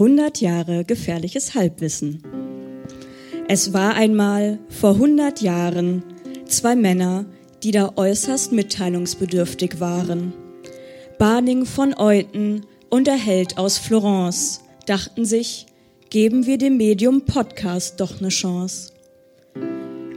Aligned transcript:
100 0.00 0.40
Jahre 0.40 0.84
gefährliches 0.84 1.56
Halbwissen. 1.56 2.22
Es 3.48 3.72
war 3.72 3.94
einmal 3.94 4.60
vor 4.68 4.92
100 4.92 5.40
Jahren 5.40 6.04
zwei 6.46 6.76
Männer, 6.76 7.26
die 7.64 7.72
da 7.72 7.94
äußerst 7.96 8.52
mitteilungsbedürftig 8.52 9.80
waren. 9.80 10.32
Barning 11.18 11.66
von 11.66 11.94
Euten 11.94 12.60
und 12.90 13.08
der 13.08 13.16
Held 13.16 13.58
aus 13.58 13.76
Florence 13.76 14.60
dachten 14.86 15.24
sich, 15.24 15.66
geben 16.10 16.46
wir 16.46 16.58
dem 16.58 16.76
Medium 16.76 17.22
Podcast 17.22 17.98
doch 17.98 18.20
eine 18.20 18.28
Chance. 18.28 18.92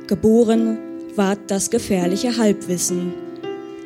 Geboren 0.06 0.78
ward 1.16 1.40
das 1.48 1.72
gefährliche 1.72 2.38
Halbwissen, 2.38 3.14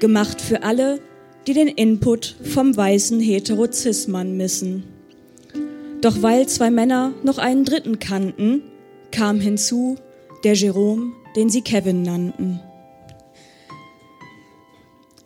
gemacht 0.02 0.42
für 0.42 0.64
alle, 0.64 1.00
die 1.48 1.54
den 1.54 1.70
Input 1.70 2.36
vom 2.44 2.76
weißen 2.76 3.22
Heterozismann 3.22 4.36
missen. 4.36 4.95
Doch 6.06 6.22
weil 6.22 6.48
zwei 6.48 6.70
Männer 6.70 7.14
noch 7.24 7.40
einen 7.40 7.66
dritten 7.66 7.98
kannten, 7.98 8.62
kam 9.12 9.40
hinzu 9.40 9.96
der 10.44 10.54
Jerome, 10.54 11.14
den 11.36 11.50
sie 11.50 11.64
Kevin 11.64 12.04
nannten. 12.04 12.60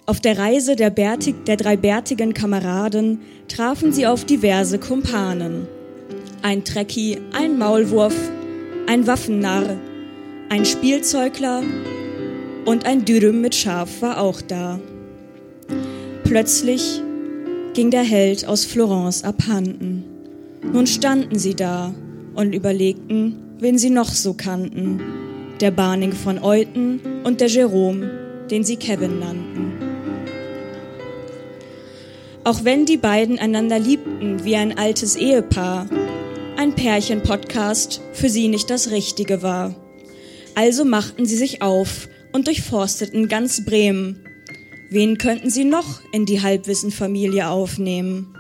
Auf 0.06 0.22
der 0.22 0.38
Reise 0.38 0.78
der, 0.78 0.90
Bärtig, 0.90 1.44
der 1.44 1.58
drei 1.58 1.76
bärtigen 1.76 2.34
Kameraden 2.34 3.20
trafen 3.50 3.92
sie 3.92 4.08
auf 4.08 4.24
diverse 4.24 4.80
Kumpanen. 4.80 5.68
Ein 6.44 6.64
Trekkie, 6.64 7.18
ein 7.34 7.58
Maulwurf, 7.58 8.16
ein 8.88 9.06
Waffennarr, 9.06 9.76
ein 10.48 10.64
Spielzeugler 10.64 11.62
und 12.64 12.86
ein 12.86 13.04
Dürüm 13.04 13.42
mit 13.42 13.54
Schaf 13.54 14.02
war 14.02 14.22
auch 14.22 14.40
da. 14.42 14.80
Plötzlich 16.24 17.02
ging 17.74 17.92
der 17.92 18.04
Held 18.04 18.48
aus 18.48 18.64
Florence 18.64 19.26
abhanden. 19.26 19.99
Nun 20.62 20.88
standen 20.88 21.40
sie 21.40 21.56
da 21.56 21.94
und 22.36 22.54
überlegten, 22.54 23.36
wen 23.60 23.78
sie 23.78 23.90
noch 23.90 24.10
so 24.10 24.34
kannten. 24.34 25.02
Der 25.60 25.72
Barning 25.72 26.14
von 26.14 26.40
Euten 26.40 27.02
und 27.24 27.42
der 27.42 27.48
Jerome, 27.48 28.46
den 28.50 28.64
sie 28.64 28.78
Kevin 28.78 29.20
nannten. 29.20 29.74
Auch 32.44 32.64
wenn 32.64 32.86
die 32.86 32.98
beiden 32.98 33.38
einander 33.38 33.78
liebten 33.78 34.44
wie 34.46 34.56
ein 34.56 34.78
altes 34.78 35.16
Ehepaar, 35.16 35.88
ein 36.58 36.74
Pärchen-Podcast 36.74 38.02
für 38.14 38.30
sie 38.30 38.48
nicht 38.48 38.70
das 38.70 38.92
Richtige 38.92 39.42
war. 39.42 39.76
Also 40.56 40.86
machten 40.86 41.26
sie 41.26 41.38
sich 41.38 41.62
auf 41.62 42.10
und 42.32 42.48
durchforsteten 42.48 43.28
ganz 43.28 43.66
Bremen. 43.66 44.26
Wen 44.90 45.18
könnten 45.18 45.50
sie 45.50 45.66
noch 45.66 46.02
in 46.12 46.26
die 46.26 46.42
Halbwissen-Familie 46.42 47.50
aufnehmen? 47.50 48.36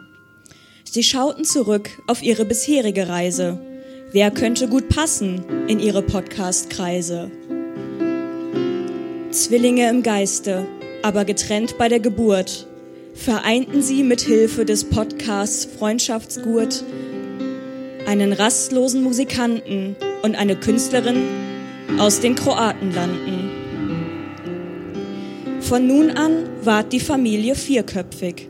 Sie 0.91 1.03
schauten 1.03 1.43
zurück 1.43 1.91
auf 2.07 2.23
ihre 2.23 2.45
bisherige 2.45 3.07
Reise. 3.07 3.59
Wer 4.11 4.31
könnte 4.31 4.67
gut 4.67 4.89
passen 4.89 5.43
in 5.67 5.79
ihre 5.79 6.01
Podcast-Kreise? 6.01 7.29
Zwillinge 9.29 9.87
im 9.87 10.01
Geiste, 10.01 10.65
aber 11.03 11.25
getrennt 11.25 11.77
bei 11.77 11.89
der 11.89 11.99
Geburt 11.99 12.65
vereinten 13.13 13.83
sie 13.83 14.01
mit 14.01 14.21
Hilfe 14.21 14.65
des 14.65 14.83
Podcasts 14.85 15.65
Freundschaftsgurt 15.77 16.83
einen 18.07 18.33
rastlosen 18.33 19.03
Musikanten 19.03 19.95
und 20.23 20.35
eine 20.35 20.55
Künstlerin 20.55 21.21
aus 21.99 22.19
den 22.19 22.33
Kroatenlanden. 22.33 23.51
Von 25.61 25.85
nun 25.85 26.09
an 26.09 26.49
ward 26.63 26.91
die 26.93 26.99
Familie 26.99 27.53
vierköpfig, 27.53 28.47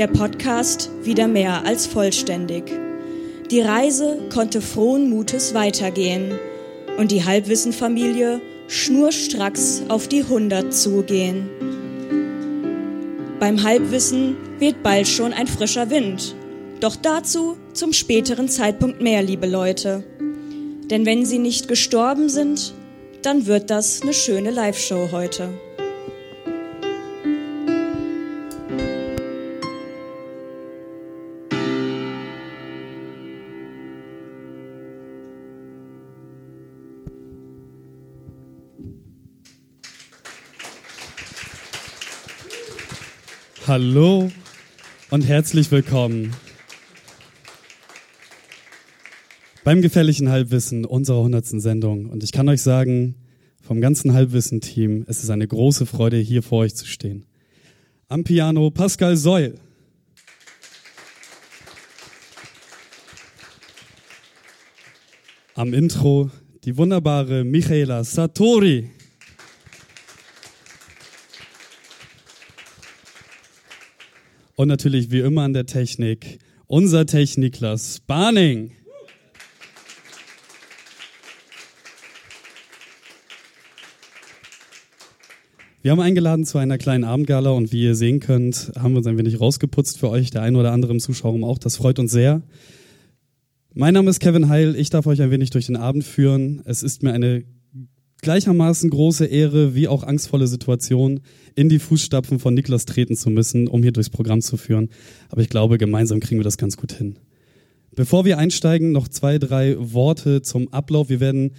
der 0.00 0.06
Podcast 0.06 0.88
wieder 1.02 1.28
mehr 1.28 1.66
als 1.66 1.86
vollständig. 1.86 2.72
Die 3.50 3.60
Reise 3.60 4.16
konnte 4.32 4.62
frohen 4.62 5.10
Mutes 5.10 5.52
weitergehen 5.52 6.32
und 6.96 7.10
die 7.10 7.22
Halbwissenfamilie 7.22 8.40
schnurstracks 8.66 9.82
auf 9.88 10.08
die 10.08 10.22
100 10.22 10.72
zugehen. 10.72 11.50
Beim 13.40 13.62
Halbwissen 13.62 14.38
weht 14.58 14.82
bald 14.82 15.06
schon 15.06 15.34
ein 15.34 15.46
frischer 15.46 15.90
Wind. 15.90 16.34
Doch 16.80 16.96
dazu 16.96 17.58
zum 17.74 17.92
späteren 17.92 18.48
Zeitpunkt 18.48 19.02
mehr, 19.02 19.22
liebe 19.22 19.46
Leute. 19.46 20.02
Denn 20.90 21.04
wenn 21.04 21.26
sie 21.26 21.38
nicht 21.38 21.68
gestorben 21.68 22.30
sind, 22.30 22.72
dann 23.20 23.44
wird 23.44 23.68
das 23.68 24.00
eine 24.00 24.14
schöne 24.14 24.50
Live-Show 24.50 25.10
heute. 25.12 25.50
Hallo 43.70 44.32
und 45.10 45.22
herzlich 45.22 45.70
willkommen 45.70 46.34
beim 49.62 49.80
gefährlichen 49.80 50.28
Halbwissen 50.28 50.84
unserer 50.84 51.18
100. 51.18 51.46
Sendung. 51.46 52.06
Und 52.06 52.24
ich 52.24 52.32
kann 52.32 52.48
euch 52.48 52.62
sagen, 52.62 53.14
vom 53.62 53.80
ganzen 53.80 54.12
Halbwissen-Team, 54.12 55.04
es 55.06 55.22
ist 55.22 55.30
eine 55.30 55.46
große 55.46 55.86
Freude, 55.86 56.16
hier 56.16 56.42
vor 56.42 56.62
euch 56.62 56.74
zu 56.74 56.84
stehen. 56.84 57.26
Am 58.08 58.24
Piano 58.24 58.72
Pascal 58.72 59.16
Seul. 59.16 59.54
Am 65.54 65.72
Intro 65.74 66.28
die 66.64 66.76
wunderbare 66.76 67.44
Michaela 67.44 68.02
Satori. 68.02 68.90
Und 74.60 74.68
natürlich 74.68 75.10
wie 75.10 75.20
immer 75.20 75.40
an 75.40 75.54
der 75.54 75.64
Technik 75.64 76.38
unser 76.66 77.06
Techniklas 77.06 78.00
Barning. 78.00 78.72
Wir 85.80 85.92
haben 85.92 86.00
eingeladen 86.00 86.44
zu 86.44 86.58
einer 86.58 86.76
kleinen 86.76 87.04
Abendgala 87.04 87.48
und 87.48 87.72
wie 87.72 87.84
ihr 87.84 87.94
sehen 87.94 88.20
könnt, 88.20 88.70
haben 88.78 88.92
wir 88.92 88.98
uns 88.98 89.06
ein 89.06 89.16
wenig 89.16 89.40
rausgeputzt 89.40 89.98
für 89.98 90.10
euch, 90.10 90.30
der 90.30 90.42
ein 90.42 90.56
oder 90.56 90.72
andere 90.72 90.92
im 90.92 91.00
Zuschauerraum 91.00 91.42
auch. 91.42 91.56
Das 91.56 91.76
freut 91.76 91.98
uns 91.98 92.12
sehr. 92.12 92.42
Mein 93.72 93.94
Name 93.94 94.10
ist 94.10 94.20
Kevin 94.20 94.50
Heil. 94.50 94.76
Ich 94.76 94.90
darf 94.90 95.06
euch 95.06 95.22
ein 95.22 95.30
wenig 95.30 95.48
durch 95.48 95.68
den 95.68 95.76
Abend 95.76 96.04
führen. 96.04 96.60
Es 96.66 96.82
ist 96.82 97.02
mir 97.02 97.14
eine 97.14 97.44
gleichermaßen 98.22 98.90
große 98.90 99.26
Ehre 99.26 99.74
wie 99.74 99.88
auch 99.88 100.02
angstvolle 100.02 100.46
Situation, 100.46 101.20
in 101.54 101.68
die 101.68 101.78
Fußstapfen 101.78 102.38
von 102.38 102.54
Niklas 102.54 102.86
treten 102.86 103.16
zu 103.16 103.30
müssen, 103.30 103.68
um 103.68 103.82
hier 103.82 103.92
durchs 103.92 104.10
Programm 104.10 104.40
zu 104.40 104.56
führen. 104.56 104.88
Aber 105.28 105.42
ich 105.42 105.48
glaube, 105.48 105.78
gemeinsam 105.78 106.20
kriegen 106.20 106.40
wir 106.40 106.44
das 106.44 106.58
ganz 106.58 106.76
gut 106.76 106.92
hin. 106.92 107.18
Bevor 107.94 108.24
wir 108.24 108.38
einsteigen, 108.38 108.92
noch 108.92 109.08
zwei, 109.08 109.38
drei 109.38 109.76
Worte 109.78 110.42
zum 110.42 110.72
Ablauf. 110.72 111.08
Wir 111.08 111.20
werden 111.20 111.52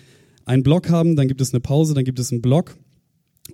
einen 0.45 0.63
Block 0.63 0.89
haben, 0.89 1.15
dann 1.15 1.27
gibt 1.27 1.41
es 1.41 1.53
eine 1.53 1.59
Pause, 1.59 1.93
dann 1.93 2.05
gibt 2.05 2.19
es 2.19 2.31
einen 2.31 2.41
Block. 2.41 2.77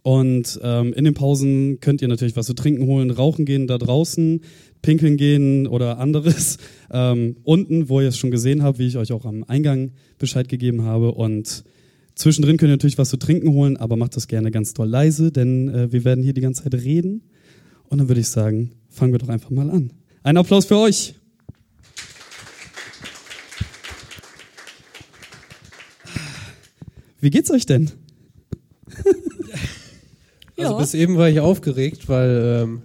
Und 0.04 0.59
ähm, 0.63 0.94
in 0.94 1.06
den 1.06 1.13
Pausen 1.13 1.80
könnt 1.80 2.01
ihr 2.01 2.07
natürlich 2.07 2.36
was 2.36 2.45
zu 2.45 2.54
trinken 2.54 2.86
holen, 2.86 3.09
rauchen 3.09 3.45
gehen 3.45 3.68
da 3.68 3.77
draußen, 3.77 4.42
pinkeln 4.81 5.18
gehen 5.18 5.68
oder 5.68 5.98
anderes. 6.00 6.57
Ähm, 6.89 7.36
unten, 7.44 7.89
wo 7.89 8.00
ihr 8.00 8.07
es 8.07 8.18
schon 8.18 8.31
gesehen 8.31 8.63
habt, 8.63 8.80
wie 8.80 8.88
ich 8.88 8.95
euch 8.95 9.12
auch 9.12 9.25
am 9.25 9.44
Eingang 9.44 9.92
Bescheid 10.19 10.48
gegeben 10.48 10.83
habe. 10.83 11.12
Und 11.12 11.65
Zwischendrin 12.17 12.57
könnt 12.57 12.71
ihr 12.71 12.73
natürlich 12.73 12.97
was 12.97 13.09
zu 13.09 13.17
trinken 13.17 13.49
holen, 13.51 13.77
aber 13.77 13.95
macht 13.95 14.15
das 14.15 14.27
gerne 14.27 14.49
ganz 14.49 14.73
doll 14.73 14.89
leise, 14.89 15.31
denn 15.31 15.69
äh, 15.69 15.91
wir 15.91 16.03
werden 16.03 16.23
hier 16.23 16.33
die 16.33 16.41
ganze 16.41 16.63
Zeit 16.63 16.73
reden. 16.73 17.21
Und 17.83 17.99
dann 17.99 18.07
würde 18.07 18.21
ich 18.21 18.27
sagen, 18.27 18.71
fangen 18.89 19.13
wir 19.13 19.19
doch 19.19 19.29
einfach 19.29 19.51
mal 19.51 19.69
an. 19.69 19.93
Ein 20.23 20.37
Applaus 20.37 20.65
für 20.65 20.77
euch. 20.77 21.13
Wie 27.19 27.29
geht's 27.29 27.51
euch 27.51 27.65
denn? 27.65 27.91
Also 30.59 30.71
ja. 30.71 30.79
bis 30.79 30.95
eben 30.95 31.17
war 31.17 31.29
ich 31.29 31.39
aufgeregt, 31.39 32.09
weil 32.09 32.63
ähm, 32.63 32.81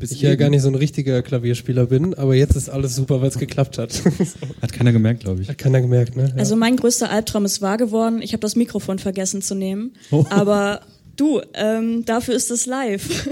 bis 0.00 0.12
ich 0.12 0.22
ja 0.22 0.34
gar 0.34 0.50
nicht 0.50 0.62
so 0.62 0.68
ein 0.68 0.74
richtiger 0.74 1.22
Klavierspieler 1.22 1.86
bin, 1.86 2.14
aber 2.14 2.34
jetzt 2.34 2.56
ist 2.56 2.68
alles 2.68 2.96
super, 2.96 3.20
weil 3.20 3.28
es 3.28 3.38
geklappt 3.38 3.78
hat. 3.78 4.02
hat 4.62 4.72
keiner 4.72 4.92
gemerkt, 4.92 5.20
glaube 5.20 5.42
ich. 5.42 5.48
Hat 5.48 5.58
keiner 5.58 5.80
gemerkt, 5.80 6.16
ne? 6.16 6.28
Ja. 6.28 6.34
Also 6.36 6.56
mein 6.56 6.76
größter 6.76 7.10
Albtraum 7.10 7.44
ist 7.44 7.62
wahr 7.62 7.76
geworden. 7.76 8.20
Ich 8.22 8.32
habe 8.32 8.40
das 8.40 8.56
Mikrofon 8.56 8.98
vergessen 8.98 9.42
zu 9.42 9.54
nehmen. 9.54 9.92
Oh. 10.10 10.24
Aber 10.30 10.80
du, 11.16 11.40
ähm, 11.54 12.04
dafür 12.04 12.34
ist 12.34 12.50
es 12.50 12.66
live. 12.66 13.28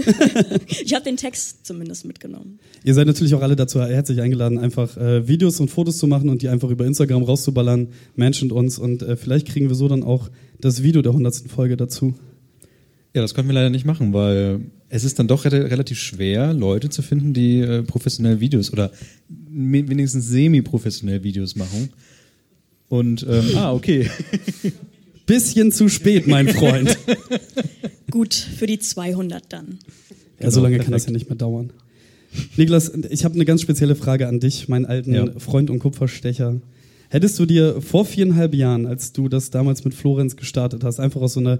ich 0.69 0.94
habe 0.94 1.05
den 1.05 1.17
Text 1.17 1.67
zumindest 1.67 2.05
mitgenommen. 2.05 2.59
Ihr 2.85 2.94
seid 2.94 3.06
natürlich 3.06 3.35
auch 3.35 3.43
alle 3.43 3.56
dazu 3.56 3.82
herzlich 3.82 4.20
eingeladen, 4.20 4.59
einfach 4.59 4.97
äh, 4.97 5.26
Videos 5.26 5.59
und 5.61 5.70
Fotos 5.70 5.99
zu 5.99 6.06
machen 6.06 6.29
und 6.29 6.43
die 6.43 6.49
einfach 6.49 6.70
über 6.70 6.85
Instagram 6.85 7.23
rauszuballern. 7.23 7.88
Menschend 8.15 8.53
uns 8.53 8.79
und 8.79 9.03
äh, 9.03 9.17
vielleicht 9.17 9.49
kriegen 9.49 9.69
wir 9.69 9.75
so 9.75 9.88
dann 9.88 10.03
auch 10.03 10.31
das 10.61 10.82
Video 10.82 11.03
der 11.03 11.12
100. 11.12 11.44
Folge 11.49 11.76
dazu. 11.76 12.15
Ja, 13.14 13.22
das 13.22 13.34
konnten 13.34 13.49
wir 13.49 13.55
leider 13.55 13.70
nicht 13.70 13.84
machen, 13.87 14.12
weil 14.12 14.60
es 14.90 15.05
ist 15.05 15.19
dann 15.19 15.28
doch 15.28 15.44
re 15.44 15.70
relativ 15.70 15.99
schwer, 15.99 16.52
Leute 16.52 16.88
zu 16.90 17.02
finden, 17.02 17.32
die 17.32 17.60
äh, 17.60 17.82
professionell 17.82 18.40
Videos 18.40 18.72
oder 18.72 18.90
wenigstens 19.50 20.28
semi-professionell 20.28 21.22
Videos 21.22 21.56
machen. 21.56 21.90
Und, 22.88 23.26
ähm, 23.28 23.50
ah, 23.56 23.72
okay. 23.72 24.08
Bisschen 25.26 25.72
zu 25.72 25.88
spät, 25.88 26.26
mein 26.26 26.49
Freund. 26.49 26.96
Gut, 28.10 28.32
für 28.34 28.66
die 28.66 28.78
200 28.78 29.44
dann. 29.52 29.66
Ja, 29.69 30.14
genau, 30.38 30.50
so 30.50 30.60
lange 30.60 30.76
perfekt. 30.76 30.84
kann 30.84 30.93
das 30.93 31.06
ja 31.06 31.12
nicht 31.12 31.28
mehr 31.28 31.37
dauern. 31.37 31.70
Niklas, 32.56 32.93
ich 33.10 33.25
habe 33.25 33.34
eine 33.34 33.44
ganz 33.44 33.60
spezielle 33.62 33.94
Frage 33.94 34.28
an 34.28 34.40
dich, 34.40 34.69
meinen 34.69 34.87
alten 34.87 35.14
Ja. 35.14 35.26
Freund 35.38 35.70
und 35.70 35.81
Kupferstecher. 35.81 36.60
Hättest 37.10 37.38
du 37.38 37.46
dir 37.46 37.81
vor 37.81 38.05
viereinhalb 38.05 38.55
Jahren, 38.55 38.87
als 38.87 39.12
du 39.12 39.28
das 39.28 39.50
damals 39.50 39.84
mit 39.84 39.94
Florenz 39.94 40.37
gestartet 40.37 40.84
hast, 40.84 41.00
einfach 41.00 41.20
aus 41.20 41.34
so 41.34 41.40
einer 41.40 41.58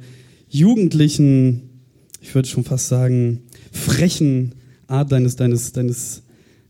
jugendlichen, 0.49 1.62
ich 2.21 2.35
würde 2.35 2.49
schon 2.49 2.65
fast 2.65 2.89
sagen, 2.89 3.43
frechen 3.73 4.55
Art 4.87 5.12
deines, 5.12 5.37
deines, 5.37 5.73
deines, 5.73 6.23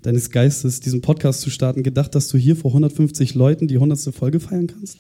deines 0.03 0.31
Geistes, 0.31 0.81
diesen 0.81 1.01
Podcast 1.01 1.41
zu 1.41 1.51
starten, 1.51 1.83
gedacht, 1.83 2.15
dass 2.15 2.29
du 2.29 2.39
hier 2.39 2.57
vor 2.57 2.71
150 2.71 3.35
Leuten 3.35 3.69
die 3.69 3.77
100. 3.77 4.15
Folge 4.15 4.41
feiern 4.41 4.67
kannst? 4.67 4.99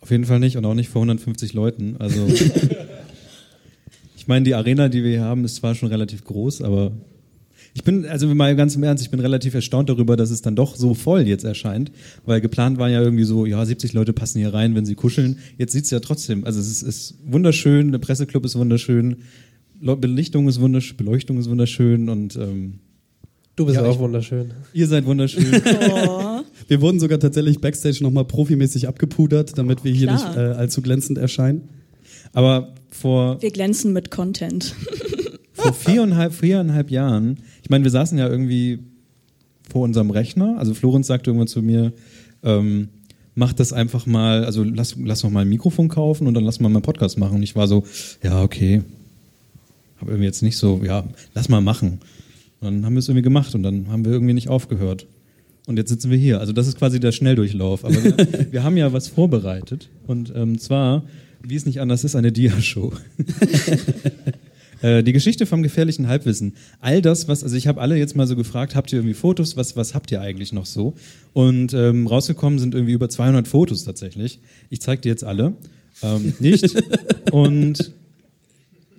Auf 0.00 0.10
jeden 0.10 0.24
Fall 0.24 0.40
nicht 0.40 0.56
und 0.56 0.64
auch 0.64 0.74
nicht 0.74 0.88
vor 0.88 1.02
150 1.02 1.52
Leuten. 1.52 1.96
Also 1.98 2.26
ich 4.16 4.26
meine, 4.26 4.44
die 4.44 4.54
Arena, 4.54 4.88
die 4.88 5.02
wir 5.04 5.10
hier 5.10 5.24
haben, 5.24 5.44
ist 5.44 5.56
zwar 5.56 5.74
schon 5.74 5.88
relativ 5.88 6.24
groß, 6.24 6.62
aber 6.62 6.92
ich 7.74 7.84
bin, 7.84 8.04
also 8.06 8.26
mal 8.34 8.56
ganz 8.56 8.74
im 8.76 8.82
Ernst, 8.82 9.02
ich 9.04 9.10
bin 9.10 9.20
relativ 9.20 9.54
erstaunt 9.54 9.88
darüber, 9.88 10.16
dass 10.16 10.30
es 10.30 10.42
dann 10.42 10.56
doch 10.56 10.74
so 10.76 10.94
voll 10.94 11.22
jetzt 11.22 11.44
erscheint, 11.44 11.92
weil 12.26 12.40
geplant 12.40 12.78
war 12.78 12.88
ja 12.88 13.00
irgendwie 13.00 13.24
so, 13.24 13.46
ja, 13.46 13.64
70 13.64 13.92
Leute 13.92 14.12
passen 14.12 14.38
hier 14.38 14.52
rein, 14.52 14.74
wenn 14.74 14.84
sie 14.86 14.94
kuscheln. 14.96 15.38
Jetzt 15.58 15.72
sieht's 15.72 15.90
ja 15.90 16.00
trotzdem, 16.00 16.44
also 16.44 16.58
es 16.60 16.68
ist, 16.68 16.82
ist 16.82 17.14
wunderschön, 17.24 17.92
der 17.92 17.98
Presseclub 17.98 18.44
ist 18.44 18.56
wunderschön, 18.56 19.16
Belichtung 19.80 20.48
ist 20.48 20.60
wunderschön, 20.60 20.96
Beleuchtung 20.96 21.38
ist 21.38 21.48
wunderschön 21.48 22.08
und 22.08 22.36
ähm, 22.36 22.80
Du 23.56 23.66
bist 23.66 23.76
Ja, 23.76 23.84
auch 23.84 23.94
ich- 23.94 23.98
wunderschön. 23.98 24.52
ihr 24.72 24.86
seid 24.86 25.04
wunderschön. 25.04 25.44
Oh, 25.92 26.40
Wir 26.68 26.80
wurden 26.80 26.98
sogar 27.00 27.18
tatsächlich 27.18 27.60
backstage 27.60 27.98
nochmal 28.02 28.24
profimäßig 28.24 28.88
abgepudert, 28.88 29.58
damit 29.58 29.84
wir 29.84 29.92
hier 29.92 30.06
Klar. 30.08 30.28
nicht 30.28 30.36
äh, 30.38 30.40
allzu 30.52 30.80
glänzend 30.82 31.18
erscheinen. 31.18 31.68
Aber 32.32 32.74
vor 32.90 33.40
wir 33.42 33.50
glänzen 33.50 33.92
mit 33.92 34.10
Content. 34.10 34.74
vor 35.52 35.74
viereinhalb, 35.74 36.32
viereinhalb 36.32 36.90
Jahren, 36.90 37.40
ich 37.62 37.70
meine, 37.70 37.84
wir 37.84 37.90
saßen 37.90 38.18
ja 38.18 38.28
irgendwie 38.28 38.80
vor 39.68 39.82
unserem 39.82 40.10
Rechner, 40.10 40.56
also 40.58 40.74
Florenz 40.74 41.06
sagte 41.06 41.30
irgendwann 41.30 41.48
zu 41.48 41.62
mir, 41.62 41.92
ähm, 42.42 42.88
mach 43.34 43.52
das 43.52 43.72
einfach 43.72 44.06
mal, 44.06 44.44
also 44.44 44.64
lass, 44.64 44.96
lass 44.98 45.22
noch 45.22 45.30
mal 45.30 45.40
ein 45.40 45.48
Mikrofon 45.48 45.88
kaufen 45.88 46.26
und 46.26 46.34
dann 46.34 46.44
lass 46.44 46.60
mal 46.60 46.68
einen 46.68 46.82
Podcast 46.82 47.18
machen. 47.18 47.36
Und 47.36 47.42
ich 47.42 47.56
war 47.56 47.68
so, 47.68 47.84
ja, 48.22 48.42
okay. 48.42 48.82
Habe 49.98 50.12
irgendwie 50.12 50.26
jetzt 50.26 50.42
nicht 50.42 50.56
so, 50.56 50.80
ja, 50.84 51.04
lass 51.34 51.48
mal 51.48 51.60
machen. 51.60 52.00
Und 52.60 52.66
dann 52.66 52.84
haben 52.84 52.94
wir 52.94 52.98
es 52.98 53.08
irgendwie 53.08 53.22
gemacht 53.22 53.54
und 53.54 53.62
dann 53.62 53.88
haben 53.88 54.04
wir 54.04 54.12
irgendwie 54.12 54.34
nicht 54.34 54.48
aufgehört. 54.48 55.06
Und 55.66 55.76
jetzt 55.76 55.90
sitzen 55.90 56.10
wir 56.10 56.18
hier. 56.18 56.40
Also 56.40 56.52
das 56.52 56.66
ist 56.66 56.78
quasi 56.78 57.00
der 57.00 57.12
Schnelldurchlauf. 57.12 57.84
Aber 57.84 58.02
wir, 58.02 58.16
wir 58.52 58.64
haben 58.64 58.76
ja 58.76 58.92
was 58.92 59.08
vorbereitet. 59.08 59.88
Und 60.06 60.32
ähm, 60.34 60.58
zwar, 60.58 61.04
wie 61.42 61.54
es 61.54 61.66
nicht 61.66 61.80
anders 61.80 62.04
ist, 62.04 62.16
eine 62.16 62.32
Dia-Show. 62.32 62.92
Äh, 64.82 65.02
die 65.02 65.12
Geschichte 65.12 65.46
vom 65.46 65.62
gefährlichen 65.62 66.08
Halbwissen. 66.08 66.54
All 66.80 67.02
das, 67.02 67.28
was, 67.28 67.42
also 67.42 67.56
ich 67.56 67.66
habe 67.66 67.80
alle 67.80 67.96
jetzt 67.96 68.16
mal 68.16 68.26
so 68.26 68.36
gefragt, 68.36 68.74
habt 68.74 68.92
ihr 68.92 68.98
irgendwie 68.98 69.14
Fotos? 69.14 69.56
Was, 69.56 69.76
was 69.76 69.94
habt 69.94 70.10
ihr 70.10 70.20
eigentlich 70.20 70.52
noch 70.52 70.66
so? 70.66 70.94
Und 71.32 71.74
ähm, 71.74 72.06
rausgekommen 72.06 72.58
sind 72.58 72.74
irgendwie 72.74 72.92
über 72.92 73.08
200 73.08 73.46
Fotos 73.46 73.84
tatsächlich. 73.84 74.40
Ich 74.70 74.80
zeige 74.80 75.02
dir 75.02 75.10
jetzt 75.10 75.24
alle. 75.24 75.54
Ähm, 76.02 76.34
nicht. 76.40 76.74
Und 77.30 77.92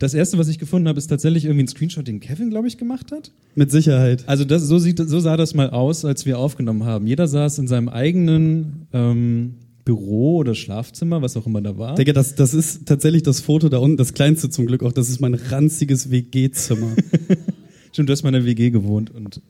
das 0.01 0.15
erste, 0.15 0.39
was 0.39 0.47
ich 0.47 0.57
gefunden 0.57 0.87
habe, 0.87 0.97
ist 0.97 1.07
tatsächlich 1.07 1.45
irgendwie 1.45 1.63
ein 1.63 1.67
Screenshot, 1.67 2.07
den 2.07 2.19
Kevin, 2.19 2.49
glaube 2.49 2.67
ich, 2.67 2.79
gemacht 2.79 3.11
hat. 3.11 3.31
Mit 3.53 3.69
Sicherheit. 3.69 4.23
Also 4.27 4.45
das, 4.45 4.63
so, 4.63 4.79
sieht, 4.79 4.97
so 4.97 5.19
sah 5.19 5.37
das 5.37 5.53
mal 5.53 5.69
aus, 5.69 6.05
als 6.05 6.25
wir 6.25 6.39
aufgenommen 6.39 6.85
haben. 6.85 7.05
Jeder 7.05 7.27
saß 7.27 7.59
in 7.59 7.67
seinem 7.67 7.87
eigenen 7.87 8.87
ähm, 8.93 9.55
Büro 9.85 10.37
oder 10.37 10.55
Schlafzimmer, 10.55 11.21
was 11.21 11.37
auch 11.37 11.47
immer 11.47 11.61
da 11.61 11.77
war. 11.77 11.95
Digga, 11.95 12.13
das, 12.13 12.35
das 12.35 12.53
ist 12.53 12.85
tatsächlich 12.85 13.23
das 13.23 13.41
Foto 13.41 13.69
da 13.69 13.77
unten, 13.77 13.97
das 13.97 14.13
kleinste 14.13 14.49
zum 14.49 14.65
Glück 14.65 14.83
auch. 14.83 14.91
Das 14.91 15.09
ist 15.09 15.19
mein 15.19 15.33
ranziges 15.33 16.11
WG-Zimmer. 16.11 16.95
Stimmt, 17.91 18.09
du 18.09 18.13
hast 18.13 18.23
mal 18.23 18.29
in 18.29 18.33
der 18.33 18.45
WG 18.45 18.69
gewohnt 18.69 19.11
und 19.11 19.41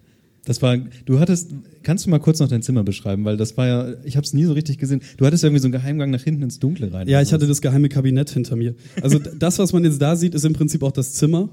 das 0.46 0.62
war, 0.62 0.76
du 1.06 1.20
hattest, 1.20 1.54
kannst 1.84 2.06
du 2.06 2.10
mal 2.10 2.20
kurz 2.20 2.40
noch 2.40 2.48
dein 2.48 2.64
Zimmer 2.64 2.84
beschreiben, 2.84 3.26
weil 3.26 3.38
das 3.38 3.58
war 3.58 3.68
ja, 3.68 3.94
ich 4.04 4.18
habe 4.18 4.26
es 4.26 4.34
nie 4.34 4.46
so 4.46 4.54
richtig 4.54 4.80
gesehen. 4.80 5.02
Du 5.18 5.26
hattest 5.26 5.44
ja 5.44 5.48
irgendwie 5.48 5.62
so 5.62 5.68
einen 5.68 5.74
Geheimgang 5.74 6.10
nach 6.10 6.24
hinten 6.24 6.42
ins 6.42 6.58
Dunkle 6.58 6.92
rein. 6.92 7.08
ja, 7.08 7.22
ich 7.22 7.32
hatte 7.32 7.46
das 7.46 7.62
geheime 7.62 7.90
Kabinett 7.90 8.32
hinter 8.32 8.56
mir. 8.56 8.74
Also 9.02 9.20
das, 9.40 9.60
was 9.60 9.72
man 9.72 9.84
jetzt 9.84 10.02
da 10.02 10.16
sieht, 10.16 10.34
ist 10.34 10.44
im 10.44 10.54
Prinzip 10.54 10.82
auch 10.82 10.92
das 10.92 11.14
Zimmer. 11.14 11.50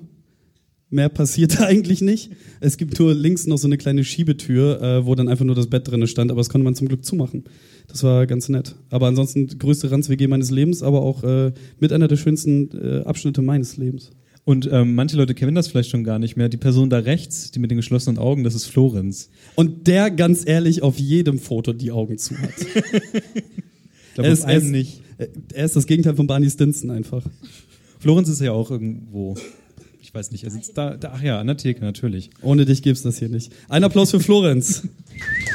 Mehr 0.88 1.10
passiert 1.10 1.60
da 1.60 1.64
eigentlich 1.66 2.00
nicht. 2.00 2.30
Es 2.60 2.78
gibt 2.78 2.98
nur 2.98 3.14
links 3.14 3.46
noch 3.46 3.58
so 3.58 3.68
eine 3.68 3.76
kleine 3.76 4.04
Schiebetür, 4.04 4.80
äh, 4.80 5.06
wo 5.06 5.14
dann 5.14 5.28
einfach 5.28 5.44
nur 5.44 5.54
das 5.54 5.66
Bett 5.66 5.86
drin 5.86 6.06
stand, 6.06 6.30
aber 6.30 6.40
das 6.40 6.48
konnte 6.48 6.64
man 6.64 6.74
zum 6.74 6.88
Glück 6.88 7.04
zumachen. 7.04 7.44
Das 7.88 8.02
war 8.02 8.26
ganz 8.26 8.48
nett. 8.48 8.74
Aber 8.90 9.06
ansonsten 9.06 9.46
größte 9.58 9.90
Ranz-WG 9.90 10.26
meines 10.28 10.50
Lebens, 10.50 10.82
aber 10.82 11.02
auch 11.02 11.24
äh, 11.24 11.52
mit 11.80 11.92
einer 11.92 12.06
der 12.08 12.16
schönsten 12.16 12.70
äh, 12.76 13.00
Abschnitte 13.04 13.42
meines 13.42 13.76
Lebens. 13.76 14.10
Und 14.44 14.68
ähm, 14.72 14.94
manche 14.94 15.16
Leute 15.16 15.34
kennen 15.34 15.54
das 15.54 15.68
vielleicht 15.68 15.90
schon 15.90 16.04
gar 16.04 16.18
nicht 16.18 16.36
mehr. 16.36 16.48
Die 16.48 16.56
Person 16.56 16.88
da 16.90 16.98
rechts, 16.98 17.50
die 17.50 17.58
mit 17.58 17.70
den 17.70 17.76
geschlossenen 17.76 18.18
Augen, 18.18 18.44
das 18.44 18.54
ist 18.54 18.64
Florenz. 18.66 19.28
Und 19.56 19.86
der 19.86 20.10
ganz 20.10 20.46
ehrlich 20.46 20.82
auf 20.82 20.98
jedem 20.98 21.38
Foto 21.38 21.72
die 21.74 21.90
Augen 21.90 22.16
zu 22.18 22.36
hat. 22.38 22.52
Er 24.16 24.32
ist- 24.32 24.44
er 24.44 24.56
ist- 24.56 24.64
nicht. 24.64 25.00
Äh, 25.18 25.28
Er 25.54 25.64
ist 25.64 25.76
das 25.76 25.86
Gegenteil 25.86 26.16
von 26.16 26.26
Barney 26.26 26.50
Stinson 26.50 26.90
einfach. 26.90 27.24
Florenz 28.00 28.28
ist 28.28 28.40
ja 28.40 28.50
auch 28.52 28.70
irgendwo. 28.70 29.36
Ich 30.02 30.12
weiß 30.12 30.32
nicht, 30.32 30.42
er 30.44 30.50
sitzt 30.50 30.76
da, 30.76 30.96
da 30.96 31.12
ach 31.14 31.22
ja, 31.22 31.38
an 31.38 31.46
der 31.46 31.56
Theke, 31.56 31.82
natürlich. 31.84 32.30
Ohne 32.42 32.64
dich 32.64 32.82
gibt's 32.82 33.02
das 33.02 33.18
hier 33.18 33.28
nicht. 33.28 33.52
Ein 33.68 33.84
Applaus 33.84 34.10
für 34.10 34.18
Florenz. 34.20 34.82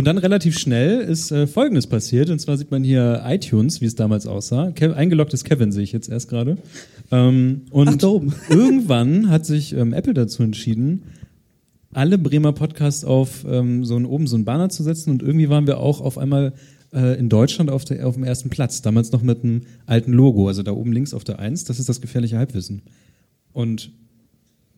Und 0.00 0.06
dann 0.06 0.16
relativ 0.16 0.58
schnell 0.58 1.02
ist 1.02 1.30
äh, 1.30 1.46
Folgendes 1.46 1.86
passiert. 1.86 2.30
Und 2.30 2.38
zwar 2.38 2.56
sieht 2.56 2.70
man 2.70 2.82
hier 2.82 3.22
iTunes, 3.26 3.82
wie 3.82 3.84
es 3.84 3.96
damals 3.96 4.26
aussah. 4.26 4.70
Kev 4.70 4.94
eingeloggt 4.94 5.34
ist 5.34 5.44
Kevin, 5.44 5.72
sehe 5.72 5.82
ich 5.82 5.92
jetzt 5.92 6.08
erst 6.08 6.30
gerade. 6.30 6.56
Ähm, 7.10 7.66
und 7.68 7.88
Ach, 7.90 7.96
da 7.96 8.06
oben. 8.06 8.32
irgendwann 8.48 9.28
hat 9.28 9.44
sich 9.44 9.74
ähm, 9.74 9.92
Apple 9.92 10.14
dazu 10.14 10.42
entschieden, 10.42 11.02
alle 11.92 12.16
Bremer 12.16 12.52
Podcasts 12.52 13.04
auf 13.04 13.44
ähm, 13.46 13.84
so 13.84 13.94
einen, 13.94 14.06
oben 14.06 14.26
so 14.26 14.36
einen 14.36 14.46
Banner 14.46 14.70
zu 14.70 14.82
setzen. 14.82 15.10
Und 15.10 15.22
irgendwie 15.22 15.50
waren 15.50 15.66
wir 15.66 15.80
auch 15.80 16.00
auf 16.00 16.16
einmal 16.16 16.54
äh, 16.94 17.18
in 17.18 17.28
Deutschland 17.28 17.68
auf, 17.68 17.84
der, 17.84 18.08
auf 18.08 18.14
dem 18.14 18.24
ersten 18.24 18.48
Platz. 18.48 18.80
Damals 18.80 19.12
noch 19.12 19.20
mit 19.20 19.44
einem 19.44 19.64
alten 19.84 20.14
Logo. 20.14 20.48
Also 20.48 20.62
da 20.62 20.72
oben 20.72 20.94
links 20.94 21.12
auf 21.12 21.24
der 21.24 21.40
Eins, 21.40 21.64
das 21.64 21.78
ist 21.78 21.90
das 21.90 22.00
gefährliche 22.00 22.38
Halbwissen. 22.38 22.80
Und 23.52 23.92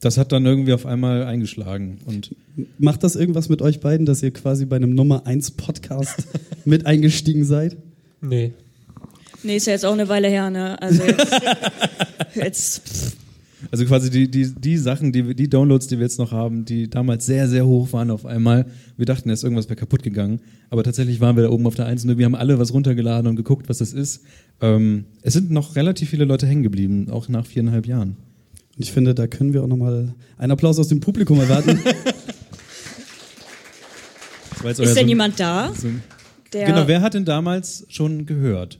das 0.02 0.18
hat 0.18 0.32
dann 0.32 0.44
irgendwie 0.44 0.72
auf 0.72 0.84
einmal 0.84 1.24
eingeschlagen. 1.24 1.98
Und 2.04 2.34
Macht 2.78 3.04
das 3.04 3.14
irgendwas 3.14 3.48
mit 3.48 3.62
euch 3.62 3.78
beiden, 3.80 4.04
dass 4.04 4.22
ihr 4.22 4.32
quasi 4.32 4.66
bei 4.66 4.76
einem 4.76 4.94
Nummer 4.94 5.26
1 5.26 5.52
Podcast 5.52 6.26
mit 6.64 6.86
eingestiegen 6.86 7.44
seid? 7.44 7.76
Nee. 8.20 8.52
Nee, 9.44 9.56
ist 9.56 9.66
ja 9.66 9.72
jetzt 9.72 9.84
auch 9.86 9.92
eine 9.92 10.08
Weile 10.08 10.28
her, 10.28 10.50
ne? 10.50 10.80
Also 10.82 11.04
jetzt, 11.04 11.40
jetzt 12.34 12.88
pff, 12.88 13.16
Also 13.70 13.84
quasi 13.84 14.10
die, 14.10 14.28
die, 14.28 14.52
die 14.52 14.76
Sachen, 14.76 15.12
die, 15.12 15.34
die 15.36 15.48
Downloads, 15.48 15.86
die 15.86 15.98
wir 15.98 16.02
jetzt 16.04 16.18
noch 16.18 16.32
haben, 16.32 16.64
die 16.64 16.90
damals 16.90 17.24
sehr, 17.24 17.48
sehr 17.48 17.64
hoch 17.64 17.92
waren 17.92 18.10
auf 18.10 18.26
einmal. 18.26 18.66
Wir 18.96 19.06
dachten, 19.06 19.30
erst 19.30 19.44
irgendwas 19.44 19.68
wäre 19.68 19.76
kaputt 19.76 20.02
gegangen. 20.02 20.40
Aber 20.68 20.82
tatsächlich 20.82 21.20
waren 21.20 21.36
wir 21.36 21.44
da 21.44 21.50
oben 21.50 21.66
auf 21.68 21.76
der 21.76 21.86
Eins 21.86 22.04
und 22.04 22.18
wir 22.18 22.24
haben 22.24 22.34
alle 22.34 22.58
was 22.58 22.72
runtergeladen 22.72 23.28
und 23.28 23.36
geguckt, 23.36 23.68
was 23.68 23.78
das 23.78 23.92
ist. 23.92 24.24
Ähm, 24.60 25.04
es 25.22 25.32
sind 25.32 25.52
noch 25.52 25.76
relativ 25.76 26.10
viele 26.10 26.24
Leute 26.24 26.48
hängen 26.48 26.64
geblieben, 26.64 27.08
auch 27.08 27.28
nach 27.28 27.46
viereinhalb 27.46 27.86
Jahren. 27.86 28.16
Und 28.76 28.82
ich 28.82 28.92
finde, 28.92 29.14
da 29.14 29.26
können 29.26 29.52
wir 29.52 29.62
auch 29.62 29.66
nochmal 29.66 30.14
einen 30.38 30.52
Applaus 30.52 30.78
aus 30.78 30.88
dem 30.88 31.00
Publikum 31.00 31.38
erwarten. 31.40 31.78
Ist 34.64 34.78
denn 34.78 34.86
so- 34.94 35.00
jemand 35.06 35.40
da? 35.40 35.72
so- 35.76 35.88
Der 36.52 36.66
Genau, 36.66 36.86
wer 36.86 37.00
hat 37.02 37.14
denn 37.14 37.24
damals 37.24 37.84
schon 37.88 38.26
gehört? 38.26 38.78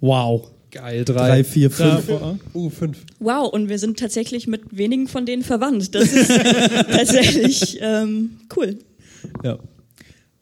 Wow. 0.00 0.50
Geil, 0.70 1.04
Drei, 1.06 1.44
vier, 1.44 1.70
Da, 1.70 1.96
fünf. 1.96 2.04
vor- 2.18 2.38
Uh, 2.52 2.68
fünf. 2.68 2.98
Wow, 3.20 3.50
und 3.50 3.70
wir 3.70 3.78
sind 3.78 3.98
tatsächlich 3.98 4.46
mit 4.46 4.76
wenigen 4.76 5.08
von 5.08 5.24
denen 5.24 5.42
verwandt. 5.42 5.94
Das 5.94 6.12
ist 6.12 6.28
tatsächlich 6.90 7.78
ähm, 7.80 8.32
cool. 8.54 8.78
ja. 9.42 9.58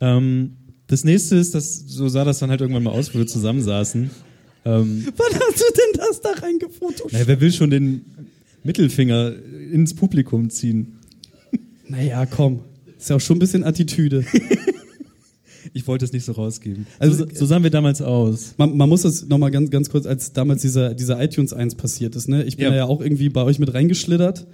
Ähm, 0.00 0.56
das 0.88 1.04
nächste 1.04 1.36
ist, 1.36 1.54
dass, 1.54 1.76
so 1.86 2.08
sah 2.08 2.24
das 2.24 2.40
dann 2.40 2.50
halt 2.50 2.60
irgendwann 2.60 2.82
mal 2.82 2.90
aus, 2.90 3.14
wo 3.14 3.18
wir 3.18 3.26
zusammensaßen. 3.28 4.10
Ähm, 4.64 5.06
Wann 5.16 5.32
hast 5.40 5.60
du 5.60 5.64
denn 5.72 5.92
das 6.00 6.20
da 6.20 6.30
reingefotoshoppt? 6.44 7.12
naja, 7.12 7.26
wer 7.28 7.40
will 7.40 7.52
schon 7.52 7.70
den 7.70 8.04
Mittelfinger 8.66 9.32
ins 9.72 9.94
Publikum 9.94 10.50
ziehen? 10.50 10.98
Naja, 11.88 12.26
komm. 12.26 12.60
Ist 12.98 13.10
ja 13.10 13.16
auch 13.16 13.20
schon 13.20 13.36
ein 13.36 13.40
bisschen 13.40 13.64
Attitüde. 13.64 14.24
Ich 15.72 15.86
wollte 15.86 16.04
es 16.04 16.12
nicht 16.12 16.24
so 16.24 16.32
rausgeben. 16.32 16.86
Also 16.98 17.24
so, 17.24 17.30
so 17.34 17.44
sahen 17.44 17.62
wir 17.62 17.70
damals 17.70 18.00
aus. 18.00 18.54
Man, 18.56 18.76
man 18.76 18.88
muss 18.88 19.02
das 19.02 19.26
nochmal 19.26 19.50
ganz, 19.50 19.68
ganz 19.70 19.90
kurz, 19.90 20.06
als 20.06 20.32
damals 20.32 20.62
dieser, 20.62 20.94
dieser 20.94 21.22
iTunes 21.22 21.52
1 21.52 21.74
passiert 21.74 22.14
ist, 22.16 22.28
ne? 22.28 22.44
Ich 22.44 22.56
bin 22.56 22.66
Ja. 22.66 22.70
ja, 22.70 22.76
ja 22.76 22.84
auch 22.86 23.00
irgendwie 23.00 23.28
bei 23.28 23.42
euch 23.42 23.58
mit 23.58 23.74
reingeschlittert. 23.74 24.46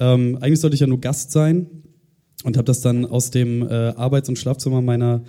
Ähm, 0.00 0.38
eigentlich 0.40 0.60
sollte 0.60 0.74
ich 0.74 0.80
ja 0.80 0.86
nur 0.86 1.00
Gast 1.00 1.30
sein 1.32 1.66
und 2.44 2.56
habe 2.56 2.64
das 2.64 2.80
dann 2.80 3.04
aus 3.04 3.30
dem 3.30 3.62
äh, 3.62 3.66
Arbeits- 3.72 4.28
und 4.28 4.38
Schlafzimmer 4.38 4.80
meiner 4.82 5.22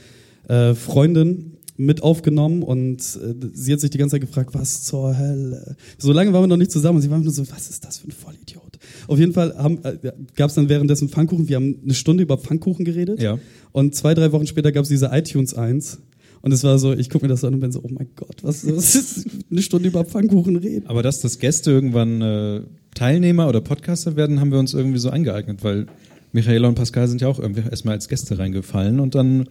äh, 0.48 0.74
Freundin 0.74 1.54
mit 1.77 2.03
aufgenommen 2.03 2.63
und 2.63 3.00
äh, 3.00 3.34
sie 3.53 3.74
hat 3.74 3.79
sich 3.79 3.89
die 3.89 3.98
ganze 3.98 4.13
Zeit 4.13 4.22
gefragt, 4.22 4.51
was 4.53 4.84
zur 4.84 5.17
Hölle. 5.17 5.75
So 5.98 6.13
lange 6.13 6.32
waren 6.32 6.44
wir 6.44 6.48
noch 6.48 6.58
nicht 6.58 6.72
zusammen 6.72 6.98
und 6.98 7.01
sie 7.01 7.10
war 7.10 7.20
nur 7.20 7.32
so, 7.32 7.44
was 7.50 7.70
ist 7.70 7.84
das 7.84 7.98
für 7.98 8.08
ein 8.08 8.12
Vollidiot? 8.12 8.79
Auf 9.08 9.20
jeden 9.20 9.34
Fall 9.34 9.53
äh, 9.84 10.12
gab 10.36 10.50
es 10.50 10.55
dann 10.55 10.70
währenddessen 10.70 11.10
Pfannkuchen. 11.10 11.50
Wir 11.50 11.58
haben 11.58 11.79
eine 11.84 11.94
Stunde 11.94 12.24
über 12.24 12.38
Pfannkuchen 12.38 12.86
geredet. 12.86 13.22
Ja. 13.22 13.39
Und 13.72 13.96
zwei, 13.96 14.13
drei 14.13 14.32
Wochen 14.32 14.48
später 14.48 14.72
gab 14.72 14.84
es 14.84 14.89
diese 14.89 15.10
iTunes 15.12 15.53
1. 15.53 16.00
Und 16.41 16.51
es 16.51 16.63
war 16.63 16.77
so, 16.77 16.94
ich 16.94 17.10
gucke 17.10 17.25
mir 17.25 17.29
das 17.29 17.44
an 17.44 17.55
und 17.55 17.60
bin 17.60 17.72
so, 17.72 17.82
oh 17.82 17.89
mein 17.89 18.10
Gott, 18.15 18.44
was, 18.44 18.65
was 18.67 18.96
ist 18.96 19.27
eine 19.51 19.62
Stunde 19.62 19.89
über 19.89 20.05
Pfannkuchen 20.05 20.55
reden? 20.55 20.86
Aber 20.88 21.01
dass 21.01 21.20
das 21.20 21.39
Gäste 21.39 21.72
irgendwann 21.72 22.22
äh, 22.22 22.62
Teilnehmer 22.94 23.50
oder 23.50 23.62
Podcaster 23.62 24.15
werden, 24.15 24.39
haben 24.39 24.51
wir 24.51 24.60
uns 24.60 24.74
irgendwie 24.74 25.00
so 25.00 25.10
angeeignet, 25.10 25.63
weil 25.63 25.88
Michaela 26.32 26.67
und 26.67 26.75
Pascal 26.75 27.08
sind 27.08 27.22
ja 27.22 27.27
auch 27.27 27.39
irgendwie 27.39 27.63
erstmal 27.67 27.96
als 27.96 28.08
Gäste 28.10 28.38
reingefallen 28.38 29.00
und 29.00 29.15
dann 29.15 29.50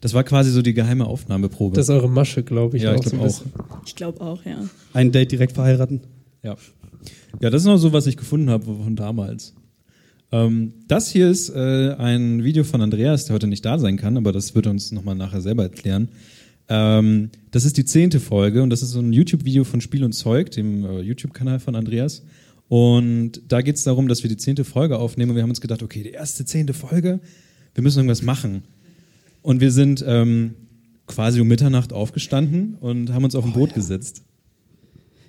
das 0.00 0.14
war 0.14 0.24
quasi 0.24 0.50
so 0.50 0.62
die 0.62 0.74
geheime 0.74 1.06
Aufnahmeprobe. 1.06 1.76
Das 1.76 1.86
ist 1.86 1.90
eure 1.90 2.08
Masche, 2.08 2.42
glaube 2.42 2.76
ich. 2.76 2.84
Ja, 2.84 2.94
ich 2.94 3.02
glaube 3.02 3.24
auch. 3.26 3.42
Ich 3.86 3.96
glaube 3.96 4.20
auch, 4.20 4.44
ja. 4.44 4.64
Ein 4.92 5.12
Date 5.12 5.32
direkt 5.32 5.52
verheiraten. 5.52 6.00
Ja. 6.42 6.56
Ja, 7.40 7.50
das 7.50 7.62
ist 7.62 7.66
noch 7.66 7.78
so, 7.78 7.92
was 7.92 8.06
ich 8.06 8.16
gefunden 8.16 8.50
habe 8.50 8.64
von 8.64 8.96
damals. 8.96 9.54
Ähm, 10.32 10.74
das 10.86 11.10
hier 11.10 11.28
ist 11.28 11.50
äh, 11.50 11.94
ein 11.94 12.44
Video 12.44 12.64
von 12.64 12.80
Andreas, 12.80 13.26
der 13.26 13.34
heute 13.34 13.46
nicht 13.46 13.64
da 13.64 13.78
sein 13.78 13.96
kann, 13.96 14.16
aber 14.16 14.32
das 14.32 14.54
wird 14.54 14.66
er 14.66 14.70
uns 14.70 14.92
nochmal 14.92 15.16
nachher 15.16 15.40
selber 15.40 15.64
erklären. 15.64 16.08
Ähm, 16.68 17.30
das 17.50 17.64
ist 17.64 17.76
die 17.76 17.84
zehnte 17.84 18.20
Folge 18.20 18.62
und 18.62 18.70
das 18.70 18.82
ist 18.82 18.90
so 18.90 19.00
ein 19.00 19.12
YouTube-Video 19.12 19.64
von 19.64 19.80
Spiel 19.80 20.04
und 20.04 20.12
Zeug, 20.12 20.50
dem 20.52 20.84
äh, 20.84 21.00
YouTube-Kanal 21.00 21.58
von 21.58 21.74
Andreas. 21.74 22.22
Und 22.68 23.42
da 23.48 23.62
geht 23.62 23.76
es 23.76 23.82
darum, 23.82 24.06
dass 24.06 24.22
wir 24.22 24.30
die 24.30 24.36
zehnte 24.36 24.64
Folge 24.64 24.98
aufnehmen 24.98 25.30
und 25.30 25.36
wir 25.36 25.42
haben 25.42 25.50
uns 25.50 25.60
gedacht, 25.60 25.82
okay, 25.82 26.04
die 26.04 26.10
erste 26.10 26.44
zehnte 26.44 26.72
Folge, 26.72 27.18
wir 27.74 27.82
müssen 27.82 27.98
irgendwas 27.98 28.22
machen. 28.22 28.62
Und 29.42 29.60
wir 29.60 29.70
sind 29.70 30.04
ähm, 30.06 30.54
quasi 31.06 31.40
um 31.40 31.48
Mitternacht 31.48 31.92
aufgestanden 31.92 32.76
und 32.80 33.12
haben 33.12 33.24
uns 33.24 33.34
auf 33.34 33.44
ein 33.44 33.52
Boot 33.52 33.74
gesetzt. 33.74 34.22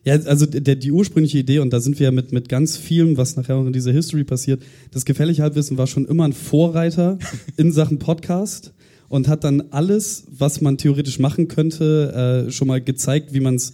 Ja, 0.04 0.14
also 0.14 0.48
der, 0.48 0.76
die 0.76 0.92
ursprüngliche 0.92 1.38
Idee, 1.38 1.60
und 1.60 1.72
da 1.72 1.80
sind 1.80 2.00
wir 2.00 2.06
ja 2.06 2.12
mit, 2.12 2.32
mit 2.32 2.50
ganz 2.50 2.76
vielem, 2.76 3.18
was 3.18 3.36
nachher 3.36 3.56
auch 3.56 3.66
in 3.66 3.74
dieser 3.74 3.92
History 3.92 4.24
passiert, 4.24 4.64
das 4.92 5.06
gefährliche 5.06 5.44
Halbwissen 5.44 5.78
war 5.78 5.86
schon 5.86 6.06
immer 6.06 6.26
ein 6.26 6.34
Vorreiter 6.34 7.20
in 7.58 7.72
Sachen 7.72 8.00
Podcast 8.00 8.74
und 9.10 9.28
hat 9.28 9.44
dann 9.44 9.62
alles, 9.72 10.26
was 10.32 10.62
man 10.62 10.78
theoretisch 10.78 11.20
machen 11.20 11.48
könnte, 11.48 12.48
äh, 12.48 12.52
schon 12.52 12.68
mal 12.68 12.82
gezeigt, 12.82 13.34
wie 13.34 13.42
man 13.42 13.56
es 13.56 13.74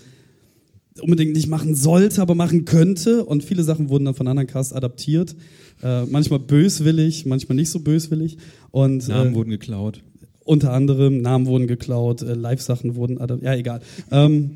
unbedingt 1.00 1.34
nicht 1.34 1.48
machen 1.48 1.76
sollte, 1.76 2.22
aber 2.22 2.36
machen 2.36 2.66
könnte. 2.66 3.24
Und 3.24 3.44
viele 3.44 3.64
Sachen 3.64 3.90
wurden 3.90 4.06
dann 4.06 4.16
von 4.16 4.28
anderen 4.28 4.48
Casts 4.48 4.74
adaptiert. 4.74 5.36
Äh, 5.84 6.06
manchmal 6.06 6.40
böswillig, 6.40 7.26
manchmal 7.26 7.56
nicht 7.56 7.70
so 7.70 7.80
böswillig. 7.80 8.38
Und, 8.72 9.08
Namen 9.08 9.34
äh, 9.34 9.36
wurden 9.36 9.52
geklaut. 9.52 10.02
Unter 10.48 10.74
anderem 10.74 11.22
Namen 11.22 11.46
wurden 11.46 11.68
geklaut, 11.68 12.22
äh, 12.22 12.34
Live-Sachen 12.34 12.96
wurden, 12.96 13.20
ja 13.42 13.54
egal. 13.54 13.82
Ähm, 14.12 14.52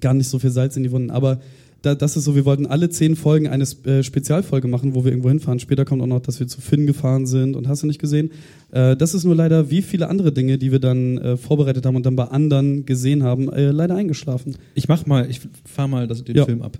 gar 0.00 0.14
nicht 0.14 0.28
so 0.28 0.38
viel 0.38 0.50
Salz 0.50 0.76
in 0.76 0.82
die 0.82 0.90
Wunden. 0.92 1.10
Aber 1.10 1.40
da, 1.82 1.94
das 1.94 2.16
ist 2.16 2.24
so, 2.24 2.34
wir 2.36 2.44
wollten 2.44 2.66
alle 2.66 2.90
zehn 2.90 3.16
Folgen 3.16 3.48
eine 3.48 3.64
äh, 3.84 4.02
Spezialfolge 4.02 4.68
machen, 4.68 4.94
wo 4.94 5.04
wir 5.04 5.12
irgendwo 5.12 5.30
hinfahren. 5.30 5.60
Später 5.60 5.84
kommt 5.84 6.02
auch 6.02 6.06
noch, 6.06 6.20
dass 6.20 6.38
wir 6.38 6.46
zu 6.46 6.60
Finn 6.60 6.86
gefahren 6.86 7.26
sind 7.26 7.56
und 7.56 7.68
hast 7.68 7.82
du 7.82 7.86
nicht 7.86 8.00
gesehen. 8.00 8.30
Äh, 8.70 8.96
das 8.96 9.14
ist 9.14 9.24
nur 9.24 9.34
leider, 9.34 9.70
wie 9.70 9.80
viele 9.82 10.08
andere 10.08 10.32
Dinge, 10.32 10.58
die 10.58 10.72
wir 10.72 10.78
dann 10.78 11.16
äh, 11.18 11.36
vorbereitet 11.36 11.86
haben 11.86 11.96
und 11.96 12.04
dann 12.04 12.16
bei 12.16 12.24
anderen 12.24 12.84
gesehen 12.84 13.22
haben, 13.22 13.50
äh, 13.50 13.70
leider 13.70 13.96
eingeschlafen. 13.96 14.56
Ich 14.74 14.88
mach 14.88 15.06
mal, 15.06 15.28
ich 15.30 15.40
fahr 15.64 15.88
mal 15.88 16.06
das, 16.06 16.22
den 16.22 16.36
Ja. 16.36 16.44
Film 16.44 16.60
ab. 16.62 16.78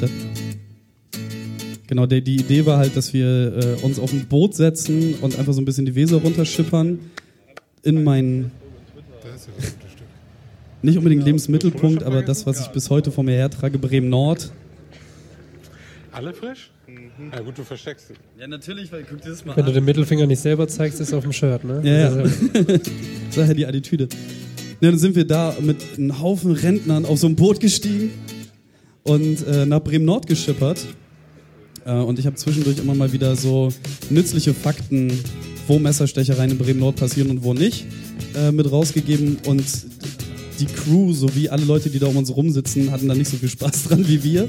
Das, 0.00 0.10
genau, 1.86 2.06
der, 2.06 2.20
die 2.20 2.36
Idee 2.36 2.66
war 2.66 2.78
halt, 2.78 2.96
dass 2.96 3.12
wir 3.12 3.56
äh, 3.56 3.84
uns 3.84 3.98
auf 3.98 4.12
ein 4.12 4.26
Boot 4.26 4.54
setzen 4.54 5.14
und 5.20 5.38
einfach 5.38 5.52
so 5.52 5.60
ein 5.60 5.64
bisschen 5.64 5.86
die 5.86 5.94
Weser 5.94 6.16
runterschippern 6.18 6.98
in 7.82 8.04
meinen 8.04 8.50
nicht 10.82 10.98
unbedingt 10.98 11.24
Lebensmittelpunkt, 11.24 12.02
aber 12.02 12.22
das, 12.22 12.44
was 12.46 12.60
ich 12.60 12.66
bis 12.68 12.90
heute 12.90 13.10
vor 13.10 13.24
mir 13.24 13.34
hertrage, 13.34 13.78
Bremen 13.78 14.10
Nord. 14.10 14.52
Alle 16.12 16.34
frisch? 16.34 16.70
Na 17.32 17.40
gut, 17.40 17.56
du 17.56 17.64
versteckst 17.64 18.08
sie. 18.08 18.14
Ja, 18.38 18.46
natürlich, 18.46 18.92
weil 18.92 19.04
guck 19.08 19.20
dir 19.22 19.30
das 19.30 19.44
mal 19.44 19.56
Wenn 19.56 19.64
du 19.64 19.72
den 19.72 19.84
Mittelfinger 19.84 20.26
nicht 20.26 20.40
selber 20.40 20.68
zeigst, 20.68 21.00
ist 21.00 21.14
auf 21.14 21.22
dem 21.22 21.32
Shirt, 21.32 21.64
ne? 21.64 21.80
Ja, 21.82 21.92
ja. 21.92 22.08
Also, 22.08 22.80
Daher 23.34 23.54
die 23.54 23.66
Attitüde. 23.66 24.08
Ja, 24.80 24.90
dann 24.90 24.98
sind 24.98 25.16
wir 25.16 25.26
da 25.26 25.56
mit 25.60 25.78
einem 25.96 26.20
Haufen 26.20 26.52
Rentnern 26.52 27.06
auf 27.06 27.18
so 27.18 27.26
ein 27.26 27.36
Boot 27.36 27.60
gestiegen 27.60 28.10
und 29.04 29.46
äh, 29.46 29.64
nach 29.64 29.80
Bremen 29.80 30.04
Nord 30.04 30.26
geschippert. 30.26 30.86
Äh, 31.84 31.92
und 31.92 32.18
ich 32.18 32.26
habe 32.26 32.36
zwischendurch 32.36 32.78
immer 32.78 32.94
mal 32.94 33.12
wieder 33.12 33.36
so 33.36 33.68
nützliche 34.10 34.54
Fakten, 34.54 35.12
wo 35.66 35.78
Messerstechereien 35.78 36.52
in 36.52 36.58
Bremen 36.58 36.80
Nord 36.80 36.96
passieren 36.96 37.30
und 37.30 37.42
wo 37.42 37.54
nicht, 37.54 37.86
äh, 38.36 38.52
mit 38.52 38.70
rausgegeben. 38.70 39.38
Und 39.46 39.64
die 40.60 40.66
Crew 40.66 41.12
sowie 41.12 41.48
alle 41.48 41.64
Leute, 41.64 41.90
die 41.90 41.98
da 41.98 42.06
um 42.06 42.16
uns 42.16 42.34
rumsitzen, 42.34 42.90
hatten 42.90 43.08
da 43.08 43.14
nicht 43.14 43.30
so 43.30 43.36
viel 43.36 43.48
Spaß 43.48 43.84
dran 43.84 44.06
wie 44.08 44.22
wir. 44.22 44.48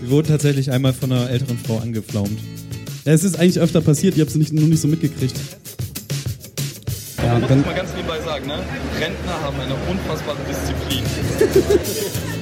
Wir 0.00 0.10
wurden 0.10 0.28
tatsächlich 0.28 0.70
einmal 0.70 0.92
von 0.92 1.10
einer 1.12 1.28
älteren 1.28 1.58
Frau 1.58 1.78
angeflaumt. 1.78 2.38
Ja, 3.04 3.12
es 3.12 3.24
ist 3.24 3.38
eigentlich 3.38 3.58
öfter 3.58 3.80
passiert, 3.80 4.16
ihr 4.16 4.22
habt 4.22 4.30
es 4.30 4.36
nicht, 4.36 4.52
nur 4.52 4.64
nicht 4.68 4.80
so 4.80 4.86
mitgekriegt. 4.88 5.34
Ja, 7.18 7.38
Man 7.38 7.58
muss 7.58 7.66
mal 7.66 7.74
ganz 7.74 7.90
nebenbei 7.94 8.20
sagen, 8.20 8.46
ne? 8.46 8.54
Rentner 9.00 9.40
haben 9.42 9.58
eine 9.58 9.74
unfassbare 9.90 10.38
Disziplin. 10.48 11.02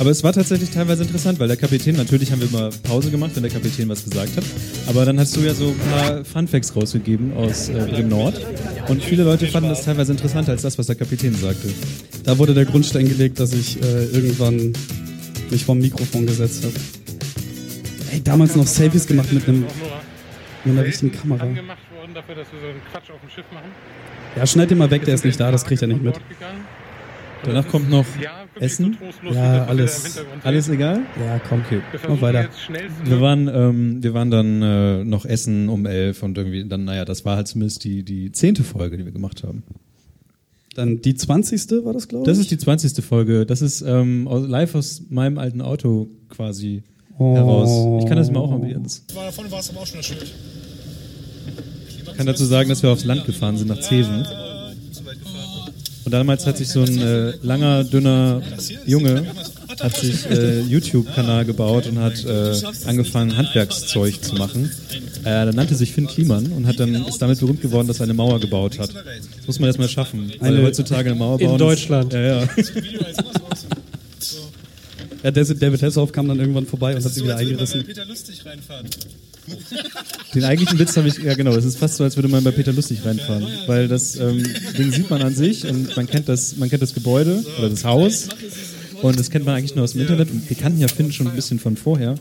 Aber 0.00 0.10
es 0.10 0.24
war 0.24 0.32
tatsächlich 0.32 0.70
teilweise 0.70 1.04
interessant, 1.04 1.38
weil 1.38 1.46
der 1.46 1.56
Kapitän, 1.56 1.94
natürlich 1.94 2.32
haben 2.32 2.40
wir 2.40 2.50
mal 2.50 2.70
Pause 2.82 3.10
gemacht, 3.10 3.30
wenn 3.34 3.44
der 3.44 3.52
Kapitän 3.52 3.88
was 3.88 4.04
gesagt 4.04 4.36
hat. 4.36 4.44
Aber 4.88 5.04
dann 5.04 5.20
hast 5.20 5.36
du 5.36 5.40
ja 5.40 5.54
so 5.54 5.68
ein 5.68 5.78
paar 5.90 6.24
Funfacts 6.24 6.74
rausgegeben 6.74 7.32
aus 7.36 7.68
äh, 7.68 7.92
dem 7.92 8.08
Nord. 8.08 8.40
Und 8.88 9.02
viele 9.02 9.22
Leute 9.22 9.46
fanden 9.46 9.68
das 9.68 9.84
teilweise 9.84 10.12
interessanter 10.12 10.52
als 10.52 10.62
das, 10.62 10.76
was 10.78 10.86
der 10.86 10.96
Kapitän 10.96 11.34
sagte. 11.34 11.68
da 12.24 12.36
wurde 12.38 12.54
der 12.54 12.64
Grundstein 12.64 13.08
gelegt, 13.08 13.38
dass 13.38 13.52
ich 13.52 13.80
äh, 13.80 14.04
irgendwann 14.06 14.72
mich 15.50 15.64
vom 15.64 15.78
Mikrofon 15.78 16.26
gesetzt 16.26 16.64
habe. 16.64 16.74
Ey, 18.12 18.20
damals 18.22 18.56
noch 18.56 18.66
Selfies 18.66 19.06
gemacht 19.06 19.32
mit 19.32 19.48
einem 19.48 19.64
mit 20.64 20.72
einer 20.78 20.84
richtigen 20.84 21.12
Kamera. 21.12 21.46
Dafür, 22.14 22.34
dass 22.36 22.52
wir 22.52 22.60
so 22.60 22.66
einen 22.66 22.80
Quatsch 22.92 23.10
auf 23.10 23.20
dem 23.20 23.30
Schiff 23.30 23.44
machen. 23.52 23.70
Ja, 24.36 24.46
schneid 24.46 24.70
den 24.70 24.78
mal 24.78 24.90
weg, 24.90 25.04
der 25.04 25.14
ist 25.14 25.24
nicht 25.24 25.38
da, 25.38 25.50
das 25.50 25.64
kriegt 25.64 25.82
er 25.82 25.88
nicht 25.88 26.02
mit. 26.02 26.14
Danach 27.44 27.66
kommt 27.68 27.90
noch 27.90 28.06
Ja, 28.22 28.43
Essen? 28.60 28.96
Ja, 29.32 29.64
alles- 29.64 30.22
alles 30.42 30.68
egal. 30.68 31.00
Ja, 31.18 31.40
komm, 31.48 31.60
okay. 31.66 31.80
Wir 31.90 32.10
Mach 32.10 32.20
weiter. 32.22 32.48
Wir 33.04 33.20
waren, 33.20 33.48
ähm, 33.52 34.02
wir 34.02 34.14
waren 34.14 34.30
dann 34.30 34.62
äh, 34.62 35.04
noch 35.04 35.24
essen 35.24 35.68
um 35.68 35.86
elf 35.86 36.22
und 36.22 36.38
irgendwie 36.38 36.64
dann, 36.68 36.84
naja, 36.84 37.04
das 37.04 37.24
war 37.24 37.36
halt 37.36 37.48
zumindest 37.48 37.84
die, 37.84 38.02
die 38.04 38.30
zehnte 38.32 38.62
Folge, 38.62 38.96
die 38.96 39.04
wir 39.04 39.12
gemacht 39.12 39.42
haben. 39.42 39.62
Dann 40.74 41.00
die 41.02 41.14
20. 41.14 41.84
war 41.84 41.92
das, 41.92 42.08
glaube 42.08 42.24
ich? 42.24 42.26
Das 42.26 42.38
ist 42.38 42.50
die 42.50 42.58
zwanzigste 42.58 43.00
Folge. 43.02 43.46
Das 43.46 43.62
ist 43.62 43.82
ähm, 43.82 44.26
aus- 44.28 44.46
live 44.48 44.74
aus 44.74 45.02
meinem 45.08 45.38
alten 45.38 45.60
Auto 45.60 46.08
quasi 46.28 46.82
Oh. 47.16 47.34
heraus. 47.36 48.02
Ich 48.02 48.08
kann 48.08 48.16
das 48.16 48.30
mal 48.32 48.40
auch. 48.40 48.50
War 48.50 48.60
davon 49.26 49.50
war 49.50 49.60
es 49.60 49.70
aber 49.70 49.80
auch 49.80 49.86
schon 49.86 49.98
ein 49.98 50.02
Schild. 50.02 50.32
Ich 52.08 52.16
kann 52.16 52.26
dazu 52.26 52.44
sagen, 52.44 52.68
dass 52.68 52.82
wir 52.82 52.90
aufs 52.90 53.04
Land 53.04 53.24
gefahren 53.24 53.56
sind, 53.56 53.68
nach 53.68 53.80
Zeven. 53.80 54.24
Und 56.04 56.12
damals 56.12 56.46
hat 56.46 56.58
sich 56.58 56.68
so 56.68 56.82
ein 56.82 56.98
äh, 56.98 57.32
langer, 57.42 57.84
dünner 57.84 58.42
Junge 58.86 59.24
hat 59.80 59.96
sich 59.96 60.26
äh, 60.30 60.60
YouTube-Kanal 60.60 61.44
gebaut 61.44 61.86
und 61.86 61.98
hat 61.98 62.24
äh, 62.24 62.54
angefangen, 62.86 63.36
Handwerkszeug 63.36 64.22
zu 64.22 64.34
machen. 64.36 64.70
Äh, 65.24 65.28
er 65.30 65.52
nannte 65.52 65.74
sich 65.74 65.92
Finn 65.92 66.06
Kliman 66.06 66.46
und 66.52 66.66
hat 66.66 66.78
dann 66.78 66.94
ist 67.06 67.20
damit 67.20 67.40
berühmt 67.40 67.60
geworden, 67.62 67.88
dass 67.88 68.00
er 68.00 68.04
eine 68.04 68.14
Mauer 68.14 68.38
gebaut 68.38 68.78
hat. 68.78 68.90
Das 68.94 69.46
muss 69.46 69.58
man 69.58 69.68
erstmal 69.68 69.88
schaffen. 69.88 70.32
Weil 70.38 70.54
Eine- 70.54 70.66
heutzutage 70.66 71.10
eine 71.10 71.18
Mauer 71.18 71.40
In 71.40 71.48
bauen. 71.48 71.58
Deutschland. 71.58 72.12
Ist, 72.12 72.20
ja, 72.20 72.42
ja. 72.42 72.48
Ja, 75.22 75.30
David 75.30 75.80
Hasselhoff 75.80 76.12
kam 76.12 76.28
dann 76.28 76.38
irgendwann 76.38 76.66
vorbei 76.66 76.94
und 76.94 77.02
hat 77.02 77.10
sie 77.10 77.24
wieder 77.24 77.36
eingerissen. 77.38 77.82
Peter 77.82 78.04
Lustig 78.04 78.44
reinfahren. 78.44 78.86
Den 80.34 80.44
eigentlichen 80.44 80.78
Witz 80.78 80.96
habe 80.96 81.08
ich, 81.08 81.18
ja 81.18 81.34
genau, 81.34 81.54
es 81.54 81.64
ist 81.64 81.78
fast 81.78 81.96
so, 81.96 82.04
als 82.04 82.16
würde 82.16 82.28
man 82.28 82.42
bei 82.42 82.50
Peter 82.50 82.72
Lustig 82.72 83.04
reinfahren. 83.04 83.46
Weil 83.66 83.88
das 83.88 84.16
ähm, 84.16 84.42
Ding 84.76 84.90
sieht 84.90 85.10
man 85.10 85.22
an 85.22 85.34
sich 85.34 85.66
und 85.66 85.96
man 85.96 86.06
kennt 86.06 86.28
das, 86.28 86.56
man 86.56 86.68
kennt 86.68 86.82
das 86.82 86.94
Gebäude 86.94 87.44
oder 87.58 87.70
das 87.70 87.84
Haus 87.84 88.28
und 89.02 89.18
das 89.18 89.30
kennt 89.30 89.44
man 89.44 89.54
eigentlich 89.54 89.74
nur 89.74 89.84
aus 89.84 89.92
dem 89.92 90.00
Internet 90.00 90.30
und 90.30 90.48
wir 90.48 90.56
kannten 90.56 90.80
ja 90.80 90.88
Finn 90.88 91.12
schon 91.12 91.28
ein 91.28 91.34
bisschen 91.34 91.58
von 91.58 91.76
vorher. 91.76 92.16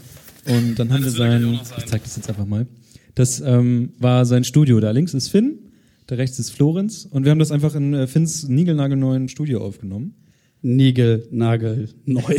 Und 0.46 0.76
dann 0.76 0.92
haben 0.92 1.04
wir 1.04 1.12
sein, 1.12 1.60
ich 1.78 1.86
zeig 1.86 2.04
das 2.04 2.16
jetzt 2.18 2.28
einfach 2.28 2.46
mal, 2.46 2.68
das 3.16 3.42
ähm, 3.42 3.94
war 4.00 4.26
sein 4.26 4.44
Studio. 4.44 4.80
Da 4.80 4.92
links 4.92 5.14
ist 5.14 5.30
Finn, 5.30 5.60
da 6.08 6.16
rechts 6.16 6.40
ist 6.40 6.52
Florenz 6.52 7.08
und 7.10 7.24
wir 7.24 7.32
haben 7.32 7.40
das 7.40 7.52
einfach 7.52 7.76
in 7.76 7.94
äh, 7.94 8.08
Finns 8.08 8.48
niegelnagelneuen 8.48 9.30
Studio 9.30 9.64
aufgenommen. 9.64 10.16
Nägel, 10.62 11.28
Nagel, 11.32 11.90
neu. 12.06 12.38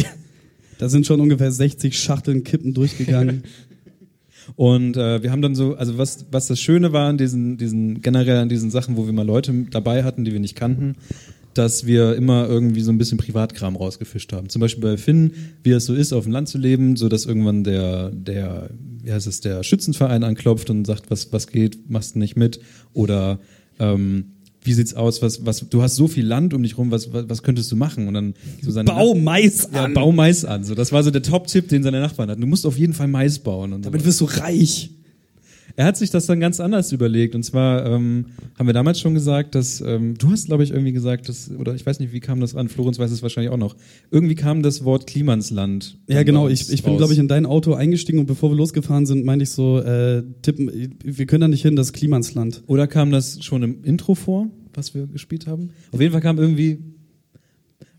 Da 0.78 0.88
sind 0.88 1.06
schon 1.06 1.20
ungefähr 1.20 1.52
60 1.52 1.98
Schachteln 1.98 2.44
Kippen 2.44 2.74
durchgegangen. 2.74 3.44
Und 4.56 4.96
äh, 4.96 5.22
wir 5.22 5.30
haben 5.32 5.42
dann 5.42 5.54
so, 5.54 5.74
also 5.74 5.98
was, 5.98 6.26
was 6.30 6.46
das 6.46 6.60
Schöne 6.60 6.92
war 6.92 7.08
an 7.08 7.18
diesen, 7.18 7.56
diesen, 7.56 8.00
generell 8.00 8.38
an 8.38 8.48
diesen 8.48 8.70
Sachen, 8.70 8.96
wo 8.96 9.06
wir 9.06 9.12
mal 9.12 9.26
Leute 9.26 9.52
dabei 9.70 10.04
hatten, 10.04 10.24
die 10.24 10.32
wir 10.32 10.40
nicht 10.40 10.56
kannten, 10.56 10.96
dass 11.54 11.86
wir 11.86 12.16
immer 12.16 12.48
irgendwie 12.48 12.80
so 12.80 12.90
ein 12.90 12.98
bisschen 12.98 13.18
Privatkram 13.18 13.76
rausgefischt 13.76 14.32
haben. 14.32 14.48
Zum 14.48 14.60
Beispiel 14.60 14.82
bei 14.82 14.96
Finn, 14.96 15.32
wie 15.62 15.70
es 15.70 15.86
so 15.86 15.94
ist, 15.94 16.12
auf 16.12 16.24
dem 16.24 16.32
Land 16.32 16.48
zu 16.48 16.58
leben, 16.58 16.96
so 16.96 17.08
dass 17.08 17.26
irgendwann 17.26 17.64
der, 17.64 18.10
der, 18.10 18.70
wie 19.02 19.12
heißt 19.12 19.26
es, 19.26 19.40
der 19.40 19.62
Schützenverein 19.62 20.24
anklopft 20.24 20.70
und 20.70 20.84
sagt, 20.84 21.10
was, 21.10 21.32
was 21.32 21.46
geht, 21.46 21.90
machst 21.90 22.16
du 22.16 22.18
nicht 22.18 22.36
mit? 22.36 22.60
Oder 22.92 23.38
ähm, 23.78 24.33
wie 24.64 24.72
sieht's 24.72 24.94
aus, 24.94 25.22
was, 25.22 25.44
was, 25.44 25.68
du 25.68 25.82
hast 25.82 25.94
so 25.94 26.08
viel 26.08 26.26
Land 26.26 26.54
um 26.54 26.62
dich 26.62 26.76
rum, 26.76 26.90
was, 26.90 27.12
was, 27.12 27.28
was 27.28 27.42
könntest 27.42 27.70
du 27.70 27.76
machen? 27.76 28.08
Und 28.08 28.14
dann 28.14 28.34
so 28.62 28.70
seine 28.70 28.86
Bau 28.86 29.14
Mais 29.14 29.68
ja, 29.72 29.84
an. 29.84 29.94
bau 29.94 30.10
Mais 30.10 30.44
an. 30.44 30.64
So, 30.64 30.74
das 30.74 30.90
war 30.90 31.02
so 31.02 31.10
der 31.10 31.22
Top-Tipp, 31.22 31.68
den 31.68 31.82
seine 31.82 32.00
Nachbarn 32.00 32.30
hatten. 32.30 32.40
Du 32.40 32.46
musst 32.46 32.66
auf 32.66 32.78
jeden 32.78 32.94
Fall 32.94 33.08
Mais 33.08 33.38
bauen. 33.38 33.74
Und 33.74 33.84
so. 33.84 33.90
Damit 33.90 34.04
wirst 34.04 34.20
du 34.20 34.24
reich. 34.24 34.90
Er 35.76 35.86
hat 35.86 35.96
sich 35.96 36.10
das 36.10 36.26
dann 36.26 36.38
ganz 36.38 36.60
anders 36.60 36.92
überlegt. 36.92 37.34
Und 37.34 37.42
zwar 37.42 37.84
ähm, 37.84 38.26
haben 38.56 38.66
wir 38.66 38.74
damals 38.74 39.00
schon 39.00 39.14
gesagt, 39.14 39.54
dass 39.54 39.80
ähm, 39.80 40.16
du 40.16 40.30
hast, 40.30 40.46
glaube 40.46 40.62
ich, 40.62 40.70
irgendwie 40.70 40.92
gesagt, 40.92 41.28
dass, 41.28 41.50
oder 41.50 41.74
ich 41.74 41.84
weiß 41.84 41.98
nicht, 41.98 42.12
wie 42.12 42.20
kam 42.20 42.40
das 42.40 42.54
an? 42.54 42.68
Florenz 42.68 42.98
weiß 42.98 43.10
es 43.10 43.22
wahrscheinlich 43.22 43.52
auch 43.52 43.58
noch. 43.58 43.74
Irgendwie 44.10 44.36
kam 44.36 44.62
das 44.62 44.84
Wort 44.84 45.06
Klimansland. 45.06 45.98
Ja, 46.06 46.22
genau. 46.22 46.48
Ich, 46.48 46.70
ich 46.70 46.82
bin, 46.84 46.96
glaube 46.96 47.12
ich, 47.12 47.18
in 47.18 47.26
dein 47.26 47.44
Auto 47.44 47.74
eingestiegen 47.74 48.20
und 48.20 48.26
bevor 48.26 48.50
wir 48.50 48.56
losgefahren 48.56 49.06
sind, 49.06 49.24
meinte 49.24 49.42
ich 49.42 49.50
so, 49.50 49.80
äh, 49.80 50.22
tippen, 50.42 50.96
wir 51.02 51.26
können 51.26 51.40
da 51.40 51.48
nicht 51.48 51.62
hin, 51.62 51.74
das 51.74 51.92
Klimansland. 51.92 52.62
Oder 52.66 52.86
kam 52.86 53.10
das 53.10 53.42
schon 53.42 53.62
im 53.64 53.82
Intro 53.82 54.14
vor, 54.14 54.48
was 54.74 54.94
wir 54.94 55.08
gespielt 55.08 55.48
haben? 55.48 55.70
Auf 55.90 56.00
jeden 56.00 56.12
Fall 56.12 56.20
kam 56.20 56.38
irgendwie. 56.38 56.78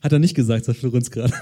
Hat 0.01 0.13
er 0.13 0.19
nicht 0.19 0.35
gesagt, 0.35 0.65
sagt 0.65 0.77
Florenz 0.77 1.09
gerade. 1.09 1.33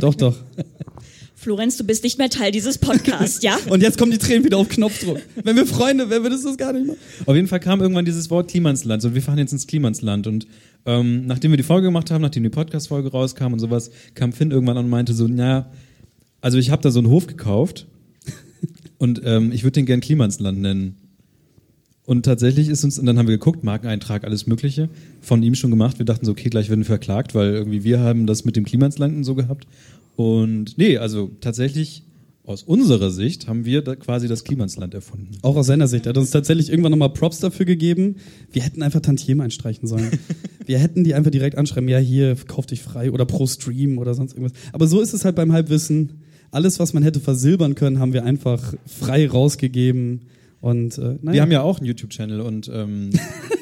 Doch, 0.00 0.14
doch. 0.14 0.36
Florenz, 1.42 1.76
du 1.76 1.82
bist 1.82 2.04
nicht 2.04 2.18
mehr 2.18 2.30
Teil 2.30 2.52
dieses 2.52 2.78
Podcasts, 2.78 3.42
ja? 3.42 3.58
Und 3.68 3.82
jetzt 3.82 3.98
kommen 3.98 4.12
die 4.12 4.18
Tränen 4.18 4.44
wieder 4.44 4.58
auf 4.58 4.68
Knopfdruck. 4.68 5.18
Wenn 5.42 5.56
wir 5.56 5.66
Freunde 5.66 6.08
wären, 6.08 6.22
würdest 6.22 6.44
du 6.44 6.50
das 6.50 6.56
gar 6.56 6.72
nicht 6.72 6.86
machen. 6.86 6.98
Auf 7.26 7.34
jeden 7.34 7.48
Fall 7.48 7.58
kam 7.58 7.80
irgendwann 7.80 8.04
dieses 8.04 8.30
Wort 8.30 8.48
Klimansland. 8.48 9.02
So, 9.02 9.12
wir 9.12 9.22
fahren 9.22 9.38
jetzt 9.38 9.50
ins 9.50 9.66
Klimansland. 9.66 10.28
Und 10.28 10.46
ähm, 10.86 11.26
nachdem 11.26 11.50
wir 11.50 11.56
die 11.56 11.64
Folge 11.64 11.88
gemacht 11.88 12.12
haben, 12.12 12.22
nachdem 12.22 12.44
die 12.44 12.48
Podcast-Folge 12.48 13.10
rauskam 13.10 13.52
und 13.52 13.58
sowas, 13.58 13.90
kam 14.14 14.32
Finn 14.32 14.52
irgendwann 14.52 14.76
an 14.76 14.84
und 14.84 14.90
meinte 14.90 15.14
so, 15.14 15.26
naja, 15.26 15.68
also 16.40 16.58
ich 16.58 16.70
habe 16.70 16.80
da 16.80 16.92
so 16.92 17.00
einen 17.00 17.08
Hof 17.08 17.26
gekauft 17.26 17.88
und 18.98 19.22
ähm, 19.24 19.50
ich 19.50 19.64
würde 19.64 19.72
den 19.72 19.86
gern 19.86 20.00
Klimansland 20.00 20.60
nennen. 20.60 20.94
Und 22.04 22.24
tatsächlich 22.24 22.68
ist 22.68 22.84
uns, 22.84 23.00
und 23.00 23.06
dann 23.06 23.18
haben 23.18 23.26
wir 23.26 23.36
geguckt, 23.36 23.64
Markeneintrag, 23.64 24.22
alles 24.22 24.46
Mögliche, 24.46 24.90
von 25.20 25.42
ihm 25.42 25.56
schon 25.56 25.70
gemacht. 25.70 25.98
Wir 25.98 26.06
dachten 26.06 26.24
so, 26.24 26.32
okay, 26.32 26.50
gleich 26.50 26.68
werden 26.68 26.80
wir 26.80 26.86
verklagt, 26.86 27.34
weil 27.34 27.52
irgendwie 27.52 27.82
wir 27.82 27.98
haben 27.98 28.28
das 28.28 28.44
mit 28.44 28.54
dem 28.54 28.64
Klimansland 28.64 29.16
und 29.16 29.24
so 29.24 29.34
gehabt. 29.34 29.66
Und 30.22 30.78
nee, 30.78 30.98
also 30.98 31.32
tatsächlich 31.40 32.04
aus 32.44 32.62
unserer 32.62 33.10
Sicht 33.10 33.48
haben 33.48 33.64
wir 33.64 33.82
da 33.82 33.96
quasi 33.96 34.28
das 34.28 34.44
Klimansland 34.44 34.94
erfunden. 34.94 35.30
Auch 35.42 35.56
aus 35.56 35.66
seiner 35.66 35.88
Sicht. 35.88 36.06
Er 36.06 36.10
hat 36.10 36.18
uns 36.18 36.30
tatsächlich 36.30 36.70
irgendwann 36.70 36.92
nochmal 36.92 37.12
Props 37.12 37.40
dafür 37.40 37.66
gegeben. 37.66 38.16
Wir 38.52 38.62
hätten 38.62 38.82
einfach 38.82 39.00
Tantiemen 39.00 39.40
einstreichen 39.40 39.88
sollen. 39.88 40.10
wir 40.66 40.78
hätten 40.78 41.02
die 41.02 41.14
einfach 41.14 41.32
direkt 41.32 41.58
anschreiben, 41.58 41.88
ja, 41.88 41.98
hier, 41.98 42.36
kauf 42.46 42.66
dich 42.66 42.82
frei 42.82 43.10
oder 43.10 43.26
pro 43.26 43.48
Stream 43.48 43.98
oder 43.98 44.14
sonst 44.14 44.34
irgendwas. 44.34 44.52
Aber 44.72 44.86
so 44.86 45.00
ist 45.00 45.12
es 45.12 45.24
halt 45.24 45.34
beim 45.34 45.52
Halbwissen. 45.52 46.20
Alles, 46.52 46.78
was 46.78 46.92
man 46.92 47.02
hätte 47.02 47.18
versilbern 47.18 47.74
können, 47.74 47.98
haben 47.98 48.12
wir 48.12 48.24
einfach 48.24 48.74
frei 48.86 49.28
rausgegeben. 49.28 50.20
Und 50.60 50.98
äh, 50.98 51.18
naja, 51.20 51.32
Wir 51.32 51.42
haben 51.42 51.52
ja 51.52 51.62
auch 51.62 51.78
einen 51.78 51.86
YouTube-Channel 51.86 52.40
und 52.40 52.70
ähm, 52.72 53.10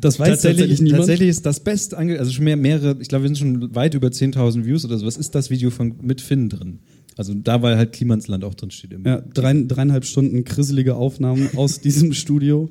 das 0.00 0.18
weiß 0.18 0.28
tatsächlich, 0.28 0.60
tatsächlich, 0.60 0.80
niemand. 0.80 1.00
tatsächlich 1.00 1.28
ist 1.28 1.46
das 1.46 1.60
best 1.60 1.94
ange 1.94 2.18
also 2.18 2.30
schon 2.30 2.44
mehr, 2.44 2.56
mehrere, 2.56 2.96
ich 3.00 3.08
glaube, 3.08 3.24
wir 3.24 3.28
sind 3.28 3.38
schon 3.38 3.74
weit 3.74 3.94
über 3.94 4.08
10.000 4.08 4.64
Views 4.64 4.84
oder 4.84 4.98
so. 4.98 5.06
Was 5.06 5.16
ist 5.16 5.34
das 5.34 5.50
Video 5.50 5.70
von 5.70 5.94
mit 6.02 6.20
Finn 6.20 6.48
drin? 6.48 6.80
Also 7.16 7.34
da, 7.34 7.62
weil 7.62 7.76
halt 7.76 7.92
Klimansland 7.92 8.44
auch 8.44 8.54
drin 8.54 8.70
steht. 8.70 8.94
Ja, 9.04 9.20
drei, 9.20 9.52
dreieinhalb 9.52 10.04
Stunden 10.04 10.44
krisselige 10.44 10.94
Aufnahmen 10.94 11.50
aus 11.56 11.80
diesem 11.82 12.12
Studio. 12.12 12.70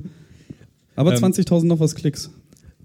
Aber 0.96 1.14
Ähm, 1.14 1.24
20.000 1.24 1.66
noch 1.66 1.80
was 1.80 1.96
Klicks. 1.96 2.32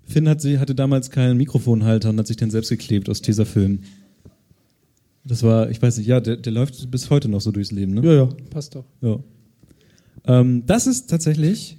Finn 0.05 0.29
hat, 0.29 0.41
sie 0.41 0.59
hatte 0.59 0.75
damals 0.75 1.11
keinen 1.11 1.37
Mikrofonhalter 1.37 2.11
und 2.11 2.19
hat 2.19 2.27
sich 2.27 2.37
den 2.37 2.51
selbst 2.51 2.69
geklebt 2.69 3.09
aus 3.09 3.23
Tesafilm. 3.23 3.81
Das 5.25 5.45
war, 5.45 5.71
ich 5.71 5.81
weiß 5.81 5.99
nicht, 5.99 6.09
ja, 6.09 6.21
der, 6.21 6.37
der 6.37 6.53
läuft 6.53 6.91
bis 6.91 7.09
heute 7.11 7.29
noch 7.29 7.41
so 7.41 7.53
durchs 7.53 7.71
Leben, 7.71 7.95
ne? 7.95 8.05
Ja, 8.05 8.13
ja. 8.13 8.29
Passt 8.51 8.75
doch. 8.75 8.85
Ja. 9.01 9.21
Ähm, 10.27 10.65
das 10.67 10.87
ist 10.87 11.09
tatsächlich 11.09 11.79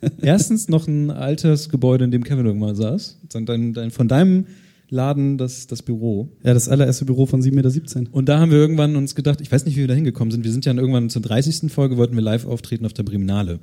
erstens 0.22 0.68
noch 0.68 0.86
ein 0.86 1.10
altes 1.10 1.68
Gebäude, 1.68 2.04
in 2.04 2.10
dem 2.10 2.24
Kevin 2.24 2.46
irgendwann 2.46 2.76
saß. 2.76 3.18
Dann 3.30 3.46
Dein, 3.46 3.72
dein, 3.74 3.90
von 3.90 4.08
deinem 4.08 4.46
Laden 4.90 5.36
das, 5.36 5.66
das 5.66 5.82
Büro. 5.82 6.28
Ja, 6.42 6.54
das 6.54 6.68
allererste 6.68 7.04
Büro 7.04 7.26
von 7.26 7.42
7,17 7.42 7.54
Meter. 7.98 8.10
Und 8.12 8.28
da 8.28 8.38
haben 8.38 8.50
wir 8.50 8.58
irgendwann 8.58 8.96
uns 8.96 9.14
gedacht, 9.14 9.40
ich 9.40 9.52
weiß 9.52 9.66
nicht, 9.66 9.76
wie 9.76 9.80
wir 9.80 9.88
da 9.88 9.94
hingekommen 9.94 10.30
sind. 10.30 10.44
Wir 10.44 10.52
sind 10.52 10.64
ja 10.64 10.72
irgendwann 10.74 11.10
zur 11.10 11.20
30. 11.22 11.70
Folge, 11.70 11.96
wollten 11.96 12.14
wir 12.14 12.22
live 12.22 12.46
auftreten 12.46 12.86
auf 12.86 12.94
der 12.94 13.02
Breminale. 13.02 13.58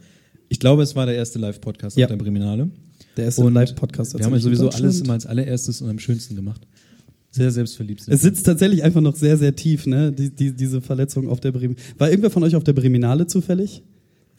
Ich 0.49 0.59
glaube, 0.59 0.83
es 0.83 0.95
war 0.95 1.07
der 1.07 1.15
erste 1.15 1.39
Live-Podcast 1.39 1.97
Ja. 1.97 2.05
auf 2.05 2.11
der 2.11 2.17
Breminale. 2.17 2.69
Der 3.17 3.25
erste 3.25 3.47
Live-Podcast. 3.49 4.17
Wir 4.17 4.25
haben 4.25 4.33
ja 4.33 4.39
sowieso 4.39 4.69
alles 4.69 5.01
immer 5.01 5.13
als 5.13 5.25
allererstes 5.25 5.81
und 5.81 5.89
am 5.89 5.99
schönsten 5.99 6.35
gemacht. 6.35 6.61
Sehr 7.31 7.51
selbstverliebt. 7.51 8.01
sind 8.01 8.13
Es 8.13 8.21
sitzt 8.21 8.45
tatsächlich 8.45 8.83
einfach 8.83 9.01
noch 9.01 9.15
sehr, 9.15 9.37
sehr 9.37 9.55
tief, 9.55 9.87
ne? 9.87 10.11
Die, 10.11 10.29
die, 10.29 10.53
diese 10.53 10.79
Verletzung 10.81 11.27
auf 11.27 11.39
der 11.39 11.51
Bremen. 11.51 11.75
War 11.97 12.09
irgendwer 12.09 12.29
von 12.29 12.43
euch 12.43 12.55
auf 12.55 12.63
der 12.63 12.73
Breminale 12.73 13.27
zufällig? 13.27 13.83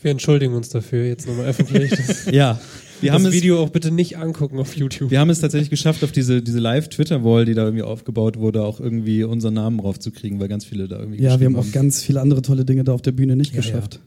Wir 0.02 0.10
entschuldigen 0.10 0.54
uns 0.54 0.68
dafür 0.68 1.04
jetzt 1.06 1.26
nochmal 1.26 1.46
öffentlich. 1.46 1.90
Das, 1.90 2.26
Ja. 2.32 2.60
Wir 3.00 3.12
das 3.12 3.20
haben 3.20 3.26
es- 3.26 3.34
Video 3.34 3.62
auch 3.62 3.68
bitte 3.70 3.90
nicht 3.90 4.16
angucken 4.16 4.58
auf 4.58 4.74
YouTube. 4.76 5.10
Wir 5.10 5.20
haben 5.20 5.28
es 5.30 5.40
tatsächlich 5.40 5.68
geschafft, 5.68 6.02
auf 6.02 6.12
diese, 6.12 6.40
diese 6.42 6.60
Live-Twitter-Wall, 6.60 7.44
die 7.44 7.52
da 7.54 7.64
irgendwie 7.64 7.82
aufgebaut 7.82 8.38
wurde, 8.38 8.62
auch 8.62 8.80
irgendwie 8.80 9.22
unseren 9.24 9.52
Namen 9.54 9.80
raufzukriegen, 9.80 10.40
weil 10.40 10.48
ganz 10.48 10.64
viele 10.64 10.88
da 10.88 10.98
irgendwie 11.00 11.22
Ja, 11.22 11.38
wir 11.38 11.46
haben 11.46 11.56
auch 11.56 11.70
ganz 11.72 12.02
viele 12.02 12.20
andere 12.22 12.40
tolle 12.40 12.64
Dinge 12.64 12.84
da 12.84 12.92
auf 12.92 13.02
der 13.02 13.12
Bühne 13.12 13.36
nicht 13.36 13.52
Ja, 13.52 13.60
geschafft. 13.60 14.00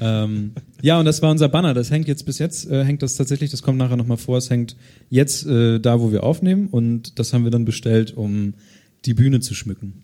Ähm, 0.00 0.52
ja, 0.80 0.98
und 0.98 1.04
das 1.04 1.22
war 1.22 1.30
unser 1.30 1.48
Banner. 1.48 1.72
Das 1.72 1.90
hängt 1.92 2.08
jetzt 2.08 2.24
bis 2.26 2.38
jetzt, 2.38 2.68
äh, 2.70 2.84
hängt 2.84 3.02
das 3.02 3.14
tatsächlich, 3.14 3.50
das 3.50 3.62
kommt 3.62 3.78
nachher 3.78 3.96
nochmal 3.96 4.16
vor, 4.16 4.38
es 4.38 4.50
hängt 4.50 4.76
jetzt 5.08 5.46
äh, 5.46 5.78
da, 5.78 6.00
wo 6.00 6.10
wir 6.10 6.24
aufnehmen 6.24 6.66
und 6.68 7.18
das 7.20 7.32
haben 7.32 7.44
wir 7.44 7.50
dann 7.52 7.64
bestellt, 7.64 8.12
um 8.16 8.54
die 9.04 9.14
Bühne 9.14 9.38
zu 9.40 9.54
schmücken. 9.54 10.02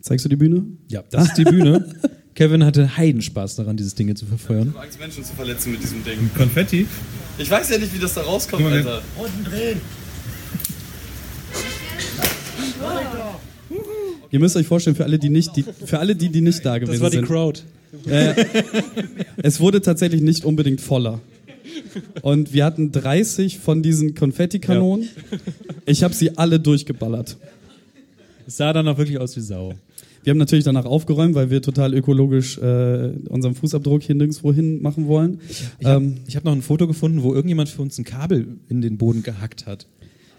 Zeigst 0.00 0.24
du 0.24 0.28
die 0.28 0.36
Bühne? 0.36 0.64
Ja, 0.88 1.02
das 1.10 1.26
ist 1.28 1.38
die 1.38 1.44
Bühne. 1.44 1.86
Kevin 2.34 2.64
hatte 2.64 2.96
Heidenspaß 2.96 3.56
daran, 3.56 3.76
dieses 3.76 3.94
Ding 3.94 4.06
hier 4.06 4.16
zu 4.16 4.26
verfeuern. 4.26 4.68
Ich 4.68 4.74
hab 4.76 4.84
Angst, 4.84 5.00
Menschen 5.00 5.24
zu 5.24 5.34
verletzen 5.34 5.72
mit 5.72 5.82
diesem 5.82 6.02
Ding. 6.04 6.30
Konfetti? 6.36 6.86
Ich 7.38 7.50
weiß 7.50 7.70
ja 7.70 7.78
nicht, 7.78 7.94
wie 7.94 7.98
das 7.98 8.14
da 8.14 8.22
rauskommt, 8.22 8.62
Guck 8.62 8.70
mal, 8.70 8.78
Alter. 8.78 9.02
Ihr 14.30 14.38
müsst 14.38 14.56
euch 14.56 14.66
vorstellen, 14.66 14.96
für 14.96 15.04
alle, 15.04 15.18
die 15.18 15.28
nicht, 15.28 15.56
die, 15.56 15.64
für 15.84 15.98
alle, 15.98 16.14
die, 16.14 16.28
die 16.28 16.40
nicht 16.40 16.64
da 16.64 16.78
gewesen 16.78 16.92
Das 16.92 17.00
war 17.02 17.10
die 17.10 17.16
sind. 17.16 17.26
Crowd. 17.26 17.60
Äh, 18.06 18.44
es 19.42 19.58
wurde 19.58 19.80
tatsächlich 19.80 20.20
nicht 20.22 20.44
unbedingt 20.44 20.80
voller. 20.80 21.20
Und 22.22 22.52
wir 22.52 22.64
hatten 22.64 22.92
30 22.92 23.58
von 23.58 23.82
diesen 23.82 24.14
Konfettikanonen. 24.14 25.08
Ich 25.86 26.04
habe 26.04 26.14
sie 26.14 26.36
alle 26.38 26.60
durchgeballert. 26.60 27.36
Es 28.46 28.56
sah 28.56 28.72
dann 28.72 28.86
auch 28.86 28.98
wirklich 28.98 29.18
aus 29.18 29.36
wie 29.36 29.40
Sau. 29.40 29.74
Wir 30.22 30.32
haben 30.32 30.38
natürlich 30.38 30.64
danach 30.64 30.84
aufgeräumt, 30.84 31.34
weil 31.34 31.50
wir 31.50 31.62
total 31.62 31.94
ökologisch 31.94 32.58
äh, 32.58 33.12
unseren 33.28 33.54
Fußabdruck 33.54 34.02
hier 34.02 34.14
nirgendwo 34.14 34.52
hin 34.52 34.82
machen 34.82 35.06
wollen. 35.06 35.40
Ich 35.78 35.86
habe 35.86 36.04
Ähm, 36.04 36.16
hab 36.34 36.44
noch 36.44 36.52
ein 36.52 36.62
Foto 36.62 36.86
gefunden, 36.86 37.22
wo 37.22 37.32
irgendjemand 37.32 37.68
für 37.68 37.82
uns 37.82 37.98
ein 37.98 38.04
Kabel 38.04 38.58
in 38.68 38.82
den 38.82 38.98
Boden 38.98 39.22
gehackt 39.22 39.66
hat. 39.66 39.86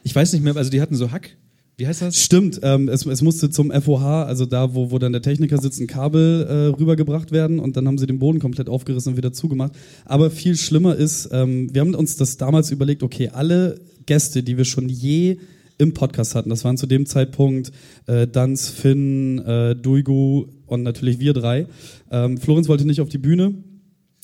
Ich 0.04 0.16
weiß 0.16 0.34
nicht 0.34 0.44
mehr, 0.44 0.56
also 0.56 0.70
die 0.70 0.82
hatten 0.82 0.96
so 0.96 1.12
Hack. 1.12 1.38
Wie 1.78 1.88
heißt 1.88 2.04
das? 2.04 2.22
Stimmt, 2.22 2.60
ähm, 2.62 2.90
es, 2.90 3.08
es 3.08 3.24
musste 3.24 3.50
zum 3.50 3.72
FOH, 3.72 4.26
also 4.26 4.46
da, 4.46 4.76
wo, 4.76 4.92
wo 4.92 5.00
dann 5.00 5.14
der 5.14 5.24
Techniker 5.24 5.58
sitzt, 5.58 5.80
ein 5.80 5.88
Kabel 5.88 6.46
äh, 6.48 6.54
rübergebracht 6.80 7.32
werden 7.32 7.60
und 7.60 7.76
dann 7.76 7.88
haben 7.88 7.98
sie 7.98 8.06
den 8.06 8.20
Boden 8.20 8.40
komplett 8.40 8.70
aufgerissen 8.70 9.14
und 9.14 9.18
wieder 9.18 9.34
zugemacht. 9.34 9.74
Aber 10.06 10.30
viel 10.30 10.58
schlimmer 10.58 10.96
ist, 10.96 11.30
ähm, 11.32 11.74
wir 11.74 11.82
haben 11.82 11.96
uns 11.96 12.18
das 12.18 12.38
damals 12.38 12.70
überlegt, 12.70 13.02
okay, 13.02 13.30
alle 13.30 13.80
Gäste, 14.06 14.44
die 14.44 14.58
wir 14.58 14.66
schon 14.66 14.90
je 14.90 15.38
im 15.82 15.94
Podcast 15.94 16.36
hatten, 16.36 16.50
das 16.50 16.64
waren 16.64 16.78
zu 16.78 16.88
dem 16.88 17.06
Zeitpunkt 17.06 17.72
äh, 18.08 18.28
Danz, 18.28 18.70
Finn, 18.70 19.40
äh, 19.40 19.76
Duigu 19.76 20.46
und 20.68 20.84
natürlich 20.84 21.20
wir 21.20 21.34
drei. 21.34 21.68
Ähm, 22.12 22.38
Florenz 22.38 22.68
wollte 22.68 22.86
nicht 22.86 23.02
auf 23.02 23.10
die 23.10 23.18
Bühne, 23.18 23.56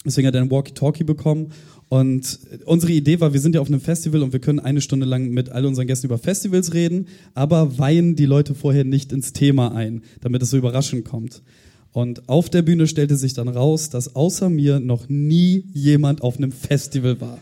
Deswegen 0.06 0.28
hat 0.28 0.36
er 0.36 0.42
ein 0.42 0.52
Walkie-Talkie 0.52 1.04
bekommen. 1.04 1.52
Und 1.90 2.40
unsere 2.66 2.94
Idee 2.94 3.20
war, 3.20 3.34
wir 3.34 3.42
sind 3.42 3.56
ja 3.56 3.62
auf 3.62 3.68
einem 3.68 3.82
Festival 3.82 4.24
und 4.24 4.32
wir 4.32 4.40
können 4.40 4.60
eine 4.60 4.82
Stunde 4.82 5.06
lang 5.06 5.30
mit 5.30 5.50
all 5.50 5.66
unseren 5.66 5.88
Gästen 5.88 6.08
über 6.08 6.18
Festivals 6.18 6.74
reden, 6.74 7.08
aber 7.34 7.78
weihen 7.78 8.16
die 8.16 8.26
Leute 8.26 8.56
vorher 8.56 8.86
nicht 8.86 9.12
ins 9.12 9.34
Thema 9.34 9.74
ein, 9.74 10.02
damit 10.22 10.42
es 10.42 10.50
so 10.50 10.58
überraschend 10.58 11.06
kommt. 11.06 11.42
Und 11.92 12.30
auf 12.30 12.50
der 12.50 12.62
Bühne 12.62 12.88
stellte 12.88 13.16
sich 13.16 13.34
dann 13.34 13.48
raus, 13.48 13.90
dass 13.90 14.16
außer 14.16 14.50
mir 14.50 14.80
noch 14.80 15.10
nie 15.10 15.66
jemand 15.74 16.22
auf 16.22 16.38
einem 16.38 16.52
Festival 16.52 17.20
war. 17.20 17.40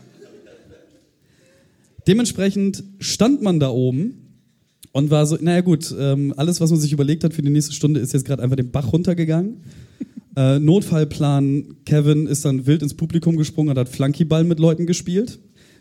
Dementsprechend 2.06 2.84
stand 2.98 3.42
man 3.42 3.58
da 3.60 3.70
oben 3.70 4.26
und 4.92 5.10
war 5.10 5.26
so, 5.26 5.36
naja 5.40 5.60
gut, 5.60 5.94
ähm, 5.98 6.32
alles, 6.36 6.60
was 6.60 6.70
man 6.70 6.80
sich 6.80 6.92
überlegt 6.92 7.24
hat 7.24 7.34
für 7.34 7.42
die 7.42 7.50
nächste 7.50 7.72
Stunde, 7.72 8.00
ist 8.00 8.12
jetzt 8.12 8.24
gerade 8.24 8.42
einfach 8.42 8.56
den 8.56 8.70
Bach 8.70 8.92
runtergegangen. 8.92 9.58
Äh, 10.38 10.58
Notfallplan, 10.58 11.76
Kevin 11.86 12.26
ist 12.26 12.44
dann 12.44 12.66
wild 12.66 12.82
ins 12.82 12.92
Publikum 12.92 13.38
gesprungen 13.38 13.70
und 13.70 13.78
hat 13.78 13.88
Flunkyball 13.88 14.44
mit 14.44 14.58
Leuten 14.58 14.84
gespielt. 14.84 15.38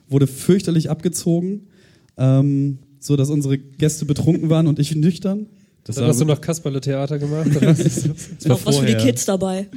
Wurde 0.07 0.27
fürchterlich 0.27 0.89
abgezogen, 0.89 1.67
ähm, 2.15 2.77
so 3.01 3.17
dass 3.17 3.29
unsere 3.29 3.57
Gäste 3.57 4.05
betrunken 4.05 4.49
waren 4.49 4.67
und 4.67 4.79
ich 4.79 4.95
nüchtern. 4.95 5.47
Das 5.83 5.97
Dann 5.97 6.07
hast 6.07 6.21
du 6.21 6.25
noch 6.25 6.39
Kasperle-Theater 6.39 7.19
gemacht. 7.19 7.53
Oder 7.53 7.67
was? 7.67 7.79
das 7.83 8.05
war 8.07 8.15
Noch 8.47 8.65
was 8.65 8.77
für 8.77 8.85
die. 8.85 8.95
Kids 8.95 9.25
dabei. 9.25 9.67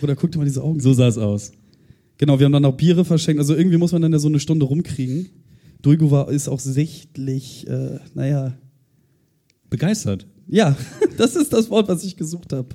Oder 0.00 0.16
guck 0.16 0.32
dir 0.32 0.38
mal 0.38 0.44
diese 0.44 0.62
Augen. 0.62 0.80
So 0.80 0.94
sah 0.94 1.08
es 1.08 1.18
aus. 1.18 1.52
Genau, 2.18 2.38
wir 2.38 2.44
haben 2.44 2.52
dann 2.52 2.64
auch 2.64 2.76
Biere 2.76 3.04
verschenkt. 3.04 3.40
Also 3.40 3.54
irgendwie 3.54 3.78
muss 3.78 3.92
man 3.92 4.02
dann 4.02 4.12
ja 4.12 4.18
so 4.18 4.28
eine 4.28 4.40
Stunde 4.40 4.66
rumkriegen. 4.66 5.30
Duigo 5.82 6.10
war, 6.10 6.30
ist 6.30 6.48
auch 6.48 6.60
sichtlich, 6.60 7.66
äh, 7.68 7.98
naja, 8.14 8.54
Begeistert. 9.68 10.26
ja, 10.48 10.76
das 11.16 11.34
ist 11.34 11.52
das 11.52 11.70
Wort, 11.70 11.88
was 11.88 12.04
ich 12.04 12.16
gesucht 12.16 12.52
habe. 12.52 12.68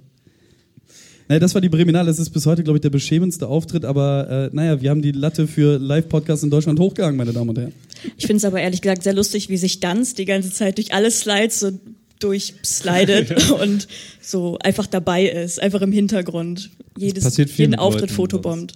Naja, 1.29 1.39
das 1.39 1.53
war 1.53 1.61
die 1.61 1.69
Breminale. 1.69 2.09
Es 2.09 2.19
ist 2.19 2.29
bis 2.29 2.45
heute, 2.45 2.63
glaube 2.63 2.77
ich, 2.77 2.81
der 2.81 2.89
beschämendste 2.89 3.47
Auftritt, 3.47 3.83
aber 3.83 4.49
äh, 4.51 4.55
naja, 4.55 4.81
wir 4.81 4.89
haben 4.89 5.01
die 5.01 5.11
Latte 5.11 5.47
für 5.47 5.77
Live-Podcasts 5.77 6.43
in 6.43 6.49
Deutschland 6.49 6.79
hochgehangen, 6.79 7.17
meine 7.17 7.33
Damen 7.33 7.49
und 7.49 7.57
Herren. 7.57 7.73
Ich 8.17 8.25
finde 8.25 8.37
es 8.37 8.45
aber 8.45 8.61
ehrlich 8.61 8.81
gesagt 8.81 9.03
sehr 9.03 9.13
lustig, 9.13 9.49
wie 9.49 9.57
sich 9.57 9.79
Danz 9.79 10.13
die 10.13 10.25
ganze 10.25 10.51
Zeit 10.51 10.77
durch 10.77 10.93
alle 10.93 11.11
Slides 11.11 11.59
so 11.59 11.71
durchslidet 12.19 13.51
und 13.61 13.87
so 14.21 14.57
einfach 14.59 14.87
dabei 14.87 15.27
ist, 15.27 15.61
einfach 15.61 15.81
im 15.81 15.91
Hintergrund. 15.91 16.69
Jedes, 16.97 17.23
passiert 17.23 17.49
viel 17.49 17.65
jeden 17.65 17.75
Auftritt 17.75 18.03
Leuten, 18.03 18.13
fotobombt. 18.13 18.73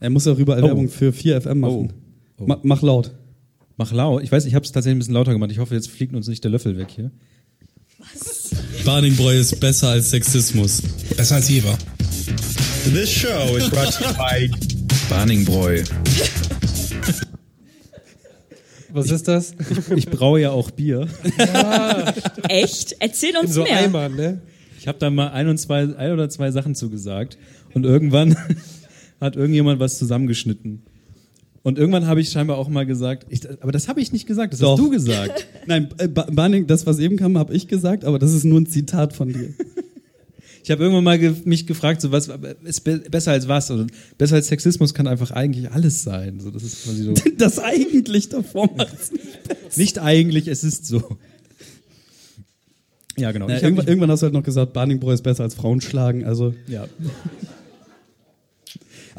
Er 0.00 0.10
muss 0.10 0.26
auch 0.26 0.38
überall 0.38 0.62
Oh. 0.62 0.66
Werbung 0.68 0.88
für 0.88 1.10
4FM 1.12 1.54
machen. 1.54 1.92
Oh. 2.38 2.42
Oh. 2.42 2.46
Ma 2.46 2.58
mach 2.62 2.82
laut. 2.82 3.12
Mach 3.76 3.92
laut. 3.92 4.22
Ich 4.22 4.32
weiß, 4.32 4.44
ich 4.46 4.54
habe 4.54 4.64
es 4.64 4.72
tatsächlich 4.72 4.96
ein 4.96 4.98
bisschen 5.00 5.14
lauter 5.14 5.32
gemacht. 5.32 5.50
Ich 5.52 5.58
hoffe, 5.58 5.74
jetzt 5.74 5.90
fliegt 5.90 6.14
uns 6.14 6.26
nicht 6.28 6.42
der 6.44 6.50
Löffel 6.50 6.76
weg 6.76 6.88
hier. 6.94 7.10
Baningbräu 8.84 9.38
ist 9.38 9.58
besser 9.60 9.88
als 9.90 10.10
Sexismus. 10.10 10.82
Besser 11.16 11.36
als 11.36 11.48
Jever. 11.48 11.76
This 12.94 13.10
show 13.10 13.56
is 13.56 13.68
brought 13.68 13.92
to 13.92 14.04
you 14.04 14.14
by 14.14 14.50
Baningbräu. 15.10 15.82
Was 18.92 19.10
ist 19.10 19.28
das? 19.28 19.54
Ich 19.94 20.08
braue 20.08 20.40
ja 20.40 20.50
auch 20.50 20.70
Bier. 20.70 21.06
Echt? 22.48 22.96
Erzähl 22.98 23.30
In 23.30 23.36
uns 23.36 23.54
so 23.54 23.62
mehr. 23.62 23.78
Eimern, 23.78 24.16
ne? 24.16 24.40
Ich 24.78 24.88
habe 24.88 24.98
da 24.98 25.10
mal 25.10 25.28
ein, 25.28 25.46
und 25.48 25.58
zwei, 25.58 25.94
ein 25.94 26.12
oder 26.12 26.28
zwei 26.28 26.50
Sachen 26.50 26.74
zugesagt. 26.74 27.36
Und 27.74 27.84
irgendwann 27.84 28.36
hat 29.20 29.36
irgendjemand 29.36 29.80
was 29.80 29.98
zusammengeschnitten. 29.98 30.82
Und 31.62 31.78
irgendwann 31.78 32.06
habe 32.06 32.20
ich 32.22 32.30
scheinbar 32.30 32.56
auch 32.56 32.68
mal 32.68 32.86
gesagt, 32.86 33.26
ich, 33.28 33.42
aber 33.62 33.70
das 33.70 33.86
habe 33.86 34.00
ich 34.00 34.12
nicht 34.12 34.26
gesagt, 34.26 34.54
das 34.54 34.60
Doch. 34.60 34.78
hast 34.78 34.84
du 34.84 34.90
gesagt. 34.90 35.46
Nein, 35.66 35.88
äh, 35.98 36.08
Ba- 36.08 36.26
Barning, 36.32 36.66
das, 36.66 36.86
was 36.86 36.98
eben 36.98 37.16
kam, 37.16 37.36
habe 37.36 37.52
ich 37.54 37.68
gesagt, 37.68 38.04
aber 38.04 38.18
das 38.18 38.32
ist 38.32 38.44
nur 38.44 38.58
ein 38.60 38.66
Zitat 38.66 39.12
von 39.14 39.32
dir. 39.32 39.52
Ich 40.62 40.70
habe 40.70 40.82
irgendwann 40.82 41.04
mal 41.04 41.18
ge 41.18 41.32
mich 41.46 41.66
gefragt, 41.66 42.02
so 42.02 42.12
was 42.12 42.30
ist 42.64 42.80
be 42.82 42.98
besser 43.10 43.32
als 43.32 43.48
was? 43.48 43.70
Und 43.70 43.90
besser 44.18 44.34
als 44.34 44.48
Sexismus 44.48 44.92
kann 44.92 45.06
einfach 45.06 45.30
eigentlich 45.30 45.70
alles 45.70 46.02
sein. 46.02 46.38
So, 46.38 46.50
das 46.50 46.62
ist 46.62 46.84
quasi 46.84 47.02
so. 47.04 47.14
Das 47.38 47.58
eigentlich 47.58 48.28
davor 48.28 48.68
macht's 48.76 49.10
nicht. 49.10 49.78
nicht 49.78 49.98
eigentlich, 49.98 50.48
es 50.48 50.62
ist 50.62 50.84
so. 50.84 51.16
Ja, 53.16 53.32
genau. 53.32 53.46
Na, 53.48 53.60
irgendwann, 53.60 53.86
irgendwann 53.88 54.10
hast 54.10 54.20
du 54.20 54.24
halt 54.24 54.34
noch 54.34 54.42
gesagt, 54.42 54.74
Barningbräu 54.74 55.14
ist 55.14 55.22
besser 55.22 55.44
als 55.44 55.54
Frauen 55.54 55.80
schlagen, 55.80 56.26
also. 56.26 56.54
ja. 56.68 56.86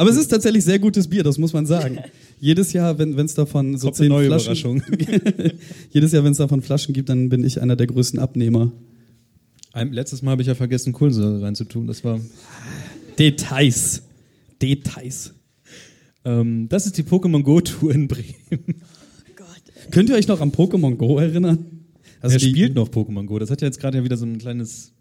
Aber 0.02 0.10
es 0.10 0.18
ist 0.18 0.30
tatsächlich 0.30 0.64
sehr 0.64 0.80
gutes 0.80 1.08
Bier, 1.08 1.22
das 1.22 1.38
muss 1.38 1.54
man 1.54 1.68
sagen. 1.68 2.00
Jedes 2.40 2.74
Jahr, 2.74 2.98
wenn 2.98 3.14
es 3.20 3.36
davon 3.36 3.78
so 3.78 3.86
Kommt 3.88 3.98
zehn 3.98 4.10
neue 4.10 4.26
Flaschen, 4.40 4.82
jedes 5.92 6.12
Jahr, 6.12 6.24
wenn 6.24 6.32
es 6.32 6.40
davon 6.40 6.64
Flaschen 6.64 6.92
gibt, 6.96 7.08
dann 7.10 7.30
bin 7.30 7.44
ich 7.44 7.62
einer 7.62 7.76
der 7.76 7.86
größten 7.86 8.18
Abnehmer. 8.18 8.72
Ein, 9.74 9.94
letztes 9.94 10.24
Mal 10.24 10.32
habe 10.32 10.42
ich 10.42 10.48
ja 10.48 10.56
vergessen, 10.56 10.92
Kohlensäure 10.92 11.44
reinzutun. 11.44 11.86
Das 11.86 12.04
war. 12.04 12.20
Details. 13.20 14.02
Details. 14.60 15.36
Ähm, 16.26 16.68
das 16.68 16.88
ist 16.88 16.98
die 16.98 17.04
Pokémon 17.04 17.44
Go 17.44 17.62
Tour 17.62 17.94
in 17.94 18.08
Bremen. 18.08 18.34
Könnt 19.92 20.10
ihr 20.10 20.16
euch 20.16 20.28
noch 20.28 20.42
an 20.42 20.52
Pokémon 20.52 20.96
Go 20.96 21.20
erinnern? 21.20 21.60
Also 22.22 22.34
Wer 22.34 22.40
die- 22.40 22.50
spielt 22.50 22.74
noch 22.74 22.90
Pokémon 22.90 23.28
Go? 23.28 23.38
Das 23.38 23.52
hat 23.52 23.62
ja 23.62 23.68
jetzt 23.68 23.80
gerade 23.80 24.00
ja 24.00 24.04
wieder 24.04 24.18
so 24.18 24.26
ein 24.26 24.40
kleines. 24.40 24.94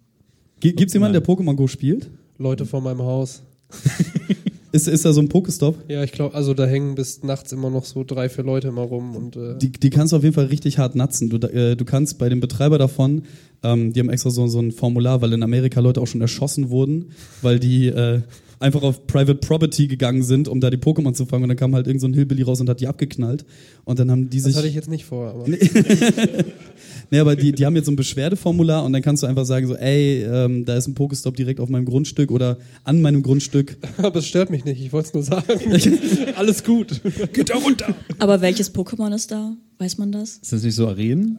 Gi- 0.60 0.72
Gibt's 0.74 0.92
jemanden, 0.92 1.14
der 1.14 1.24
Pokémon 1.24 1.54
Go 1.54 1.66
spielt? 1.68 2.10
Leute 2.36 2.66
vor 2.66 2.82
meinem 2.82 3.00
Haus. 3.00 3.40
Ist, 4.72 4.88
ist 4.88 5.04
da 5.04 5.12
so 5.12 5.20
ein 5.20 5.28
Pokestop? 5.28 5.76
Ja, 5.88 6.02
ich 6.04 6.12
glaube, 6.12 6.34
also 6.34 6.54
da 6.54 6.66
hängen 6.66 6.94
bis 6.94 7.22
nachts 7.22 7.52
immer 7.52 7.70
noch 7.70 7.84
so 7.84 8.04
drei, 8.04 8.28
vier 8.28 8.44
Leute 8.44 8.68
immer 8.68 8.82
rum 8.82 9.16
und 9.16 9.36
äh, 9.36 9.58
Die, 9.58 9.72
die 9.72 9.90
kannst 9.90 10.12
du 10.12 10.16
auf 10.16 10.22
jeden 10.22 10.34
Fall 10.34 10.46
richtig 10.46 10.78
hart 10.78 10.94
natzen. 10.94 11.28
Du, 11.28 11.36
äh, 11.38 11.76
du 11.76 11.84
kannst 11.84 12.18
bei 12.18 12.28
dem 12.28 12.40
Betreiber 12.40 12.78
davon, 12.78 13.22
ähm, 13.62 13.92
die 13.92 14.00
haben 14.00 14.10
extra 14.10 14.30
so, 14.30 14.46
so 14.46 14.60
ein 14.60 14.72
Formular, 14.72 15.22
weil 15.22 15.32
in 15.32 15.42
Amerika 15.42 15.80
Leute 15.80 16.00
auch 16.00 16.06
schon 16.06 16.20
erschossen 16.20 16.70
wurden, 16.70 17.06
weil 17.42 17.58
die 17.58 17.88
äh, 17.88 18.20
einfach 18.60 18.82
auf 18.82 19.06
Private 19.06 19.36
Property 19.36 19.88
gegangen 19.88 20.22
sind, 20.22 20.46
um 20.46 20.60
da 20.60 20.70
die 20.70 20.76
Pokémon 20.76 21.14
zu 21.14 21.26
fangen. 21.26 21.44
Und 21.44 21.48
dann 21.48 21.56
kam 21.56 21.74
halt 21.74 21.86
irgend 21.86 22.02
so 22.02 22.06
ein 22.06 22.14
Hillbilly 22.14 22.42
raus 22.42 22.60
und 22.60 22.68
hat 22.68 22.80
die 22.80 22.86
abgeknallt. 22.86 23.44
Und 23.84 23.98
dann 23.98 24.10
haben 24.10 24.30
die 24.30 24.36
das 24.36 24.44
sich. 24.44 24.56
hatte 24.56 24.68
ich 24.68 24.74
jetzt 24.74 24.88
nicht 24.90 25.04
vor. 25.04 25.30
Aber 25.30 25.46
Nee, 27.10 27.18
aber 27.18 27.34
die, 27.34 27.52
die 27.52 27.66
haben 27.66 27.74
jetzt 27.74 27.86
so 27.86 27.92
ein 27.92 27.96
Beschwerdeformular 27.96 28.84
und 28.84 28.92
dann 28.92 29.02
kannst 29.02 29.22
du 29.22 29.26
einfach 29.26 29.44
sagen 29.44 29.66
so, 29.66 29.74
ey, 29.74 30.22
ähm, 30.22 30.64
da 30.64 30.76
ist 30.76 30.86
ein 30.86 30.94
Pokestop 30.94 31.34
direkt 31.34 31.58
auf 31.58 31.68
meinem 31.68 31.84
Grundstück 31.84 32.30
oder 32.30 32.58
an 32.84 33.00
meinem 33.02 33.22
Grundstück. 33.22 33.76
Aber 33.98 34.20
es 34.20 34.26
stört 34.26 34.50
mich 34.50 34.64
nicht, 34.64 34.80
ich 34.80 34.92
wollte 34.92 35.08
es 35.08 35.14
nur 35.14 35.22
sagen. 35.24 35.60
Alles 36.36 36.62
gut. 36.62 37.00
Geht 37.32 37.50
da 37.50 37.56
runter. 37.56 37.94
Aber 38.18 38.40
welches 38.40 38.72
Pokémon 38.72 39.12
ist 39.14 39.32
da? 39.32 39.56
Weiß 39.78 39.98
man 39.98 40.12
das? 40.12 40.38
Ist 40.42 40.52
das 40.52 40.62
nicht 40.62 40.74
so 40.74 40.86
Arenen? 40.86 41.38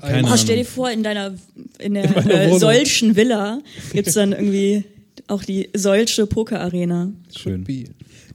Keine 0.00 0.28
Oh, 0.28 0.36
stell 0.36 0.56
dir 0.56 0.64
vor, 0.64 0.90
in 0.90 1.04
deiner 1.04 1.34
in 1.78 1.94
der 1.94 2.10
meiner 2.10 2.42
äh, 2.42 2.58
solchen 2.58 3.14
Villa 3.14 3.60
gibt's 3.92 4.14
dann 4.14 4.32
irgendwie 4.32 4.84
auch 5.28 5.44
die 5.44 5.68
solche 5.74 6.26
Poker-Arena. 6.26 7.12
Schön. 7.36 7.64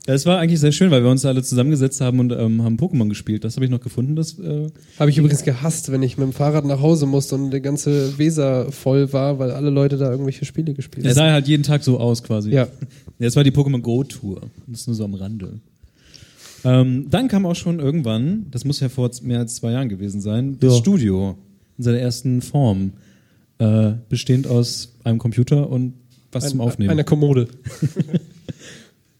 Ja, 0.07 0.13
es 0.13 0.25
war 0.25 0.39
eigentlich 0.39 0.61
sehr 0.61 0.71
schön, 0.71 0.89
weil 0.89 1.03
wir 1.03 1.11
uns 1.11 1.25
alle 1.25 1.43
zusammengesetzt 1.43 1.99
haben 1.99 2.19
und 2.21 2.31
ähm, 2.31 2.63
haben 2.63 2.77
Pokémon 2.77 3.09
gespielt. 3.09 3.43
Das 3.43 3.55
habe 3.57 3.65
ich 3.65 3.71
noch 3.71 3.81
gefunden. 3.81 4.15
Das, 4.15 4.39
äh, 4.39 4.69
Habe 4.97 5.09
ich 5.09 5.17
übrigens 5.17 5.43
gehasst, 5.43 5.91
wenn 5.91 6.01
ich 6.01 6.17
mit 6.17 6.25
dem 6.25 6.31
Fahrrad 6.33 6.63
nach 6.63 6.79
Hause 6.81 7.05
musste 7.05 7.35
und 7.35 7.51
die 7.51 7.59
ganze 7.61 8.17
Weser 8.17 8.71
voll 8.71 9.11
war, 9.11 9.37
weil 9.37 9.51
alle 9.51 9.69
Leute 9.69 9.97
da 9.97 10.09
irgendwelche 10.09 10.45
Spiele 10.45 10.73
gespielt 10.73 11.05
es 11.05 11.17
haben. 11.17 11.27
sah 11.27 11.33
halt 11.33 11.47
jeden 11.49 11.63
Tag 11.63 11.83
so 11.83 11.99
aus 11.99 12.23
quasi. 12.23 12.51
Ja. 12.57 12.67
Es 13.19 13.35
war 13.35 13.43
die 13.43 13.51
Pokémon 13.51 13.81
Go 13.81 14.03
Tour. 14.05 14.41
Das 14.67 14.81
ist 14.81 14.87
nur 14.87 14.95
so 14.95 15.03
am 15.03 15.13
Rande. 15.15 15.59
Ähm, 16.63 17.07
dann 17.09 17.27
kam 17.27 17.45
auch 17.45 17.55
schon 17.55 17.79
irgendwann, 17.79 18.45
das 18.51 18.63
muss 18.63 18.79
ja 18.79 18.89
vor 18.89 19.11
mehr 19.23 19.39
als 19.39 19.55
zwei 19.55 19.71
Jahren 19.71 19.89
gewesen 19.89 20.21
sein, 20.21 20.57
das 20.59 20.73
Ja. 20.73 20.79
Studio 20.79 21.35
in 21.77 21.83
seiner 21.83 21.99
ersten 21.99 22.41
Form. 22.41 22.93
Äh, 23.59 23.93
bestehend 24.07 24.47
aus 24.47 24.93
einem 25.03 25.17
Computer 25.17 25.69
und 25.69 25.93
was 26.31 26.49
zum 26.49 26.61
Aufnehmen. 26.61 26.91
Eine 26.91 27.03
Kommode. 27.03 27.47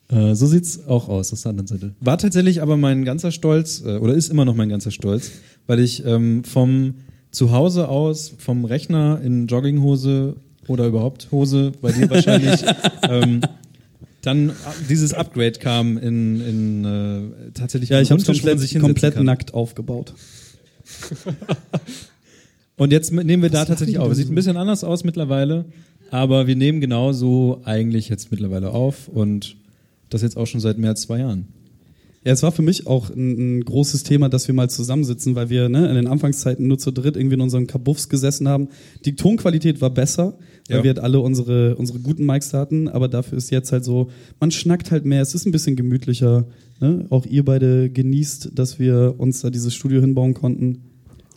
Äh, 0.09 0.35
so 0.35 0.45
sieht's 0.47 0.87
auch 0.87 1.09
aus, 1.09 1.45
anderen 1.45 1.67
Seite. 1.67 1.93
War 1.99 2.17
tatsächlich 2.17 2.61
aber 2.61 2.77
mein 2.77 3.03
ganzer 3.03 3.31
Stolz, 3.31 3.83
äh, 3.85 3.97
oder 3.97 4.13
ist 4.13 4.29
immer 4.29 4.45
noch 4.45 4.55
mein 4.55 4.69
ganzer 4.69 4.91
Stolz, 4.91 5.31
weil 5.67 5.79
ich 5.79 6.05
ähm, 6.05 6.43
vom 6.43 6.95
Zuhause 7.31 7.89
aus, 7.89 8.33
vom 8.37 8.65
Rechner 8.65 9.21
in 9.21 9.47
Jogginghose 9.47 10.35
oder 10.67 10.87
überhaupt 10.87 11.27
Hose, 11.31 11.73
bei 11.81 11.91
dir 11.91 12.09
wahrscheinlich, 12.09 12.63
ähm, 13.09 13.41
dann 14.21 14.49
äh, 14.49 14.53
dieses 14.89 15.13
Upgrade 15.13 15.53
kam 15.53 15.97
in, 15.97 16.41
in 16.41 16.85
äh, 16.85 17.51
tatsächlich 17.53 17.89
Ja, 17.89 18.01
ich 18.01 18.11
habe 18.11 18.23
komplett, 18.23 18.79
komplett 18.79 19.21
nackt 19.21 19.53
aufgebaut. 19.53 20.13
Und 22.77 22.91
jetzt 22.91 23.11
nehmen 23.11 23.41
wir 23.41 23.49
da 23.49 23.65
tatsächlich 23.65 23.97
auf. 23.97 24.11
Es 24.11 24.17
sieht 24.17 24.29
ein 24.29 24.35
bisschen 24.35 24.55
anders 24.55 24.83
aus 24.83 25.03
mittlerweile, 25.03 25.65
aber 26.11 26.45
wir 26.45 26.55
nehmen 26.55 26.79
genauso 26.79 27.61
eigentlich 27.65 28.07
jetzt 28.07 28.29
mittlerweile 28.31 28.69
auf 28.69 29.07
und 29.07 29.55
das 30.09 30.21
jetzt 30.21 30.37
auch 30.37 30.45
schon 30.47 30.61
seit 30.61 30.77
mehr 30.77 30.91
als 30.91 31.01
zwei 31.01 31.19
Jahren. 31.19 31.47
Ja, 32.25 32.33
es 32.33 32.43
war 32.43 32.51
für 32.51 32.61
mich 32.61 32.87
auch 32.87 33.09
ein, 33.09 33.59
ein 33.59 33.63
großes 33.63 34.03
Thema, 34.03 34.27
dass 34.27 34.47
wir 34.49 34.55
mal 34.55 34.69
zusammensitzen, 34.69 35.35
weil 35.35 35.49
wir 35.49 35.69
ne, 35.69 35.87
in 35.87 35.95
den 35.95 36.07
Anfangszeiten 36.07 36.67
nur 36.67 36.77
zu 36.77 36.91
dritt 36.91 37.15
irgendwie 37.15 37.35
in 37.35 37.41
unseren 37.41 37.67
Kabuffs 37.67 38.09
gesessen 38.09 38.49
haben. 38.49 38.67
Die 39.05 39.15
Tonqualität 39.15 39.79
war 39.79 39.91
besser, 39.91 40.37
weil 40.67 40.77
Ja. 40.79 40.83
wir 40.83 40.89
halt 40.89 40.99
alle 40.99 41.21
unsere, 41.21 41.75
unsere 41.77 41.99
guten 41.99 42.25
Mics 42.25 42.53
hatten, 42.53 42.89
aber 42.89 43.07
dafür 43.07 43.37
ist 43.37 43.49
jetzt 43.49 43.71
halt 43.71 43.85
so, 43.85 44.09
man 44.41 44.51
schnackt 44.51 44.91
halt 44.91 45.05
mehr, 45.05 45.21
es 45.21 45.35
ist 45.35 45.45
ein 45.45 45.53
bisschen 45.53 45.77
gemütlicher. 45.77 46.47
Ne? 46.81 47.05
Auch 47.11 47.25
ihr 47.25 47.45
beide 47.45 47.89
genießt, 47.89 48.51
dass 48.55 48.77
wir 48.77 49.15
uns 49.19 49.39
da 49.39 49.49
dieses 49.49 49.73
Studio 49.73 50.01
hinbauen 50.01 50.33
konnten. 50.33 50.79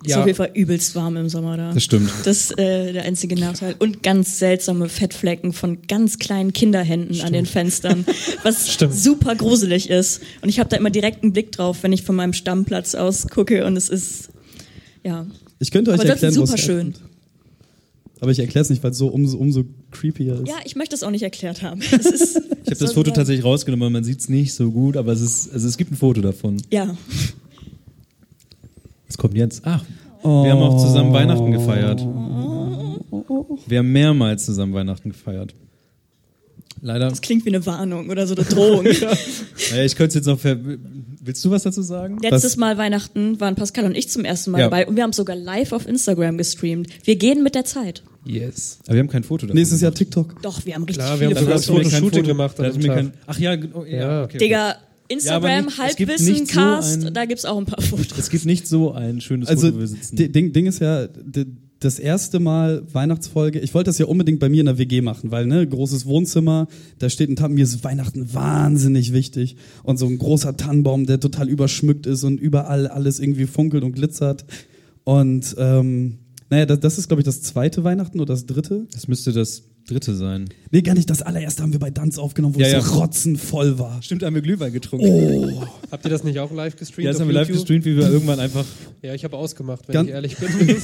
Ist 0.05 0.17
auf 0.17 0.27
jeden 0.27 0.37
Fall 0.37 0.51
übelst 0.55 0.95
warm 0.95 1.17
im 1.17 1.29
Sommer 1.29 1.57
da. 1.59 1.73
Das 1.73 1.85
stimmt. 1.85 2.11
Das 2.25 2.51
ist 2.51 2.59
äh, 2.59 2.93
der 2.93 3.05
einzige 3.05 3.39
Nachteil. 3.39 3.75
Und 3.79 4.03
ganz 4.03 4.39
seltsame 4.39 4.89
Fettflecken 4.89 5.53
von 5.53 5.83
ganz 5.89 6.19
kleinen 6.19 6.55
Kinderhänden 6.55 7.21
an 7.21 7.33
den 7.35 7.45
Fenstern, 7.45 8.07
was 8.43 8.71
Stimmt. 8.73 8.95
super 8.95 9.35
gruselig 9.35 9.91
ist. 9.91 10.23
Und 10.41 10.49
ich 10.49 10.59
habe 10.59 10.71
da 10.71 10.77
immer 10.77 10.91
direkt 10.91 11.23
einen 11.23 11.33
Blick 11.33 11.53
drauf, 11.53 11.83
wenn 11.83 11.93
ich 11.93 12.03
von 12.03 12.17
meinem 12.17 12.33
Stammplatz 12.33 12.95
aus 12.95 13.29
gucke 13.29 13.67
und 13.67 13.77
es 13.77 13.91
ist, 13.91 14.31
ja. 15.05 15.27
Ich 15.59 15.71
könnte 15.71 15.91
euch 15.91 16.01
Aber 16.01 16.09
das 16.09 16.17
ist 16.17 16.23
erklären, 16.23 16.47
super 16.47 16.59
schön. 16.59 16.95
Aber 18.21 18.31
ich 18.31 18.39
erkläre 18.39 18.63
es 18.63 18.71
nicht, 18.71 18.83
weil 18.83 18.91
es 18.91 18.99
so 18.99 19.09
umso, 19.09 19.39
umso 19.39 19.65
creepier 19.91 20.41
ist. 20.41 20.49
Ja, 20.49 20.57
ich 20.65 20.77
möchte 20.77 20.95
es 20.95 21.03
auch 21.03 21.11
nicht 21.11 21.23
erklärt 21.23 21.63
haben. 21.63 21.81
Ist, 21.81 22.41
Ich 22.65 22.77
habe 22.77 22.85
das 22.87 22.93
Foto 22.93 23.11
tatsächlich 23.11 23.45
rausgenommen, 23.45 23.93
man 23.93 24.05
sieht 24.05 24.21
es 24.21 24.29
nicht 24.29 24.55
so 24.55 24.71
gut, 24.71 24.97
aber 24.97 25.13
es 25.13 25.21
ist, 25.21 25.53
also 25.53 25.67
es 25.67 25.77
gibt 25.77 25.91
ein 25.91 25.97
Foto 25.97 26.21
davon. 26.21 26.63
Ja. 26.71 26.97
Es 29.11 29.19
kommt 29.19 29.35
jetzt. 29.37 29.63
Ach, 29.65 29.85
wir 30.23 30.51
haben 30.53 30.63
auch 30.63 30.79
zusammen 30.81 31.13
Weihnachten 31.13 31.51
gefeiert. 31.51 32.01
Wir 33.67 33.79
haben 33.81 33.93
mehrmals 33.93 34.47
zusammen 34.47 34.73
Weihnachten 34.73 35.11
gefeiert. 35.11 35.55
Leider. 36.83 37.11
Das 37.11 37.21
klingt 37.21 37.45
wie 37.45 37.51
eine 37.51 37.67
Warnung 37.67 38.09
oder 38.09 38.27
so 38.27 38.35
eine 38.35 38.45
Drohung. 38.45 38.87
Naja, 39.71 39.85
ich 39.85 39.95
könnte 39.95 40.09
es 40.09 40.15
jetzt 40.15 40.27
noch. 40.27 40.39
Ver 40.41 40.57
Willst 41.23 41.45
du 41.45 41.51
was 41.51 41.65
dazu 41.65 41.83
sagen? 41.83 42.19
Letztes 42.23 42.57
Mal 42.57 42.79
Weihnachten 42.79 43.39
waren 43.41 43.55
Pascal 43.55 43.85
und 43.85 43.95
ich 43.95 44.09
zum 44.09 44.25
ersten 44.25 44.51
Mal 44.53 44.59
Ja. 44.59 44.65
dabei 44.65 44.87
und 44.87 44.97
wir 44.97 45.03
haben 45.03 45.13
sogar 45.13 45.37
live 45.37 45.73
auf 45.73 45.87
Instagram 45.87 46.39
gestreamt. 46.39 46.89
Wir 47.05 47.17
gehen 47.17 47.43
mit 47.43 47.55
der 47.55 47.67
Zeit. 47.67 48.03
Yes. 48.25 48.79
Aber 48.87 48.95
wir 48.95 49.01
haben 49.01 49.09
kein 49.09 49.23
Foto 49.23 49.47
davon. 49.47 49.57
Nächstes 49.57 49.83
Jahr. 49.83 49.93
TikTok. 49.93 50.41
Doch, 50.43 50.65
wir 50.65 50.75
haben 50.75 50.85
richtig 50.85 51.05
Klar, 51.05 51.21
wir 51.21 51.29
viele 51.29 51.41
haben 51.41 51.45
sogar 51.47 51.59
Fotos. 51.59 51.93
ein 51.95 52.01
Fotoshooting 52.03 52.25
Foto 52.25 52.27
gemacht 52.27 52.57
kein, 52.57 53.13
ach 53.27 53.39
ja, 53.39 53.55
oh, 53.75 53.85
ja, 53.85 53.99
Ja. 53.99 54.25
okay. 54.25 54.39
Digga, 54.39 54.77
Instagram, 55.11 55.67
nicht- 55.67 55.79
es 55.79 55.97
gibt 55.97 56.11
Halbwissen, 56.11 56.33
nicht 56.35 56.53
so 56.53 56.61
Cast, 56.61 57.05
ein- 57.07 57.15
da 57.15 57.25
gibt's 57.25 57.45
auch 57.45 57.59
ein 57.59 57.67
paar 57.67 57.83
Fotos. 57.83 58.17
Es 58.19 58.31
gibt 58.31 58.45
nicht 58.47 58.67
so 58.67 58.93
ein 58.93 59.21
schönes 59.21 59.49
Also, 59.49 59.67
Foto, 59.67 59.77
wo 59.77 59.81
wir 59.81 59.87
sitzen. 59.89 60.17
Ding, 60.17 60.53
Ding 60.53 60.67
ist 60.67 60.81
ja, 60.81 61.09
das 61.81 61.99
erste 61.99 62.41
Mal 62.41 62.83
Weihnachtsfolge. 62.93 63.59
Ich 63.61 63.73
wollte 63.73 63.89
das 63.89 63.97
ja 63.97 64.05
unbedingt 64.05 64.39
bei 64.39 64.51
mir 64.51 64.61
in 64.61 64.67
der 64.67 64.77
WG 64.77 65.01
machen, 65.01 65.31
weil 65.31 65.47
ne 65.47 65.67
großes 65.67 66.05
Wohnzimmer, 66.05 66.69
da 66.99 67.09
steht 67.09 67.31
ein 67.31 67.37
Tannenbaum. 67.37 67.55
Mir 67.57 67.65
ist 67.65 67.83
Weihnachten 67.85 68.35
wahnsinnig 68.35 69.15
wichtig 69.15 69.57
und 69.83 69.99
so 69.99 70.07
ein 70.07 70.19
großer 70.19 70.59
Tannenbaum, 70.59 71.07
der 71.07 71.21
total 71.21 71.49
überschmückt 71.49 72.07
ist 72.07 72.23
und 72.23 72.39
überall 72.39 72.87
alles 72.87 73.19
irgendwie 73.19 73.47
funkelt 73.47 73.83
und 73.83 73.93
glitzert. 73.93 74.45
Und 75.05 75.55
ähm, 75.59 76.19
naja, 76.51 76.67
das, 76.67 76.81
das 76.81 76.99
ist 76.99 77.09
glaube 77.09 77.23
ich 77.23 77.25
das 77.25 77.41
zweite 77.41 77.83
Weihnachten 77.83 78.21
oder 78.21 78.35
das 78.35 78.45
dritte. 78.45 78.87
Das 78.93 79.09
müsste 79.09 79.33
das 79.33 79.63
dritte 79.91 80.15
sein. 80.15 80.49
Nee, 80.71 80.83
gar 80.83 80.95
nicht. 80.95 81.11
Das 81.11 81.23
allererste 81.23 81.63
haben 81.63 81.73
wir 81.73 81.81
bei 81.81 81.91
Danz 81.91 82.19
aufgenommen, 82.19 82.55
wo 82.55 82.61
Ja, 82.61 82.67
es 82.67 82.73
ja. 82.73 82.81
so 82.81 82.99
rotzenvoll 83.01 83.79
war. 83.79 84.03
Stimmt, 84.03 84.23
da 84.23 84.27
haben 84.27 84.35
wir 84.35 84.43
Glühwein 84.43 84.73
getrunken. 84.73 85.07
Oh, 85.09 85.63
Habt 85.91 86.05
ihr 86.05 86.11
das 86.11 86.25
nicht 86.25 86.39
auch 86.39 86.53
live 86.53 86.77
gestreamt? 86.77 87.05
Ja, 87.07 87.13
das 87.13 87.21
haben 87.21 87.29
wir 87.29 87.35
live 87.35 87.49
YouTube? 87.49 87.63
gestreamt, 87.67 87.85
wie 87.85 87.97
wir 87.97 88.09
irgendwann 88.11 88.39
einfach. 88.41 88.65
Ja, 89.03 89.15
ich 89.15 89.25
habe 89.25 89.37
ausgemacht, 89.37 89.87
wenn 89.89 89.93
Gan- 89.95 90.07
ich 90.07 90.13
ehrlich 90.13 90.37
bin. 90.39 90.77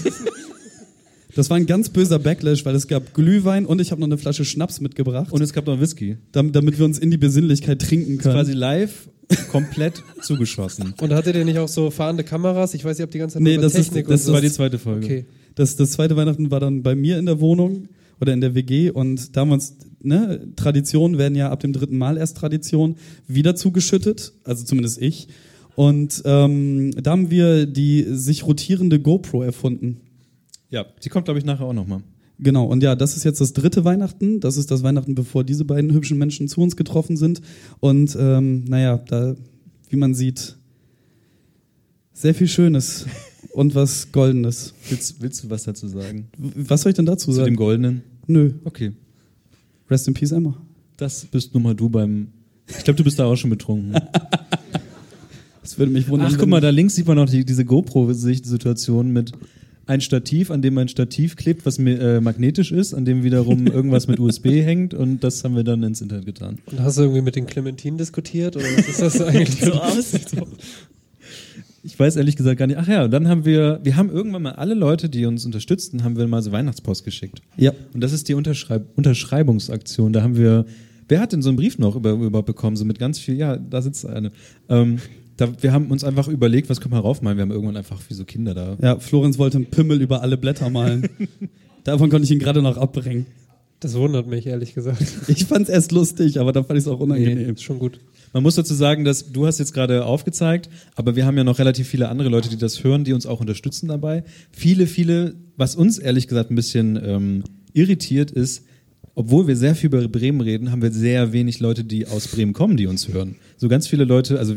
das 1.35 1.51
war 1.51 1.57
ein 1.57 1.67
ganz 1.67 1.91
böser 1.91 2.19
Backlash, 2.19 2.65
weil 2.65 2.75
es 2.75 2.89
gab 2.89 3.13
Glühwein 3.15 3.67
und 3.67 3.81
ich 3.81 3.91
habe 3.91 4.01
noch 4.01 4.09
eine 4.09 4.17
Flasche 4.19 4.45
Schnaps 4.45 4.81
mitgebracht, 4.81 5.33
Und 5.33 5.43
es 5.43 5.53
gab 5.53 5.67
noch 5.67 5.81
Whisky. 5.81 6.17
damit, 6.33 6.57
damit 6.57 6.79
wir 6.79 6.85
uns 6.85 6.99
in 6.99 7.11
die 7.11 7.19
Besinnlichkeit 7.19 7.81
trinken 7.83 8.19
können. 8.19 8.35
Quasi 8.35 8.53
live 8.53 9.09
komplett 9.51 10.03
zugeschossen. 10.23 10.95
Und 11.01 11.13
hattet 11.13 11.37
ihr 11.37 11.45
nicht 11.45 11.59
auch 11.59 11.69
so 11.69 11.91
fahrende 11.91 12.25
Kameras? 12.25 12.75
Ich 12.75 12.85
weiß, 12.85 12.99
ihr 12.99 13.03
habt 13.03 13.13
die 13.15 13.19
ganze 13.19 13.35
Zeit 13.35 13.43
Nee, 13.43 13.55
über 13.55 13.63
das 13.65 13.75
ist- 13.75 13.87
Technik 13.89 14.07
das 14.09 14.21
Das 14.23 14.29
und 14.29 14.35
war 14.35 14.41
die 14.41 14.51
zweite 14.51 14.79
Folge. 14.79 15.05
Okay. 15.05 15.27
Das, 15.57 15.77
das 15.77 15.93
zweite 15.93 16.17
Weihnachten 16.17 16.51
war 16.51 16.61
dann 16.61 16.83
bei 16.83 16.95
mir 16.95 17.19
in 17.19 17.27
der 17.27 17.41
Wohnung 17.41 17.89
oder 18.21 18.33
in 18.33 18.41
der 18.41 18.55
WG 18.55 18.91
und 18.91 19.37
da 19.37 19.43
haben 19.43 19.49
wir 19.49 19.55
uns, 19.55 19.77
ne, 20.01 20.49
Traditionen 20.57 21.19
werden 21.19 21.35
ja 21.35 21.51
ab 21.51 21.61
dem 21.61 21.73
dritten 21.73 21.99
Mal 21.99 22.17
erst 22.17 22.37
Tradition 22.37 22.97
wieder 23.27 23.55
zugeschüttet, 23.55 24.33
also 24.45 24.65
zumindest 24.65 25.01
ich. 25.01 25.29
Und 25.75 26.23
ähm, 26.25 26.93
da 27.03 27.11
haben 27.11 27.31
wir 27.31 27.67
die 27.67 28.07
sich 28.09 28.47
rotierende 28.47 28.99
GoPro 28.99 29.43
erfunden. 29.43 30.01
Ja, 30.71 30.87
die 31.05 31.11
kommt, 31.11 31.27
glaube 31.27 31.39
ich, 31.39 31.45
nachher 31.45 31.67
auch 31.67 31.75
nochmal. 31.75 32.03
Genau, 32.39 32.67
und 32.67 32.83
ja, 32.83 32.95
das 32.95 33.17
ist 33.17 33.25
jetzt 33.25 33.41
das 33.41 33.53
dritte 33.53 33.85
Weihnachten. 33.85 34.41
Das 34.41 34.57
ist 34.57 34.71
das 34.71 34.83
Weihnachten, 34.83 35.15
bevor 35.15 35.45
diese 35.45 35.65
beiden 35.65 35.93
hübschen 35.93 36.19
Menschen 36.19 36.49
zu 36.49 36.61
uns 36.61 36.77
getroffen 36.77 37.17
sind. 37.17 37.41
Und 37.81 38.17
ähm, 38.19 38.65
naja, 38.65 38.99
da, 38.99 39.37
wie 39.89 39.97
man 39.97 40.15
sieht, 40.15 40.57
sehr 42.13 42.35
viel 42.35 42.49
Schönes 42.49 43.07
und 43.57 43.75
was 43.75 44.13
Goldenes. 44.13 44.75
Willst, 44.91 45.23
willst 45.23 45.43
du 45.43 45.51
was 45.51 45.65
dazu 45.65 45.89
sagen? 45.89 46.29
Was 46.37 46.83
soll 46.83 46.91
ich 46.91 46.97
denn 46.97 47.07
dazu 47.07 47.27
Zu 47.27 47.33
sagen? 47.33 47.53
dem 47.53 47.57
Goldenen? 47.57 48.03
Nö. 48.27 48.53
Okay. 48.65 48.93
Rest 49.91 50.07
in 50.09 50.15
Peace, 50.15 50.33
Emma. 50.33 50.55
Das 50.99 51.25
bist 51.25 51.55
nun 51.55 51.63
mal 51.63 51.75
du 51.75 51.89
beim. 51.89 52.29
Ich 52.69 52.85
glaube, 52.85 52.99
du 52.99 53.05
bist 53.05 53.19
da 53.19 53.25
auch 53.25 53.37
schon 53.37 53.51
betrunken. 53.51 53.95
Das 55.63 55.81
würde 55.81 55.91
mich 55.91 56.09
wundern. 56.09 56.31
Ach, 56.33 56.39
guck 56.39 56.49
mal, 56.49 56.61
da 56.61 56.71
links 56.71 56.95
sieht 56.95 57.09
man 57.09 57.17
noch 57.17 57.29
die, 57.29 57.45
diese 57.45 57.65
GoPro-Situation 57.65 59.13
mit 59.13 59.33
ein 59.87 60.01
Stativ, 60.01 60.51
an 60.51 60.63
dem 60.63 60.77
ein 60.79 60.89
Stativ 60.89 61.37
klebt, 61.37 61.65
was 61.65 61.79
mir, 61.79 62.01
äh, 62.01 62.21
magnetisch 62.21 62.73
ist, 62.73 62.93
an 62.93 63.05
dem 63.05 63.23
wiederum 63.23 63.67
irgendwas 63.73 64.09
mit 64.09 64.19
USB 64.19 64.47
hängt 64.47 64.95
und 64.95 65.23
das 65.23 65.45
haben 65.45 65.55
wir 65.55 65.65
dann 65.65 65.83
ins 65.83 66.01
Internet 66.01 66.27
getan. 66.27 66.59
Und 66.67 66.81
hast 66.81 66.99
du 66.99 67.03
irgendwie 67.03 67.23
mit 67.23 67.37
den 67.37 67.47
Clementinen 67.47 67.97
diskutiert? 67.97 68.57
Oder 68.57 68.65
was 68.65 68.89
ist 68.89 69.01
das 69.01 69.21
eigentlich 69.23 69.61
so 69.61 69.73
aus? 69.73 70.13
Ich 71.87 71.97
weiß 71.97 72.17
ehrlich 72.17 72.35
gesagt 72.35 72.59
gar 72.59 72.67
nicht. 72.67 72.79
Ach 72.79 72.89
ja, 72.89 73.05
und 73.05 73.13
dann 73.13 73.29
haben 73.29 73.45
wir, 73.45 73.79
wir 73.85 73.97
haben 73.97 74.11
irgendwann 74.11 74.43
mal 74.43 74.53
alle 74.53 74.75
Leute, 74.75 75.09
die 75.09 75.25
uns 75.25 75.47
unterstützten, 75.47 76.03
haben 76.03 76.17
wir 76.17 76.27
mal 76.27 76.43
so 76.43 76.51
Weihnachtspost 76.51 77.05
geschickt. 77.05 77.41
Ja. 77.57 77.73
Und 77.95 78.01
das 78.01 78.13
ist 78.13 78.29
die 78.29 78.35
Unterschreib 78.35 78.87
Unterschreibungsaktion. 78.97 80.13
Da 80.13 80.23
haben 80.23 80.37
wir, 80.37 80.67
wer 81.09 81.21
hat 81.21 81.33
denn 81.33 81.43
so 81.43 81.49
einen 81.49 81.57
Brief 81.57 81.79
noch 81.79 81.95
über, 81.95 82.11
überhaupt 82.11 82.47
bekommen? 82.47 82.75
So 82.75 82.85
mit 82.85 82.99
ganz 82.99 83.21
viel, 83.21 83.37
ja, 83.37 83.57
da 83.57 83.83
sitzt 83.83 84.05
eine. 84.05 84.33
Ähm, 84.69 84.99
da, 85.37 85.49
wir 85.63 85.73
haben 85.73 85.93
uns 85.93 86.03
einfach 86.03 86.27
überlegt, 86.27 86.69
was 86.69 86.81
können 86.81 86.93
wir 86.93 86.99
raufmalen? 86.99 87.39
Wir 87.39 87.43
haben 87.43 87.53
irgendwann 87.53 87.77
einfach 87.77 88.01
wie 88.09 88.15
so 88.15 88.25
Kinder 88.25 88.53
da. 88.53 88.77
Ja, 88.83 88.99
Florenz 88.99 89.39
wollte 89.39 89.59
einen 89.59 89.67
Pimmel 89.67 90.03
über 90.03 90.23
alle 90.23 90.37
Blätter 90.37 90.69
malen. 90.71 91.09
Davon 91.85 92.11
konnte 92.11 92.25
ich 92.25 92.33
ihn 92.33 92.41
gerade 92.41 92.63
noch 92.63 92.79
abbringen. 92.79 93.27
Das 93.79 93.95
wundert 93.95 94.27
mich, 94.27 94.47
ehrlich 94.47 94.75
gesagt. 94.75 95.05
Ich 95.29 95.45
fand's 95.45 95.69
erst 95.69 95.93
lustig, 95.93 96.41
aber 96.41 96.51
dann 96.51 96.65
fand 96.65 96.79
ich 96.79 96.85
es 96.85 96.91
auch 96.91 96.99
unangenehm. 96.99 97.55
ist 97.55 97.63
schon 97.63 97.79
gut. 97.79 98.01
Man 98.33 98.43
muss 98.43 98.57
dazu 98.57 98.75
sagen, 98.75 99.05
dass 99.05 99.33
du 99.33 99.47
hast 99.47 99.59
jetzt 99.59 99.73
gerade 99.73 100.05
aufgezeigt, 100.05 100.69
aber 100.95 101.17
wir 101.17 101.27
haben 101.27 101.37
ja 101.37 101.45
noch 101.45 101.59
relativ 101.59 101.89
viele 101.89 102.09
andere 102.09 102.29
Leute, 102.29 102.49
die 102.49 102.59
das 102.59 102.85
hören, 102.85 103.05
die 103.05 103.13
uns 103.13 103.27
auch 103.27 103.41
unterstützen 103.41 103.89
dabei. 103.89 104.25
Viele, 104.51 104.87
viele, 104.87 105.35
was 105.57 105.75
uns 105.75 105.99
ehrlich 105.99 106.29
gesagt 106.29 106.51
ein 106.51 106.57
bisschen 106.57 107.01
ähm, 107.03 107.45
irritiert 107.73 108.31
ist, 108.31 108.65
obwohl 109.15 109.47
wir 109.47 109.57
sehr 109.57 109.75
viel 109.75 109.87
über 109.87 110.07
Bremen 110.09 110.43
reden, 110.43 110.71
haben 110.71 110.83
wir 110.83 110.93
sehr 110.93 111.33
wenig 111.33 111.61
Leute, 111.61 111.85
die 111.85 112.07
aus 112.07 112.29
Bremen 112.29 112.53
kommen, 112.53 112.77
die 112.77 112.87
uns 112.87 113.09
hören. 113.09 113.37
So 113.57 113.69
ganz 113.69 113.89
viele 113.89 114.05
Leute, 114.05 114.39
also 114.39 114.57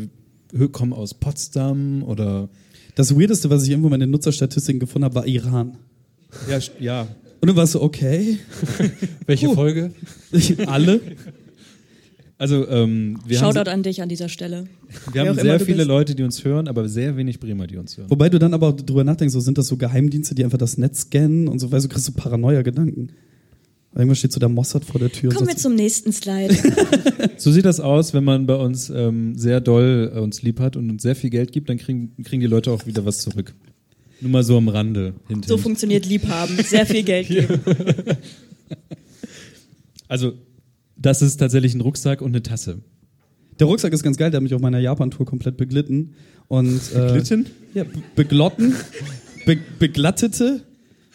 kommen 0.72 0.92
aus 0.92 1.14
Potsdam 1.14 2.02
oder 2.02 2.48
Das 2.94 3.18
Weirdeste, 3.18 3.48
was 3.50 3.64
ich 3.64 3.70
irgendwo 3.70 3.92
in 3.94 4.00
den 4.00 4.10
Nutzerstatistiken 4.10 4.80
gefunden 4.80 5.04
habe, 5.04 5.14
war 5.14 5.26
Iran. 5.26 5.78
ja, 6.48 6.58
ja. 6.78 7.08
Und 7.40 7.48
dann 7.48 7.56
warst 7.56 7.74
du, 7.74 7.80
okay, 7.80 8.38
Welche. 9.26 9.48
Folge? 9.54 9.92
alle. 10.66 11.00
Also 12.40 12.66
ähm, 12.68 13.18
wir 13.26 13.38
haben, 13.38 13.52
Shoutout 13.52 13.68
an 13.70 13.82
dich 13.82 14.00
an 14.00 14.08
dieser 14.08 14.30
Stelle. 14.30 14.64
wir 15.12 15.20
haben 15.28 15.38
sehr 15.38 15.60
viele 15.60 15.76
bist. 15.76 15.88
Leute, 15.88 16.14
die 16.14 16.22
uns 16.22 16.42
hören, 16.42 16.68
aber 16.68 16.88
sehr 16.88 17.14
wenig 17.18 17.38
Bremer, 17.38 17.66
die 17.66 17.76
uns 17.76 17.98
hören. 17.98 18.08
Wobei 18.08 18.30
du 18.30 18.38
dann 18.38 18.54
aber 18.54 18.68
auch 18.68 18.72
drüber 18.72 19.04
nachdenkst, 19.04 19.34
so 19.34 19.40
sind 19.40 19.58
das 19.58 19.66
so 19.66 19.76
Geheimdienste, 19.76 20.34
die 20.34 20.42
einfach 20.42 20.56
das 20.56 20.78
Netz 20.78 21.02
scannen 21.02 21.48
und 21.48 21.58
so, 21.58 21.70
weißt 21.70 21.84
du, 21.84 21.90
kriegst 21.90 22.08
du 22.08 22.12
Paranoia-Gedanken. 22.12 23.10
Irgendwann 23.94 24.16
steht 24.16 24.32
so 24.32 24.40
der 24.40 24.48
Mossad 24.48 24.86
vor 24.86 24.98
der 24.98 25.12
Tür. 25.12 25.34
Kommen 25.34 25.48
wir 25.48 25.56
zum 25.58 25.74
nächsten 25.74 26.12
Slide. 26.12 26.56
So 27.36 27.52
sieht 27.52 27.64
das 27.66 27.78
aus, 27.80 28.14
wenn 28.14 28.24
man 28.24 28.46
bei 28.46 28.54
uns 28.54 28.88
ähm, 28.90 29.36
sehr 29.36 29.60
doll 29.60 30.10
äh, 30.14 30.18
uns 30.20 30.40
lieb 30.42 30.60
hat 30.60 30.76
und 30.76 30.88
uns 30.90 31.02
sehr 31.02 31.16
viel 31.16 31.28
Geld 31.30 31.52
gibt, 31.52 31.68
dann 31.68 31.76
kriegen, 31.76 32.12
kriegen 32.24 32.40
die 32.40 32.46
Leute 32.46 32.70
auch 32.70 32.86
wieder 32.86 33.04
was 33.04 33.18
zurück. 33.18 33.54
Nur 34.22 34.30
mal 34.30 34.44
so 34.44 34.56
am 34.56 34.68
Rande. 34.68 35.14
Hint, 35.28 35.46
So 35.46 35.58
funktioniert 35.58 36.06
Liebhaben. 36.06 36.56
Sehr 36.64 36.86
viel 36.86 37.02
Geld 37.02 37.28
geben. 37.28 37.60
Also, 40.08 40.34
das 41.00 41.22
ist 41.22 41.38
tatsächlich 41.38 41.74
ein 41.74 41.80
Rucksack 41.80 42.22
und 42.22 42.28
eine 42.28 42.42
Tasse. 42.42 42.78
Der 43.58 43.66
Rucksack 43.66 43.92
ist 43.92 44.02
ganz 44.02 44.16
geil, 44.16 44.30
der 44.30 44.38
hat 44.38 44.42
mich 44.42 44.54
auf 44.54 44.60
meiner 44.60 44.78
Japan-Tour 44.78 45.26
komplett 45.26 45.56
beglitten. 45.56 46.14
Und, 46.48 46.80
äh, 46.94 47.06
Beglitten? 47.06 47.46
Ja, 47.74 47.84
be 47.84 48.02
beglotten, 48.14 48.74
be 49.46 49.58
beglattete. 49.78 50.62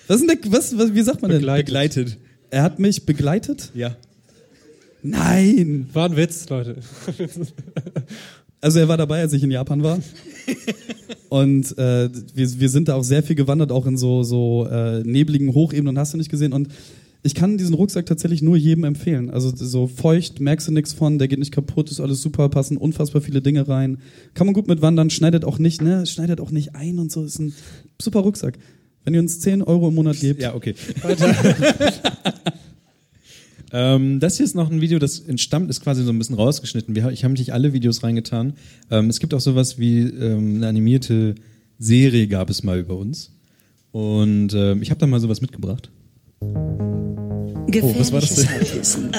Was 0.07 0.21
ist 0.21 0.29
denn 0.29 0.39
der, 0.41 0.51
was, 0.51 0.77
was, 0.77 0.93
wie 0.93 1.01
sagt 1.01 1.21
man 1.21 1.31
denn? 1.31 1.41
Begleitet. 1.41 2.17
Er 2.49 2.63
hat 2.63 2.79
mich 2.79 3.05
begleitet? 3.05 3.71
Ja. 3.73 3.95
Nein! 5.01 5.89
War 5.93 6.09
ein 6.09 6.15
Witz, 6.15 6.49
Leute. 6.49 6.77
Also 8.61 8.79
er 8.79 8.87
war 8.87 8.97
dabei, 8.97 9.21
als 9.21 9.31
ich 9.33 9.43
in 9.43 9.51
Japan 9.51 9.83
war. 9.83 9.99
Und 11.29 11.77
äh, 11.77 12.09
wir, 12.33 12.59
wir 12.59 12.69
sind 12.69 12.87
da 12.87 12.95
auch 12.95 13.03
sehr 13.03 13.21
viel 13.21 13.35
gewandert, 13.35 13.71
auch 13.71 13.85
in 13.85 13.95
so, 13.95 14.23
so 14.23 14.67
äh, 14.67 15.03
nebligen 15.03 15.53
Hochebenen 15.53 15.89
und 15.89 15.99
hast 15.99 16.13
du 16.13 16.17
nicht 16.17 16.31
gesehen. 16.31 16.51
Und 16.51 16.69
ich 17.25 17.33
kann 17.33 17.57
diesen 17.57 17.73
Rucksack 17.73 18.05
tatsächlich 18.05 18.43
nur 18.43 18.55
jedem 18.55 18.83
empfehlen. 18.83 19.31
Also 19.31 19.51
so 19.55 19.87
feucht, 19.87 20.39
merkst 20.39 20.67
du 20.67 20.71
nichts 20.71 20.93
von, 20.93 21.17
der 21.17 21.27
geht 21.27 21.39
nicht 21.39 21.51
kaputt, 21.51 21.89
ist 21.89 21.99
alles 21.99 22.21
super, 22.21 22.49
passen 22.49 22.77
unfassbar 22.77 23.19
viele 23.19 23.41
Dinge 23.41 23.67
rein. 23.67 23.97
Kann 24.35 24.45
man 24.45 24.53
gut 24.53 24.67
mit 24.67 24.83
wandern, 24.83 25.09
schneidet 25.09 25.43
auch 25.43 25.57
nicht, 25.57 25.81
ne? 25.81 26.05
Schneidet 26.05 26.39
auch 26.39 26.51
nicht 26.51 26.75
ein 26.75 26.99
und 26.99 27.11
so. 27.11 27.23
Ist 27.23 27.39
ein 27.39 27.55
super 27.99 28.19
Rucksack. 28.19 28.59
Wenn 29.03 29.15
ihr 29.15 29.21
uns 29.21 29.39
10 29.39 29.63
Euro 29.63 29.87
im 29.87 29.95
Monat 29.95 30.19
gebt. 30.19 30.39
Ja, 30.39 30.53
okay. 30.53 30.75
ähm, 33.73 34.19
das 34.19 34.37
hier 34.37 34.45
ist 34.45 34.55
noch 34.55 34.69
ein 34.69 34.81
Video, 34.81 34.99
das 34.99 35.19
entstammt, 35.19 35.71
ist 35.71 35.81
quasi 35.81 36.03
so 36.03 36.11
ein 36.11 36.19
bisschen 36.19 36.35
rausgeschnitten. 36.35 36.93
Wir, 36.93 37.09
ich 37.09 37.23
habe 37.23 37.33
nicht 37.33 37.53
alle 37.53 37.73
Videos 37.73 38.03
reingetan. 38.03 38.53
Ähm, 38.91 39.09
es 39.09 39.19
gibt 39.19 39.33
auch 39.33 39.41
sowas 39.41 39.79
wie 39.79 40.01
ähm, 40.01 40.57
eine 40.57 40.67
animierte 40.67 41.33
Serie 41.79 42.27
gab 42.27 42.51
es 42.51 42.61
mal 42.61 42.79
über 42.79 42.95
uns. 42.95 43.31
Und 43.91 44.53
ähm, 44.53 44.83
ich 44.83 44.91
habe 44.91 44.99
da 44.99 45.07
mal 45.07 45.19
sowas 45.19 45.41
mitgebracht. 45.41 45.89
Gefährliches 47.67 47.99
was 47.99 48.11
war 48.11 48.21
das 48.21 48.35
denn? 48.35 48.49
Halbwissen. 48.49 49.11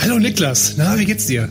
Hallo 0.00 0.18
Niklas, 0.18 0.74
na, 0.76 0.98
wie 0.98 1.04
geht's 1.04 1.26
dir? 1.26 1.48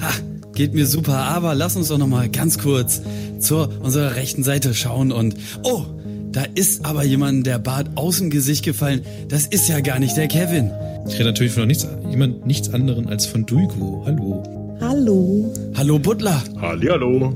Ha, 0.00 0.10
geht 0.54 0.74
mir 0.74 0.86
super, 0.86 1.16
aber 1.16 1.54
lass 1.54 1.76
uns 1.76 1.88
doch 1.88 1.98
noch 1.98 2.06
mal 2.06 2.28
ganz 2.28 2.58
kurz 2.58 3.02
zur 3.38 3.70
unserer 3.82 4.16
rechten 4.16 4.42
Seite 4.42 4.74
schauen 4.74 5.12
und 5.12 5.34
oh, 5.62 5.84
da 6.32 6.44
ist 6.54 6.84
aber 6.84 7.04
jemand 7.04 7.46
der 7.46 7.58
Bart 7.58 7.88
aus 7.96 8.18
dem 8.18 8.30
Gesicht 8.30 8.64
gefallen. 8.64 9.02
Das 9.28 9.46
ist 9.46 9.68
ja 9.68 9.80
gar 9.80 9.98
nicht 9.98 10.16
der 10.16 10.28
Kevin. 10.28 10.70
Ich 11.08 11.14
rede 11.14 11.24
natürlich 11.24 11.52
von 11.52 11.66
nichts, 11.66 11.86
jemand, 12.08 12.46
nichts 12.46 12.72
anderen 12.72 13.08
als 13.08 13.26
von 13.26 13.46
Duigo. 13.46 14.02
Hallo. 14.06 14.42
Hallo. 14.80 15.52
Hallo 15.76 15.98
Butler. 15.98 16.42
Hallihallo. 16.60 17.34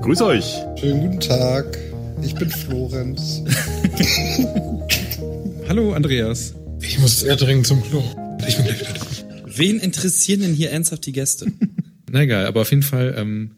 Grüß 0.00 0.22
euch. 0.22 0.56
Schönen 0.76 1.02
guten 1.02 1.20
Tag. 1.20 1.78
Ich 2.22 2.34
bin 2.34 2.50
Florenz. 2.50 3.42
Hallo, 5.72 5.94
Andreas. 5.94 6.54
Ich 6.82 6.98
muss 6.98 7.20
sehr 7.20 7.34
dringend 7.34 7.66
zum 7.66 7.82
Klo. 7.82 8.04
Ich 8.46 8.56
bin 8.56 8.66
gleich 8.66 8.80
wieder 8.80 8.92
da. 8.92 9.06
Wen 9.46 9.80
interessieren 9.80 10.42
denn 10.42 10.52
hier 10.52 10.70
ernsthaft 10.70 11.06
die 11.06 11.12
Gäste? 11.12 11.50
Na 12.10 12.20
egal, 12.20 12.44
aber 12.44 12.60
auf 12.60 12.68
jeden 12.68 12.82
Fall 12.82 13.14
ähm, 13.16 13.52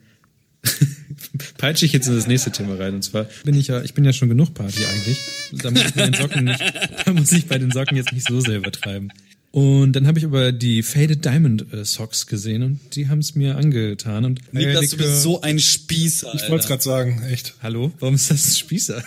peitsche 1.58 1.86
ich 1.86 1.92
jetzt 1.92 2.06
in 2.06 2.14
das 2.14 2.28
nächste 2.28 2.52
Thema 2.52 2.78
rein. 2.78 2.94
Und 2.94 3.02
zwar 3.02 3.26
bin 3.42 3.56
ich 3.56 3.66
ja, 3.66 3.82
ich 3.82 3.94
bin 3.94 4.04
ja 4.04 4.12
schon 4.12 4.28
genug 4.28 4.54
Party 4.54 4.84
eigentlich. 4.84 5.18
Da 5.60 5.72
muss 5.72 5.86
ich 5.86 5.94
bei 5.94 6.04
den 6.08 6.14
Socken 6.14 6.44
nicht, 6.44 6.60
da 7.04 7.12
muss 7.12 7.32
ich 7.32 7.46
bei 7.48 7.58
den 7.58 7.72
Socken 7.72 7.96
jetzt 7.96 8.12
nicht 8.12 8.28
so 8.28 8.38
sehr 8.38 8.58
übertreiben. 8.58 9.12
Und 9.50 9.94
dann 9.94 10.06
habe 10.06 10.20
ich 10.20 10.24
aber 10.24 10.52
die 10.52 10.84
Faded 10.84 11.24
Diamond 11.24 11.72
äh, 11.72 11.84
Socks 11.84 12.28
gesehen 12.28 12.62
und 12.62 12.94
die 12.94 13.08
haben 13.08 13.18
es 13.18 13.34
mir 13.34 13.56
angetan. 13.56 14.24
Und 14.24 14.54
Niklas, 14.54 14.90
du 14.90 14.98
Eierlikör- 14.98 14.98
bist 14.98 15.22
so 15.22 15.40
ein 15.40 15.58
Spießer. 15.58 16.32
Ich 16.36 16.42
wollte 16.42 16.62
es 16.62 16.68
gerade 16.68 16.82
sagen, 16.84 17.24
echt. 17.28 17.56
Hallo, 17.60 17.92
warum 17.98 18.14
ist 18.14 18.30
das 18.30 18.46
ein 18.46 18.54
Spießer? 18.56 19.02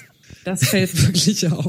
Das 0.47 0.69
fällt 0.69 1.07
wirklich 1.07 1.45
auf. 1.49 1.65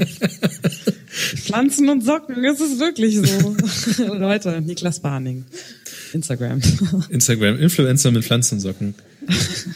Pflanzen 1.09 1.89
und 1.89 2.01
Socken, 2.01 2.45
es 2.45 2.61
ist 2.61 2.79
wirklich 2.79 3.17
so. 3.17 4.05
Leute, 4.13 4.61
Niklas 4.61 5.01
Barning. 5.01 5.43
Instagram. 6.13 6.61
Instagram, 7.09 7.59
Influencer 7.59 8.11
mit 8.11 8.23
Pflanzensocken. 8.23 8.95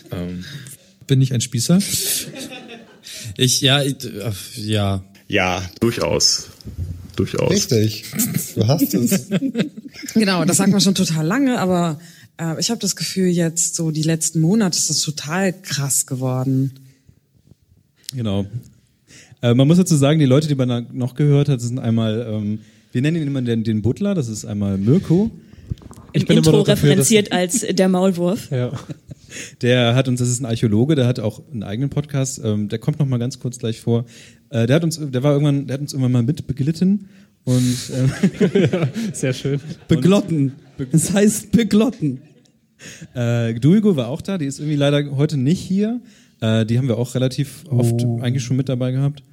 ähm, 0.09 0.45
bin 1.05 1.21
ich 1.21 1.33
ein 1.33 1.41
Spießer? 1.41 1.79
Ich, 3.35 3.59
ja, 3.59 3.83
ich, 3.83 3.97
ja. 4.55 5.03
Ja, 5.27 5.69
durchaus. 5.81 6.47
Durchaus. 7.17 7.51
Richtig. 7.51 8.05
Du 8.55 8.65
hast 8.65 8.93
es. 8.93 9.27
genau, 10.13 10.45
das 10.45 10.55
sagt 10.55 10.71
man 10.71 10.79
schon 10.79 10.95
total 10.95 11.27
lange, 11.27 11.59
aber 11.59 11.99
äh, 12.39 12.57
ich 12.57 12.69
habe 12.69 12.79
das 12.79 12.95
Gefühl, 12.95 13.27
jetzt 13.27 13.75
so 13.75 13.91
die 13.91 14.03
letzten 14.03 14.39
Monate 14.39 14.77
ist 14.77 14.89
das 14.89 15.01
total 15.01 15.51
krass 15.51 16.05
geworden. 16.05 16.71
Genau. 18.13 18.45
Äh, 19.41 19.53
man 19.53 19.67
muss 19.67 19.77
dazu 19.77 19.95
sagen, 19.95 20.19
die 20.19 20.25
Leute, 20.25 20.47
die 20.47 20.55
man 20.55 20.87
noch 20.93 21.15
gehört 21.15 21.49
hat, 21.49 21.61
sind 21.61 21.79
einmal, 21.79 22.25
ähm, 22.29 22.59
wir 22.91 23.01
nennen 23.01 23.17
ihn 23.17 23.27
immer 23.27 23.41
den, 23.41 23.63
den 23.63 23.81
Butler, 23.81 24.15
das 24.15 24.27
ist 24.27 24.45
einmal 24.45 24.77
Mirko. 24.77 25.31
Im 26.13 26.23
Intro 26.27 26.61
referenziert 26.61 27.31
als 27.31 27.65
der 27.69 27.89
Maulwurf. 27.89 28.51
Ja. 28.51 28.71
Der 29.61 29.95
hat 29.95 30.07
uns, 30.07 30.19
das 30.19 30.29
ist 30.29 30.41
ein 30.41 30.45
Archäologe, 30.45 30.95
der 30.95 31.07
hat 31.07 31.19
auch 31.19 31.41
einen 31.51 31.63
eigenen 31.63 31.89
Podcast, 31.89 32.39
ähm, 32.43 32.69
der 32.69 32.79
kommt 32.79 32.99
noch 32.99 33.07
mal 33.07 33.17
ganz 33.17 33.39
kurz 33.39 33.57
gleich 33.57 33.81
vor. 33.81 34.05
Äh, 34.49 34.67
der 34.67 34.75
hat 34.75 34.83
uns, 34.83 34.99
der 35.01 35.23
war 35.23 35.33
irgendwann, 35.33 35.67
der 35.67 35.73
hat 35.75 35.81
uns 35.81 35.93
irgendwann 35.93 36.11
mal 36.11 36.23
mit 36.23 36.45
beglitten 36.45 37.09
und 37.43 37.89
ja, 37.89 38.87
sehr 39.13 39.33
schön. 39.33 39.59
Beglotten. 39.87 40.53
Das 40.91 41.13
heißt 41.13 41.51
beglotten. 41.51 42.21
Äh, 43.13 43.55
Duigo 43.55 43.95
war 43.95 44.07
auch 44.07 44.21
da, 44.21 44.37
die 44.37 44.45
ist 44.45 44.59
irgendwie 44.59 44.77
leider 44.77 45.15
heute 45.15 45.37
nicht 45.37 45.59
hier. 45.59 46.01
Äh, 46.43 46.65
die 46.65 46.77
haben 46.77 46.87
wir 46.87 46.97
auch 46.97 47.15
relativ 47.15 47.63
oft 47.69 48.03
Oh. 48.03 48.19
eigentlich 48.21 48.43
schon 48.43 48.57
mit 48.57 48.67
dabei 48.69 48.91
gehabt. 48.91 49.23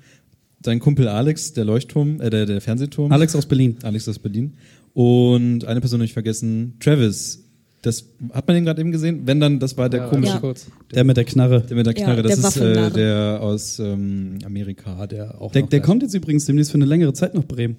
Sein 0.64 0.78
Kumpel 0.78 1.08
Alex, 1.08 1.52
der 1.54 1.64
Leuchtturm, 1.64 2.20
äh, 2.20 2.30
der, 2.30 2.46
der 2.46 2.60
Fernsehturm. 2.60 3.10
Alex 3.10 3.34
aus 3.34 3.46
Berlin. 3.46 3.76
Alex 3.82 4.08
aus 4.08 4.18
Berlin. 4.18 4.54
Und 4.94 5.64
eine 5.64 5.80
Person 5.80 6.00
nicht 6.00 6.12
vergessen, 6.12 6.74
Travis. 6.80 7.44
Das 7.82 8.04
hat 8.32 8.46
man 8.46 8.56
den 8.56 8.64
gerade 8.66 8.80
eben 8.82 8.92
gesehen? 8.92 9.22
Wenn 9.24 9.40
dann, 9.40 9.58
das 9.58 9.76
war 9.78 9.88
der 9.88 10.00
Ja, 10.02 10.08
komische. 10.08 10.38
kurz. 10.38 10.66
Der 10.94 11.02
mit 11.04 11.16
der 11.16 11.24
Knarre. 11.24 11.62
Der 11.62 11.76
mit 11.76 11.86
der 11.86 11.94
Ja, 11.96 12.04
Knarre, 12.04 12.22
das 12.22 12.38
der 12.38 12.48
ist 12.50 12.56
äh, 12.58 12.90
der 12.90 13.38
aus 13.40 13.78
ähm, 13.78 14.38
Amerika, 14.44 15.06
der 15.06 15.40
auch. 15.40 15.50
Der, 15.52 15.62
noch 15.62 15.68
der 15.70 15.80
kommt 15.80 16.02
jetzt 16.02 16.12
übrigens 16.14 16.44
demnächst 16.44 16.70
für 16.72 16.76
eine 16.76 16.84
längere 16.84 17.14
Zeit 17.14 17.34
nach 17.34 17.44
Bremen. 17.44 17.76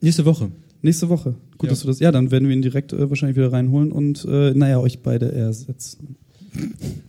nächste 0.00 0.24
Woche. 0.24 0.50
Nächste 0.82 1.08
Woche. 1.08 1.36
Gut, 1.56 1.68
Ja. 1.68 1.70
dass 1.70 1.80
du 1.82 1.86
das. 1.86 2.00
Ja, 2.00 2.10
dann 2.10 2.30
werden 2.32 2.48
wir 2.48 2.54
ihn 2.56 2.62
direkt 2.62 2.92
äh, 2.92 3.08
wahrscheinlich 3.08 3.36
wieder 3.36 3.52
reinholen 3.52 3.92
und 3.92 4.24
äh, 4.28 4.52
naja, 4.54 4.80
euch 4.80 4.98
beide 5.02 5.30
ersetzen. 5.32 6.16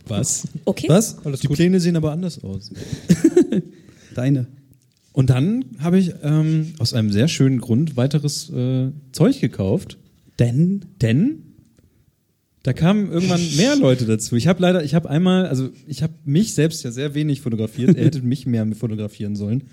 Was? 0.06 0.48
Okay. 0.64 0.88
Was? 0.88 1.24
Alles 1.24 1.40
Die 1.40 1.48
gut. 1.48 1.56
Pläne 1.56 1.80
sehen 1.80 1.96
aber 1.96 2.12
anders 2.12 2.42
aus. 2.42 2.70
Deine. 4.14 4.46
Und 5.12 5.30
dann 5.30 5.64
habe 5.78 5.98
ich 5.98 6.14
ähm, 6.22 6.74
aus 6.78 6.92
einem 6.92 7.10
sehr 7.10 7.28
schönen 7.28 7.60
Grund 7.60 7.96
weiteres 7.96 8.50
äh, 8.50 8.90
Zeug 9.12 9.40
gekauft. 9.40 9.98
Denn? 10.38 10.84
Denn 11.00 11.42
da 12.62 12.72
kamen 12.72 13.10
irgendwann 13.12 13.40
mehr 13.56 13.76
Leute 13.76 14.06
dazu. 14.06 14.34
Ich 14.36 14.48
habe 14.48 14.60
leider, 14.60 14.82
ich 14.82 14.94
habe 14.94 15.08
einmal, 15.08 15.46
also 15.46 15.70
ich 15.86 16.02
habe 16.02 16.14
mich 16.24 16.52
selbst 16.52 16.82
ja 16.82 16.90
sehr 16.90 17.14
wenig 17.14 17.40
fotografiert. 17.40 17.96
er 17.96 18.04
hätte 18.04 18.22
mich 18.22 18.44
mehr 18.44 18.66
fotografieren 18.74 19.36
sollen. 19.36 19.64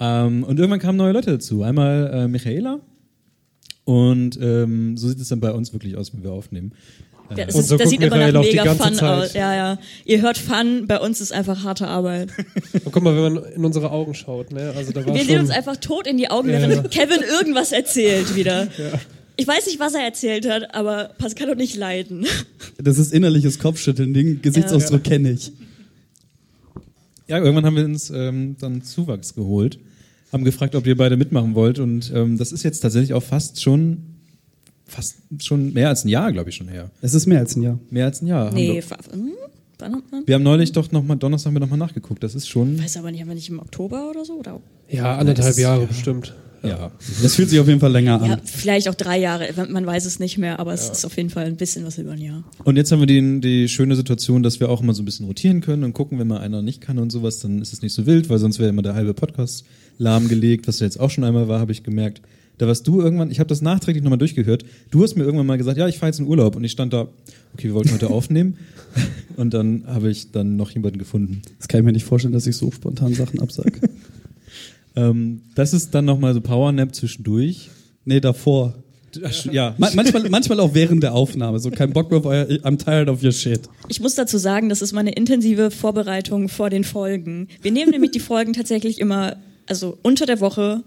Ähm, 0.00 0.42
und 0.42 0.58
irgendwann 0.58 0.80
kamen 0.80 0.98
neue 0.98 1.12
Leute 1.12 1.30
dazu. 1.30 1.62
Einmal 1.62 2.10
äh, 2.12 2.28
Michaela. 2.28 2.80
Und 3.84 4.38
ähm, 4.40 4.96
so 4.96 5.08
sieht 5.08 5.20
es 5.20 5.28
dann 5.28 5.40
bei 5.40 5.52
uns 5.52 5.72
wirklich 5.72 5.96
aus, 5.96 6.12
wenn 6.12 6.22
wir 6.22 6.32
aufnehmen. 6.32 6.72
Ja, 7.36 7.46
das, 7.46 7.54
Und 7.54 7.60
ist, 7.62 7.68
so 7.68 7.76
das 7.76 7.90
sieht 7.90 8.00
immer 8.02 8.30
nach 8.32 8.42
mega 8.42 8.74
Fun 8.74 8.94
Zeit. 8.94 9.02
aus. 9.02 9.32
Ja, 9.34 9.54
ja. 9.54 9.78
Ihr 10.04 10.20
hört 10.22 10.38
Fun, 10.38 10.86
bei 10.86 10.98
uns 11.00 11.20
ist 11.20 11.32
einfach 11.32 11.64
harte 11.64 11.88
Arbeit. 11.88 12.30
Und 12.84 12.84
guck 12.92 13.02
mal, 13.02 13.14
wenn 13.16 13.34
man 13.34 13.52
in 13.52 13.64
unsere 13.64 13.90
Augen 13.90 14.14
schaut, 14.14 14.52
ne? 14.52 14.72
Also 14.76 14.92
da 14.92 15.04
war 15.06 15.14
Wir 15.14 15.24
sehen 15.24 15.40
uns 15.40 15.50
einfach 15.50 15.76
tot 15.76 16.06
in 16.06 16.16
die 16.16 16.30
Augen, 16.30 16.48
Ja, 16.50 16.60
während 16.60 16.74
ja. 16.74 16.82
Kevin 17.04 17.22
irgendwas 17.22 17.72
erzählt 17.72 18.34
wieder. 18.36 18.68
Ich 19.34 19.48
weiß 19.48 19.64
nicht, 19.66 19.80
was 19.80 19.94
er 19.94 20.02
erzählt 20.02 20.46
hat, 20.48 20.74
aber 20.74 21.10
Pascal 21.16 21.48
doch 21.48 21.56
nicht 21.56 21.74
leiden. 21.74 22.26
Das 22.76 22.98
ist 22.98 23.14
innerliches 23.14 23.58
Kopfschütteln. 23.58 24.12
Den 24.12 24.42
Gesichtsausdruck 24.42 25.04
kenne 25.04 25.30
ich. 25.30 25.52
Ja, 27.28 27.38
irgendwann 27.38 27.64
haben 27.64 27.76
wir 27.76 27.84
uns 27.84 28.10
ähm, 28.10 28.56
dann 28.60 28.82
Zuwachs 28.82 29.34
geholt, 29.34 29.78
haben 30.32 30.44
gefragt, 30.44 30.74
ob 30.74 30.86
ihr 30.86 30.96
beide 30.96 31.16
mitmachen 31.16 31.54
wollt. 31.54 31.78
Und 31.78 32.12
ähm, 32.14 32.36
das 32.36 32.52
ist 32.52 32.62
jetzt 32.62 32.80
tatsächlich 32.80 33.14
auch 33.14 33.22
fast 33.22 33.62
schon, 33.62 34.11
fast 34.86 35.16
schon 35.40 35.72
mehr 35.72 35.88
als 35.88 36.04
ein 36.04 36.08
Jahr, 36.08 36.32
glaube 36.32 36.50
ich, 36.50 36.56
schon 36.56 36.68
her. 36.68 36.90
Es 37.00 37.14
ist 37.14 37.26
mehr 37.26 37.38
als 37.40 37.56
ein 37.56 37.62
Jahr. 37.62 37.78
Mehr 37.90 38.06
als 38.06 38.20
ein 38.22 38.26
Jahr. 38.26 38.46
haben 38.46 38.54
Nee, 38.54 38.74
wir- 38.74 38.82
fa- 38.82 38.98
hm? 39.12 39.30
Wir 40.26 40.36
haben 40.36 40.44
neulich 40.44 40.70
doch 40.70 40.92
nochmal, 40.92 41.16
Donnerstag 41.16 41.48
haben 41.48 41.56
wir 41.56 41.60
nochmal 41.60 41.78
nachgeguckt. 41.78 42.22
Das 42.22 42.36
ist 42.36 42.46
schon. 42.48 42.80
Weiß 42.80 42.96
aber 42.98 43.10
nicht, 43.10 43.20
haben 43.20 43.26
wir 43.28 43.34
nicht 43.34 43.48
im 43.48 43.58
Oktober 43.58 44.10
oder 44.10 44.24
so? 44.24 44.34
Oder? 44.34 44.60
Ja, 44.88 45.16
anderthalb 45.18 45.58
Jahre 45.58 45.86
bestimmt. 45.86 46.34
Ja. 46.62 46.92
Das 47.20 47.34
fühlt 47.34 47.50
sich 47.50 47.58
auf 47.58 47.66
jeden 47.66 47.80
Fall 47.80 47.90
länger 47.90 48.22
an. 48.22 48.30
Ja, 48.30 48.38
vielleicht 48.44 48.88
auch 48.88 48.94
drei 48.94 49.18
Jahre, 49.18 49.48
man 49.70 49.84
weiß 49.84 50.04
es 50.06 50.20
nicht 50.20 50.38
mehr, 50.38 50.60
aber 50.60 50.72
es 50.72 50.88
ist 50.88 51.04
auf 51.04 51.16
jeden 51.16 51.30
Fall 51.30 51.46
ein 51.46 51.56
bisschen 51.56 51.84
was 51.84 51.98
über 51.98 52.12
ein 52.12 52.20
Jahr. 52.20 52.44
Und 52.62 52.76
jetzt 52.76 52.92
haben 52.92 53.00
wir 53.00 53.08
die, 53.08 53.40
die 53.40 53.68
schöne 53.68 53.96
Situation, 53.96 54.44
dass 54.44 54.60
wir 54.60 54.68
auch 54.68 54.80
immer 54.80 54.94
so 54.94 55.02
ein 55.02 55.04
bisschen 55.04 55.26
rotieren 55.26 55.60
können 55.60 55.82
und 55.82 55.92
gucken, 55.94 56.20
wenn 56.20 56.28
mal 56.28 56.38
einer 56.38 56.62
nicht 56.62 56.80
kann 56.80 56.98
und 57.00 57.10
sowas, 57.10 57.40
dann 57.40 57.60
ist 57.60 57.72
es 57.72 57.82
nicht 57.82 57.92
so 57.94 58.06
wild, 58.06 58.30
weil 58.30 58.38
sonst 58.38 58.60
wäre 58.60 58.68
immer 58.68 58.82
der 58.82 58.94
halbe 58.94 59.14
Podcast 59.14 59.64
lahmgelegt, 59.98 60.68
was 60.68 60.78
jetzt 60.78 61.00
auch 61.00 61.10
schon 61.10 61.24
einmal 61.24 61.48
war, 61.48 61.58
habe 61.58 61.72
ich 61.72 61.82
gemerkt. 61.82 62.22
Da 62.62 62.68
warst 62.68 62.86
du 62.86 63.00
irgendwann, 63.00 63.32
ich 63.32 63.40
habe 63.40 63.48
das 63.48 63.60
nachträglich 63.60 64.04
nochmal 64.04 64.20
durchgehört, 64.20 64.64
du 64.92 65.02
hast 65.02 65.16
mir 65.16 65.24
irgendwann 65.24 65.48
mal 65.48 65.58
gesagt, 65.58 65.78
ja, 65.78 65.88
ich 65.88 65.98
fahre 65.98 66.10
jetzt 66.10 66.20
in 66.20 66.28
Urlaub 66.28 66.54
und 66.54 66.62
ich 66.62 66.70
stand 66.70 66.92
da, 66.92 67.08
okay, 67.54 67.64
wir 67.64 67.74
wollten 67.74 67.90
heute 67.92 68.08
aufnehmen 68.08 68.56
und 69.36 69.52
dann 69.52 69.82
habe 69.88 70.12
ich 70.12 70.30
dann 70.30 70.54
noch 70.54 70.70
jemanden 70.70 71.00
gefunden. 71.00 71.42
Das 71.58 71.66
kann 71.66 71.80
ich 71.80 71.84
mir 71.84 71.90
nicht 71.90 72.04
vorstellen, 72.04 72.32
dass 72.32 72.46
ich 72.46 72.56
so 72.56 72.70
spontan 72.70 73.14
Sachen 73.14 73.40
absage. 73.40 73.80
Ähm, 74.94 75.40
das 75.54 75.72
ist 75.72 75.94
dann 75.94 76.04
nochmal 76.04 76.34
so 76.34 76.42
Powernap 76.42 76.94
zwischendurch. 76.94 77.70
nee, 78.04 78.20
davor. 78.20 78.74
Ja, 79.50 79.74
Ma 79.78 79.88
manchmal, 79.94 80.28
manchmal 80.28 80.60
auch 80.60 80.74
während 80.74 81.02
der 81.02 81.14
Aufnahme. 81.14 81.60
So 81.60 81.70
kein 81.70 81.94
Bock 81.94 82.10
mehr 82.10 82.20
auf 82.20 82.26
euer 82.26 82.44
I'm 82.44 82.76
tired 82.76 83.08
of 83.08 83.22
your 83.24 83.32
shit. 83.32 83.62
Ich 83.88 84.00
muss 84.00 84.16
dazu 84.16 84.36
sagen, 84.36 84.68
das 84.68 84.82
ist 84.82 84.92
meine 84.92 85.12
intensive 85.12 85.70
Vorbereitung 85.70 86.50
vor 86.50 86.68
den 86.68 86.84
Folgen. 86.84 87.48
Wir 87.62 87.72
nehmen 87.72 87.90
nämlich 87.90 88.10
die 88.10 88.20
Folgen 88.20 88.52
tatsächlich 88.52 89.00
immer, 89.00 89.38
also 89.66 89.96
unter 90.02 90.26
der 90.26 90.40
Woche 90.40 90.82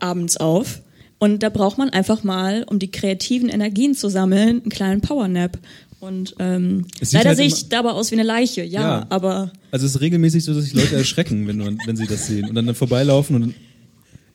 abends 0.00 0.38
auf. 0.38 0.80
Und 1.22 1.44
da 1.44 1.50
braucht 1.50 1.78
man 1.78 1.88
einfach 1.88 2.24
mal, 2.24 2.64
um 2.68 2.80
die 2.80 2.90
kreativen 2.90 3.48
Energien 3.48 3.94
zu 3.94 4.08
sammeln, 4.08 4.60
einen 4.62 4.70
kleinen 4.70 5.02
Powernap. 5.02 5.56
Und 6.00 6.34
ähm, 6.40 6.84
leider 7.12 7.28
halt 7.28 7.36
sehe 7.38 7.46
ich 7.46 7.68
dabei 7.68 7.90
aus 7.90 8.10
wie 8.10 8.16
eine 8.16 8.24
Leiche, 8.24 8.64
ja, 8.64 8.80
Ja. 8.80 9.06
aber 9.08 9.52
Also 9.70 9.86
es 9.86 9.94
ist 9.94 10.00
regelmäßig 10.00 10.42
so, 10.42 10.52
dass 10.52 10.64
sich 10.64 10.74
Leute 10.74 10.96
erschrecken, 10.96 11.46
wenn, 11.46 11.58
man, 11.58 11.78
wenn 11.86 11.94
sie 11.94 12.08
das 12.08 12.26
sehen 12.26 12.48
und 12.48 12.56
dann, 12.56 12.66
dann 12.66 12.74
vorbeilaufen 12.74 13.36
und 13.36 13.54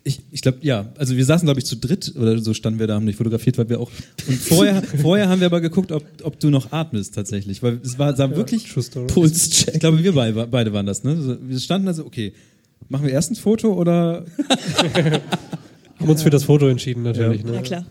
ich, 0.05 0.21
ich 0.31 0.41
glaube, 0.41 0.59
ja, 0.61 0.85
also 0.97 1.17
wir 1.17 1.25
saßen, 1.25 1.45
glaube 1.45 1.59
ich, 1.59 1.65
zu 1.65 1.75
dritt 1.75 2.13
oder 2.15 2.39
so 2.39 2.53
standen 2.53 2.79
wir 2.79 2.87
da, 2.87 2.95
haben 2.95 3.05
dich 3.05 3.17
fotografiert, 3.17 3.57
weil 3.57 3.67
wir 3.67 3.81
auch. 3.81 3.91
Und 4.25 4.37
vorher, 4.39 4.81
vorher 5.01 5.27
haben 5.27 5.41
wir 5.41 5.47
aber 5.47 5.59
geguckt, 5.59 5.91
ob, 5.91 6.05
ob 6.23 6.39
du 6.39 6.49
noch 6.49 6.71
atmest 6.71 7.13
tatsächlich. 7.15 7.61
Weil 7.61 7.81
es 7.83 7.99
war 7.99 8.15
sah 8.15 8.33
wirklich. 8.33 8.71
True 8.71 8.81
Story. 8.81 9.07
Pulscheck. 9.07 9.73
Ich 9.73 9.79
glaube, 9.81 10.01
wir 10.01 10.13
beide, 10.13 10.47
beide 10.47 10.71
waren 10.71 10.85
das, 10.85 11.03
ne? 11.03 11.37
Wir 11.41 11.59
standen 11.59 11.89
also, 11.89 12.05
okay, 12.05 12.31
machen 12.87 13.05
wir 13.05 13.11
erst 13.11 13.31
ein 13.31 13.35
Foto 13.35 13.73
oder. 13.73 14.23
Haben 15.99 16.09
uns 16.09 16.21
für 16.23 16.29
das 16.29 16.43
Foto 16.43 16.67
entschieden, 16.67 17.03
natürlich. 17.03 17.43
na 17.43 17.51
Ne? 17.53 17.61
klar. 17.61 17.85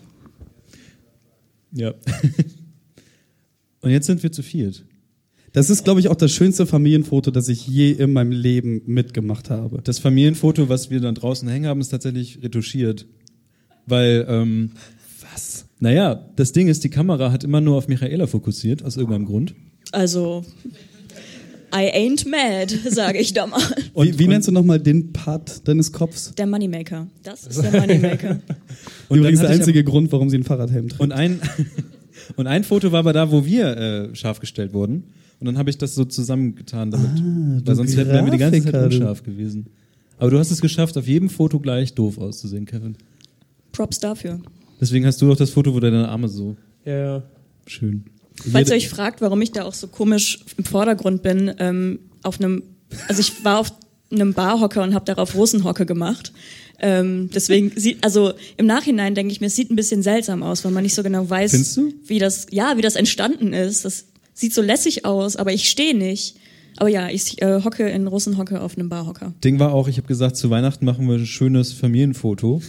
Ja. 1.73 1.93
Und 3.81 3.91
jetzt 3.91 4.07
sind 4.07 4.23
wir 4.23 4.31
zu 4.31 4.41
viert. 4.43 4.85
Das 5.53 5.69
ist, 5.69 5.83
glaube 5.83 5.99
ich, 5.99 6.09
auch 6.09 6.15
das 6.15 6.31
schönste 6.31 6.65
Familienfoto, 6.65 7.31
das 7.31 7.47
ich 7.49 7.67
je 7.67 7.91
in 7.91 8.13
meinem 8.13 8.31
Leben 8.31 8.81
mitgemacht 8.85 9.49
habe. 9.49 9.81
Das 9.83 9.99
Familienfoto, 9.99 10.69
was 10.69 10.89
wir 10.89 10.99
dann 10.99 11.15
draußen 11.15 11.47
hängen 11.47 11.65
haben, 11.67 11.81
ist 11.81 11.89
tatsächlich 11.89 12.43
retuschiert. 12.43 13.05
Weil, 13.85 14.25
ähm, 14.29 14.71
was? 15.31 15.65
Naja, 15.79 16.29
das 16.35 16.51
Ding 16.51 16.67
ist, 16.67 16.83
die 16.83 16.89
Kamera 16.89 17.31
hat 17.31 17.43
immer 17.43 17.61
nur 17.61 17.77
auf 17.77 17.87
Michaela 17.87 18.27
fokussiert, 18.27 18.83
aus 18.83 18.97
irgendeinem 18.97 19.25
Grund. 19.25 19.55
Also, 19.91 20.43
I 21.73 21.91
ain't 21.93 22.27
mad, 22.29 22.69
sage 22.89 23.19
ich 23.19 23.33
da 23.33 23.45
mal. 23.47 23.61
Und, 23.93 24.07
wie, 24.07 24.19
wie 24.19 24.27
nennst 24.27 24.47
du 24.47 24.51
nochmal 24.51 24.79
den 24.79 25.11
Part 25.11 25.67
deines 25.67 25.91
Kopfs? 25.91 26.33
Der 26.35 26.47
Moneymaker. 26.47 27.07
Das 27.23 27.45
ist 27.45 27.61
der 27.61 27.71
Moneymaker. 27.79 28.39
Und 29.09 29.19
Übrigens 29.19 29.41
der 29.41 29.49
einzige 29.49 29.83
Grund, 29.83 30.11
warum 30.11 30.29
sie 30.29 30.37
ein 30.37 30.43
Fahrradhelm 30.43 30.89
trägt. 30.89 31.01
Und 31.01 31.11
ein, 31.11 31.39
und 32.35 32.47
ein 32.47 32.63
Foto 32.63 32.91
war 32.91 32.99
aber 32.99 33.13
da, 33.13 33.31
wo 33.31 33.45
wir 33.45 33.77
äh, 33.77 34.15
scharf 34.15 34.39
gestellt 34.39 34.73
wurden. 34.73 35.03
Und 35.39 35.45
dann 35.45 35.57
habe 35.57 35.69
ich 35.69 35.77
das 35.77 35.93
so 35.93 36.05
zusammengetan 36.05 36.89
damit. 36.91 37.09
Ah, 37.19 37.61
weil 37.65 37.75
sonst 37.75 37.95
wären 37.95 38.25
wir 38.25 38.31
die 38.31 38.37
ganze 38.37 38.63
Zeit 38.63 38.85
unscharf 38.85 39.23
gewesen. 39.23 39.67
Aber 40.17 40.31
du 40.31 40.39
hast 40.39 40.51
es 40.51 40.61
geschafft, 40.61 40.97
auf 40.97 41.07
jedem 41.07 41.29
Foto 41.29 41.59
gleich 41.59 41.93
doof 41.93 42.17
auszusehen, 42.17 42.65
Kevin. 42.65 42.95
Props 43.71 43.99
dafür. 43.99 44.39
Deswegen 44.81 45.05
hast 45.05 45.21
du 45.21 45.31
auch 45.31 45.37
das 45.37 45.51
Foto, 45.51 45.73
wo 45.73 45.79
deine 45.79 46.07
Arme 46.09 46.27
so 46.27 46.55
Ja, 46.85 46.97
ja. 46.97 47.23
schön. 47.67 48.05
Falls 48.51 48.69
ihr 48.69 48.75
euch 48.75 48.89
fragt, 48.89 49.21
warum 49.21 49.41
ich 49.41 49.51
da 49.51 49.63
auch 49.63 49.73
so 49.73 49.87
komisch 49.87 50.39
im 50.57 50.63
Vordergrund 50.63 51.23
bin, 51.23 51.53
ähm, 51.59 51.99
auf 52.23 52.39
einem, 52.39 52.63
also 53.07 53.21
ich 53.21 53.43
war 53.43 53.59
auf 53.59 53.71
einem 54.11 54.33
Barhocker 54.33 54.83
und 54.83 54.93
habe 54.93 55.05
darauf 55.05 55.35
Russenhocke 55.35 55.85
gemacht. 55.85 56.31
Ähm, 56.79 57.29
deswegen 57.33 57.71
sieht, 57.75 58.03
also 58.03 58.33
im 58.55 58.67
Nachhinein 58.67 59.15
denke 59.15 59.31
ich 59.31 59.41
mir, 59.41 59.47
es 59.47 59.55
sieht 59.55 59.71
ein 59.71 59.75
bisschen 59.75 60.03
seltsam 60.03 60.43
aus, 60.43 60.63
weil 60.63 60.71
man 60.71 60.83
nicht 60.83 60.93
so 60.93 61.01
genau 61.03 61.27
weiß, 61.29 61.79
wie 62.05 62.19
das, 62.19 62.45
ja, 62.51 62.77
wie 62.77 62.81
das 62.81 62.95
entstanden 62.95 63.53
ist. 63.53 63.83
Das 63.83 64.05
sieht 64.33 64.53
so 64.53 64.61
lässig 64.61 65.03
aus, 65.03 65.35
aber 65.35 65.51
ich 65.51 65.69
stehe 65.69 65.95
nicht. 65.97 66.35
Aber 66.79 66.89
ja, 66.89 67.09
ich 67.09 67.41
äh, 67.41 67.63
hocke 67.63 67.89
in 67.89 68.05
Russenhocke 68.05 68.61
auf 68.61 68.77
einem 68.77 68.87
Barhocker. 68.87 69.33
Ding 69.43 69.57
war 69.57 69.73
auch, 69.73 69.87
ich 69.87 69.97
habe 69.97 70.07
gesagt, 70.07 70.37
zu 70.37 70.51
Weihnachten 70.51 70.85
machen 70.85 71.07
wir 71.07 71.15
ein 71.15 71.25
schönes 71.25 71.73
Familienfoto 71.73 72.61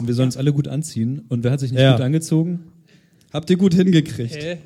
und 0.00 0.06
wir 0.08 0.14
sollen 0.14 0.28
uns 0.28 0.36
alle 0.36 0.52
gut 0.52 0.66
anziehen. 0.66 1.22
Und 1.28 1.44
wer 1.44 1.52
hat 1.52 1.60
sich 1.60 1.70
nicht 1.70 1.80
Ja. 1.80 1.92
gut 1.92 2.00
angezogen? 2.00 2.64
Habt 3.32 3.48
ihr 3.50 3.56
gut 3.56 3.74
hingekriegt? 3.74 4.58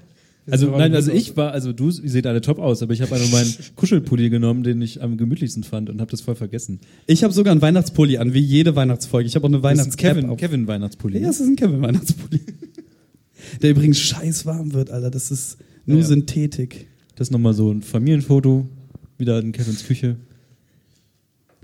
Also 0.51 0.71
nein, 0.77 0.95
also 0.95 1.13
ich 1.13 1.37
war, 1.37 1.53
also 1.53 1.73
du, 1.73 1.89
ihr 1.89 2.11
seht 2.11 2.27
alle 2.27 2.41
top 2.41 2.59
aus, 2.59 2.83
aber 2.83 2.93
ich 2.93 3.03
habe 3.03 3.15
einfach 3.15 3.31
meinen 3.31 3.55
Kuschelpulli 3.77 4.31
genommen, 4.31 4.63
den 4.63 4.81
ich 4.81 5.03
am 5.03 5.17
gemütlichsten 5.17 5.63
fand 5.63 5.91
und 5.91 6.01
habe 6.01 6.11
das 6.11 6.21
voll 6.21 6.35
vergessen. 6.35 6.81
Ich 7.07 7.23
habe 7.25 7.33
sogar 7.33 7.53
einen 7.53 7.63
Weihnachtspulli 7.63 8.19
an, 8.19 8.35
wie 8.35 8.41
jede 8.41 8.75
Weihnachtsfolge. 8.77 9.27
Ich 9.27 9.35
habe 9.35 9.47
auch 9.47 9.51
eine 9.51 9.63
Weihnachtscap 9.63 10.17
Kevin. 10.17 10.37
Kevin 10.37 10.67
Weihnachtspulli. 10.67 11.21
Ja, 11.21 11.31
es 11.31 11.41
ist 11.41 11.49
ein 11.49 11.57
Kevin 11.57 11.83
Weihnachtspulli. 11.83 12.41
Der 13.63 13.71
übrigens 13.71 13.99
scheiß 13.99 14.47
warm 14.47 14.73
wird, 14.73 14.91
Alter. 14.91 15.11
Das 15.11 15.31
ist 15.31 15.59
nur 15.87 15.99
Ja, 15.99 16.03
ja. 16.03 16.09
Synthetik. 16.09 16.87
Das 17.17 17.29
ist 17.29 17.33
nochmal 17.33 17.55
so 17.55 17.71
ein 17.71 17.83
Familienfoto, 17.83 18.67
wieder 19.17 19.39
in 19.41 19.53
Kevins 19.53 19.85
Küche. 19.85 20.17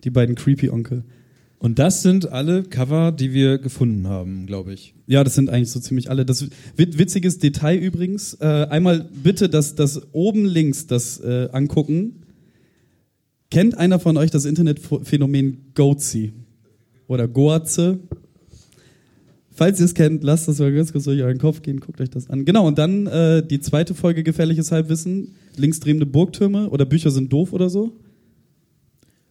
Die 0.03 0.11
beiden 0.11 0.35
Creepy 0.35 0.71
Onkel. 0.71 1.05
Und 1.65 1.79
das 1.79 2.03
sind 2.03 2.31
alle 2.31 2.63
Cover, 2.63 3.11
die 3.11 3.33
wir 3.33 3.57
gefunden 3.57 4.07
haben, 4.07 4.45
glaube 4.45 4.75
ich. 4.75 4.93
Ja, 5.07 5.25
das 5.25 5.35
sind 5.35 5.49
eigentlich 5.49 5.71
so 5.71 5.81
ziemlich 5.81 6.11
alle. 6.11 6.27
Das 6.27 6.47
wit- 6.77 6.99
witziges 6.99 7.39
Detail 7.39 7.79
übrigens. 7.79 8.35
Äh, 8.35 8.67
einmal 8.69 9.09
bitte 9.23 9.49
das, 9.49 9.75
das 9.75 10.03
oben 10.13 10.45
links 10.45 10.87
das 10.87 11.21
äh, 11.21 11.49
angucken. 11.53 12.17
Kennt 13.51 13.79
einer 13.79 13.99
von 13.99 14.19
euch 14.19 14.31
das 14.31 14.45
Internetphänomen 14.45 15.73
Goatse 15.75 16.33
oder 17.07 17.27
Goatse? 17.29 17.99
Falls 19.51 19.81
ihr 19.81 19.87
es 19.87 19.95
kennt, 19.95 20.23
lasst 20.23 20.47
das 20.49 20.59
mal 20.59 20.71
ganz 20.71 20.93
kurz 20.93 21.05
durch 21.05 21.23
euren 21.23 21.39
Kopf 21.39 21.63
gehen, 21.63 21.81
guckt 21.81 21.99
euch 21.99 22.11
das 22.11 22.29
an. 22.29 22.45
Genau, 22.45 22.67
und 22.67 22.77
dann 22.77 23.07
äh, 23.07 23.43
die 23.43 23.61
zweite 23.61 23.95
Folge 23.95 24.23
Gefährliches 24.23 24.71
Halbwissen, 24.71 25.35
linksdrehende 25.57 26.05
Burgtürme 26.05 26.69
oder 26.69 26.85
Bücher 26.85 27.11
sind 27.11 27.33
doof 27.33 27.55
oder 27.55 27.71
so. 27.71 27.97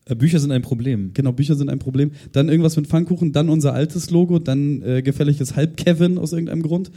Äh, 0.06 0.16
Bücher 0.16 0.40
sind 0.40 0.52
ein 0.52 0.62
Problem. 0.62 1.12
Genau, 1.14 1.32
Bücher 1.32 1.56
sind 1.56 1.70
ein 1.70 1.80
Problem. 1.80 2.12
Dann 2.32 2.50
irgendwas 2.50 2.76
mit 2.76 2.88
Pfannkuchen, 2.88 3.32
dann 3.32 3.50
unser 3.50 3.74
altes 3.74 4.10
Logo, 4.10 4.40
dann 4.40 4.82
äh, 4.82 5.02
gefährliches 5.02 5.56
Halb-Kevin 5.56 6.18
aus 6.18 6.34
irgendeinem 6.34 6.64
Grund. 6.64 6.92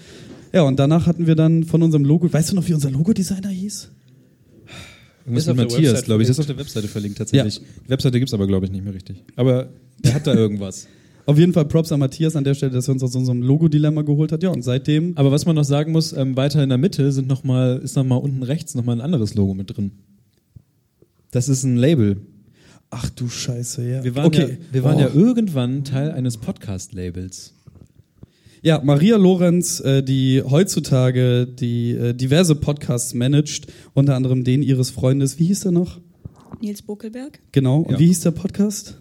Ja, 0.52 0.62
und 0.62 0.78
danach 0.78 1.06
hatten 1.06 1.26
wir 1.26 1.34
dann 1.34 1.64
von 1.64 1.82
unserem 1.82 2.04
Logo, 2.04 2.32
weißt 2.32 2.52
du 2.52 2.56
noch, 2.56 2.66
wie 2.68 2.74
unser 2.74 2.90
Logodesigner 2.90 3.50
hieß? 3.50 3.90
Irgendwas 5.24 5.46
Ist 5.46 5.56
mit 5.56 5.56
Matthias, 5.56 6.04
glaube 6.04 6.22
ich. 6.22 6.28
Das 6.28 6.36
ist 6.36 6.40
auf 6.40 6.46
der 6.46 6.56
Webseite 6.56 6.86
verlinkt 6.86 7.18
tatsächlich. 7.18 7.60
Die 7.84 7.90
Webseite 7.90 8.18
gibt's 8.18 8.32
aber, 8.32 8.46
glaube 8.46 8.66
ich, 8.66 8.72
nicht 8.72 8.84
mehr 8.84 8.94
richtig. 8.94 9.24
Aber 9.34 9.70
er 10.02 10.14
hat 10.14 10.26
da 10.26 10.34
irgendwas. 10.36 10.86
Auf 11.26 11.36
jeden 11.36 11.52
Fall 11.52 11.64
Props 11.64 11.90
an 11.90 11.98
Matthias 11.98 12.36
an 12.36 12.44
der 12.44 12.54
Stelle, 12.54 12.70
dass 12.70 12.86
er 12.86 12.92
uns 12.92 13.02
aus 13.02 13.16
unserem 13.16 13.42
Logo-Dilemma 13.42 14.02
geholt 14.02 14.30
hat. 14.30 14.44
Ja, 14.44 14.50
und 14.50 14.62
seitdem. 14.62 15.16
Aber 15.16 15.32
was 15.32 15.44
man 15.44 15.56
noch 15.56 15.64
sagen 15.64 15.90
muss, 15.90 16.12
ähm, 16.12 16.36
weiter 16.36 16.62
in 16.62 16.68
der 16.68 16.78
Mitte 16.78 17.10
sind 17.10 17.26
noch 17.26 17.42
mal, 17.42 17.80
ist 17.82 17.96
nochmal 17.96 18.20
unten 18.20 18.44
rechts 18.44 18.76
nochmal 18.76 18.96
ein 18.96 19.00
anderes 19.00 19.34
Logo 19.34 19.52
mit 19.52 19.76
drin. 19.76 19.90
Das 21.32 21.48
ist 21.48 21.64
ein 21.64 21.76
Label. 21.76 22.18
Ach 22.90 23.10
du 23.10 23.28
Scheiße, 23.28 23.88
ja. 23.88 24.04
Wir 24.04 24.14
waren, 24.14 24.26
okay. 24.26 24.48
ja, 24.50 24.56
wir 24.72 24.84
waren 24.84 24.96
Oh. 24.96 25.00
ja 25.00 25.10
irgendwann 25.12 25.84
Teil 25.84 26.12
eines 26.12 26.36
Podcast-Labels. 26.38 27.52
Ja, 28.62 28.80
Maria 28.82 29.16
Lorenz, 29.16 29.80
äh, 29.80 30.02
die 30.02 30.42
heutzutage 30.42 31.46
die 31.46 31.92
äh, 31.92 32.14
diverse 32.14 32.54
Podcasts 32.54 33.14
managt, 33.14 33.66
unter 33.94 34.14
anderem 34.16 34.44
den 34.44 34.62
ihres 34.62 34.90
Freundes. 34.90 35.38
Wie 35.38 35.46
hieß 35.46 35.60
der 35.60 35.72
noch? 35.72 36.00
Nils 36.60 36.82
Bokelberg? 36.82 37.38
Genau. 37.52 37.80
Und 37.80 37.92
Ja. 37.92 37.98
wie 37.98 38.06
hieß 38.06 38.20
der 38.20 38.30
Podcast? 38.30 38.98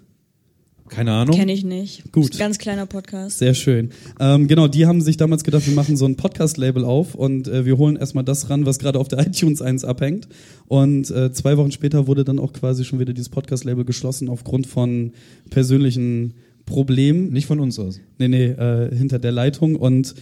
Keine 0.89 1.13
Ahnung. 1.13 1.35
Kenne 1.35 1.51
ich 1.51 1.63
nicht. 1.63 2.11
Gut. 2.11 2.37
Ganz 2.37 2.59
kleiner 2.59 2.85
Podcast. 2.85 3.39
Sehr 3.39 3.55
schön. 3.55 3.89
Ähm, 4.19 4.47
genau, 4.47 4.67
die 4.67 4.85
haben 4.85 5.01
sich 5.01 5.17
damals 5.17 5.43
gedacht, 5.43 5.65
wir 5.65 5.73
machen 5.73 5.97
so 5.97 6.05
ein 6.05 6.15
Podcast-Label 6.15 6.85
auf 6.85 7.15
und 7.15 7.47
äh, 7.47 7.65
wir 7.65 7.77
holen 7.77 7.95
erstmal 7.95 8.23
das 8.23 8.51
ran, 8.51 8.67
was 8.67 8.77
gerade 8.77 8.99
auf 8.99 9.07
der 9.07 9.19
iTunes 9.27 9.61
1 9.63 9.83
abhängt. 9.83 10.27
Und 10.67 11.09
äh, 11.09 11.31
zwei 11.31 11.57
Wochen 11.57 11.71
später 11.71 12.05
wurde 12.05 12.23
dann 12.23 12.39
auch 12.39 12.53
quasi 12.53 12.85
schon 12.85 12.99
wieder 12.99 13.13
dieses 13.13 13.29
Podcast-Label 13.29 13.83
geschlossen 13.83 14.29
aufgrund 14.29 14.67
von 14.67 15.13
persönlichen 15.49 16.35
Problemen. 16.67 17.31
Nicht 17.31 17.47
von 17.47 17.59
uns 17.59 17.79
aus. 17.79 17.99
Nee, 18.19 18.27
nee, 18.27 18.45
äh, 18.45 18.95
hinter 18.95 19.17
der 19.17 19.31
Leitung. 19.31 19.75
Und 19.75 20.13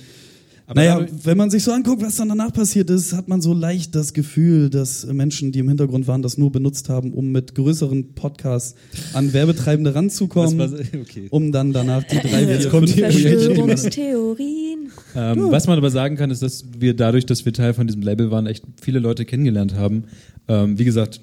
Aber 0.65 0.79
naja, 0.79 0.99
dadurch- 0.99 1.11
wenn 1.25 1.37
man 1.37 1.49
sich 1.49 1.61
so 1.63 1.71
anguckt, 1.71 2.01
was 2.01 2.15
dann 2.15 2.29
danach 2.29 2.53
passiert 2.53 2.89
ist, 2.89 3.11
hat 3.13 3.27
man 3.27 3.41
so 3.41 3.53
leicht 3.53 3.95
das 3.95 4.13
Gefühl, 4.13 4.69
dass 4.69 5.05
Menschen, 5.05 5.51
die 5.51 5.59
im 5.59 5.67
Hintergrund 5.67 6.07
waren, 6.07 6.21
das 6.21 6.37
nur 6.37 6.51
benutzt 6.53 6.87
haben, 6.89 7.11
um 7.13 7.31
mit 7.33 7.53
größeren 7.55 8.13
Podcasts 8.13 8.75
an 9.13 9.33
Werbetreibende 9.33 9.93
ranzukommen, 9.93 10.57
war- 10.57 10.69
okay. 11.01 11.27
um 11.31 11.51
dann 11.51 11.73
danach 11.73 12.03
die 12.03 12.17
drei, 12.17 12.43
Jetzt 12.45 12.69
kommt 12.69 12.87
die- 12.89 13.01
Verschwörungstheorien. 13.01 14.89
Ähm, 15.15 15.51
Was 15.51 15.67
man 15.67 15.77
aber 15.77 15.89
sagen 15.91 16.15
kann, 16.15 16.31
ist, 16.31 16.41
dass 16.41 16.65
wir 16.79 16.95
dadurch, 16.95 17.25
dass 17.25 17.45
wir 17.45 17.53
Teil 17.53 17.73
von 17.73 17.87
diesem 17.87 18.01
Label 18.01 18.31
waren, 18.31 18.47
echt 18.47 18.63
viele 18.81 18.99
Leute 18.99 19.25
kennengelernt 19.25 19.75
haben. 19.75 20.05
Ähm, 20.47 20.77
wie 20.79 20.85
gesagt, 20.85 21.21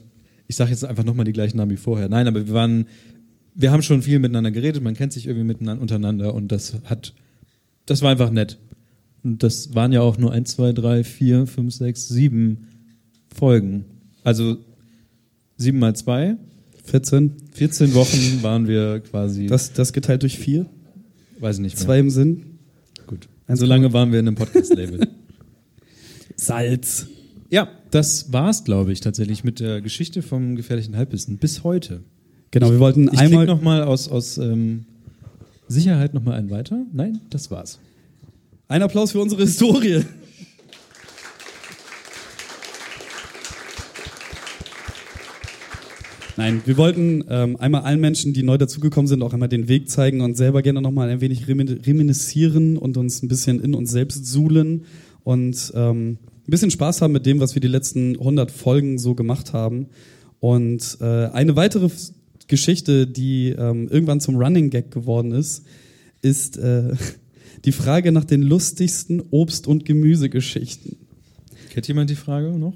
ich 0.49 0.57
sage 0.57 0.70
jetzt 0.70 0.84
einfach 0.84 1.05
nochmal 1.05 1.24
die 1.24 1.32
gleichen 1.32 1.57
Namen 1.57 1.70
wie 1.70 1.76
vorher. 1.76 2.09
Nein, 2.09 2.26
aber 2.28 2.47
wir 2.47 2.55
waren, 2.55 2.86
wir 3.55 3.70
haben 3.72 3.82
schon 3.82 4.03
viel 4.03 4.18
miteinander 4.18 4.51
geredet, 4.51 4.82
man 4.82 4.95
kennt 4.95 5.12
sich 5.12 5.26
irgendwie 5.26 5.47
miteinander 5.47 5.80
untereinander 5.80 6.34
und 6.34 6.53
das 6.53 6.74
hat, 6.84 7.14
das 7.86 8.03
war 8.03 8.11
einfach 8.11 8.30
nett. 8.30 8.59
Und 9.23 9.43
das 9.43 9.75
waren 9.75 9.93
ja 9.93 10.01
auch 10.01 10.18
nur 10.18 10.33
eins, 10.33 10.53
zwei, 10.53 10.73
drei, 10.73 11.05
vier, 11.05 11.47
fünf, 11.47 11.75
sechs, 11.75 12.09
sieben 12.09 12.68
Folgen. 13.35 13.85
Also 14.25 14.57
sieben 15.57 15.79
mal 15.79 15.95
zwei. 15.95 16.37
14. 16.85 17.33
14 17.53 17.95
Wochen 17.95 18.43
waren 18.43 18.66
wir 18.66 19.01
quasi. 19.01 19.47
Das, 19.47 19.73
das 19.73 19.93
geteilt 19.93 20.23
durch 20.23 20.39
vier. 20.39 20.66
weiß 21.39 21.57
ich 21.57 21.62
nicht 21.62 21.77
mehr. 21.77 21.85
Zwei 21.85 21.99
im 21.99 22.11
Sinn. 22.11 22.43
Gut. 23.07 23.29
So 23.49 23.66
lange 23.66 23.93
waren 23.93 24.12
wir 24.12 24.21
in 24.21 24.29
einem 24.29 24.37
Podcast-Label. 24.37 25.07
Salz. 26.37 27.07
Ja, 27.51 27.68
das 27.91 28.33
war's, 28.33 28.64
glaube 28.64 28.93
ich, 28.93 29.01
tatsächlich 29.01 29.45
mit 29.45 29.61
der 29.61 29.81
Geschichte 29.81 30.23
vom 30.23 30.57
gefährlichen 30.57 30.97
Halbwissen 30.97 31.37
bis 31.37 31.64
heute. 31.64 32.03
Genau, 32.53 32.71
wir 32.71 32.81
wollten 32.81 33.09
Ich 33.12 33.18
einmal. 33.18 33.47
noch 33.47 33.61
mal 33.61 33.83
aus, 33.83 34.09
aus 34.09 34.39
ähm, 34.39 34.87
Sicherheit 35.68 36.14
noch 36.14 36.25
mal 36.25 36.35
einen 36.35 36.51
weiter. 36.51 36.85
Nein, 36.93 37.21
das 37.31 37.51
war's. 37.51 37.79
Ein 38.71 38.83
Applaus 38.83 39.11
für 39.11 39.21
unsere 39.21 39.43
Historie. 39.43 40.05
Nein, 46.37 46.62
wir 46.64 46.77
wollten 46.77 47.25
ähm, 47.29 47.57
einmal 47.57 47.83
allen 47.83 47.99
Menschen, 47.99 48.33
die 48.33 48.45
neu 48.45 48.59
dazugekommen 48.59 49.09
sind, 49.09 49.25
auch 49.25 49.33
einmal 49.33 49.49
den 49.49 49.66
Weg 49.66 49.91
zeigen 49.91 50.21
und 50.21 50.37
selber 50.37 50.62
gerne 50.62 50.81
nochmal 50.81 51.09
ein 51.09 51.21
wenig 51.21 51.49
remin- 51.49 51.85
reminiszieren 51.85 52.77
und 52.77 52.97
uns 52.97 53.25
ein 53.25 53.29
bisschen 53.29 53.59
in 53.59 53.75
uns 53.75 53.91
selbst 53.91 54.25
suhlen 54.27 54.85
und 55.25 55.73
ähm, 55.75 56.18
ein 56.47 56.51
bisschen 56.51 56.71
Spaß 56.71 57.03
haben 57.03 57.11
mit 57.11 57.27
dem, 57.27 57.41
was 57.41 57.57
wir 57.57 57.61
die 57.61 57.66
letzten 57.66 58.16
100 58.21 58.53
Folgen 58.53 58.99
so 58.99 59.16
gemacht 59.16 59.53
haben. 59.53 59.89
Und 60.39 60.99
äh, 61.01 61.05
eine 61.05 61.57
weitere 61.57 61.89
Geschichte, 62.47 63.09
die 63.09 63.49
ähm, 63.49 63.89
irgendwann 63.89 64.21
zum 64.21 64.37
Running 64.37 64.71
Gag 64.71 64.93
geworden 64.93 65.33
ist, 65.33 65.64
ist 66.23 66.57
äh, 66.57 66.95
die 67.64 67.72
Frage 67.72 68.12
nach 68.12 68.24
den 68.24 68.42
lustigsten 68.42 69.22
Obst- 69.30 69.66
und 69.66 69.84
Gemüsegeschichten. 69.84 70.96
Kennt 71.70 71.88
jemand 71.88 72.11
die 72.11 72.16
Frage 72.16 72.48
noch? 72.50 72.74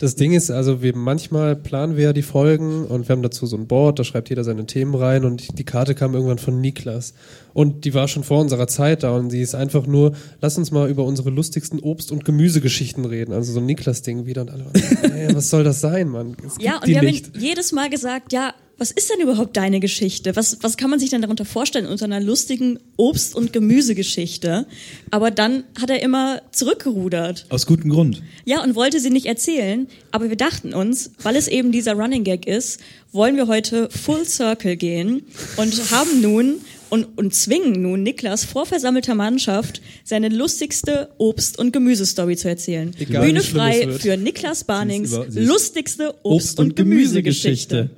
Das 0.00 0.16
Ding 0.16 0.32
ist, 0.32 0.50
also 0.50 0.82
wir 0.82 0.94
manchmal 0.96 1.54
planen 1.54 1.96
wir 1.96 2.04
ja 2.04 2.12
die 2.12 2.22
Folgen 2.22 2.84
und 2.84 3.08
wir 3.08 3.14
haben 3.14 3.22
dazu 3.22 3.46
so 3.46 3.56
ein 3.56 3.68
Board, 3.68 3.98
da 3.98 4.04
schreibt 4.04 4.28
jeder 4.28 4.42
seine 4.42 4.66
Themen 4.66 4.94
rein 4.94 5.24
und 5.24 5.56
die 5.58 5.64
Karte 5.64 5.94
kam 5.94 6.14
irgendwann 6.14 6.38
von 6.38 6.60
Niklas. 6.60 7.14
Und 7.52 7.84
die 7.84 7.94
war 7.94 8.08
schon 8.08 8.24
vor 8.24 8.40
unserer 8.40 8.66
Zeit 8.66 9.04
da 9.04 9.16
und 9.16 9.30
sie 9.30 9.40
ist 9.40 9.54
einfach 9.54 9.86
nur, 9.86 10.14
lass 10.40 10.58
uns 10.58 10.72
mal 10.72 10.90
über 10.90 11.04
unsere 11.04 11.30
lustigsten 11.30 11.78
Obst- 11.78 12.10
und 12.10 12.24
Gemüsegeschichten 12.24 13.04
reden. 13.04 13.32
Also 13.32 13.52
so 13.52 13.60
ein 13.60 13.66
Niklas-Ding 13.66 14.26
wieder 14.26 14.42
und 14.42 14.50
alle 14.50 14.66
waren, 14.66 15.12
ey, 15.12 15.28
was 15.34 15.48
soll 15.48 15.62
das 15.62 15.80
sein, 15.80 16.08
Mann? 16.08 16.36
Ja, 16.58 16.76
und 16.78 16.86
die 16.86 16.90
wir 16.90 16.98
haben 16.98 17.06
nicht. 17.06 17.36
ihn 17.36 17.40
jedes 17.42 17.70
Mal 17.70 17.88
gesagt, 17.88 18.32
ja, 18.32 18.52
was 18.78 18.90
ist 18.90 19.10
denn 19.10 19.20
überhaupt 19.20 19.56
deine 19.56 19.80
Geschichte? 19.80 20.34
Was, 20.36 20.58
was 20.62 20.76
kann 20.76 20.90
man 20.90 20.98
sich 20.98 21.10
denn 21.10 21.22
darunter 21.22 21.44
vorstellen 21.44 21.86
unter 21.86 22.06
einer 22.06 22.20
lustigen 22.20 22.78
Obst- 22.96 23.34
und 23.34 23.52
Gemüsegeschichte? 23.52 24.66
Aber 25.10 25.30
dann 25.30 25.64
hat 25.80 25.90
er 25.90 26.02
immer 26.02 26.42
zurückgerudert. 26.50 27.46
Aus 27.50 27.66
gutem 27.66 27.90
Grund. 27.90 28.22
Ja, 28.44 28.62
und 28.62 28.74
wollte 28.74 29.00
sie 29.00 29.10
nicht 29.10 29.26
erzählen. 29.26 29.86
Aber 30.10 30.28
wir 30.28 30.36
dachten 30.36 30.74
uns, 30.74 31.12
weil 31.22 31.36
es 31.36 31.48
eben 31.48 31.72
dieser 31.72 31.94
Running 31.94 32.24
Gag 32.24 32.46
ist, 32.46 32.80
wollen 33.12 33.36
wir 33.36 33.46
heute 33.46 33.88
Full 33.90 34.24
Circle 34.24 34.76
gehen 34.76 35.22
und 35.56 35.90
haben 35.92 36.20
nun 36.20 36.56
und, 36.90 37.06
und 37.16 37.34
zwingen 37.34 37.80
nun 37.82 38.02
Niklas 38.02 38.44
vor 38.44 38.66
versammelter 38.66 39.14
Mannschaft 39.14 39.82
seine 40.04 40.28
lustigste 40.28 41.10
Obst- 41.18 41.58
und 41.58 41.72
Gemüsestory 41.72 42.36
zu 42.36 42.48
erzählen. 42.48 42.94
Egal, 42.98 43.24
Bühne 43.26 43.40
frei 43.40 43.88
für 43.98 44.16
Niklas 44.16 44.64
Barnings 44.64 45.12
lustigste 45.30 46.14
Obst- 46.22 46.60
und 46.60 46.76
Gemüsegeschichte. 46.76 47.90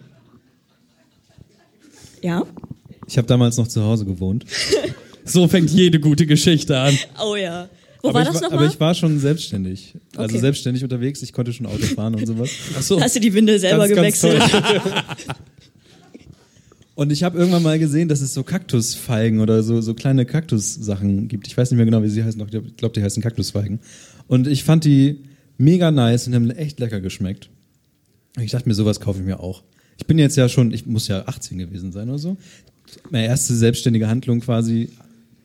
Ja? 2.23 2.45
Ich 3.09 3.17
habe 3.19 3.27
damals 3.27 3.57
noch 3.57 3.69
zu 3.69 3.83
Hause 3.83 4.05
gewohnt. 4.05 4.45
So 5.29 5.49
fängt 5.49 5.71
jede 5.71 5.99
gute 5.99 6.25
Geschichte 6.25 6.79
an. 6.79 6.97
Oh 7.21 7.35
ja. 7.35 7.69
Wo 8.01 8.11
aber 8.11 8.15
war 8.15 8.23
ich 8.23 8.29
das 8.29 8.35
war, 8.37 8.43
nochmal? 8.43 8.59
Aber 8.65 8.73
ich 8.73 8.79
war 8.79 8.95
schon 8.95 9.19
selbstständig. 9.19 9.95
Also 10.15 10.35
Okay. 10.35 10.39
selbstständig 10.39 10.85
unterwegs. 10.85 11.21
Ich 11.21 11.33
konnte 11.33 11.53
schon 11.53 11.67
Auto 11.67 11.83
fahren 11.85 12.15
und 12.15 12.25
sowas. 12.25 12.49
Ach 12.79 12.83
so. 12.83 13.01
Hast 13.01 13.17
du 13.17 13.21
die 13.21 13.35
Windel 13.35 13.59
selber 13.59 13.89
Ganz, 13.89 14.21
ganz 14.21 14.21
gewechselt? 14.21 15.05
Und 16.95 17.13
ich 17.13 17.23
habe 17.25 17.37
irgendwann 17.37 17.63
mal 17.63 17.79
gesehen, 17.79 18.09
dass 18.09 18.23
es 18.23 18.33
so 18.33 18.43
Kaktusfeigen 18.43 19.41
oder 19.41 19.63
so, 19.63 19.83
so 19.83 19.93
kleine 19.93 20.25
Kaktussachen 20.25 21.29
gibt. 21.29 21.47
Ich 21.47 21.57
weiß 21.57 21.71
nicht 21.71 21.77
mehr 21.77 21.85
genau, 21.85 22.03
wie 22.03 22.09
sie 22.09 22.25
heißen. 22.25 22.41
Ich 22.41 22.77
glaube, 22.77 22.95
die 22.95 23.03
heißen 23.03 23.23
Kaktusfeigen. 23.23 23.81
Und 24.29 24.47
ich 24.47 24.65
fand 24.65 24.85
die 24.85 25.25
mega 25.59 25.91
nice 25.91 26.27
und 26.27 26.35
haben 26.35 26.51
echt 26.51 26.81
lecker 26.81 27.01
geschmeckt. 27.01 27.51
Ich 28.41 28.53
dachte 28.53 28.67
mir, 28.69 28.75
sowas 28.75 29.01
kaufe 29.01 29.19
ich 29.19 29.27
mir 29.27 29.41
auch. 29.41 29.63
Ich 29.99 30.07
bin 30.07 30.19
jetzt 30.19 30.37
ja 30.37 30.49
schon, 30.49 30.73
ich 30.73 30.87
muss 30.87 31.09
ja 31.09 31.27
18 31.27 31.59
gewesen 31.59 31.93
sein 31.93 32.09
oder 32.09 32.19
so. 32.19 32.37
Meine 33.11 33.27
erste 33.27 33.55
selbstständige 33.55 34.09
Handlung 34.09 34.41
quasi 34.41 34.91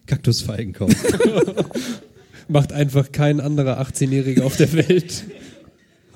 Kaktusfeigen 0.05 0.73
kaufen. 0.73 0.95
Macht 2.47 2.73
einfach 2.73 3.11
kein 3.11 3.39
anderer 3.39 3.81
18-Jähriger 3.81 4.43
auf 4.43 4.57
der 4.57 4.73
Welt. 4.73 5.23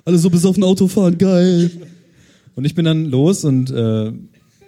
Alle 0.04 0.18
so 0.18 0.30
bis 0.30 0.46
auf 0.46 0.58
ein 0.58 0.64
Auto 0.64 0.88
fahren, 0.88 1.18
geil. 1.18 1.72
Und 2.56 2.66
ich 2.66 2.76
bin 2.76 2.86
dann 2.86 3.06
los 3.06 3.44
und 3.46 3.72
äh, 3.72 4.12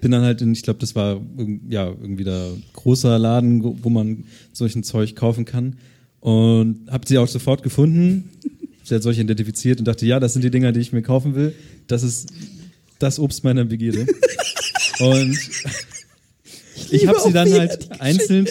bin 0.01 0.11
dann 0.11 0.21
halt 0.23 0.41
in, 0.41 0.53
ich 0.53 0.63
glaube, 0.63 0.79
das 0.79 0.95
war 0.95 1.21
ja 1.69 1.87
irgendwie 1.87 2.23
da 2.23 2.51
großer 2.73 3.19
Laden, 3.19 3.83
wo 3.83 3.89
man 3.89 4.25
solchen 4.53 4.83
Zeug 4.83 5.15
kaufen 5.15 5.45
kann. 5.45 5.75
Und 6.19 6.89
habe 6.89 7.07
sie 7.07 7.17
auch 7.17 7.27
sofort 7.27 7.63
gefunden, 7.63 8.29
sie 8.83 8.95
hat 8.95 9.03
solche 9.03 9.21
identifiziert 9.21 9.79
und 9.79 9.87
dachte, 9.87 10.05
ja, 10.05 10.19
das 10.19 10.33
sind 10.33 10.43
die 10.43 10.51
Dinger, 10.51 10.71
die 10.71 10.79
ich 10.79 10.93
mir 10.93 11.01
kaufen 11.01 11.35
will. 11.35 11.53
Das 11.87 12.03
ist 12.03 12.31
das 12.99 13.19
Obst 13.19 13.43
meiner 13.43 13.65
Begierde. 13.65 14.07
und 14.99 15.37
ich 16.91 17.07
habe 17.07 17.19
sie 17.23 17.33
dann 17.33 17.51
halt 17.51 18.01
einzeln. 18.01 18.47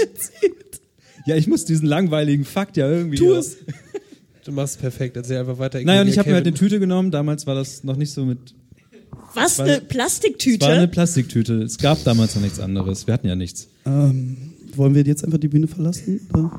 Ja, 1.27 1.37
ich 1.37 1.47
muss 1.47 1.65
diesen 1.65 1.87
langweiligen 1.87 2.45
Fakt 2.45 2.77
ja 2.77 2.89
irgendwie. 2.89 3.17
Tu 3.17 3.33
es. 3.35 3.57
Du 4.45 4.53
machst 4.53 4.79
perfekt, 4.81 5.17
erzähl 5.17 5.39
einfach 5.39 5.59
weiter. 5.59 5.81
Naja, 5.83 6.03
und 6.03 6.09
ich 6.09 6.19
habe 6.19 6.29
mir 6.29 6.37
halt 6.37 6.47
eine. 6.47 6.55
Tüte 6.55 6.79
genommen. 6.79 7.11
Damals 7.11 7.47
war 7.47 7.55
das 7.57 7.83
noch 7.83 7.97
nicht 7.97 8.13
so 8.13 8.25
mit. 8.25 8.39
Was, 9.35 9.59
war- 9.59 9.65
eine 9.67 9.75
Es 9.75 9.81
war 9.81 9.81
eine 9.81 9.81
Plastiktüte? 9.89 10.89
Plastiktüte. 10.89 11.63
Es 11.63 11.79
gab 11.79 12.03
damals 12.05 12.37
noch 12.37 12.43
nichts 12.43 12.61
anderes. 12.61 13.07
Wir 13.07 13.15
hatten 13.15 13.27
ja 13.27 13.35
nichts. 13.35 13.69
Ähm, 13.85 14.37
wollen 14.77 14.95
wir 14.95 15.03
jetzt 15.03 15.25
einfach 15.25 15.39
die 15.39 15.49
Bühne 15.49 15.67
verlassen? 15.67 16.21
Oder? 16.33 16.59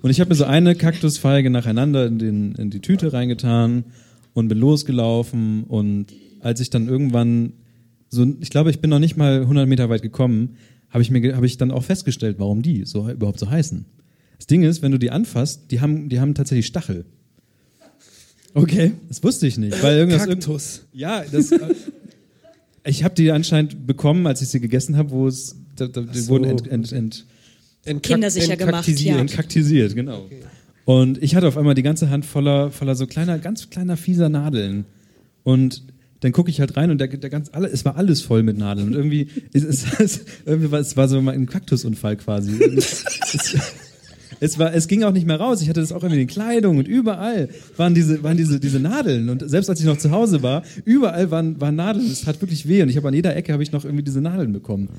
Und 0.00 0.10
ich 0.10 0.18
habe 0.18 0.30
mir 0.30 0.34
so 0.34 0.44
eine 0.44 0.74
Kaktusfeige 0.74 1.50
nacheinander 1.50 2.06
in, 2.06 2.18
den, 2.18 2.54
in 2.56 2.70
die 2.70 2.80
Tüte 2.80 3.12
reingetan 3.12 3.84
und 4.34 4.48
bin 4.48 4.58
losgelaufen. 4.58 5.64
Und 5.64 6.06
als 6.42 6.60
ich 6.60 6.70
dann 6.70 6.88
irgendwann, 6.88 7.54
so, 8.10 8.26
ich 8.40 8.50
glaube, 8.50 8.70
ich 8.70 8.80
bin 8.80 8.90
noch 8.90 8.98
nicht 8.98 9.16
mal 9.16 9.40
100 9.42 9.66
Meter 9.66 9.88
weit 9.88 10.02
gekommen, 10.02 10.56
habe 10.90 11.02
ich 11.02 11.10
mir, 11.10 11.34
habe 11.34 11.46
ich 11.46 11.56
dann 11.56 11.70
auch 11.70 11.84
festgestellt, 11.84 12.36
warum 12.38 12.60
die 12.60 12.84
so 12.84 13.08
überhaupt 13.08 13.38
so 13.38 13.48
heißen. 13.50 13.86
Das 14.36 14.46
Ding 14.46 14.62
ist, 14.64 14.82
wenn 14.82 14.92
du 14.92 14.98
die 14.98 15.10
anfasst, 15.10 15.70
die 15.70 15.80
haben, 15.80 16.08
die 16.08 16.20
haben 16.20 16.34
tatsächlich 16.34 16.66
Stachel. 16.66 17.04
Okay. 18.54 18.92
Das 19.08 19.22
wusste 19.22 19.46
ich 19.46 19.56
nicht, 19.56 19.82
weil 19.82 19.96
irgendwas. 19.96 20.26
Kaktus. 20.26 20.82
Ja, 20.92 21.24
das. 21.30 21.50
ich 22.84 23.02
habe 23.04 23.14
die 23.14 23.30
anscheinend 23.30 23.86
bekommen, 23.86 24.26
als 24.26 24.42
ich 24.42 24.48
sie 24.48 24.60
gegessen 24.60 24.96
habe, 24.96 25.10
wo 25.10 25.26
es, 25.26 25.56
da, 25.76 25.86
da, 25.86 26.02
die 26.02 26.18
so. 26.18 26.32
wurden 26.32 26.44
ent, 26.44 26.66
ent, 26.68 26.92
ent, 26.92 27.26
Entkak- 27.84 28.00
Kindersicher 28.02 28.56
gemacht, 28.56 28.86
entkaktisiert. 28.86 29.14
ja. 29.14 29.20
Entkaktisiert, 29.20 29.94
genau. 29.94 30.28
Und 30.84 31.22
ich 31.22 31.34
hatte 31.34 31.48
auf 31.48 31.56
einmal 31.56 31.74
die 31.74 31.82
ganze 31.82 32.10
Hand 32.10 32.26
voller, 32.26 32.70
voller 32.70 32.94
so 32.94 33.06
kleiner, 33.06 33.38
ganz 33.38 33.70
kleiner, 33.70 33.96
fieser 33.96 34.28
Nadeln. 34.28 34.84
Und 35.44 35.82
dann 36.22 36.30
gucke 36.30 36.50
ich 36.50 36.60
halt 36.60 36.76
rein 36.76 36.92
und 36.92 36.98
der, 36.98 37.08
der 37.08 37.30
ganz, 37.30 37.50
alle, 37.52 37.68
es 37.68 37.84
war 37.84 37.96
alles 37.96 38.22
voll 38.22 38.44
mit 38.44 38.56
Nadeln. 38.56 38.86
Und 38.88 38.94
irgendwie, 38.94 39.26
es, 39.52 39.64
es, 39.98 40.20
irgendwie 40.46 40.70
war, 40.70 40.78
es 40.78 40.96
war 40.96 41.08
so 41.08 41.18
ein 41.18 41.46
Kaktusunfall 41.46 42.16
quasi. 42.16 42.80
es, 44.38 44.56
war, 44.56 44.72
es 44.72 44.86
ging 44.86 45.02
auch 45.02 45.10
nicht 45.10 45.26
mehr 45.26 45.40
raus. 45.40 45.60
Ich 45.62 45.68
hatte 45.68 45.80
das 45.80 45.90
auch 45.90 46.04
irgendwie 46.04 46.22
in 46.22 46.28
Kleidung 46.28 46.78
und 46.78 46.86
überall 46.86 47.48
waren 47.76 47.92
diese, 47.94 48.22
waren 48.22 48.36
diese, 48.36 48.60
diese 48.60 48.78
Nadeln. 48.78 49.30
Und 49.30 49.50
selbst 49.50 49.68
als 49.68 49.80
ich 49.80 49.86
noch 49.86 49.98
zu 49.98 50.12
Hause 50.12 50.44
war, 50.44 50.62
überall 50.84 51.32
waren, 51.32 51.60
waren 51.60 51.74
Nadeln. 51.74 52.06
Es 52.06 52.24
hat 52.24 52.40
wirklich 52.40 52.68
weh. 52.68 52.82
Und 52.82 52.88
ich 52.88 52.96
habe 52.96 53.08
an 53.08 53.14
jeder 53.14 53.34
Ecke 53.34 53.52
habe 53.52 53.64
ich 53.64 53.72
noch 53.72 53.84
irgendwie 53.84 54.04
diese 54.04 54.20
Nadeln 54.20 54.52
bekommen. 54.52 54.90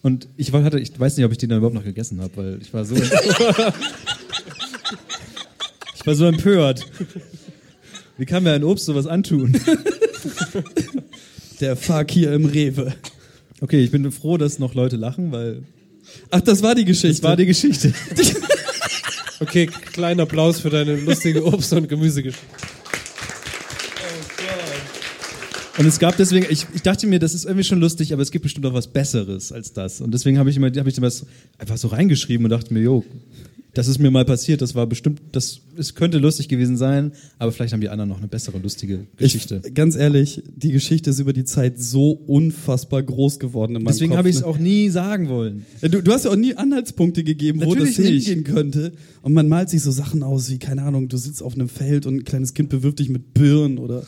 Und 0.00 0.28
ich 0.38 0.50
hatte, 0.50 0.80
ich 0.80 0.98
weiß 0.98 1.18
nicht, 1.18 1.26
ob 1.26 1.32
ich 1.32 1.36
die 1.36 1.46
dann 1.46 1.58
überhaupt 1.58 1.76
noch 1.76 1.84
gegessen 1.84 2.22
habe, 2.22 2.34
weil 2.36 2.58
ich 2.62 2.72
war 2.72 2.86
so. 2.86 2.94
ich 5.94 6.06
war 6.06 6.14
so 6.14 6.24
empört. 6.24 6.86
Wie 8.16 8.24
kann 8.24 8.44
mir 8.44 8.52
ein 8.52 8.64
Obst 8.64 8.86
sowas 8.86 9.06
antun? 9.06 9.60
Der 11.60 11.76
Fakir 11.76 12.32
im 12.32 12.46
Rewe. 12.46 12.94
Okay, 13.60 13.82
ich 13.84 13.90
bin 13.90 14.10
froh, 14.10 14.38
dass 14.38 14.58
noch 14.58 14.74
Leute 14.74 14.96
lachen, 14.96 15.32
weil 15.32 15.62
Ach, 16.30 16.40
das 16.40 16.62
war 16.62 16.74
die 16.74 16.84
Geschichte. 16.84 17.08
das 17.08 17.22
war 17.22 17.36
die 17.36 17.46
Geschichte. 17.46 17.92
Okay, 19.42 19.70
kleiner 19.92 20.24
Applaus 20.24 20.60
für 20.60 20.68
deine 20.68 20.96
lustige 20.96 21.42
Obst- 21.46 21.72
und 21.72 21.88
Gemüsegeschichte. 21.88 22.44
Und 25.78 25.86
es 25.86 25.98
gab 25.98 26.14
deswegen, 26.18 26.44
ich, 26.50 26.66
ich 26.74 26.82
dachte 26.82 27.06
mir, 27.06 27.18
das 27.18 27.32
ist 27.32 27.46
irgendwie 27.46 27.64
schon 27.64 27.80
lustig, 27.80 28.12
aber 28.12 28.20
es 28.20 28.30
gibt 28.30 28.42
bestimmt 28.42 28.66
auch 28.66 28.74
was 28.74 28.86
Besseres 28.86 29.50
als 29.50 29.72
das. 29.72 30.02
Und 30.02 30.12
deswegen 30.12 30.38
habe 30.38 30.50
ich 30.50 30.56
immer, 30.58 30.66
habe 30.66 30.90
ich 30.90 30.94
das 30.94 31.24
einfach 31.56 31.78
so 31.78 31.88
reingeschrieben 31.88 32.44
und 32.44 32.50
dachte 32.50 32.74
mir, 32.74 32.80
jo, 32.80 33.02
das 33.74 33.88
ist 33.88 33.98
mir 33.98 34.10
mal 34.10 34.24
passiert, 34.24 34.62
das 34.62 34.74
war 34.74 34.86
bestimmt, 34.86 35.20
das, 35.32 35.60
es 35.76 35.94
könnte 35.94 36.18
lustig 36.18 36.48
gewesen 36.48 36.76
sein, 36.76 37.12
aber 37.38 37.52
vielleicht 37.52 37.72
haben 37.72 37.80
die 37.80 37.88
anderen 37.88 38.08
noch 38.08 38.18
eine 38.18 38.28
bessere, 38.28 38.58
lustige 38.58 39.06
Geschichte. 39.16 39.62
Ich, 39.64 39.74
ganz 39.74 39.96
ehrlich, 39.96 40.42
die 40.56 40.72
Geschichte 40.72 41.10
ist 41.10 41.18
über 41.20 41.32
die 41.32 41.44
Zeit 41.44 41.80
so 41.80 42.10
unfassbar 42.10 43.02
groß 43.02 43.38
geworden 43.38 43.76
in 43.76 43.82
meinem 43.82 43.92
deswegen 43.92 44.16
habe 44.16 44.28
ich 44.28 44.36
es 44.36 44.42
ne? 44.42 44.46
auch 44.48 44.58
nie 44.58 44.88
sagen 44.88 45.28
wollen. 45.28 45.64
Du, 45.80 46.02
du 46.02 46.12
hast 46.12 46.24
ja 46.24 46.30
auch 46.30 46.36
nie 46.36 46.54
Anhaltspunkte 46.54 47.22
gegeben, 47.22 47.60
wo 47.60 47.70
Natürlich 47.70 47.96
das 47.96 48.04
nicht. 48.04 48.26
hingehen 48.26 48.44
könnte. 48.44 48.92
Und 49.22 49.32
man 49.32 49.48
malt 49.48 49.70
sich 49.70 49.82
so 49.82 49.90
Sachen 49.90 50.22
aus 50.22 50.50
wie, 50.50 50.58
keine 50.58 50.82
Ahnung, 50.82 51.08
du 51.08 51.16
sitzt 51.16 51.42
auf 51.42 51.54
einem 51.54 51.68
Feld 51.68 52.06
und 52.06 52.16
ein 52.16 52.24
kleines 52.24 52.54
Kind 52.54 52.70
bewirft 52.70 52.98
dich 52.98 53.08
mit 53.08 53.34
Birnen 53.34 53.78
oder 53.78 54.04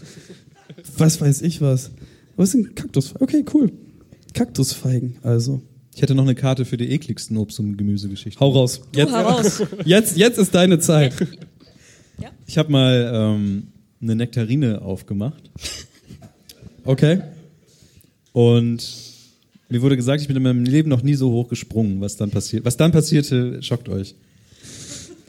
was 0.97 1.21
weiß 1.21 1.43
ich 1.43 1.61
was. 1.61 1.91
Was 2.37 2.53
sind 2.53 2.75
Kaktusfeigen? 2.75 3.23
Okay, 3.23 3.45
cool. 3.55 3.71
Kaktusfeigen, 4.35 5.17
also. 5.23 5.63
Ich 5.95 6.01
hätte 6.03 6.15
noch 6.15 6.25
eine 6.25 6.35
Karte 6.35 6.65
für 6.65 6.77
die 6.77 6.89
ekligsten 6.91 7.37
Obst- 7.37 7.61
und 7.61 7.77
Gemüsegeschichten. 7.77 8.41
Hau 8.41 8.51
raus. 8.51 8.81
Du, 8.93 9.03
hau 9.11 9.29
raus. 9.29 9.63
Jetzt, 9.85 10.17
jetzt 10.17 10.39
ist 10.39 10.55
deine 10.55 10.79
Zeit. 10.79 11.13
Ich 12.47 12.57
habe 12.59 12.71
mal 12.73 13.11
ähm, 13.15 13.69
eine 14.01 14.17
Nektarine 14.17 14.83
aufgemacht 14.83 15.51
Okay. 16.85 17.21
und 18.33 18.87
mir 19.69 19.81
wurde 19.83 19.97
gesagt, 19.97 20.21
ich 20.21 20.29
bin 20.29 20.37
in 20.37 20.43
meinem 20.43 20.65
Leben 20.65 20.89
noch 20.89 21.03
nie 21.03 21.15
so 21.15 21.31
hoch 21.31 21.49
gesprungen, 21.49 22.01
was 22.01 22.17
dann 22.17 22.31
passiert. 22.31 22.65
Was 22.65 22.77
dann 22.77 22.93
passierte, 22.93 23.63
schockt 23.63 23.89
euch. 23.89 24.15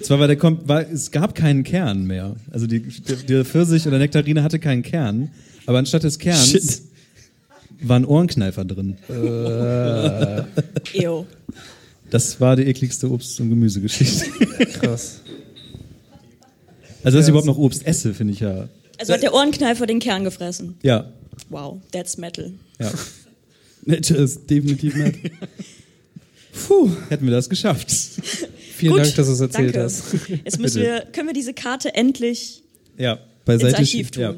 Zwar 0.01 0.19
war 0.19 0.27
der 0.27 0.35
kommt, 0.35 0.67
war, 0.67 0.89
es 0.89 1.11
gab 1.11 1.33
keinen 1.35 1.63
Kern 1.63 2.05
mehr. 2.05 2.35
Also 2.51 2.67
die, 2.67 2.81
der, 2.81 3.15
der 3.17 3.45
Pfirsich 3.45 3.87
oder 3.87 3.99
Nektarine 3.99 4.43
hatte 4.43 4.59
keinen 4.59 4.83
Kern, 4.83 5.29
aber 5.65 5.77
anstatt 5.79 6.03
des 6.03 6.19
Kerns 6.19 6.49
Shit. 6.49 6.81
Waren 7.83 8.05
Ohrenkneifer 8.05 8.65
drin. 8.65 8.97
Ew. 10.93 11.25
Das 12.09 12.39
war 12.39 12.55
die 12.55 12.63
ekligste 12.63 13.07
Obst- 13.09 13.39
und 13.39 13.49
Gemüsegeschichte. 13.49 14.25
Krass. 14.79 15.21
Also 17.03 17.17
dass 17.17 17.25
ich 17.25 17.29
überhaupt 17.29 17.47
noch 17.47 17.57
Obst 17.57 17.85
esse, 17.85 18.13
finde 18.13 18.33
ich 18.33 18.39
ja. 18.39 18.69
Also 18.99 19.13
hat 19.13 19.23
der 19.23 19.33
Ohrenkneifer 19.33 19.85
den 19.85 19.99
Kern 19.99 20.23
gefressen. 20.23 20.75
Ja, 20.83 21.11
Wow, 21.49 21.81
that's 21.91 22.17
metal. 22.17 22.53
ja. 22.79 22.91
Nature 23.85 24.21
ist 24.21 24.49
definitiv 24.49 24.95
nett. 24.95 25.15
Puh. 26.67 26.89
Hätten 27.09 27.25
wir 27.25 27.31
das 27.33 27.49
geschafft. 27.49 27.89
Vielen 27.91 28.93
Gut, 28.93 29.01
Dank, 29.03 29.15
dass 29.15 29.27
du 29.27 29.33
es 29.33 29.39
erzählt 29.41 29.75
danke. 29.75 29.83
hast. 29.83 30.03
Jetzt 30.45 30.59
müssen 30.59 30.81
wir, 30.83 31.01
können 31.11 31.27
wir 31.27 31.33
diese 31.33 31.53
Karte 31.53 31.93
endlich 31.95 32.61
Ja. 32.97 33.19
Beiseite 33.45 33.67
ins 33.69 33.75
Archiv 33.79 33.89
schieben. 34.07 34.11
tun. 34.11 34.21
ja. 34.21 34.35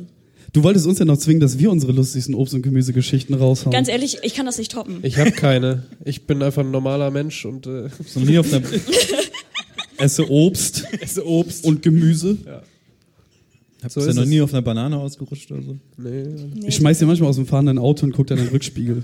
Du 0.55 0.63
wolltest 0.63 0.87
uns 0.87 0.99
ja 0.99 1.03
noch 1.05 1.17
zwingen, 1.17 1.41
dass 1.41 1.59
wir 1.59 1.69
unsere 1.69 1.91
lustigsten 1.91 2.33
Obst- 2.33 2.53
und 2.53 2.61
Gemüsegeschichten 2.61 3.35
raushauen. 3.35 3.73
Ganz 3.73 3.89
ehrlich, 3.89 4.19
ich 4.23 4.33
kann 4.35 4.45
das 4.45 4.57
nicht 4.57 4.71
toppen. 4.71 4.99
Ich 5.01 5.17
habe 5.17 5.31
keine. 5.33 5.83
Ich 6.05 6.27
bin 6.27 6.41
einfach 6.41 6.63
ein 6.63 6.71
normaler 6.71 7.11
Mensch 7.11 7.43
und 7.43 7.67
äh, 7.67 7.89
So 8.07 8.21
nie 8.21 8.37
auf 8.37 8.53
einer, 8.53 8.65
esse 9.97 10.29
Obst 10.31 10.87
esse 11.01 11.27
Obst. 11.27 11.65
und 11.65 11.81
Gemüse. 11.81 12.37
Hab's 13.83 13.95
So 13.95 13.99
ja 13.99 14.13
noch 14.13 14.23
es. 14.23 14.29
nie 14.29 14.39
auf 14.39 14.53
einer 14.53 14.61
Banane 14.61 14.97
ausgerutscht 14.97 15.51
oder 15.51 15.61
so. 15.61 15.77
Nee. 15.97 16.23
Nee. 16.53 16.67
Ich 16.69 16.75
schmeiß 16.75 16.99
dir 16.99 17.05
manchmal 17.05 17.29
aus 17.31 17.35
dem 17.35 17.47
fahrenden 17.47 17.77
Auto 17.77 18.05
und 18.05 18.13
guck 18.13 18.27
dann 18.27 18.37
in 18.37 18.45
den 18.45 18.51
Rückspiegel. 18.51 19.03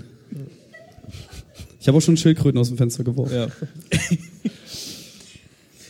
Ich 1.82 1.86
habe 1.86 1.98
auch 1.98 2.02
schon 2.02 2.16
Schildkröten 2.16 2.58
aus 2.58 2.68
dem 2.68 2.78
Fenster 2.78 3.04
geworfen. 3.04 3.34
Ja. 3.34 3.48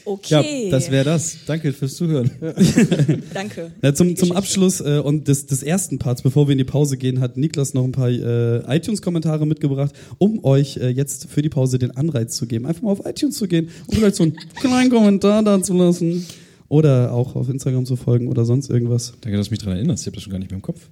Okay. 0.04 0.64
Ja, 0.64 0.70
das 0.70 0.90
wäre 0.90 1.04
das. 1.04 1.38
Danke 1.46 1.72
fürs 1.72 1.94
Zuhören. 1.94 2.30
Danke. 3.34 3.72
Ja, 3.82 3.94
zum, 3.94 4.16
zum. 4.16 4.32
Abschluss 4.32 4.80
äh, 4.80 4.98
und 4.98 5.28
des, 5.28 5.46
des 5.46 5.62
ersten 5.62 5.98
Parts, 5.98 6.22
bevor 6.22 6.48
wir 6.48 6.52
in 6.52 6.58
die 6.58 6.64
Pause 6.64 6.96
gehen, 6.96 7.20
hat 7.20 7.36
Niklas 7.36 7.74
noch 7.74 7.84
ein 7.84 7.92
paar 7.92 8.08
äh, 8.08 8.76
iTunes-Kommentare 8.76 9.46
mitgebracht, 9.46 9.94
um 10.18 10.42
euch 10.44 10.78
äh, 10.78 10.88
jetzt 10.88 11.28
für 11.28 11.42
die 11.42 11.48
Pause 11.48 11.78
den 11.78 11.92
Anreiz 11.92 12.36
zu 12.36 12.46
geben, 12.46 12.66
einfach 12.66 12.82
mal 12.82 12.92
auf 12.92 13.06
iTunes 13.06 13.36
zu 13.36 13.46
gehen 13.46 13.68
und 13.86 13.96
vielleicht 13.96 14.16
so 14.16 14.24
einen 14.24 14.36
kleinen 14.56 14.90
Kommentar 14.90 15.42
da 15.42 15.62
zu 15.62 15.74
lassen. 15.74 16.26
Oder 16.68 17.12
auch 17.12 17.36
auf 17.36 17.50
Instagram 17.50 17.84
zu 17.84 17.96
folgen 17.96 18.28
oder 18.28 18.46
sonst 18.46 18.70
irgendwas. 18.70 19.12
Danke, 19.20 19.36
dass 19.36 19.48
du 19.48 19.50
mich 19.50 19.58
daran 19.58 19.76
erinnerst. 19.76 20.04
Ich 20.04 20.06
habe 20.06 20.14
das 20.14 20.22
schon 20.22 20.32
gar 20.32 20.38
nicht 20.38 20.50
mehr 20.50 20.56
im 20.56 20.62
Kopf. 20.62 20.88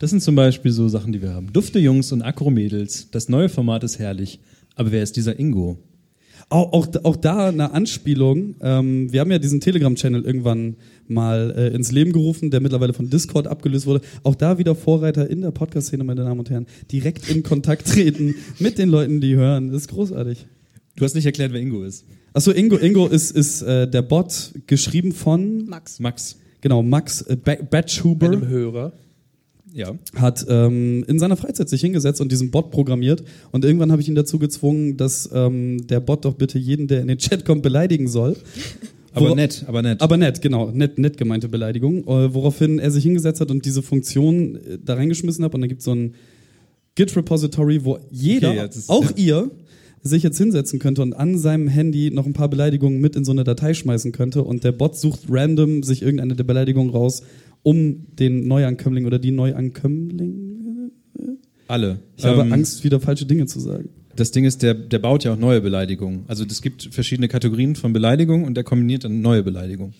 Das 0.00 0.10
sind 0.10 0.22
zum 0.22 0.34
Beispiel 0.34 0.72
so 0.72 0.88
Sachen, 0.88 1.12
die 1.12 1.22
wir 1.22 1.32
haben. 1.32 1.52
Dufte 1.52 1.78
Jungs 1.78 2.10
und 2.10 2.20
Akro-Mädels. 2.20 3.10
Das 3.12 3.28
neue 3.28 3.48
Format 3.48 3.84
ist 3.84 4.00
herrlich. 4.00 4.40
Aber 4.74 4.90
wer 4.90 5.04
ist 5.04 5.16
dieser 5.16 5.38
Ingo? 5.38 5.78
Auch, 6.50 6.72
auch, 6.72 6.86
auch 7.04 7.16
da 7.16 7.48
eine 7.48 7.72
Anspielung. 7.72 8.54
Ähm, 8.60 9.12
wir 9.12 9.20
haben 9.20 9.30
ja 9.30 9.38
diesen 9.38 9.60
Telegram-Channel 9.60 10.24
irgendwann 10.24 10.76
mal 11.08 11.52
äh, 11.56 11.74
ins 11.74 11.90
Leben 11.90 12.12
gerufen, 12.12 12.50
der 12.50 12.60
mittlerweile 12.60 12.92
von 12.92 13.10
Discord 13.10 13.46
abgelöst 13.46 13.86
wurde. 13.86 14.02
Auch 14.22 14.34
da 14.34 14.58
wieder 14.58 14.74
Vorreiter 14.74 15.28
in 15.28 15.40
der 15.40 15.50
Podcast-Szene, 15.50 16.04
meine 16.04 16.22
Damen 16.22 16.38
und 16.38 16.50
Herren. 16.50 16.66
Direkt 16.92 17.28
in 17.30 17.42
Kontakt 17.42 17.88
treten 17.88 18.34
mit 18.60 18.78
den 18.78 18.88
Leuten, 18.88 19.20
die 19.20 19.34
hören. 19.34 19.68
Das 19.72 19.82
ist 19.82 19.88
großartig. 19.88 20.46
Du 20.96 21.04
hast 21.04 21.14
nicht 21.14 21.26
erklärt, 21.26 21.52
wer 21.52 21.60
Ingo 21.60 21.82
ist. 21.82 22.04
Achso, 22.34 22.52
Ingo, 22.52 22.76
Ingo 22.76 23.06
ist, 23.06 23.30
ist 23.32 23.62
äh, 23.62 23.88
der 23.88 24.02
Bot, 24.02 24.52
geschrieben 24.66 25.12
von 25.12 25.64
Max. 25.66 25.98
Max. 25.98 26.38
genau 26.60 26.82
Max 26.82 27.22
äh, 27.22 27.36
Ba- 27.36 27.58
Batchuber. 27.68 28.26
Einem 28.26 28.46
Hörer. 28.48 28.92
Ja. 29.74 29.92
hat 30.14 30.46
ähm, 30.48 31.04
in 31.08 31.18
seiner 31.18 31.36
Freizeit 31.36 31.68
sich 31.68 31.80
hingesetzt 31.80 32.20
und 32.20 32.30
diesen 32.30 32.50
Bot 32.52 32.70
programmiert. 32.70 33.24
Und 33.50 33.64
irgendwann 33.64 33.90
habe 33.90 34.00
ich 34.00 34.08
ihn 34.08 34.14
dazu 34.14 34.38
gezwungen, 34.38 34.96
dass 34.96 35.28
ähm, 35.34 35.86
der 35.88 35.98
Bot 36.00 36.24
doch 36.24 36.34
bitte 36.34 36.58
jeden, 36.60 36.86
der 36.86 37.00
in 37.02 37.08
den 37.08 37.18
Chat 37.18 37.44
kommt, 37.44 37.62
beleidigen 37.64 38.06
soll. 38.06 38.36
Aber 39.12 39.30
Wora- 39.30 39.34
nett, 39.36 39.64
aber 39.66 39.82
nett. 39.82 40.00
Aber 40.00 40.16
nett, 40.16 40.40
genau. 40.42 40.70
Nett, 40.70 40.98
nett 40.98 41.16
gemeinte 41.16 41.48
Beleidigung. 41.48 42.04
Äh, 42.04 42.32
woraufhin 42.34 42.78
er 42.78 42.90
sich 42.92 43.02
hingesetzt 43.04 43.40
hat 43.40 43.50
und 43.50 43.64
diese 43.64 43.82
Funktion 43.82 44.56
äh, 44.56 44.78
da 44.84 44.94
reingeschmissen 44.94 45.44
hat. 45.44 45.54
Und 45.54 45.60
dann 45.60 45.68
gibt 45.68 45.80
es 45.80 45.84
so 45.84 45.92
ein 45.94 46.14
Git-Repository, 46.94 47.84
wo 47.84 47.98
jeder, 48.10 48.50
Okay, 48.50 48.56
ja, 48.58 48.64
ist- 48.64 48.88
auch 48.90 49.04
ja. 49.04 49.16
ihr, 49.16 49.50
sich 50.06 50.22
jetzt 50.22 50.36
hinsetzen 50.36 50.78
könnte 50.80 51.00
und 51.00 51.14
an 51.14 51.38
seinem 51.38 51.66
Handy 51.66 52.10
noch 52.10 52.26
ein 52.26 52.34
paar 52.34 52.48
Beleidigungen 52.50 53.00
mit 53.00 53.16
in 53.16 53.24
so 53.24 53.32
eine 53.32 53.42
Datei 53.42 53.72
schmeißen 53.72 54.12
könnte. 54.12 54.42
Und 54.44 54.62
der 54.62 54.72
Bot 54.72 54.98
sucht 54.98 55.20
random 55.30 55.82
sich 55.82 56.02
irgendeine 56.02 56.36
der 56.36 56.44
Beleidigungen 56.44 56.90
raus, 56.90 57.22
um 57.64 58.06
den 58.16 58.46
Neuankömmling 58.46 59.04
oder 59.06 59.18
die 59.18 59.32
Neuankömmling. 59.32 60.90
Alle. 61.66 61.98
Ich 62.16 62.24
habe 62.24 62.42
Ähm, 62.42 62.52
Angst, 62.52 62.84
wieder 62.84 63.00
falsche 63.00 63.26
Dinge 63.26 63.46
zu 63.46 63.58
sagen. 63.58 63.88
Das 64.16 64.30
Ding 64.30 64.44
ist, 64.44 64.62
der, 64.62 64.74
der 64.74 65.00
baut 65.00 65.24
ja 65.24 65.32
auch 65.32 65.38
neue 65.38 65.60
Beleidigungen. 65.60 66.20
Also 66.28 66.44
es 66.44 66.62
gibt 66.62 66.88
verschiedene 66.92 67.26
Kategorien 67.26 67.74
von 67.74 67.92
Beleidigungen 67.92 68.44
und 68.46 68.54
der 68.54 68.62
kombiniert 68.62 69.02
dann 69.04 69.22
neue 69.22 69.42
Beleidigungen. 69.42 69.94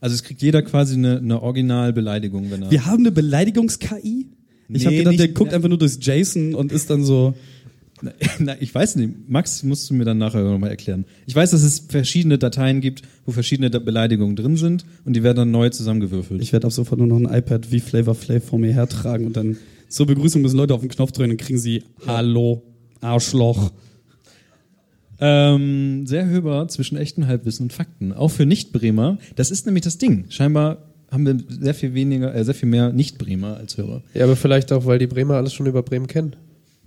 Also 0.00 0.14
es 0.14 0.22
kriegt 0.22 0.40
jeder 0.40 0.62
quasi 0.62 0.94
eine, 0.94 1.18
eine 1.18 1.42
Originalbeleidigung, 1.42 2.50
wenn 2.50 2.62
er. 2.62 2.70
Wir 2.70 2.86
haben 2.86 3.00
eine 3.00 3.10
Beleidigungs-KI? 3.12 4.26
Ich 4.70 4.84
habe 4.86 4.94
Nee, 4.94 4.98
gedacht, 5.00 5.18
der 5.18 5.26
nicht- 5.26 5.34
guckt 5.34 5.52
einfach 5.52 5.68
nur 5.68 5.78
durchs 5.78 5.98
JSON 6.00 6.54
und 6.54 6.72
ist 6.72 6.88
dann 6.88 7.04
so. 7.04 7.34
Na, 8.02 8.12
na, 8.38 8.56
ich 8.60 8.74
weiß 8.74 8.96
nicht. 8.96 9.28
Max 9.28 9.62
musst 9.62 9.88
du 9.90 9.94
mir 9.94 10.04
dann 10.04 10.18
nachher 10.18 10.42
nochmal 10.42 10.70
erklären. 10.70 11.04
Ich 11.26 11.34
weiß, 11.34 11.50
dass 11.50 11.62
es 11.62 11.80
verschiedene 11.80 12.38
Dateien 12.38 12.80
gibt, 12.80 13.02
wo 13.26 13.32
verschiedene 13.32 13.70
Beleidigungen 13.70 14.36
drin 14.36 14.56
sind 14.56 14.84
und 15.04 15.14
die 15.14 15.22
werden 15.22 15.36
dann 15.36 15.50
neu 15.50 15.70
zusammengewürfelt. 15.70 16.40
Ich 16.42 16.52
werde 16.52 16.66
ab 16.66 16.72
sofort 16.72 16.98
nur 16.98 17.08
noch 17.08 17.16
ein 17.16 17.38
iPad 17.38 17.70
wie 17.70 17.80
Flavor 17.80 18.14
Flav 18.14 18.44
vor 18.44 18.58
mir 18.58 18.72
hertragen 18.72 19.26
und 19.26 19.36
dann 19.36 19.56
zur 19.88 20.06
Begrüßung 20.06 20.42
müssen 20.42 20.56
Leute 20.56 20.74
auf 20.74 20.80
den 20.80 20.90
Knopf 20.90 21.12
drücken 21.12 21.32
und 21.32 21.36
kriegen 21.38 21.58
sie 21.58 21.82
Hallo, 22.06 22.62
Arschloch. 23.00 23.72
Ähm, 25.20 26.06
sehr 26.06 26.26
hörbar 26.26 26.68
zwischen 26.68 26.96
echten 26.96 27.26
Halbwissen 27.26 27.64
und 27.64 27.72
Fakten. 27.72 28.12
Auch 28.12 28.28
für 28.28 28.46
Nicht-Bremer. 28.46 29.18
Das 29.34 29.50
ist 29.50 29.66
nämlich 29.66 29.82
das 29.82 29.98
Ding. 29.98 30.26
Scheinbar 30.28 30.78
haben 31.10 31.26
wir 31.26 31.38
sehr 31.48 31.74
viel 31.74 31.94
weniger, 31.94 32.34
äh, 32.34 32.44
sehr 32.44 32.54
viel 32.54 32.68
mehr 32.68 32.92
Nicht-Bremer 32.92 33.56
als 33.56 33.76
Hörer. 33.76 34.02
Ja, 34.14 34.24
aber 34.24 34.36
vielleicht 34.36 34.72
auch, 34.72 34.86
weil 34.86 34.98
die 34.98 35.06
Bremer 35.06 35.34
alles 35.34 35.54
schon 35.54 35.66
über 35.66 35.82
Bremen 35.82 36.06
kennen. 36.06 36.36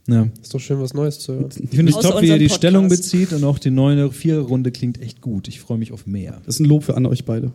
Ja. 0.07 0.27
Ist 0.41 0.53
doch 0.53 0.59
schön, 0.59 0.79
was 0.81 0.93
Neues 0.93 1.19
zu 1.19 1.33
hören. 1.33 1.49
Ich 1.57 1.69
finde 1.69 1.91
es 1.91 1.99
top, 1.99 2.21
wie 2.21 2.27
ihr 2.27 2.37
die 2.37 2.45
unserem 2.45 2.57
Stellung 2.57 2.87
Podcast. 2.87 3.03
bezieht 3.11 3.33
und 3.33 3.43
auch 3.43 3.59
die 3.59 3.69
neue 3.69 4.11
Vierer-Runde 4.11 4.71
klingt 4.71 5.01
echt 5.01 5.21
gut. 5.21 5.47
Ich 5.47 5.59
freue 5.59 5.77
mich 5.77 5.91
auf 5.91 6.07
mehr. 6.07 6.41
Das 6.45 6.55
ist 6.55 6.59
ein 6.59 6.65
Lob 6.65 6.83
für 6.83 6.97
an 6.97 7.05
euch 7.05 7.23
beide. 7.23 7.51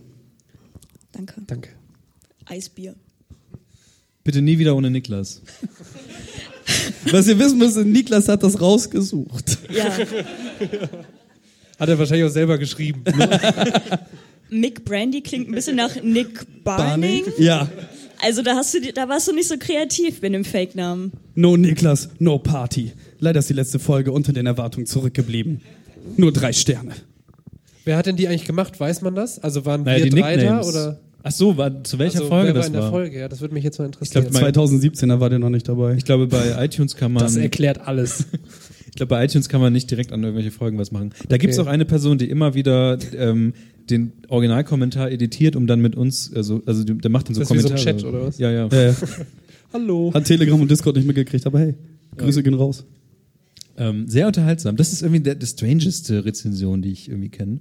Danke. 1.12 1.42
Danke. 1.46 1.70
Eisbier. 2.44 2.94
Bitte 4.22 4.42
nie 4.42 4.58
wieder 4.58 4.76
ohne 4.76 4.90
Niklas. 4.90 5.42
Was 7.10 7.28
ihr 7.28 7.38
wissen 7.38 7.58
müsst, 7.58 7.76
Niklas 7.76 8.28
hat 8.28 8.42
das 8.42 8.60
rausgesucht. 8.60 9.58
Ja. 9.70 9.84
Hat 11.78 11.90
er 11.90 11.98
wahrscheinlich 11.98 12.24
auch 12.24 12.32
selber 12.32 12.56
geschrieben. 12.56 13.04
Mick 14.50 14.84
Brandy 14.84 15.20
klingt 15.20 15.48
ein 15.48 15.54
bisschen 15.54 15.76
nach 15.76 15.94
Nick 16.02 16.64
Barning. 16.64 17.24
Ja. 17.38 17.68
Also 18.22 18.42
da 18.42 18.54
hast 18.56 18.74
du, 18.74 18.80
da 18.92 19.08
warst 19.08 19.28
du 19.28 19.32
nicht 19.34 19.48
so 19.48 19.56
kreativ 19.58 20.22
mit 20.22 20.32
dem 20.34 20.44
Fake-Namen. 20.44 21.12
No 21.34 21.56
Niklas, 21.56 22.08
no 22.18 22.38
Party. 22.38 22.92
Leider 23.18 23.38
ist 23.40 23.48
die 23.50 23.54
letzte 23.54 23.78
Folge 23.78 24.12
unter 24.12 24.32
den 24.32 24.46
Erwartungen 24.46 24.86
zurückgeblieben. 24.86 25.60
Nur 26.16 26.32
drei 26.32 26.52
Sterne. 26.52 26.92
Wer 27.84 27.96
hat 27.96 28.06
denn 28.06 28.16
die 28.16 28.26
eigentlich 28.28 28.44
gemacht? 28.44 28.78
Weiß 28.80 29.02
man 29.02 29.14
das? 29.14 29.38
Also 29.38 29.64
waren 29.64 29.82
Naja, 29.84 30.04
wir 30.04 30.10
die 30.10 30.20
drei 30.20 30.36
da 30.36 30.42
Nicknames. 30.42 30.68
oder? 30.68 31.00
Ach 31.22 31.32
so, 31.32 31.56
war, 31.56 31.82
zu 31.82 31.98
welcher 31.98 32.18
also, 32.18 32.28
Folge 32.28 32.48
wer 32.48 32.54
war 32.54 32.58
das 32.60 32.66
in 32.68 32.72
der 32.74 32.82
war? 32.82 32.90
Folge? 32.90 33.18
Ja, 33.18 33.28
das 33.28 33.40
würde 33.40 33.54
mich 33.54 33.64
jetzt 33.64 33.78
mal 33.78 33.86
interessieren. 33.86 34.28
mein- 34.32 34.44
2017er 34.54 35.18
war 35.20 35.28
der 35.28 35.38
noch 35.40 35.50
nicht 35.50 35.68
dabei. 35.68 35.94
Ich 35.94 36.04
glaube, 36.04 36.26
bei 36.28 36.64
iTunes 36.64 36.94
kann 36.96 37.12
man. 37.12 37.22
das 37.24 37.36
erklärt 37.36 37.80
alles. 37.86 38.24
Ich 38.96 38.98
glaube, 38.98 39.10
bei 39.10 39.22
iTunes 39.26 39.50
kann 39.50 39.60
man 39.60 39.74
nicht 39.74 39.90
direkt 39.90 40.10
an 40.10 40.22
irgendwelche 40.22 40.50
Folgen 40.50 40.78
was 40.78 40.90
machen. 40.90 41.10
Da 41.28 41.36
gibt 41.36 41.52
es 41.52 41.58
Okay. 41.58 41.68
auch 41.68 41.70
eine 41.70 41.84
Person, 41.84 42.16
die 42.16 42.30
immer 42.30 42.54
wieder 42.54 42.98
ähm, 43.14 43.52
den 43.90 44.12
Originalkommentar 44.28 45.10
editiert, 45.10 45.54
um 45.54 45.66
dann 45.66 45.80
mit 45.80 45.94
uns, 45.96 46.32
also, 46.34 46.62
also 46.64 46.82
der 46.82 47.10
macht 47.10 47.28
dann 47.28 47.34
so 47.34 47.40
Das 47.42 47.50
ist 47.50 47.60
so 47.62 47.68
ein 47.68 47.74
Kommentare. 47.76 47.96
Chat, 47.98 48.04
oder 48.06 48.22
was? 48.26 48.38
Ja, 48.38 48.50
ja. 48.50 48.68
Äh, 48.68 48.94
Hallo. 49.74 50.12
hat 50.14 50.24
Telegram 50.24 50.58
und 50.58 50.70
Discord 50.70 50.96
nicht 50.96 51.04
mitgekriegt, 51.06 51.46
aber 51.46 51.58
hey, 51.60 51.74
Grüße 52.16 52.42
gehen 52.42 52.54
raus. 52.54 52.86
Ähm, 53.76 54.08
sehr 54.08 54.26
unterhaltsam. 54.26 54.76
Das 54.76 54.94
ist 54.94 55.02
irgendwie 55.02 55.20
der, 55.20 55.34
die 55.34 55.44
strangeste 55.44 56.24
Rezension, 56.24 56.80
die 56.80 56.92
ich 56.92 57.10
irgendwie 57.10 57.28
kenne. 57.28 57.60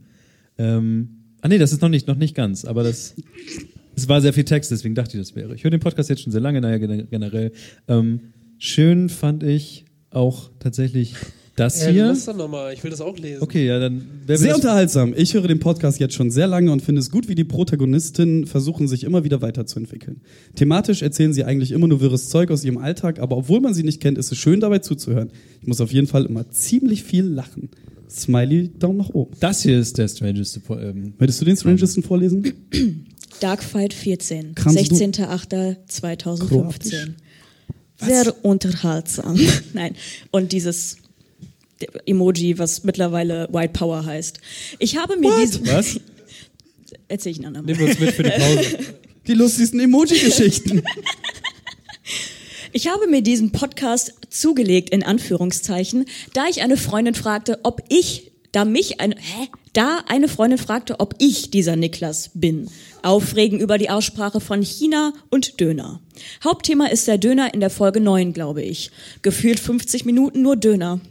Ähm, 0.57 1.09
ah 1.41 1.49
nee, 1.49 1.57
das 1.57 1.73
ist 1.73 1.81
noch 1.81 1.89
nicht, 1.89 2.07
noch 2.07 2.15
nicht 2.15 2.33
ganz, 2.33 2.63
aber 2.63 2.83
das, 2.83 3.13
es 3.97 4.07
war 4.07 4.21
sehr 4.21 4.31
viel 4.31 4.45
Text, 4.45 4.71
deswegen 4.71 4.95
dachte 4.95 5.17
ich, 5.17 5.21
das 5.21 5.35
wäre. 5.35 5.53
Ich 5.53 5.65
höre 5.65 5.71
den 5.71 5.81
Podcast 5.81 6.09
jetzt 6.09 6.21
schon 6.21 6.31
sehr 6.31 6.39
lange, 6.39 6.61
naja, 6.61 6.77
gen- 6.77 7.09
generell. 7.09 7.51
Ähm, 7.89 8.21
schön 8.57 9.09
fand 9.09 9.43
ich 9.43 9.83
auch 10.15 10.49
tatsächlich 10.59 11.15
das 11.55 11.83
äh, 11.83 11.91
hier. 11.91 12.07
Lass 12.07 12.25
doch 12.25 12.35
nochmal, 12.35 12.73
ich 12.73 12.83
will 12.83 12.91
das 12.91 13.01
auch 13.01 13.17
lesen. 13.17 13.41
Okay, 13.41 13.65
ja, 13.65 13.79
dann. 13.79 14.05
Sehr 14.27 14.55
unterhaltsam. 14.55 15.13
Ich 15.15 15.33
höre 15.33 15.47
den 15.47 15.59
Podcast 15.59 15.99
jetzt 15.99 16.13
schon 16.13 16.29
sehr 16.29 16.47
lange 16.47 16.71
und 16.71 16.81
finde 16.81 16.99
es 16.99 17.09
gut, 17.09 17.29
wie 17.29 17.35
die 17.35 17.45
Protagonistinnen 17.45 18.45
versuchen, 18.45 18.87
sich 18.87 19.05
immer 19.05 19.23
wieder 19.23 19.41
weiterzuentwickeln. 19.41 20.21
Thematisch 20.55 21.01
erzählen 21.01 21.33
sie 21.33 21.45
eigentlich 21.45 21.71
immer 21.71 21.87
nur 21.87 22.01
wirres 22.01 22.29
Zeug 22.29 22.51
aus 22.51 22.65
ihrem 22.65 22.77
Alltag, 22.77 23.19
aber 23.19 23.37
obwohl 23.37 23.61
man 23.61 23.73
sie 23.73 23.83
nicht 23.83 24.01
kennt, 24.01 24.17
ist 24.17 24.31
es 24.31 24.37
schön, 24.37 24.59
dabei 24.59 24.79
zuzuhören. 24.79 25.31
Ich 25.61 25.67
muss 25.67 25.79
auf 25.79 25.93
jeden 25.93 26.07
Fall 26.07 26.25
immer 26.25 26.49
ziemlich 26.49 27.03
viel 27.03 27.23
lachen. 27.23 27.69
Smiley, 28.09 28.71
Daumen 28.77 28.97
nach 28.97 29.09
oben. 29.09 29.31
Das 29.39 29.63
hier 29.63 29.79
ist 29.79 29.97
der 29.97 30.09
strangeste. 30.09 30.61
Ähm, 30.69 31.13
Möchtest 31.17 31.41
du 31.41 31.45
den 31.45 31.57
strangesten 31.57 32.03
vorlesen? 32.03 32.53
Darkfight 33.39 33.93
14, 33.93 34.55
16.08.2015. 34.55 37.13
Was? 37.99 38.07
Sehr 38.07 38.45
unterhaltsam. 38.45 39.39
Nein. 39.73 39.95
Und 40.31 40.51
dieses 40.51 40.97
Emoji, 42.05 42.57
was 42.57 42.83
mittlerweile 42.83 43.47
White 43.51 43.73
Power 43.73 44.05
heißt. 44.05 44.39
Ich 44.79 44.97
habe 44.97 45.17
mir 45.17 45.35
diese. 45.39 45.65
Was? 45.67 45.99
Erzähl 47.07 47.33
ich. 47.33 47.39
Nehmen 47.39 47.67
wir 47.67 47.87
uns 47.87 47.99
mit 47.99 48.11
für 48.11 48.23
die 48.23 48.29
Pause. 48.29 48.77
die 49.27 49.33
lustigsten 49.33 49.79
Emoji-Geschichten. 49.79 50.83
Ich 52.71 52.87
habe 52.87 53.07
mir 53.07 53.21
diesen 53.21 53.51
Podcast 53.51 54.13
zugelegt, 54.29 54.89
in 54.89 55.01
Anführungszeichen, 55.01 56.05
da 56.33 56.47
ich 56.47 56.61
eine 56.61 56.77
Freundin 56.77 57.15
fragte, 57.15 57.59
ob 57.63 57.81
ich 57.89 58.31
da 58.55 58.63
mich 58.63 59.01
eine, 59.01 59.15
hä? 59.15 59.49
Da 59.73 59.99
eine 60.07 60.29
Freundin 60.29 60.57
fragte, 60.57 61.01
ob 61.01 61.15
ich 61.19 61.51
dieser 61.51 61.75
Niklas 61.75 62.31
bin. 62.33 62.69
Aufregen 63.03 63.59
über 63.59 63.77
die 63.77 63.89
Aussprache 63.89 64.39
von 64.39 64.61
China 64.61 65.11
und 65.29 65.59
Döner. 65.59 65.99
Hauptthema 66.41 66.85
ist 66.85 67.07
der 67.09 67.17
Döner 67.17 67.53
in 67.53 67.59
der 67.59 67.69
Folge 67.69 67.99
9, 67.99 68.31
glaube 68.31 68.61
ich. 68.61 68.91
Gefühlt 69.21 69.59
50 69.59 70.05
Minuten 70.05 70.41
nur 70.41 70.55
Döner. 70.55 71.01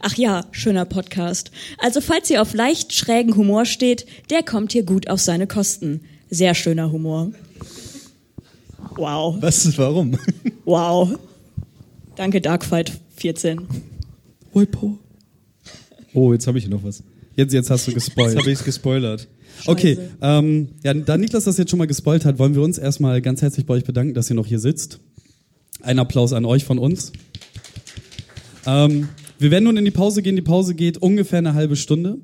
Ach 0.00 0.14
ja, 0.14 0.46
schöner 0.52 0.86
Podcast. 0.86 1.50
Also 1.78 2.00
falls 2.00 2.30
ihr 2.30 2.40
auf 2.40 2.54
leicht 2.54 2.94
schrägen 2.94 3.36
Humor 3.36 3.66
steht, 3.66 4.06
der 4.30 4.42
kommt 4.42 4.72
hier 4.72 4.84
gut 4.84 5.10
auf 5.10 5.20
seine 5.20 5.46
Kosten. 5.46 6.00
Sehr 6.30 6.54
schöner 6.54 6.90
Humor. 6.90 7.32
Wow. 8.96 9.36
Was 9.40 9.66
ist 9.66 9.76
warum? 9.76 10.18
Wow. 10.64 11.18
Danke, 12.16 12.40
Darkfight 12.40 12.92
14. 13.16 13.68
White 14.54 14.70
Power. 14.70 15.03
Oh, 16.14 16.32
jetzt 16.32 16.46
habe 16.46 16.58
ich 16.58 16.64
hier 16.64 16.74
noch 16.74 16.82
was. 16.82 17.02
Jetzt, 17.36 17.52
jetzt 17.52 17.70
hast 17.70 17.86
du 17.86 17.90
Jetzt 17.92 18.06
gespoilt. 18.06 18.38
habe 18.38 18.50
ich 18.50 18.58
es 18.58 18.64
gespoilert. 18.64 19.28
Okay, 19.66 19.98
ähm, 20.20 20.68
ja, 20.82 20.94
da 20.94 21.16
Niklas 21.16 21.44
das 21.44 21.58
jetzt 21.58 21.70
schon 21.70 21.78
mal 21.78 21.86
gespoilt 21.86 22.24
hat, 22.24 22.38
wollen 22.38 22.54
wir 22.54 22.62
uns 22.62 22.78
erstmal 22.78 23.20
ganz 23.22 23.40
herzlich 23.42 23.66
bei 23.66 23.74
euch 23.74 23.84
bedanken, 23.84 24.14
dass 24.14 24.30
ihr 24.30 24.34
noch 24.34 24.46
hier 24.46 24.58
sitzt. 24.58 25.00
Ein 25.80 25.98
Applaus 25.98 26.32
an 26.32 26.44
euch 26.44 26.64
von 26.64 26.78
uns. 26.78 27.12
Ähm, 28.66 29.08
wir 29.38 29.50
werden 29.50 29.64
nun 29.64 29.76
in 29.76 29.84
die 29.84 29.90
Pause 29.90 30.22
gehen. 30.22 30.36
Die 30.36 30.42
Pause 30.42 30.74
geht 30.74 30.98
ungefähr 30.98 31.38
eine 31.38 31.54
halbe 31.54 31.76
Stunde. 31.76 32.18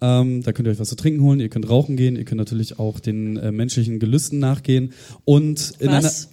Ähm, 0.00 0.42
da 0.42 0.52
könnt 0.52 0.68
ihr 0.68 0.72
euch 0.72 0.78
was 0.78 0.88
zu 0.88 0.96
trinken 0.96 1.22
holen, 1.22 1.40
ihr 1.40 1.48
könnt 1.48 1.68
rauchen 1.68 1.96
gehen, 1.96 2.14
ihr 2.14 2.24
könnt 2.24 2.38
natürlich 2.38 2.78
auch 2.78 3.00
den 3.00 3.36
äh, 3.36 3.50
menschlichen 3.50 3.98
Gelüsten 3.98 4.38
nachgehen. 4.38 4.92
Und 5.24 5.72
in 5.80 5.88
einer, 5.88 6.04
Was? 6.04 6.28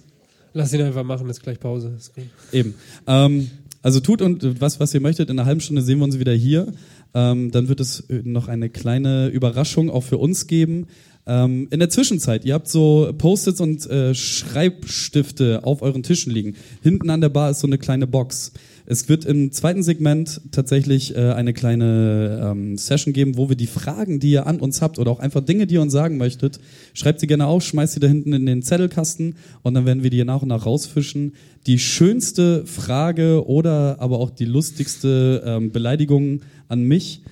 Lass 0.52 0.72
ihn 0.72 0.82
einfach 0.82 1.02
machen, 1.04 1.28
ist 1.28 1.42
gleich 1.42 1.58
Pause. 1.58 1.94
Ist 1.96 2.14
gut. 2.14 2.24
Eben. 2.52 2.74
Ähm, 3.06 3.50
also 3.82 4.00
tut 4.00 4.22
und 4.22 4.60
was, 4.60 4.80
was 4.80 4.94
ihr 4.94 5.00
möchtet. 5.00 5.30
In 5.30 5.38
einer 5.38 5.46
halben 5.46 5.60
Stunde 5.60 5.82
sehen 5.82 5.98
wir 5.98 6.04
uns 6.04 6.18
wieder 6.18 6.32
hier. 6.32 6.72
Ähm, 7.14 7.50
dann 7.50 7.68
wird 7.68 7.80
es 7.80 8.00
äh, 8.00 8.22
noch 8.24 8.48
eine 8.48 8.68
kleine 8.68 9.28
Überraschung 9.28 9.90
auch 9.90 10.02
für 10.02 10.18
uns 10.18 10.46
geben. 10.46 10.86
Ähm, 11.26 11.66
in 11.70 11.80
der 11.80 11.90
Zwischenzeit, 11.90 12.44
ihr 12.44 12.54
habt 12.54 12.68
so 12.68 13.12
Post-its 13.16 13.60
und 13.60 13.84
äh, 13.90 14.14
Schreibstifte 14.14 15.64
auf 15.64 15.82
euren 15.82 16.02
Tischen 16.02 16.32
liegen. 16.32 16.54
Hinten 16.82 17.10
an 17.10 17.20
der 17.20 17.30
Bar 17.30 17.50
ist 17.50 17.60
so 17.60 17.66
eine 17.66 17.78
kleine 17.78 18.06
Box. 18.06 18.52
Es 18.88 19.08
wird 19.08 19.24
im 19.24 19.50
zweiten 19.50 19.82
Segment 19.82 20.40
tatsächlich 20.52 21.16
äh, 21.16 21.32
eine 21.32 21.52
kleine 21.52 22.52
ähm, 22.52 22.78
Session 22.78 23.12
geben, 23.12 23.36
wo 23.36 23.48
wir 23.48 23.56
die 23.56 23.66
Fragen, 23.66 24.20
die 24.20 24.30
ihr 24.30 24.46
an 24.46 24.60
uns 24.60 24.80
habt 24.80 25.00
oder 25.00 25.10
auch 25.10 25.18
einfach 25.18 25.44
Dinge, 25.44 25.66
die 25.66 25.74
ihr 25.74 25.82
uns 25.82 25.92
sagen 25.92 26.16
möchtet, 26.18 26.60
schreibt 26.94 27.18
sie 27.18 27.26
gerne 27.26 27.46
auf, 27.46 27.64
schmeißt 27.64 27.94
sie 27.94 28.00
da 28.00 28.06
hinten 28.06 28.32
in 28.32 28.46
den 28.46 28.62
Zettelkasten 28.62 29.34
und 29.62 29.74
dann 29.74 29.86
werden 29.86 30.04
wir 30.04 30.10
die 30.10 30.24
nach 30.24 30.42
und 30.42 30.48
nach 30.48 30.64
rausfischen. 30.64 31.34
Die 31.66 31.80
schönste 31.80 32.64
Frage 32.64 33.44
oder 33.48 33.96
aber 33.98 34.20
auch 34.20 34.30
die 34.30 34.44
lustigste 34.44 35.42
ähm, 35.44 35.72
Beleidigung 35.72 36.42
an 36.68 36.84
mich 36.84 37.22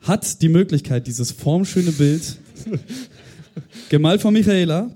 hat 0.00 0.42
die 0.42 0.48
Möglichkeit, 0.48 1.08
dieses 1.08 1.32
formschöne 1.32 1.90
Bild, 1.90 2.38
gemalt 3.88 4.20
von 4.20 4.32
Michaela, 4.32 4.94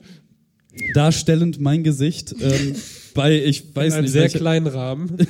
darstellend 0.94 1.60
mein 1.60 1.82
Gesicht, 1.82 2.36
ähm, 2.40 2.76
bei, 3.14 3.42
ich 3.44 3.64
weiß 3.74 3.86
In 3.88 3.92
einem 3.94 4.02
nicht, 4.04 4.12
sehr 4.12 4.22
welche- 4.22 4.38
kleinen 4.38 4.66
Rahmen. 4.66 5.16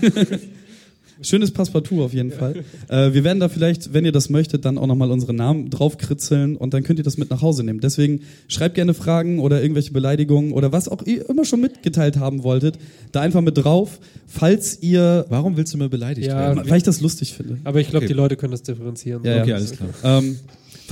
Schönes 1.25 1.53
Passepartout 1.53 2.03
auf 2.03 2.13
jeden 2.13 2.33
Fall. 2.33 2.65
Äh, 2.89 3.13
wir 3.13 3.23
werden 3.23 3.39
da 3.39 3.49
vielleicht, 3.49 3.93
wenn 3.95 4.05
ihr 4.05 4.11
das 4.11 4.29
möchtet, 4.29 4.65
dann 4.65 4.77
auch 4.77 4.89
nochmal 4.89 5.09
unsere 5.13 5.33
Namen 5.33 5.71
draufkritzeln 5.71 6.57
und 6.57 6.75
dann 6.75 6.83
könnt 6.83 6.99
ihr 6.99 7.05
das 7.05 7.17
mit 7.17 7.31
nach 7.31 7.43
Hause 7.43 7.63
nehmen. 7.63 7.79
Deswegen 7.81 8.23
schreibt 8.49 8.75
gerne 8.75 8.93
Fragen 8.93 9.39
oder 9.39 9.63
irgendwelche 9.63 9.93
Beleidigungen 9.93 10.51
oder 10.53 10.73
was 10.73 10.89
auch 10.89 11.05
ihr 11.07 11.29
immer 11.31 11.45
schon 11.45 11.61
mitgeteilt 11.61 12.17
haben 12.17 12.43
wolltet, 12.43 12.77
da 13.13 13.21
einfach 13.21 13.41
mit 13.41 13.57
drauf. 13.57 14.01
Falls 14.27 14.83
ihr. 14.83 15.25
Warum 15.29 15.57
willst 15.57 15.73
du 15.75 15.79
mir 15.79 15.89
beleidigt 15.89 16.27
Ja, 16.27 16.39
werden? 16.57 16.69
Weil 16.69 16.79
ich 16.79 16.83
das 16.83 17.01
lustig 17.01 17.35
finde. 17.35 17.59
Aber 17.63 17.79
ich 17.81 17.91
glaube, 17.91 18.07
Okay. 18.07 18.13
die 18.15 18.17
Leute 18.19 18.35
können 18.37 18.51
das 18.51 18.63
differenzieren. 18.63 19.23
Ja, 19.25 19.37
ja. 19.37 19.43
Okay, 19.43 19.53
alles 19.53 19.73
klar. 19.73 19.91
Ähm, 20.03 20.39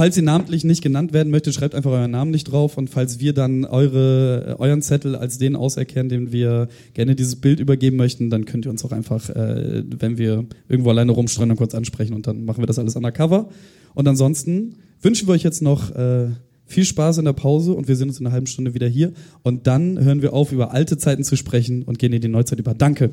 falls 0.00 0.16
ihr 0.16 0.22
namentlich 0.22 0.64
nicht 0.64 0.80
genannt 0.80 1.12
werden 1.12 1.30
möchtet, 1.30 1.52
schreibt 1.52 1.74
einfach 1.74 1.90
euren 1.90 2.10
Namen 2.10 2.30
nicht 2.30 2.44
drauf 2.44 2.78
und 2.78 2.88
falls 2.88 3.20
wir 3.20 3.34
dann 3.34 3.66
eure, 3.66 4.56
äh, 4.58 4.58
euren 4.58 4.80
Zettel 4.80 5.14
als 5.14 5.36
den 5.36 5.54
auserkennen, 5.54 6.08
dem 6.08 6.32
wir 6.32 6.68
gerne 6.94 7.14
dieses 7.14 7.36
Bild 7.36 7.60
übergeben 7.60 7.98
möchten, 7.98 8.30
dann 8.30 8.46
könnt 8.46 8.64
ihr 8.64 8.70
uns 8.70 8.82
auch 8.82 8.92
einfach, 8.92 9.28
äh, 9.28 9.84
wenn 9.84 10.16
wir 10.16 10.46
irgendwo 10.70 10.88
alleine 10.88 11.12
rumstreuen, 11.12 11.50
dann 11.50 11.58
kurz 11.58 11.74
ansprechen 11.74 12.14
und 12.14 12.26
dann 12.26 12.46
machen 12.46 12.62
wir 12.62 12.66
das 12.66 12.78
alles 12.78 12.96
undercover. 12.96 13.50
Und 13.92 14.08
ansonsten 14.08 14.76
wünschen 15.02 15.28
wir 15.28 15.34
euch 15.34 15.42
jetzt 15.42 15.60
noch 15.60 15.94
äh, 15.94 16.28
viel 16.64 16.86
Spaß 16.86 17.18
in 17.18 17.26
der 17.26 17.34
Pause 17.34 17.74
und 17.74 17.86
wir 17.86 17.94
sehen 17.94 18.08
uns 18.08 18.20
in 18.20 18.24
einer 18.24 18.32
halben 18.32 18.46
Stunde 18.46 18.72
wieder 18.72 18.88
hier 18.88 19.12
und 19.42 19.66
dann 19.66 20.02
hören 20.02 20.22
wir 20.22 20.32
auf, 20.32 20.50
über 20.50 20.72
alte 20.72 20.96
Zeiten 20.96 21.24
zu 21.24 21.36
sprechen 21.36 21.82
und 21.82 21.98
gehen 21.98 22.14
in 22.14 22.22
die 22.22 22.28
Neuzeit 22.28 22.58
über. 22.58 22.72
Danke. 22.72 23.10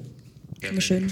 Dankeschön. 0.61 1.07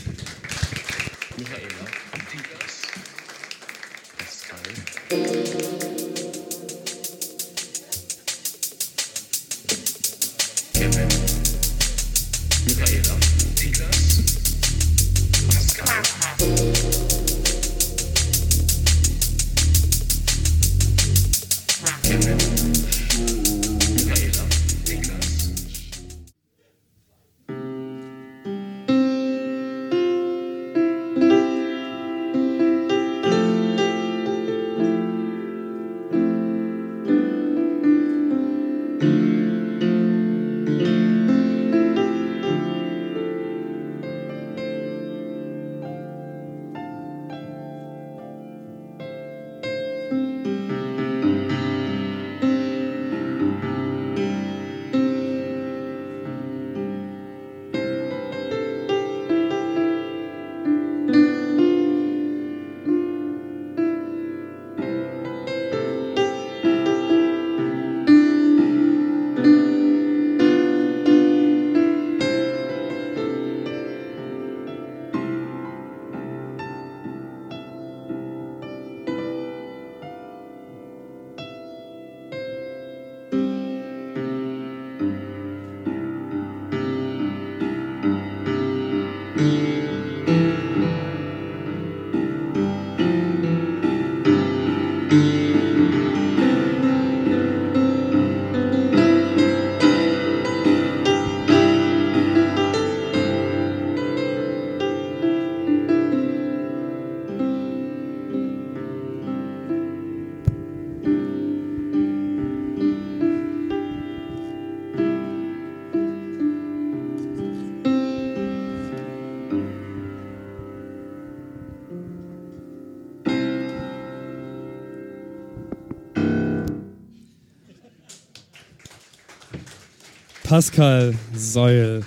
Pascal 130.46 131.16
Seul 131.36 132.04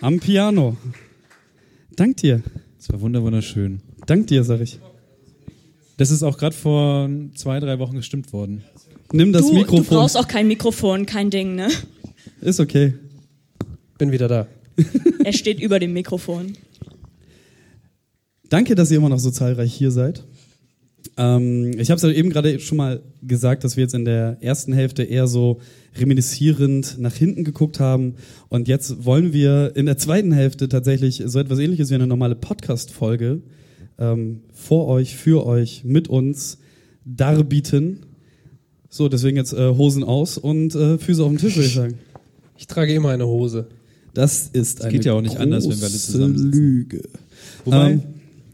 am 0.00 0.20
Piano. 0.20 0.76
Dank 1.96 2.18
dir. 2.18 2.42
Das 2.78 2.92
war 2.92 3.00
wunder 3.00 3.22
wunderschön. 3.24 3.80
Dank 4.06 4.28
dir, 4.28 4.44
sag 4.44 4.60
ich. 4.60 4.78
Das 5.96 6.12
ist 6.12 6.22
auch 6.22 6.38
gerade 6.38 6.54
vor 6.54 7.10
zwei, 7.34 7.58
drei 7.58 7.80
Wochen 7.80 7.96
gestimmt 7.96 8.32
worden. 8.32 8.62
Nimm 9.12 9.32
das 9.32 9.42
Du, 9.42 9.48
du 9.50 9.54
Mikrofon. 9.56 9.84
brauchst 9.98 10.16
auch 10.16 10.28
kein 10.28 10.46
Mikrofon, 10.46 11.06
kein 11.06 11.30
Ding, 11.30 11.56
ne? 11.56 11.68
Ist 12.40 12.60
okay. 12.60 12.94
Bin 13.98 14.12
wieder 14.12 14.28
da. 14.28 14.46
Er 15.24 15.32
steht 15.32 15.60
über 15.60 15.80
dem 15.80 15.92
Mikrofon. 15.92 16.52
Danke, 18.48 18.76
dass 18.76 18.92
ihr 18.92 18.98
immer 18.98 19.08
noch 19.08 19.18
so 19.18 19.32
zahlreich 19.32 19.74
hier 19.74 19.90
seid. 19.90 20.22
Ähm, 21.16 21.72
ich 21.78 21.90
habe 21.90 21.96
es 21.96 22.02
ja 22.02 22.10
eben 22.10 22.30
gerade 22.30 22.58
schon 22.60 22.78
mal 22.78 23.02
gesagt, 23.22 23.64
dass 23.64 23.76
wir 23.76 23.82
jetzt 23.82 23.94
in 23.94 24.04
der 24.04 24.38
ersten 24.40 24.72
Hälfte 24.72 25.04
eher 25.04 25.26
so 25.26 25.60
reminiszierend 25.96 26.96
nach 26.98 27.14
hinten 27.14 27.44
geguckt 27.44 27.78
haben. 27.80 28.14
Und 28.48 28.68
jetzt 28.68 29.04
wollen 29.04 29.32
wir 29.32 29.72
in 29.76 29.86
der 29.86 29.96
zweiten 29.96 30.32
Hälfte 30.32 30.68
tatsächlich 30.68 31.22
so 31.26 31.38
etwas 31.38 31.58
ähnliches 31.58 31.90
wie 31.90 31.94
eine 31.94 32.06
normale 32.06 32.34
Podcast-Folge 32.34 33.42
ähm, 33.98 34.40
vor 34.52 34.88
euch, 34.88 35.16
für 35.16 35.46
euch, 35.46 35.84
mit 35.84 36.08
uns 36.08 36.58
darbieten. 37.04 38.00
So, 38.88 39.08
deswegen 39.08 39.36
jetzt 39.36 39.52
äh, 39.52 39.70
Hosen 39.70 40.04
aus 40.04 40.38
und 40.38 40.74
äh, 40.74 40.98
Füße 40.98 41.22
auf 41.22 41.30
den 41.30 41.38
Tisch, 41.38 41.56
würde 41.56 41.66
ich 41.68 41.74
sagen. 41.74 41.94
Ich 42.56 42.66
trage 42.66 42.94
immer 42.94 43.10
eine 43.10 43.26
Hose. 43.26 43.66
Das 44.14 44.48
ist 44.52 44.78
Das 44.78 44.86
eine 44.86 44.92
geht 44.92 45.04
ja 45.04 45.12
auch 45.12 45.20
nicht 45.20 45.36
anders, 45.38 45.64
wenn 45.64 45.76
wir 45.76 45.82
alle 45.84 45.90
große 45.92 46.12
zusammensitzen. 46.12 46.52
Lüge. 46.52 47.02
Wobei, 47.64 47.90
Ähm, 47.92 48.02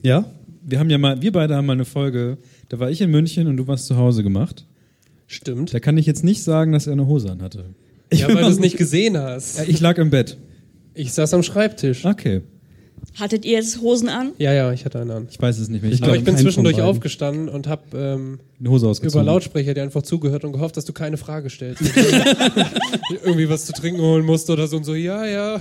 ja? 0.02 0.24
Wir 0.70 0.78
haben 0.78 0.90
ja 0.90 0.98
mal, 0.98 1.20
wir 1.20 1.32
beide 1.32 1.56
haben 1.56 1.66
mal 1.66 1.74
eine 1.74 1.84
Folge, 1.84 2.38
da 2.68 2.78
war 2.78 2.90
ich 2.90 3.00
in 3.00 3.10
München 3.10 3.46
und 3.46 3.56
du 3.56 3.66
warst 3.66 3.86
zu 3.86 3.96
Hause 3.96 4.22
gemacht. 4.22 4.66
Stimmt. 5.26 5.72
Da 5.72 5.80
kann 5.80 5.96
ich 5.96 6.06
jetzt 6.06 6.24
nicht 6.24 6.42
sagen, 6.42 6.72
dass 6.72 6.86
er 6.86 6.94
eine 6.94 7.06
Hose 7.06 7.30
anhatte. 7.30 7.66
Ja, 8.12 8.28
weil 8.28 8.42
du 8.42 8.50
es 8.50 8.58
nicht 8.58 8.76
gesehen 8.76 9.16
hast. 9.16 9.58
Ja, 9.58 9.64
ich 9.66 9.80
lag 9.80 9.96
im 9.98 10.10
Bett. 10.10 10.36
Ich 10.94 11.12
saß 11.12 11.34
am 11.34 11.42
Schreibtisch. 11.42 12.04
Okay. 12.04 12.42
Hattet 13.18 13.44
ihr 13.44 13.52
jetzt 13.52 13.80
Hosen 13.80 14.08
an? 14.08 14.32
Ja, 14.38 14.52
ja, 14.52 14.72
ich 14.72 14.84
hatte 14.84 15.00
eine 15.00 15.14
an. 15.14 15.28
Ich 15.30 15.40
weiß 15.40 15.58
es 15.58 15.68
nicht 15.68 15.82
mehr. 15.82 15.90
Ich 15.90 16.02
Aber 16.02 16.12
glaub, 16.12 16.18
ich 16.18 16.24
bin 16.24 16.36
zwischendurch 16.36 16.80
aufgestanden 16.80 17.48
und 17.48 17.66
habe 17.66 17.82
ähm, 17.94 18.38
eine 18.58 18.70
Hose 18.70 18.90
über. 19.02 19.22
Lautsprecher 19.22 19.74
dir 19.74 19.82
einfach 19.82 20.02
zugehört 20.02 20.44
und 20.44 20.52
gehofft, 20.52 20.76
dass 20.76 20.84
du 20.84 20.92
keine 20.92 21.16
Frage 21.16 21.50
stellst. 21.50 21.82
Irgendwie 23.24 23.48
was 23.48 23.66
zu 23.66 23.72
trinken 23.72 24.00
holen 24.00 24.24
musst 24.24 24.48
oder 24.50 24.66
so 24.66 24.76
und 24.76 24.84
so, 24.84 24.94
ja, 24.94 25.26
ja. 25.26 25.60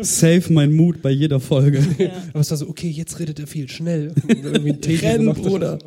Save 0.00 0.44
mein 0.50 0.72
Mut 0.72 1.02
bei 1.02 1.10
jeder 1.10 1.40
Folge. 1.40 1.78
Aber 2.32 2.40
es 2.40 2.50
war 2.50 2.58
so, 2.58 2.68
okay, 2.68 2.88
jetzt 2.88 3.18
redet 3.18 3.38
er 3.38 3.46
viel, 3.46 3.68
schnell. 3.68 4.12
Irgendwie 4.28 4.70
ein 4.70 4.80
Tee 4.80 4.96
Renn. 4.96 5.32
Bruder. 5.34 5.78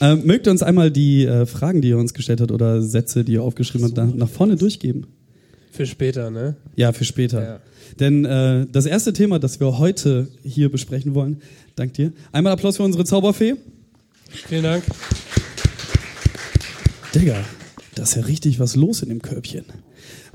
Ähm, 0.00 0.22
mögt 0.24 0.46
ihr 0.46 0.50
uns 0.50 0.62
einmal 0.62 0.90
die 0.90 1.24
äh, 1.24 1.46
Fragen, 1.46 1.80
die 1.80 1.88
ihr 1.88 1.98
uns 1.98 2.12
gestellt 2.12 2.40
habt 2.40 2.52
oder 2.52 2.82
Sätze, 2.82 3.24
die 3.24 3.32
ihr 3.32 3.42
aufgeschrieben 3.42 3.86
habt, 3.86 3.96
nach, 3.96 4.14
nach 4.14 4.28
vorne 4.28 4.56
durchgeben? 4.56 5.06
Für 5.74 5.86
später, 5.86 6.30
ne? 6.30 6.54
Ja, 6.76 6.92
für 6.92 7.04
später. 7.04 7.42
Ja. 7.42 7.60
Denn 7.98 8.24
äh, 8.24 8.64
das 8.70 8.86
erste 8.86 9.12
Thema, 9.12 9.40
das 9.40 9.58
wir 9.58 9.76
heute 9.78 10.28
hier 10.44 10.70
besprechen 10.70 11.14
wollen, 11.16 11.42
dank 11.74 11.94
dir. 11.94 12.12
Einmal 12.30 12.52
Applaus 12.52 12.76
für 12.76 12.84
unsere 12.84 13.04
Zauberfee. 13.04 13.56
Vielen 14.30 14.62
Dank. 14.62 14.84
Digga, 17.12 17.44
da 17.96 18.04
ist 18.04 18.14
ja 18.14 18.22
richtig 18.22 18.60
was 18.60 18.76
los 18.76 19.02
in 19.02 19.08
dem 19.08 19.20
Körbchen. 19.20 19.64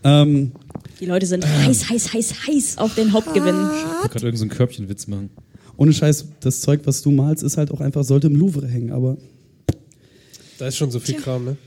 Ähm, 0.03 0.51
Die 0.99 1.05
Leute 1.05 1.25
sind 1.25 1.45
heiß, 1.45 1.89
heiß, 1.89 2.13
heiß, 2.13 2.33
heiß 2.47 2.77
auf 2.77 2.95
den 2.95 3.13
Hauptgewinn. 3.13 3.55
Ich 3.55 3.85
wollte 3.85 4.09
gerade 4.09 4.25
irgendeinen 4.25 4.35
so 4.37 4.43
einen 4.43 4.51
Körbchenwitz 4.51 5.07
machen. 5.07 5.29
ohne 5.77 5.93
Scheiß, 5.93 6.25
das 6.41 6.59
Zeug, 6.59 6.81
was 6.83 7.01
du 7.01 7.11
malst, 7.11 7.43
ist 7.43 7.55
halt 7.55 7.71
auch 7.71 7.79
einfach, 7.79 8.03
sollte 8.03 8.27
im 8.27 8.35
Louvre 8.35 8.67
hängen, 8.67 8.91
aber 8.91 9.15
Da 10.57 10.67
ist 10.67 10.75
schon 10.75 10.91
so 10.91 10.99
viel 10.99 11.15
Kram, 11.15 11.45
ne? 11.45 11.57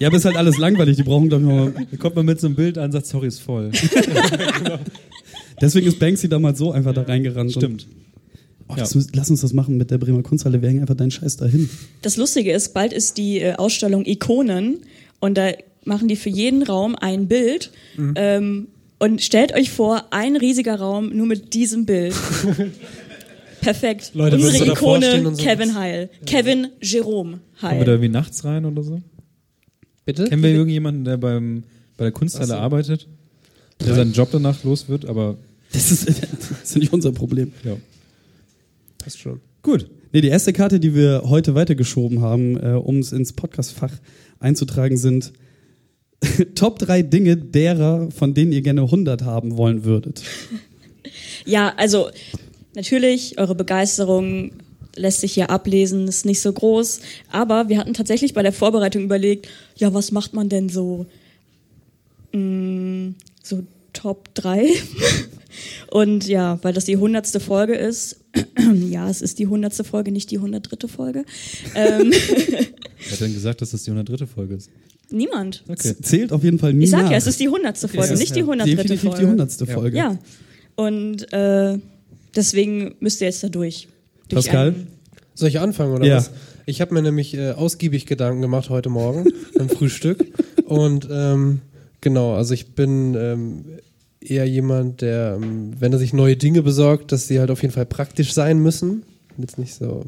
Ja, 0.00 0.08
aber 0.08 0.16
ist 0.16 0.24
halt 0.24 0.36
alles 0.36 0.58
langweilig. 0.58 0.96
Die 0.96 1.02
brauchen, 1.02 1.28
glaube 1.28 1.44
ich, 1.44 1.50
mal. 1.50 1.86
Da 1.90 1.96
kommt 1.96 2.16
man 2.16 2.26
mit 2.26 2.40
so 2.40 2.46
einem 2.46 2.56
Bild 2.56 2.78
an, 2.78 2.92
sagt, 2.92 3.06
sorry, 3.06 3.26
ist 3.28 3.40
voll. 3.40 3.70
Deswegen 5.60 5.86
ist 5.88 5.98
Banksy 5.98 6.28
damals 6.28 6.58
so 6.58 6.70
einfach 6.72 6.94
da 6.94 7.02
reingerannt. 7.02 7.52
Stimmt. 7.52 7.86
Und, 7.86 7.88
oh, 8.68 8.74
das, 8.76 8.94
müssen- 8.94 9.10
Lass 9.14 9.30
uns 9.30 9.40
das 9.40 9.52
machen 9.52 9.76
mit 9.76 9.90
der 9.90 9.98
Bremer 9.98 10.22
Kunsthalle. 10.22 10.62
Wir 10.62 10.68
hängen 10.68 10.80
einfach 10.82 10.94
deinen 10.94 11.10
Scheiß 11.10 11.36
dahin. 11.36 11.68
Das 12.02 12.16
Lustige 12.16 12.52
ist, 12.52 12.74
bald 12.74 12.92
ist 12.92 13.16
die 13.18 13.40
äh, 13.40 13.54
Ausstellung 13.54 14.04
Ikonen 14.06 14.78
und 15.20 15.36
da 15.36 15.50
machen 15.84 16.06
die 16.08 16.16
für 16.16 16.28
jeden 16.30 16.62
Raum 16.62 16.94
ein 16.94 17.26
Bild. 17.28 17.72
Mhm. 17.96 18.12
Ähm, 18.16 18.68
und 19.00 19.22
stellt 19.22 19.54
euch 19.54 19.70
vor, 19.70 20.06
ein 20.10 20.36
riesiger 20.36 20.76
Raum 20.76 21.10
nur 21.16 21.26
mit 21.26 21.54
diesem 21.54 21.86
Bild. 21.86 22.14
Perfekt. 23.60 24.12
Leute, 24.14 24.36
Unsere 24.36 24.66
Ikone 24.72 25.26
und 25.26 25.36
so- 25.36 25.42
Kevin 25.42 25.74
Heil. 25.74 26.10
Kevin 26.26 26.68
Jerome 26.80 27.40
Kommen 27.60 27.60
wir 27.60 27.68
da 27.70 27.76
Heil. 27.78 27.88
irgendwie 27.88 28.08
nachts 28.08 28.44
rein 28.44 28.64
oder 28.64 28.82
so? 28.84 29.00
Bitte? 30.08 30.24
Kennen 30.24 30.42
wir 30.42 30.48
irgendjemanden, 30.52 31.04
der 31.04 31.18
beim, 31.18 31.64
bei 31.98 32.04
der 32.04 32.12
Kunsthalle 32.12 32.46
so. 32.46 32.54
arbeitet? 32.54 33.06
Der 33.84 33.94
seinen 33.94 34.14
Job 34.14 34.30
danach 34.32 34.64
los 34.64 34.88
wird, 34.88 35.04
aber 35.04 35.36
Das 35.70 35.90
ist, 35.90 36.08
das 36.08 36.62
ist 36.62 36.76
nicht 36.78 36.94
unser 36.94 37.12
Problem. 37.12 37.52
ja. 37.62 37.76
Passt 39.04 39.18
schon. 39.18 39.40
Gut. 39.62 39.90
Nee, 40.14 40.22
die 40.22 40.28
erste 40.28 40.54
Karte, 40.54 40.80
die 40.80 40.94
wir 40.94 41.24
heute 41.26 41.54
weitergeschoben 41.54 42.22
haben, 42.22 42.56
äh, 42.56 42.70
um 42.70 43.00
es 43.00 43.12
ins 43.12 43.34
Podcastfach 43.34 43.92
einzutragen, 44.40 44.96
sind 44.96 45.34
Top 46.54 46.78
3 46.78 47.02
Dinge 47.02 47.36
derer, 47.36 48.10
von 48.10 48.32
denen 48.32 48.52
ihr 48.52 48.62
gerne 48.62 48.80
100 48.84 49.24
haben 49.24 49.58
wollen 49.58 49.84
würdet. 49.84 50.22
Ja, 51.44 51.72
also 51.76 52.10
natürlich, 52.74 53.38
eure 53.38 53.54
Begeisterung 53.54 54.52
lässt 54.98 55.20
sich 55.20 55.32
hier 55.32 55.50
ablesen, 55.50 56.06
ist 56.08 56.26
nicht 56.26 56.40
so 56.40 56.52
groß. 56.52 57.00
Aber 57.30 57.68
wir 57.68 57.78
hatten 57.78 57.94
tatsächlich 57.94 58.34
bei 58.34 58.42
der 58.42 58.52
Vorbereitung 58.52 59.04
überlegt, 59.04 59.48
ja, 59.76 59.94
was 59.94 60.12
macht 60.12 60.34
man 60.34 60.48
denn 60.48 60.68
so? 60.68 61.06
Mm, 62.32 63.10
so 63.42 63.64
Top 63.92 64.34
3. 64.34 64.68
Und 65.90 66.28
ja, 66.28 66.58
weil 66.62 66.72
das 66.72 66.84
die 66.84 66.96
hundertste 66.98 67.40
Folge 67.40 67.74
ist, 67.74 68.20
ja, 68.88 69.08
es 69.08 69.22
ist 69.22 69.38
die 69.38 69.46
hundertste 69.46 69.82
Folge, 69.82 70.12
nicht 70.12 70.30
die 70.30 70.38
hundertdritte 70.38 70.86
Folge. 70.88 71.24
Ähm, 71.74 72.12
Wer 72.98 73.12
hat 73.12 73.20
denn 73.20 73.34
gesagt, 73.34 73.62
dass 73.62 73.70
das 73.70 73.82
die 73.84 73.90
103. 73.90 74.26
Folge 74.26 74.54
ist? 74.54 74.70
niemand. 75.10 75.64
Okay. 75.66 75.94
Zählt 76.02 76.32
auf 76.32 76.44
jeden 76.44 76.58
Fall 76.58 76.74
nie 76.74 76.84
Ich 76.84 76.90
sag 76.90 77.04
nach. 77.04 77.10
ja, 77.10 77.16
es 77.16 77.26
ist 77.26 77.40
die 77.40 77.48
hundertste 77.48 77.88
Folge, 77.88 78.12
Ja, 78.12 78.18
nicht 78.18 78.34
die 78.36 78.40
ja. 78.40 78.46
hundertdritte 78.46 78.82
Definitiv 78.82 79.08
Folge. 79.10 79.24
die 79.24 79.30
hundertste 79.30 79.66
Folge. 79.66 79.96
Ja. 79.96 80.18
Und 80.76 81.32
äh, 81.32 81.78
deswegen 82.36 82.94
müsst 83.00 83.20
ihr 83.22 83.26
jetzt 83.28 83.42
da 83.42 83.48
durch. 83.48 83.88
Pascal? 84.28 84.74
Soll 85.34 85.48
ich 85.48 85.60
anfangen 85.60 85.92
oder 85.94 86.04
Ja. 86.06 86.16
was? 86.16 86.30
Ich 86.66 86.80
habe 86.80 86.92
mir 86.94 87.02
nämlich 87.02 87.34
äh, 87.34 87.52
ausgiebig 87.52 88.06
Gedanken 88.06 88.42
gemacht 88.42 88.68
heute 88.70 88.88
Morgen 88.90 89.30
beim 89.56 89.68
Frühstück. 89.68 90.24
Und 90.66 91.08
ähm, 91.10 91.60
genau, 92.00 92.34
also 92.34 92.52
ich 92.54 92.74
bin 92.74 93.14
ähm, 93.14 93.64
eher 94.20 94.46
jemand, 94.46 95.00
der, 95.00 95.38
ähm, 95.40 95.72
wenn 95.78 95.92
er 95.92 95.98
sich 95.98 96.12
neue 96.12 96.36
Dinge 96.36 96.62
besorgt, 96.62 97.12
dass 97.12 97.26
sie 97.28 97.38
halt 97.40 97.50
auf 97.50 97.62
jeden 97.62 97.72
Fall 97.72 97.86
praktisch 97.86 98.32
sein 98.34 98.58
müssen. 98.58 99.04
Jetzt 99.38 99.58
nicht 99.58 99.74
so 99.74 100.04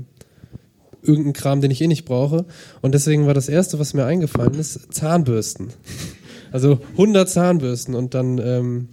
irgendein 1.02 1.32
Kram, 1.32 1.60
den 1.62 1.70
ich 1.70 1.80
eh 1.80 1.86
nicht 1.86 2.04
brauche. 2.04 2.44
Und 2.82 2.92
deswegen 2.94 3.26
war 3.26 3.32
das 3.34 3.48
Erste, 3.48 3.78
was 3.78 3.94
mir 3.94 4.04
eingefallen 4.04 4.54
ist, 4.54 4.92
Zahnbürsten. 4.92 5.68
Also 6.52 6.80
100 6.92 7.28
Zahnbürsten 7.28 7.94
und 7.94 8.12
dann 8.14 8.38
ähm, 8.38 8.88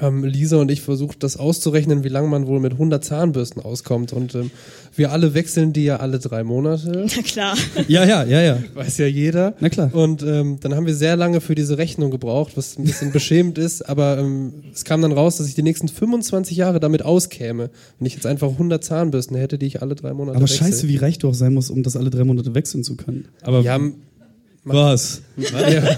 haben 0.00 0.24
Lisa 0.24 0.56
und 0.58 0.70
ich 0.70 0.80
versucht, 0.80 1.22
das 1.22 1.36
auszurechnen, 1.36 2.04
wie 2.04 2.08
lange 2.08 2.28
man 2.28 2.46
wohl 2.46 2.60
mit 2.60 2.72
100 2.72 3.04
Zahnbürsten 3.04 3.62
auskommt. 3.62 4.12
Und 4.12 4.34
ähm, 4.34 4.50
wir 4.94 5.10
alle 5.12 5.34
wechseln 5.34 5.72
die 5.72 5.84
ja 5.84 5.96
alle 5.96 6.18
drei 6.18 6.44
Monate. 6.44 7.06
Na 7.16 7.22
klar. 7.22 7.56
Ja, 7.88 8.04
ja, 8.04 8.24
ja, 8.24 8.40
ja. 8.40 8.58
Weiß 8.74 8.98
ja 8.98 9.06
jeder. 9.06 9.54
Na 9.60 9.68
klar. 9.68 9.92
Und 9.94 10.22
ähm, 10.22 10.58
dann 10.60 10.74
haben 10.74 10.86
wir 10.86 10.94
sehr 10.94 11.16
lange 11.16 11.40
für 11.40 11.54
diese 11.54 11.78
Rechnung 11.78 12.10
gebraucht, 12.10 12.52
was 12.56 12.78
ein 12.78 12.84
bisschen 12.84 13.12
beschämend 13.12 13.58
ist, 13.58 13.88
aber 13.88 14.18
ähm, 14.18 14.52
es 14.72 14.84
kam 14.84 15.02
dann 15.02 15.12
raus, 15.12 15.36
dass 15.38 15.48
ich 15.48 15.54
die 15.54 15.62
nächsten 15.62 15.88
25 15.88 16.56
Jahre 16.56 16.80
damit 16.80 17.02
auskäme, 17.04 17.70
wenn 17.98 18.06
ich 18.06 18.14
jetzt 18.14 18.26
einfach 18.26 18.48
100 18.48 18.82
Zahnbürsten 18.84 19.36
hätte, 19.36 19.58
die 19.58 19.66
ich 19.66 19.82
alle 19.82 19.94
drei 19.94 20.14
Monate 20.14 20.36
Aber 20.36 20.44
wechsle. 20.44 20.58
scheiße, 20.66 20.88
wie 20.88 20.96
reich 20.96 21.18
du 21.18 21.28
auch 21.28 21.34
sein 21.34 21.54
musst, 21.54 21.70
um 21.70 21.82
das 21.82 21.96
alle 21.96 22.10
drei 22.10 22.24
Monate 22.24 22.54
wechseln 22.54 22.84
zu 22.84 22.96
können. 22.96 23.26
Aber, 23.42 23.60
Ja, 23.60 23.78
Was? 24.64 25.22
ja, 25.36 25.96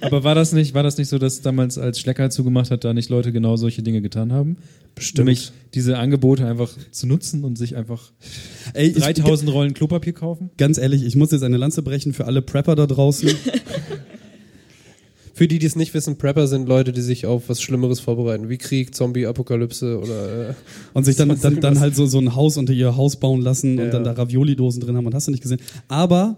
aber 0.00 0.24
war 0.24 0.34
das 0.34 0.52
nicht, 0.52 0.74
war 0.74 0.82
das 0.82 0.98
nicht 0.98 1.08
so, 1.08 1.18
dass 1.18 1.40
damals 1.42 1.78
als 1.78 1.98
Schlecker 2.00 2.30
zugemacht 2.30 2.70
hat, 2.70 2.84
da 2.84 2.92
nicht 2.94 3.08
Leute 3.10 3.32
genau 3.32 3.56
solche 3.56 3.82
Dinge 3.82 4.02
getan 4.02 4.32
haben? 4.32 4.56
Bestimmt. 4.94 5.26
Nämlich 5.26 5.52
diese 5.74 5.98
Angebote 5.98 6.46
einfach 6.46 6.70
zu 6.90 7.06
nutzen 7.06 7.44
und 7.44 7.56
sich 7.56 7.76
einfach 7.76 8.12
Ey, 8.74 8.88
ich, 8.88 8.96
3000 8.98 9.52
Rollen 9.52 9.74
Klopapier 9.74 10.12
kaufen? 10.12 10.50
Ganz 10.58 10.78
ehrlich, 10.78 11.02
ich 11.04 11.16
muss 11.16 11.30
jetzt 11.32 11.42
eine 11.42 11.56
Lanze 11.56 11.82
brechen 11.82 12.12
für 12.12 12.26
alle 12.26 12.42
Prepper 12.42 12.74
da 12.76 12.86
draußen. 12.86 13.30
Für 15.34 15.48
die, 15.48 15.58
die 15.58 15.66
es 15.66 15.76
nicht 15.76 15.94
wissen, 15.94 16.18
Prepper 16.18 16.46
sind 16.46 16.68
Leute, 16.68 16.92
die 16.92 17.00
sich 17.00 17.24
auf 17.24 17.48
was 17.48 17.62
Schlimmeres 17.62 18.00
vorbereiten, 18.00 18.50
wie 18.50 18.58
Krieg, 18.58 18.94
Zombie, 18.94 19.26
Apokalypse 19.26 19.98
oder 19.98 20.50
äh, 20.50 20.54
Und 20.92 21.04
sich 21.04 21.16
dann, 21.16 21.40
dann, 21.40 21.58
dann 21.60 21.80
halt 21.80 21.96
so, 21.96 22.04
so 22.04 22.18
ein 22.18 22.34
Haus 22.36 22.58
unter 22.58 22.74
ihr 22.74 22.96
Haus 22.96 23.16
bauen 23.16 23.40
lassen 23.40 23.78
Ja. 23.78 23.84
und 23.84 23.94
dann 23.94 24.04
da 24.04 24.12
Ravioli-Dosen 24.12 24.82
drin 24.82 24.94
haben 24.96 25.06
und 25.06 25.14
hast 25.14 25.28
du 25.28 25.30
nicht 25.30 25.42
gesehen. 25.42 25.60
Aber 25.88 26.36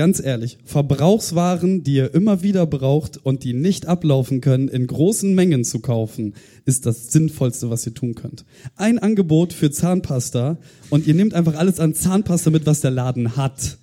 ganz 0.00 0.18
ehrlich, 0.18 0.56
Verbrauchswaren, 0.64 1.84
die 1.84 1.96
ihr 1.96 2.14
immer 2.14 2.42
wieder 2.42 2.64
braucht 2.64 3.18
und 3.22 3.44
die 3.44 3.52
nicht 3.52 3.84
ablaufen 3.84 4.40
können, 4.40 4.68
in 4.68 4.86
großen 4.86 5.34
Mengen 5.34 5.62
zu 5.62 5.80
kaufen, 5.80 6.32
ist 6.64 6.86
das 6.86 7.12
Sinnvollste, 7.12 7.68
was 7.68 7.84
ihr 7.84 7.92
tun 7.92 8.14
könnt. 8.14 8.46
Ein 8.76 8.98
Angebot 8.98 9.52
für 9.52 9.70
Zahnpasta 9.70 10.56
und 10.88 11.06
ihr 11.06 11.12
nehmt 11.12 11.34
einfach 11.34 11.54
alles 11.54 11.80
an 11.80 11.92
Zahnpasta 11.92 12.48
mit, 12.48 12.64
was 12.64 12.80
der 12.80 12.92
Laden 12.92 13.36
hat. 13.36 13.76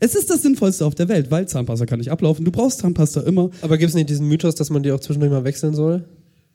Es 0.00 0.16
ist 0.16 0.28
das 0.28 0.42
Sinnvollste 0.42 0.84
auf 0.84 0.96
der 0.96 1.08
Welt, 1.08 1.30
weil 1.30 1.46
Zahnpasta 1.46 1.86
kann 1.86 2.00
nicht 2.00 2.10
ablaufen. 2.10 2.44
Du 2.44 2.50
brauchst 2.50 2.80
Zahnpasta 2.80 3.20
immer. 3.20 3.50
Aber 3.60 3.78
gibt 3.78 3.90
es 3.90 3.94
nicht 3.94 4.10
diesen 4.10 4.26
Mythos, 4.26 4.56
dass 4.56 4.70
man 4.70 4.82
die 4.82 4.90
auch 4.90 4.98
zwischendurch 4.98 5.30
mal 5.30 5.44
wechseln 5.44 5.76
soll? 5.76 6.02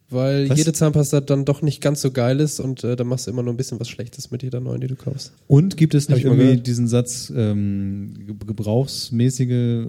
Weil 0.09 0.49
Was? 0.49 0.57
jede 0.57 0.71
Zahnpasta 0.71 1.19
dann 1.19 1.43
doch 1.43 1.61
nicht 1.61 1.81
ganz 1.81 2.01
so 2.01 2.11
geil 2.11 2.39
ist 2.39 2.61
und 2.61 2.81
äh, 2.85 2.95
dann 2.95 3.07
machst 3.07 3.27
du 3.27 3.31
immer 3.31 3.43
nur 3.43 3.53
ein 3.53 3.57
bisschen 3.57 3.77
was 3.79 3.89
Schlechtes 3.89 4.31
mit 4.31 4.41
jeder 4.41 4.61
neuen, 4.61 4.79
die 4.79 4.87
du 4.87 4.95
kaufst. 4.95 5.33
Und 5.47 5.75
gibt 5.75 5.93
es 5.95 6.07
nicht 6.07 6.23
irgendwie 6.23 6.43
gehört. 6.45 6.65
diesen 6.67 6.87
Satz, 6.87 7.31
ähm, 7.35 8.13
ge- 8.25 8.35
gebrauchsmäßige 8.45 9.49
äh, 9.49 9.85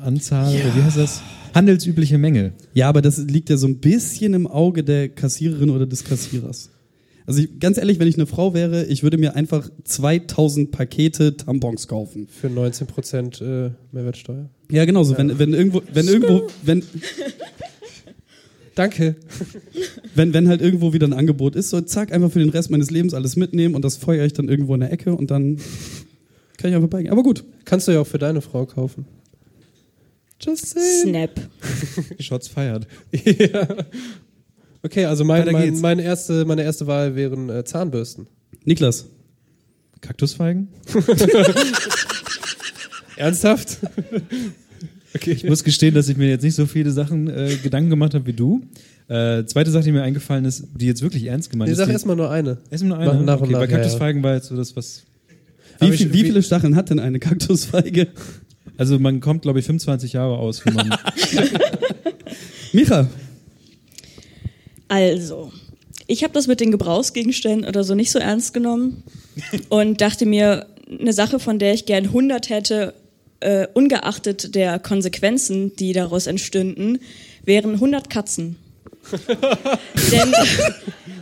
Anzahl, 0.00 0.54
oder 0.54 0.74
wie 0.76 0.82
heißt 0.82 0.96
das? 0.96 1.20
Handelsübliche 1.54 2.16
Menge. 2.16 2.52
Ja, 2.72 2.88
aber 2.88 3.02
das 3.02 3.18
liegt 3.18 3.50
ja 3.50 3.58
so 3.58 3.66
ein 3.66 3.78
bisschen 3.78 4.32
im 4.32 4.46
Auge 4.46 4.82
der 4.82 5.10
Kassiererin 5.10 5.68
oder 5.68 5.86
des 5.86 6.04
Kassierers. 6.04 6.70
Also 7.26 7.42
ich, 7.42 7.60
ganz 7.60 7.76
ehrlich, 7.76 7.98
wenn 8.00 8.08
ich 8.08 8.16
eine 8.16 8.26
Frau 8.26 8.54
wäre, 8.54 8.86
ich 8.86 9.02
würde 9.02 9.18
mir 9.18 9.36
einfach 9.36 9.68
2000 9.84 10.70
Pakete 10.70 11.36
Tampons 11.36 11.86
kaufen. 11.86 12.26
Für 12.28 12.48
19% 12.48 13.66
äh, 13.66 13.70
Mehrwertsteuer. 13.92 14.48
Ja, 14.70 14.84
genau 14.86 15.02
so. 15.04 15.18
Wenn, 15.18 15.38
wenn 15.38 15.52
irgendwo, 15.52 15.82
wenn 15.92 16.08
irgendwo, 16.08 16.46
wenn, 16.62 16.82
Danke. 18.74 19.16
wenn, 20.14 20.32
wenn 20.32 20.48
halt 20.48 20.60
irgendwo 20.60 20.92
wieder 20.92 21.06
ein 21.06 21.12
Angebot 21.12 21.56
ist, 21.56 21.70
so 21.70 21.80
zack, 21.80 22.12
einfach 22.12 22.30
für 22.30 22.38
den 22.38 22.50
Rest 22.50 22.70
meines 22.70 22.90
Lebens 22.90 23.14
alles 23.14 23.36
mitnehmen 23.36 23.74
und 23.74 23.84
das 23.84 23.96
feuere 23.96 24.24
ich 24.24 24.32
dann 24.32 24.48
irgendwo 24.48 24.74
in 24.74 24.80
der 24.80 24.92
Ecke 24.92 25.14
und 25.14 25.30
dann 25.30 25.58
kann 26.56 26.70
ich 26.70 26.76
einfach 26.76 26.88
beigehen. 26.88 27.12
Aber 27.12 27.22
gut. 27.22 27.44
Kannst 27.64 27.88
du 27.88 27.92
ja 27.92 28.00
auch 28.00 28.06
für 28.06 28.18
deine 28.18 28.40
Frau 28.40 28.66
kaufen. 28.66 29.06
Just 30.40 30.66
saying. 30.66 31.14
Snap. 31.14 31.40
Shots 32.18 32.48
feiert. 32.48 32.86
ja. 33.12 33.68
Okay, 34.82 35.04
also 35.04 35.24
mein, 35.24 35.50
mein, 35.52 35.78
meine, 35.80 36.02
erste, 36.02 36.44
meine 36.46 36.62
erste 36.62 36.86
Wahl 36.86 37.14
wären 37.14 37.50
äh, 37.50 37.64
Zahnbürsten. 37.64 38.26
Niklas. 38.64 39.06
Kaktusfeigen? 40.00 40.68
Ernsthaft? 43.16 43.78
okay. 45.14 45.32
Ich 45.32 45.44
muss 45.44 45.64
gestehen, 45.64 45.94
dass 45.94 46.08
ich 46.08 46.16
mir 46.16 46.28
jetzt 46.28 46.42
nicht 46.42 46.54
so 46.54 46.66
viele 46.66 46.90
Sachen 46.90 47.28
äh, 47.28 47.56
Gedanken 47.62 47.90
gemacht 47.90 48.14
habe 48.14 48.26
wie 48.26 48.32
du. 48.32 48.62
Äh, 49.08 49.44
zweite 49.46 49.70
Sache, 49.70 49.84
die 49.84 49.92
mir 49.92 50.02
eingefallen 50.02 50.44
ist, 50.44 50.64
die 50.74 50.86
jetzt 50.86 51.02
wirklich 51.02 51.24
ernst 51.26 51.50
gemeint 51.50 51.68
Nee, 51.68 51.72
ist. 51.72 51.78
sag 51.78 51.86
die- 51.86 51.92
erstmal 51.92 52.16
nur 52.16 52.30
eine. 52.30 52.58
Erstmal 52.70 52.98
nur 53.04 53.12
eine. 53.12 53.24
Nach- 53.24 53.40
okay, 53.40 53.52
nach, 53.52 53.58
bei 53.58 53.64
ja, 53.66 53.70
ja. 53.70 53.76
Kaktusfeigen 53.78 54.22
war 54.22 54.34
jetzt 54.34 54.46
so 54.48 54.56
das, 54.56 54.76
was. 54.76 55.02
Wie, 55.80 55.90
viel, 55.92 56.06
ich- 56.08 56.12
wie- 56.12 56.22
viele 56.24 56.42
Stacheln 56.42 56.76
hat 56.76 56.90
denn 56.90 56.98
eine 57.00 57.18
Kaktusfeige? 57.18 58.08
Also 58.76 58.98
man 58.98 59.20
kommt, 59.20 59.42
glaube 59.42 59.58
ich, 59.58 59.66
25 59.66 60.12
Jahre 60.14 60.38
aus, 60.38 60.64
wenn 60.64 60.74
man. 60.74 60.90
Micha. 62.72 63.08
Also, 64.88 65.52
ich 66.06 66.22
habe 66.24 66.32
das 66.32 66.46
mit 66.46 66.60
den 66.60 66.70
Gebrauchsgegenständen 66.70 67.68
oder 67.68 67.84
so 67.84 67.94
nicht 67.94 68.10
so 68.10 68.18
ernst 68.18 68.52
genommen 68.54 69.02
und 69.68 70.00
dachte 70.00 70.26
mir, 70.26 70.66
eine 70.98 71.12
Sache, 71.12 71.38
von 71.38 71.58
der 71.58 71.74
ich 71.74 71.86
gern 71.86 72.06
100 72.06 72.48
hätte, 72.50 72.94
äh, 73.40 73.66
ungeachtet 73.74 74.54
der 74.54 74.78
Konsequenzen, 74.78 75.74
die 75.76 75.92
daraus 75.92 76.26
entstünden, 76.26 76.98
wären 77.44 77.74
100 77.74 78.10
Katzen. 78.10 78.56
Denn, 80.12 80.34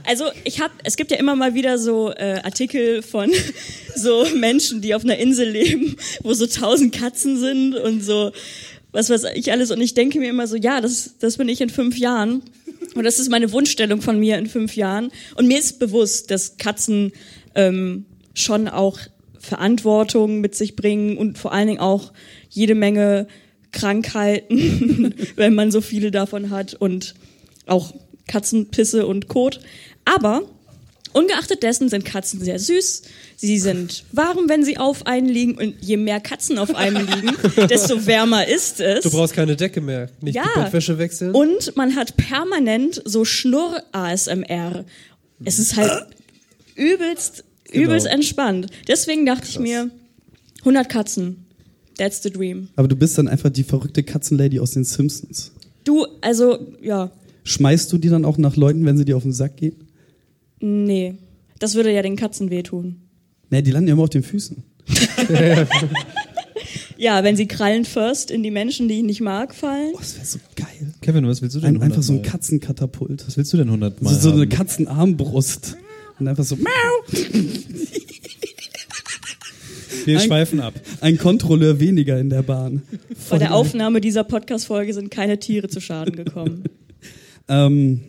also 0.05 0.25
ich 0.45 0.61
habe, 0.61 0.73
es 0.85 0.97
gibt 0.97 1.11
ja 1.11 1.17
immer 1.17 1.37
mal 1.37 1.55
wieder 1.55 1.79
so 1.79 2.11
äh, 2.11 2.41
Artikel 2.43 3.03
von 3.03 3.31
so 3.95 4.27
Menschen, 4.35 4.81
die 4.81 4.95
auf 4.95 5.05
einer 5.05 5.19
Insel 5.19 5.49
leben, 5.49 5.97
wo 6.23 6.35
so 6.35 6.47
tausend 6.47 6.95
Katzen 6.95 7.39
sind 7.39 7.75
und 7.77 8.03
so 8.03 8.33
was 8.93 9.11
weiß 9.11 9.25
ich 9.35 9.53
alles. 9.53 9.71
Und 9.71 9.81
ich 9.81 9.95
denke 9.95 10.19
mir 10.19 10.31
immer 10.31 10.47
so, 10.47 10.57
ja, 10.57 10.81
das, 10.81 11.15
das 11.19 11.37
bin 11.37 11.49
ich 11.49 11.61
in 11.61 11.71
fünf 11.71 11.99
Jahren. 11.99 12.43
Und 12.95 13.05
das 13.05 13.19
ist 13.19 13.31
meine 13.31 13.53
Wunschstellung 13.53 14.01
von 14.01 14.19
mir 14.19 14.39
in 14.39 14.47
fünf 14.47 14.77
Jahren. 14.77 15.11
Und 15.35 15.47
mir 15.47 15.59
ist 15.59 15.79
bewusst, 15.79 16.31
dass 16.31 16.57
Katzen 16.57 17.13
ähm, 17.55 18.07
schon 18.35 18.69
auch 18.69 18.99
Verantwortung 19.49 20.41
mit 20.41 20.55
sich 20.55 20.77
bringen 20.77 21.17
und 21.19 21.39
vor 21.39 21.53
allen 21.53 21.67
Dingen 21.69 21.81
auch 21.81 22.13
jede 22.51 22.75
Menge 22.75 23.27
Krankheiten, 23.73 25.15
wenn 25.37 25.55
man 25.55 25.71
so 25.71 25.81
viele 25.81 26.11
davon 26.11 26.51
hat 26.51 26.75
und 26.75 27.15
auch 27.67 27.95
Katzenpisse 28.27 29.07
und 29.07 29.29
Kot. 29.29 29.61
Aber 30.05 30.43
ungeachtet 31.13 31.63
dessen 31.63 31.89
sind 31.89 32.05
Katzen 32.05 32.41
sehr 32.41 32.59
süß. 32.59 33.03
Sie 33.37 33.59
sind 33.59 34.05
warm, 34.13 34.49
wenn 34.49 34.65
sie 34.65 34.79
auf 34.79 35.07
einen 35.07 35.29
liegen 35.29 35.57
und 35.59 35.75
je 35.81 35.97
mehr 35.97 36.21
Katzen 36.21 36.59
auf 36.59 36.75
einem 36.75 37.07
liegen, 37.07 37.37
desto 37.69 38.07
wärmer 38.07 38.47
ist 38.47 38.81
es. 38.81 39.03
Du 39.03 39.11
brauchst 39.11 39.33
keine 39.35 39.57
Decke 39.57 39.81
mehr, 39.81 40.11
nicht 40.21 40.35
Ja. 40.37 40.45
die 40.57 40.61
Bettwäsche 40.61 40.99
wechseln. 40.99 41.35
Und 41.35 41.77
man 41.77 41.97
hat 41.97 42.17
permanent 42.17 43.01
so 43.05 43.25
Schnurr-ASMR. 43.25 44.85
Es 45.45 45.59
ist 45.59 45.77
halt 45.77 46.07
übelst, 46.75 47.45
Genau. 47.73 47.85
übelst 47.87 48.07
entspannt. 48.07 48.67
Deswegen 48.87 49.27
dachte 49.27 49.47
ich 49.49 49.59
mir, 49.59 49.91
100 50.61 50.89
Katzen. 50.89 51.45
That's 51.97 52.23
the 52.23 52.31
dream. 52.31 52.69
Aber 52.77 52.87
du 52.89 52.97
bist 52.97 53.19
dann 53.19 53.29
einfach 53.29 53.51
die 53.51 53.65
verrückte 53.65 54.03
Katzenlady 54.03 54.61
aus 54.61 54.71
den 54.73 54.85
Simpsons. 54.85 55.53
Du, 55.85 56.07
also, 56.21 56.59
ja, 56.83 57.11
Schmeißt 57.45 57.91
du 57.93 57.99
die 57.99 58.09
dann 58.11 58.25
auch 58.27 58.37
nach 58.39 58.57
Leuten, 58.57 58.85
wenn 58.85 58.99
sie 58.99 59.05
dir 59.07 59.17
auf 59.17 59.23
den 59.23 59.33
Sack 59.33 59.57
gehen? 59.57 59.77
nee. 60.61 61.15
Das 61.61 61.75
würde 61.75 61.93
ja 61.93 62.03
den 62.03 62.15
Katzen 62.15 62.51
wehtun. 62.51 62.97
Nee, 63.51 63.63
die 63.63 63.73
landen 63.73 63.89
ja 63.89 63.95
immer 63.95 64.05
auf 64.05 64.11
den 64.11 64.23
Füßen. 64.23 64.63
Ja, 66.97 67.23
wenn 67.23 67.37
sie 67.37 67.47
Krallen 67.47 67.85
first 67.85 68.31
in 68.33 68.43
die 68.43 68.51
Menschen, 68.51 68.89
die 68.89 68.97
ich 68.99 69.05
nicht 69.05 69.21
mag, 69.21 69.55
fallen. 69.55 69.93
Das 69.97 70.17
wäre 70.17 70.27
so 70.27 70.39
geil. 70.57 70.93
Kevin, 71.01 71.27
was 71.29 71.41
willst 71.43 71.55
du 71.55 71.61
denn 71.61 71.77
Ein, 71.77 71.83
einfach 71.83 72.03
so 72.03 72.13
ein 72.13 72.17
100 72.17 72.27
Mal? 72.27 72.33
Katzenkatapult. 72.39 73.25
Was 73.27 73.37
willst 73.37 73.53
du 73.53 73.57
denn 73.57 73.69
100 73.69 74.03
Mal 74.03 74.13
So, 74.15 74.21
so 74.21 74.31
eine 74.33 74.41
haben? 74.43 74.49
Katzenarmbrust. 74.49 75.77
Und 76.19 76.29
einfach 76.29 76.45
so, 76.45 76.57
miau. 76.57 77.19
Wir 80.05 80.19
Ein- 80.19 80.27
schweifen 80.27 80.61
ab. 80.61 80.75
Ein 81.01 81.19
Kontrolleur 81.19 81.81
weniger 81.81 82.19
in 82.19 82.31
der 82.31 82.43
Bahn. 82.43 82.83
Bei 83.29 83.39
der 83.39 83.55
Aufnahme 83.55 84.01
dieser 84.01 84.25
Podcast-Folge 84.25 84.95
sind 84.95 85.11
keine 85.11 85.39
Tiere 85.39 85.69
zu 85.69 85.81
Schaden 85.81 86.17
gekommen. 86.17 86.65
Ähm, 87.51 88.01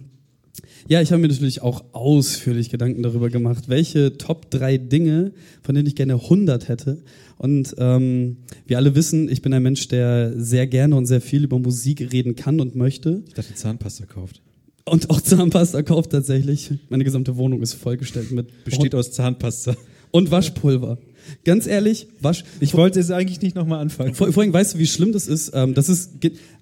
ja, 0.89 1.01
ich 1.01 1.13
habe 1.13 1.21
mir 1.21 1.29
natürlich 1.29 1.61
auch 1.61 1.85
ausführlich 1.93 2.69
Gedanken 2.69 3.03
darüber 3.03 3.29
gemacht, 3.29 3.69
welche 3.69 4.17
Top 4.17 4.51
3 4.51 4.77
Dinge, 4.77 5.31
von 5.63 5.75
denen 5.75 5.87
ich 5.87 5.95
gerne 5.95 6.15
100 6.15 6.67
hätte. 6.67 7.01
Und 7.37 7.73
ähm, 7.77 8.35
wir 8.67 8.75
alle 8.75 8.95
wissen, 8.95 9.29
ich 9.29 9.41
bin 9.41 9.53
ein 9.53 9.63
Mensch, 9.63 9.87
der 9.87 10.33
sehr 10.35 10.67
gerne 10.67 10.97
und 10.97 11.05
sehr 11.05 11.21
viel 11.21 11.45
über 11.45 11.57
Musik 11.57 12.11
reden 12.11 12.35
kann 12.35 12.59
und 12.59 12.75
möchte. 12.75 13.23
Ich 13.29 13.33
dachte, 13.33 13.53
Zahnpasta 13.55 14.05
kauft. 14.07 14.41
Und 14.89 15.09
auch 15.09 15.21
Zahnpasta 15.21 15.81
kauft 15.83 16.11
tatsächlich. 16.11 16.71
Meine 16.89 17.03
gesamte 17.03 17.37
Wohnung 17.37 17.61
ist 17.61 17.73
vollgestellt 17.73 18.31
mit 18.31 18.63
Besteht 18.65 18.95
aus 18.95 19.11
Zahnpasta. 19.11 19.75
und 20.11 20.31
Waschpulver. 20.31 20.97
Ganz 21.45 21.67
ehrlich, 21.67 22.07
Wasch. 22.21 22.43
Ich 22.59 22.73
wollte 22.73 22.99
jetzt 22.99 23.11
eigentlich 23.11 23.41
nicht 23.41 23.55
nochmal 23.55 23.79
anfangen. 23.81 24.15
Vor, 24.15 24.31
vor 24.31 24.41
allem, 24.43 24.51
weißt 24.53 24.73
du, 24.75 24.79
wie 24.79 24.87
schlimm 24.87 25.11
das 25.11 25.27
ist? 25.27 25.51
Ähm, 25.53 25.73
das 25.75 25.87
ist 25.89 26.11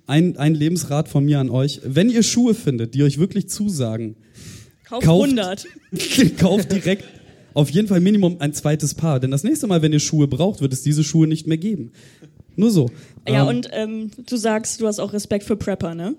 ein, 0.07 0.37
ein 0.37 0.55
Lebensrat 0.55 1.07
von 1.07 1.23
mir 1.25 1.39
an 1.39 1.49
euch. 1.49 1.79
Wenn 1.85 2.09
ihr 2.09 2.23
Schuhe 2.23 2.53
findet, 2.53 2.93
die 2.93 3.03
euch 3.03 3.17
wirklich 3.17 3.47
zusagen, 3.49 4.15
Kauf 4.83 5.03
Kauft- 5.03 5.23
100. 5.29 5.67
kauft 6.37 6.71
direkt 6.71 7.03
auf 7.53 7.69
jeden 7.69 7.87
Fall 7.87 7.99
Minimum 8.01 8.37
ein 8.39 8.53
zweites 8.53 8.93
Paar. 8.93 9.19
Denn 9.19 9.31
das 9.31 9.43
nächste 9.43 9.67
Mal, 9.67 9.81
wenn 9.81 9.91
ihr 9.93 9.99
Schuhe 9.99 10.27
braucht, 10.27 10.61
wird 10.61 10.73
es 10.73 10.81
diese 10.81 11.03
Schuhe 11.03 11.27
nicht 11.27 11.47
mehr 11.47 11.57
geben. 11.57 11.91
Nur 12.55 12.71
so. 12.71 12.89
Ja, 13.27 13.43
Ähm, 13.43 13.47
und 13.57 13.69
ähm, 13.71 14.11
du 14.27 14.35
sagst, 14.37 14.81
du 14.81 14.87
hast 14.87 14.99
auch 14.99 15.13
Respekt 15.13 15.43
für 15.45 15.55
Prepper, 15.55 15.93
ne? 15.95 16.15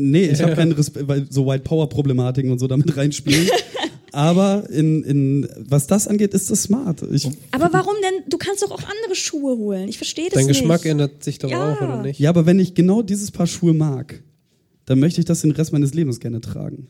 Nee, 0.00 0.26
ich 0.30 0.40
habe 0.42 0.54
keinen 0.54 0.72
Respekt, 0.72 1.06
weil 1.08 1.26
so 1.30 1.46
White 1.46 1.64
Power 1.64 1.88
Problematiken 1.88 2.50
und 2.50 2.58
so 2.58 2.66
damit 2.66 2.96
reinspielen. 2.96 3.48
Aber 4.12 4.68
in, 4.70 5.04
in 5.04 5.48
was 5.56 5.86
das 5.86 6.08
angeht, 6.08 6.34
ist 6.34 6.50
das 6.50 6.64
smart. 6.64 7.02
Ich, 7.12 7.28
Aber 7.52 7.68
warum 7.72 7.94
denn? 8.02 8.24
Du 8.28 8.38
kannst 8.38 8.62
doch 8.62 8.72
auch 8.72 8.80
andere 8.82 9.14
Schuhe 9.14 9.56
holen. 9.56 9.88
Ich 9.88 9.98
verstehe 9.98 10.24
das 10.26 10.34
Dein 10.34 10.46
nicht. 10.46 10.58
Geschmack 10.60 10.84
ändert 10.84 11.22
sich 11.22 11.38
doch 11.38 11.48
Ja. 11.50 11.72
auch, 11.74 11.80
oder 11.80 12.02
nicht? 12.02 12.18
ja, 12.18 12.30
aber 12.30 12.44
wenn 12.46 12.58
ich 12.58 12.74
genau 12.74 13.02
dieses 13.02 13.30
Paar 13.30 13.46
Schuhe 13.46 13.72
mag, 13.72 14.22
dann 14.86 14.98
möchte 14.98 15.20
ich 15.20 15.26
das 15.26 15.42
den 15.42 15.52
Rest 15.52 15.72
meines 15.72 15.94
Lebens 15.94 16.18
gerne 16.18 16.40
tragen. 16.40 16.88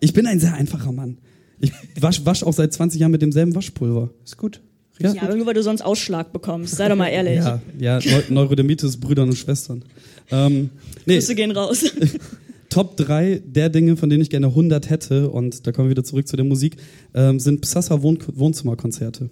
Ich 0.00 0.12
bin 0.12 0.26
ein 0.26 0.38
sehr 0.38 0.52
einfacher 0.52 0.92
Mann. 0.92 1.18
Ich 1.60 1.72
wasch, 1.98 2.24
wasch 2.26 2.42
auch 2.42 2.52
seit 2.52 2.72
20 2.74 3.00
Jahren 3.00 3.10
mit 3.12 3.22
demselben 3.22 3.54
Waschpulver. 3.54 4.10
Ist 4.24 4.36
gut. 4.36 4.60
Ja, 5.00 5.12
Ja, 5.14 5.22
aber 5.22 5.36
nur 5.36 5.46
weil 5.46 5.54
du 5.54 5.62
sonst 5.62 5.82
Ausschlag 5.82 6.32
bekommst. 6.32 6.76
Sei 6.76 6.88
doch 6.88 6.96
mal 6.96 7.08
ehrlich. 7.08 7.36
ja, 7.36 7.60
ja 7.78 7.98
Neu 7.98 8.22
Neurodermitis, 8.28 8.98
Brüdern 8.98 9.28
und 9.30 9.36
Schwestern. 9.36 9.84
Ähm, 10.30 10.70
nee, 11.06 11.14
Grüße 11.14 11.34
gehen 11.34 11.50
raus. 11.50 11.84
Top 12.70 12.96
3 12.96 13.42
der 13.44 13.68
Dinge, 13.68 13.96
von 13.96 14.08
denen 14.08 14.22
ich 14.22 14.30
gerne 14.30 14.46
100 14.46 14.90
hätte, 14.90 15.28
und 15.28 15.66
da 15.66 15.72
kommen 15.72 15.88
wir 15.88 15.90
wieder 15.90 16.04
zurück 16.04 16.28
zu 16.28 16.36
der 16.36 16.44
Musik, 16.44 16.76
ähm, 17.14 17.40
sind 17.40 17.60
Psassa 17.62 18.00
Wohn 18.02 18.18
Wohnzimmerkonzerte. 18.32 19.28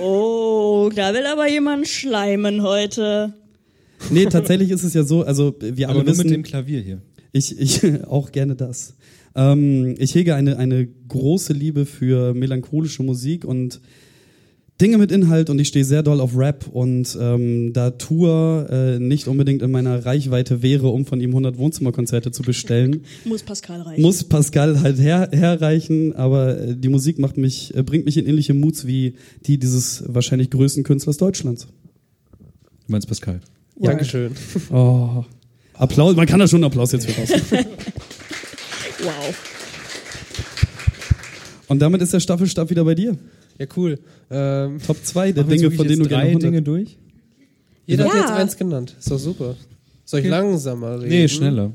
Oh, 0.00 0.90
da 0.94 1.12
will 1.12 1.26
aber 1.26 1.48
jemand 1.48 1.86
schleimen 1.86 2.62
heute. 2.62 3.34
Nee, 4.10 4.24
tatsächlich 4.26 4.70
ist 4.70 4.84
es 4.84 4.94
ja 4.94 5.02
so, 5.02 5.22
also 5.22 5.54
wir 5.60 5.88
alle 5.88 5.98
Aber 5.98 6.04
nur 6.04 6.12
wissen, 6.12 6.24
mit 6.24 6.34
dem 6.34 6.42
Klavier 6.42 6.80
hier. 6.80 7.02
ich, 7.32 7.58
ich 7.58 8.04
auch 8.06 8.32
gerne 8.32 8.56
das. 8.56 8.94
Ähm, 9.34 9.94
ich 9.98 10.14
hege 10.14 10.34
eine, 10.34 10.56
eine 10.56 10.88
große 11.08 11.52
Liebe 11.52 11.84
für 11.84 12.32
melancholische 12.32 13.02
Musik 13.02 13.44
und 13.44 13.80
Dinge 14.80 14.98
mit 14.98 15.10
Inhalt 15.10 15.48
und 15.48 15.58
ich 15.58 15.68
stehe 15.68 15.84
sehr 15.84 16.02
doll 16.02 16.20
auf 16.20 16.36
Rap 16.36 16.66
und 16.70 17.16
ähm, 17.18 17.72
da 17.72 17.90
Tour 17.92 18.66
äh, 18.70 18.98
nicht 18.98 19.26
unbedingt 19.26 19.62
in 19.62 19.70
meiner 19.70 20.04
Reichweite 20.04 20.62
wäre, 20.62 20.88
um 20.88 21.06
von 21.06 21.20
ihm 21.20 21.30
100 21.30 21.56
Wohnzimmerkonzerte 21.56 22.30
zu 22.30 22.42
bestellen, 22.42 23.02
Muss 23.24 23.42
Pascal 23.42 23.80
reichen. 23.80 24.02
muss 24.02 24.24
Pascal 24.24 24.82
halt 24.82 24.98
her, 24.98 25.30
herreichen, 25.32 26.14
aber 26.14 26.60
äh, 26.60 26.76
die 26.76 26.88
Musik 26.88 27.18
macht 27.18 27.38
mich, 27.38 27.74
äh, 27.74 27.82
bringt 27.82 28.04
mich 28.04 28.18
in 28.18 28.26
ähnliche 28.26 28.52
Moods 28.52 28.86
wie 28.86 29.14
die 29.46 29.58
dieses 29.58 30.04
wahrscheinlich 30.06 30.50
größten 30.50 30.84
Künstlers 30.84 31.16
Deutschlands. 31.16 31.68
Du 32.38 32.92
meinst 32.92 33.08
Pascal. 33.08 33.40
Dankeschön. 33.80 34.32
Oh. 34.70 35.24
Applaus, 35.72 36.16
man 36.16 36.26
kann 36.26 36.40
da 36.40 36.48
schon 36.48 36.58
einen 36.58 36.64
Applaus 36.70 36.92
jetzt 36.92 37.10
für 37.10 37.20
raus. 37.20 37.30
Wow. 39.02 39.34
Und 41.68 41.80
damit 41.80 42.00
ist 42.00 42.12
der 42.12 42.20
Staffelstab 42.20 42.70
wieder 42.70 42.84
bei 42.84 42.94
dir. 42.94 43.16
Ja, 43.58 43.66
cool. 43.76 43.98
Ähm, 44.30 44.78
Top 44.86 44.98
2 45.02 45.32
der 45.32 45.44
Dinge, 45.44 45.70
von 45.70 45.86
denen 45.88 46.02
du 46.02 46.08
gerne 46.08 46.22
drei 46.24 46.28
100 46.30 46.42
Dinge 46.42 46.62
durch? 46.62 46.96
jeder 47.86 48.04
hat 48.04 48.14
Ja. 48.14 48.20
jetzt 48.20 48.30
eins 48.32 48.56
genannt. 48.56 48.94
Ist 48.98 49.10
doch 49.10 49.18
super. 49.18 49.54
Soll 50.04 50.20
ich 50.20 50.26
Okay. 50.26 50.30
langsamer 50.30 50.96
reden? 51.00 51.08
Nee, 51.08 51.28
schneller. 51.28 51.72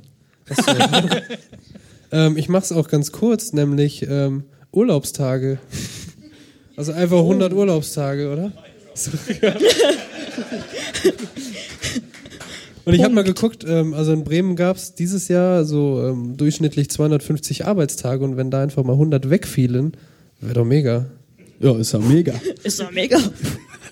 Achso. 0.50 0.72
ähm, 2.12 2.38
ich 2.38 2.50
mach's 2.50 2.72
auch 2.72 2.88
ganz 2.90 3.12
kurz, 3.12 3.54
nämlich 3.54 4.06
ähm, 4.10 4.44
Urlaubstage. 4.72 5.60
Also 6.76 6.92
einfach 6.94 7.18
100 7.20 7.54
Urlaubstage, 7.54 8.32
oder? 8.32 8.52
So, 8.94 9.12
ja. 9.42 9.56
Und 12.84 12.94
ich 12.96 13.04
habe 13.04 13.14
mal 13.14 13.24
geguckt, 13.24 13.64
ähm, 13.68 13.94
also 13.94 14.12
in 14.12 14.24
Bremen 14.24 14.56
gab's 14.56 14.96
dieses 14.96 15.28
Jahr 15.28 15.66
so 15.66 16.02
ähm, 16.04 16.36
durchschnittlich 16.36 16.90
250 16.90 17.66
Arbeitstage 17.68 18.24
und 18.24 18.38
wenn 18.38 18.50
da 18.50 18.62
einfach 18.64 18.84
mal 18.84 18.94
100 18.94 19.30
wegfielen, 19.30 19.92
wäre 20.40 20.56
doch 20.56 20.66
mega. 20.66 21.06
Ja, 21.62 21.78
ist 21.78 21.92
ja 21.92 22.00
mega. 22.00 22.34
Ist 22.64 22.80
doch 22.80 22.92
mega. 22.92 23.20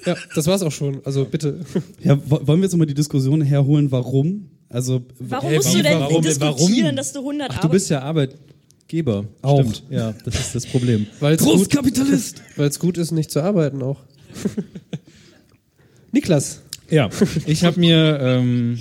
Ja, 0.05 0.15
das 0.35 0.47
war's 0.47 0.61
auch 0.63 0.71
schon. 0.71 1.01
Also 1.05 1.25
bitte. 1.25 1.59
Ja, 2.03 2.17
wo- 2.25 2.39
wollen 2.47 2.59
wir 2.61 2.65
jetzt 2.67 2.75
mal 2.77 2.85
die 2.85 2.93
Diskussion 2.93 3.41
herholen, 3.41 3.91
warum? 3.91 4.49
Also, 4.69 5.03
Warum 5.19 5.49
Hey, 5.49 5.57
musst 5.57 5.67
warum- 5.69 5.77
du 5.81 5.83
denn 5.89 5.99
warum- 5.99 6.21
diskutieren, 6.21 6.83
warum? 6.83 6.95
dass 6.95 7.13
du 7.13 7.19
100 7.19 7.51
Ach, 7.51 7.59
du 7.61 7.69
bist 7.69 7.89
ja 7.89 8.01
Arbeitgeber. 8.01 9.25
Auch. 9.41 9.59
Stimmt. 9.59 9.83
Ja, 9.89 10.13
das 10.25 10.39
ist 10.39 10.55
das 10.55 10.65
Problem. 10.67 11.07
Großkapitalist! 11.19 12.41
weil's 12.55 12.79
gut 12.79 12.97
ist, 12.97 13.11
nicht 13.11 13.29
zu 13.31 13.41
arbeiten 13.43 13.81
auch. 13.83 13.99
Niklas. 16.11 16.61
Ja, 16.89 17.09
ich 17.45 17.63
habe 17.63 17.79
mir, 17.79 18.19
ähm, 18.19 18.79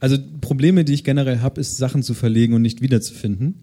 also 0.00 0.16
Probleme, 0.40 0.84
die 0.84 0.94
ich 0.94 1.04
generell 1.04 1.40
habe, 1.40 1.60
ist 1.60 1.76
Sachen 1.76 2.02
zu 2.02 2.12
verlegen 2.14 2.54
und 2.54 2.62
nicht 2.62 2.80
wiederzufinden. 2.82 3.54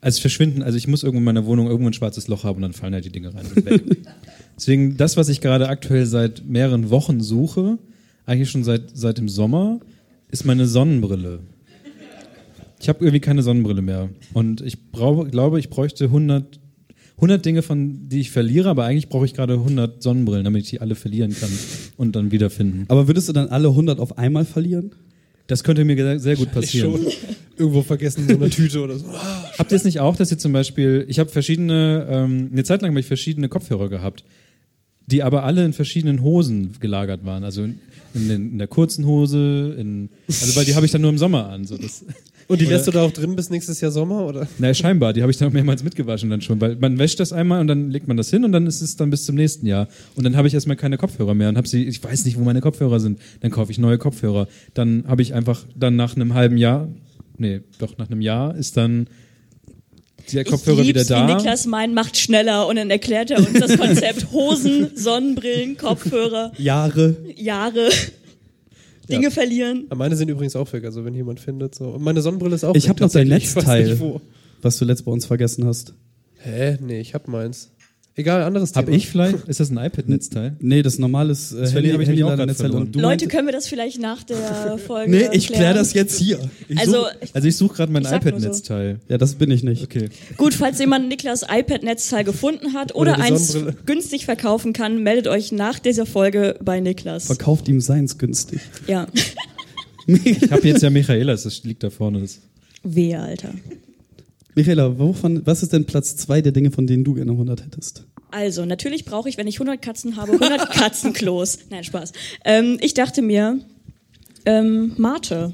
Also 0.00 0.20
verschwinden, 0.20 0.62
also 0.62 0.76
ich 0.76 0.88
muss 0.88 1.02
irgendwo 1.02 1.20
in 1.20 1.24
meiner 1.24 1.46
Wohnung 1.46 1.66
irgendwo 1.66 1.88
ein 1.88 1.94
schwarzes 1.94 2.28
Loch 2.28 2.44
haben 2.44 2.56
und 2.56 2.62
dann 2.62 2.72
fallen 2.72 2.94
halt 2.94 3.04
die 3.04 3.10
Dinge 3.10 3.34
rein 3.34 3.46
und 3.46 3.64
weg. 3.64 3.82
Deswegen, 4.56 4.96
das, 4.96 5.16
was 5.16 5.28
ich 5.28 5.40
gerade 5.40 5.68
aktuell 5.68 6.06
seit 6.06 6.44
mehreren 6.46 6.90
Wochen 6.90 7.20
suche, 7.20 7.78
eigentlich 8.26 8.50
schon 8.50 8.64
seit, 8.64 8.90
seit 8.94 9.18
dem 9.18 9.28
Sommer, 9.28 9.80
ist 10.30 10.44
meine 10.44 10.66
Sonnenbrille. 10.66 11.40
Ich 12.78 12.88
habe 12.88 13.00
irgendwie 13.00 13.20
keine 13.20 13.42
Sonnenbrille 13.42 13.82
mehr. 13.82 14.10
Und 14.34 14.60
ich 14.60 14.90
brauche, 14.90 15.28
glaube, 15.28 15.58
ich 15.58 15.70
bräuchte 15.70 16.04
100, 16.04 16.60
100 17.16 17.44
Dinge, 17.44 17.62
von 17.62 18.08
die 18.08 18.20
ich 18.20 18.30
verliere, 18.30 18.68
aber 18.68 18.84
eigentlich 18.84 19.08
brauche 19.08 19.24
ich 19.24 19.34
gerade 19.34 19.54
100 19.54 20.02
Sonnenbrillen, 20.02 20.44
damit 20.44 20.64
ich 20.64 20.70
die 20.70 20.80
alle 20.80 20.94
verlieren 20.94 21.34
kann 21.34 21.50
und 21.96 22.16
dann 22.16 22.30
wiederfinden. 22.30 22.84
Aber 22.88 23.08
würdest 23.08 23.28
du 23.28 23.32
dann 23.32 23.48
alle 23.48 23.68
100 23.68 23.98
auf 23.98 24.18
einmal 24.18 24.44
verlieren? 24.44 24.92
Das 25.46 25.62
könnte 25.62 25.84
mir 25.84 26.18
sehr 26.18 26.36
gut 26.36 26.52
passieren. 26.52 26.92
Schon 26.94 27.12
irgendwo 27.56 27.82
vergessen 27.82 28.22
in 28.22 28.28
so 28.28 28.34
einer 28.34 28.50
Tüte 28.50 28.80
oder 28.80 28.98
so. 28.98 29.06
Habt 29.58 29.70
ihr 29.70 29.76
es 29.76 29.84
nicht 29.84 30.00
auch, 30.00 30.16
dass 30.16 30.30
ihr 30.30 30.38
zum 30.38 30.52
Beispiel, 30.52 31.04
ich 31.08 31.18
habe 31.18 31.30
verschiedene, 31.30 32.06
ähm, 32.10 32.50
eine 32.52 32.64
Zeit 32.64 32.82
lang 32.82 32.90
habe 32.90 33.00
ich 33.00 33.06
verschiedene 33.06 33.48
Kopfhörer 33.48 33.88
gehabt, 33.88 34.24
die 35.06 35.22
aber 35.22 35.44
alle 35.44 35.64
in 35.64 35.72
verschiedenen 35.72 36.22
Hosen 36.22 36.76
gelagert 36.80 37.24
waren. 37.24 37.44
Also 37.44 37.64
in, 37.64 37.78
in, 38.14 38.30
in 38.30 38.58
der 38.58 38.66
kurzen 38.66 39.06
Hose, 39.06 39.76
in, 39.78 40.10
also 40.26 40.56
weil 40.56 40.64
die 40.64 40.74
habe 40.74 40.84
ich 40.84 40.92
dann 40.92 41.02
nur 41.02 41.10
im 41.10 41.18
Sommer 41.18 41.48
an. 41.48 41.64
So 41.64 41.78
das, 41.78 42.04
Und 42.48 42.60
die 42.60 42.66
Oder- 42.66 42.76
lässt 42.76 42.86
du 42.86 42.92
da 42.92 43.02
auch 43.02 43.10
drin 43.10 43.34
bis 43.34 43.50
nächstes 43.50 43.80
Jahr 43.80 43.90
Sommer, 43.90 44.24
oder? 44.24 44.46
Naja, 44.58 44.72
scheinbar. 44.74 45.12
Die 45.12 45.22
habe 45.22 45.32
ich 45.32 45.38
dann 45.38 45.48
auch 45.48 45.52
mehrmals 45.52 45.82
mitgewaschen 45.82 46.30
dann 46.30 46.40
schon, 46.40 46.60
weil 46.60 46.76
man 46.76 46.98
wäscht 46.98 47.18
das 47.18 47.32
einmal 47.32 47.60
und 47.60 47.66
dann 47.66 47.90
legt 47.90 48.06
man 48.06 48.16
das 48.16 48.30
hin 48.30 48.44
und 48.44 48.52
dann 48.52 48.66
ist 48.66 48.80
es 48.82 48.96
dann 48.96 49.10
bis 49.10 49.24
zum 49.24 49.34
nächsten 49.34 49.66
Jahr. 49.66 49.88
Und 50.14 50.24
dann 50.24 50.36
habe 50.36 50.46
ich 50.46 50.54
erstmal 50.54 50.76
keine 50.76 50.96
Kopfhörer 50.96 51.34
mehr 51.34 51.48
und 51.48 51.56
habe 51.56 51.66
sie, 51.66 51.84
ich 51.84 52.02
weiß 52.02 52.24
nicht, 52.24 52.38
wo 52.38 52.44
meine 52.44 52.60
Kopfhörer 52.60 53.00
sind. 53.00 53.18
Dann 53.40 53.50
kaufe 53.50 53.72
ich 53.72 53.78
neue 53.78 53.98
Kopfhörer. 53.98 54.46
Dann 54.74 55.04
habe 55.08 55.22
ich 55.22 55.34
einfach, 55.34 55.64
dann 55.74 55.96
nach 55.96 56.14
einem 56.14 56.34
halben 56.34 56.56
Jahr, 56.56 56.88
nee, 57.36 57.62
doch 57.78 57.98
nach 57.98 58.08
einem 58.10 58.20
Jahr 58.20 58.54
ist 58.54 58.76
dann 58.76 59.08
der 60.32 60.44
Kopfhörer 60.44 60.80
ich 60.80 60.88
wieder 60.88 61.04
da. 61.04 61.28
Wie 61.28 61.34
Niklas 61.34 61.66
meint, 61.66 61.94
macht 61.94 62.16
schneller 62.16 62.66
und 62.66 62.76
dann 62.76 62.90
erklärt 62.90 63.30
er 63.30 63.38
uns 63.38 63.52
das 63.54 63.76
Konzept 63.78 64.26
Hosen, 64.32 64.90
Sonnenbrillen, 64.96 65.76
Kopfhörer, 65.76 66.52
Jahre. 66.58 67.16
Jahre, 67.36 67.88
Dinge 69.08 69.30
verlieren. 69.30 69.86
Ah, 69.90 69.94
Meine 69.94 70.16
sind 70.16 70.28
übrigens 70.28 70.56
auch 70.56 70.72
weg, 70.72 70.84
also 70.84 71.04
wenn 71.04 71.14
jemand 71.14 71.40
findet. 71.40 71.74
So. 71.74 71.86
Und 71.90 72.02
meine 72.02 72.20
Sonnenbrille 72.22 72.54
ist 72.54 72.64
auch 72.64 72.74
Ich 72.74 72.84
weg. 72.84 72.90
habe 72.90 73.00
noch 73.02 73.10
dein. 73.12 73.30
Ich 73.32 73.54
nicht, 73.54 74.00
wo. 74.00 74.20
was 74.62 74.78
du 74.78 74.84
letzt 74.84 75.04
bei 75.04 75.12
uns 75.12 75.26
vergessen 75.26 75.64
hast. 75.66 75.94
Hä? 76.38 76.76
Nee, 76.80 77.00
ich 77.00 77.14
hab 77.14 77.28
meins. 77.28 77.72
Egal, 78.18 78.42
anderes 78.44 78.74
Hab 78.74 78.86
Thema. 78.86 78.96
ich 78.96 79.08
vielleicht? 79.08 79.46
Ist 79.46 79.60
das 79.60 79.70
ein 79.70 79.76
iPad-Netzteil? 79.76 80.56
Nee, 80.60 80.82
das 80.82 80.98
normales 80.98 81.52
äh, 81.52 81.60
Das 81.60 81.74
Handy, 81.74 81.90
habe 81.90 82.02
ich 82.02 82.08
nämlich 82.08 82.24
auch 82.24 82.34
verloren. 82.56 82.82
und 82.84 82.94
du 82.96 82.98
Leute, 83.00 83.26
können 83.28 83.46
wir 83.46 83.52
das 83.52 83.68
vielleicht 83.68 84.00
nach 84.00 84.22
der 84.22 84.78
Folge 84.86 85.10
Nee, 85.10 85.28
ich 85.32 85.48
klär 85.48 85.58
klären? 85.58 85.76
das 85.76 85.92
jetzt 85.92 86.18
hier. 86.18 86.38
Ich 86.68 86.78
Also, 86.78 86.92
such, 87.02 87.10
also 87.34 87.46
ich 87.48 87.56
suche 87.56 87.76
gerade 87.76 87.92
mein 87.92 88.02
ich 88.04 88.10
nur 88.10 88.20
so. 88.20 88.26
iPad-Netzteil. 88.28 89.00
Ja, 89.08 89.18
das 89.18 89.34
bin 89.34 89.50
ich 89.50 89.62
nicht. 89.62 89.82
Okay. 89.82 90.08
Gut, 90.38 90.54
falls 90.54 90.78
jemand 90.78 91.08
Niklas 91.08 91.42
iPad-Netzteil 91.48 92.24
gefunden 92.24 92.72
hat 92.72 92.94
oder, 92.94 93.12
Oder 93.12 93.22
eins 93.22 93.48
Sonnenbrille. 93.48 93.76
günstig 93.84 94.24
verkaufen 94.24 94.72
kann, 94.72 95.02
meldet 95.02 95.28
euch 95.28 95.52
nach 95.52 95.78
dieser 95.78 96.06
Folge 96.06 96.58
bei 96.64 96.80
Niklas. 96.80 97.26
Verkauft 97.26 97.68
ihm 97.68 97.82
seins 97.82 98.16
günstig. 98.16 98.60
Ja, 98.86 99.06
Ich 100.06 100.50
habe 100.52 100.66
jetzt 100.68 100.82
ja 100.82 100.88
Michaelas, 100.90 101.42
das 101.42 101.64
liegt 101.64 101.82
da 101.82 101.90
vorne. 101.90 102.24
Wehe, 102.84 103.20
Alter. 103.20 103.50
Michaela, 104.56 104.98
wovon, 104.98 105.46
was 105.46 105.62
ist 105.62 105.74
denn 105.74 105.84
Platz 105.84 106.16
zwei 106.16 106.40
der 106.40 106.50
Dinge, 106.50 106.70
von 106.70 106.86
denen 106.86 107.04
du 107.04 107.12
gerne 107.14 107.30
100 107.30 107.64
hättest? 107.64 108.04
Also, 108.30 108.64
natürlich 108.64 109.04
brauche 109.04 109.28
ich, 109.28 109.36
wenn 109.36 109.46
ich 109.46 109.56
100 109.56 109.80
Katzen 109.80 110.16
habe, 110.16 110.32
100 110.32 110.70
Katzenklos. 110.72 111.58
Nein, 111.70 111.84
Spaß. 111.84 112.12
Ähm, 112.44 112.78
ich 112.80 112.94
dachte 112.94 113.20
mir, 113.20 113.60
ähm, 114.46 114.94
Mate. 114.96 115.52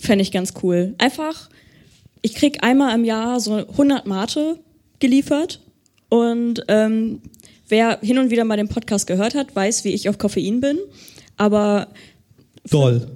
Fände 0.00 0.22
ich 0.22 0.32
ganz 0.32 0.54
cool. 0.62 0.94
Einfach, 0.98 1.50
ich 2.22 2.34
krieg 2.34 2.64
einmal 2.64 2.94
im 2.94 3.04
Jahr 3.04 3.38
so 3.40 3.54
100 3.54 4.06
Mate 4.06 4.58
geliefert 4.98 5.60
und 6.08 6.62
ähm, 6.68 7.20
wer 7.68 7.98
hin 8.00 8.18
und 8.18 8.30
wieder 8.30 8.44
mal 8.44 8.56
den 8.56 8.68
Podcast 8.68 9.06
gehört 9.06 9.34
hat, 9.34 9.54
weiß, 9.54 9.84
wie 9.84 9.90
ich 9.90 10.08
auf 10.08 10.16
Koffein 10.16 10.60
bin. 10.60 10.78
Aber 11.36 11.88
Doll. 12.70 13.10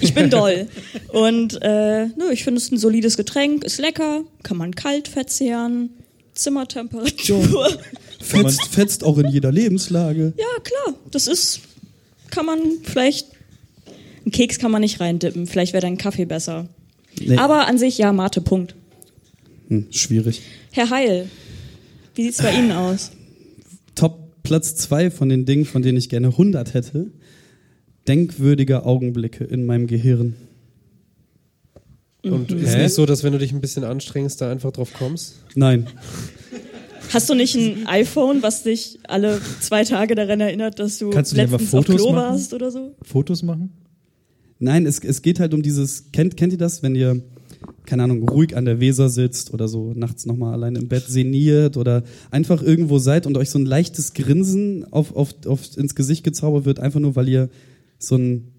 Ich 0.00 0.14
bin 0.14 0.30
doll. 0.30 0.68
Und 1.08 1.58
äh, 1.62 2.06
nö, 2.06 2.30
ich 2.32 2.44
finde 2.44 2.58
es 2.58 2.70
ein 2.70 2.78
solides 2.78 3.16
Getränk, 3.16 3.64
ist 3.64 3.78
lecker, 3.78 4.22
kann 4.42 4.56
man 4.56 4.74
kalt 4.74 5.08
verzehren, 5.08 5.90
Zimmertemperatur. 6.34 7.78
Fetzt, 8.20 8.68
fetzt 8.68 9.04
auch 9.04 9.18
in 9.18 9.28
jeder 9.28 9.52
Lebenslage. 9.52 10.32
Ja, 10.36 10.62
klar, 10.62 10.98
das 11.10 11.26
ist, 11.26 11.60
kann 12.30 12.46
man 12.46 12.58
vielleicht, 12.82 13.28
einen 14.24 14.32
Keks 14.32 14.58
kann 14.58 14.70
man 14.70 14.80
nicht 14.80 15.00
reindippen, 15.00 15.46
vielleicht 15.46 15.72
wäre 15.72 15.82
dann 15.82 15.98
Kaffee 15.98 16.24
besser. 16.24 16.68
Nee. 17.20 17.36
Aber 17.36 17.66
an 17.66 17.78
sich 17.78 17.98
ja, 17.98 18.12
Mate, 18.12 18.40
Punkt. 18.40 18.74
Hm, 19.68 19.86
schwierig. 19.90 20.42
Herr 20.72 20.90
Heil, 20.90 21.28
wie 22.14 22.24
sieht's 22.24 22.38
bei 22.38 22.52
Ihnen 22.52 22.72
aus? 22.72 23.12
Top 23.94 24.42
Platz 24.42 24.76
zwei 24.76 25.10
von 25.10 25.28
den 25.28 25.46
Dingen, 25.46 25.64
von 25.64 25.82
denen 25.82 25.98
ich 25.98 26.08
gerne 26.08 26.28
100 26.28 26.74
hätte. 26.74 27.10
Denkwürdige 28.08 28.84
Augenblicke 28.84 29.44
in 29.44 29.66
meinem 29.66 29.86
Gehirn. 29.86 30.34
Und 32.22 32.50
Mhm. 32.50 32.58
ist 32.58 32.76
nicht 32.76 32.94
so, 32.94 33.04
dass 33.06 33.22
wenn 33.22 33.32
du 33.32 33.38
dich 33.38 33.52
ein 33.52 33.60
bisschen 33.60 33.84
anstrengst, 33.84 34.40
da 34.40 34.50
einfach 34.50 34.72
drauf 34.72 34.92
kommst? 34.94 35.36
Nein. 35.54 35.86
Hast 37.12 37.28
du 37.28 37.34
nicht 37.34 37.54
ein 37.54 37.86
iPhone, 37.86 38.42
was 38.42 38.62
dich 38.62 38.98
alle 39.06 39.40
zwei 39.60 39.84
Tage 39.84 40.14
daran 40.14 40.40
erinnert, 40.40 40.78
dass 40.78 40.98
du 40.98 41.10
Kannst 41.10 41.32
du 41.32 41.36
letztens 41.36 41.60
einfach 41.60 41.64
auf 41.78 41.84
Fotos 41.84 41.96
Klo 41.96 42.12
machen? 42.12 42.32
warst 42.32 42.54
oder 42.54 42.70
so? 42.70 42.94
Fotos 43.02 43.42
machen? 43.42 43.70
Nein, 44.58 44.86
es, 44.86 45.00
es 45.00 45.20
geht 45.20 45.38
halt 45.38 45.52
um 45.52 45.62
dieses, 45.62 46.10
kennt, 46.12 46.36
kennt 46.38 46.52
ihr 46.54 46.58
das, 46.58 46.82
wenn 46.82 46.94
ihr, 46.94 47.22
keine 47.84 48.04
Ahnung, 48.04 48.26
ruhig 48.26 48.56
an 48.56 48.64
der 48.64 48.80
Weser 48.80 49.10
sitzt 49.10 49.52
oder 49.52 49.68
so 49.68 49.92
nachts 49.94 50.24
nochmal 50.24 50.54
allein 50.54 50.76
im 50.76 50.88
Bett 50.88 51.04
seniert 51.06 51.76
oder 51.76 52.04
einfach 52.30 52.62
irgendwo 52.62 52.98
seid 52.98 53.26
und 53.26 53.36
euch 53.36 53.50
so 53.50 53.58
ein 53.58 53.66
leichtes 53.66 54.14
Grinsen 54.14 54.90
auf, 54.90 55.14
auf, 55.14 55.34
auf 55.46 55.76
ins 55.76 55.94
Gesicht 55.94 56.24
gezaubert 56.24 56.64
wird, 56.64 56.80
einfach 56.80 57.00
nur, 57.00 57.14
weil 57.16 57.28
ihr 57.28 57.50
so 58.06 58.16
einen 58.16 58.52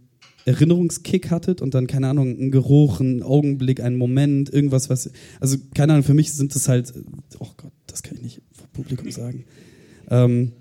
Erinnerungskick 0.45 1.31
hattet 1.31 1.61
und 1.61 1.73
dann, 1.73 1.87
keine 1.87 2.07
Ahnung, 2.07 2.37
ein 2.39 2.51
Geruch, 2.51 2.99
ein 2.99 3.23
Augenblick, 3.23 3.81
ein 3.81 3.95
Moment, 3.95 4.53
irgendwas, 4.53 4.89
was, 4.89 5.09
also, 5.39 5.57
keine 5.73 5.93
Ahnung, 5.93 6.03
für 6.03 6.13
mich 6.13 6.33
sind 6.33 6.55
es 6.55 6.67
halt, 6.67 6.93
oh 7.39 7.47
Gott, 7.57 7.71
das 7.87 8.03
kann 8.03 8.15
ich 8.17 8.23
nicht 8.23 8.41
vor 8.53 8.67
Publikum 8.73 9.09
sagen. 9.11 9.45
Ähm, 10.09 10.51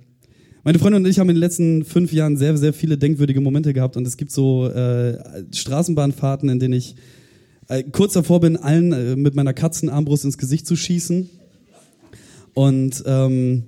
meine 0.62 0.78
Freundin 0.78 1.04
und 1.04 1.10
ich 1.10 1.18
haben 1.18 1.28
in 1.28 1.36
den 1.36 1.40
letzten 1.40 1.84
fünf 1.84 2.10
Jahren 2.14 2.38
sehr, 2.38 2.56
sehr 2.56 2.72
viele 2.72 2.96
denkwürdige 2.96 3.42
Momente 3.42 3.74
gehabt 3.74 3.98
und 3.98 4.06
es 4.06 4.16
gibt 4.16 4.30
so 4.30 4.66
äh, 4.68 5.18
Straßenbahnfahrten, 5.52 6.48
in 6.48 6.58
denen 6.58 6.72
ich 6.72 6.96
äh, 7.68 7.82
kurz 7.82 8.14
davor 8.14 8.40
bin, 8.40 8.56
allen 8.56 8.92
äh, 8.92 9.16
mit 9.16 9.34
meiner 9.34 9.52
Katzenarmbrust 9.52 10.24
ins 10.24 10.38
Gesicht 10.38 10.66
zu 10.66 10.76
schießen. 10.76 11.28
Und 12.54 13.02
ähm, 13.06 13.64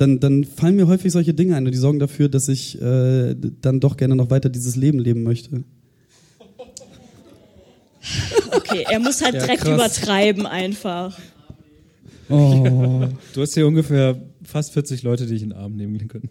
dann, 0.00 0.18
dann 0.20 0.44
fallen 0.44 0.76
mir 0.76 0.86
häufig 0.86 1.12
solche 1.12 1.34
Dinge 1.34 1.56
ein 1.56 1.66
und 1.66 1.72
die 1.72 1.78
sorgen 1.78 1.98
dafür, 1.98 2.28
dass 2.28 2.48
ich 2.48 2.80
äh, 2.80 3.34
dann 3.60 3.80
doch 3.80 3.96
gerne 3.96 4.16
noch 4.16 4.30
weiter 4.30 4.48
dieses 4.48 4.76
Leben 4.76 4.98
leben 4.98 5.22
möchte. 5.22 5.62
Okay, 8.52 8.84
er 8.90 8.98
muss 8.98 9.22
halt 9.22 9.34
Ja, 9.34 9.40
direkt 9.42 9.62
krass. 9.62 9.74
übertreiben 9.74 10.46
einfach. 10.46 11.18
Oh. 12.28 13.08
Du 13.34 13.40
hast 13.42 13.54
hier 13.54 13.66
ungefähr 13.66 14.20
fast 14.42 14.72
40 14.72 15.02
Leute, 15.02 15.26
die 15.26 15.34
ich 15.34 15.42
in 15.42 15.50
den 15.50 15.58
Arm 15.58 15.76
nehmen 15.76 16.08
können. 16.08 16.30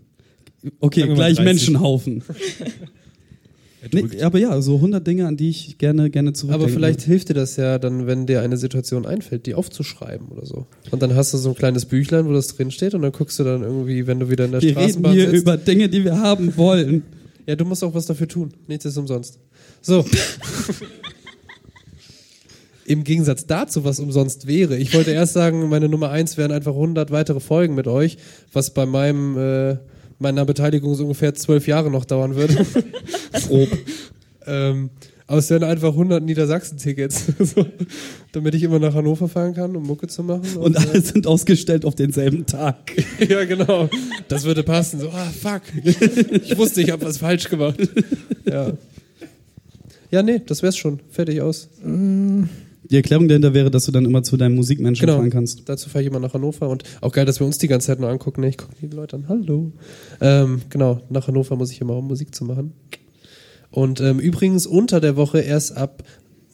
Okay, 0.79 1.03
gleich 1.03 1.35
30. 1.35 1.45
Menschenhaufen. 1.45 2.23
Nee, 3.91 4.21
aber 4.23 4.39
ja, 4.39 4.61
so 4.61 4.75
100 4.75 5.05
Dinge, 5.05 5.25
an 5.25 5.37
die 5.37 5.49
ich 5.49 5.77
gerne, 5.77 6.09
gerne 6.09 6.33
zurückdenke. 6.33 6.65
Aber 6.65 6.73
vielleicht 6.73 7.01
hilft 7.01 7.29
dir 7.29 7.33
das 7.33 7.55
ja 7.55 7.79
dann, 7.79 8.07
wenn 8.07 8.25
dir 8.25 8.41
eine 8.41 8.57
Situation 8.57 9.05
einfällt, 9.05 9.45
die 9.45 9.55
aufzuschreiben 9.55 10.27
oder 10.27 10.45
so. 10.45 10.67
Und 10.91 11.01
dann 11.01 11.15
hast 11.15 11.33
du 11.33 11.37
so 11.37 11.49
ein 11.49 11.55
kleines 11.55 11.85
Büchlein, 11.85 12.27
wo 12.27 12.33
das 12.33 12.47
drin 12.47 12.71
steht 12.71 12.93
und 12.93 13.01
dann 13.03 13.13
guckst 13.13 13.39
du 13.39 13.45
dann 13.45 13.63
irgendwie, 13.63 14.05
wenn 14.05 14.19
du 14.19 14.29
wieder 14.29 14.45
in 14.45 14.51
der 14.51 14.61
Wir 14.61 14.71
reden 14.71 14.81
Straßenbahn 14.81 15.13
hier 15.13 15.29
sitzt. 15.29 15.41
über 15.43 15.55
Dinge, 15.57 15.87
die 15.87 16.03
wir 16.03 16.19
haben 16.19 16.57
wollen. 16.57 17.03
Ja, 17.47 17.55
du 17.55 17.65
musst 17.65 17.83
auch 17.83 17.93
was 17.93 18.05
dafür 18.05 18.27
tun. 18.27 18.53
Nichts 18.67 18.85
ist 18.85 18.97
umsonst. 18.97 19.39
So. 19.81 20.05
Im 22.85 23.03
Gegensatz 23.03 23.45
dazu, 23.45 23.83
was 23.83 23.99
umsonst 23.99 24.47
wäre. 24.47 24.75
Ich 24.77 24.93
wollte 24.95 25.11
erst 25.11 25.33
sagen, 25.33 25.69
meine 25.69 25.87
Nummer 25.87 26.09
eins 26.09 26.37
wären 26.37 26.51
einfach 26.51 26.73
100 26.73 27.11
weitere 27.11 27.39
Folgen 27.39 27.75
mit 27.75 27.87
euch, 27.87 28.17
was 28.51 28.73
bei 28.73 28.85
meinem, 28.85 29.37
äh, 29.37 29.77
meiner 30.19 30.45
Beteiligung 30.45 30.93
so 30.95 31.03
ungefähr 31.03 31.33
zwölf 31.33 31.67
Jahre 31.67 31.89
noch 31.89 32.05
dauern 32.05 32.35
würde. 32.35 32.65
Grob. 33.47 33.69
ähm, 34.45 34.89
aber 35.29 35.37
es 35.37 35.49
wären 35.51 35.63
einfach 35.63 35.89
100 35.89 36.23
Niedersachsen-Tickets, 36.23 37.25
so, 37.39 37.63
damit 38.31 38.55
ich 38.55 38.63
immer 38.63 38.79
nach 38.79 38.95
Hannover 38.95 39.29
fahren 39.29 39.53
kann, 39.53 39.75
um 39.75 39.83
Mucke 39.83 40.07
zu 40.07 40.23
machen. 40.23 40.57
Und 40.57 40.75
äh, 40.75 40.79
alle 40.79 41.01
sind 41.01 41.27
ausgestellt 41.27 41.85
auf 41.85 41.93
denselben 41.93 42.47
Tag. 42.47 42.93
ja, 43.29 43.45
genau. 43.45 43.89
Das 44.27 44.43
würde 44.43 44.63
passen. 44.63 44.99
So, 44.99 45.09
ah, 45.09 45.25
fuck. 45.25 45.61
Ich 45.83 46.57
wusste, 46.57 46.81
ich 46.81 46.89
habe 46.89 47.05
was 47.05 47.19
falsch 47.19 47.47
gemacht. 47.47 47.79
Ja. 48.45 48.73
Ja, 50.09 50.23
nee, 50.23 50.41
das 50.43 50.63
wär's 50.63 50.77
schon. 50.77 50.99
Fertig 51.11 51.41
aus. 51.41 51.69
Die 52.89 52.95
Erklärung 52.95 53.27
dahinter 53.27 53.53
wäre, 53.53 53.69
dass 53.69 53.85
du 53.85 53.91
dann 53.91 54.05
immer 54.05 54.23
zu 54.23 54.35
deinem 54.35 54.55
Musikmenschen 54.55 55.05
Genau. 55.05 55.17
fahren 55.19 55.29
kannst. 55.29 55.69
Dazu 55.69 55.89
fahre 55.89 56.01
ich 56.01 56.07
immer 56.09 56.19
nach 56.19 56.33
Hannover 56.33 56.69
und 56.69 56.83
auch 57.01 57.11
geil, 57.11 57.25
dass 57.25 57.39
wir 57.39 57.45
uns 57.45 57.57
die 57.59 57.67
ganze 57.67 57.87
Zeit 57.87 57.99
nur 57.99 58.09
angucken. 58.09 58.41
Ich 58.43 58.57
gucke 58.57 58.73
die 58.81 58.87
Leute 58.87 59.15
an. 59.17 59.25
Hallo. 59.29 59.71
Ähm, 60.21 60.61
genau, 60.69 61.01
nach 61.09 61.27
Hannover 61.27 61.55
muss 61.55 61.71
ich 61.71 61.81
immer, 61.81 61.95
um 61.97 62.07
Musik 62.07 62.33
zu 62.33 62.45
machen. 62.45 62.73
Und 63.69 64.01
ähm, 64.01 64.19
übrigens 64.19 64.65
unter 64.65 64.99
der 64.99 65.15
Woche 65.15 65.39
erst 65.39 65.77
ab 65.77 66.03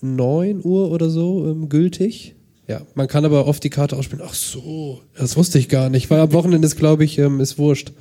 9 0.02 0.62
Uhr 0.64 0.92
oder 0.92 1.10
so 1.10 1.48
ähm, 1.50 1.70
gültig. 1.70 2.36
Ja, 2.68 2.82
man 2.96 3.08
kann 3.08 3.24
aber 3.24 3.48
oft 3.48 3.64
die 3.64 3.70
Karte 3.70 3.96
ausspielen. 3.96 4.26
Ach 4.28 4.34
so, 4.34 5.00
das 5.18 5.38
wusste 5.38 5.58
ich 5.60 5.70
gar 5.70 5.90
nicht. 5.90 6.10
Weil 6.10 6.20
am 6.20 6.34
Wochenende 6.34 6.66
ist, 6.66 6.76
glaube 6.76 7.06
ich, 7.06 7.18
ähm, 7.18 7.40
ist 7.40 7.58
wurscht. 7.58 7.94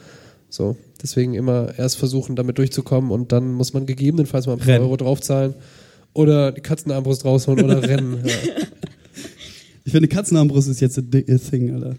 So, 0.48 0.76
deswegen 1.02 1.34
immer 1.34 1.78
erst 1.78 1.96
versuchen, 1.98 2.34
damit 2.34 2.58
durchzukommen 2.58 3.10
und 3.10 3.30
dann 3.32 3.52
muss 3.52 3.74
man 3.74 3.86
gegebenenfalls 3.86 4.46
mal 4.46 4.54
ein 4.54 4.58
paar 4.58 4.68
Rennen. 4.68 4.84
Euro 4.84 4.96
draufzahlen. 4.96 5.54
Oder 6.14 6.52
die 6.52 6.60
Katzenarmbrust 6.60 7.24
rausholen 7.24 7.64
oder 7.64 7.82
rennen. 7.88 8.22
Ja. 8.24 8.34
Ich 9.84 9.92
finde, 9.92 10.08
Katzenarmbrust 10.08 10.68
ist 10.68 10.80
jetzt 10.80 10.96
a 10.98 11.02
di- 11.02 11.24
a 11.30 11.36
thing, 11.38 11.74
Alter. 11.74 11.96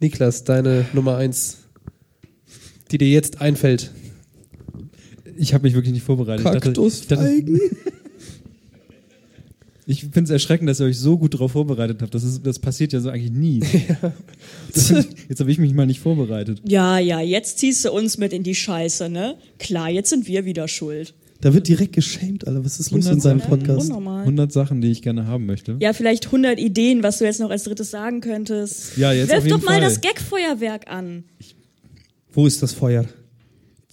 Niklas, 0.00 0.44
deine 0.44 0.86
Nummer 0.92 1.16
eins, 1.16 1.58
die 2.90 2.98
dir 2.98 3.08
jetzt 3.08 3.40
einfällt. 3.40 3.90
Ich 5.36 5.54
habe 5.54 5.62
mich 5.64 5.74
wirklich 5.74 5.92
nicht 5.92 6.02
vorbereitet. 6.04 6.44
Kaktusfeigen? 6.44 7.60
Ich 9.86 10.00
finde 10.12 10.22
es 10.22 10.30
erschreckend, 10.30 10.68
dass 10.68 10.80
ihr 10.80 10.86
euch 10.86 10.98
so 10.98 11.16
gut 11.18 11.34
darauf 11.34 11.52
vorbereitet 11.52 12.02
habt. 12.02 12.14
Das, 12.14 12.24
ist, 12.24 12.44
das 12.46 12.58
passiert 12.58 12.92
ja 12.92 13.00
so 13.00 13.10
eigentlich 13.10 13.32
nie. 13.32 13.60
Das 14.74 14.90
ich- 14.90 15.06
Jetzt 15.28 15.40
habe 15.40 15.50
ich 15.50 15.58
mich 15.58 15.72
mal 15.74 15.86
nicht 15.86 16.00
vorbereitet. 16.00 16.60
Ja, 16.66 16.98
ja, 16.98 17.20
jetzt 17.20 17.58
ziehst 17.58 17.84
du 17.84 17.92
uns 17.92 18.18
mit 18.18 18.32
in 18.32 18.42
die 18.42 18.54
Scheiße, 18.54 19.08
ne? 19.08 19.36
Klar, 19.58 19.90
jetzt 19.90 20.10
sind 20.10 20.26
wir 20.26 20.44
wieder 20.44 20.68
schuld. 20.68 21.14
Da 21.40 21.54
wird 21.54 21.68
direkt 21.68 21.92
geschämt, 21.92 22.46
Alter. 22.48 22.64
Was 22.64 22.80
ist 22.80 22.90
los 22.90 23.06
in 23.06 23.20
seinem 23.20 23.40
Podcast? 23.40 23.88
Unnormal. 23.88 24.20
100 24.22 24.52
Sachen, 24.52 24.80
die 24.80 24.90
ich 24.90 25.02
gerne 25.02 25.26
haben 25.26 25.46
möchte. 25.46 25.76
Ja, 25.80 25.92
vielleicht 25.92 26.26
100 26.26 26.58
Ideen, 26.58 27.02
was 27.04 27.18
du 27.18 27.24
jetzt 27.24 27.38
noch 27.38 27.50
als 27.50 27.64
drittes 27.64 27.90
sagen 27.90 28.20
könntest. 28.20 28.96
Ja, 28.96 29.12
jetzt 29.12 29.28
Wirf 29.28 29.38
auf 29.38 29.44
jeden 29.44 29.60
doch 29.60 29.64
mal 29.64 29.72
Fall. 29.72 29.80
das 29.82 30.00
Gagfeuerwerk 30.00 30.90
an. 30.90 31.24
Wo 32.32 32.46
ist 32.46 32.62
das 32.62 32.72
Feuer? 32.72 33.04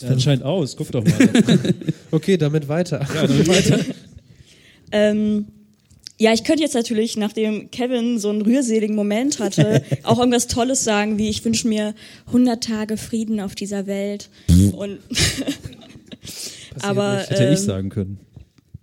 Ja, 0.01 0.09
anscheinend 0.09 0.43
aus, 0.43 0.76
guck 0.76 0.91
doch 0.91 1.03
mal. 1.03 1.13
Okay, 2.11 2.38
damit 2.38 2.67
weiter. 2.67 3.05
ja, 3.13 3.27
damit 3.27 3.47
weiter. 3.47 3.80
Ähm, 4.91 5.47
ja, 6.17 6.31
ich 6.31 6.43
könnte 6.45 6.63
jetzt 6.63 6.76
natürlich, 6.76 7.17
nachdem 7.17 7.69
Kevin 7.72 8.19
so 8.19 8.30
einen 8.30 8.43
rührseligen 8.43 8.95
Moment 8.95 9.39
hatte, 9.39 9.84
auch 10.03 10.19
irgendwas 10.19 10.47
Tolles 10.47 10.84
sagen, 10.84 11.17
wie 11.17 11.27
ich 11.27 11.43
wünsche 11.43 11.67
mir 11.67 11.95
100 12.27 12.63
Tage 12.63 12.95
Frieden 12.95 13.41
auf 13.41 13.55
dieser 13.55 13.88
Welt. 13.88 14.30
Und 14.73 14.99
aber 16.81 17.18
Hätte 17.18 17.43
ich 17.45 17.60
ähm, 17.60 17.65
sagen 17.65 17.89
können. 17.89 18.19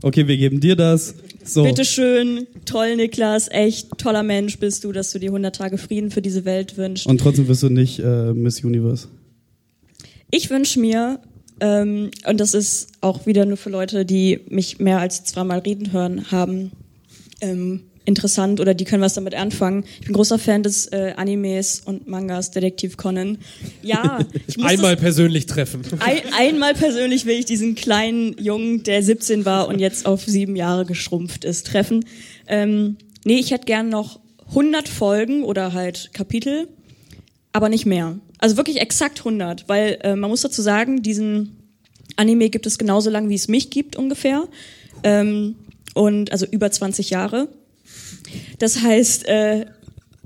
Okay, 0.03 0.27
wir 0.27 0.37
geben 0.37 0.61
dir 0.61 0.75
das. 0.75 1.15
So. 1.45 1.65
bitteschön, 1.65 2.47
toll 2.65 2.97
Niklas, 2.97 3.49
echt 3.51 3.99
toller 3.99 4.23
Mensch 4.23 4.59
bist 4.59 4.85
du, 4.85 4.93
dass 4.93 5.11
du 5.13 5.19
dir 5.19 5.31
100 5.31 5.55
Tage 5.55 5.79
Frieden 5.79 6.11
für 6.11 6.23
diese 6.23 6.45
Welt 6.45 6.77
wünschst. 6.77 7.07
Und 7.07 7.19
trotzdem 7.19 7.49
wirst 7.49 7.63
du 7.63 7.69
nicht 7.69 7.99
äh, 7.99 8.33
Miss 8.33 8.63
Universe. 8.63 9.09
Ich 10.31 10.51
wünsche 10.51 10.81
mir, 10.81 11.21
ähm, 11.61 12.11
und 12.29 12.41
das 12.41 12.55
ist 12.55 12.93
auch 13.01 13.27
wieder 13.27 13.45
nur 13.45 13.57
für 13.57 13.71
Leute, 13.71 14.05
die 14.05 14.41
mich 14.49 14.79
mehr 14.79 14.99
als 14.99 15.25
zweimal 15.25 15.59
reden 15.61 15.93
hören 15.93 16.31
haben, 16.31 16.73
ähm, 17.41 17.83
interessant 18.05 18.61
oder 18.61 18.75
die 18.75 18.85
können 18.85 19.03
was 19.03 19.15
damit 19.15 19.35
anfangen. 19.35 19.85
Ich 20.01 20.07
bin 20.07 20.15
großer 20.15 20.39
Fan 20.39 20.63
des 20.63 20.87
äh, 20.87 21.15
Animes 21.17 21.81
und 21.85 22.09
Mangas 22.09 22.51
Detektiv 22.51 22.97
Conan. 22.97 23.39
Ja, 23.83 24.19
ich 24.47 24.57
muss 24.57 24.67
Einmal 24.67 24.97
persönlich 24.97 25.47
treffen. 25.47 25.83
ein, 26.01 26.21
einmal 26.37 26.75
persönlich 26.75 27.27
will 27.27 27.39
ich 27.39 27.45
diesen 27.45 27.75
kleinen 27.75 28.37
Jungen, 28.39 28.83
der 28.83 29.03
17 29.03 29.45
war 29.45 29.69
und 29.69 29.79
jetzt 29.79 30.07
auf 30.07 30.25
sieben 30.25 30.57
Jahre 30.57 30.85
geschrumpft 30.85 31.45
ist, 31.45 31.67
treffen. 31.67 32.05
Ähm, 32.49 32.97
nee, 33.25 33.39
ich 33.39 33.53
hätte 33.53 33.67
gern 33.67 33.89
noch 33.89 34.21
100 34.49 34.89
Folgen 34.89 35.45
oder 35.45 35.73
halt 35.73 36.11
Kapitel, 36.13 36.69
aber 37.53 37.69
nicht 37.69 37.87
mehr. 37.87 38.19
Also 38.39 38.57
wirklich 38.57 38.81
exakt 38.81 39.21
100, 39.21 39.69
weil 39.69 39.99
äh, 40.03 40.17
man 40.17 40.29
muss 40.29 40.43
dazu 40.43 40.63
sagen, 40.63 41.03
diesen 41.03 41.57
Anime 42.17 42.51
gibt 42.51 42.67
es 42.67 42.79
genauso 42.79 43.11
lang, 43.11 43.29
wie 43.29 43.35
es 43.35 43.49
mich 43.49 43.71
gibt 43.71 43.97
ungefähr. 43.97 44.49
Ähm, 45.05 45.57
und 45.95 46.33
also 46.33 46.47
über 46.47 46.71
20 46.71 47.11
Jahre. 47.11 47.49
Das 48.59 48.81
heißt, 48.81 49.27
äh, 49.29 49.67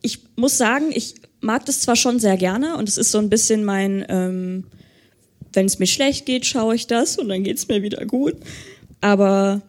ich 0.02 0.20
muss 0.36 0.59
sagen, 0.59 0.86
ich 0.93 1.14
mag 1.40 1.64
das 1.66 1.81
zwar 1.81 1.97
schon 1.97 2.18
sehr 2.18 2.36
gerne 2.36 2.77
und 2.77 2.89
es 2.89 2.98
ist 2.98 3.10
so 3.10 3.18
ein 3.18 3.31
bisschen 3.31 3.64
mein, 3.64 4.05
ähm, 4.09 4.64
wenn 5.52 5.66
es 5.66 5.78
mir 5.78 5.86
schlecht 5.86 6.27
geht, 6.27 6.47
schaue 6.47 6.74
ich 6.74 6.86
das 6.86 7.18
und 7.18 7.28
dann 7.28 7.44
geht's 7.44 7.68
mir 7.68 7.82
wieder 7.82 8.05
gut. 8.05 8.35
Aber 9.01 9.62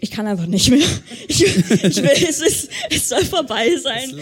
ich 0.00 0.10
kann 0.10 0.26
einfach 0.26 0.46
nicht 0.46 0.70
mehr. 0.70 0.80
Ich, 1.28 1.42
ich 1.44 2.02
will, 2.02 2.28
es, 2.28 2.40
ist, 2.40 2.68
es 2.90 3.08
soll 3.08 3.24
vorbei 3.24 3.74
sein. 3.76 4.14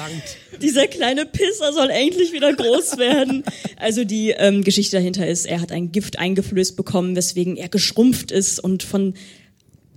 Dieser 0.62 0.86
kleine 0.86 1.26
Pisser 1.26 1.72
soll 1.72 1.90
endlich 1.90 2.32
wieder 2.32 2.52
groß 2.52 2.98
werden. 2.98 3.42
Also 3.76 4.04
die 4.04 4.30
ähm, 4.30 4.62
Geschichte 4.62 4.96
dahinter 4.96 5.26
ist, 5.26 5.46
er 5.46 5.60
hat 5.60 5.72
ein 5.72 5.90
Gift 5.90 6.18
eingeflößt 6.18 6.76
bekommen, 6.76 7.16
weswegen 7.16 7.56
er 7.56 7.68
geschrumpft 7.68 8.30
ist 8.30 8.60
und 8.60 8.82
von 8.82 9.14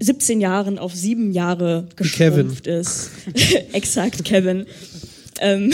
17 0.03 0.41
Jahren 0.41 0.77
auf 0.77 0.93
sieben 0.93 1.31
Jahre 1.31 1.87
geschrumpft 1.95 2.67
ist. 2.67 3.11
Exakt, 3.73 4.23
Kevin. 4.23 4.65
Ähm, 5.39 5.71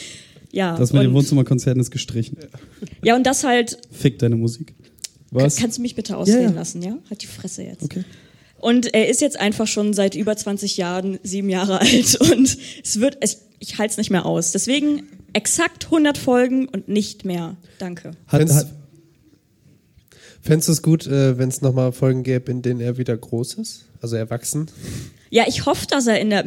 ja, 0.52 0.76
Das 0.76 0.92
mit 0.92 1.02
den 1.02 1.08
und, 1.08 1.14
Wohnzimmerkonzerten 1.14 1.80
ist 1.80 1.90
gestrichen. 1.90 2.36
ja, 3.02 3.16
und 3.16 3.24
das 3.24 3.44
halt 3.44 3.78
Fick 3.90 4.18
deine 4.18 4.36
Musik. 4.36 4.74
Was? 5.30 5.56
Kannst 5.56 5.78
du 5.78 5.82
mich 5.82 5.94
bitte 5.94 6.16
ausreden 6.16 6.42
ja. 6.42 6.50
lassen, 6.50 6.82
ja? 6.82 6.98
Halt 7.08 7.22
die 7.22 7.26
Fresse 7.26 7.62
jetzt. 7.62 7.84
Okay. 7.84 8.04
Und 8.58 8.92
er 8.92 9.08
ist 9.08 9.20
jetzt 9.20 9.38
einfach 9.38 9.66
schon 9.66 9.94
seit 9.94 10.14
über 10.14 10.36
20 10.36 10.76
Jahren 10.76 11.18
sieben 11.22 11.48
Jahre 11.48 11.80
alt 11.80 12.16
und 12.20 12.58
es 12.84 13.00
wird, 13.00 13.18
es, 13.20 13.42
ich 13.58 13.78
halte 13.78 13.92
es 13.92 13.96
nicht 13.96 14.10
mehr 14.10 14.26
aus. 14.26 14.52
Deswegen 14.52 15.04
exakt 15.32 15.86
100 15.86 16.18
Folgen 16.18 16.68
und 16.68 16.88
nicht 16.88 17.24
mehr. 17.24 17.56
Danke. 17.78 18.12
Hat, 18.26 18.50
hat, 18.50 18.66
Fändest 20.42 20.68
du 20.68 20.72
es 20.72 20.82
gut, 20.82 21.06
äh, 21.06 21.36
wenn 21.38 21.48
es 21.48 21.60
nochmal 21.60 21.92
Folgen 21.92 22.22
gäbe, 22.22 22.50
in 22.50 22.62
denen 22.62 22.80
er 22.80 22.96
wieder 22.98 23.16
groß 23.16 23.54
ist? 23.54 23.84
Also 24.00 24.16
erwachsen? 24.16 24.66
Ja, 25.28 25.44
ich 25.46 25.66
hoffe, 25.66 25.86
dass 25.86 26.06
er 26.06 26.18
in 26.20 26.30
der, 26.30 26.44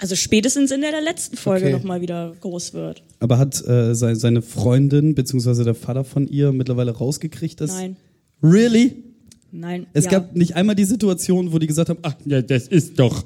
also 0.00 0.16
spätestens 0.16 0.70
in 0.72 0.80
der, 0.80 0.90
der 0.90 1.00
letzten 1.00 1.36
Folge 1.36 1.66
Okay. 1.66 1.72
nochmal 1.74 2.00
wieder 2.00 2.34
groß 2.40 2.74
wird. 2.74 3.02
aber 3.20 3.38
hat 3.38 3.64
äh, 3.66 3.94
sei- 3.94 4.14
seine 4.14 4.42
Freundin 4.42 5.14
beziehungsweise 5.14 5.64
der 5.64 5.74
Vater 5.74 6.04
von 6.04 6.26
ihr 6.28 6.52
mittlerweile 6.52 6.90
rausgekriegt, 6.90 7.60
dass. 7.60 7.70
Nein, 7.72 7.96
Really? 8.42 9.04
nein. 9.52 9.86
Es 9.94 10.04
ja. 10.06 10.10
gab 10.10 10.34
nicht 10.36 10.54
einmal 10.56 10.74
die 10.74 10.84
Situation, 10.84 11.52
wo 11.52 11.58
die 11.58 11.66
gesagt 11.66 11.88
haben, 11.88 12.00
ach 12.02 12.14
ja, 12.26 12.42
das 12.42 12.66
ist 12.68 12.98
doch. 12.98 13.24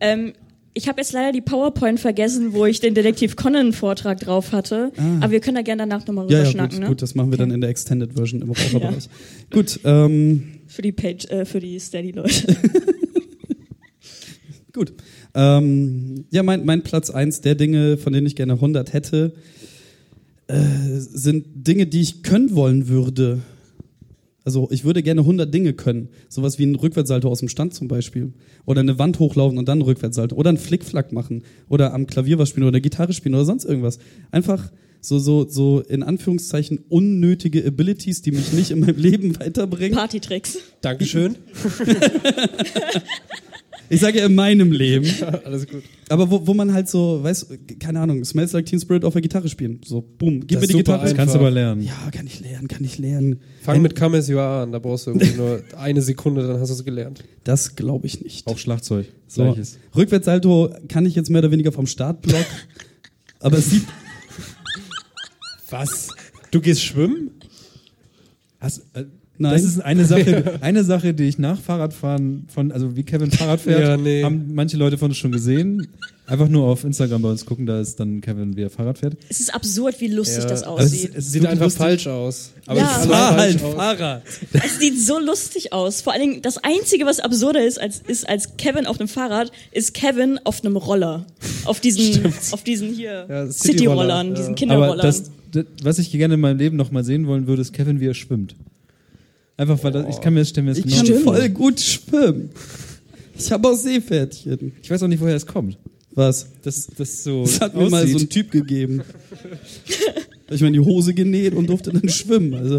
Ähm, 0.00 0.32
ich 0.76 0.88
habe 0.88 1.00
jetzt 1.00 1.12
leider 1.14 1.32
die 1.32 1.40
PowerPoint 1.40 1.98
vergessen, 1.98 2.52
wo 2.52 2.66
ich 2.66 2.80
den 2.80 2.94
Detektiv 2.94 3.34
Conan 3.34 3.72
Vortrag 3.72 4.20
drauf 4.20 4.52
hatte. 4.52 4.92
Aber 5.20 5.32
wir 5.32 5.40
können 5.40 5.54
da 5.54 5.62
gerne 5.62 5.84
danach 5.84 6.06
nochmal 6.06 6.26
Ah. 6.26 6.30
Ja, 6.30 6.38
rüber 6.38 6.44
ja, 6.44 6.50
schnacken, 6.50 6.76
gut, 6.76 6.80
ne? 6.80 6.86
gut, 6.88 7.02
das 7.02 7.14
machen 7.14 7.30
wir 7.30 7.38
dann 7.38 7.50
in 7.50 7.62
der 7.62 7.70
Extended 7.70 8.12
Version 8.12 8.42
im 8.42 8.50
Raucherbereich. 8.50 9.08
Gut, 9.50 9.80
ähm, 9.84 10.42
Für 10.66 10.82
die 10.82 10.92
Page, 10.92 11.24
äh, 11.30 11.46
für 11.46 11.60
die 11.60 11.78
Steady-Leute. 11.78 12.56
gut. 14.74 14.92
Ähm, 15.34 16.26
ja, 16.30 16.42
mein, 16.42 16.66
mein 16.66 16.82
Platz 16.82 17.08
eins 17.08 17.40
der 17.40 17.54
Dinge, 17.54 17.96
von 17.96 18.12
denen 18.12 18.26
ich 18.26 18.36
gerne 18.36 18.52
100 18.52 18.92
hätte, 18.92 19.32
äh, 20.48 20.56
sind 20.98 21.46
Dinge, 21.54 21.86
die 21.86 22.02
ich 22.02 22.22
können 22.22 22.54
wollen 22.54 22.88
würde. 22.88 23.40
Also 24.46 24.68
ich 24.70 24.84
würde 24.84 25.02
gerne 25.02 25.22
100 25.22 25.52
Dinge 25.52 25.72
können. 25.72 26.08
Sowas 26.28 26.60
wie 26.60 26.64
ein 26.64 26.76
Rückwärtssalto 26.76 27.28
aus 27.28 27.40
dem 27.40 27.48
Stand 27.48 27.74
zum 27.74 27.88
Beispiel. 27.88 28.32
Oder 28.64 28.80
eine 28.80 28.96
Wand 28.96 29.18
hochlaufen 29.18 29.58
und 29.58 29.66
dann 29.68 29.80
ein 29.80 29.82
Rückwärtssalto. 29.82 30.36
Oder 30.36 30.50
ein 30.50 30.56
Flickflack 30.56 31.10
machen. 31.10 31.42
Oder 31.68 31.92
am 31.92 32.06
Klavier 32.06 32.38
was 32.38 32.50
spielen 32.50 32.68
oder 32.68 32.80
Gitarre 32.80 33.12
spielen 33.12 33.34
oder 33.34 33.44
sonst 33.44 33.64
irgendwas. 33.64 33.98
Einfach 34.30 34.70
so, 35.00 35.18
so, 35.18 35.48
so 35.48 35.80
in 35.80 36.04
Anführungszeichen 36.04 36.78
unnötige 36.88 37.66
Abilities, 37.66 38.22
die 38.22 38.30
mich 38.30 38.52
nicht 38.52 38.70
in 38.70 38.78
meinem 38.78 38.96
Leben 38.96 39.36
weiterbringen. 39.40 39.98
Partytricks. 39.98 40.58
Dankeschön. 40.80 41.34
Ich 43.88 44.00
sage 44.00 44.18
ja 44.18 44.26
in 44.26 44.34
meinem 44.34 44.72
Leben. 44.72 45.06
Alles 45.44 45.66
gut. 45.66 45.82
Aber 46.08 46.30
wo, 46.30 46.46
wo 46.46 46.54
man 46.54 46.72
halt 46.72 46.88
so, 46.88 47.22
weißt 47.22 47.46
keine 47.78 48.00
Ahnung, 48.00 48.24
Smells 48.24 48.52
Like 48.52 48.66
Teen 48.66 48.80
Spirit 48.80 49.04
auf 49.04 49.12
der 49.12 49.22
Gitarre 49.22 49.48
spielen. 49.48 49.80
So, 49.84 50.00
boom, 50.02 50.40
gib 50.46 50.58
Das 50.58 50.60
mir 50.62 50.66
die 50.68 50.74
Gitarre. 50.78 51.02
einfach. 51.02 51.16
Kannst 51.16 51.34
du 51.34 51.38
aber 51.38 51.50
lernen. 51.50 51.82
Ja, 51.82 52.10
kann 52.10 52.26
ich 52.26 52.40
lernen, 52.40 52.68
kann 52.68 52.84
ich 52.84 52.98
lernen. 52.98 53.40
Fang 53.62 53.82
mit 53.82 53.94
Come 53.96 54.18
As 54.18 54.28
You 54.28 54.38
Are 54.38 54.62
an, 54.62 54.72
da 54.72 54.78
brauchst 54.78 55.06
du 55.06 55.10
irgendwie 55.12 55.36
nur 55.36 55.62
eine 55.78 56.02
Sekunde, 56.02 56.46
dann 56.46 56.60
hast 56.60 56.68
du 56.70 56.74
es 56.74 56.84
gelernt. 56.84 57.24
Das 57.44 57.76
glaube 57.76 58.06
ich 58.06 58.20
nicht. 58.22 58.46
Auch 58.46 58.58
Schlagzeug. 58.58 59.06
So, 59.28 59.44
Gleiches. 59.44 59.78
Rückwärtssalto 59.96 60.74
kann 60.88 61.06
ich 61.06 61.14
jetzt 61.14 61.30
mehr 61.30 61.40
oder 61.40 61.50
weniger 61.50 61.72
vom 61.72 61.86
Startblock. 61.86 62.46
aber 63.40 63.58
es 63.58 63.70
sieht, 63.70 63.84
Was? 65.70 66.08
Du 66.50 66.60
gehst 66.60 66.82
schwimmen? 66.82 67.30
Hast, 68.60 68.82
äh, 68.94 69.04
Nein. 69.38 69.52
Das 69.52 69.64
ist 69.64 69.80
eine 69.80 70.04
Sache, 70.04 70.54
eine 70.60 70.82
Sache, 70.84 71.12
die 71.14 71.24
ich 71.24 71.38
nach 71.38 71.60
Fahrradfahren 71.60 72.46
von, 72.52 72.72
also 72.72 72.96
wie 72.96 73.02
Kevin 73.02 73.30
Fahrrad 73.30 73.60
fährt, 73.60 73.82
Ja, 73.82 73.96
nee. 73.96 74.22
haben 74.24 74.54
manche 74.54 74.76
Leute 74.76 74.96
von 74.98 75.10
uns 75.10 75.18
schon 75.18 75.32
gesehen. 75.32 75.86
Einfach 76.28 76.48
nur 76.48 76.64
auf 76.66 76.82
Instagram 76.82 77.22
bei 77.22 77.28
uns 77.30 77.46
gucken, 77.46 77.66
da 77.66 77.80
ist 77.80 78.00
dann 78.00 78.20
Kevin, 78.20 78.56
wie 78.56 78.62
er 78.62 78.70
Fahrrad 78.70 78.98
fährt. 78.98 79.16
Es 79.28 79.38
ist 79.38 79.54
absurd, 79.54 80.00
wie 80.00 80.08
lustig 80.08 80.42
Ja, 80.42 80.48
das 80.48 80.60
es 80.62 80.66
aussieht. 80.66 81.10
es 81.14 81.26
ist 81.26 81.32
Sieht 81.32 81.46
einfach 81.46 81.66
lustig. 81.66 81.78
falsch 81.82 82.06
aus. 82.08 82.50
Aber 82.66 82.80
Ja. 82.80 82.98
es 83.00 83.06
Fahr 83.06 83.36
halt 83.36 83.62
aus. 83.62 83.74
Fahrrad. 83.74 84.22
Es 84.52 84.78
sieht 84.80 84.98
so 85.00 85.20
lustig 85.20 85.72
aus. 85.72 86.00
Vor 86.00 86.12
allen 86.14 86.22
Dingen, 86.22 86.42
das 86.42 86.58
Einzige, 86.58 87.06
was 87.06 87.20
absurder 87.20 87.64
ist, 87.64 87.80
als, 87.80 88.00
ist 88.08 88.28
als 88.28 88.56
Kevin 88.56 88.86
auf 88.86 88.98
einem 88.98 89.08
Fahrrad, 89.08 89.52
ist 89.70 89.94
Kevin 89.94 90.40
auf 90.42 90.64
einem 90.64 90.76
Roller. 90.76 91.26
Auf 91.64 91.78
diesen, 91.78 92.26
auf 92.50 92.64
diesen 92.64 92.92
hier 92.92 93.26
Ja, 93.28 93.46
City-Rollern, 93.48 93.52
City-Roller, 93.52 94.24
diesen. 94.34 94.54
Kinderrollern. 94.56 94.90
Aber 94.98 95.02
das, 95.02 95.30
das, 95.52 95.64
was 95.84 95.98
ich 96.00 96.10
gerne 96.10 96.34
in 96.34 96.40
meinem 96.40 96.58
Leben 96.58 96.76
noch 96.76 96.90
mal 96.90 97.04
sehen 97.04 97.28
wollen 97.28 97.46
würde, 97.46 97.62
ist 97.62 97.72
Kevin, 97.72 98.00
wie 98.00 98.06
er 98.08 98.14
schwimmt. 98.14 98.56
Einfach, 99.56 99.82
weil 99.82 99.92
das, 99.92 100.14
ich 100.16 100.20
kann 100.20 100.34
mir 100.34 100.40
das, 100.40 100.50
stell 100.50 100.62
mir 100.64 100.70
das 100.70 100.78
Ich 100.78 100.84
genau 100.84 100.96
kann 100.96 101.22
vor. 101.22 101.34
voll 101.36 101.48
gut 101.50 101.80
schwimmen. 101.80 102.50
Ich 103.38 103.50
habe 103.52 103.68
auch 103.68 103.74
Seepferdchen. 103.74 104.72
Ich 104.82 104.90
weiß 104.90 105.02
auch 105.02 105.08
nicht, 105.08 105.20
woher 105.20 105.36
es 105.36 105.46
kommt. 105.46 105.78
Was? 106.12 106.46
Das, 106.62 106.86
das 106.96 107.24
so 107.24 107.42
Das 107.42 107.60
hat 107.60 107.74
mir 107.74 107.88
mal 107.90 108.06
so 108.06 108.18
ein 108.18 108.28
Typ 108.28 108.50
gegeben. 108.50 109.02
Hab 110.46 110.52
ich 110.54 110.60
mir 110.60 110.68
in 110.68 110.72
die 110.72 110.80
Hose 110.80 111.12
genäht 111.14 111.54
und 111.54 111.68
durfte 111.68 111.92
dann 111.92 112.08
schwimmen. 112.08 112.54
Also. 112.54 112.78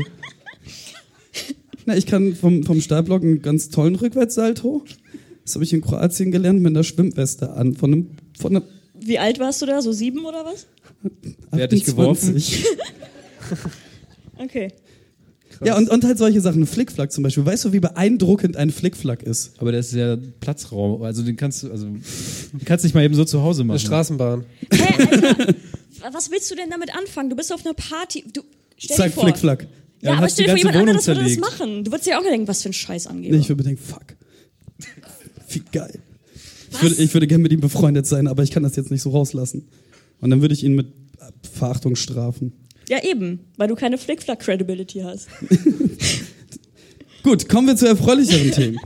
Na, 1.85 1.95
ich 1.95 2.05
kann 2.05 2.35
vom, 2.35 2.63
vom 2.63 2.81
Startblock 2.81 3.21
einen 3.23 3.41
ganz 3.41 3.69
tollen 3.69 3.95
Rückwärtssalto. 3.95 4.83
Das 5.43 5.55
habe 5.55 5.63
ich 5.63 5.71
in 5.73 5.81
Kroatien 5.81 6.31
gelernt 6.31 6.61
mit 6.61 6.71
einer 6.71 6.83
Schwimmweste 6.83 7.51
an. 7.53 7.75
Von 7.75 7.93
einem, 7.93 8.07
von 8.37 8.55
einem 8.55 8.65
Wie 8.99 9.19
alt 9.19 9.39
warst 9.39 9.61
du 9.61 9.65
da? 9.67 9.81
So 9.81 9.91
sieben 9.91 10.25
oder 10.25 10.43
was? 10.43 10.67
Wer 11.51 11.63
hat 11.63 11.71
dich 11.71 11.85
geworfen? 11.85 12.35
28. 12.35 12.63
Ja, 15.63 15.77
und, 15.77 15.89
und 15.89 16.03
halt 16.03 16.17
solche 16.17 16.41
Sachen. 16.41 16.65
Flickflack 16.67 17.11
zum 17.11 17.23
Beispiel. 17.23 17.45
Weißt 17.45 17.65
du, 17.65 17.73
wie 17.73 17.79
beeindruckend 17.79 18.57
ein 18.57 18.71
Flickflack 18.71 19.23
ist? 19.23 19.53
Aber 19.57 19.71
der 19.71 19.79
ist 19.79 19.93
ja 19.93 20.17
Platzraum. 20.39 21.01
Also 21.01 21.23
den 21.23 21.35
kannst 21.35 21.63
du, 21.63 21.71
also 21.71 21.85
den 21.85 22.01
kannst 22.65 22.83
du 22.83 22.87
nicht 22.87 22.93
mal 22.93 23.03
eben 23.03 23.15
so 23.15 23.25
zu 23.25 23.41
Hause 23.41 23.63
machen. 23.63 23.79
Eine 23.79 23.79
Straßenbahn. 23.79 24.45
Hä, 24.71 24.83
Alter, 24.99 25.55
was 26.13 26.29
willst 26.31 26.51
du 26.51 26.55
denn 26.55 26.69
damit 26.69 26.95
anfangen? 26.95 27.29
Du 27.29 27.35
bist 27.35 27.51
auf 27.51 27.65
einer 27.65 27.73
Party. 27.73 28.23
Du, 28.31 28.41
stell 28.77 28.95
dir 28.95 29.03
Zack, 29.03 29.13
vor, 29.13 29.23
Flickflack. 29.23 29.67
Ja, 30.01 30.11
dann 30.11 30.19
aber 30.19 30.29
stell 30.29 30.45
dir 30.45 30.51
vor, 30.51 30.57
jemand 30.57 30.75
Wohnung 30.75 30.89
anderes 30.89 31.07
würde 31.07 31.23
das 31.23 31.37
machen. 31.37 31.83
Du 31.83 31.91
würdest 31.91 32.07
ja 32.07 32.19
auch 32.19 32.23
denken, 32.23 32.47
was 32.47 32.61
für 32.61 32.69
ein 32.69 32.73
Scheiß 32.73 33.07
angeben. 33.07 33.35
Nee, 33.35 33.41
ich 33.41 33.49
würde 33.49 33.63
mir 33.63 33.69
denken, 33.69 33.83
fuck. 33.83 34.15
Wie 35.49 35.61
geil. 35.71 35.99
Ich 36.71 36.81
würde, 36.81 36.95
ich 37.01 37.13
würde 37.13 37.27
gerne 37.27 37.41
mit 37.41 37.51
ihm 37.51 37.61
befreundet 37.61 38.05
sein, 38.05 38.27
aber 38.27 38.43
ich 38.43 38.51
kann 38.51 38.63
das 38.63 38.75
jetzt 38.75 38.91
nicht 38.91 39.01
so 39.01 39.09
rauslassen. 39.09 39.67
Und 40.19 40.29
dann 40.29 40.41
würde 40.41 40.53
ich 40.53 40.63
ihn 40.63 40.75
mit 40.75 40.87
Verachtung 41.51 41.95
strafen. 41.95 42.53
Ja, 42.89 43.03
eben, 43.03 43.39
weil 43.57 43.67
du 43.67 43.75
keine 43.75 43.97
Flickflack-Credibility 43.97 44.99
hast. 44.99 45.27
Gut, 47.23 47.49
kommen 47.49 47.67
wir 47.67 47.75
zu 47.75 47.87
erfreulicheren 47.87 48.51
Themen. 48.51 48.77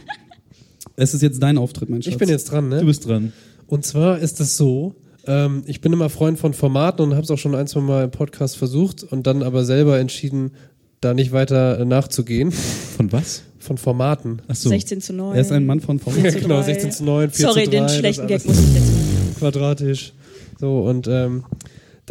Es 0.96 1.14
ist 1.14 1.22
jetzt 1.22 1.42
dein 1.42 1.58
Auftritt, 1.58 1.90
mein 1.90 2.02
Schatz. 2.02 2.14
Ich 2.14 2.18
bin 2.18 2.30
jetzt 2.30 2.46
dran, 2.46 2.70
ne? 2.70 2.80
Du 2.80 2.86
bist 2.86 3.08
dran. 3.08 3.34
Und 3.68 3.86
zwar 3.86 4.20
ist 4.20 4.40
es 4.40 4.58
so, 4.58 4.96
ähm, 5.28 5.64
ich 5.68 5.82
bin 5.82 5.94
immer 5.94 6.10
Freund 6.10 6.40
von 6.40 6.54
Formaten 6.54 7.04
und 7.06 7.12
habe 7.14 7.24
es 7.24 7.32
auch 7.32 7.38
schon 7.38 7.56
ein, 7.56 7.68
zwei 7.68 7.82
Mal 7.82 8.06
im 8.06 8.12
Podcast 8.12 8.58
versucht 8.58 9.04
und 9.04 9.28
dann 9.28 9.44
aber 9.44 9.64
selber 9.66 10.00
entschieden, 10.00 10.52
da 11.00 11.14
nicht 11.14 11.32
weiter 11.32 11.80
äh, 11.80 11.86
nachzugehen. 11.86 12.52
Von 12.52 13.12
was? 13.12 13.44
Von 13.60 13.78
Formaten. 13.78 14.42
Ach 14.48 14.56
so. 14.56 14.70
16 14.70 15.02
zu 15.02 15.14
9. 15.14 15.36
Er 15.36 15.42
ist 15.42 15.52
ein 15.52 15.66
Mann 15.66 15.80
von 15.80 16.00
Format. 16.00 16.24
Ja, 16.24 16.32
genau, 16.32 16.62
16 16.62 16.92
zu 16.92 17.04
9, 17.04 17.30
4 17.32 17.46
Sorry, 17.48 17.64
zu 17.66 17.70
3. 17.72 17.78
den 17.78 17.90
schlechten 17.90 18.28
Gag 18.28 18.46
muss 18.46 18.60
ich 18.60 18.74
jetzt 18.74 18.92
machen. 18.92 19.36
Quadratisch. 19.38 20.14
So, 20.60 20.80
und 20.82 21.08
ähm, 21.08 21.44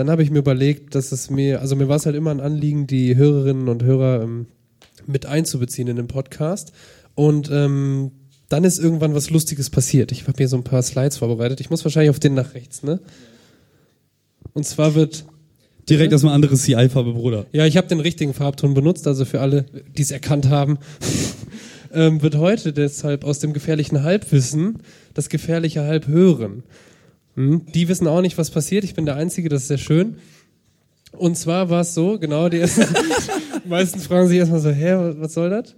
dann 0.01 0.11
habe 0.11 0.23
ich 0.23 0.31
mir 0.31 0.39
überlegt, 0.39 0.95
dass 0.95 1.13
es 1.13 1.29
mir, 1.29 1.61
also 1.61 1.77
mir 1.77 1.87
war 1.87 1.97
es 1.97 2.07
halt 2.07 2.17
immer 2.17 2.31
ein 2.31 2.41
Anliegen, 2.41 2.87
die 2.87 3.17
Hörerinnen 3.17 3.69
und 3.69 3.83
Hörer 3.83 4.23
ähm, 4.23 4.47
mit 5.07 5.27
einzubeziehen 5.27 5.89
in 5.89 5.97
den 5.97 6.09
Podcast. 6.09 6.73
Und 7.15 7.51
ähm, 7.53 8.11
dann 8.49 8.65
ist 8.65 8.79
irgendwann 8.79 9.15
was 9.15 9.29
Lustiges 9.29 9.69
passiert. 9.69 10.11
Ich 10.11 10.27
habe 10.27 10.39
hier 10.39 10.49
so 10.49 10.57
ein 10.57 10.65
paar 10.65 10.81
Slides 10.81 11.19
vorbereitet. 11.19 11.61
Ich 11.61 11.69
muss 11.69 11.85
wahrscheinlich 11.85 12.09
auf 12.09 12.19
den 12.19 12.33
nach 12.33 12.55
rechts, 12.55 12.83
ne? 12.83 12.99
Und 14.55 14.65
zwar 14.65 14.95
wird 14.95 15.27
Direkt 15.91 16.13
erstmal 16.13 16.35
andere 16.35 16.57
CI-Farbe, 16.57 17.13
Bruder. 17.13 17.45
ja, 17.53 17.67
ich 17.67 17.77
habe 17.77 17.89
den 17.89 18.01
richtigen 18.01 18.33
Farbton 18.33 18.73
benutzt, 18.73 19.07
also 19.07 19.27
für 19.27 19.41
alle, 19.41 19.67
die 19.99 20.03
es 20.03 20.13
erkannt 20.13 20.49
haben, 20.49 20.79
ähm, 21.93 22.23
wird 22.23 22.37
heute 22.37 22.73
deshalb 22.73 23.25
aus 23.25 23.39
dem 23.41 23.53
gefährlichen 23.53 24.03
Halbwissen 24.03 24.79
das 25.13 25.29
gefährliche 25.29 25.83
Halbhören. 25.83 26.63
Hm? 27.37 27.63
Die 27.75 27.89
wissen 27.89 28.07
auch 28.07 28.21
nicht, 28.21 28.39
was 28.39 28.51
passiert. 28.51 28.85
Ich 28.85 28.95
bin 28.95 29.07
der 29.07 29.17
Einzige, 29.17 29.49
das 29.49 29.63
ist 29.63 29.69
sehr 29.69 29.79
schön. 29.79 30.17
Und 31.13 31.37
zwar 31.37 31.71
war 31.71 31.81
es 31.83 31.95
so, 31.95 32.19
genau, 32.19 32.49
die 32.49 32.59
ersten, 32.59 32.85
meisten 33.69 33.99
fragen 34.01 34.29
sich 34.29 34.39
erstmal 34.39 34.61
so, 34.61 34.71
hä, 34.71 35.15
was- 35.19 35.35
soll 35.35 35.51
das? 35.51 35.75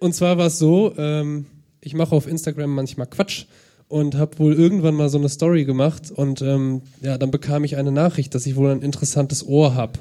Und 0.00 0.14
zwar 0.14 0.36
war 0.38 0.46
es 0.46 0.58
so, 0.58 0.92
ähm, 0.98 1.46
ich 1.80 1.94
mache 1.94 2.14
auf 2.14 2.26
Instagram 2.26 2.74
manchmal 2.74 3.06
Quatsch 3.06 3.44
und 3.88 4.16
habe 4.16 4.38
wohl 4.38 4.54
irgendwann 4.54 4.94
mal 4.94 5.08
so 5.08 5.18
eine 5.18 5.28
Story 5.28 5.64
gemacht 5.64 6.10
und 6.10 6.42
ähm, 6.42 6.82
ja, 7.00 7.16
dann 7.18 7.30
bekam 7.30 7.64
ich 7.64 7.76
eine 7.76 7.92
Nachricht, 7.92 8.34
dass 8.34 8.46
ich 8.46 8.56
wohl 8.56 8.70
ein 8.70 8.82
interessantes 8.82 9.46
Ohr 9.46 9.74
hab. 9.74 9.98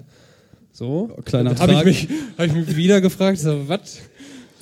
So. 0.71 1.15
Kleiner 1.25 1.55
Habe 1.59 1.73
ich, 1.73 1.83
mich, 1.83 2.07
hab 2.37 2.47
ich 2.47 2.53
mich 2.53 2.75
wieder 2.75 2.99
gefragt, 3.01 3.37
so, 3.37 3.67
was? 3.69 3.99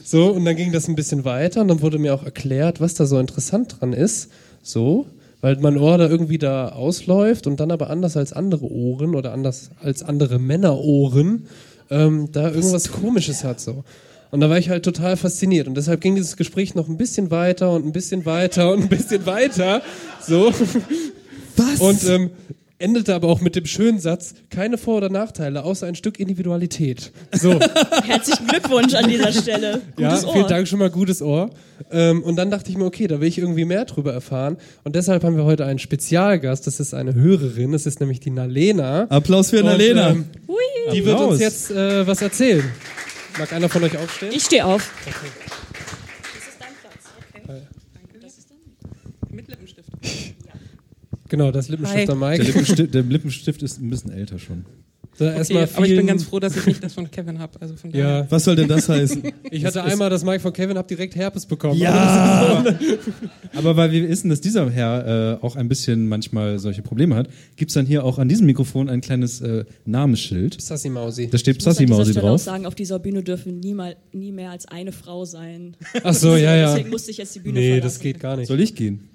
So, 0.03 0.31
und 0.31 0.43
dann 0.43 0.57
ging 0.57 0.71
das 0.73 0.87
ein 0.89 0.95
bisschen 0.95 1.23
weiter 1.23 1.61
und 1.61 1.69
dann 1.69 1.81
wurde 1.81 1.97
mir 1.99 2.13
auch 2.13 2.23
erklärt, 2.23 2.81
was 2.81 2.95
da 2.95 3.05
so 3.05 3.17
interessant 3.17 3.77
dran 3.79 3.93
ist. 3.93 4.29
So, 4.61 5.05
weil 5.41 5.57
mein 5.59 5.77
Ohr 5.77 5.97
da 5.97 6.07
irgendwie 6.07 6.37
da 6.37 6.69
ausläuft 6.69 7.47
und 7.47 7.59
dann 7.59 7.71
aber 7.71 7.89
anders 7.89 8.15
als 8.15 8.31
andere 8.31 8.71
Ohren 8.71 9.15
oder 9.15 9.33
anders 9.33 9.71
als 9.81 10.03
andere 10.03 10.39
Männerohren 10.39 11.47
ähm, 11.89 12.29
da 12.31 12.49
irgendwas 12.49 12.91
Komisches 12.91 13.43
hat. 13.43 13.59
So. 13.59 13.83
Und 14.31 14.39
da 14.39 14.49
war 14.49 14.57
ich 14.57 14.69
halt 14.69 14.85
total 14.85 15.17
fasziniert. 15.17 15.67
Und 15.67 15.75
deshalb 15.75 16.01
ging 16.01 16.15
dieses 16.15 16.37
Gespräch 16.37 16.73
noch 16.73 16.87
ein 16.87 16.97
bisschen 16.97 17.31
weiter 17.31 17.71
und 17.71 17.85
ein 17.85 17.91
bisschen 17.91 18.25
weiter 18.25 18.71
und 18.71 18.83
ein 18.83 18.89
bisschen 18.89 19.25
weiter. 19.25 19.81
So. 20.25 20.53
Was? 21.57 21.81
Und 21.81 22.07
ähm, 22.07 22.29
endete 22.81 23.13
aber 23.15 23.27
auch 23.27 23.41
mit 23.41 23.55
dem 23.55 23.65
schönen 23.65 23.99
Satz, 23.99 24.33
keine 24.49 24.77
Vor- 24.77 24.97
oder 24.97 25.09
Nachteile, 25.09 25.63
außer 25.63 25.87
ein 25.87 25.95
Stück 25.95 26.19
Individualität. 26.19 27.11
So. 27.31 27.59
Herzlichen 28.03 28.47
Glückwunsch 28.47 28.93
an 28.93 29.07
dieser 29.07 29.31
Stelle. 29.31 29.81
ja, 29.97 30.09
Gutes 30.09 30.25
vielen 30.31 30.43
Ohr. 30.43 30.49
Dank 30.49 30.67
schon 30.67 30.79
mal, 30.79 30.89
gutes 30.89 31.21
Ohr. 31.21 31.49
Ähm, 31.91 32.23
und 32.23 32.35
dann 32.35 32.51
dachte 32.51 32.69
ich 32.69 32.77
mir, 32.77 32.85
okay, 32.85 33.07
da 33.07 33.19
will 33.21 33.27
ich 33.27 33.37
irgendwie 33.37 33.65
mehr 33.65 33.85
drüber 33.85 34.13
erfahren. 34.13 34.57
Und 34.83 34.95
deshalb 34.95 35.23
haben 35.23 35.35
wir 35.37 35.43
heute 35.45 35.65
einen 35.65 35.79
Spezialgast. 35.79 36.67
Das 36.67 36.79
ist 36.79 36.93
eine 36.93 37.13
Hörerin. 37.13 37.71
Das 37.71 37.85
ist 37.85 37.99
nämlich 37.99 38.19
die 38.19 38.31
Nalena. 38.31 39.07
Applaus 39.09 39.49
für 39.51 39.59
Und, 39.59 39.65
Nalena. 39.65 40.09
ähm, 40.11 40.25
die 40.93 41.05
wird 41.05 41.19
uns 41.19 41.39
jetzt 41.39 41.71
äh, 41.71 42.05
was 42.05 42.21
erzählen. 42.21 42.63
Mag 43.39 43.53
einer 43.53 43.69
von 43.69 43.83
euch 43.83 43.97
aufstehen? 43.97 44.31
Ich 44.33 44.43
stehe 44.43 44.65
auf. 44.65 44.91
Mit 45.05 45.15
Genau, 51.31 51.49
das 51.49 51.69
Lippenstift 51.69 52.09
Hi. 52.09 52.11
am 52.11 52.19
Mike. 52.19 52.37
Der 52.43 52.45
Lippenstift, 52.45 52.93
der 52.93 53.03
Lippenstift 53.03 53.63
ist 53.63 53.81
ein 53.81 53.89
bisschen 53.89 54.11
älter 54.11 54.37
schon. 54.37 54.65
So, 55.13 55.25
Okay, 55.25 55.67
aber 55.75 55.85
ich 55.85 55.95
bin 55.95 56.07
ganz 56.07 56.23
froh, 56.23 56.39
dass 56.39 56.57
ich 56.57 56.65
nicht 56.65 56.83
das 56.83 56.93
von 56.93 57.09
Kevin 57.09 57.39
habe. 57.39 57.53
Also 57.61 57.75
von. 57.77 57.91
Ja. 57.91 58.29
Was 58.29 58.43
soll 58.43 58.57
denn 58.57 58.67
das 58.67 58.89
heißen? 58.89 59.23
Ich 59.51 59.63
hatte 59.65 59.83
einmal 59.83 60.09
das 60.09 60.25
Mike 60.25 60.41
von 60.41 60.51
Kevin, 60.51 60.77
hab 60.77 60.87
direkt 60.89 61.15
Herpes 61.15 61.45
bekommen. 61.45 61.77
Ja! 61.79 62.63
Aber 63.53 63.75
weil 63.77 63.91
wir 63.91 64.09
wissen, 64.09 64.29
dass 64.29 64.41
dieser 64.41 64.69
Herr 64.69 65.37
äh, 65.41 65.45
auch 65.45 65.55
ein 65.55 65.67
bisschen 65.69 66.07
manchmal 66.09 66.59
solche 66.59 66.81
Probleme 66.81 67.15
hat, 67.15 67.29
gibt's 67.55 67.73
dann 67.75 67.85
hier 67.85 68.03
auch 68.03 68.17
an 68.19 68.27
diesem 68.29 68.45
Mikrofon 68.45 68.89
ein 68.89 68.99
kleines 69.01 69.39
äh, 69.41 69.63
Namensschild. 69.85 70.61
Sassi 70.61 70.89
Mausi. 70.89 71.29
Da 71.29 71.37
steht 71.37 71.57
Ich 71.57 71.59
muss 71.59 71.67
an 71.67 71.73
Sassi 71.73 71.85
dieser 71.85 71.97
Mausi 71.97 72.11
Stelle 72.11 72.25
auch 72.25 72.29
drauf. 72.31 72.41
sagen, 72.41 72.65
auf 72.65 72.75
dieser 72.75 72.99
Bühne 72.99 73.23
dürfen 73.23 73.59
niemals, 73.59 73.95
nie 74.13 74.31
mehr 74.31 74.51
als 74.51 74.65
eine 74.67 74.91
Frau 74.91 75.23
sein. 75.25 75.75
Ach 76.03 76.13
so, 76.13 76.35
ja, 76.35 76.55
ja. 76.55 76.71
Deswegen 76.73 76.89
musste 76.89 77.11
ich 77.11 77.17
jetzt 77.17 77.35
die 77.35 77.39
Bühne 77.39 77.59
Nee, 77.59 77.67
verlassen. 77.71 77.83
das 77.87 77.99
geht 77.99 78.19
gar 78.19 78.35
nicht. 78.37 78.47
Soll 78.47 78.59
ich 78.61 78.75
gehen? 78.75 79.10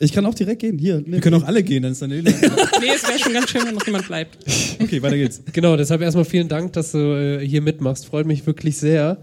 Ich 0.00 0.12
kann 0.12 0.24
auch 0.26 0.34
direkt 0.34 0.60
gehen. 0.60 0.78
Hier. 0.78 1.02
Wir 1.04 1.20
können 1.20 1.42
auch 1.42 1.46
alle 1.46 1.62
gehen, 1.62 1.82
dann 1.82 1.92
ist 1.92 2.02
dann 2.02 2.10
Nee, 2.10 2.24
es 2.24 3.08
wäre 3.08 3.18
schon 3.18 3.32
ganz 3.32 3.50
schön, 3.50 3.62
wenn 3.66 3.74
noch 3.74 3.86
jemand 3.86 4.06
bleibt. 4.06 4.38
Okay, 4.80 5.02
weiter 5.02 5.16
geht's. 5.16 5.42
Genau, 5.52 5.76
deshalb 5.76 6.02
erstmal 6.02 6.24
vielen 6.24 6.48
Dank, 6.48 6.72
dass 6.74 6.92
du 6.92 6.98
äh, 6.98 7.44
hier 7.44 7.60
mitmachst. 7.60 8.06
Freut 8.06 8.26
mich 8.26 8.46
wirklich 8.46 8.76
sehr. 8.76 9.18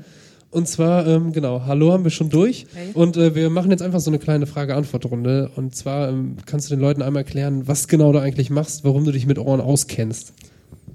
Und 0.52 0.68
zwar, 0.68 1.08
ähm, 1.08 1.32
genau, 1.32 1.64
Hallo 1.66 1.94
haben 1.94 2.04
wir 2.04 2.12
schon 2.12 2.30
durch. 2.30 2.66
Hey. 2.74 2.90
Und 2.94 3.16
äh, 3.16 3.36
wir 3.36 3.50
machen 3.50 3.72
jetzt 3.72 3.82
einfach 3.82 4.02
so 4.02 4.10
eine 4.10 4.20
kleine 4.20 4.48
Frage-Antwort-Runde. 4.48 5.52
Und 5.56 5.76
zwar 5.76 6.10
ähm, 6.10 6.36
kannst 6.46 6.70
du 6.70 6.76
den 6.76 6.82
Leuten 6.82 7.02
einmal 7.02 7.24
erklären, 7.24 7.68
was 7.68 7.88
genau 7.88 8.12
du 8.12 8.20
eigentlich 8.20 8.50
machst, 8.50 8.84
warum 8.84 9.06
du 9.06 9.12
dich 9.12 9.26
mit 9.26 9.40
Ohren 9.40 9.62
auskennst. 9.62 10.34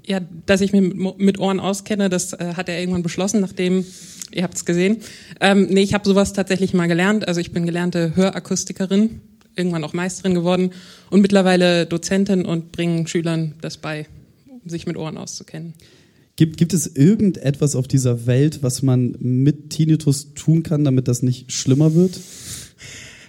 Ja, 0.05 0.19
dass 0.45 0.61
ich 0.61 0.73
mich 0.73 0.81
mit, 0.81 1.19
mit 1.19 1.39
Ohren 1.39 1.59
auskenne, 1.59 2.09
das 2.09 2.33
äh, 2.33 2.53
hat 2.55 2.69
er 2.69 2.79
irgendwann 2.79 3.03
beschlossen, 3.03 3.39
nachdem, 3.41 3.85
ihr 4.31 4.43
habt 4.43 4.55
es 4.55 4.65
gesehen. 4.65 4.97
Ähm, 5.39 5.67
nee, 5.69 5.81
ich 5.81 5.93
habe 5.93 6.07
sowas 6.07 6.33
tatsächlich 6.33 6.73
mal 6.73 6.87
gelernt. 6.87 7.27
Also 7.27 7.39
ich 7.39 7.51
bin 7.51 7.65
gelernte 7.65 8.15
Hörakustikerin, 8.15 9.21
irgendwann 9.55 9.83
auch 9.83 9.93
Meisterin 9.93 10.33
geworden 10.33 10.71
und 11.09 11.21
mittlerweile 11.21 11.85
Dozentin 11.85 12.45
und 12.45 12.71
bringe 12.71 13.07
Schülern 13.07 13.55
das 13.61 13.77
bei, 13.77 14.07
um 14.47 14.69
sich 14.69 14.85
mit 14.87 14.97
Ohren 14.97 15.17
auszukennen. 15.17 15.73
Gibt, 16.37 16.57
gibt 16.57 16.73
es 16.73 16.87
irgendetwas 16.95 17.75
auf 17.75 17.87
dieser 17.87 18.25
Welt, 18.25 18.63
was 18.63 18.81
man 18.81 19.15
mit 19.19 19.69
Tinnitus 19.69 20.33
tun 20.33 20.63
kann, 20.63 20.83
damit 20.85 21.07
das 21.07 21.21
nicht 21.21 21.51
schlimmer 21.51 21.93
wird? 21.93 22.17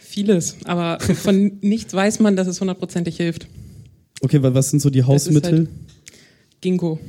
Vieles, 0.00 0.56
aber 0.64 0.98
von 1.00 1.52
nichts 1.62 1.92
weiß 1.94 2.20
man, 2.20 2.36
dass 2.36 2.46
es 2.46 2.60
hundertprozentig 2.60 3.16
hilft. 3.16 3.46
Okay, 4.20 4.42
wa- 4.42 4.54
was 4.54 4.70
sind 4.70 4.80
so 4.80 4.90
die 4.90 5.00
ist 5.00 5.06
Hausmittel? 5.06 5.58
halt 5.58 5.68
Ginkgo. 6.60 7.00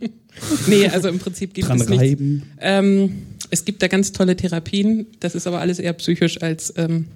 nee, 0.66 0.88
also 0.88 1.08
im 1.08 1.18
Prinzip 1.18 1.54
gibt 1.54 1.68
Dran 1.68 1.80
es 1.80 1.88
nichts. 1.88 2.02
reiben. 2.02 2.42
Ähm, 2.60 3.12
es 3.50 3.64
gibt 3.64 3.82
da 3.82 3.86
ganz 3.88 4.12
tolle 4.12 4.36
Therapien. 4.36 5.06
Das 5.20 5.34
ist 5.36 5.46
aber 5.46 5.60
alles 5.60 5.78
eher 5.78 5.92
psychisch 5.92 6.42
als. 6.42 6.74
Ähm, 6.76 7.06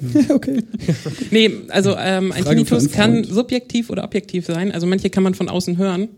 okay. 0.30 0.62
nee, 1.30 1.50
also 1.68 1.96
ähm, 1.96 2.32
ein 2.32 2.42
Frage 2.42 2.64
Tinnitus 2.64 2.90
kann 2.90 3.24
subjektiv 3.24 3.90
oder 3.90 4.04
objektiv 4.04 4.46
sein. 4.46 4.72
Also 4.72 4.86
manche 4.86 5.10
kann 5.10 5.22
man 5.22 5.34
von 5.34 5.48
außen 5.48 5.78
hören. 5.78 6.08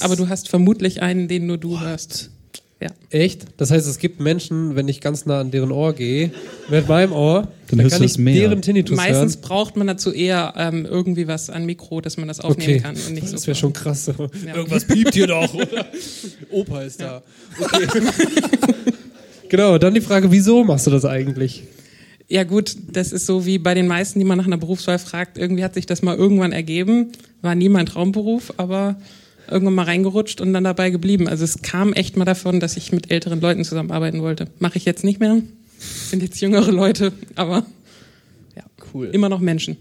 Aber 0.00 0.16
du 0.16 0.28
hast 0.28 0.48
vermutlich 0.48 1.02
einen, 1.02 1.28
den 1.28 1.46
nur 1.46 1.58
du 1.58 1.80
hörst. 1.80 2.30
Ja. 2.80 2.90
Echt? 3.08 3.46
Das 3.56 3.70
heißt, 3.70 3.86
es 3.86 3.98
gibt 3.98 4.20
Menschen, 4.20 4.76
wenn 4.76 4.86
ich 4.86 5.00
ganz 5.00 5.24
nah 5.24 5.40
an 5.40 5.50
deren 5.50 5.72
Ohr 5.72 5.94
gehe, 5.94 6.30
mit 6.68 6.86
meinem 6.88 7.12
Ohr, 7.12 7.48
Dann 7.68 7.78
dann, 7.78 7.88
kann 7.88 8.00
du 8.00 8.04
ich 8.04 8.12
es 8.12 8.18
mehr. 8.18 8.34
deren 8.34 8.60
Tinnitus 8.60 8.94
Meistens 8.96 9.36
hören. 9.36 9.42
braucht 9.42 9.76
man 9.76 9.86
dazu 9.86 10.12
eher 10.12 10.52
ähm, 10.58 10.84
irgendwie 10.84 11.26
was 11.26 11.48
an 11.48 11.64
Mikro, 11.64 12.02
dass 12.02 12.18
man 12.18 12.28
das 12.28 12.40
aufnehmen 12.40 12.74
Okay, 12.74 12.80
kann. 12.80 12.94
Und 12.94 13.14
nicht 13.14 13.32
das 13.32 13.40
so 13.42 13.46
wäre 13.46 13.54
schon 13.54 13.72
krass. 13.72 14.08
Ja. 14.46 14.54
Irgendwas 14.56 14.84
piept 14.86 15.14
hier 15.14 15.26
doch, 15.26 15.54
oder? 15.54 15.86
Opa 16.50 16.82
ist 16.82 17.00
da. 17.00 17.22
Okay. 17.58 17.86
genau, 19.48 19.78
dann 19.78 19.94
die 19.94 20.02
Frage, 20.02 20.30
wieso 20.30 20.62
machst 20.62 20.86
du 20.86 20.90
das 20.90 21.06
eigentlich? 21.06 21.62
Ja 22.28 22.42
gut, 22.44 22.76
das 22.90 23.12
ist 23.12 23.26
so 23.26 23.46
wie 23.46 23.58
bei 23.58 23.74
den 23.74 23.86
meisten, 23.86 24.18
die 24.18 24.24
man 24.24 24.38
nach 24.38 24.46
einer 24.46 24.56
Berufswahl 24.56 24.98
fragt. 24.98 25.38
Irgendwie 25.38 25.62
hat 25.62 25.74
sich 25.74 25.86
das 25.86 26.02
mal 26.02 26.16
irgendwann 26.16 26.52
ergeben. 26.52 27.12
War 27.40 27.54
nie 27.54 27.68
mein 27.68 27.86
Traumberuf, 27.86 28.54
aber 28.56 28.96
irgendwann 29.48 29.74
mal 29.74 29.84
reingerutscht 29.84 30.40
und 30.40 30.52
dann 30.52 30.64
dabei 30.64 30.90
geblieben. 30.90 31.28
Also 31.28 31.44
es 31.44 31.62
kam 31.62 31.92
echt 31.92 32.16
mal 32.16 32.24
davon, 32.24 32.58
dass 32.58 32.76
ich 32.76 32.90
mit 32.90 33.12
älteren 33.12 33.40
Leuten 33.40 33.64
zusammenarbeiten 33.64 34.22
wollte. 34.22 34.48
Mache 34.58 34.76
ich 34.78 34.84
jetzt 34.84 35.04
nicht 35.04 35.20
mehr. 35.20 35.40
Sind 35.78 36.22
jetzt 36.22 36.40
jüngere 36.40 36.72
Leute, 36.72 37.12
aber 37.36 37.64
ja, 38.56 38.64
Cool. 38.92 39.06
immer 39.12 39.28
noch 39.28 39.40
Menschen. 39.40 39.76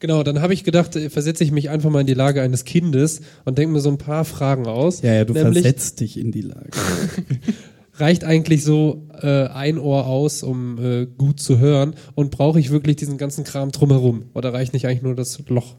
Genau, 0.00 0.24
dann 0.24 0.42
habe 0.42 0.52
ich 0.52 0.64
gedacht, 0.64 0.96
äh, 0.96 1.10
versetze 1.10 1.44
ich 1.44 1.52
mich 1.52 1.70
einfach 1.70 1.88
mal 1.88 2.00
in 2.00 2.08
die 2.08 2.14
Lage 2.14 2.42
eines 2.42 2.64
Kindes 2.64 3.20
und 3.44 3.56
denke 3.56 3.72
mir 3.72 3.80
so 3.80 3.88
ein 3.88 3.98
paar 3.98 4.24
Fragen 4.24 4.66
aus. 4.66 5.00
Ja, 5.00 5.14
ja, 5.14 5.24
du 5.24 5.32
Nämlich, 5.32 5.62
versetzt 5.62 6.00
dich 6.00 6.18
in 6.18 6.32
die 6.32 6.42
Lage. 6.42 6.70
reicht 7.94 8.24
eigentlich 8.24 8.64
so 8.64 9.08
äh, 9.22 9.46
ein 9.48 9.78
Ohr 9.78 10.06
aus, 10.06 10.42
um 10.42 10.78
äh, 10.78 11.06
gut 11.06 11.40
zu 11.40 11.58
hören? 11.58 11.94
Und 12.14 12.30
brauche 12.30 12.58
ich 12.58 12.70
wirklich 12.70 12.96
diesen 12.96 13.18
ganzen 13.18 13.44
Kram 13.44 13.72
drumherum? 13.72 14.24
Oder 14.34 14.52
reicht 14.52 14.72
nicht 14.72 14.86
eigentlich 14.86 15.02
nur 15.02 15.14
das 15.14 15.42
Loch? 15.48 15.76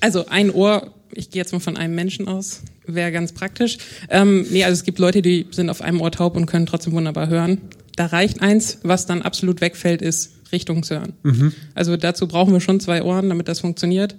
Also 0.00 0.26
ein 0.26 0.50
Ohr, 0.50 0.92
ich 1.12 1.30
gehe 1.30 1.40
jetzt 1.40 1.52
mal 1.52 1.60
von 1.60 1.76
einem 1.76 1.94
Menschen 1.94 2.28
aus, 2.28 2.62
wäre 2.86 3.10
ganz 3.10 3.32
praktisch. 3.32 3.78
Ähm, 4.10 4.46
nee, 4.50 4.64
also 4.64 4.74
es 4.74 4.84
gibt 4.84 4.98
Leute, 4.98 5.22
die 5.22 5.46
sind 5.50 5.70
auf 5.70 5.80
einem 5.80 6.00
Ohr 6.00 6.10
taub 6.10 6.36
und 6.36 6.46
können 6.46 6.66
trotzdem 6.66 6.92
wunderbar 6.92 7.28
hören. 7.28 7.62
Da 7.96 8.06
reicht 8.06 8.42
eins, 8.42 8.78
was 8.82 9.06
dann 9.06 9.22
absolut 9.22 9.60
wegfällt, 9.60 10.02
ist 10.02 10.32
Richtungshören. 10.52 11.14
Mhm. 11.22 11.52
Also 11.74 11.96
dazu 11.96 12.28
brauchen 12.28 12.52
wir 12.52 12.60
schon 12.60 12.80
zwei 12.80 13.02
Ohren, 13.02 13.28
damit 13.28 13.48
das 13.48 13.60
funktioniert. 13.60 14.16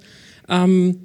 Ähm, 0.49 1.01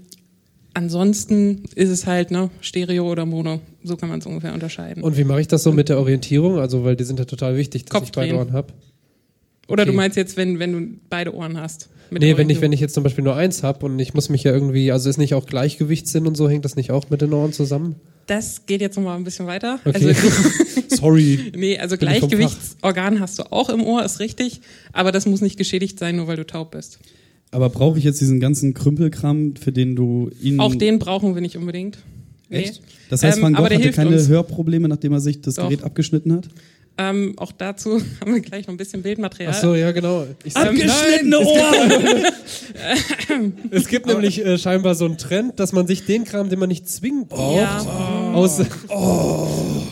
ansonsten 0.73 1.65
ist 1.75 1.91
es 1.91 2.07
halt 2.07 2.31
ne, 2.31 2.51
Stereo 2.61 3.11
oder 3.11 3.27
Mono. 3.27 3.61
So 3.83 3.97
kann 3.97 4.09
man 4.09 4.19
es 4.19 4.27
ungefähr 4.27 4.53
unterscheiden. 4.53 5.03
Und 5.03 5.17
wie 5.17 5.25
mache 5.25 5.41
ich 5.41 5.49
das 5.49 5.63
so 5.63 5.73
mit 5.73 5.89
der 5.89 5.99
Orientierung? 5.99 6.59
Also, 6.59 6.85
weil 6.85 6.97
die 6.97 7.05
sind 7.05 7.19
ja 7.19 7.25
total 7.25 7.57
wichtig, 7.57 7.87
dass 7.87 8.03
ich 8.03 8.13
beide. 8.13 8.37
Ohren 8.37 8.53
habe. 8.53 8.73
Oder 9.69 9.85
du 9.85 9.91
okay. 9.91 9.97
meinst 9.97 10.17
jetzt, 10.17 10.37
wenn, 10.37 10.59
wenn 10.59 10.73
du 10.73 10.99
beide 11.09 11.35
Ohren 11.35 11.59
hast? 11.59 11.89
Nee, 12.11 12.37
wenn 12.37 12.51
ich, 12.51 12.61
wenn 12.61 12.73
ich 12.73 12.81
jetzt 12.81 12.95
zum 12.95 13.05
Beispiel 13.05 13.23
nur 13.23 13.37
eins 13.37 13.63
habe 13.63 13.87
und 13.87 13.99
ich 14.01 14.15
muss 14.15 14.29
mich 14.29 14.43
ja 14.43 14.53
irgendwie, 14.53 14.91
also 14.91 15.09
ist 15.09 15.19
nicht 15.19 15.35
auch 15.35 15.47
Gleichgewichtssinn 15.47 16.27
und 16.27 16.37
so, 16.37 16.49
hängt 16.49 16.65
das 16.65 16.75
nicht 16.75 16.91
auch 16.91 17.09
mit 17.09 17.23
den 17.23 17.33
Ohren 17.33 17.53
zusammen? 17.53 17.95
Das 18.27 18.67
geht 18.67 18.81
jetzt 18.81 18.97
nochmal 18.97 19.17
ein 19.17 19.23
bisschen 19.23 19.47
weiter. 19.47 19.79
Okay. 19.85 20.09
Also, 20.09 20.31
Sorry. 20.89 21.53
nee, 21.57 21.79
also 21.79 21.97
Gleichgewichtsorgan 21.97 23.21
hast 23.21 23.39
du 23.39 23.53
auch 23.53 23.69
im 23.71 23.83
Ohr, 23.83 24.05
ist 24.05 24.19
richtig. 24.19 24.61
Aber 24.93 25.13
das 25.13 25.27
muss 25.27 25.41
nicht 25.41 25.57
geschädigt 25.57 26.01
sein, 26.01 26.17
nur 26.17 26.27
weil 26.27 26.37
du 26.37 26.47
taub 26.47 26.73
bist. 26.73 26.99
Aber 27.53 27.69
brauche 27.71 27.99
ich 27.99 28.05
jetzt 28.05 28.21
diesen 28.21 28.41
ganzen 28.41 28.75
Krümpelkram, 28.75 29.55
für 29.57 29.73
den 29.73 29.97
du 29.97 30.31
ihn. 30.41 30.61
Auch 30.61 30.75
den 30.75 30.99
brauchen 30.99 31.35
wir 31.35 31.43
nicht 31.43 31.57
unbedingt. 31.57 31.99
Nee. 32.51 32.59
Echt? 32.59 32.83
Das 33.09 33.23
heißt, 33.23 33.39
Ähm, 33.39 33.45
Van 33.45 33.53
Gogh 33.55 33.61
aber 33.61 33.69
der 33.71 33.79
hatte 33.79 33.93
keine 33.93 34.17
uns. 34.17 34.29
Hörprobleme, 34.29 34.89
nachdem 34.89 35.13
er 35.13 35.21
sich 35.21 35.41
das 35.41 35.55
Doch. 35.55 35.65
Gerät 35.69 35.83
abgeschnitten 35.85 36.33
hat? 36.33 36.49
Ähm, 36.99 37.35
auch 37.39 37.53
dazu 37.53 38.03
haben 38.21 38.35
wir 38.35 38.41
gleich 38.41 38.67
noch 38.67 38.75
ein 38.75 38.77
bisschen 38.77 39.03
Bildmaterial. 39.03 39.55
Ach 39.57 39.61
so, 39.61 39.75
ja, 39.75 39.91
genau. 39.93 40.27
Ich 40.45 40.55
Abgeschnittene 40.55 41.31
Nein, 41.31 41.47
Ohren! 41.47 42.25
Es 43.71 43.87
gibt 43.89 44.07
nämlich 44.07 44.45
äh, 44.45 44.59
scheinbar 44.59 44.95
so 44.95 45.05
einen 45.07 45.17
Trend, 45.17 45.59
dass 45.61 45.73
man 45.73 45.87
sich 45.87 46.05
den 46.05 46.25
Kram, 46.25 46.51
den 46.51 46.59
man 46.59 46.69
nicht 46.69 46.89
zwingend 46.89 47.29
braucht, 47.31 47.57
Ja. 47.57 48.33
aus, 48.35 48.61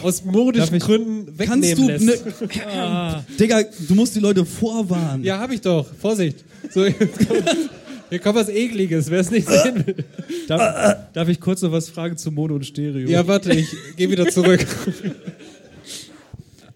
aus 0.02 0.24
modischen 0.24 0.78
Gründen 0.80 1.36
Kannst 1.39 1.68
wegnehmen 1.70 1.98
du. 1.98 2.10
lässt. 2.10 2.26
Ne, 2.26 3.24
Digga, 3.40 3.62
du 3.89 3.94
musst 3.94 4.14
die 4.16 4.20
Leute 4.20 4.44
vorwarnen. 4.44 5.24
Ja, 5.24 5.39
hab 5.39 5.51
ich 5.52 5.60
doch. 5.60 5.86
Vorsicht. 6.01 6.44
So, 6.70 6.85
hier 8.10 8.18
kommt- 8.18 8.36
was 8.36 8.48
Ekliges, 8.48 9.10
wer 9.10 9.20
es 9.20 9.30
nicht 9.30 9.48
sehen 9.48 9.86
will. 9.86 10.05
Darf, 10.47 10.97
darf 11.12 11.28
ich 11.28 11.40
kurz 11.40 11.62
noch 11.62 11.72
was 11.72 11.89
fragen 11.89 12.16
zu 12.16 12.30
Mono 12.30 12.55
und 12.55 12.64
Stereo? 12.66 13.09
Ja, 13.09 13.26
warte, 13.26 13.52
ich 13.52 13.68
gehe 13.97 14.10
wieder 14.10 14.26
zurück. 14.28 14.64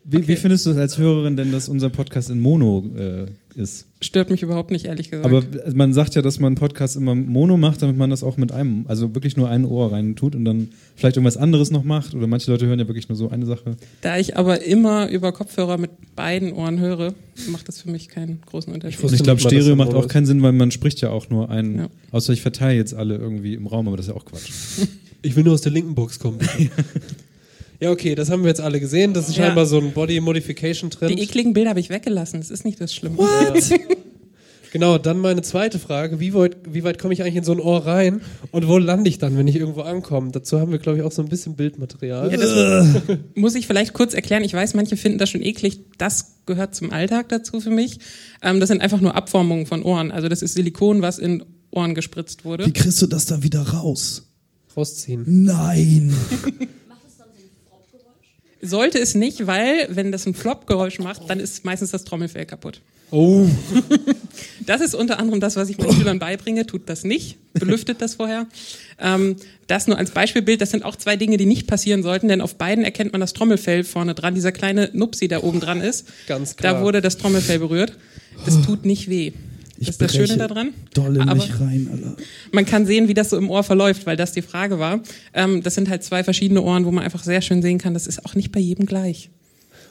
Wie, 0.04 0.26
wie 0.28 0.36
findest 0.36 0.66
du 0.66 0.70
es 0.70 0.76
als 0.76 0.98
Hörerin 0.98 1.36
denn, 1.36 1.52
dass 1.52 1.68
unser 1.68 1.88
Podcast 1.88 2.28
in 2.30 2.40
Mono 2.40 2.84
äh, 2.96 3.26
ist? 3.56 3.86
Stört 4.00 4.30
mich 4.30 4.42
überhaupt 4.42 4.70
nicht, 4.70 4.86
ehrlich 4.86 5.10
gesagt. 5.10 5.26
Aber 5.26 5.42
man 5.74 5.92
sagt 5.92 6.14
ja, 6.14 6.22
dass 6.22 6.40
man 6.40 6.48
einen 6.48 6.56
Podcast 6.56 6.96
immer 6.96 7.14
Mono 7.14 7.56
macht, 7.56 7.82
damit 7.82 7.96
man 7.96 8.10
das 8.10 8.22
auch 8.22 8.36
mit 8.36 8.52
einem, 8.52 8.84
also 8.88 9.14
wirklich 9.14 9.36
nur 9.36 9.48
ein 9.48 9.64
Ohr 9.64 9.92
rein 9.92 10.16
tut 10.16 10.34
und 10.34 10.44
dann 10.44 10.68
vielleicht 10.96 11.16
irgendwas 11.16 11.36
anderes 11.36 11.70
noch 11.70 11.84
macht. 11.84 12.14
Oder 12.14 12.26
manche 12.26 12.50
Leute 12.50 12.66
hören 12.66 12.78
ja 12.78 12.88
wirklich 12.88 13.08
nur 13.08 13.16
so 13.16 13.28
eine 13.30 13.46
Sache. 13.46 13.76
da 14.00 14.18
ich 14.18 14.36
aber 14.36 14.64
immer 14.64 15.08
über 15.08 15.32
Kopfhörer 15.32 15.78
mit 15.78 15.90
beiden 16.16 16.52
Ohren 16.52 16.80
höre, 16.80 17.14
macht 17.48 17.68
das 17.68 17.80
für 17.80 17.90
mich 17.90 18.08
keinen 18.08 18.40
großen 18.46 18.72
Unterschied. 18.72 19.02
Und 19.02 19.12
ich 19.12 19.22
glaube, 19.22 19.40
Stereo 19.40 19.76
macht 19.76 19.94
auch 19.94 20.08
keinen 20.08 20.26
Sinn, 20.26 20.42
weil 20.42 20.52
man 20.52 20.70
spricht 20.70 21.00
ja 21.00 21.10
auch 21.10 21.30
nur 21.30 21.50
einen. 21.50 21.78
Ja. 21.78 21.88
Außer 22.10 22.32
ich 22.32 22.42
verteile 22.42 22.76
jetzt 22.76 22.94
alle 22.94 23.16
irgendwie 23.16 23.54
im 23.54 23.66
Raum, 23.66 23.86
aber 23.88 23.96
das 23.96 24.06
ist 24.06 24.12
ja 24.12 24.16
auch 24.16 24.24
Quatsch. 24.24 24.50
Ich 25.24 25.36
will 25.36 25.44
nur 25.44 25.54
aus 25.54 25.60
der 25.60 25.70
linken 25.70 25.94
Box 25.94 26.18
kommen. 26.18 26.40
ja, 27.82 27.90
okay, 27.90 28.14
das 28.14 28.30
haben 28.30 28.42
wir 28.42 28.48
jetzt 28.48 28.60
alle 28.60 28.78
gesehen. 28.80 29.12
Das 29.12 29.28
ist 29.28 29.36
Ja. 29.36 29.44
scheinbar 29.46 29.66
so 29.66 29.78
ein 29.78 29.92
Body 29.92 30.20
Modification 30.20 30.90
Trend. 30.90 31.10
Die 31.18 31.22
ekligen 31.22 31.52
Bilder 31.52 31.70
habe 31.70 31.80
ich 31.80 31.90
weggelassen. 31.90 32.40
Das 32.40 32.50
ist 32.50 32.64
nicht 32.64 32.80
das 32.80 32.94
Schlimme. 32.94 33.18
Genau, 34.72 34.96
dann 34.96 35.18
meine 35.18 35.42
zweite 35.42 35.78
Frage. 35.78 36.18
Wie 36.18 36.32
weit, 36.32 36.56
wie 36.66 36.82
weit 36.82 36.98
komme 36.98 37.12
ich 37.12 37.20
eigentlich 37.20 37.36
in 37.36 37.44
so 37.44 37.52
ein 37.52 37.60
Ohr 37.60 37.84
rein? 37.84 38.22
Und 38.52 38.66
wo 38.68 38.78
lande 38.78 39.10
ich 39.10 39.18
dann, 39.18 39.36
wenn 39.36 39.46
ich 39.46 39.56
irgendwo 39.56 39.82
ankomme? 39.82 40.30
Dazu 40.32 40.58
haben 40.60 40.72
wir, 40.72 40.78
glaube 40.78 40.96
ich, 40.96 41.04
auch 41.04 41.12
so 41.12 41.20
ein 41.20 41.28
bisschen 41.28 41.56
Bildmaterial. 41.56 42.30
Ja, 42.32 42.38
das 42.38 43.18
muss 43.34 43.54
ich 43.54 43.66
vielleicht 43.66 43.92
kurz 43.92 44.14
erklären. 44.14 44.42
Ich 44.44 44.54
weiß, 44.54 44.72
manche 44.72 44.96
finden 44.96 45.18
das 45.18 45.28
schon 45.28 45.42
eklig. 45.42 45.80
Das 45.98 46.36
gehört 46.46 46.74
zum 46.74 46.90
Alltag 46.90 47.28
dazu 47.28 47.60
für 47.60 47.68
mich. 47.68 47.98
Ähm, 48.40 48.60
das 48.60 48.70
sind 48.70 48.80
einfach 48.80 49.02
nur 49.02 49.14
Abformungen 49.14 49.66
von 49.66 49.82
Ohren. 49.82 50.10
Also 50.10 50.28
das 50.30 50.40
ist 50.40 50.54
Silikon, 50.54 51.02
was 51.02 51.18
in 51.18 51.44
Ohren 51.70 51.94
gespritzt 51.94 52.46
wurde. 52.46 52.64
Wie 52.64 52.72
kriegst 52.72 53.02
du 53.02 53.06
das 53.06 53.26
da 53.26 53.42
wieder 53.42 53.60
raus? 53.60 54.30
Rausziehen. 54.74 55.24
Nein. 55.44 56.14
Sollte 58.62 58.98
es 58.98 59.14
nicht, 59.14 59.46
weil 59.46 59.88
wenn 59.90 60.12
das 60.12 60.26
ein 60.26 60.34
Flop-Geräusch 60.34 61.00
macht, 61.00 61.28
dann 61.28 61.40
ist 61.40 61.64
meistens 61.64 61.90
das 61.90 62.04
Trommelfell 62.04 62.46
kaputt. 62.46 62.80
Oh. 63.10 63.46
Das 64.64 64.80
ist 64.80 64.94
unter 64.94 65.18
anderem 65.18 65.40
das, 65.40 65.56
was 65.56 65.68
ich 65.68 65.76
meinen 65.76 65.92
Schülern 65.92 66.18
beibringe. 66.20 66.64
Tut 66.66 66.82
das 66.88 67.02
nicht, 67.02 67.36
belüftet 67.52 68.00
das 68.00 68.14
vorher. 68.14 68.46
Ähm, 68.98 69.36
das 69.66 69.88
nur 69.88 69.98
als 69.98 70.12
Beispielbild. 70.12 70.60
Das 70.60 70.70
sind 70.70 70.84
auch 70.84 70.94
zwei 70.94 71.16
Dinge, 71.16 71.36
die 71.36 71.46
nicht 71.46 71.66
passieren 71.66 72.04
sollten, 72.04 72.28
denn 72.28 72.40
auf 72.40 72.54
beiden 72.54 72.84
erkennt 72.84 73.10
man 73.10 73.20
das 73.20 73.32
Trommelfell 73.32 73.82
vorne 73.82 74.14
dran. 74.14 74.36
Dieser 74.36 74.52
kleine 74.52 74.88
Nupsi, 74.92 75.26
der 75.26 75.42
oben 75.42 75.58
dran 75.58 75.80
ist. 75.80 76.06
Ganz 76.28 76.56
klar. 76.56 76.74
Da 76.74 76.80
wurde 76.82 77.00
das 77.00 77.18
Trommelfell 77.18 77.58
berührt. 77.58 77.98
Das 78.44 78.62
tut 78.62 78.84
nicht 78.84 79.10
weh. 79.10 79.32
Ich 79.78 79.86
das 79.86 79.96
ist 79.96 80.00
das 80.02 80.14
Schöne 80.14 80.36
daran. 80.36 80.70
Doll 80.94 81.16
in 81.16 81.22
Aber 81.22 81.34
mich 81.34 81.58
rein, 81.60 81.88
Alter. 81.92 82.16
man 82.52 82.64
kann 82.66 82.86
sehen, 82.86 83.08
wie 83.08 83.14
das 83.14 83.30
so 83.30 83.36
im 83.38 83.50
Ohr 83.50 83.62
verläuft, 83.64 84.06
weil 84.06 84.16
das 84.16 84.32
die 84.32 84.42
Frage 84.42 84.78
war. 84.78 85.00
Ähm, 85.34 85.62
das 85.62 85.74
sind 85.74 85.88
halt 85.88 86.02
zwei 86.04 86.22
verschiedene 86.24 86.62
Ohren, 86.62 86.84
wo 86.84 86.90
man 86.92 87.02
einfach 87.04 87.24
sehr 87.24 87.40
schön 87.40 87.62
sehen 87.62 87.78
kann, 87.78 87.94
das 87.94 88.06
ist 88.06 88.24
auch 88.24 88.34
nicht 88.34 88.52
bei 88.52 88.60
jedem 88.60 88.86
gleich. 88.86 89.30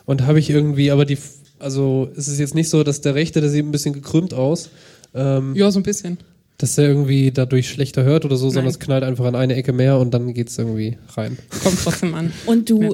Und 0.06 0.22
habe 0.24 0.40
ich 0.40 0.50
irgendwie, 0.50 0.92
aber 0.92 1.06
die, 1.06 1.18
also 1.60 2.10
es 2.16 2.28
ist 2.28 2.40
jetzt 2.40 2.56
nicht 2.56 2.70
so, 2.70 2.84
dass 2.84 3.02
der 3.02 3.16
rechte, 3.16 3.42
der 3.42 3.50
sieht 3.50 3.66
ein 3.66 3.72
bisschen 3.72 3.94
gekrümmt 3.94 4.34
aus, 4.34 4.70
ähm, 5.14 5.56
Ja, 5.56 5.70
so 5.72 5.80
ein 5.80 5.84
bisschen. 5.84 6.18
dass 6.58 6.76
der 6.76 6.88
irgendwie 6.88 7.32
dadurch 7.32 7.70
schlechter 7.70 8.04
hört 8.04 8.24
oder 8.24 8.38
so, 8.38 8.48
sondern 8.50 8.66
Nein. 8.66 8.72
es 8.74 8.80
knallt 8.80 9.04
einfach 9.04 9.26
an 9.26 9.36
eine 9.36 9.56
Ecke 9.56 9.74
mehr 9.74 9.98
und 10.00 10.12
dann 10.14 10.34
geht's 10.34 10.58
irgendwie 10.58 10.98
rein. 11.16 11.38
Kommt 11.64 11.80
trotzdem 11.84 12.14
an. 12.16 12.32
Und 12.46 12.70
du, 12.70 12.82
Ja. 12.84 12.90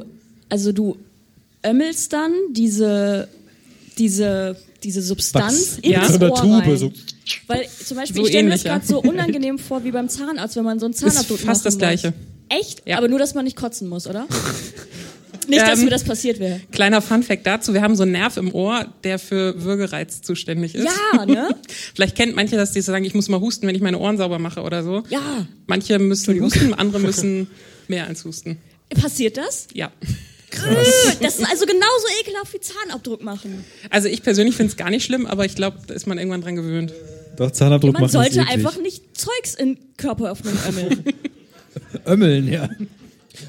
also 0.49 0.71
du 0.71 0.97
ömmelst 1.65 2.11
dann 2.13 2.31
diese, 2.53 3.27
diese, 3.97 4.55
diese 4.87 5.01
Substanz 5.01 5.79
in 5.81 5.91
Ja. 5.91 5.99
das 6.01 6.13
So 6.13 6.19
eine 6.19 6.31
Ohr 6.31 6.41
Tube, 6.41 6.65
rein. 6.65 6.77
so. 6.77 6.91
Weil 7.47 7.67
zum 7.85 7.97
Beispiel, 7.97 8.15
So 8.15 8.21
ich 8.23 8.29
stelle 8.29 8.43
mir 8.45 8.51
das 8.51 8.63
ja. 8.63 8.73
gerade 8.73 8.87
so 8.87 9.01
unangenehm 9.01 9.59
vor 9.59 9.83
wie 9.83 9.91
beim 9.91 10.07
Zahnarzt, 10.07 10.55
wenn 10.55 10.63
man 10.63 10.79
so 10.79 10.85
einen 10.85 10.93
Zahnabdruck 10.93 11.39
fast 11.39 11.65
das 11.65 11.77
Gleiche. 11.77 12.07
Muss. 12.49 12.59
Echt? 12.59 12.83
Ja. 12.87 12.97
Aber 12.97 13.09
nur, 13.09 13.19
dass 13.19 13.33
man 13.33 13.43
nicht 13.43 13.57
kotzen 13.57 13.89
muss, 13.89 14.07
oder? 14.07 14.25
nicht, 15.49 15.61
dass 15.61 15.79
Ähm, 15.79 15.85
mir 15.85 15.91
das 15.91 16.05
passiert 16.05 16.39
wäre. 16.39 16.61
Kleiner 16.71 17.01
Funfact 17.01 17.45
dazu, 17.45 17.73
wir 17.73 17.81
haben 17.81 17.97
so 17.97 18.03
einen 18.03 18.13
Nerv 18.13 18.37
im 18.37 18.53
Ohr, 18.55 18.85
der 19.03 19.19
für 19.19 19.61
Würgereiz 19.61 20.21
zuständig 20.21 20.73
ist. 20.75 20.87
Ja, 21.13 21.25
ne? 21.25 21.49
Vielleicht 21.93 22.15
kennt 22.15 22.35
manche 22.37 22.55
das, 22.55 22.71
die 22.71 22.79
sagen, 22.81 23.03
ich 23.03 23.13
muss 23.13 23.27
mal 23.27 23.41
husten, 23.41 23.67
wenn 23.67 23.75
ich 23.75 23.81
meine 23.81 23.99
Ohren 23.99 24.17
sauber 24.17 24.39
mache 24.39 24.61
oder 24.61 24.83
so. 24.83 25.03
Ja. 25.09 25.45
Manche 25.67 25.99
müssen 25.99 26.39
husten, 26.41 26.73
andere 26.73 26.99
müssen 27.01 27.47
mehr 27.89 28.07
als 28.07 28.23
husten. 28.23 28.57
Passiert 29.01 29.35
das? 29.35 29.67
Ja. 29.73 29.91
Äh, 30.51 31.15
Das 31.21 31.39
ist 31.39 31.45
also 31.49 31.65
genauso 31.65 32.07
ekelhaft 32.21 32.53
wie 32.53 32.59
Zahnabdruck 32.59 33.21
machen. 33.23 33.63
Also 33.89 34.07
ich 34.07 34.23
persönlich 34.23 34.55
finde 34.55 34.71
es 34.71 34.77
gar 34.77 34.89
nicht 34.89 35.03
schlimm, 35.03 35.25
aber 35.25 35.45
ich 35.45 35.55
glaube, 35.55 35.77
da 35.87 35.93
ist 35.93 36.07
man 36.07 36.17
irgendwann 36.17 36.41
dran 36.41 36.55
gewöhnt. 36.55 36.93
Doch, 37.37 37.51
Zahnabdruck 37.51 37.93
Man 37.93 38.03
machen 38.03 38.11
sollte 38.11 38.29
ist 38.31 38.37
eklig. 38.37 38.51
einfach 38.53 38.77
nicht 38.81 39.03
Zeugs 39.17 39.53
in 39.55 39.77
Körperöffnung 39.97 40.53
ömmeln. 40.67 41.03
ömmeln, 42.07 42.51
ja. 42.51 42.69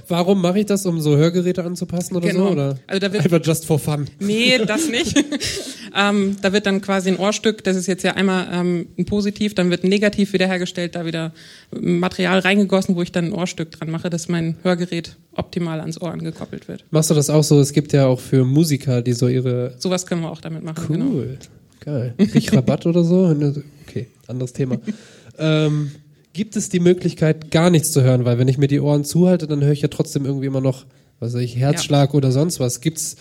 Warum 0.08 0.40
mache 0.42 0.60
ich 0.60 0.66
das, 0.66 0.84
um 0.86 1.00
so 1.00 1.16
Hörgeräte 1.16 1.64
anzupassen 1.64 2.16
oder 2.16 2.28
Genau. 2.28 2.46
so? 2.46 2.52
Oder 2.52 2.78
Also 2.86 3.00
da 3.00 3.12
wird- 3.12 3.24
einfach 3.24 3.40
just 3.44 3.64
for 3.66 3.78
fun. 3.78 4.06
Nee, 4.20 4.58
das 4.66 4.88
nicht. 4.88 5.16
ähm, 5.96 6.36
da 6.42 6.52
wird 6.52 6.66
dann 6.66 6.80
quasi 6.80 7.10
ein 7.10 7.16
Ohrstück, 7.18 7.64
das 7.64 7.76
ist 7.76 7.86
jetzt 7.86 8.02
ja 8.04 8.12
einmal 8.14 8.48
ähm, 8.52 8.86
ein 8.98 9.04
Positiv, 9.04 9.54
dann 9.54 9.70
wird 9.70 9.84
ein 9.84 9.88
Negativ 9.88 10.32
wiederhergestellt, 10.32 10.94
da 10.94 11.04
wieder 11.06 11.32
Material 11.70 12.38
reingegossen, 12.40 12.96
wo 12.96 13.02
ich 13.02 13.12
dann 13.12 13.26
ein 13.26 13.32
Ohrstück 13.32 13.70
dran 13.72 13.90
mache, 13.90 14.10
dass 14.10 14.28
mein 14.28 14.56
Hörgerät 14.62 15.16
optimal 15.32 15.80
ans 15.80 16.00
Ohr 16.00 16.10
angekoppelt 16.12 16.68
wird. 16.68 16.84
Machst 16.90 17.10
du 17.10 17.14
das 17.14 17.30
auch 17.30 17.44
so? 17.44 17.60
Es 17.60 17.72
gibt 17.72 17.92
ja 17.92 18.06
auch 18.06 18.20
für 18.20 18.44
Musiker, 18.44 19.02
die 19.02 19.12
so 19.12 19.28
ihre 19.28 19.74
Sowas 19.78 20.06
können 20.06 20.22
wir 20.22 20.30
auch 20.30 20.40
damit 20.40 20.64
machen. 20.64 20.86
Genau. 20.92 21.06
Cool. 21.10 21.38
Geil. 21.80 22.14
Krieg 22.18 22.52
Rabatt 22.52 22.86
oder 22.86 23.04
so? 23.04 23.34
Okay, 23.88 24.08
anderes 24.26 24.52
Thema. 24.52 24.76
ähm, 25.38 25.90
gibt 26.32 26.56
es 26.56 26.68
die 26.68 26.80
Möglichkeit, 26.80 27.50
gar 27.50 27.70
nichts 27.70 27.92
zu 27.92 28.02
hören? 28.02 28.24
Weil 28.24 28.38
wenn 28.38 28.48
ich 28.48 28.58
mir 28.58 28.68
die 28.68 28.80
Ohren 28.80 29.04
zuhalte, 29.04 29.46
dann 29.46 29.62
höre 29.62 29.72
ich 29.72 29.82
ja 29.82 29.88
trotzdem 29.88 30.24
irgendwie 30.24 30.46
immer 30.46 30.60
noch, 30.60 30.86
was 31.20 31.34
weiß 31.34 31.42
ich, 31.42 31.56
Herzschlag 31.56 32.14
oder 32.14 32.32
sonst 32.32 32.60
was. 32.60 32.80
Gibt's 32.80 33.16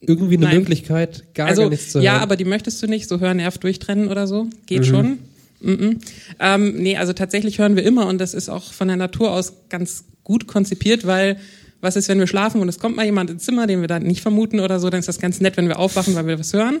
irgendwie 0.00 0.36
eine 0.36 0.46
Nein. 0.46 0.58
Möglichkeit, 0.58 1.24
gar, 1.34 1.48
also, 1.48 1.62
gar 1.62 1.70
nichts 1.70 1.90
zu 1.90 1.94
hören? 1.98 2.04
ja, 2.04 2.18
aber 2.18 2.36
die 2.36 2.44
möchtest 2.44 2.82
du 2.82 2.86
nicht, 2.86 3.08
so 3.08 3.18
Hörnerv 3.20 3.58
durchtrennen 3.58 4.08
oder 4.08 4.26
so. 4.26 4.46
Geht 4.66 4.80
Mhm. 4.80 4.84
schon. 4.84 5.18
Mhm. 5.60 5.98
Ähm, 6.38 6.74
nee, 6.76 6.96
also 6.96 7.12
tatsächlich 7.14 7.58
hören 7.58 7.76
wir 7.76 7.82
immer 7.82 8.06
und 8.06 8.18
das 8.18 8.34
ist 8.34 8.48
auch 8.50 8.72
von 8.72 8.88
der 8.88 8.98
Natur 8.98 9.32
aus 9.32 9.54
ganz 9.70 10.04
gut 10.22 10.46
konzipiert, 10.46 11.06
weil 11.06 11.38
was 11.80 11.96
ist, 11.96 12.08
wenn 12.08 12.18
wir 12.18 12.26
schlafen 12.26 12.60
und 12.60 12.68
es 12.68 12.78
kommt 12.78 12.96
mal 12.96 13.04
jemand 13.04 13.30
ins 13.30 13.44
Zimmer, 13.44 13.66
den 13.66 13.80
wir 13.80 13.88
dann 13.88 14.02
nicht 14.02 14.20
vermuten 14.22 14.60
oder 14.60 14.80
so, 14.80 14.88
dann 14.90 15.00
ist 15.00 15.08
das 15.08 15.18
ganz 15.20 15.40
nett, 15.40 15.56
wenn 15.56 15.68
wir 15.68 15.78
aufwachen, 15.78 16.14
weil 16.14 16.26
wir 16.26 16.38
was 16.38 16.52
hören. 16.52 16.78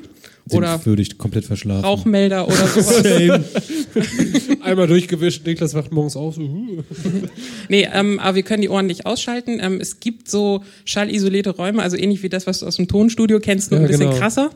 Oder 0.50 0.84
würde 0.86 1.02
ich 1.02 1.18
komplett 1.18 1.44
verschlafen. 1.44 1.84
Rauchmelder 1.84 2.46
oder 2.46 2.56
sowas. 2.66 3.04
Einmal 4.62 4.86
durchgewischt, 4.86 5.44
Niklas 5.46 5.74
wacht 5.74 5.92
morgens 5.92 6.16
auf. 6.16 6.36
So. 6.36 6.42
Nee, 7.68 7.88
ähm, 7.92 8.20
aber 8.20 8.36
wir 8.36 8.42
können 8.42 8.62
die 8.62 8.68
Ohren 8.68 8.86
nicht 8.86 9.06
ausschalten. 9.06 9.58
Ähm, 9.60 9.80
es 9.80 10.00
gibt 10.00 10.28
so 10.30 10.62
schallisolierte 10.84 11.50
Räume, 11.50 11.82
also 11.82 11.96
ähnlich 11.96 12.22
wie 12.22 12.28
das, 12.28 12.46
was 12.46 12.60
du 12.60 12.66
aus 12.66 12.76
dem 12.76 12.86
Tonstudio 12.88 13.40
kennst, 13.40 13.70
nur 13.70 13.80
Ja, 13.80 13.86
ein 13.86 13.90
bisschen 13.90 14.08
genau. 14.08 14.18
krasser. 14.20 14.50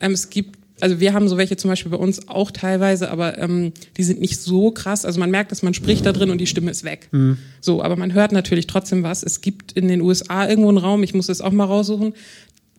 Ähm, 0.00 0.12
es 0.12 0.30
gibt 0.30 0.58
also 0.82 0.98
wir 0.98 1.14
haben 1.14 1.28
so 1.28 1.36
welche 1.36 1.56
zum 1.56 1.70
Beispiel 1.70 1.92
bei 1.92 1.96
uns 1.96 2.26
auch 2.26 2.50
teilweise, 2.50 3.08
aber 3.12 3.38
ähm, 3.38 3.72
die 3.96 4.02
sind 4.02 4.20
nicht 4.20 4.40
so 4.40 4.72
krass. 4.72 5.04
Also 5.04 5.20
man 5.20 5.30
merkt, 5.30 5.52
dass 5.52 5.62
man 5.62 5.74
spricht 5.74 6.04
da 6.04 6.12
drin 6.12 6.28
und 6.30 6.38
die 6.38 6.48
Stimme 6.48 6.72
ist 6.72 6.82
weg. 6.82 7.08
Mhm. 7.12 7.38
So, 7.60 7.84
aber 7.84 7.94
man 7.94 8.12
hört 8.14 8.32
natürlich 8.32 8.66
trotzdem 8.66 9.04
was. 9.04 9.22
Es 9.22 9.42
gibt 9.42 9.70
in 9.72 9.86
den 9.86 10.00
USA 10.00 10.48
irgendwo 10.48 10.70
einen 10.70 10.78
Raum, 10.78 11.04
ich 11.04 11.14
muss 11.14 11.28
das 11.28 11.40
auch 11.40 11.52
mal 11.52 11.66
raussuchen. 11.66 12.14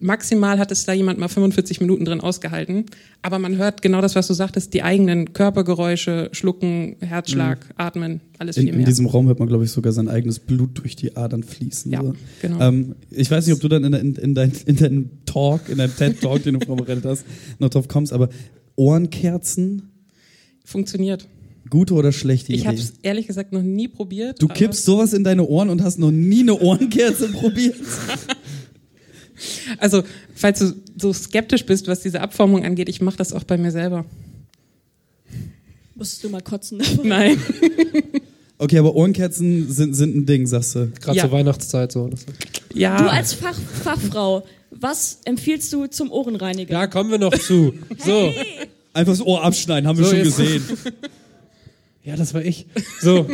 Maximal 0.04 0.60
hat 0.60 0.72
es 0.72 0.86
da 0.86 0.94
jemand 0.94 1.18
mal 1.18 1.28
45 1.30 1.80
Minuten 1.82 2.06
drin 2.06 2.20
ausgehalten. 2.20 2.86
Aber 3.22 3.40
man 3.40 3.58
hört 3.58 3.82
genau 3.82 4.02
das, 4.02 4.16
was 4.16 4.28
du 4.28 4.34
sagtest, 4.34 4.74
die 4.74 4.84
eigenen 4.84 5.34
Körpergeräusche, 5.34 6.30
Schlucken, 6.34 6.98
Herzschlag, 7.00 7.66
Atmen, 7.78 8.22
alles 8.38 8.58
In, 8.58 8.64
viel 8.64 8.72
in 8.74 8.78
mehr. 8.80 8.86
diesem 8.86 9.06
Raum 9.06 9.28
hört 9.28 9.40
man, 9.40 9.48
glaube 9.48 9.64
ich, 9.64 9.72
sogar 9.72 9.94
sein 9.94 10.10
eigenes 10.10 10.40
Blut 10.40 10.78
durch 10.80 10.96
die 10.96 11.16
Adern 11.16 11.44
fließen. 11.44 11.92
Ja, 11.92 12.02
so. 12.04 12.14
genau. 12.42 12.60
Ähm, 12.62 12.96
ich 13.10 13.32
weiß 13.32 13.48
nicht, 13.48 13.56
ob 13.56 13.62
du 13.62 13.70
dann 13.70 13.84
in, 13.86 13.94
in, 13.94 14.16
in, 14.16 14.36
dein, 14.36 14.52
in 14.66 14.76
deinem 14.76 15.10
Talk, 15.26 15.70
in 15.70 15.78
deinem 15.78 15.96
TED-Talk, 15.96 16.44
den 16.44 16.60
du 16.60 16.66
vorbereitet 16.66 17.06
hast, 17.06 17.26
noch 17.60 17.70
drauf 17.70 17.88
kommst, 17.88 18.12
aber 18.14 18.30
Ohrenkerzen, 18.76 19.90
Funktioniert. 20.66 21.28
gute 21.70 21.94
oder 21.94 22.12
schlechte 22.12 22.52
Ich 22.54 22.60
Idee? 22.62 22.68
habe 22.68 22.78
es 22.78 22.94
ehrlich 23.04 23.28
gesagt 23.28 23.52
noch 23.54 23.62
nie 23.62 23.88
probiert. 23.88 24.42
Du 24.42 24.48
kippst 24.48 24.86
sowas 24.86 25.14
in 25.14 25.24
deine 25.24 25.46
Ohren 25.48 25.70
und 25.70 25.82
hast 25.84 25.98
noch 26.00 26.12
nie 26.12 26.42
eine 26.42 26.60
Ohrenkerze 26.60 27.28
probiert? 27.32 27.76
Also, 29.78 30.04
falls 30.36 30.60
du 30.60 30.74
so 30.98 31.14
skeptisch 31.14 31.66
bist, 31.66 31.88
was 31.88 32.02
diese 32.02 32.22
Abformung 32.22 32.64
angeht, 32.64 32.90
ich 32.90 33.02
mache 33.02 33.18
das 33.18 33.34
auch 33.34 33.44
bei 33.44 33.58
mir 33.58 33.72
selber. 33.72 34.06
Musstest 35.96 36.24
du 36.24 36.30
mal 36.30 36.42
kotzen? 36.42 36.82
Nein. 37.04 37.38
Okay, 38.60 38.78
aber 38.78 38.96
Ohrenkerzen 38.96 39.70
sind, 39.70 39.94
sind 39.94 40.16
ein 40.16 40.26
Ding, 40.26 40.48
sagst 40.48 40.76
du. 40.76 40.88
Gerade 41.02 41.18
Ja. 41.18 41.24
zur 41.24 41.32
Weihnachtszeit 41.34 41.92
so. 41.92 42.10
Ja. 42.74 42.96
Du 42.98 43.10
als 43.12 43.34
Fach, 43.34 43.60
Fachfrau, 43.84 44.46
was 44.70 45.20
empfiehlst 45.26 45.74
du 45.74 45.88
zum 45.88 46.10
Ohrenreinigen? 46.12 46.72
Da 46.72 46.88
kommen 46.88 47.12
wir 47.12 47.18
noch 47.18 47.38
zu. 47.38 47.74
So. 47.98 48.32
Einfach 48.94 49.12
das 49.14 49.22
Ohr 49.22 49.44
abschneiden, 49.44 49.86
haben 49.90 49.98
wir 49.98 50.06
So, 50.06 50.12
schon 50.16 50.24
gesehen. 50.24 50.64
Ja, 52.06 52.16
das 52.16 52.34
war 52.34 52.46
ich. 52.46 52.68
So. 53.02 53.28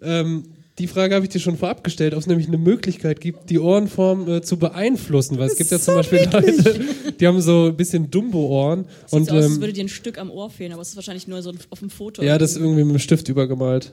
ähm, 0.00 0.44
die 0.80 0.86
Frage 0.86 1.14
habe 1.14 1.24
ich 1.26 1.30
dir 1.30 1.38
schon 1.40 1.56
vorab 1.58 1.84
gestellt, 1.84 2.14
ob 2.14 2.20
es 2.20 2.26
nämlich 2.26 2.48
eine 2.48 2.56
Möglichkeit 2.58 3.20
gibt, 3.20 3.50
die 3.50 3.58
Ohrenform 3.58 4.28
äh, 4.28 4.42
zu 4.42 4.58
beeinflussen. 4.58 5.38
Weil 5.38 5.48
es 5.48 5.56
gibt 5.56 5.70
ja 5.70 5.78
zum 5.78 5.94
Beispiel 5.94 6.26
Leute, 6.32 6.80
die 7.20 7.26
haben 7.26 7.40
so 7.42 7.66
ein 7.66 7.76
bisschen 7.76 8.10
Dumbo-Ohren. 8.10 8.86
Sieht 9.06 9.12
Und 9.12 9.26
so 9.28 9.34
aus, 9.36 9.44
als 9.44 9.54
ähm, 9.54 9.60
würde 9.60 9.72
dir 9.74 9.84
ein 9.84 9.88
Stück 9.88 10.18
am 10.18 10.30
Ohr 10.30 10.48
fehlen, 10.50 10.72
aber 10.72 10.80
es 10.82 10.88
ist 10.88 10.96
wahrscheinlich 10.96 11.28
nur 11.28 11.42
so 11.42 11.52
auf 11.68 11.78
dem 11.80 11.90
Foto. 11.90 12.22
ja, 12.22 12.38
das 12.38 12.52
ist 12.52 12.56
irgendwie 12.56 12.82
mit 12.82 12.90
einem 12.90 12.98
Stift 12.98 13.28
übergemalt. 13.28 13.92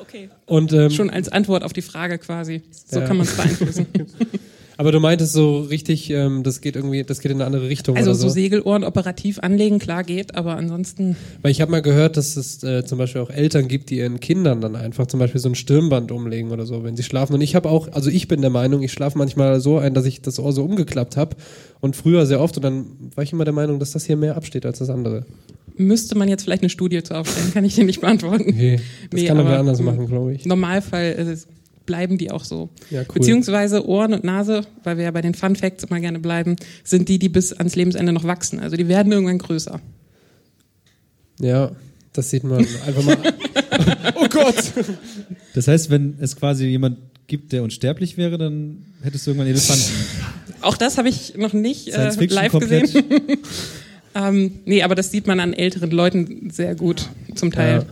Okay. 0.00 0.28
Und, 0.46 0.72
ähm, 0.72 0.90
Schon 0.90 1.10
als 1.10 1.28
Antwort 1.28 1.62
auf 1.64 1.72
die 1.72 1.82
Frage 1.82 2.18
quasi. 2.18 2.62
So 2.86 3.00
Ja. 3.00 3.06
kann 3.06 3.16
man 3.16 3.26
es 3.26 3.36
beeinflussen. 3.36 3.86
Aber 4.80 4.92
du 4.92 4.98
meintest 4.98 5.34
so 5.34 5.60
richtig, 5.60 6.08
ähm, 6.08 6.42
das 6.42 6.62
geht 6.62 6.74
irgendwie, 6.74 7.04
das 7.04 7.20
geht 7.20 7.30
in 7.30 7.36
eine 7.36 7.44
andere 7.44 7.68
Richtung. 7.68 7.98
Also 7.98 8.14
so 8.14 8.28
so 8.28 8.28
Segelohren 8.30 8.82
operativ 8.82 9.38
anlegen, 9.38 9.78
klar 9.78 10.04
geht, 10.04 10.34
aber 10.36 10.56
ansonsten. 10.56 11.16
Weil 11.42 11.50
ich 11.50 11.60
habe 11.60 11.70
mal 11.70 11.82
gehört, 11.82 12.16
dass 12.16 12.38
es 12.38 12.62
äh, 12.64 12.82
zum 12.86 12.96
Beispiel 12.96 13.20
auch 13.20 13.28
Eltern 13.28 13.68
gibt, 13.68 13.90
die 13.90 13.98
ihren 13.98 14.20
Kindern 14.20 14.62
dann 14.62 14.76
einfach 14.76 15.06
zum 15.06 15.20
Beispiel 15.20 15.38
so 15.38 15.50
ein 15.50 15.54
Stirnband 15.54 16.10
umlegen 16.12 16.50
oder 16.50 16.64
so, 16.64 16.82
wenn 16.82 16.96
sie 16.96 17.02
schlafen. 17.02 17.34
Und 17.34 17.42
ich 17.42 17.54
habe 17.54 17.68
auch, 17.68 17.92
also 17.92 18.08
ich 18.08 18.26
bin 18.26 18.40
der 18.40 18.48
Meinung, 18.48 18.80
ich 18.82 18.90
schlafe 18.90 19.18
manchmal 19.18 19.60
so 19.60 19.76
ein, 19.76 19.92
dass 19.92 20.06
ich 20.06 20.22
das 20.22 20.38
Ohr 20.38 20.54
so 20.54 20.64
umgeklappt 20.64 21.18
habe 21.18 21.36
und 21.80 21.94
früher 21.94 22.24
sehr 22.24 22.40
oft 22.40 22.56
und 22.56 22.62
dann 22.62 22.86
war 23.14 23.22
ich 23.22 23.34
immer 23.34 23.44
der 23.44 23.52
Meinung, 23.52 23.80
dass 23.80 23.90
das 23.90 24.06
hier 24.06 24.16
mehr 24.16 24.34
absteht 24.34 24.64
als 24.64 24.78
das 24.78 24.88
andere. 24.88 25.26
Müsste 25.76 26.16
man 26.16 26.26
jetzt 26.26 26.44
vielleicht 26.44 26.62
eine 26.62 26.70
Studie 26.70 27.02
zu 27.02 27.18
aufstellen, 27.18 27.52
kann 27.52 27.66
ich 27.66 27.74
dir 27.74 27.84
nicht 27.84 28.00
beantworten. 28.00 28.48
Okay, 28.48 28.80
das 29.10 29.20
Nee, 29.20 29.26
kann 29.26 29.36
man 29.36 29.46
anders 29.46 29.82
machen, 29.82 30.06
glaube 30.06 30.32
ich. 30.32 30.46
Normalfall 30.46 31.12
ist 31.12 31.28
es, 31.28 31.48
bleiben 31.90 32.18
die 32.18 32.30
auch 32.30 32.44
so. 32.44 32.68
Ja, 32.90 33.00
cool. 33.00 33.06
Beziehungsweise 33.14 33.84
Ohren 33.84 34.14
und 34.14 34.22
Nase, 34.22 34.62
weil 34.84 34.96
wir 34.96 35.04
ja 35.04 35.10
bei 35.10 35.22
den 35.22 35.34
Fun 35.34 35.56
Facts 35.56 35.82
immer 35.82 35.98
gerne 35.98 36.20
bleiben, 36.20 36.54
sind 36.84 37.08
die, 37.08 37.18
die 37.18 37.28
bis 37.28 37.52
ans 37.52 37.74
Lebensende 37.74 38.12
noch 38.12 38.22
wachsen. 38.22 38.60
Also 38.60 38.76
die 38.76 38.86
werden 38.86 39.10
irgendwann 39.10 39.38
größer. 39.38 39.80
Ja, 41.40 41.72
das 42.12 42.30
sieht 42.30 42.44
man 42.44 42.60
einfach 42.86 43.02
mal. 43.02 43.16
oh 44.14 44.28
Gott! 44.28 44.72
Das 45.54 45.66
heißt, 45.66 45.90
wenn 45.90 46.14
es 46.20 46.36
quasi 46.36 46.66
jemand 46.66 46.98
gibt, 47.26 47.50
der 47.50 47.64
unsterblich 47.64 48.16
wäre, 48.16 48.38
dann 48.38 48.86
hättest 49.02 49.26
du 49.26 49.32
irgendwann 49.32 49.48
Elefanten. 49.48 49.90
Auch 50.60 50.76
das 50.76 50.96
habe 50.96 51.08
ich 51.08 51.36
noch 51.36 51.52
nicht 51.52 51.88
äh, 51.88 52.12
live 52.26 52.52
komplett. 52.52 52.82
gesehen. 52.82 53.04
ähm, 54.14 54.52
nee, 54.64 54.84
aber 54.84 54.94
das 54.94 55.10
sieht 55.10 55.26
man 55.26 55.40
an 55.40 55.54
älteren 55.54 55.90
Leuten 55.90 56.50
sehr 56.50 56.76
gut 56.76 57.08
zum 57.34 57.50
Teil. 57.50 57.78
Ja. 57.78 57.86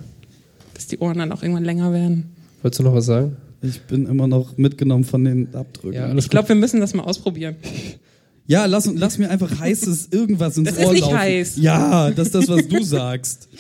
Dass 0.74 0.86
die 0.86 0.98
Ohren 0.98 1.18
dann 1.18 1.32
auch 1.32 1.42
irgendwann 1.42 1.64
länger 1.64 1.92
werden. 1.92 2.30
Wolltest 2.62 2.78
du 2.78 2.84
noch 2.84 2.94
was 2.94 3.06
sagen? 3.06 3.36
Ich 3.60 3.80
bin 3.82 4.06
immer 4.06 4.26
noch 4.26 4.56
mitgenommen 4.56 5.04
von 5.04 5.24
den 5.24 5.54
Abdrücken. 5.54 5.94
Ja, 5.94 6.08
Ja, 6.08 6.14
Ich 6.14 6.28
glaube, 6.28 6.48
wir 6.48 6.56
müssen 6.56 6.80
das 6.80 6.94
mal 6.94 7.02
ausprobieren. 7.02 7.56
lass, 8.46 8.90
lass 8.94 9.18
mir 9.18 9.28
einfach 9.30 9.58
heißes 9.60 10.08
irgendwas 10.10 10.56
ins 10.56 10.70
Das 10.70 10.78
ist 10.78 10.86
Ohr 10.86 10.92
nicht 10.92 11.02
laufen. 11.02 11.18
heiß. 11.18 11.56
Ja, 11.58 12.10
das 12.10 12.28
ist 12.28 12.34
das, 12.34 12.48
was 12.48 12.66
du 12.68 12.82
sagst. 12.82 13.48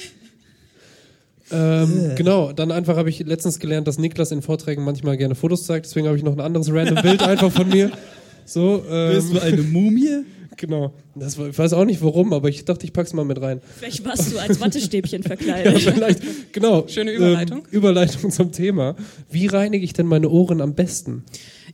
Ähm, 1.50 2.10
genau, 2.14 2.52
dann 2.52 2.70
einfach 2.70 2.98
habe 2.98 3.08
ich 3.08 3.20
letztens 3.20 3.58
gelernt, 3.58 3.88
dass 3.88 3.96
Niklas 3.98 4.32
in 4.32 4.42
Vorträgen 4.42 4.84
manchmal 4.84 5.16
gerne 5.16 5.34
Fotos 5.34 5.64
zeigt, 5.64 5.86
deswegen 5.86 6.06
habe 6.06 6.16
ich 6.16 6.22
noch 6.22 6.34
ein 6.34 6.40
anderes 6.40 6.70
random 6.70 7.02
Bild 7.02 7.22
einfach 7.22 7.50
von 7.50 7.68
mir. 7.68 7.90
So, 8.44 8.82
ähm, 8.90 9.14
Bist 9.14 9.34
du 9.34 9.40
eine 9.42 9.60
Mumie? 9.60 10.24
Genau. 10.58 10.92
Das 11.14 11.38
war, 11.38 11.48
ich 11.48 11.56
weiß 11.56 11.72
auch 11.72 11.84
nicht 11.84 12.02
warum, 12.02 12.32
aber 12.32 12.48
ich 12.48 12.64
dachte, 12.64 12.84
ich 12.84 12.92
pack's 12.92 13.12
mal 13.14 13.24
mit 13.24 13.40
rein. 13.40 13.60
Vielleicht 13.78 14.04
warst 14.04 14.32
du 14.32 14.38
als 14.38 14.60
Wattestäbchen 14.60 15.22
Ja, 15.22 15.28
verkleidet. 15.28 15.78
vielleicht. 15.80 16.52
Genau. 16.52 16.84
Schöne 16.88 17.12
Überleitung. 17.12 17.58
Ähm, 17.60 17.64
Überleitung 17.70 18.30
zum 18.30 18.52
Thema. 18.52 18.96
Wie 19.30 19.46
reinige 19.46 19.84
ich 19.84 19.92
denn 19.92 20.06
meine 20.06 20.28
Ohren 20.28 20.60
am 20.60 20.74
besten? 20.74 21.22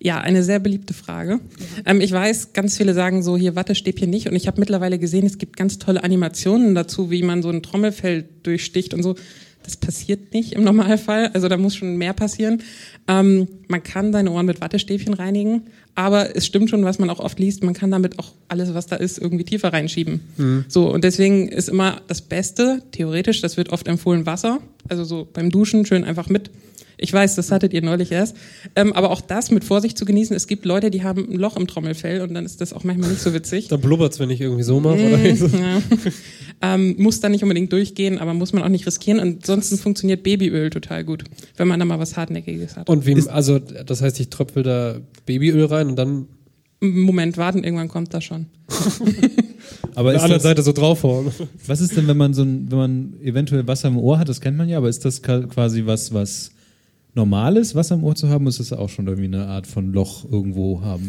Ja, 0.01 0.21
eine 0.21 0.43
sehr 0.43 0.59
beliebte 0.59 0.93
Frage. 0.93 1.41
Ähm, 1.87 2.01
ich 2.03 2.13
weiß, 2.13 2.53
ganz 2.53 2.77
viele 2.77 2.93
sagen 2.93 3.23
so, 3.23 3.37
hier 3.39 3.57
Wattestäbchen 3.57 4.11
nicht. 4.11 4.29
Und 4.29 4.37
ich 4.37 4.47
habe 4.47 4.61
mittlerweile 4.61 4.99
gesehen, 4.99 5.25
es 5.25 5.39
gibt 5.39 5.57
ganz 5.57 5.79
tolle 5.79 6.05
Animationen 6.05 6.75
dazu, 6.75 7.11
wie 7.11 7.23
man 7.23 7.43
so 7.43 7.49
ein 7.49 7.63
Trommelfell 7.63 8.29
durchsticht 8.43 8.93
und 8.93 9.03
so. 9.03 9.15
Das 9.63 9.79
passiert 9.79 10.35
nicht 10.35 10.53
im 10.53 10.63
Normalfall. 10.63 11.29
Also 11.33 11.49
da 11.49 11.57
muss 11.57 11.75
schon 11.75 11.97
mehr 11.97 12.13
passieren. 12.13 12.63
Ähm, 13.09 13.49
man 13.69 13.83
kann 13.83 14.13
seine 14.13 14.31
Ohren 14.31 14.45
mit 14.45 14.61
Wattestäbchen 14.61 15.15
reinigen. 15.15 15.63
Aber 15.95 16.35
es 16.35 16.47
stimmt 16.47 16.71
schon, 16.71 16.85
was 16.85 16.99
man 16.99 17.09
auch 17.09 17.21
oft 17.21 17.39
liest, 17.39 17.63
man 17.63 17.75
kann 17.75 17.91
damit 17.91 18.19
auch 18.19 18.33
alles, 18.49 18.75
was 18.75 18.87
da 18.87 18.97
ist, 18.97 19.19
irgendwie 19.19 19.45
tiefer 19.45 19.73
reinschieben. 19.73 20.21
Mhm. 20.37 20.65
So, 20.69 20.93
und 20.93 21.05
deswegen 21.05 21.49
ist 21.49 21.69
immer 21.69 22.01
das 22.09 22.21
Beste, 22.21 22.83
theoretisch, 22.91 23.41
das 23.41 23.57
wird 23.57 23.71
oft 23.71 23.87
empfohlen, 23.87 24.27
Wasser. 24.27 24.59
Also 24.89 25.05
so 25.05 25.29
beim 25.33 25.51
Duschen 25.51 25.87
schön 25.87 26.05
einfach 26.05 26.29
mit. 26.29 26.51
Ich 26.97 27.13
weiß, 27.13 27.35
das 27.35 27.51
hattet 27.51 27.73
ihr 27.73 27.83
neulich 27.83 28.13
erst. 28.13 28.37
Ähm, 28.77 28.93
aber 28.93 29.11
auch 29.11 29.21
das 29.21 29.51
mit 29.51 29.65
Vorsicht 29.65 29.99
zu 29.99 30.05
genießen. 30.05 30.35
Es 30.35 30.47
gibt 30.47 30.65
Leute, 30.65 30.91
die 30.91 31.03
haben 31.03 31.31
ein 31.31 31.37
Loch 31.37 31.57
im 31.57 31.67
Trommelfell 31.67 32.21
und 32.23 32.35
dann 32.35 32.45
ist 32.45 32.61
das 32.61 32.73
auch 32.73 32.85
manchmal 32.85 33.11
nicht 33.11 33.23
so 33.23 33.35
witzig. 33.35 33.69
Da 33.69 33.77
blubbert's, 33.77 34.21
wenn 34.21 34.31
ich 34.31 34.41
irgendwie 34.41 34.63
so 34.63 34.81
mache. 34.81 34.97
Mm, 34.97 35.15
oder 35.15 35.37
so. 35.37 35.47
ja. 35.57 35.83
ähm, 36.63 36.97
muss 36.99 37.21
dann 37.21 37.33
nicht 37.33 37.43
unbedingt 37.43 37.73
durchgehen, 37.73 38.19
aber 38.19 38.35
muss 38.35 38.53
man 38.53 38.63
auch 38.63 38.69
nicht 38.69 38.87
riskieren. 38.87 39.21
Ansonsten 39.21 39.79
funktioniert 39.79 40.23
Babyöl 40.23 40.71
total 40.71 41.05
gut, 41.05 41.25
wenn 41.57 41.69
man 41.69 41.79
da 41.79 41.85
mal 41.85 41.99
was 41.99 42.17
Hartnäckiges 42.17 42.77
hat. 42.77 42.89
Und 42.89 43.07
wie, 43.07 43.29
also, 43.29 43.59
das 43.59 44.03
heißt, 44.03 44.21
ich 44.21 44.31
tröpfel 44.31 44.63
da 44.63 45.01
Babyöl 45.27 45.65
rein 45.67 45.89
und 45.89 45.97
dann 45.97 46.29
Moment 46.93 47.37
warten, 47.37 47.65
irgendwann 47.65 47.89
kommt 47.89 48.13
das 48.13 48.25
schon. 48.25 48.47
Aber 49.95 50.11
auf 50.11 50.15
der 50.15 50.23
anderen 50.25 50.43
Seite 50.43 50.63
so 50.63 50.73
draufhauen. 50.73 51.31
was 51.67 51.81
ist 51.81 51.97
denn, 51.97 52.07
wenn 52.07 52.17
man 52.17 52.35
so 52.35 52.43
ein, 52.43 52.71
wenn 52.71 52.79
man 52.79 53.15
eventuell 53.23 53.67
Wasser 53.67 53.89
im 53.89 53.97
Ohr 53.97 54.19
hat, 54.19 54.29
das 54.29 54.41
kennt 54.41 54.57
man 54.57 54.69
ja, 54.69 54.79
aber 54.79 54.89
ist 54.89 55.05
das 55.05 55.23
quasi 55.23 55.87
was, 55.87 56.13
was 56.13 56.51
normales, 57.15 57.75
Wasser 57.75 57.95
im 57.95 58.05
Ohr 58.05 58.15
zu 58.15 58.29
haben, 58.29 58.45
muss 58.45 58.61
es 58.61 58.73
auch 58.73 58.89
schon 58.89 59.07
irgendwie 59.07 59.27
eine 59.27 59.47
Art 59.47 59.67
von 59.67 59.93
Loch 59.93 60.25
irgendwo 60.31 60.81
haben? 60.83 61.09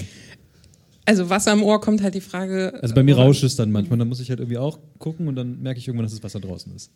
Also 1.06 1.30
Wasser 1.30 1.54
im 1.54 1.62
Ohr 1.64 1.80
kommt 1.82 2.02
halt 2.02 2.16
die 2.16 2.22
Frage. 2.22 2.74
Also 2.82 2.96
bei 2.96 3.04
mir 3.04 3.16
äh, 3.18 3.22
rauscht 3.22 3.44
es 3.44 3.56
dann 3.56 3.72
manchmal, 3.72 4.00
dann 4.00 4.08
muss 4.08 4.20
ich 4.20 4.30
halt 4.30 4.40
irgendwie 4.40 4.58
auch 4.58 4.80
gucken 4.98 5.28
und 5.28 5.36
dann 5.36 5.62
merke 5.62 5.80
ich 5.80 5.88
irgendwann, 5.88 6.06
dass 6.06 6.14
das 6.14 6.24
Wasser 6.24 6.40
draußen 6.40 6.76
ist. 6.76 6.92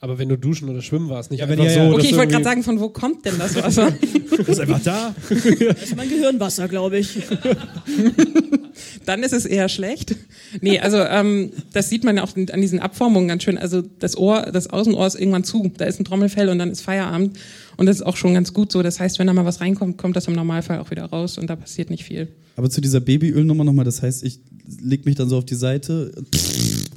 Aber 0.00 0.18
wenn 0.18 0.28
du 0.28 0.36
duschen 0.36 0.68
oder 0.68 0.82
schwimmen 0.82 1.08
warst, 1.08 1.30
nicht 1.30 1.40
Ja, 1.40 1.48
wenn- 1.48 1.58
einfach 1.58 1.72
ja, 1.74 1.82
ja. 1.84 1.88
so. 1.90 1.94
Okay, 1.96 2.08
ich 2.10 2.16
wollte 2.16 2.32
gerade 2.32 2.44
sagen, 2.44 2.62
von 2.62 2.78
wo 2.78 2.90
kommt 2.90 3.24
denn 3.24 3.38
das 3.38 3.54
Wasser? 3.56 3.92
Das 4.36 4.48
ist 4.48 4.58
einfach 4.60 4.82
da. 4.82 5.14
Das 5.28 5.44
ist 5.46 5.96
mein 5.96 6.08
Gehirnwasser, 6.08 6.66
glaube 6.66 6.98
ich. 6.98 7.18
Dann 9.06 9.22
ist 9.22 9.32
es 9.32 9.46
eher 9.46 9.68
schlecht. 9.68 10.16
Nee, 10.60 10.80
also 10.80 10.98
ähm, 10.98 11.52
das 11.72 11.88
sieht 11.88 12.04
man 12.04 12.16
ja 12.16 12.24
auch 12.24 12.36
an 12.36 12.60
diesen 12.60 12.80
Abformungen 12.80 13.28
ganz 13.28 13.42
schön. 13.44 13.58
Also 13.58 13.82
das 13.82 14.16
Ohr, 14.16 14.42
das 14.52 14.68
Außenohr 14.68 15.06
ist 15.06 15.14
irgendwann 15.18 15.44
zu. 15.44 15.70
Da 15.76 15.84
ist 15.84 16.00
ein 16.00 16.04
Trommelfell 16.04 16.48
und 16.48 16.58
dann 16.58 16.70
ist 16.70 16.80
Feierabend. 16.80 17.38
Und 17.76 17.86
das 17.86 17.96
ist 17.96 18.02
auch 18.02 18.16
schon 18.16 18.34
ganz 18.34 18.52
gut 18.52 18.70
so. 18.72 18.82
Das 18.82 19.00
heißt, 19.00 19.18
wenn 19.18 19.26
da 19.26 19.32
mal 19.32 19.44
was 19.44 19.60
reinkommt, 19.60 19.98
kommt 19.98 20.16
das 20.16 20.26
im 20.28 20.34
Normalfall 20.34 20.78
auch 20.78 20.90
wieder 20.90 21.04
raus 21.06 21.38
und 21.38 21.48
da 21.50 21.56
passiert 21.56 21.90
nicht 21.90 22.04
viel. 22.04 22.28
Aber 22.56 22.70
zu 22.70 22.80
dieser 22.80 23.00
Babyölnummer 23.00 23.64
nochmal, 23.64 23.84
das 23.84 24.00
heißt, 24.02 24.22
ich 24.24 24.38
leg 24.82 25.04
mich 25.06 25.16
dann 25.16 25.28
so 25.28 25.38
auf 25.38 25.44
die 25.44 25.56
Seite, 25.56 26.12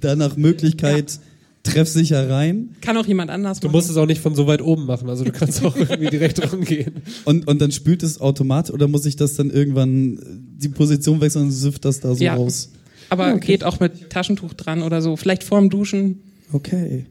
dann 0.02 0.20
nach 0.20 0.38
Möglichkeit 0.38 1.20
treffsicher 1.64 2.30
rein 2.30 2.70
Kann 2.80 2.96
auch 2.96 3.06
jemand 3.06 3.30
anders 3.30 3.60
Du 3.60 3.68
machen. 3.68 3.76
musst 3.76 3.90
es 3.90 3.98
auch 3.98 4.06
nicht 4.06 4.22
von 4.22 4.36
so 4.36 4.48
weit 4.48 4.62
oben 4.62 4.86
machen, 4.86 5.10
also 5.10 5.26
du 5.26 5.32
kannst 5.34 5.66
auch 5.66 5.76
irgendwie 5.76 6.10
direkt 6.10 6.42
rangehen. 6.54 6.94
und, 7.26 7.46
und 7.48 7.60
dann 7.60 7.72
spült 7.74 8.04
es 8.04 8.22
automatisch 8.22 8.74
oder 8.74 8.88
muss 8.88 9.06
ich 9.06 9.18
das 9.18 9.34
dann 9.36 9.50
irgendwann 9.50 10.18
die 10.58 10.70
Position 10.70 11.20
wechseln 11.20 11.46
und 11.46 11.52
süfft 11.52 11.84
das 11.84 12.00
da 12.00 12.16
so 12.16 12.24
Ja. 12.24 12.36
raus? 12.36 12.70
Aber 13.10 13.38
geht 13.40 13.64
auch 13.66 13.80
mit 13.82 14.10
Taschentuch 14.10 14.54
dran 14.54 14.82
oder 14.84 15.02
so. 15.02 15.16
Vielleicht 15.18 15.44
vorm 15.44 15.70
Duschen. 15.70 16.20
Okay. 16.54 17.06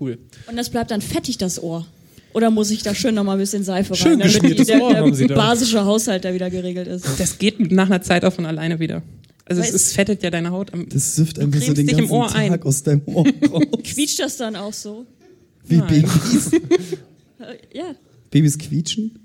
Cool. 0.00 0.18
Und 0.48 0.56
das 0.56 0.70
bleibt 0.70 0.90
dann 0.90 1.00
fettig, 1.00 1.38
das 1.38 1.62
Ohr. 1.62 1.86
Oder 2.34 2.50
muss 2.50 2.70
ich 2.70 2.82
da 2.82 2.94
schön 2.94 3.14
nochmal 3.14 3.36
ein 3.36 3.38
bisschen 3.38 3.64
Seife 3.64 3.94
Schön 3.94 4.20
rein, 4.20 4.30
damit 4.32 4.58
die, 4.58 4.64
der, 4.64 4.78
der 4.78 5.28
da. 5.28 5.34
basische 5.34 5.84
Haushalt 5.84 6.24
da 6.24 6.34
wieder 6.34 6.50
geregelt 6.50 6.88
ist? 6.88 7.06
Das 7.18 7.38
geht 7.38 7.72
nach 7.72 7.86
einer 7.86 8.02
Zeit 8.02 8.24
auch 8.24 8.32
von 8.32 8.44
alleine 8.44 8.80
wieder. 8.80 9.02
Also 9.46 9.62
es, 9.62 9.72
es 9.72 9.92
fettet 9.92 10.22
ja 10.22 10.30
deine 10.30 10.50
Haut 10.50 10.72
am. 10.74 10.88
Das 10.88 11.16
süfft 11.16 11.36
so 11.36 11.42
cremst 11.42 11.76
den 11.76 11.86
ganzen 11.86 12.10
Ohr 12.10 12.34
ein. 12.34 12.50
Tag 12.50 12.66
aus 12.66 12.82
deinem 12.82 13.02
Ohr 13.06 13.26
raus. 13.50 13.62
Quietscht 13.84 14.18
das 14.18 14.36
dann 14.36 14.56
auch 14.56 14.72
so? 14.72 15.06
Wie 15.66 15.76
Nein. 15.76 16.02
Babys. 16.02 16.50
Ja, 17.74 17.94
Babys 18.30 18.56
quietschen? 18.56 19.18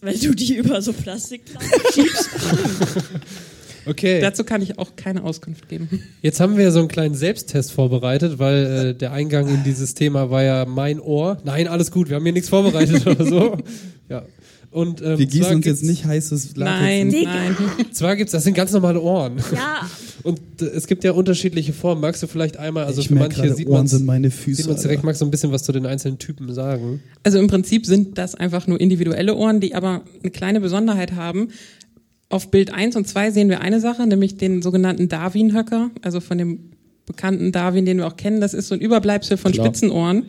weil 0.00 0.16
du 0.18 0.34
die 0.34 0.56
über 0.56 0.80
so 0.80 0.92
Plastikplatten 0.92 1.68
schiebst. 1.92 2.30
Okay. 3.88 4.20
Dazu 4.20 4.44
kann 4.44 4.62
ich 4.62 4.78
auch 4.78 4.96
keine 4.96 5.24
Auskunft 5.24 5.68
geben. 5.68 5.88
Jetzt 6.22 6.40
haben 6.40 6.56
wir 6.56 6.70
so 6.72 6.78
einen 6.80 6.88
kleinen 6.88 7.14
Selbsttest 7.14 7.72
vorbereitet, 7.72 8.38
weil 8.38 8.64
äh, 8.66 8.94
der 8.94 9.12
Eingang 9.12 9.48
in 9.48 9.64
dieses 9.64 9.94
Thema 9.94 10.30
war 10.30 10.42
ja 10.42 10.64
mein 10.66 11.00
Ohr. 11.00 11.38
Nein, 11.44 11.68
alles 11.68 11.90
gut, 11.90 12.08
wir 12.08 12.16
haben 12.16 12.24
hier 12.24 12.32
nichts 12.32 12.48
vorbereitet 12.48 13.06
oder 13.06 13.24
so. 13.24 13.56
Ja. 14.10 14.22
Und, 14.70 15.02
ähm, 15.02 15.18
Wir 15.18 15.26
gießen 15.26 15.56
uns 15.56 15.66
jetzt 15.66 15.82
nicht 15.82 16.06
heißes 16.06 16.56
Latex 16.56 16.80
Nein, 16.80 17.10
in- 17.10 17.24
nein. 17.24 17.56
Zwar 17.92 18.16
gibt's, 18.16 18.32
das 18.32 18.44
sind 18.44 18.54
ganz 18.54 18.72
normale 18.72 19.00
Ohren. 19.00 19.36
Ja, 19.54 19.86
Und 20.22 20.40
äh, 20.60 20.66
es 20.66 20.86
gibt 20.86 21.04
ja 21.04 21.12
unterschiedliche 21.12 21.72
Formen. 21.72 22.00
Magst 22.00 22.22
du 22.22 22.26
vielleicht 22.26 22.56
einmal, 22.56 22.84
also 22.84 23.00
ich 23.00 23.08
für 23.08 23.14
merke 23.14 23.28
manche 23.36 23.42
gerade, 23.42 23.54
sieht 23.56 23.66
Ohren 23.68 23.76
man 23.78 23.86
sind 23.86 24.04
meine 24.06 24.30
Füße. 24.30 24.62
sieht 24.62 24.66
man's 24.70 24.82
direkt, 24.82 25.04
magst 25.04 25.20
du 25.20 25.24
ein 25.26 25.30
bisschen 25.30 25.52
was 25.52 25.62
zu 25.62 25.72
den 25.72 25.86
einzelnen 25.86 26.18
Typen 26.18 26.52
sagen? 26.52 27.00
Also 27.22 27.38
im 27.38 27.46
Prinzip 27.46 27.86
sind 27.86 28.18
das 28.18 28.34
einfach 28.34 28.66
nur 28.66 28.80
individuelle 28.80 29.34
Ohren, 29.34 29.60
die 29.60 29.74
aber 29.74 30.02
eine 30.22 30.30
kleine 30.30 30.60
Besonderheit 30.60 31.12
haben. 31.12 31.48
Auf 32.30 32.50
Bild 32.50 32.72
1 32.72 32.96
und 32.96 33.08
2 33.08 33.30
sehen 33.30 33.48
wir 33.48 33.60
eine 33.62 33.80
Sache, 33.80 34.06
nämlich 34.06 34.36
den 34.36 34.60
sogenannten 34.60 35.08
Darwin-Höcker, 35.08 35.90
also 36.02 36.20
von 36.20 36.36
dem 36.36 36.72
bekannten 37.06 37.52
Darwin, 37.52 37.86
den 37.86 37.98
wir 37.98 38.06
auch 38.06 38.16
kennen. 38.16 38.40
Das 38.40 38.52
ist 38.52 38.68
so 38.68 38.74
ein 38.74 38.80
Überbleibsel 38.80 39.38
von 39.38 39.52
Klar. 39.52 39.66
Spitzenohren. 39.66 40.26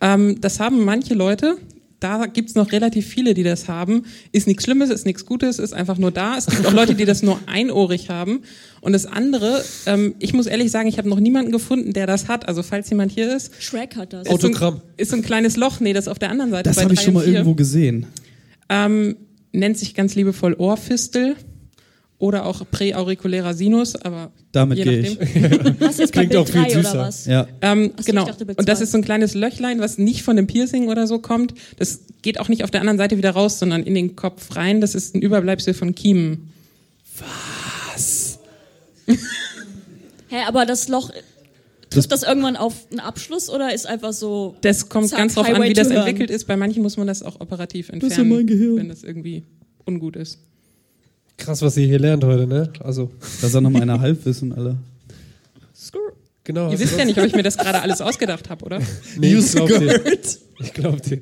Ähm, 0.00 0.40
das 0.40 0.60
haben 0.60 0.84
manche 0.84 1.14
Leute. 1.14 1.56
Da 1.98 2.26
gibt's 2.26 2.54
noch 2.54 2.70
relativ 2.70 3.06
viele, 3.06 3.34
die 3.34 3.42
das 3.42 3.66
haben. 3.66 4.04
Ist 4.30 4.46
nichts 4.46 4.64
Schlimmes, 4.64 4.90
ist 4.90 5.06
nichts 5.06 5.24
Gutes, 5.24 5.58
ist 5.58 5.72
einfach 5.72 5.96
nur 5.96 6.10
da. 6.10 6.36
Es 6.36 6.46
gibt 6.46 6.66
auch 6.66 6.72
Leute, 6.72 6.94
die 6.94 7.04
das 7.04 7.22
nur 7.22 7.40
einohrig 7.46 8.10
haben. 8.10 8.42
Und 8.80 8.92
das 8.92 9.06
andere, 9.06 9.64
ähm, 9.86 10.14
ich 10.18 10.34
muss 10.34 10.46
ehrlich 10.46 10.70
sagen, 10.70 10.86
ich 10.86 10.98
habe 10.98 11.08
noch 11.08 11.18
niemanden 11.18 11.50
gefunden, 11.50 11.94
der 11.94 12.06
das 12.06 12.28
hat. 12.28 12.46
Also 12.46 12.62
falls 12.62 12.90
jemand 12.90 13.10
hier 13.10 13.34
ist, 13.34 13.50
Shrek 13.60 13.96
hat 13.96 14.12
das. 14.12 14.22
ist 14.22 14.28
so, 14.28 14.34
Autogramm. 14.34 14.74
ein, 14.74 14.80
ist 14.98 15.10
so 15.10 15.16
ein 15.16 15.22
kleines 15.22 15.56
Loch. 15.56 15.80
Nee, 15.80 15.94
das 15.94 16.04
ist 16.04 16.08
auf 16.08 16.18
der 16.18 16.30
anderen 16.30 16.50
Seite. 16.50 16.68
Das 16.68 16.82
habe 16.82 16.92
ich 16.92 17.00
schon 17.00 17.14
mal 17.14 17.24
irgendwo 17.24 17.54
gesehen. 17.54 18.06
Ähm, 18.68 19.16
nennt 19.54 19.78
sich 19.78 19.94
ganz 19.94 20.14
liebevoll 20.14 20.54
Ohrfistel 20.54 21.36
oder 22.18 22.46
auch 22.46 22.62
präaurikulärer 22.70 23.54
Sinus, 23.54 23.96
aber 23.96 24.30
Damit 24.52 24.78
je 24.78 24.84
gehe 24.84 25.02
nachdem. 25.02 25.76
Was 25.80 25.98
ist 26.00 26.14
bei 26.14 26.26
Klingt 26.26 26.36
auch 26.36 26.46
viel 26.46 26.62
3 26.62 26.70
oder 26.72 26.82
süßer. 26.82 26.98
was? 26.98 27.26
Ja. 27.26 27.46
Ähm, 27.60 27.90
Ach 27.94 27.98
so, 27.98 28.04
genau. 28.04 28.22
ich 28.22 28.28
dachte, 28.28 28.46
und 28.56 28.68
das 28.68 28.80
ist 28.80 28.92
so 28.92 28.98
ein 28.98 29.04
kleines 29.04 29.34
Löchlein, 29.34 29.80
was 29.80 29.98
nicht 29.98 30.22
von 30.22 30.36
dem 30.36 30.46
Piercing 30.46 30.88
oder 30.88 31.06
so 31.06 31.18
kommt. 31.18 31.54
Das 31.78 32.00
geht 32.22 32.40
auch 32.40 32.48
nicht 32.48 32.64
auf 32.64 32.70
der 32.70 32.80
anderen 32.80 32.98
Seite 32.98 33.18
wieder 33.18 33.32
raus, 33.32 33.58
sondern 33.58 33.82
in 33.82 33.94
den 33.94 34.16
Kopf 34.16 34.56
rein. 34.56 34.80
Das 34.80 34.94
ist 34.94 35.14
ein 35.14 35.22
Überbleibsel 35.22 35.74
von 35.74 35.94
Kiemen. 35.94 36.50
Hä, 40.28 40.36
aber 40.46 40.66
das 40.66 40.88
Loch, 40.88 41.10
trifft 41.94 42.12
das 42.12 42.22
irgendwann 42.22 42.56
auf 42.56 42.74
einen 42.90 43.00
Abschluss 43.00 43.48
oder 43.50 43.72
ist 43.74 43.86
einfach 43.86 44.12
so... 44.12 44.56
Das 44.60 44.88
kommt 44.88 45.08
Zack, 45.08 45.18
ganz 45.18 45.34
drauf 45.34 45.46
an, 45.46 45.54
Highway 45.56 45.70
wie 45.70 45.72
das 45.74 45.88
Hell. 45.90 45.98
entwickelt 45.98 46.30
ist. 46.30 46.46
Bei 46.46 46.56
manchen 46.56 46.82
muss 46.82 46.96
man 46.96 47.06
das 47.06 47.22
auch 47.22 47.40
operativ 47.40 47.88
ist 47.88 47.92
entfernen, 47.94 48.30
ja 48.30 48.36
mein 48.36 48.46
Gehirn. 48.46 48.76
wenn 48.76 48.88
das 48.88 49.02
irgendwie 49.04 49.42
ungut 49.86 50.16
ist. 50.16 50.38
Krass, 51.36 51.62
was 51.62 51.76
ihr 51.76 51.86
hier 51.86 51.98
lernt 51.98 52.22
heute, 52.24 52.46
ne? 52.46 52.72
Also, 52.80 53.10
Das 53.20 53.50
ist 53.50 53.56
auch 53.56 53.60
nochmal 53.60 53.82
eine 53.82 53.98
Halbwissen, 54.00 54.52
alle. 54.52 54.76
genau. 56.44 56.66
Ihr 56.66 56.72
hast 56.72 56.80
wisst 56.80 56.98
ja 56.98 57.04
nicht, 57.04 57.18
ob 57.18 57.26
ich 57.26 57.34
mir 57.34 57.42
das 57.42 57.56
gerade 57.56 57.80
alles 57.82 58.00
ausgedacht 58.00 58.48
habe, 58.50 58.64
oder? 58.64 58.80
Nee, 59.18 59.32
You 59.32 59.38
ich 59.40 59.52
glaub 59.52 59.68
dir. 59.68 60.00
Ich 60.60 60.72
glaub 60.72 61.02
dir. 61.02 61.20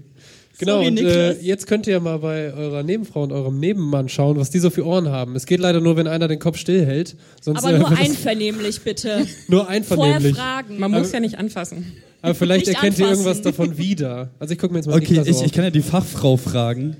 Genau, 0.58 0.74
Sorry, 0.82 0.88
und 0.88 0.98
äh, 0.98 1.32
jetzt 1.40 1.66
könnt 1.66 1.86
ihr 1.86 1.98
mal 2.00 2.18
bei 2.18 2.52
eurer 2.52 2.82
Nebenfrau 2.82 3.22
und 3.22 3.32
eurem 3.32 3.58
Nebenmann 3.58 4.08
schauen, 4.08 4.36
was 4.36 4.50
die 4.50 4.58
so 4.58 4.70
für 4.70 4.86
Ohren 4.86 5.08
haben. 5.08 5.34
Es 5.34 5.46
geht 5.46 5.60
leider 5.60 5.80
nur, 5.80 5.96
wenn 5.96 6.06
einer 6.06 6.28
den 6.28 6.38
Kopf 6.38 6.58
stillhält. 6.58 7.16
Sonst, 7.40 7.64
Aber 7.64 7.76
nur 7.78 7.90
einvernehmlich, 7.98 8.82
bitte. 8.82 9.26
nur 9.48 9.60
Vorher 9.62 9.76
einvernehmlich. 9.76 10.36
fragen. 10.36 10.78
Man 10.78 10.90
muss 10.90 11.10
ja 11.12 11.20
nicht 11.20 11.38
anfassen. 11.38 11.92
Aber 12.20 12.34
vielleicht 12.34 12.66
Nicht 12.66 12.76
erkennt 12.76 12.98
ihr 12.98 13.06
anfassen. 13.06 13.24
irgendwas 13.26 13.42
davon 13.42 13.78
wieder. 13.78 14.30
Also 14.38 14.52
ich 14.52 14.58
gucke 14.60 14.72
mir 14.72 14.78
jetzt 14.80 14.86
mal 14.86 14.96
Okay, 14.96 15.08
Niklas 15.14 15.26
ich, 15.28 15.36
Ohr. 15.36 15.44
ich 15.46 15.52
kann 15.52 15.64
ja 15.64 15.70
die 15.70 15.82
Fachfrau 15.82 16.36
fragen. 16.36 16.96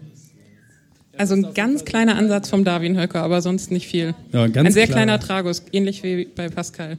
Also 1.16 1.34
ein 1.34 1.52
ganz 1.54 1.84
kleiner 1.84 2.16
Ansatz 2.16 2.48
vom 2.48 2.64
Darwin-Höcker, 2.64 3.22
aber 3.22 3.42
sonst 3.42 3.70
nicht 3.70 3.86
viel. 3.86 4.14
Ja, 4.32 4.44
ein 4.44 4.52
ganz 4.52 4.66
ein 4.68 4.72
sehr 4.72 4.86
kleiner. 4.86 5.18
kleiner 5.18 5.20
Tragus, 5.20 5.62
ähnlich 5.70 6.02
wie 6.02 6.24
bei 6.24 6.48
Pascal. 6.48 6.96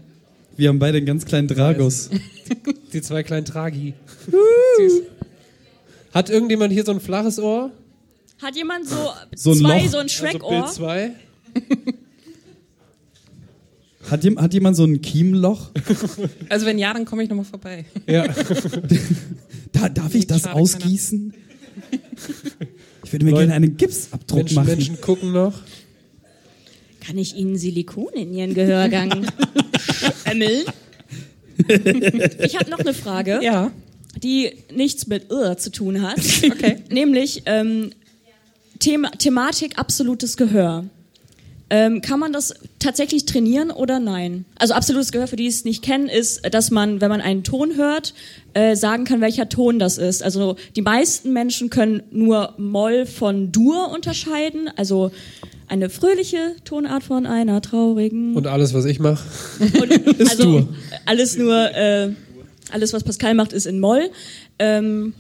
Wir 0.56 0.70
haben 0.70 0.78
beide 0.78 0.98
einen 0.98 1.08
ganz 1.08 1.26
kleinen 1.26 1.48
Dragos. 1.48 2.12
Die 2.94 3.02
zwei 3.02 3.24
kleinen 3.24 3.46
Tragi. 3.46 3.96
Süß. 4.78 5.02
Hat 6.14 6.30
irgendjemand 6.30 6.72
hier 6.74 6.86
so 6.86 6.92
ein 6.92 7.00
flaches 7.00 7.40
Ohr? 7.40 7.72
Hat 8.42 8.56
jemand 8.56 8.88
so, 8.88 8.96
So 9.36 9.52
ein 9.52 9.58
zwei, 9.58 9.82
Loch. 9.84 9.90
so 9.92 9.98
ein 9.98 10.04
Also 10.04 10.22
Bild 10.22 10.34
Shrek-Ohr? 10.34 10.68
2. 10.72 11.12
Hat, 14.12 14.24
jem- 14.24 14.40
hat 14.40 14.54
jemand 14.54 14.76
so 14.76 14.84
ein 14.86 15.02
Kiemloch? 15.02 15.72
Also 16.50 16.66
wenn 16.66 16.78
ja, 16.78 16.94
dann 16.94 17.06
komme 17.06 17.24
ich 17.24 17.30
nochmal 17.30 17.46
vorbei. 17.46 17.86
Ja. 18.08 18.26
Da, 19.72 19.90
darf 19.90 20.14
ich 20.14 20.28
das 20.28 20.44
Schade, 20.44 20.54
ausgießen? 20.56 21.34
Ich 23.04 23.12
würde 23.12 23.26
mir 23.26 23.32
Leute, 23.32 23.48
gerne 23.48 23.56
einen 23.56 23.76
Gipsabdruck 23.76 24.38
Menschen, 24.42 24.56
machen. 24.56 24.68
Menschen 24.68 25.02
gucken 25.02 25.32
noch. 25.32 25.54
Kann 27.00 27.18
ich 27.18 27.36
Ihnen 27.36 27.58
Silikon 27.58 28.14
in 28.14 28.34
Ihren 28.36 28.54
Gehörgang 28.54 29.26
schimmeln? 30.28 30.66
Ich 31.58 32.56
habe 32.60 32.70
noch 32.70 32.78
eine 32.80 32.94
Frage, 32.94 33.40
Ja. 33.42 33.72
Die 34.22 34.52
nichts 34.74 35.08
mit 35.08 35.32
Irr 35.32 35.58
zu 35.58 35.72
tun 35.72 36.02
hat. 36.02 36.20
Okay. 36.44 36.78
Nämlich 36.90 37.44
ähm, 37.46 37.92
Thema, 38.80 39.12
Thematik 39.12 39.80
absolutes 39.80 40.38
Gehör. 40.38 40.86
Ähm, 41.70 42.02
kann 42.02 42.20
man 42.20 42.34
das 42.34 42.54
tatsächlich 42.78 43.26
trainieren 43.26 43.72
oder 43.72 44.00
nein? 44.00 44.46
Also 44.60 44.74
absolutes 44.76 45.12
Gehör, 45.12 45.28
für 45.28 45.38
die 45.38 45.48
es 45.48 45.66
nicht 45.66 45.82
kennen, 45.82 46.08
ist, 46.08 46.42
dass 46.54 46.70
man, 46.70 47.02
wenn 47.02 47.10
man 47.10 47.22
einen 47.22 47.44
Ton 47.44 47.76
hört, 47.76 48.14
äh, 48.54 48.76
sagen 48.76 49.06
kann, 49.06 49.22
welcher 49.22 49.50
Ton 49.50 49.80
das 49.80 49.98
ist. 49.98 50.22
Also 50.22 50.56
die 50.76 50.82
meisten 50.82 51.34
Menschen 51.34 51.70
können 51.70 52.04
nur 52.12 52.54
Moll 52.58 53.06
von 53.06 53.52
Dur 53.52 53.90
unterscheiden, 53.92 54.70
also 54.76 55.12
eine 55.68 55.90
fröhliche 55.90 56.56
Tonart 56.66 57.04
von 57.04 57.26
einer 57.26 57.62
traurigen. 57.62 58.36
Und 58.36 58.46
alles, 58.46 58.74
was 58.76 58.86
ich 58.86 59.00
mache. 59.00 59.24
Ist 60.20 60.32
also 60.32 60.44
Dur. 60.44 60.70
alles 61.06 61.38
nur, 61.38 61.56
äh, 61.74 62.12
alles 62.72 62.94
was 62.94 63.04
Pascal 63.04 63.34
macht, 63.34 63.54
ist 63.54 63.66
in 63.66 63.80
Moll. 63.80 64.10
Ähm, 64.60 65.14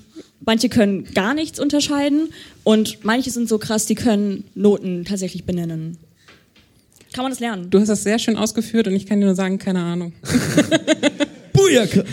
manche 0.46 0.70
können 0.70 1.06
gar 1.14 1.34
nichts 1.34 1.60
unterscheiden 1.60 2.30
und 2.64 3.04
manche 3.04 3.32
sind 3.32 3.48
so 3.50 3.58
krass, 3.58 3.86
die 3.86 3.96
können 3.96 4.44
Noten 4.56 5.06
tatsächlich 5.06 5.44
benennen. 5.46 5.98
Kann 7.14 7.24
man 7.24 7.32
das 7.32 7.40
lernen? 7.40 7.70
Du 7.70 7.80
hast 7.80 7.90
das 7.90 8.04
sehr 8.04 8.18
schön 8.18 8.38
ausgeführt 8.38 8.88
und 8.88 8.96
ich 8.96 9.06
kann 9.06 9.20
dir 9.20 9.26
nur 9.28 9.36
sagen, 9.36 9.60
keine 9.60 9.82
Ahnung. 9.82 10.14
Bujaka. 11.54 12.04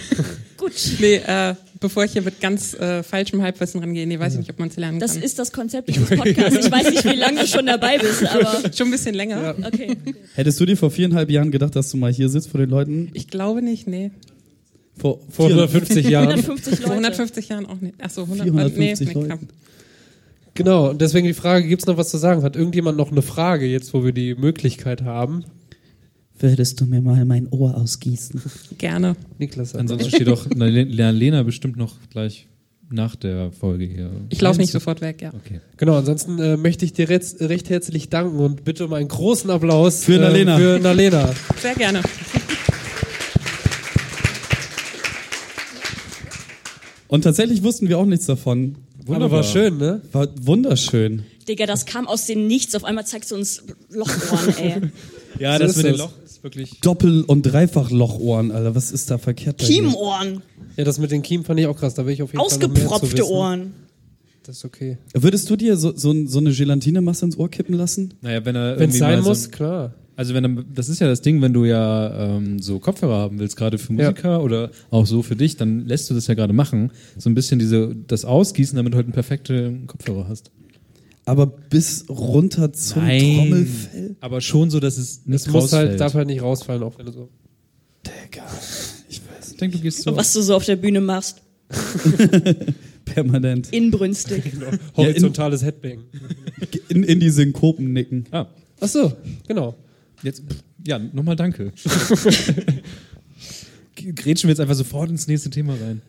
Gut. 0.58 0.72
Nee, 1.00 1.14
äh, 1.26 1.54
bevor 1.80 2.04
ich 2.04 2.12
hier 2.12 2.20
mit 2.20 2.40
ganz 2.40 2.74
äh, 2.74 3.02
falschem 3.02 3.40
Halbwissen 3.40 3.80
rangehe, 3.80 4.06
nee, 4.06 4.18
weiß 4.18 4.34
ich 4.34 4.40
nicht, 4.40 4.50
ob 4.50 4.58
man 4.58 4.68
es 4.68 4.76
lernen 4.76 5.00
Das 5.00 5.14
kann. 5.14 5.22
ist 5.22 5.38
das 5.38 5.52
Konzept 5.52 5.88
dieses 5.88 6.10
Podcasts. 6.10 6.66
Ich 6.66 6.70
weiß 6.70 6.90
nicht, 6.90 7.04
wie 7.06 7.16
lange 7.16 7.40
du 7.40 7.46
schon 7.46 7.64
dabei 7.64 7.96
bist, 7.96 8.26
aber 8.28 8.70
Schon 8.76 8.88
ein 8.88 8.90
bisschen 8.90 9.14
länger. 9.14 9.54
okay. 9.66 9.96
Hättest 10.34 10.60
du 10.60 10.66
dir 10.66 10.76
vor 10.76 10.90
viereinhalb 10.90 11.30
Jahren 11.30 11.50
gedacht, 11.50 11.74
dass 11.76 11.90
du 11.90 11.96
mal 11.96 12.12
hier 12.12 12.28
sitzt 12.28 12.50
vor 12.50 12.60
den 12.60 12.68
Leuten? 12.68 13.10
Ich 13.14 13.28
glaube 13.28 13.62
nicht, 13.62 13.86
nee. 13.86 14.10
Vor, 15.00 15.18
Vor 15.30 15.46
150 15.46 16.08
Jahren. 16.08 16.28
150 16.28 16.74
Vor 16.80 16.88
Leute. 16.88 16.92
150 16.92 17.48
Jahren 17.48 17.66
auch 17.66 17.80
nicht. 17.80 17.94
Achso, 18.02 18.22
100, 18.22 18.44
450 18.48 19.14
nee, 19.14 19.24
knapp. 19.24 19.40
Genau, 20.54 20.90
und 20.90 21.00
deswegen 21.00 21.26
die 21.26 21.32
Frage, 21.32 21.66
gibt 21.66 21.82
es 21.82 21.86
noch 21.86 21.96
was 21.96 22.10
zu 22.10 22.18
sagen? 22.18 22.42
Hat 22.42 22.54
irgendjemand 22.56 22.98
noch 22.98 23.10
eine 23.10 23.22
Frage 23.22 23.66
jetzt, 23.66 23.94
wo 23.94 24.04
wir 24.04 24.12
die 24.12 24.34
Möglichkeit 24.34 25.02
haben? 25.02 25.44
Würdest 26.38 26.80
du 26.80 26.86
mir 26.86 27.00
mal 27.00 27.24
mein 27.24 27.48
Ohr 27.50 27.76
ausgießen? 27.76 28.42
Gerne. 28.78 29.16
Niklas. 29.38 29.72
hat 29.74 29.80
Ansonsten 29.80 30.10
steht 30.10 30.26
doch 30.28 30.46
na, 30.54 30.66
Le- 30.66 31.10
Lena 31.12 31.42
bestimmt 31.42 31.76
noch 31.76 31.94
gleich 32.10 32.46
nach 32.90 33.14
der 33.14 33.52
Folge 33.52 33.84
hier. 33.84 34.10
Ich 34.30 34.40
laufe 34.40 34.58
nicht 34.58 34.72
sofort 34.72 35.00
weg, 35.00 35.22
ja. 35.22 35.32
Okay. 35.34 35.60
Genau, 35.76 35.96
ansonsten 35.96 36.38
äh, 36.40 36.56
möchte 36.56 36.84
ich 36.84 36.92
dir 36.92 37.08
recht, 37.08 37.40
recht 37.40 37.70
herzlich 37.70 38.08
danken 38.08 38.38
und 38.38 38.64
bitte 38.64 38.84
um 38.86 38.92
einen 38.92 39.08
großen 39.08 39.48
Applaus 39.50 40.04
Für 40.04 40.18
Nalena. 40.18 40.56
Äh, 40.56 40.60
für 40.60 40.78
Nalena. 40.80 41.32
Sehr 41.60 41.74
gerne. 41.74 42.02
Und 47.10 47.22
tatsächlich 47.22 47.62
wussten 47.62 47.88
wir 47.88 47.98
auch 47.98 48.06
nichts 48.06 48.26
davon. 48.26 48.76
Aber 49.08 49.30
war 49.30 49.42
schön, 49.42 49.78
ne? 49.78 50.02
War 50.12 50.28
wunderschön. 50.42 51.24
Digga, 51.48 51.66
das 51.66 51.84
kam 51.84 52.06
aus 52.06 52.26
dem 52.26 52.46
Nichts. 52.46 52.74
Auf 52.76 52.84
einmal 52.84 53.04
zeigst 53.06 53.32
du 53.32 53.34
uns 53.34 53.64
Lochohren, 53.90 54.56
ey. 54.58 54.80
Ja, 55.40 55.54
So 55.54 55.58
das 55.64 55.70
ist 55.72 55.76
mit 55.78 55.86
dem. 55.86 55.96
Loch 55.96 56.12
ist 56.24 56.44
wirklich 56.44 56.80
Doppel- 56.80 57.24
und 57.24 57.42
Dreifach-Lochohren, 57.42 58.52
Alter. 58.52 58.74
Was 58.76 58.92
ist 58.92 59.10
da 59.10 59.18
verkehrt? 59.18 59.58
Kiemenohren. 59.58 60.42
Ja, 60.76 60.84
das 60.84 60.98
mit 60.98 61.10
den 61.10 61.22
Kiemen 61.22 61.44
fand 61.44 61.58
ich 61.58 61.66
auch 61.66 61.76
krass. 61.76 61.94
Da 61.94 62.06
will 62.06 62.12
ich 62.12 62.22
auf 62.22 62.32
jeden 62.32 62.48
Fall 62.48 62.58
mehr 62.58 62.68
zu 62.70 62.76
Ausgepropfte. 62.86 63.26
Ohren. 63.28 63.72
Das 64.44 64.58
ist 64.58 64.64
okay. 64.64 64.98
Würdest 65.12 65.50
du 65.50 65.56
dir 65.56 65.76
so, 65.76 65.92
so, 65.96 66.14
so 66.26 66.38
eine 66.38 66.52
Gelatinemasse 66.52 67.24
ins 67.24 67.36
Ohr 67.36 67.48
kippen 67.48 67.74
lassen? 67.74 68.14
Naja, 68.20 68.44
wenn 68.44 68.54
er 68.54 68.78
Wenn 68.78 68.90
es 68.90 68.98
sein 68.98 69.20
mal 69.20 69.28
muss, 69.28 69.44
so, 69.44 69.50
klar. 69.50 69.94
Also 70.20 70.34
wenn 70.34 70.66
das 70.74 70.90
ist 70.90 71.00
ja 71.00 71.06
das 71.08 71.22
Ding, 71.22 71.40
wenn 71.40 71.54
du 71.54 71.64
ja 71.64 72.36
ähm, 72.36 72.58
so 72.58 72.78
Kopfhörer 72.78 73.16
haben 73.16 73.38
willst, 73.38 73.56
gerade 73.56 73.78
für 73.78 73.94
Ja. 73.94 74.10
Musiker 74.10 74.42
oder 74.42 74.70
auch 74.90 75.06
so 75.06 75.22
für 75.22 75.34
dich, 75.34 75.56
dann 75.56 75.86
lässt 75.86 76.10
du 76.10 76.14
das 76.14 76.26
ja 76.26 76.34
gerade 76.34 76.52
machen. 76.52 76.92
So 77.16 77.30
ein 77.30 77.34
bisschen 77.34 77.58
diese 77.58 77.96
das 78.06 78.26
Ausgießen, 78.26 78.76
damit 78.76 78.92
du 78.92 78.96
halt 78.98 79.06
einen 79.06 79.14
perfekten 79.14 79.86
Kopfhörer 79.86 80.28
hast. 80.28 80.50
aber 81.24 81.46
bis 81.46 82.04
runter 82.10 82.70
zum 82.74 83.00
Trommelfell. 83.02 84.16
Aber 84.20 84.42
schon 84.42 84.68
so, 84.68 84.78
dass 84.78 84.98
es 84.98 85.22
nicht 85.24 85.46
Das 85.46 85.52
muss 85.54 85.72
halt, 85.72 85.98
darf 85.98 86.12
halt 86.12 86.26
nicht 86.26 86.42
rausfallen, 86.42 86.82
auch 86.82 86.98
wenn 86.98 87.06
du 87.06 87.12
so. 87.12 87.28
Ich 89.08 89.22
weiß. 89.26 89.52
ich 89.52 89.56
denke, 89.56 89.78
du 89.78 89.82
gehst 89.82 90.02
so. 90.02 90.10
Und 90.10 90.16
was 90.18 90.34
du 90.34 90.42
so 90.42 90.54
auf 90.54 90.66
der 90.66 90.76
Bühne 90.76 91.00
machst. 91.00 91.40
Permanent. 93.06 93.72
Inbrünstig. 93.72 94.52
Horizontales 94.98 95.64
Headbang. 95.64 96.00
In, 96.90 97.04
in 97.04 97.20
die 97.20 97.30
Synkopen 97.30 97.92
nicken. 97.94 98.26
Ah, 98.30 98.46
Ach 98.80 98.88
so, 98.88 99.12
genau. 99.48 99.74
Jetzt, 100.22 100.42
ja, 100.86 100.98
nochmal 100.98 101.36
danke. 101.36 101.72
Grätschen 103.94 104.48
wir 104.48 104.52
jetzt 104.52 104.60
einfach 104.60 104.74
sofort 104.74 105.10
ins 105.10 105.26
nächste 105.26 105.50
Thema 105.50 105.74
rein. 105.74 106.00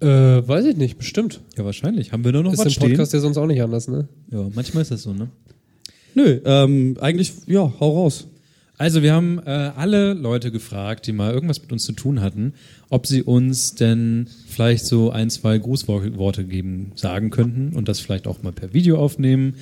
Äh, 0.00 0.46
weiß 0.46 0.66
ich 0.66 0.76
nicht, 0.76 0.98
bestimmt. 0.98 1.40
Ja, 1.56 1.64
wahrscheinlich. 1.64 2.12
Haben 2.12 2.24
wir 2.24 2.32
nur 2.32 2.42
noch 2.42 2.52
Ist 2.52 2.64
was 2.64 2.72
stehen? 2.72 2.90
Podcast 2.90 3.12
ja 3.12 3.20
sonst 3.20 3.36
auch 3.36 3.46
nicht 3.46 3.62
anders, 3.62 3.88
ne? 3.88 4.08
Ja, 4.30 4.48
manchmal 4.54 4.82
ist 4.82 4.90
das 4.90 5.02
so, 5.02 5.12
ne? 5.12 5.28
Nö, 6.14 6.40
ähm, 6.44 6.96
eigentlich, 7.00 7.32
ja, 7.46 7.72
hau 7.80 8.02
raus. 8.02 8.28
Also 8.78 9.02
wir 9.02 9.12
haben 9.12 9.40
äh, 9.44 9.50
alle 9.50 10.12
Leute 10.14 10.52
gefragt, 10.52 11.08
die 11.08 11.12
mal 11.12 11.32
irgendwas 11.34 11.60
mit 11.60 11.72
uns 11.72 11.84
zu 11.84 11.92
tun 11.92 12.20
hatten, 12.20 12.54
ob 12.90 13.08
sie 13.08 13.24
uns 13.24 13.74
denn 13.74 14.28
vielleicht 14.46 14.86
so 14.86 15.10
ein, 15.10 15.30
zwei 15.30 15.58
Grußworte 15.58 16.44
geben, 16.44 16.92
sagen 16.94 17.30
könnten 17.30 17.74
und 17.74 17.88
das 17.88 17.98
vielleicht 17.98 18.28
auch 18.28 18.42
mal 18.44 18.52
per 18.52 18.72
Video 18.72 18.98
aufnehmen 18.98 19.56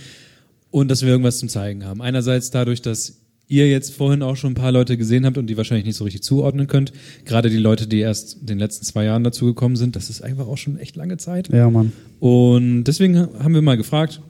und 0.70 0.90
dass 0.90 1.00
wir 1.00 1.08
irgendwas 1.08 1.38
zum 1.38 1.48
Zeigen 1.48 1.86
haben. 1.86 2.02
Einerseits 2.02 2.50
dadurch, 2.50 2.82
dass 2.82 3.22
ihr 3.48 3.68
jetzt 3.68 3.94
vorhin 3.94 4.22
auch 4.22 4.36
schon 4.36 4.52
ein 4.52 4.54
paar 4.54 4.72
Leute 4.72 4.96
gesehen 4.96 5.24
habt 5.24 5.38
und 5.38 5.46
die 5.46 5.56
wahrscheinlich 5.56 5.86
nicht 5.86 5.96
so 5.96 6.04
richtig 6.04 6.22
zuordnen 6.22 6.66
könnt. 6.66 6.92
Gerade 7.24 7.48
die 7.48 7.58
Leute, 7.58 7.86
die 7.86 8.00
erst 8.00 8.40
in 8.40 8.46
den 8.46 8.58
letzten 8.58 8.84
zwei 8.84 9.04
Jahren 9.04 9.24
dazu 9.24 9.46
gekommen 9.46 9.76
sind, 9.76 9.94
das 9.96 10.10
ist 10.10 10.22
einfach 10.22 10.46
auch 10.46 10.58
schon 10.58 10.78
echt 10.78 10.96
lange 10.96 11.16
Zeit. 11.16 11.48
Ja, 11.52 11.70
Mann. 11.70 11.92
Und 12.18 12.84
deswegen 12.84 13.16
haben 13.18 13.54
wir 13.54 13.62
mal 13.62 13.76
gefragt, 13.76 14.20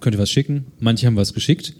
könnt 0.00 0.14
ihr 0.14 0.20
was 0.20 0.30
schicken? 0.30 0.66
Manche 0.78 1.06
haben 1.06 1.16
was 1.16 1.32
geschickt, 1.32 1.74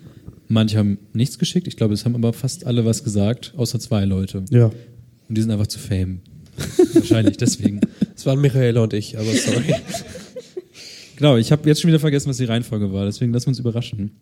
manche 0.48 0.78
haben 0.78 0.98
nichts 1.12 1.38
geschickt. 1.38 1.66
Ich 1.66 1.76
glaube, 1.76 1.94
es 1.94 2.04
haben 2.04 2.14
aber 2.14 2.32
fast 2.32 2.66
alle 2.66 2.84
was 2.84 3.04
gesagt, 3.04 3.52
außer 3.56 3.78
zwei 3.78 4.04
Leute. 4.04 4.44
Ja. 4.50 4.66
Und 4.66 5.36
die 5.36 5.42
sind 5.42 5.50
einfach 5.50 5.66
zu 5.66 5.78
fame. 5.78 6.20
Wahrscheinlich 6.94 7.36
deswegen. 7.36 7.80
Das 8.14 8.26
waren 8.26 8.40
Michaela 8.40 8.82
und 8.82 8.92
ich, 8.92 9.18
aber 9.18 9.32
sorry. 9.32 9.74
Genau, 11.20 11.36
ich 11.36 11.52
habe 11.52 11.68
jetzt 11.68 11.82
schon 11.82 11.88
wieder 11.88 12.00
vergessen, 12.00 12.30
was 12.30 12.38
die 12.38 12.46
Reihenfolge 12.46 12.94
war, 12.94 13.04
deswegen 13.04 13.30
lassen 13.30 13.44
wir 13.44 13.50
uns 13.50 13.58
überraschen. 13.58 14.12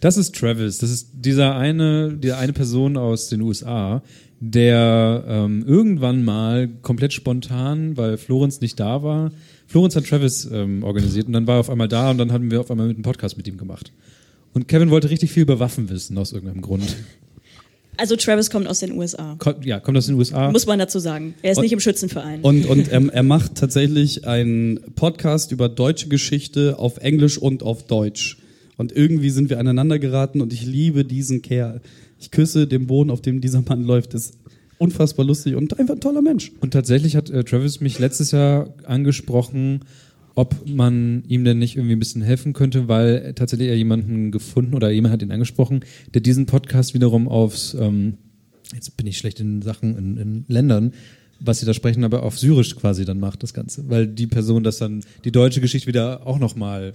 Das 0.00 0.16
ist 0.16 0.34
Travis, 0.36 0.78
das 0.78 0.90
ist 0.90 1.08
dieser 1.12 1.56
eine, 1.56 2.14
die 2.16 2.32
eine 2.32 2.52
Person 2.52 2.96
aus 2.96 3.28
den 3.28 3.40
USA, 3.40 4.02
der 4.40 5.24
ähm, 5.26 5.64
irgendwann 5.66 6.24
mal 6.24 6.68
komplett 6.82 7.12
spontan, 7.12 7.96
weil 7.96 8.16
Florenz 8.16 8.60
nicht 8.60 8.78
da 8.78 9.02
war, 9.02 9.32
Florenz 9.66 9.96
hat 9.96 10.06
Travis 10.06 10.48
ähm, 10.52 10.84
organisiert 10.84 11.26
und 11.26 11.32
dann 11.32 11.46
war 11.48 11.56
er 11.56 11.60
auf 11.60 11.70
einmal 11.70 11.88
da 11.88 12.10
und 12.10 12.18
dann 12.18 12.32
haben 12.32 12.50
wir 12.50 12.60
auf 12.60 12.70
einmal 12.70 12.86
mit 12.86 12.96
einem 12.96 13.02
Podcast 13.02 13.36
mit 13.36 13.48
ihm 13.48 13.58
gemacht. 13.58 13.92
Und 14.54 14.68
Kevin 14.68 14.90
wollte 14.90 15.10
richtig 15.10 15.32
viel 15.32 15.42
über 15.42 15.58
Waffen 15.58 15.90
wissen, 15.90 16.16
aus 16.16 16.32
irgendeinem 16.32 16.62
Grund. 16.62 16.96
Also 17.96 18.14
Travis 18.14 18.48
kommt 18.48 18.68
aus 18.68 18.78
den 18.78 18.92
USA. 18.92 19.34
Ko 19.38 19.54
ja, 19.64 19.80
kommt 19.80 19.98
aus 19.98 20.06
den 20.06 20.14
USA. 20.14 20.52
Muss 20.52 20.66
man 20.66 20.78
dazu 20.78 21.00
sagen. 21.00 21.34
Er 21.42 21.50
ist 21.52 21.58
Und- 21.58 21.64
nicht 21.64 21.72
im 21.72 21.80
Schützenverein. 21.80 22.40
Und, 22.42 22.64
und 22.66 22.88
er, 22.88 23.12
er 23.12 23.22
macht 23.24 23.56
tatsächlich 23.56 24.24
einen 24.26 24.78
Podcast 24.94 25.50
über 25.50 25.68
deutsche 25.68 26.08
Geschichte 26.08 26.78
auf 26.78 26.98
Englisch 26.98 27.36
und 27.38 27.64
auf 27.64 27.84
Deutsch. 27.88 28.38
Und 28.78 28.92
irgendwie 28.92 29.30
sind 29.30 29.50
wir 29.50 29.58
aneinander 29.58 29.98
geraten 29.98 30.40
und 30.40 30.52
ich 30.52 30.64
liebe 30.64 31.04
diesen 31.04 31.42
Kerl. 31.42 31.82
Ich 32.18 32.30
küsse 32.30 32.66
den 32.66 32.86
Boden, 32.86 33.10
auf 33.10 33.20
dem 33.20 33.40
dieser 33.40 33.60
Mann 33.60 33.82
läuft. 33.82 34.14
Das 34.14 34.26
ist 34.26 34.38
unfassbar 34.78 35.26
lustig 35.26 35.56
und 35.56 35.78
einfach 35.78 35.94
ein 35.94 36.00
toller 36.00 36.22
Mensch. 36.22 36.52
Und 36.60 36.72
tatsächlich 36.72 37.16
hat 37.16 37.28
äh, 37.28 37.42
Travis 37.42 37.80
mich 37.80 37.98
letztes 37.98 38.30
Jahr 38.30 38.72
angesprochen, 38.84 39.80
ob 40.36 40.68
man 40.68 41.24
ihm 41.26 41.44
denn 41.44 41.58
nicht 41.58 41.76
irgendwie 41.76 41.96
ein 41.96 41.98
bisschen 41.98 42.22
helfen 42.22 42.52
könnte, 42.52 42.86
weil 42.86 43.34
tatsächlich 43.34 43.68
er 43.68 43.76
jemanden 43.76 44.30
gefunden 44.30 44.74
oder 44.74 44.90
jemand 44.90 45.12
hat 45.12 45.22
ihn 45.22 45.32
angesprochen, 45.32 45.80
der 46.14 46.20
diesen 46.20 46.46
Podcast 46.46 46.94
wiederum 46.94 47.26
aufs, 47.26 47.74
ähm, 47.74 48.14
jetzt 48.72 48.96
bin 48.96 49.08
ich 49.08 49.18
schlecht 49.18 49.40
in 49.40 49.60
Sachen, 49.62 49.98
in, 49.98 50.16
in 50.16 50.44
Ländern, 50.46 50.92
was 51.40 51.58
sie 51.58 51.66
da 51.66 51.74
sprechen, 51.74 52.04
aber 52.04 52.22
auf 52.22 52.38
Syrisch 52.38 52.76
quasi 52.76 53.04
dann 53.04 53.18
macht 53.18 53.42
das 53.42 53.52
Ganze, 53.52 53.90
weil 53.90 54.06
die 54.06 54.28
Person 54.28 54.62
das 54.62 54.78
dann, 54.78 55.02
die 55.24 55.32
deutsche 55.32 55.60
Geschichte 55.60 55.88
wieder 55.88 56.24
auch 56.24 56.38
nochmal 56.38 56.92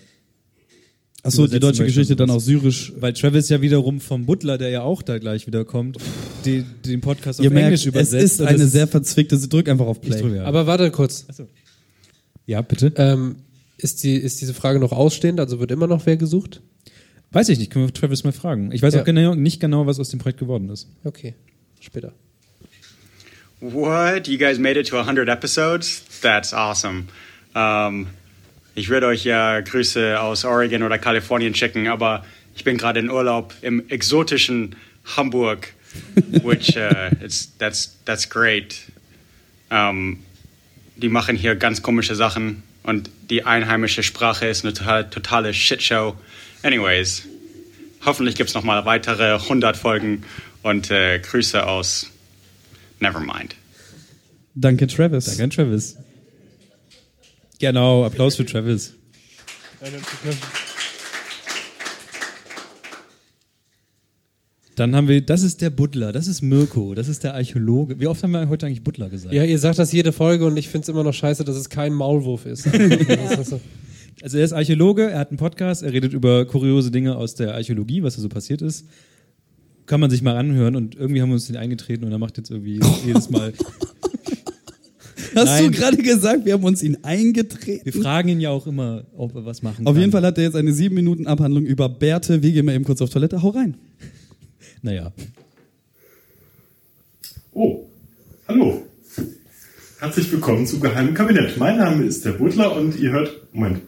Achso, 1.25 1.47
die 1.47 1.59
deutsche 1.59 1.85
Geschichte 1.85 2.15
dann 2.17 2.29
auf 2.29 2.43
Syrisch. 2.43 2.91
Weil 2.97 3.13
Travis 3.13 3.47
ja 3.49 3.61
wiederum 3.61 4.01
vom 4.01 4.25
Butler, 4.25 4.57
der 4.57 4.69
ja 4.69 4.81
auch 4.81 5.01
da 5.01 5.17
gleich 5.19 5.47
wieder 5.47 5.63
kommt, 5.63 5.97
die, 6.43 6.63
den 6.85 6.99
Podcast 6.99 7.39
auf 7.39 7.43
Ihr 7.45 7.49
merkt, 7.49 7.65
Englisch 7.67 7.81
es 7.81 7.85
übersetzt. 7.85 8.23
ist 8.23 8.41
und 8.41 8.47
eine 8.47 8.57
das 8.59 8.71
sehr 8.73 8.87
verzwickte, 8.87 9.37
drück 9.39 9.69
einfach 9.69 9.85
auf 9.85 10.01
Play. 10.01 10.19
Drücke, 10.19 10.35
ja. 10.37 10.43
Aber 10.43 10.67
warte 10.67 10.91
kurz. 10.91 11.25
Ja, 12.45 12.61
bitte. 12.61 12.91
Ähm, 12.97 13.37
ist, 13.77 14.03
die, 14.03 14.15
ist 14.15 14.41
diese 14.41 14.53
Frage 14.53 14.79
noch 14.79 14.91
ausstehend? 14.91 15.39
Also 15.39 15.59
wird 15.61 15.71
immer 15.71 15.87
noch 15.87 16.05
wer 16.05 16.17
gesucht? 16.17 16.61
Weiß 17.31 17.47
ich 17.49 17.57
nicht, 17.57 17.71
können 17.71 17.87
wir 17.87 17.93
Travis 17.93 18.23
mal 18.25 18.33
fragen. 18.33 18.71
Ich 18.73 18.81
weiß 18.81 18.93
Ja. 18.93 19.01
auch 19.01 19.05
genau, 19.05 19.33
nicht 19.33 19.59
genau, 19.61 19.87
was 19.87 19.99
aus 19.99 20.09
dem 20.09 20.19
Projekt 20.19 20.39
geworden 20.39 20.69
ist. 20.69 20.89
Okay, 21.05 21.35
später. 21.79 22.11
What? 23.61 24.27
You 24.27 24.37
guys 24.37 24.59
made 24.59 24.77
it 24.77 24.89
to 24.89 24.97
100 24.97 25.29
episodes? 25.29 26.03
That's 26.21 26.53
awesome. 26.53 27.05
Um, 27.55 28.07
ich 28.75 28.89
würde 28.89 29.07
euch 29.07 29.23
ja 29.23 29.59
Grüße 29.61 30.19
aus 30.19 30.45
Oregon 30.45 30.83
oder 30.83 30.97
Kalifornien 30.97 31.53
schicken, 31.55 31.87
aber 31.87 32.25
ich 32.55 32.63
bin 32.63 32.77
gerade 32.77 32.99
in 32.99 33.09
Urlaub 33.09 33.53
im 33.61 33.87
exotischen 33.89 34.75
Hamburg, 35.15 35.73
which 36.43 36.75
uh, 36.75 37.09
it's, 37.23 37.55
that's, 37.57 37.97
that's 38.05 38.29
great. 38.29 38.75
Um, 39.69 40.19
die 40.95 41.09
machen 41.09 41.35
hier 41.35 41.55
ganz 41.55 41.81
komische 41.81 42.15
Sachen 42.15 42.63
und 42.83 43.09
die 43.29 43.43
einheimische 43.43 44.03
Sprache 44.03 44.47
ist 44.47 44.63
eine 44.63 44.73
totale, 44.73 45.09
totale 45.09 45.53
Shitshow. 45.53 46.15
Anyways, 46.61 47.23
hoffentlich 48.05 48.35
gibt 48.35 48.49
es 48.49 48.55
noch 48.55 48.63
mal 48.63 48.85
weitere 48.85 49.35
100 49.35 49.75
Folgen 49.75 50.23
und 50.61 50.91
äh, 50.91 51.19
Grüße 51.19 51.65
aus 51.65 52.11
Nevermind. 52.99 53.55
Danke, 54.55 54.87
Travis. 54.87 55.25
Danke 55.25 55.43
an 55.43 55.49
Travis. 55.49 55.97
Genau, 57.63 58.03
Applaus 58.03 58.35
für 58.35 58.45
Travis. 58.45 58.93
Dann 64.75 64.93
haben 64.93 65.07
wir, 65.07 65.21
das 65.21 65.43
ist 65.43 65.61
der 65.61 65.69
Butler, 65.69 66.11
das 66.11 66.27
ist 66.27 66.41
Mirko, 66.41 66.93
das 66.93 67.07
ist 67.07 67.23
der 67.23 67.35
Archäologe. 67.35 68.01
Wie 68.01 68.07
oft 68.07 68.21
haben 68.21 68.31
wir 68.31 68.49
heute 68.49 68.65
eigentlich 68.65 68.83
Butler 68.83 69.07
gesagt? 69.07 69.33
Ja, 69.33 69.45
ihr 69.45 69.57
sagt 69.59 69.79
das 69.79 69.93
jede 69.93 70.11
Folge 70.11 70.45
und 70.45 70.57
ich 70.57 70.67
finde 70.67 70.83
es 70.83 70.89
immer 70.89 71.05
noch 71.05 71.13
scheiße, 71.13 71.45
dass 71.45 71.55
es 71.55 71.69
kein 71.69 71.93
Maulwurf 71.93 72.45
ist. 72.45 72.67
Also 74.21 74.37
er 74.37 74.45
ist 74.45 74.53
Archäologe, 74.53 75.09
er 75.09 75.19
hat 75.19 75.31
einen 75.31 75.37
Podcast, 75.37 75.83
er 75.83 75.91
redet 75.91 76.13
über 76.13 76.45
kuriose 76.45 76.91
Dinge 76.91 77.15
aus 77.17 77.35
der 77.35 77.55
Archäologie, 77.55 78.03
was 78.03 78.15
da 78.15 78.21
so 78.21 78.29
passiert 78.29 78.61
ist. 78.61 78.85
Kann 79.85 79.99
man 79.99 80.09
sich 80.09 80.21
mal 80.21 80.37
anhören 80.37 80.75
und 80.75 80.95
irgendwie 80.95 81.21
haben 81.21 81.29
wir 81.29 81.33
uns 81.33 81.47
den 81.47 81.57
eingetreten 81.57 82.05
und 82.05 82.11
er 82.11 82.19
macht 82.19 82.37
jetzt 82.37 82.51
irgendwie 82.51 82.79
jedes 83.05 83.29
Mal. 83.29 83.53
Hast 85.35 85.45
Nein. 85.45 85.71
du 85.71 85.77
gerade 85.77 85.97
gesagt, 85.97 86.45
wir 86.45 86.53
haben 86.53 86.63
uns 86.63 86.83
ihn 86.83 86.99
eingetreten? 87.03 87.85
Wir 87.85 87.93
fragen 87.93 88.29
ihn 88.29 88.39
ja 88.39 88.49
auch 88.51 88.67
immer, 88.67 89.05
ob 89.15 89.35
er 89.35 89.45
was 89.45 89.61
machen 89.63 89.87
Auf 89.87 89.93
kann. 89.93 90.01
jeden 90.01 90.11
Fall 90.11 90.23
hat 90.25 90.37
er 90.37 90.43
jetzt 90.45 90.55
eine 90.55 90.73
sieben 90.73 90.95
Minuten 90.95 91.27
Abhandlung 91.27 91.65
über 91.65 91.89
Bärte. 91.89 92.43
Wir 92.43 92.51
gehen 92.51 92.65
mal 92.65 92.75
eben 92.75 92.83
kurz 92.83 93.01
auf 93.01 93.09
Toilette. 93.09 93.41
Hau 93.41 93.49
rein. 93.49 93.75
Naja. 94.81 95.11
Oh, 97.53 97.85
hallo. 98.47 98.83
Herzlich 99.99 100.31
willkommen 100.31 100.67
zum 100.67 100.81
Geheimen 100.81 101.13
Kabinett. 101.13 101.57
Mein 101.57 101.77
Name 101.77 102.03
ist 102.03 102.25
der 102.25 102.33
Butler 102.33 102.75
und 102.75 102.99
ihr 102.99 103.11
hört. 103.11 103.31
Moment. 103.53 103.81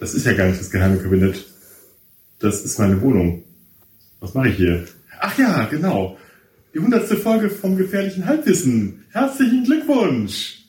Das 0.00 0.14
ist 0.14 0.24
ja 0.26 0.32
gar 0.32 0.46
nicht 0.48 0.60
das 0.60 0.70
Geheime 0.70 0.98
Kabinett. 0.98 1.44
Das 2.38 2.64
ist 2.64 2.78
meine 2.78 3.00
Wohnung. 3.02 3.42
Was 4.20 4.34
mache 4.34 4.48
ich 4.48 4.56
hier? 4.56 4.84
Ach 5.20 5.36
ja, 5.38 5.64
genau. 5.66 6.16
Die 6.74 6.78
hundertste 6.78 7.16
Folge 7.16 7.50
vom 7.50 7.76
gefährlichen 7.76 8.24
Halbwissen. 8.24 9.04
Herzlichen 9.10 9.64
Glückwunsch. 9.64 10.64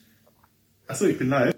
Achso, 0.88 1.06
ich 1.06 1.18
bin 1.18 1.30
live. 1.30 1.54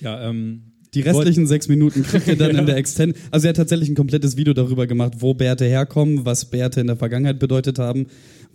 Ja, 0.00 0.28
ähm. 0.28 0.62
Die 0.94 1.02
restlichen 1.02 1.46
sechs 1.46 1.68
Minuten 1.68 2.04
kriegt 2.04 2.26
ihr 2.26 2.36
dann 2.36 2.56
in 2.56 2.64
der 2.64 2.76
Extend. 2.78 3.16
Also 3.30 3.46
er 3.46 3.50
hat 3.50 3.56
tatsächlich 3.56 3.90
ein 3.90 3.94
komplettes 3.94 4.38
Video 4.38 4.54
darüber 4.54 4.86
gemacht, 4.86 5.14
wo 5.18 5.34
Bärte 5.34 5.66
herkommen, 5.66 6.24
was 6.24 6.46
Bärte 6.46 6.80
in 6.80 6.86
der 6.86 6.96
Vergangenheit 6.96 7.38
bedeutet 7.38 7.78
haben, 7.78 8.06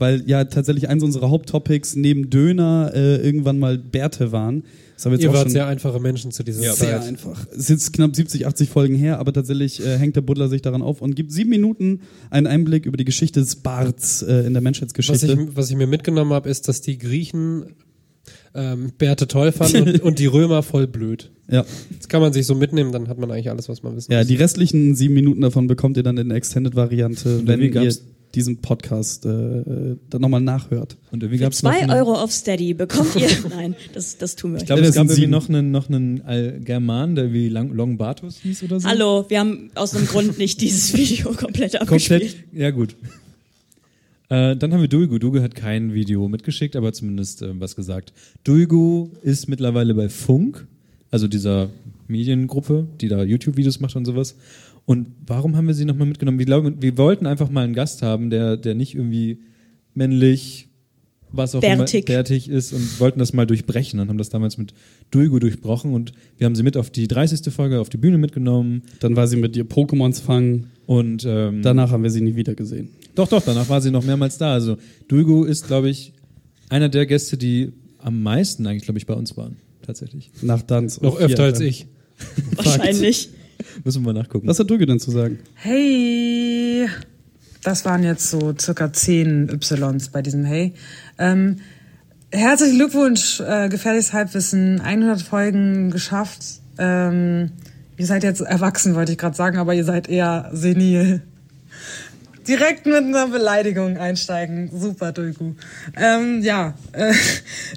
weil 0.02 0.24
ja 0.26 0.44
tatsächlich 0.46 0.90
eins 0.90 1.04
unserer 1.04 1.30
Haupttopics 1.30 1.96
neben 1.96 2.30
Döner 2.32 2.92
äh, 2.94 3.18
irgendwann 3.18 3.60
mal 3.60 3.78
Bärte 3.78 4.32
waren. 4.32 4.64
Das 4.96 5.06
haben 5.06 5.12
wir 5.12 5.18
jetzt 5.18 5.24
Ihr 5.24 5.30
auch 5.30 5.34
wart 5.34 5.44
schon 5.44 5.52
sehr 5.52 5.68
einfache 5.68 6.00
Menschen 6.00 6.32
zu 6.32 6.44
dieser 6.44 6.64
ja, 6.64 6.74
Zeit. 6.74 6.88
sehr 6.88 7.04
einfach. 7.04 7.48
Es 7.52 7.58
ist 7.58 7.70
jetzt 7.70 7.94
knapp 7.94 8.16
70, 8.16 8.46
80 8.48 8.70
Folgen 8.70 8.96
her, 8.96 9.20
aber 9.20 9.32
tatsächlich 9.32 9.80
äh, 9.80 9.98
hängt 9.98 10.16
der 10.16 10.22
Butler 10.22 10.50
sich 10.50 10.62
daran 10.62 10.82
auf 10.82 11.02
und 11.02 11.16
gibt 11.16 11.32
sieben 11.32 11.52
Minuten 11.52 12.02
einen 12.32 12.48
Einblick 12.48 12.86
über 12.86 12.98
die 12.98 13.06
Geschichte 13.06 13.40
des 13.40 13.58
Barts 13.58 14.24
äh, 14.24 14.42
in 14.42 14.54
der 14.54 14.56
Was 14.56 14.64
Menschheitsgeschichte. 14.64 15.32
ich, 15.34 15.56
was 15.56 15.70
ich 15.70 15.76
mir 15.76 15.88
mitgenommen 15.88 16.34
habe, 16.34 16.50
ist, 16.50 16.68
dass 16.68 16.82
die 16.82 16.98
Griechen 16.98 17.66
ähm, 18.54 18.92
Bärte 18.98 19.28
toll 19.28 19.52
fanden 19.52 19.84
und, 19.84 20.00
und 20.04 20.20
die 20.20 20.26
Römer 20.26 20.64
voll 20.64 20.88
blöd. 20.88 21.32
Ja. 21.50 21.64
Das 21.98 22.08
kann 22.10 22.22
man 22.22 22.34
sich 22.34 22.46
so 22.46 22.56
mitnehmen, 22.56 22.92
dann 22.92 23.08
hat 23.08 23.18
man 23.20 23.30
eigentlich 23.32 23.50
alles, 23.50 23.70
was 23.70 23.84
man 23.84 23.96
wissen 23.96 24.12
Ja, 24.12 24.20
muss. 24.20 24.28
die 24.28 24.36
restlichen 24.36 24.96
sieben 24.96 25.14
Minuten 25.14 25.42
davon 25.42 25.68
bekommt 25.68 25.98
ihr 25.98 26.04
dann 26.04 26.18
in 26.18 26.30
der 26.30 26.38
Extended-Variante, 26.38 27.46
wenn 27.46 27.60
wie 27.60 27.66
ihr 27.66 27.72
gab's 27.72 28.02
diesen 28.36 28.58
Podcast 28.58 29.26
äh, 29.26 29.30
dann 30.10 30.22
nochmal 30.22 30.42
nachhört. 30.42 30.98
Und 31.12 31.24
irgendwie 31.24 31.38
Für 31.40 31.44
gab's 31.46 31.64
noch 31.64 31.72
zwei 31.72 31.82
einen- 31.82 31.92
Euro 31.92 32.14
auf 32.16 32.32
Steady 32.32 32.74
bekommt 32.74 33.16
ihr. 33.16 33.28
Nein, 33.50 33.76
das, 33.94 34.18
das 34.18 34.36
tun 34.36 34.54
wir 34.54 34.60
Ich 34.60 34.66
glaube, 34.66 34.82
es 34.82 34.96
gab 34.96 35.08
sind 35.08 35.18
irgendwie 35.18 35.32
noch 35.32 35.50
einen, 35.50 35.72
noch 35.72 35.90
einen 35.90 36.22
Al- 36.24 36.60
German, 36.64 37.16
der 37.16 37.34
wie 37.34 37.50
Lang 37.50 37.74
Longbatus 37.74 38.38
hieß 38.40 38.64
oder 38.64 38.80
so. 38.80 38.88
Hallo, 38.88 39.26
wir 39.28 39.40
haben 39.40 39.70
aus 39.76 39.96
einem 39.96 40.08
Grund 40.08 40.38
nicht 40.38 40.62
dieses 40.62 40.94
Video 40.98 41.34
komplett 41.34 41.80
abgespielt. 41.80 42.22
Komplett, 42.22 42.38
ja 42.54 42.72
gut. 42.72 42.96
Äh, 44.30 44.56
dann 44.56 44.74
haben 44.74 44.82
wir 44.82 44.88
Duigu. 44.88 45.20
Duigu 45.20 45.42
hat 45.42 45.56
kein 45.56 45.94
Video 45.94 46.28
mitgeschickt, 46.30 46.76
aber 46.76 46.94
zumindest 46.94 47.42
äh, 47.42 47.60
was 47.60 47.76
gesagt. 47.76 48.14
Duigu 48.46 49.10
ist 49.24 49.50
mittlerweile 49.50 49.94
bei 49.94 50.08
Funk, 50.08 50.66
also 51.12 51.28
dieser 51.28 51.70
Mediengruppe, 52.08 52.88
die 53.02 53.08
da 53.10 53.24
YouTube-Videos 53.24 53.80
macht 53.82 53.96
und 53.96 54.06
sowas. 54.06 54.36
Und 54.92 55.08
warum 55.26 55.56
haben 55.56 55.68
wir 55.68 55.74
sie 55.74 55.86
nochmal 55.86 56.06
mitgenommen? 56.06 56.38
Wir, 56.38 56.46
glauben, 56.46 56.82
wir 56.82 56.98
wollten 56.98 57.26
einfach 57.26 57.50
mal 57.50 57.64
einen 57.64 57.74
Gast 57.74 58.02
haben, 58.02 58.30
der, 58.30 58.58
der 58.58 58.76
nicht 58.76 58.94
irgendwie 58.94 59.40
männlich, 59.94 60.68
was 61.32 61.56
auch 61.56 61.62
Bärtig. 61.62 62.10
immer 62.10 62.18
bärtig 62.18 62.50
ist 62.50 62.74
und 62.74 63.00
wollten 63.00 63.18
das 63.20 63.32
mal 63.32 63.48
durchbrechen 63.48 64.02
und 64.02 64.10
haben 64.10 64.18
das 64.18 64.28
damals 64.28 64.58
mit 64.58 64.74
Duigu 65.10 65.40
durchbrochen 65.40 65.94
und 65.94 66.12
wir 66.38 66.44
haben 66.44 66.56
sie 66.56 66.64
mit 66.64 66.76
auf 66.76 66.90
die 66.90 67.08
30. 67.08 67.54
Folge 67.54 67.80
auf 67.80 67.88
die 67.88 67.96
Bühne 67.96 68.18
mitgenommen. 68.18 68.84
Dann 69.00 69.16
war 69.16 69.28
sie 69.28 69.38
mit 69.38 69.56
ihr 69.56 69.64
Pokémons 69.64 70.22
fangen. 70.22 70.68
Und 70.88 71.24
ähm, 71.26 71.62
Danach 71.62 71.92
haben 71.92 72.04
wir 72.04 72.10
sie 72.10 72.20
nie 72.20 72.36
wieder 72.36 72.54
gesehen. 72.54 72.90
doch, 73.16 73.30
doch, 73.30 73.42
danach 73.42 73.70
war 73.70 73.80
sie 73.80 73.92
noch 73.92 74.04
mehrmals 74.04 74.40
da. 74.40 74.52
Also 74.52 74.76
Duigu 75.08 75.46
ist, 75.46 75.68
glaube 75.68 75.90
ich, 75.90 76.12
einer 76.68 76.90
der 76.90 77.06
Gäste, 77.06 77.38
die 77.38 77.72
am 77.98 78.22
meisten 78.22 78.68
eigentlich, 78.68 78.84
glaube 78.84 78.98
ich, 78.98 79.06
bei 79.06 79.14
uns 79.14 79.38
waren. 79.38 79.56
Tatsächlich. 79.84 80.32
Nach 80.42 80.62
Danz. 80.62 81.00
Noch 81.00 81.18
öfter 81.18 81.44
als 81.44 81.62
ich. 81.62 81.86
Wahrscheinlich. 82.58 83.30
Müssen 83.84 84.04
wir 84.04 84.14
mal 84.14 84.20
nachgucken. 84.20 84.48
Was 84.48 84.60
hat 84.60 84.70
Duigu 84.70 84.86
denn 84.86 85.00
zu 85.00 85.12
sagen? 85.12 85.40
Hey! 85.56 86.88
Das 87.64 87.86
waren 87.86 88.04
jetzt 88.04 88.30
so 88.30 88.54
circa 88.60 88.92
10 88.92 89.50
Ys 89.50 90.10
bei 90.10 90.22
diesem 90.22 90.44
Hey. 90.44 90.74
Ähm, 91.20 91.58
herzlichen 92.32 92.78
Glückwunsch, 92.78 93.40
äh, 93.40 93.70
gefährliches 93.70 94.14
Halbwissen, 94.14 94.82
100 94.82 95.22
Folgen 95.22 95.92
geschafft. 95.92 96.44
Ähm, 96.80 97.52
ihr 97.98 98.06
seid 98.08 98.24
jetzt 98.24 98.42
erwachsen, 98.42 98.96
wollte 98.96 99.12
ich 99.12 99.20
gerade 99.20 99.36
sagen, 99.36 99.58
aber 99.58 99.76
ihr 99.76 99.86
seid 99.86 100.10
eher 100.10 100.50
senil. 100.54 101.22
Direkt 102.48 102.88
mit 102.88 102.96
einer 102.96 103.28
Beleidigung 103.28 103.98
einsteigen. 103.98 104.72
Super, 104.74 105.12
Dulgu. 105.12 105.54
Ähm, 105.96 106.42
ja, 106.42 106.74
äh, 106.94 107.14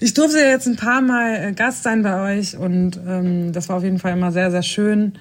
ich 0.00 0.14
durfte 0.14 0.38
ja 0.38 0.46
jetzt 0.46 0.66
ein 0.66 0.76
paar 0.76 1.02
Mal 1.02 1.36
äh, 1.36 1.52
Gast 1.52 1.82
sein 1.82 2.02
bei 2.02 2.38
euch 2.38 2.56
und 2.56 2.98
ähm, 3.06 3.52
das 3.52 3.68
war 3.68 3.76
auf 3.76 3.84
jeden 3.84 3.98
Fall 3.98 4.14
immer 4.14 4.32
sehr, 4.32 4.50
sehr 4.50 4.62
schön. 4.62 5.12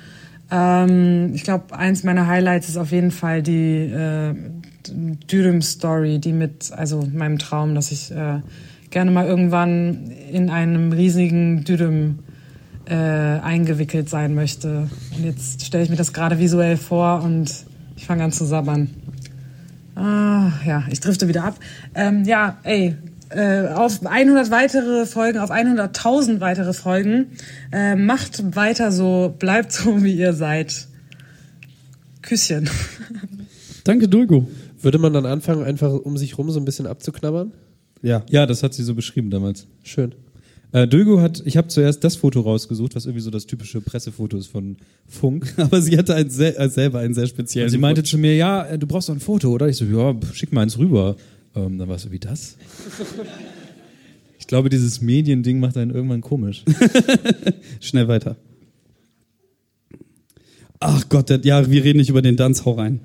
Ähm, 0.54 1.32
ich 1.34 1.44
glaube, 1.44 1.76
eins 1.76 2.04
meiner 2.04 2.28
Highlights 2.28 2.70
ist 2.70 2.78
auf 2.78 2.92
jeden 2.92 3.10
Fall 3.10 3.42
die 3.42 3.86
äh, 3.86 4.36
Dürüm-Story, 4.88 6.20
die 6.20 6.32
mit, 6.32 6.72
also 6.72 7.08
meinem 7.12 7.40
Traum, 7.40 7.74
dass 7.74 7.92
ich 7.92 8.12
äh, 8.12 8.42
gerne 8.92 9.10
mal 9.10 9.26
irgendwann 9.26 10.12
in 10.32 10.52
einem 10.52 10.92
riesigen 10.92 11.64
Dürüm 11.64 12.20
äh, 12.86 12.94
eingewickelt 12.94 14.10
sein 14.10 14.36
möchte. 14.36 14.90
Und 15.18 15.26
jetzt 15.26 15.66
stelle 15.66 15.84
ich 15.84 15.90
mir 15.90 15.96
das 15.96 16.14
gerade 16.14 16.38
visuell 16.38 16.78
vor 16.78 17.24
und 17.24 17.52
ich 17.96 18.06
fange 18.06 18.24
an 18.24 18.32
zu 18.32 18.46
sabbern. 18.46 18.90
Ah, 19.96 20.52
ja, 20.66 20.84
ich 20.92 21.00
drifte 21.00 21.28
wieder 21.28 21.46
ab. 21.46 21.56
Ähm, 21.96 22.26
ja, 22.26 22.58
ey, 22.64 22.96
äh, 23.36 23.68
auf 23.74 24.06
100 24.06 24.52
weitere 24.52 25.06
Folgen, 25.06 25.40
auf 25.40 25.52
100.000 25.52 26.40
weitere 26.40 26.74
Folgen. 26.74 27.28
Äh, 27.72 27.96
macht 27.96 28.56
weiter 28.56 28.92
so, 28.92 29.34
bleibt 29.38 29.72
so, 29.72 30.04
wie 30.04 30.14
ihr 30.14 30.34
seid. 30.34 30.88
Küsschen. 32.22 32.70
Danke, 33.84 34.08
Dulgu. 34.08 34.46
Würde 34.82 34.98
man 34.98 35.14
dann 35.14 35.26
anfangen, 35.26 35.64
einfach 35.64 35.92
um 35.94 36.18
sich 36.18 36.38
rum 36.38 36.52
so 36.52 36.60
ein 36.60 36.66
bisschen 36.66 36.88
abzuknabbern? 36.88 37.52
Ja. 38.02 38.24
Ja, 38.30 38.46
das 38.46 38.64
hat 38.64 38.74
sie 38.74 38.84
so 38.84 38.96
beschrieben 38.96 39.30
damals. 39.30 39.68
Schön. 39.84 40.14
Äh, 40.74 40.88
Dulgu 40.88 41.22
hat, 41.22 41.44
ich 41.46 41.56
habe 41.56 41.68
zuerst 41.68 42.04
das 42.04 42.16
Foto 42.16 42.42
rausgesucht, 42.42 42.96
was 42.96 43.06
irgendwie 43.06 43.22
so 43.22 43.30
das 43.30 43.46
typische 43.46 43.80
Pressefoto 43.80 44.38
ist 44.38 44.48
von 44.48 44.78
Funk. 45.08 45.54
Aber 45.58 45.82
sie 45.82 45.98
hatte 45.98 46.16
ein 46.16 46.30
sehr, 46.32 46.60
äh, 46.60 46.68
selber 46.68 47.00
einen 47.00 47.14
sehr 47.14 47.28
speziellen. 47.28 47.68
Und 47.68 47.72
sie 47.72 47.78
meinte 47.78 48.04
zu 48.04 48.18
mir, 48.18 48.36
ja, 48.36 48.66
äh, 48.66 48.80
du 48.80 48.88
brauchst 48.88 49.08
doch 49.08 49.14
ein 49.14 49.20
Foto, 49.20 49.52
oder? 49.52 49.68
Ich 49.70 49.78
so, 49.78 49.86
ja, 49.86 50.16
schick 50.34 50.52
mal 50.52 50.62
eins 50.62 50.80
rüber. 50.80 51.16
Ähm, 51.56 51.78
dann 51.78 51.88
war 51.88 51.96
es 51.96 52.04
so, 52.04 52.12
wie 52.12 52.20
das? 52.20 52.58
Ich 54.40 54.48
glaube, 54.48 54.70
dieses 54.70 55.02
Mediending 55.02 55.60
macht 55.60 55.78
einen 55.78 55.92
irgendwann 55.92 56.22
komisch. 56.22 56.64
Schnell 57.80 58.08
weiter. 58.08 58.36
Ach 60.80 61.08
Gott, 61.08 61.30
der, 61.30 61.40
ja, 61.44 61.70
wir 61.72 61.84
reden 61.84 62.00
nicht 62.00 62.10
über 62.10 62.22
den 62.22 62.36
Danz, 62.36 62.66
hau 62.66 62.74
rein. 62.74 63.00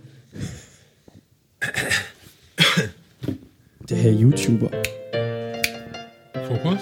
Der 3.89 3.99
Herr 3.99 4.13
YouTuber. 4.13 4.71
Fokus? 6.49 6.81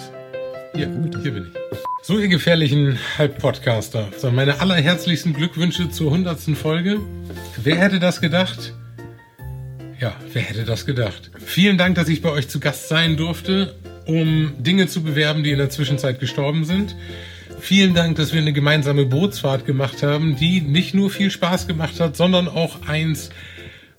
Hier, 0.74 0.88
hier 1.22 1.32
bin 1.32 1.42
ich. 1.44 1.78
So, 2.02 2.18
ihr 2.18 2.28
gefährlichen 2.28 2.98
Halbpodcaster. 3.18 4.08
So, 4.16 4.30
meine 4.30 4.60
allerherzlichsten 4.60 5.34
Glückwünsche 5.34 5.90
zur 5.90 6.12
100. 6.12 6.56
Folge. 6.56 7.00
Wer 7.62 7.76
hätte 7.76 8.00
das 8.00 8.20
gedacht? 8.20 8.74
Ja, 10.00 10.14
wer 10.32 10.42
hätte 10.42 10.64
das 10.64 10.84
gedacht? 10.84 11.30
Vielen 11.38 11.78
Dank, 11.78 11.94
dass 11.94 12.08
ich 12.08 12.20
bei 12.20 12.30
euch 12.30 12.48
zu 12.48 12.60
Gast 12.60 12.88
sein 12.88 13.16
durfte, 13.16 13.74
um 14.04 14.52
Dinge 14.58 14.88
zu 14.88 15.02
bewerben, 15.02 15.42
die 15.42 15.52
in 15.52 15.58
der 15.58 15.70
Zwischenzeit 15.70 16.20
gestorben 16.20 16.64
sind. 16.64 16.94
Vielen 17.60 17.94
Dank, 17.94 18.16
dass 18.16 18.34
wir 18.34 18.40
eine 18.40 18.52
gemeinsame 18.52 19.06
Bootsfahrt 19.06 19.64
gemacht 19.64 20.02
haben, 20.02 20.36
die 20.36 20.60
nicht 20.60 20.94
nur 20.94 21.10
viel 21.10 21.30
Spaß 21.30 21.66
gemacht 21.66 21.98
hat, 21.98 22.16
sondern 22.16 22.48
auch 22.48 22.86
eins 22.86 23.30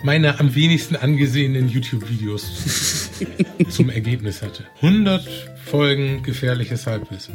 meiner 0.04 0.40
am 0.40 0.54
wenigsten 0.54 0.96
angesehenen 0.96 1.68
YouTube-Videos 1.68 3.10
zum 3.70 3.90
Ergebnis 3.90 4.44
hatte. 4.44 4.66
100 4.82 5.28
Folgen 5.66 6.22
gefährliches 6.22 6.86
Halbwissen. 6.86 7.34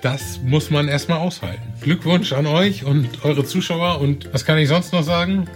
Das 0.00 0.40
muss 0.44 0.70
man 0.70 0.86
erstmal 0.86 1.18
aushalten. 1.18 1.62
Glückwunsch 1.80 2.32
an 2.32 2.46
euch 2.46 2.84
und 2.84 3.24
eure 3.24 3.44
Zuschauer 3.44 4.00
und 4.00 4.32
was 4.32 4.44
kann 4.44 4.58
ich 4.58 4.68
sonst 4.68 4.92
noch 4.92 5.02
sagen? 5.02 5.48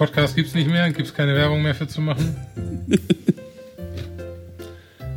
Podcast 0.00 0.34
gibt's 0.34 0.54
nicht 0.54 0.66
mehr, 0.66 0.90
gibt's 0.92 1.12
keine 1.12 1.34
Werbung 1.34 1.60
mehr 1.60 1.74
für 1.74 1.86
zu 1.86 2.00
machen. 2.00 2.34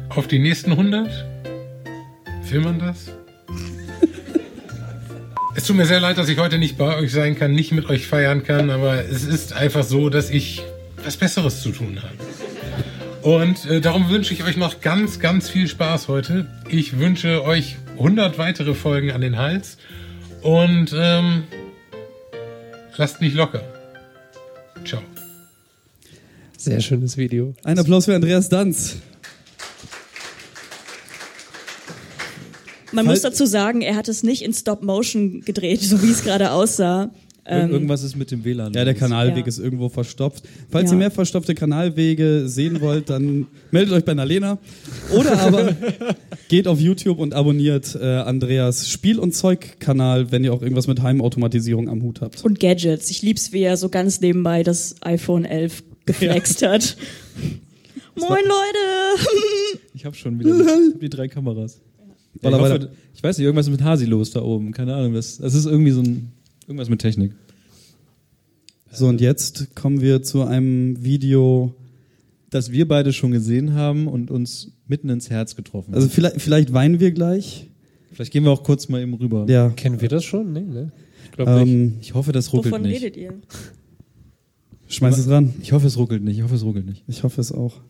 Auf 0.10 0.28
die 0.28 0.40
nächsten 0.40 0.72
100? 0.72 1.10
Will 2.50 2.60
man 2.60 2.80
das? 2.80 3.10
Es 5.56 5.68
tut 5.68 5.78
mir 5.78 5.86
sehr 5.86 6.02
leid, 6.02 6.18
dass 6.18 6.28
ich 6.28 6.38
heute 6.38 6.58
nicht 6.58 6.78
bei 6.78 6.98
euch 6.98 7.14
sein 7.14 7.40
kann, 7.40 7.54
nicht 7.54 7.72
mit 7.72 7.90
euch 7.90 8.08
feiern 8.08 8.44
kann, 8.44 8.70
aber 8.70 9.06
es 9.06 9.24
ist 9.24 9.54
einfach 9.54 9.86
so, 9.86 10.10
dass 10.10 10.30
ich 10.30 10.62
was 11.02 11.16
Besseres 11.16 11.62
zu 11.62 11.72
tun 11.72 12.00
habe. 12.04 12.18
Und 13.22 13.64
äh, 13.64 13.80
darum 13.80 14.10
wünsche 14.10 14.34
ich 14.34 14.44
euch 14.44 14.58
noch 14.58 14.82
ganz, 14.82 15.22
ganz 15.22 15.50
viel 15.50 15.70
Spaß 15.70 16.10
heute. 16.10 16.46
Ich 16.68 17.00
wünsche 17.00 17.46
euch 17.46 17.78
100 17.92 18.38
weitere 18.38 18.74
Folgen 18.74 19.12
an 19.12 19.22
den 19.22 19.38
Hals 19.38 19.78
und 20.42 20.94
ähm, 20.94 21.44
lasst 22.98 23.22
nicht 23.22 23.36
locker. 23.36 23.64
Ciao. 24.86 25.02
Sehr 26.58 26.80
schönes 26.82 27.18
Video. 27.18 27.54
Ein 27.64 27.80
Applaus 27.80 28.06
für 28.06 28.16
Andreas 28.16 28.50
Danz. 28.50 28.98
Man 32.92 33.06
Fall- 33.06 33.14
muss 33.16 33.22
dazu 33.22 33.46
sagen, 33.46 33.82
er 33.82 33.96
hat 33.96 34.08
es 34.08 34.24
nicht 34.24 34.44
in 34.44 34.54
Stop 34.54 34.84
Motion 34.84 35.42
gedreht, 35.42 35.82
so 35.82 36.02
wie 36.04 36.12
es 36.12 36.24
gerade 36.24 36.52
aussah. 36.52 37.12
Ähm, 37.46 37.72
Irgendwas 37.72 38.04
ist 38.04 38.16
mit 38.16 38.32
dem 38.32 38.46
WLAN. 38.46 38.72
Ja, 38.74 38.86
der 38.86 38.94
Kanalweg 38.94 39.40
Ja. 39.42 39.48
ist 39.48 39.60
irgendwo 39.60 39.90
verstopft. 39.90 40.44
Falls 40.70 40.90
Ja. 40.92 40.96
ihr 40.96 41.00
mehr 41.00 41.12
verstopfte 41.12 41.54
Kanalwege 41.54 42.44
sehen 42.48 42.80
wollt, 42.80 43.10
dann 43.10 43.48
meldet 43.72 43.94
euch 43.94 44.06
bei 44.06 44.14
Nalena. 44.14 44.60
Oder 45.14 45.38
aber 45.42 45.76
geht 46.48 46.68
auf 46.70 46.80
YouTube 46.80 47.20
und 47.20 47.34
abonniert 47.34 47.96
äh, 48.00 48.06
Andreas 48.06 48.88
Spiel- 48.90 49.20
und 49.20 49.36
Zeug-Kanal, 49.36 50.32
wenn 50.32 50.46
ihr 50.46 50.54
auch 50.54 50.62
irgendwas 50.62 50.88
mit 50.88 51.02
Heimautomatisierung 51.02 51.90
am 51.90 52.02
Hut 52.02 52.22
habt. 52.22 52.46
und 52.46 52.62
Gadgets. 52.62 53.10
Ich 53.12 53.22
lieb's, 53.22 53.52
wie 53.52 53.64
er 53.64 53.76
so 53.76 53.90
ganz 53.90 54.22
nebenbei 54.22 54.64
das 54.64 54.96
iPhone 55.02 55.44
11 55.44 55.84
geflext 56.06 56.66
hat. 56.66 56.96
Moin 58.16 58.30
Leute! 58.30 59.28
Ich 59.96 60.06
habe 60.06 60.16
schon 60.16 60.38
wieder 60.40 60.52
hab 60.66 61.00
die 61.00 61.10
drei 61.10 61.28
Kameras. 61.28 61.80
Ja, 62.42 62.50
ich, 62.50 62.56
hoffe, 62.56 62.90
ich 63.16 63.24
weiß 63.24 63.38
nicht, 63.38 63.46
irgendwas 63.46 63.70
mit 63.70 63.82
Hasi 63.84 64.06
los 64.06 64.32
da 64.32 64.42
oben. 64.42 64.72
Keine 64.72 64.96
Ahnung. 64.96 65.14
Das, 65.14 65.38
das 65.38 65.54
ist 65.54 65.66
irgendwie 65.66 65.92
so 65.92 66.02
ein. 66.02 66.32
Irgendwas 66.68 66.90
mit 66.90 67.00
Technik. 67.02 67.34
So, 68.92 69.08
und 69.08 69.22
jetzt 69.22 69.76
kommen 69.76 70.02
wir 70.02 70.22
zu 70.22 70.44
einem 70.44 71.04
Video, 71.04 71.74
das 72.50 72.72
wir 72.72 72.88
beide 72.88 73.12
schon 73.12 73.32
gesehen 73.32 73.74
haben 73.74 74.08
und 74.08 74.30
uns 74.30 74.72
mitten 74.88 75.10
ins 75.10 75.30
Herz 75.30 75.56
getroffen 75.56 75.94
Also 75.94 76.08
hat. 76.08 76.14
vielleicht, 76.14 76.42
vielleicht 76.42 76.74
weinen 76.74 77.00
wir 77.00 77.12
gleich. 77.12 77.70
Vielleicht 78.12 78.32
gehen 78.32 78.44
wir 78.44 78.52
auch 78.52 78.64
kurz 78.64 78.90
mal 78.90 79.02
eben 79.02 79.16
rüber. 79.16 79.46
Ja. 79.50 79.70
Kennen 79.70 80.00
wir 80.00 80.10
das 80.10 80.24
schon? 80.24 80.54
Nee, 80.54 80.62
ne? 80.62 80.92
Ich 81.26 81.32
glaube 81.32 81.52
Ähm, 81.52 81.86
nicht. 81.86 81.98
Ich 82.02 82.14
hoffe, 82.14 82.32
das 82.32 82.54
ruckelt 82.54 82.72
Wovon 82.74 82.84
nicht. 82.88 83.02
redet 83.02 83.18
ihr? 83.18 83.34
Schmeiß 84.88 85.18
es 85.18 85.28
ran. 85.28 85.54
Ich 85.62 85.72
hoffe, 85.72 85.88
es 85.88 85.98
ruckelt 85.98 86.24
nicht. 86.24 86.38
Ich 86.38 86.44
hoffe, 86.44 86.54
es 86.56 86.64
ruckelt 86.64 86.86
nicht. 86.86 87.04
Ich 87.08 87.24
hoffe 87.24 87.42
es 87.42 87.52
auch. 87.52 87.82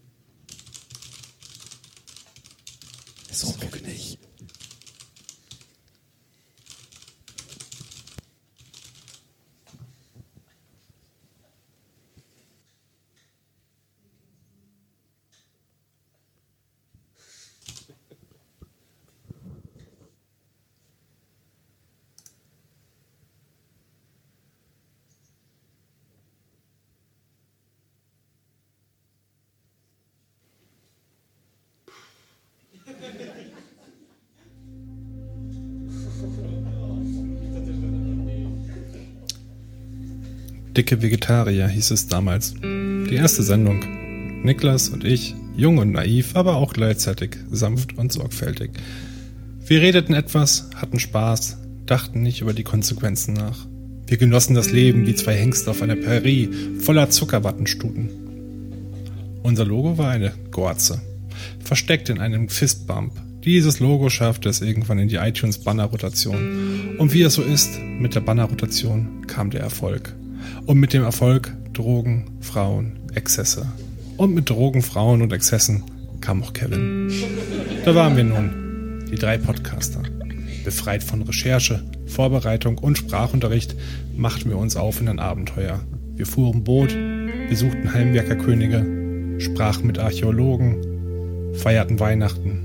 Dicke 40.75 41.03
Vegetarier 41.03 41.67
hieß 41.67 41.91
es 41.91 42.07
damals. 42.07 42.55
Die 42.63 43.13
erste 43.13 43.43
Sendung. 43.43 44.41
Niklas 44.43 44.89
und 44.89 45.03
ich, 45.03 45.35
jung 45.55 45.77
und 45.77 45.91
naiv, 45.91 46.35
aber 46.35 46.55
auch 46.55 46.73
gleichzeitig 46.73 47.37
sanft 47.51 47.95
und 47.97 48.11
sorgfältig. 48.11 48.71
Wir 49.67 49.81
redeten 49.81 50.15
etwas, 50.15 50.69
hatten 50.75 50.99
Spaß, 50.99 51.57
dachten 51.85 52.23
nicht 52.23 52.41
über 52.41 52.53
die 52.53 52.63
Konsequenzen 52.63 53.35
nach. 53.35 53.67
Wir 54.07 54.17
genossen 54.17 54.55
das 54.55 54.71
Leben 54.71 55.05
wie 55.05 55.13
zwei 55.13 55.35
Hengste 55.35 55.69
auf 55.69 55.83
einer 55.83 55.95
Prärie 55.95 56.49
voller 56.79 57.09
Zuckerwattenstuten. 57.11 58.09
Unser 59.43 59.65
Logo 59.65 59.99
war 59.99 60.09
eine 60.09 60.33
Gorze, 60.49 61.01
versteckt 61.63 62.09
in 62.09 62.17
einem 62.19 62.49
Fistbump. 62.49 63.13
Dieses 63.43 63.79
Logo 63.79 64.09
schaffte 64.09 64.49
es 64.49 64.61
irgendwann 64.61 64.99
in 64.99 65.07
die 65.07 65.17
iTunes 65.17 65.59
Banner-Rotation. 65.59 66.95
Und 66.97 67.13
wie 67.13 67.21
es 67.21 67.35
so 67.35 67.43
ist, 67.43 67.79
mit 67.79 68.15
der 68.15 68.21
Banner-Rotation 68.21 69.27
kam 69.27 69.51
der 69.51 69.61
Erfolg. 69.61 70.15
Und 70.65 70.79
mit 70.79 70.93
dem 70.93 71.03
Erfolg 71.03 71.53
Drogen, 71.73 72.25
Frauen, 72.39 72.93
Exzesse. 73.13 73.67
Und 74.15 74.33
mit 74.33 74.49
Drogen, 74.49 74.81
Frauen 74.81 75.21
und 75.21 75.33
Exzessen 75.33 75.83
kam 76.21 76.41
auch 76.41 76.53
Kevin. 76.53 77.11
Da 77.83 77.93
waren 77.95 78.15
wir 78.15 78.23
nun, 78.23 79.03
die 79.11 79.17
drei 79.17 79.37
Podcaster. 79.37 80.01
Befreit 80.63 81.03
von 81.03 81.21
Recherche, 81.23 81.83
Vorbereitung 82.05 82.77
und 82.77 82.97
Sprachunterricht 82.97 83.75
machten 84.15 84.49
wir 84.49 84.57
uns 84.57 84.77
auf 84.77 85.01
in 85.01 85.09
ein 85.09 85.19
Abenteuer. 85.19 85.81
Wir 86.15 86.25
fuhren 86.25 86.63
Boot, 86.63 86.95
besuchten 87.49 87.93
Heimwerkerkönige, 87.93 89.39
sprachen 89.41 89.85
mit 89.85 89.99
Archäologen, 89.99 91.55
feierten 91.55 91.99
Weihnachten. 91.99 92.61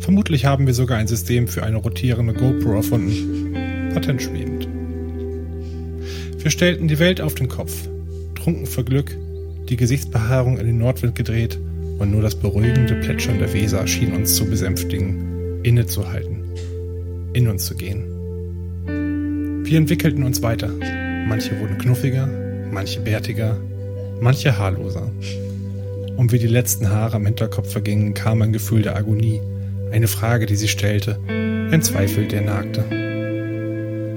Vermutlich 0.00 0.46
haben 0.46 0.66
wir 0.66 0.74
sogar 0.74 0.98
ein 0.98 1.06
System 1.06 1.46
für 1.46 1.62
eine 1.62 1.76
rotierende 1.76 2.34
GoPro 2.34 2.74
erfunden. 2.74 3.92
Patentschwebend. 3.92 4.73
Wir 6.44 6.50
stellten 6.50 6.88
die 6.88 6.98
Welt 6.98 7.22
auf 7.22 7.34
den 7.34 7.48
Kopf, 7.48 7.88
trunken 8.34 8.66
vor 8.66 8.84
Glück, 8.84 9.16
die 9.70 9.76
Gesichtsbehaarung 9.76 10.58
in 10.58 10.66
den 10.66 10.76
Nordwind 10.76 11.14
gedreht 11.14 11.58
und 11.98 12.10
nur 12.10 12.20
das 12.20 12.34
beruhigende 12.34 12.96
Plätschern 12.96 13.38
der 13.38 13.54
Weser 13.54 13.86
schien 13.86 14.12
uns 14.12 14.34
zu 14.34 14.44
besänftigen, 14.44 15.62
innezuhalten, 15.62 16.44
in 17.32 17.48
uns 17.48 17.64
zu 17.64 17.74
gehen. 17.74 18.04
Wir 19.64 19.78
entwickelten 19.78 20.22
uns 20.22 20.42
weiter. 20.42 20.68
Manche 21.26 21.58
wurden 21.58 21.78
knuffiger, 21.78 22.28
manche 22.70 23.00
bärtiger, 23.00 23.56
manche 24.20 24.58
haarloser. 24.58 25.10
Und 26.18 26.30
wie 26.30 26.38
die 26.38 26.46
letzten 26.46 26.90
Haare 26.90 27.16
am 27.16 27.24
Hinterkopf 27.24 27.72
vergingen, 27.72 28.12
kam 28.12 28.42
ein 28.42 28.52
Gefühl 28.52 28.82
der 28.82 28.96
Agonie, 28.96 29.40
eine 29.92 30.08
Frage, 30.08 30.44
die 30.44 30.56
sie 30.56 30.68
stellte, 30.68 31.18
ein 31.26 31.80
Zweifel, 31.80 32.28
der 32.28 32.42
nagte. 32.42 32.84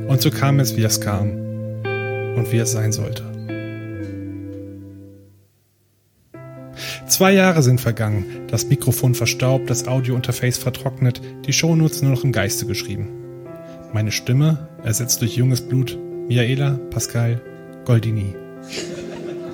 Und 0.09 0.21
so 0.21 0.29
kam 0.29 0.59
es, 0.59 0.75
wie 0.75 0.83
es 0.83 0.99
kam 0.99 1.47
und 2.38 2.51
wie 2.51 2.57
es 2.57 2.72
sein 2.72 2.91
sollte. 2.91 3.23
Zwei 7.07 7.34
Jahre 7.34 7.64
sind 7.64 7.81
vergangen, 7.81 8.26
das 8.47 8.68
Mikrofon 8.68 9.15
verstaubt, 9.15 9.69
das 9.69 9.88
Audiointerface 9.88 10.57
vertrocknet, 10.57 11.22
die 11.45 11.53
Shownotes 11.53 12.01
nur 12.01 12.11
noch 12.11 12.23
im 12.23 12.31
Geiste 12.31 12.65
geschrieben. 12.65 13.07
Meine 13.93 14.11
Stimme 14.11 14.68
ersetzt 14.84 15.22
durch 15.22 15.35
junges 15.35 15.61
Blut 15.61 15.97
Miaela, 16.27 16.80
Pascal, 16.89 17.41
Goldini. 17.85 18.35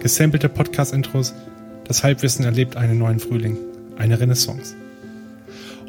Gesampelte 0.02 0.50
Podcast-Intros, 0.50 1.34
das 1.88 2.04
Halbwissen 2.04 2.44
erlebt 2.44 2.76
einen 2.76 2.98
neuen 2.98 3.20
Frühling, 3.20 3.58
eine 3.98 4.20
Renaissance. 4.20 4.76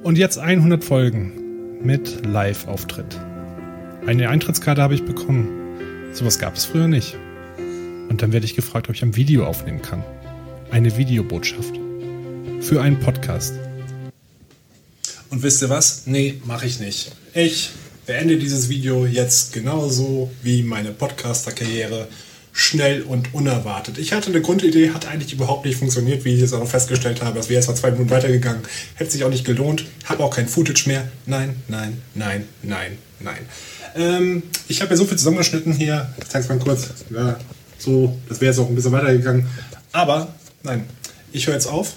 Und 0.02 0.18
jetzt 0.18 0.38
100 0.38 0.84
Folgen 0.84 1.32
mit 1.82 2.26
Live-Auftritt. 2.26 3.18
Eine 4.06 4.28
Eintrittskarte 4.28 4.82
habe 4.82 4.94
ich 4.94 5.04
bekommen. 5.04 5.63
Sowas 6.14 6.38
gab 6.38 6.54
es 6.54 6.64
früher 6.64 6.86
nicht. 6.86 7.16
Und 8.08 8.22
dann 8.22 8.32
werde 8.32 8.46
ich 8.46 8.54
gefragt, 8.54 8.88
ob 8.88 8.94
ich 8.94 9.02
ein 9.02 9.16
Video 9.16 9.46
aufnehmen 9.46 9.82
kann. 9.82 10.04
Eine 10.70 10.96
Videobotschaft. 10.96 11.74
Für 12.60 12.80
einen 12.80 13.00
Podcast. 13.00 13.54
Und 15.30 15.42
wisst 15.42 15.60
ihr 15.62 15.70
was? 15.70 16.06
Nee, 16.06 16.40
mache 16.44 16.66
ich 16.66 16.78
nicht. 16.78 17.10
Ich 17.34 17.70
beende 18.06 18.38
dieses 18.38 18.68
Video 18.68 19.06
jetzt 19.06 19.52
genauso 19.54 20.30
wie 20.44 20.62
meine 20.62 20.92
Podcaster-Karriere 20.92 22.06
schnell 22.52 23.02
und 23.02 23.34
unerwartet. 23.34 23.98
Ich 23.98 24.12
hatte 24.12 24.30
eine 24.30 24.40
Grundidee, 24.40 24.90
hat 24.90 25.08
eigentlich 25.08 25.32
überhaupt 25.32 25.64
nicht 25.64 25.76
funktioniert, 25.76 26.24
wie 26.24 26.34
ich 26.34 26.40
jetzt 26.40 26.52
auch 26.52 26.64
festgestellt 26.68 27.24
habe. 27.24 27.40
Es 27.40 27.48
wäre 27.48 27.58
jetzt 27.58 27.66
mal 27.66 27.74
zwei 27.74 27.90
Minuten 27.90 28.10
weitergegangen. 28.10 28.62
Hätte 28.94 29.10
sich 29.10 29.24
auch 29.24 29.30
nicht 29.30 29.44
gelohnt. 29.44 29.84
Habe 30.04 30.22
auch 30.22 30.36
kein 30.36 30.46
Footage 30.46 30.84
mehr. 30.86 31.08
Nein, 31.26 31.56
nein, 31.66 32.00
nein, 32.14 32.44
nein, 32.62 32.98
nein. 33.18 33.40
Ähm, 33.94 34.42
ich 34.68 34.80
habe 34.80 34.90
ja 34.90 34.96
so 34.96 35.04
viel 35.04 35.18
zusammengeschnitten 35.18 35.72
hier. 35.72 36.12
Ich 36.18 36.28
zeige 36.28 36.44
es 36.44 36.48
mal 36.48 36.58
kurz. 36.58 36.88
Ja, 37.10 37.38
so, 37.78 38.16
das 38.28 38.40
wäre 38.40 38.52
jetzt 38.52 38.58
auch 38.58 38.68
ein 38.68 38.74
bisschen 38.74 38.92
weitergegangen. 38.92 39.46
Aber 39.92 40.34
nein, 40.62 40.84
ich 41.32 41.46
höre 41.46 41.54
jetzt 41.54 41.66
auf. 41.66 41.94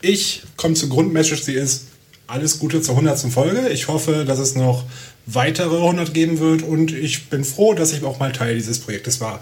Ich 0.00 0.42
komme 0.56 0.74
zur 0.74 0.88
Grundmessage, 0.88 1.44
die 1.46 1.54
ist 1.54 1.86
alles 2.26 2.58
Gute 2.58 2.82
zur 2.82 2.96
100. 2.96 3.18
Folge. 3.32 3.68
Ich 3.68 3.88
hoffe, 3.88 4.24
dass 4.24 4.38
es 4.38 4.54
noch 4.54 4.84
weitere 5.26 5.76
100 5.76 6.14
geben 6.14 6.38
wird 6.38 6.62
und 6.62 6.92
ich 6.92 7.28
bin 7.28 7.44
froh, 7.44 7.74
dass 7.74 7.92
ich 7.92 8.04
auch 8.04 8.18
mal 8.18 8.32
Teil 8.32 8.54
dieses 8.54 8.78
Projektes 8.78 9.20
war. 9.20 9.40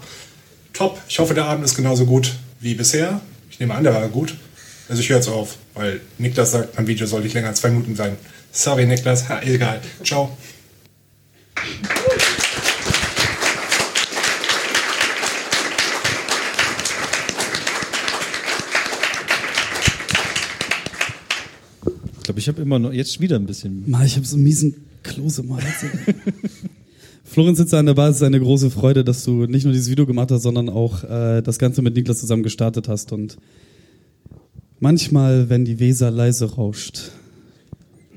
Top. 0.73 0.99
Ich 1.07 1.19
hoffe, 1.19 1.33
der 1.33 1.45
Abend 1.45 1.63
ist 1.63 1.75
genauso 1.75 2.05
gut 2.05 2.33
wie 2.59 2.73
bisher. 2.75 3.21
Ich 3.49 3.59
nehme 3.59 3.73
an, 3.73 3.83
der 3.83 3.93
war 3.93 4.07
gut. 4.09 4.35
Also 4.89 5.01
ich 5.01 5.09
höre 5.09 5.17
jetzt 5.17 5.29
auf, 5.29 5.57
weil 5.73 6.01
Niklas 6.17 6.51
sagt, 6.51 6.75
mein 6.75 6.87
Video 6.87 7.07
soll 7.07 7.21
nicht 7.21 7.33
länger 7.33 7.47
als 7.47 7.61
zwei 7.61 7.69
Minuten 7.69 7.95
sein. 7.95 8.17
Sorry, 8.51 8.85
Niklas. 8.85 9.29
Ha, 9.29 9.41
egal. 9.45 9.81
Ciao. 10.03 10.35
Ich 22.17 22.23
glaube, 22.23 22.39
ich 22.39 22.47
habe 22.47 22.61
immer 22.61 22.79
noch 22.79 22.91
jetzt 22.91 23.19
wieder 23.21 23.35
ein 23.37 23.45
bisschen. 23.45 23.89
Mal, 23.89 24.05
ich 24.05 24.15
habe 24.15 24.25
so 24.25 24.35
einen 24.35 24.43
miesen 24.43 24.75
Klose 25.03 25.43
mal. 25.43 25.61
Florenz 27.23 27.57
sitzt 27.57 27.73
an 27.73 27.85
der 27.85 27.93
Basis, 27.93 28.23
eine 28.23 28.39
große 28.39 28.71
Freude, 28.71 29.03
dass 29.03 29.23
du 29.23 29.45
nicht 29.45 29.63
nur 29.63 29.73
dieses 29.73 29.89
Video 29.89 30.05
gemacht 30.05 30.31
hast, 30.31 30.43
sondern 30.43 30.69
auch 30.69 31.03
äh, 31.03 31.41
das 31.41 31.59
Ganze 31.59 31.81
mit 31.81 31.95
Niklas 31.95 32.19
zusammen 32.19 32.43
gestartet 32.43 32.87
hast. 32.87 33.11
Und 33.11 33.37
manchmal, 34.79 35.49
wenn 35.49 35.65
die 35.65 35.79
Weser 35.79 36.11
leise 36.11 36.55
rauscht, 36.55 37.11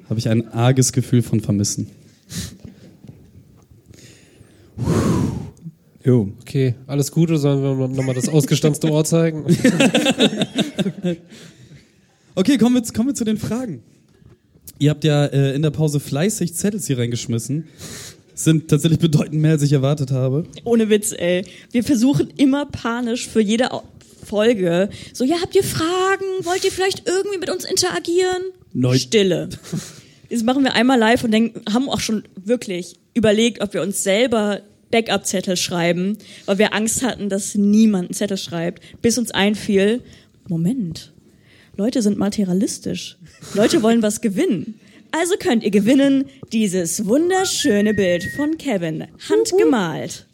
habe 0.09 0.19
ich 0.19 0.29
ein 0.29 0.49
arges 0.49 0.93
Gefühl 0.93 1.23
von 1.23 1.41
Vermissen. 1.41 1.89
Jo. 6.05 6.33
Okay, 6.41 6.75
alles 6.87 7.13
Gute, 7.13 7.37
sollen 7.39 7.63
wir 7.63 7.89
nochmal 7.89 8.15
das 8.15 8.29
ausgestanzte 8.29 8.91
Ohr 8.91 9.05
zeigen? 9.05 9.45
okay, 12.35 12.57
kommen 12.57 12.77
wir, 12.77 12.83
kommen 12.93 13.09
wir 13.09 13.15
zu 13.15 13.25
den 13.25 13.37
Fragen. 13.37 13.83
Ihr 14.79 14.91
habt 14.91 15.05
ja 15.05 15.27
äh, 15.27 15.55
in 15.55 15.63
der 15.63 15.71
Pause 15.71 16.01
fleißig 16.01 16.55
Zettel 16.55 16.81
hier 16.81 16.99
reingeschmissen. 16.99 17.67
Sind 18.35 18.69
tatsächlich 18.69 19.01
bedeutend 19.01 19.41
mehr, 19.43 19.53
als 19.53 19.63
ich 19.63 19.73
erwartet 19.73 20.13
habe. 20.13 20.45
Ohne 20.65 20.89
Witz, 20.89 21.13
ey. 21.13 21.45
Wir 21.73 21.83
versuchen 21.83 22.33
immer 22.37 22.67
panisch 22.67 23.29
für 23.29 23.41
jede 23.41 23.69
Folge. 24.25 24.91
So, 25.13 25.25
ja, 25.25 25.37
habt 25.43 25.57
ihr 25.57 25.65
Fragen? 25.65 26.25
Wollt 26.43 26.65
ihr 26.65 26.71
vielleicht 26.71 27.09
irgendwie 27.09 27.39
mit 27.39 27.51
uns 27.51 27.65
interagieren? 27.65 28.43
Neu 28.73 28.97
Stille. 28.97 29.49
Das 30.31 30.43
machen 30.43 30.63
wir 30.63 30.75
einmal 30.75 30.99
live 30.99 31.25
und 31.25 31.31
denken, 31.31 31.63
haben 31.73 31.89
auch 31.89 32.01
schon 32.01 32.25
wirklich 32.37 32.97
überlegt, 33.15 33.63
ob 33.63 33.73
wir 33.73 33.83
uns 33.83 34.03
selber 34.03 34.61
Backup-Zettel 34.91 35.57
schreiben, 35.57 36.19
weil 36.47 36.59
wir 36.59 36.75
Angst 36.75 37.03
hatten, 37.03 37.29
dass 37.29 37.55
niemand 37.55 38.09
einen 38.09 38.15
Zettel 38.15 38.37
schreibt, 38.37 38.83
bis 39.03 39.19
uns 39.19 39.31
einfiel, 39.31 40.03
Moment, 40.49 41.13
Leute 41.77 42.03
sind 42.03 42.19
materialistisch. 42.19 43.19
Leute 43.55 43.83
wollen 43.83 44.03
was 44.03 44.21
gewinnen. 44.21 44.81
Also 45.11 45.35
könnt 45.39 45.63
ihr 45.63 45.71
gewinnen 45.71 46.25
dieses 46.53 47.07
wunderschöne 47.07 47.95
Bild 47.95 48.25
von 48.37 48.59
Kevin, 48.59 49.07
handgemalt. 49.29 50.27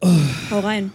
Oh. 0.00 0.08
Hau 0.50 0.60
rein. 0.60 0.92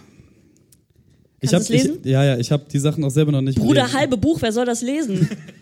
Ich 1.40 1.54
hab, 1.54 1.62
ich, 1.70 1.90
ja, 2.02 2.24
ja, 2.24 2.38
ich 2.38 2.50
habe 2.50 2.64
die 2.70 2.80
Sachen 2.80 3.04
auch 3.04 3.10
selber 3.10 3.30
noch 3.30 3.40
nicht 3.40 3.58
Bruder, 3.58 3.82
gelesen. 3.82 3.98
halbe 3.98 4.16
Buch, 4.16 4.38
wer 4.42 4.50
soll 4.52 4.66
das 4.66 4.82
lesen? 4.82 5.28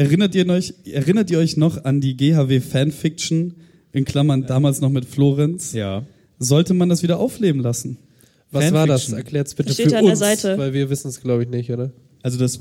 Erinnert 0.00 0.34
ihr, 0.34 0.48
euch, 0.48 0.72
erinnert 0.90 1.30
ihr 1.30 1.38
euch 1.38 1.58
noch 1.58 1.84
an 1.84 2.00
die 2.00 2.16
GHW 2.16 2.60
Fanfiction, 2.60 3.52
in 3.92 4.06
Klammern 4.06 4.46
damals 4.46 4.80
noch 4.80 4.88
mit 4.88 5.04
Florenz? 5.04 5.74
Ja. 5.74 6.06
Sollte 6.38 6.72
man 6.72 6.88
das 6.88 7.02
wieder 7.02 7.18
aufleben 7.18 7.60
lassen? 7.60 7.98
Was 8.50 8.72
war 8.72 8.86
das? 8.86 9.12
Erklärt 9.12 9.48
es 9.48 9.54
bitte 9.54 9.74
Steht 9.74 9.90
für 9.90 9.98
an 9.98 10.04
der 10.04 10.12
uns, 10.12 10.20
Seite. 10.20 10.56
weil 10.56 10.72
wir 10.72 10.88
wissen 10.88 11.08
es, 11.08 11.20
glaube 11.20 11.42
ich, 11.42 11.50
nicht, 11.50 11.70
oder? 11.70 11.92
Also 12.22 12.38
das 12.38 12.60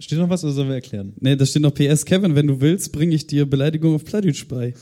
steht 0.00 0.18
noch 0.18 0.28
was 0.28 0.42
oder 0.42 0.52
sollen 0.52 0.66
wir 0.66 0.74
erklären? 0.74 1.12
Nee, 1.20 1.36
da 1.36 1.46
steht 1.46 1.62
noch 1.62 1.72
PS 1.72 2.04
Kevin, 2.04 2.34
wenn 2.34 2.48
du 2.48 2.60
willst, 2.60 2.90
bringe 2.90 3.14
ich 3.14 3.28
dir 3.28 3.48
Beleidigung 3.48 3.94
auf 3.94 4.04
Plattdeutsch 4.04 4.48
bei. 4.48 4.74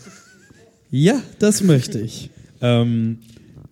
Ja, 0.90 1.20
das 1.40 1.62
möchte 1.62 2.00
ich. 2.00 2.30
Ähm, 2.64 3.18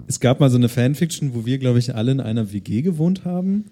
es 0.08 0.18
gab 0.18 0.40
mal 0.40 0.50
so 0.50 0.56
eine 0.56 0.68
Fanfiction, 0.68 1.32
wo 1.32 1.46
wir, 1.46 1.58
glaube 1.58 1.78
ich, 1.78 1.94
alle 1.94 2.10
in 2.10 2.18
einer 2.18 2.52
WG 2.52 2.82
gewohnt 2.82 3.24
haben. 3.24 3.66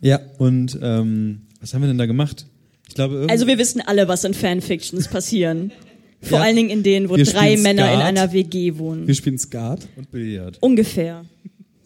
Ja. 0.00 0.18
Und 0.38 0.76
ähm, 0.82 1.42
was 1.60 1.72
haben 1.72 1.82
wir 1.82 1.86
denn 1.86 1.96
da 1.96 2.06
gemacht? 2.06 2.46
Ich 2.94 2.96
glaube, 2.96 3.26
Also 3.28 3.48
wir 3.48 3.58
wissen 3.58 3.80
alle, 3.80 4.06
was 4.06 4.22
in 4.22 4.34
Fanfictions 4.34 5.08
passieren. 5.08 5.72
Vor 6.22 6.38
Ja. 6.38 6.44
allen 6.44 6.54
Dingen 6.54 6.70
in 6.70 6.84
denen, 6.84 7.08
wo 7.08 7.16
Wir 7.16 7.24
drei 7.24 7.56
Männer 7.56 7.86
in 7.92 7.98
Skat. 7.98 8.06
einer 8.06 8.32
WG 8.32 8.78
wohnen. 8.78 9.08
Wir 9.08 9.14
spielen 9.16 9.36
Skat. 9.36 9.88
und 9.96 10.12
Billard. 10.12 10.58
Ungefähr. 10.60 11.24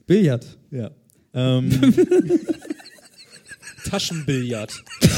Billard. 0.07 0.45
Ja. 0.71 0.91
Ähm, 1.33 1.71
Taschenbillard. 3.89 4.73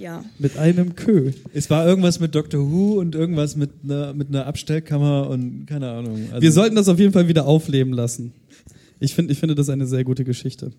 Ja. 0.00 0.24
Mit 0.38 0.56
einem 0.56 0.94
Kö. 0.94 1.32
es 1.52 1.70
war 1.70 1.84
irgendwas 1.84 2.20
mit 2.20 2.32
Doctor 2.32 2.60
Who 2.70 3.00
und 3.00 3.16
irgendwas 3.16 3.56
mit 3.56 3.70
einer, 3.82 4.14
mit 4.14 4.28
einer 4.28 4.46
Abstellkammer 4.46 5.28
und 5.28 5.66
keine 5.66 5.90
Ahnung. 5.90 6.28
Also, 6.30 6.40
Wir 6.40 6.52
sollten 6.52 6.76
das 6.76 6.86
auf 6.88 7.00
jeden 7.00 7.12
Fall 7.12 7.26
wieder 7.26 7.46
aufleben 7.48 7.92
lassen. 7.92 8.32
Ich, 9.00 9.12
find, 9.16 9.28
ich 9.28 9.38
finde 9.40 9.56
das 9.56 9.68
eine 9.70 9.88
sehr 9.88 10.04
gute 10.04 10.22
Geschichte. 10.22 10.70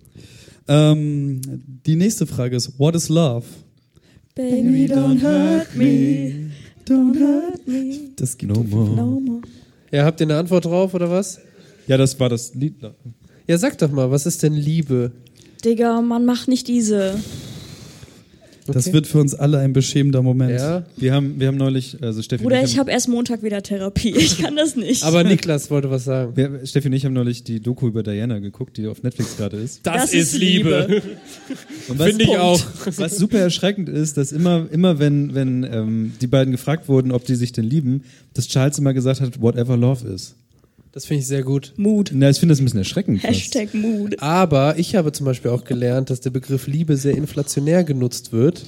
Ähm, 0.70 1.42
die 1.86 1.98
nächste 1.98 2.28
Frage 2.28 2.56
ist, 2.56 2.80
what 2.80 2.96
is 2.96 3.10
love? 3.10 3.46
Baby, 4.36 4.88
don't 4.88 5.22
hurt 5.22 5.76
me. 5.76 6.52
Don't 6.86 7.18
hurt 7.20 7.68
me. 7.68 8.12
Das 8.16 8.38
gibt 8.38 8.56
no 8.56 8.64
more. 8.64 8.90
No 8.90 9.20
more. 9.20 9.42
Ja, 9.92 10.06
habt 10.06 10.22
ihr 10.22 10.28
eine 10.28 10.38
Antwort 10.38 10.66
drauf 10.66 10.94
oder 10.94 11.10
was? 11.10 11.40
Ja, 11.88 11.98
das 11.98 12.20
war 12.20 12.30
das 12.30 12.54
Lied. 12.54 12.76
Ja, 13.48 13.58
sag 13.58 13.78
doch 13.80 13.92
mal, 13.92 14.12
was 14.12 14.26
ist 14.26 14.44
denn 14.44 14.54
Liebe? 14.54 15.12
Digga, 15.66 16.02
man 16.02 16.26
macht 16.26 16.48
nicht 16.48 16.68
diese. 16.68 17.20
Das 18.74 18.88
Okay. 18.88 18.94
wird 18.94 19.08
für 19.08 19.20
uns 19.20 19.34
alle 19.36 19.60
ein 19.60 19.74
beschämender 19.74 20.22
Moment. 20.22 20.52
Ja. 20.60 20.84
Wir 20.98 21.14
haben, 21.14 21.40
wir 21.40 21.48
haben 21.48 21.58
neulich, 21.58 21.98
also 22.02 22.22
Steffi 22.22 22.44
und 22.46 22.52
ich 22.54 22.78
habe 22.78 22.92
erst 22.92 23.08
Montag 23.10 23.44
wieder 23.44 23.62
Therapie. 23.62 24.16
Ich 24.16 24.40
kann 24.40 24.56
das 24.56 24.76
nicht. 24.76 25.04
Aber 25.04 25.24
Niklas 25.24 25.70
wollte 25.72 25.90
was 25.90 26.06
sagen. 26.06 26.36
wir, 26.36 26.66
Steffi 26.66 26.88
und 26.88 26.94
ich 26.94 27.06
haben 27.06 27.14
neulich 27.14 27.44
die 27.44 27.60
Doku 27.60 27.88
über 27.88 28.04
Diana 28.04 28.40
geguckt, 28.40 28.78
die 28.78 28.88
auf 28.88 29.04
Netflix 29.04 29.38
gerade 29.38 29.58
ist. 29.58 29.82
Das, 29.84 29.96
Das 30.04 30.14
ist 30.14 30.38
Liebe. 30.38 31.02
Liebe. 31.88 32.04
Finde 32.04 32.24
ich 32.24 32.38
auch. 32.38 32.62
Was 32.98 33.18
super 33.18 33.40
erschreckend 33.40 33.90
ist, 33.90 34.18
dass 34.18 34.32
immer, 34.32 34.68
immer 34.72 35.00
wenn, 35.00 35.34
wenn 35.36 35.64
ähm, 35.64 36.14
die 36.22 36.28
beiden 36.28 36.52
gefragt 36.52 36.88
wurden, 36.88 37.12
ob 37.12 37.26
die 37.26 37.36
sich 37.36 37.52
denn 37.52 37.66
lieben, 37.66 38.04
dass 38.34 38.48
Charles 38.48 38.78
immer 38.80 38.94
gesagt 38.94 39.22
hat, 39.22 39.42
whatever 39.42 39.76
love 39.78 40.08
is. 40.08 40.36
Das 40.92 41.06
finde 41.06 41.22
ich 41.22 41.28
sehr 41.28 41.44
gut. 41.44 41.74
Mut. 41.78 42.12
Na, 42.14 42.30
ich 42.30 42.40
finde 42.40 42.54
das 42.54 42.60
ein 42.60 42.66
bisschen 42.66 42.80
erschreckend. 42.80 43.22
fast. 43.22 43.34
Hashtag 43.34 43.74
Mut. 43.74 44.22
Aber 44.22 44.78
ich 44.80 44.96
habe 44.96 45.12
zum 45.12 45.26
Beispiel 45.26 45.52
auch 45.52 45.64
gelernt, 45.64 46.10
dass 46.10 46.20
der 46.22 46.32
Begriff 46.32 46.66
Liebe 46.68 46.98
sehr 46.98 47.16
inflationär 47.16 47.84
genutzt 47.84 48.32
wird. 48.34 48.66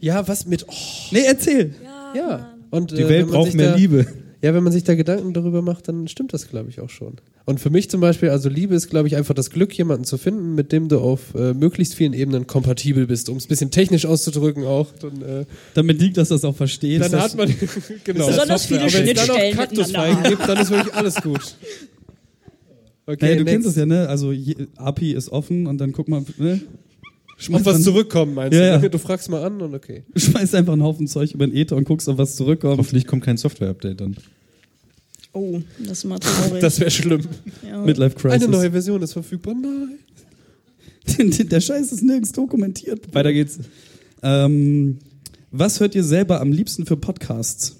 Ja, 0.00 0.26
was 0.26 0.46
mit. 0.46 0.64
Oh, 0.68 0.72
Nee, 1.10 1.24
erzähl. 1.26 1.74
ja. 2.16 2.54
Und, 2.70 2.92
Die 2.92 3.02
äh, 3.02 3.08
Welt 3.08 3.26
braucht 3.28 3.54
mehr 3.54 3.72
da, 3.72 3.76
Liebe. 3.76 4.06
Ja, 4.42 4.54
wenn 4.54 4.62
man 4.64 4.72
sich 4.72 4.84
da 4.84 4.94
Gedanken 4.94 5.34
darüber 5.34 5.60
macht, 5.60 5.88
dann 5.88 6.08
stimmt 6.08 6.32
das, 6.32 6.48
glaube 6.48 6.70
ich, 6.70 6.80
auch 6.80 6.88
schon. 6.88 7.16
Und 7.44 7.60
für 7.60 7.68
mich 7.68 7.90
zum 7.90 8.00
Beispiel, 8.00 8.30
also 8.30 8.48
Liebe 8.48 8.74
ist, 8.74 8.88
glaube 8.88 9.06
ich, 9.06 9.16
einfach 9.16 9.34
das 9.34 9.50
Glück, 9.50 9.76
jemanden 9.76 10.04
zu 10.04 10.16
finden, 10.16 10.54
mit 10.54 10.72
dem 10.72 10.88
du 10.88 10.98
auf 10.98 11.34
äh, 11.34 11.52
möglichst 11.52 11.94
vielen 11.94 12.14
Ebenen 12.14 12.46
kompatibel 12.46 13.06
bist, 13.06 13.28
um 13.28 13.36
es 13.36 13.44
ein 13.44 13.48
bisschen 13.48 13.70
technisch 13.70 14.06
auszudrücken 14.06 14.64
auch. 14.64 14.88
Dann, 15.00 15.22
äh, 15.22 15.44
Damit 15.74 16.00
liegt, 16.00 16.16
dass 16.16 16.28
das 16.28 16.44
auch 16.44 16.56
versteht. 16.56 17.02
dann 17.02 17.12
hat 17.20 17.36
man 17.36 17.48
genau. 18.04 18.26
Besonders 18.28 18.64
viele 18.66 18.80
Aber 18.80 18.92
wenn 18.94 19.08
es 19.08 19.14
dann 19.14 19.30
auch 19.30 19.34
Schnittstellen 19.34 19.56
Kaktusfeigen 19.56 20.22
gibt, 20.22 20.48
dann 20.48 20.58
ist 20.58 20.70
wirklich 20.70 20.94
alles 20.94 21.14
gut. 21.16 21.40
Okay, 23.06 23.24
Naja, 23.24 23.34
du 23.38 23.44
next. 23.44 23.52
kennst 23.54 23.68
es 23.68 23.76
ja, 23.76 23.86
ne? 23.86 24.08
Also 24.08 24.30
je, 24.30 24.54
API 24.76 25.12
ist 25.14 25.30
offen 25.30 25.66
und 25.66 25.78
dann 25.78 25.90
guck 25.90 26.06
mal, 26.06 26.22
ne? 26.38 26.60
Auf 27.40 27.44
Schmeißt, 27.46 27.64
was 27.64 27.82
zurückkommen, 27.82 28.34
meinst 28.34 28.52
Ja, 28.58 28.76
du? 28.76 28.82
ja. 28.84 28.88
Du 28.90 28.98
fragst 28.98 29.30
mal 29.30 29.42
an 29.42 29.60
und 29.62 29.74
okay. 29.74 30.02
schmeißt 30.14 30.54
einfach 30.54 30.74
einen 30.74 30.82
Haufen 30.82 31.06
Zeug 31.08 31.32
über 31.32 31.46
den 31.46 31.56
Ether 31.56 31.74
und 31.76 31.84
guckst, 31.84 32.06
ob 32.08 32.18
was 32.18 32.36
zurückkommt. 32.36 32.76
Hoffentlich 32.78 33.06
kommt 33.06 33.24
kein 33.24 33.38
Software-Update 33.38 34.00
dann. 34.00 34.16
Oh, 35.32 35.60
das 35.78 35.98
ist 35.98 36.04
mal 36.04 36.18
traurig. 36.20 36.60
Das 36.60 36.78
wäre 36.80 36.90
schlimm. 36.90 37.22
ja. 37.66 37.82
Midlife 37.82 38.16
Crisis. 38.16 38.42
Eine 38.42 38.48
neue 38.52 38.70
Version 38.72 39.00
ist 39.02 39.14
verfügbar. 39.14 39.54
Nein. 39.54 39.98
Der 41.50 41.60
Scheiß 41.60 41.92
ist 41.92 42.02
nirgends 42.02 42.32
dokumentiert. 42.32 43.14
Weiter 43.14 43.32
geht's. 43.32 43.58
Ähm, 44.22 44.98
was 45.50 45.80
hört 45.80 45.94
ihr 45.94 46.04
selber 46.04 46.40
am 46.40 46.52
liebsten 46.52 46.84
für 46.84 46.96
Podcasts? 46.96 47.76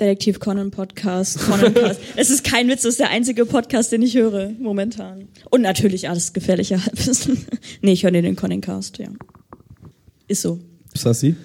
Detektiv 0.00 0.40
Conan 0.40 0.70
Podcast. 0.70 1.38
Conan 1.40 1.74
Cast. 1.74 2.00
es 2.16 2.30
ist 2.30 2.42
kein 2.42 2.68
Witz, 2.68 2.82
das 2.82 2.92
ist 2.92 3.00
der 3.00 3.10
einzige 3.10 3.44
Podcast, 3.44 3.92
den 3.92 4.00
ich 4.00 4.16
höre 4.16 4.50
momentan. 4.58 5.28
Und 5.50 5.60
natürlich 5.60 6.08
alles 6.08 6.32
gefährliche 6.32 6.82
Halbwissen. 6.82 7.46
nee, 7.82 7.92
ich 7.92 8.02
höre 8.02 8.10
den 8.10 8.34
Conan 8.34 8.62
Cast, 8.62 8.96
ja. 8.98 9.08
Ist 10.26 10.40
so. 10.40 10.58
Sassi? 10.94 11.36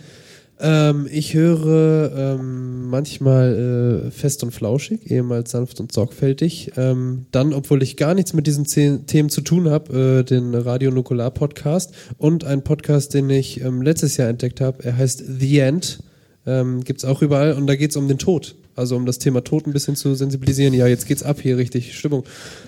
Ähm, 0.58 1.06
ich 1.12 1.34
höre 1.34 2.14
ähm, 2.16 2.88
manchmal 2.88 4.06
äh, 4.08 4.12
fest 4.12 4.42
und 4.42 4.52
flauschig, 4.52 5.12
ehemals 5.12 5.52
sanft 5.52 5.82
und 5.82 5.92
sorgfältig. 5.92 6.72
Ähm, 6.78 7.26
dann, 7.32 7.54
obwohl 7.54 7.84
ich 7.84 7.98
gar 7.98 8.14
nichts 8.14 8.34
mit 8.34 8.48
diesen 8.48 8.66
zehn 8.66 9.06
Themen 9.06 9.30
zu 9.30 9.42
tun 9.42 9.70
habe, 9.70 10.22
äh, 10.22 10.24
den 10.24 10.56
Radio 10.56 10.92
Nukular 10.92 11.32
Podcast 11.32 11.94
und 12.18 12.46
einen 12.46 12.64
Podcast, 12.64 13.14
den 13.14 13.30
ich 13.30 13.60
ähm, 13.60 13.82
letztes 13.82 14.16
Jahr 14.16 14.30
entdeckt 14.30 14.62
habe. 14.62 14.82
Er 14.86 14.96
heißt 14.96 15.24
The 15.40 15.60
End. 15.60 16.00
Ähm, 16.48 16.84
gibt's 16.84 17.06
auch 17.06 17.22
überall 17.22 17.54
und 17.54 17.68
da 17.68 17.76
geht's 17.76 17.96
um 17.96 18.08
den 18.08 18.18
Tod. 18.18 18.56
Also 18.76 18.98
um 18.98 19.06
das 19.06 19.20
Thema 19.20 19.42
Tod 19.42 19.66
ein 19.66 19.74
bisschen 19.74 19.96
zu 19.96 20.16
sensibilisieren. 20.16 20.74
Ja, 20.74 20.86
jetzt 20.86 21.08
geht's 21.08 21.24
ab 21.24 21.40
hier, 21.42 21.58
richtig 21.58 21.98
Stimmung. 21.98 22.26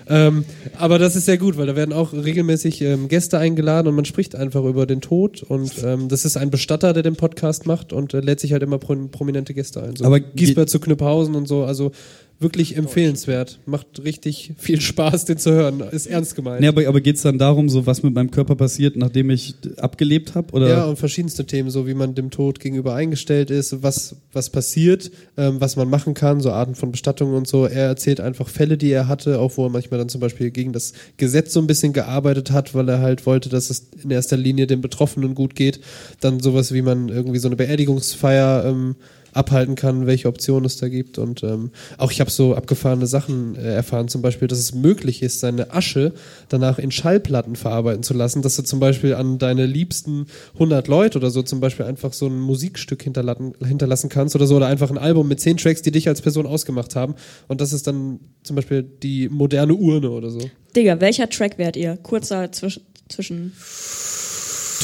Ähm, 0.08 0.44
aber 0.78 0.98
das 0.98 1.16
ist 1.16 1.26
sehr 1.26 1.36
gut, 1.36 1.58
weil 1.58 1.66
da 1.66 1.76
werden 1.76 1.92
auch 1.92 2.14
regelmäßig 2.14 2.80
ähm, 2.80 3.08
Gäste 3.08 3.38
eingeladen 3.38 3.88
und 3.88 3.94
man 3.94 4.06
spricht 4.06 4.34
einfach 4.34 4.64
über 4.64 4.86
den 4.86 5.02
Tod 5.02 5.42
und 5.42 5.72
ähm, 5.84 6.08
das 6.08 6.24
ist 6.24 6.38
ein 6.38 6.50
Bestatter, 6.50 6.94
der 6.94 7.02
den 7.02 7.16
Podcast 7.16 7.66
macht 7.66 7.92
und 7.92 8.14
äh, 8.14 8.20
lädt 8.20 8.40
sich 8.40 8.52
halt 8.52 8.62
immer 8.62 8.78
pro 8.78 8.96
prominente 9.10 9.52
Gäste 9.52 9.82
ein. 9.82 9.96
So 9.96 10.04
Aber 10.06 10.18
Giesbert 10.18 10.70
zu 10.70 10.80
Knüpphausen 10.80 11.34
und 11.34 11.46
so, 11.46 11.64
also 11.64 11.92
wirklich 12.40 12.76
empfehlenswert. 12.76 13.58
Macht 13.66 14.04
richtig 14.04 14.52
viel 14.58 14.80
Spaß, 14.80 15.24
den 15.24 15.38
zu 15.38 15.50
hören. 15.50 15.80
Ist 15.90 16.06
ernst 16.06 16.36
gemeint. 16.36 16.60
Nee, 16.60 16.68
aber, 16.68 16.86
aber 16.86 17.00
geht's 17.00 17.22
dann 17.22 17.38
darum, 17.38 17.68
so 17.68 17.86
was 17.86 18.02
mit 18.02 18.14
meinem 18.14 18.30
Körper 18.30 18.54
passiert, 18.54 18.96
nachdem 18.96 19.30
ich 19.30 19.54
abgelebt 19.78 20.34
habe? 20.36 20.52
Oder? 20.52 20.68
Ja, 20.68 20.84
und 20.84 20.98
verschiedenste 20.98 21.46
Themen, 21.46 21.70
so 21.70 21.86
wie 21.86 21.94
man 21.94 22.14
dem 22.14 22.30
Tod 22.30 22.60
gegenüber 22.60 22.94
eingestellt 22.94 23.50
ist, 23.50 23.82
was, 23.82 24.16
was 24.32 24.50
passiert, 24.50 25.10
ähm, 25.36 25.60
was 25.60 25.74
man 25.74 25.90
machen 25.90 26.14
kann, 26.14 26.40
so 26.40 26.52
Arten 26.52 26.76
von 26.76 26.92
Bestattungen 26.92 27.34
und 27.34 27.48
so. 27.48 27.66
Er 27.66 27.86
erzählt 27.86 28.20
einfach 28.20 28.48
Fälle, 28.48 28.78
die 28.78 28.90
er 28.90 29.08
hatte, 29.08 29.40
auch 29.40 29.56
wo 29.56 29.66
er 29.66 29.70
manchmal 29.70 29.98
dann 29.98 30.08
zum 30.08 30.20
Beispiel 30.20 30.50
gegen 30.50 30.72
das 30.72 30.92
Gesetz 31.16 31.52
so 31.52 31.60
ein 31.60 31.66
bisschen 31.66 31.92
gearbeitet 31.92 32.52
hat, 32.52 32.74
weil 32.74 32.88
er 32.88 33.00
halt 33.00 33.26
wollte, 33.26 33.48
dass 33.48 33.70
es 33.70 33.88
in 34.02 34.10
erster 34.10 34.36
Linie 34.36 34.68
den 34.68 34.80
Betroffenen 34.80 35.34
gut 35.34 35.56
geht. 35.56 35.80
Dann 36.20 36.38
sowas, 36.38 36.72
wie 36.72 36.82
man 36.82 37.08
irgendwie 37.08 37.38
so 37.38 37.48
eine 37.48 37.56
Beerdigungsfeier 37.56 38.64
ähm, 38.64 38.94
abhalten 39.32 39.74
kann, 39.74 40.06
welche 40.06 40.28
Optionen 40.28 40.64
es 40.64 40.76
da 40.76 40.88
gibt. 40.88 41.18
Und 41.18 41.42
ähm, 41.42 41.70
auch 41.96 42.10
ich 42.10 42.20
habe 42.20 42.30
so 42.30 42.54
abgefahrene 42.54 43.06
Sachen 43.06 43.56
äh, 43.56 43.74
erfahren, 43.74 44.08
zum 44.08 44.22
Beispiel, 44.22 44.48
dass 44.48 44.58
es 44.58 44.74
möglich 44.74 45.22
ist, 45.22 45.40
seine 45.40 45.72
Asche 45.72 46.12
danach 46.48 46.78
in 46.78 46.90
Schallplatten 46.90 47.56
verarbeiten 47.56 48.02
zu 48.02 48.14
lassen, 48.14 48.42
dass 48.42 48.56
du 48.56 48.62
zum 48.62 48.80
Beispiel 48.80 49.14
an 49.14 49.38
deine 49.38 49.66
liebsten 49.66 50.26
100 50.54 50.88
Leute 50.88 51.18
oder 51.18 51.30
so 51.30 51.42
zum 51.42 51.60
Beispiel 51.60 51.86
einfach 51.86 52.12
so 52.12 52.26
ein 52.26 52.38
Musikstück 52.38 53.02
hinterlassen, 53.02 53.52
hinterlassen 53.64 54.08
kannst 54.08 54.34
oder 54.34 54.46
so 54.46 54.56
oder 54.56 54.66
einfach 54.66 54.90
ein 54.90 54.98
Album 54.98 55.28
mit 55.28 55.40
10 55.40 55.58
Tracks, 55.58 55.82
die 55.82 55.90
dich 55.90 56.08
als 56.08 56.22
Person 56.22 56.46
ausgemacht 56.46 56.96
haben. 56.96 57.14
Und 57.46 57.60
das 57.60 57.72
ist 57.72 57.86
dann 57.86 58.20
zum 58.42 58.56
Beispiel 58.56 58.82
die 58.82 59.28
moderne 59.28 59.74
Urne 59.74 60.10
oder 60.10 60.30
so. 60.30 60.40
Digga, 60.74 61.00
welcher 61.00 61.28
Track 61.28 61.58
wärt 61.58 61.76
ihr? 61.76 61.96
Kurzer 61.96 62.52
zwisch 62.52 62.80
zwischen 63.08 63.52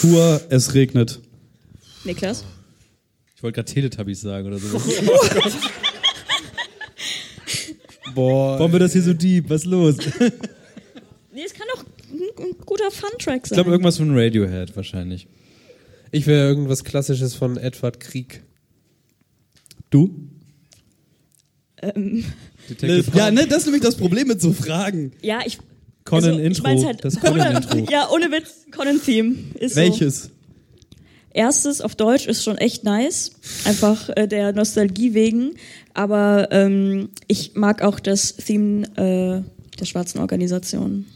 Tour, 0.00 0.40
es 0.48 0.74
regnet. 0.74 1.20
Niklas. 2.04 2.44
Ich 3.44 3.46
wollte 3.46 3.56
gerade 3.62 3.74
Teletubbies 3.74 4.22
sagen 4.22 4.46
oder 4.46 4.56
so. 4.58 4.78
Boah. 8.14 8.58
Warum 8.58 8.72
wird 8.72 8.80
das 8.80 8.94
hier 8.94 9.02
so 9.02 9.12
deep? 9.12 9.50
Was 9.50 9.64
ist 9.64 9.66
los? 9.66 9.96
Nee, 11.30 11.42
es 11.44 11.52
kann 11.52 11.66
doch 11.74 11.84
ein, 11.84 12.20
ein 12.42 12.56
guter 12.64 12.90
Fun-Track 12.90 13.42
Ich 13.42 13.48
sein. 13.50 13.56
glaube 13.56 13.70
irgendwas 13.72 13.98
von 13.98 14.16
Radiohead 14.18 14.74
wahrscheinlich. 14.74 15.28
Ich 16.10 16.26
wäre 16.26 16.48
irgendwas 16.48 16.84
Klassisches 16.84 17.34
von 17.34 17.58
Edward 17.58 18.00
Krieg. 18.00 18.42
Du? 19.90 20.26
ähm, 21.82 22.24
Ja, 23.12 23.30
ne, 23.30 23.46
das 23.46 23.58
ist 23.58 23.64
nämlich 23.66 23.82
das 23.82 23.96
Problem 23.96 24.28
mit 24.28 24.40
so 24.40 24.54
Fragen. 24.54 25.12
ja, 25.20 25.40
ich. 25.44 25.58
Conan 26.06 26.24
also, 26.30 26.40
ich 26.40 26.46
Intro, 26.46 26.62
mein's 26.62 26.84
halt, 26.86 27.04
das 27.04 27.20
Conan 27.20 27.56
Intro. 27.56 27.76
Ja, 27.90 28.08
ohne 28.10 28.32
Witz, 28.32 28.64
Conan-Theme. 28.70 29.34
ist 29.58 29.74
So. 29.74 30.30
Erstes 31.34 31.80
auf 31.80 31.96
Deutsch 31.96 32.26
ist 32.26 32.44
schon 32.44 32.56
echt 32.58 32.84
nice, 32.84 33.32
einfach 33.64 34.08
äh, 34.16 34.26
der 34.26 34.52
Nostalgie 34.52 35.14
wegen. 35.14 35.56
Aber 35.92 36.48
ähm, 36.52 37.10
ich 37.26 37.54
mag 37.54 37.82
auch 37.82 38.00
das 38.00 38.36
Theme 38.36 38.84
äh, 38.96 39.78
der 39.78 39.84
schwarzen 39.84 40.20
Organisation. 40.20 41.06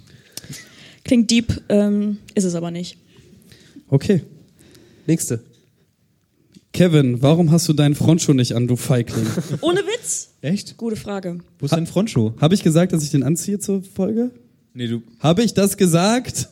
Klingt 1.04 1.30
deep, 1.30 1.62
ähm, 1.68 2.18
ist 2.34 2.44
es 2.44 2.54
aber 2.54 2.70
nicht. 2.70 2.98
Okay. 3.88 4.22
Nächste. 5.06 5.40
Kevin, 6.72 7.22
warum 7.22 7.50
hast 7.50 7.68
du 7.68 7.72
deinen 7.72 7.94
Frontschuh 7.94 8.34
nicht 8.34 8.54
an, 8.54 8.66
du 8.66 8.76
Feigling? 8.76 9.26
Ohne 9.62 9.80
Witz? 9.80 10.30
Echt? 10.42 10.76
Gute 10.76 10.96
Frage. 10.96 11.38
Wo 11.58 11.66
ist 11.66 11.72
dein 11.72 11.86
Frontschuh? 11.86 12.32
Habe 12.40 12.54
ich 12.54 12.62
gesagt, 12.62 12.92
dass 12.92 13.02
ich 13.02 13.10
den 13.10 13.22
anziehe 13.22 13.58
zur 13.58 13.82
Folge? 13.82 14.32
Nee, 14.74 14.88
du. 14.88 15.02
Habe 15.20 15.42
ich 15.42 15.54
das 15.54 15.76
gesagt? 15.76 16.48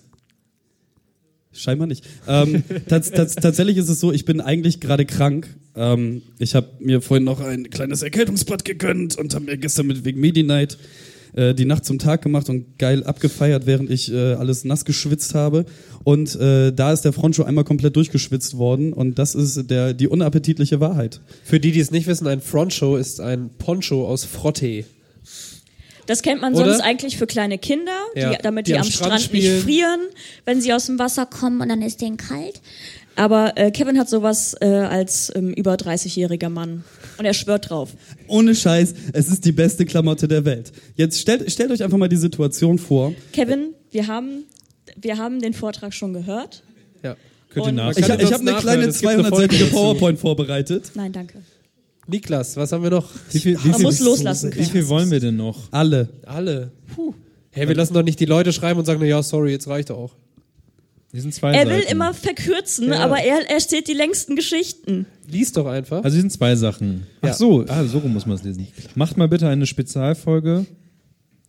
Scheinbar 1.59 1.87
nicht. 1.87 2.05
Ähm, 2.29 2.63
tats 2.89 3.11
tats 3.11 3.35
tatsächlich 3.35 3.77
ist 3.77 3.89
es 3.89 4.01
so, 4.01 4.13
ich 4.13 4.25
bin 4.25 4.41
eigentlich 4.41 4.81
gerade 4.81 5.05
krank. 5.05 5.49
Ähm, 5.75 6.23
ich 6.39 6.55
habe 6.55 6.69
mir 6.81 7.01
vorhin 7.01 7.25
noch 7.25 7.41
ein 7.41 7.71
kleines 7.71 8.03
Erkältungsbad 8.03 8.65
gegönnt 8.65 9.17
und 9.17 9.35
habe 9.35 9.45
mir 9.45 9.57
gestern 9.57 9.87
mit 9.87 10.05
wegen 10.05 10.21
Medi 10.21 10.43
Night 10.43 10.79
äh, 11.35 11.55
die 11.55 11.67
Nacht 11.67 11.85
zum 11.85 11.99
Tag 11.99 12.23
gemacht 12.23 12.49
und 12.49 12.79
geil 12.79 13.05
abgefeiert, 13.05 13.67
während 13.67 13.91
ich 13.91 14.13
äh, 14.13 14.35
alles 14.35 14.65
nass 14.65 14.85
geschwitzt 14.85 15.35
habe. 15.35 15.67
Und 16.03 16.35
äh, 16.37 16.73
da 16.73 16.93
ist 16.93 17.03
der 17.03 17.13
Frontschuh 17.13 17.45
einmal 17.45 17.65
komplett 17.65 17.97
durchgeschwitzt 17.97 18.57
worden 18.57 18.93
und 18.93 19.19
das 19.19 19.35
ist 19.35 19.71
der 19.71 19.93
die 19.93 20.09
unappetitliche 20.09 20.81
Wahrheit. 20.81 21.21
Für 21.45 21.61
die, 21.61 21.73
die 21.73 21.81
es 21.81 21.91
nicht 21.91 22.07
wissen, 22.07 22.27
ein 22.27 22.41
Frontshow 22.41 22.97
ist 22.97 23.21
ein 23.21 23.51
Poncho 23.59 24.07
aus 24.07 24.25
Frottee. 24.25 24.85
Das 26.07 26.23
kennt 26.23 26.41
man 26.41 26.55
Oder? 26.55 26.67
sonst 26.67 26.81
eigentlich 26.81 27.17
für 27.17 27.27
kleine 27.27 27.59
Kinder, 27.59 27.93
die, 28.15 28.21
Ja, 28.21 28.39
damit 28.43 28.67
die 28.67 28.73
die, 28.73 28.79
am 28.79 28.85
am 28.85 28.91
Strand 28.91 29.21
Strand, 29.21 29.33
nicht 29.35 29.63
frieren, 29.63 30.01
wenn 30.45 30.61
sie 30.61 30.73
aus 30.73 30.87
dem 30.87 30.99
Wasser 30.99 31.27
kommen 31.27 31.61
und 31.61 31.69
dann 31.69 31.83
ist 31.83 32.01
denen 32.01 32.17
kalt. 32.17 32.61
Aber 33.19 33.57
äh, 33.57 33.71
Kevin 33.71 33.99
hat 33.99 34.09
sowas 34.11 34.55
äh, 34.61 34.67
als 34.67 35.33
ähm, 35.35 35.53
über 35.55 35.75
30-jähriger 35.75 36.51
Mann. 36.51 36.85
Und 37.19 37.25
er 37.25 37.33
schwört 37.33 37.71
drauf. 37.71 37.91
Ohne 38.29 38.55
Scheiß, 38.55 38.93
es 39.15 39.29
ist 39.29 39.45
die 39.47 39.53
beste 39.53 39.87
Klamotte 39.87 40.29
der 40.29 40.45
Welt. 40.45 40.71
Jetzt 40.97 41.19
stellt, 41.21 41.51
stellt 41.51 41.71
euch 41.71 41.83
einfach 41.83 41.97
mal 41.97 42.09
die 42.11 42.17
Situation 42.17 42.79
vor. 42.79 43.15
Kevin, 43.33 43.75
wir 43.91 44.07
haben, 44.07 44.45
wir 44.97 45.17
haben 45.17 45.41
den 45.41 45.55
Vortrag 45.55 45.95
schon 45.95 46.13
gehört. 46.13 46.63
Ja. 47.03 47.17
Könnt 47.49 47.67
ihr 47.67 47.71
ihr 47.71 47.73
nach- 47.73 47.91
Ich, 47.93 47.99
ich 48.07 48.33
habe 48.33 48.43
eine 48.49 48.55
kleine 48.61 48.85
es 48.85 49.01
gibt 49.01 49.13
eine 49.13 49.25
Folge 49.25 49.47
200-seitige 49.55 49.61
dazu. 49.65 49.73
PowerPoint 49.75 50.19
vorbereitet. 50.19 50.91
Nein, 50.95 51.13
danke. 51.13 51.39
Niklas, 52.09 52.57
was 52.57 52.71
haben 52.73 52.83
wir 52.85 52.91
noch? 52.91 53.09
Wie 53.33 53.39
viel, 53.41 53.59
wie 53.65 53.69
Man 53.69 53.77
viel, 53.77 53.85
muss 53.87 54.01
loslassen 54.01 54.51
Wie 54.53 54.57
können. 54.59 54.71
viel 54.71 54.89
wollen 54.89 55.11
wir 55.11 55.21
denn 55.21 55.37
noch? 55.37 55.73
Alle. 55.73 56.09
Alle. 56.25 56.71
Puh. 56.95 57.15
Hey, 57.51 57.67
wir 57.69 57.75
lassen 57.75 57.95
doch 57.95 58.03
nicht 58.03 58.21
die 58.21 58.27
Leute 58.27 58.53
schreiben 58.53 58.79
und 58.79 58.85
sagen, 58.87 59.01
na 59.01 59.07
ja, 59.07 59.23
sorry, 59.23 59.51
jetzt 59.51 59.67
reicht 59.67 59.91
auch. 59.91 60.15
Die 61.13 61.21
sind 61.21 61.33
zwei 61.35 61.53
Er 61.55 61.67
will 61.67 61.79
Seiten. 61.79 61.93
immer 61.93 62.13
verkürzen, 62.13 62.89
Ja. 62.89 62.99
aber 62.99 63.19
er 63.19 63.49
erzählt 63.51 63.89
die 63.89 63.95
längsten 63.95 64.37
Geschichten. 64.37 65.07
Lies 65.31 65.53
doch 65.53 65.67
einfach. 65.67 66.05
Also, 66.05 66.17
die 66.17 66.21
sind 66.21 66.31
zwei 66.33 66.55
Sachen. 66.55 67.07
Ja. 67.23 67.31
Ach 67.31 67.35
so, 67.35 67.65
ah, 67.67 67.85
so 67.85 67.99
rum 67.99 68.13
muss 68.13 68.27
man 68.27 68.37
es 68.37 68.45
lesen. 68.45 68.67
Macht 68.95 69.17
mal 69.17 69.27
bitte 69.27 69.49
eine 69.49 69.65
Spezialfolge 69.67 70.67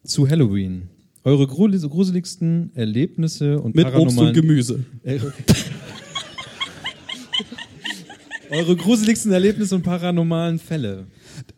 zu 0.05 0.27
Halloween. 0.29 0.84
Eure 1.25 1.43
grusel- 1.45 1.89
gruseligsten 1.89 2.71
Erlebnisse 2.75 3.59
und 3.59 3.75
Mit 3.75 3.93
Obst 3.93 4.17
und 4.17 4.34
Gemüse. 4.34 4.85
Eure 8.49 8.75
gruseligsten 8.75 9.31
Erlebnisse 9.31 9.75
und 9.75 9.83
paranormalen 9.83 10.59
Fälle. 10.59 11.07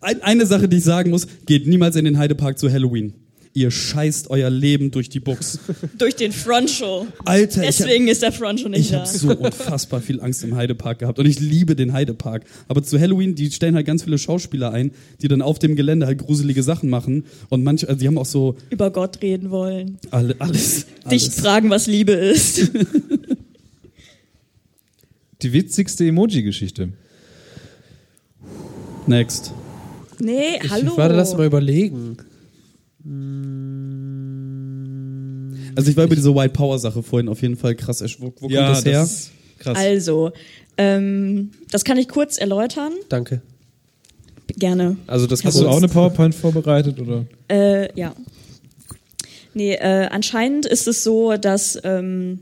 Ein, 0.01 0.21
eine 0.23 0.45
Sache, 0.45 0.67
die 0.67 0.77
ich 0.77 0.83
sagen 0.83 1.09
muss, 1.11 1.27
geht 1.45 1.67
niemals 1.67 1.95
in 1.95 2.05
den 2.05 2.17
Heidepark 2.17 2.57
zu 2.59 2.71
Halloween. 2.71 3.13
Ihr 3.53 3.71
scheißt 3.71 4.29
euer 4.29 4.49
Leben 4.51 4.91
durch 4.91 5.09
die 5.09 5.19
Buchs. 5.19 5.59
Durch 5.97 6.15
den 6.15 6.31
Frontshow. 6.31 7.07
Alter, 7.25 7.61
ich 7.63 7.67
hab- 7.79 7.87
Deswegen 7.87 8.07
ist 8.07 8.21
der 8.21 8.31
Frontshow 8.31 8.69
nicht 8.69 8.81
Ich 8.81 8.91
da. 8.91 8.99
habe 8.99 9.07
so 9.07 9.35
unfassbar 9.35 10.01
viel 10.01 10.21
Angst 10.21 10.43
im 10.43 10.55
Heidepark 10.55 10.99
gehabt 10.99 11.17
und 11.17 11.25
ich 11.25 11.39
liebe 11.39 11.75
den 11.75 11.91
Heidepark. 11.91 12.45
Aber 12.67 12.83
zu 12.83 12.99
Halloween, 12.99 13.33
die 13.33 13.49
stellen 13.51 13.73
halt 13.75 13.87
ganz 13.87 14.03
viele 14.03 14.19
Schauspieler 14.19 14.71
ein, 14.71 14.91
die 15.21 15.27
dann 15.27 15.41
auf 15.41 15.57
dem 15.57 15.75
Gelände 15.75 16.05
halt 16.05 16.19
gruselige 16.19 16.61
Sachen 16.61 16.89
machen 16.91 17.23
und 17.49 17.63
manche, 17.63 17.89
also 17.89 17.99
die 17.99 18.07
haben 18.07 18.19
auch 18.19 18.25
so 18.27 18.55
Über 18.69 18.91
Gott 18.91 19.21
reden 19.23 19.49
wollen. 19.49 19.97
alle, 20.11 20.35
alles, 20.39 20.85
Dich 21.11 21.23
alles. 21.23 21.39
fragen, 21.39 21.69
was 21.71 21.87
Liebe 21.87 22.11
ist. 22.13 22.69
Die 25.41 25.53
witzigste 25.53 26.05
Emoji-Geschichte. 26.05 26.89
Next. 29.07 29.53
Nee, 30.19 30.59
hallo. 30.69 30.91
Ich 30.91 30.97
warte, 30.97 31.15
lass 31.15 31.35
mal 31.37 31.45
überlegen. 31.45 32.17
Also 35.75 35.91
ich 35.91 35.95
war 35.97 36.03
über 36.03 36.15
diese 36.15 36.35
White 36.35 36.53
Power 36.53 36.77
Sache 36.77 37.01
vorhin 37.01 37.29
auf 37.29 37.41
jeden 37.41 37.55
Fall 37.55 37.75
krass 37.75 38.01
erschrocken. 38.01 38.35
Wo, 38.41 38.49
wo 38.49 38.53
Ja, 38.53 38.65
kommt 38.65 38.77
das 38.77 38.85
her? 38.85 38.99
das 38.99 39.31
krass. 39.59 39.77
Also, 39.77 40.31
ähm, 40.77 41.51
das 41.71 41.85
kann 41.85 41.97
ich 41.97 42.09
kurz 42.09 42.37
erläutern. 42.37 42.91
Danke. 43.07 43.41
Gerne. 44.57 44.97
Also 45.07 45.25
das 45.25 45.45
Hast 45.45 45.59
du 45.59 45.67
auch 45.69 45.77
eine 45.77 45.87
PowerPoint 45.87 46.35
vorbereitet 46.35 46.99
oder? 46.99 47.25
Äh, 47.49 47.97
ja. 47.97 48.13
Nee, 49.53 49.75
äh, 49.75 50.07
anscheinend 50.11 50.65
ist 50.65 50.87
es 50.87 51.03
so, 51.03 51.37
dass 51.37 51.79
ähm, 51.83 52.39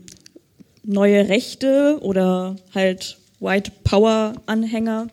neue 0.88 1.28
Rechte 1.28 1.98
oder 2.00 2.56
halt 2.74 3.18
White 3.40 3.70
Power 3.84 4.34
Anhänger 4.46 5.08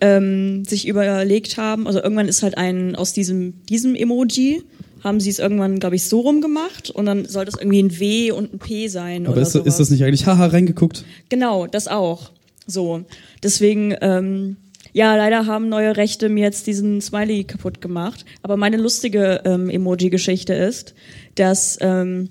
ähm, 0.00 0.64
sich 0.64 0.86
überlegt 0.86 1.56
haben, 1.56 1.86
also 1.86 2.00
irgendwann 2.00 2.28
ist 2.28 2.42
halt 2.42 2.56
ein 2.56 2.94
aus 2.96 3.12
diesem 3.12 3.64
diesem 3.66 3.94
Emoji 3.94 4.62
haben 5.02 5.20
sie 5.20 5.30
es 5.30 5.38
irgendwann, 5.38 5.78
glaube 5.78 5.96
ich, 5.96 6.04
so 6.04 6.20
rum 6.20 6.40
gemacht 6.40 6.90
und 6.90 7.06
dann 7.06 7.24
soll 7.26 7.44
das 7.44 7.54
irgendwie 7.54 7.82
ein 7.82 7.98
W 8.00 8.32
und 8.32 8.54
ein 8.54 8.58
P 8.58 8.88
sein 8.88 9.26
Aber 9.26 9.34
oder 9.34 9.42
ist, 9.42 9.54
ist 9.54 9.78
das 9.78 9.90
nicht 9.90 10.04
eigentlich 10.04 10.26
haha 10.26 10.46
reingeguckt? 10.46 11.04
Genau, 11.28 11.66
das 11.66 11.88
auch. 11.88 12.32
So. 12.66 13.04
Deswegen, 13.42 13.94
ähm, 14.00 14.56
ja, 14.92 15.14
leider 15.16 15.46
haben 15.46 15.68
neue 15.68 15.96
Rechte 15.96 16.28
mir 16.28 16.44
jetzt 16.44 16.66
diesen 16.66 17.00
Smiley 17.00 17.44
kaputt 17.44 17.80
gemacht. 17.80 18.24
Aber 18.42 18.56
meine 18.56 18.76
lustige 18.76 19.42
ähm, 19.44 19.70
Emoji-Geschichte 19.70 20.54
ist, 20.54 20.94
dass 21.36 21.78
ähm, 21.80 22.28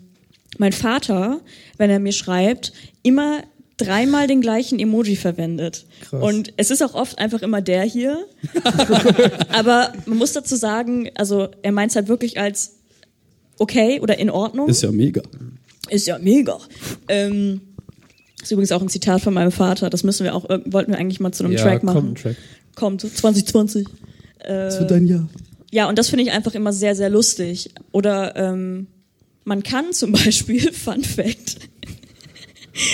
mein 0.58 0.74
Vater, 0.74 1.40
wenn 1.78 1.90
er 1.90 2.00
mir 2.00 2.12
schreibt, 2.14 2.74
immer 3.04 3.44
dreimal 3.78 4.26
den 4.28 4.42
gleichen 4.42 4.80
Emoji 4.80 5.16
verwendet. 5.16 5.86
Krass. 6.10 6.24
Und 6.24 6.54
es 6.58 6.72
ist 6.72 6.82
auch 6.82 6.96
oft 6.96 7.20
einfach 7.20 7.42
immer 7.44 7.62
der 7.62 7.84
hier. 7.84 8.26
Aber 9.54 9.94
man 10.06 10.18
muss 10.18 10.34
dazu 10.34 10.56
sagen, 10.56 11.10
also 11.16 11.50
er 11.62 11.72
meint 11.72 11.92
es 11.92 11.96
halt 11.96 12.08
wirklich 12.08 12.40
als 12.40 12.78
okay 13.60 14.00
oder 14.02 14.18
in 14.18 14.30
Ordnung. 14.30 14.68
Ist 14.70 14.82
ja 14.84 14.92
mega. 14.92 15.22
Ist 15.90 16.08
ja 16.08 16.18
mega. 16.20 16.58
Ähm, 17.08 17.62
ist 18.42 18.52
übrigens 18.52 18.72
auch 18.72 18.82
ein 18.82 18.90
Zitat 18.90 19.22
von 19.22 19.34
meinem 19.34 19.52
Vater. 19.52 19.90
Das 19.90 20.04
müssen 20.04 20.24
wir 20.24 20.36
auch, 20.36 20.46
irg- 20.50 20.72
wollten 20.74 20.92
wir 20.92 20.98
eigentlich 21.00 21.20
mal 21.20 21.32
zu 21.32 21.44
einem 21.44 21.54
Ja, 21.54 21.62
Track 21.62 21.84
machen. 21.84 21.96
kommt 21.96 22.10
ein 22.12 22.16
Track. 22.16 22.36
Kommt, 22.76 23.02
2020. 23.02 23.88
Äh, 24.40 24.48
Das 24.48 24.80
wird 24.80 24.92
dein 24.92 25.08
Jahr. 25.08 25.28
ja, 25.72 25.88
und 25.90 25.98
das 25.98 26.10
finde 26.10 26.24
ich 26.24 26.32
einfach 26.32 26.54
immer 26.56 26.74
sehr, 26.74 26.96
sehr 26.96 27.10
lustig. 27.10 27.72
Oder 27.92 28.36
ähm, 28.36 28.88
man 29.48 29.64
kann 29.64 29.94
zum 29.94 30.12
Beispiel, 30.24 30.72
Fun 30.74 31.04
Fact, 31.04 31.58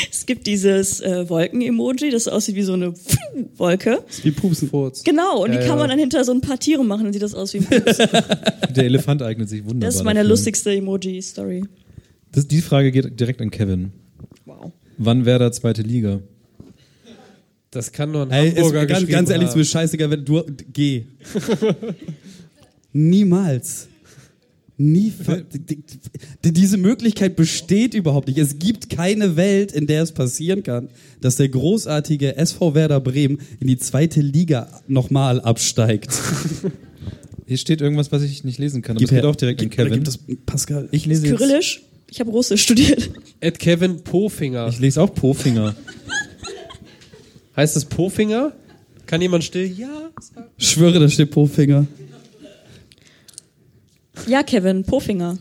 es 0.10 0.26
gibt 0.26 0.48
dieses 0.48 1.02
äh, 1.02 1.28
Wolken-Emoji, 1.28 2.12
das 2.12 2.28
aussieht 2.30 2.56
wie 2.56 2.62
so 2.62 2.74
eine 2.74 2.94
Wolke. 3.58 4.04
Wie 4.22 4.32
Pupsen. 4.32 4.70
Genau, 5.04 5.44
und 5.44 5.52
Ja, 5.52 5.60
die 5.60 5.68
kann 5.68 5.76
ja. 5.76 5.76
man 5.78 5.90
dann 5.90 6.00
hinter 6.00 6.24
so 6.24 6.32
ein 6.32 6.40
paar 6.42 6.58
Tiere 6.60 6.86
machen, 6.86 7.04
dann 7.06 7.14
sieht 7.14 7.24
das 7.24 7.34
aus 7.34 7.54
wie 7.54 7.58
ein 7.58 7.66
Pups. 7.66 7.98
Der 8.76 8.86
Elefant 8.86 9.22
eignet 9.24 9.50
sich 9.50 9.64
wunderbar. 9.66 9.88
Das 9.90 9.96
ist 9.96 10.04
meine 10.04 10.20
dafür. 10.20 10.30
lustigste 10.30 10.72
Emoji-Story. 10.74 11.66
Das, 12.32 12.48
die 12.48 12.62
Frage 12.62 12.92
geht 12.92 13.20
direkt 13.20 13.42
an 13.42 13.52
Kevin. 13.52 13.92
Wow. 14.46 14.72
Wann 14.98 15.26
wäre 15.26 15.40
da 15.40 15.52
zweite 15.52 15.82
Liga? 15.82 16.20
Das 17.72 17.92
kann 17.92 18.12
nur 18.12 18.24
ein 18.24 18.32
Ey, 18.32 18.50
ist, 18.50 18.58
Hamburger 18.58 18.86
ganz, 18.86 19.00
geschrieben 19.00 19.12
ganz 19.12 19.30
ehrlich, 19.32 19.46
es 19.48 19.52
haben. 19.54 19.60
mir 19.60 19.66
scheißegal, 19.66 20.10
wenn 20.12 20.24
du 20.26 20.44
geh. 20.72 21.06
Niemals. 22.94 23.88
Nie. 24.78 25.14
Diese 26.44 26.78
Möglichkeit 26.78 27.36
besteht 27.36 27.94
überhaupt 27.94 28.28
nicht. 28.28 28.38
Es 28.40 28.58
gibt 28.60 28.90
keine 28.90 29.36
Welt, 29.36 29.72
in 29.72 29.86
der 29.88 30.02
es 30.04 30.12
passieren 30.12 30.64
kann, 30.64 30.90
dass 31.22 31.36
der 31.36 31.50
großartige 31.50 32.36
SV 32.36 32.74
Werder 32.74 33.00
Bremen 33.00 33.40
in 33.60 33.68
die 33.68 33.78
zweite 33.78 34.22
Liga 34.22 34.82
nochmal 34.88 35.40
absteigt. 35.42 36.12
Hier 37.46 37.58
steht 37.58 37.82
irgendwas, 37.82 38.12
was 38.12 38.24
ich 38.24 38.44
nicht 38.44 38.58
lesen 38.58 38.82
kann. 38.82 38.96
Aber 38.96 39.00
Gib 39.00 39.10
das 39.10 39.16
geht 39.18 39.26
auch 39.26 39.36
direkt 39.36 39.60
Gib- 39.60 39.72
an 39.72 39.76
Kevin. 39.76 39.94
gib 39.94 40.04
das 40.06 40.20
Pascal. 40.46 40.88
Ich 40.92 41.06
lese 41.06 41.28
jetzt, 41.28 41.38
Kyrillisch? 41.38 41.84
Ich 42.10 42.20
habe 42.20 42.32
Russisch 42.32 42.64
studiert. 42.64 43.12
Ed 43.42 43.60
Kevin 43.60 44.04
Pofinger. 44.04 44.68
ich 44.70 44.80
lese 44.80 45.02
auch 45.02 45.14
Pofinger. 45.14 45.76
Heißt 47.56 47.76
es 47.78 47.86
Pofinger? 47.86 48.54
Kann 49.06 49.22
jemand 49.22 49.44
still? 49.44 49.66
Ja. 49.78 50.10
sagen? 50.20 50.48
Schwöre, 50.58 51.00
da 51.00 51.10
steht 51.10 51.30
Pofinger. 51.32 51.86
Ja, 54.28 54.44
Kevin, 54.44 54.84
Pofinger. 54.84 55.38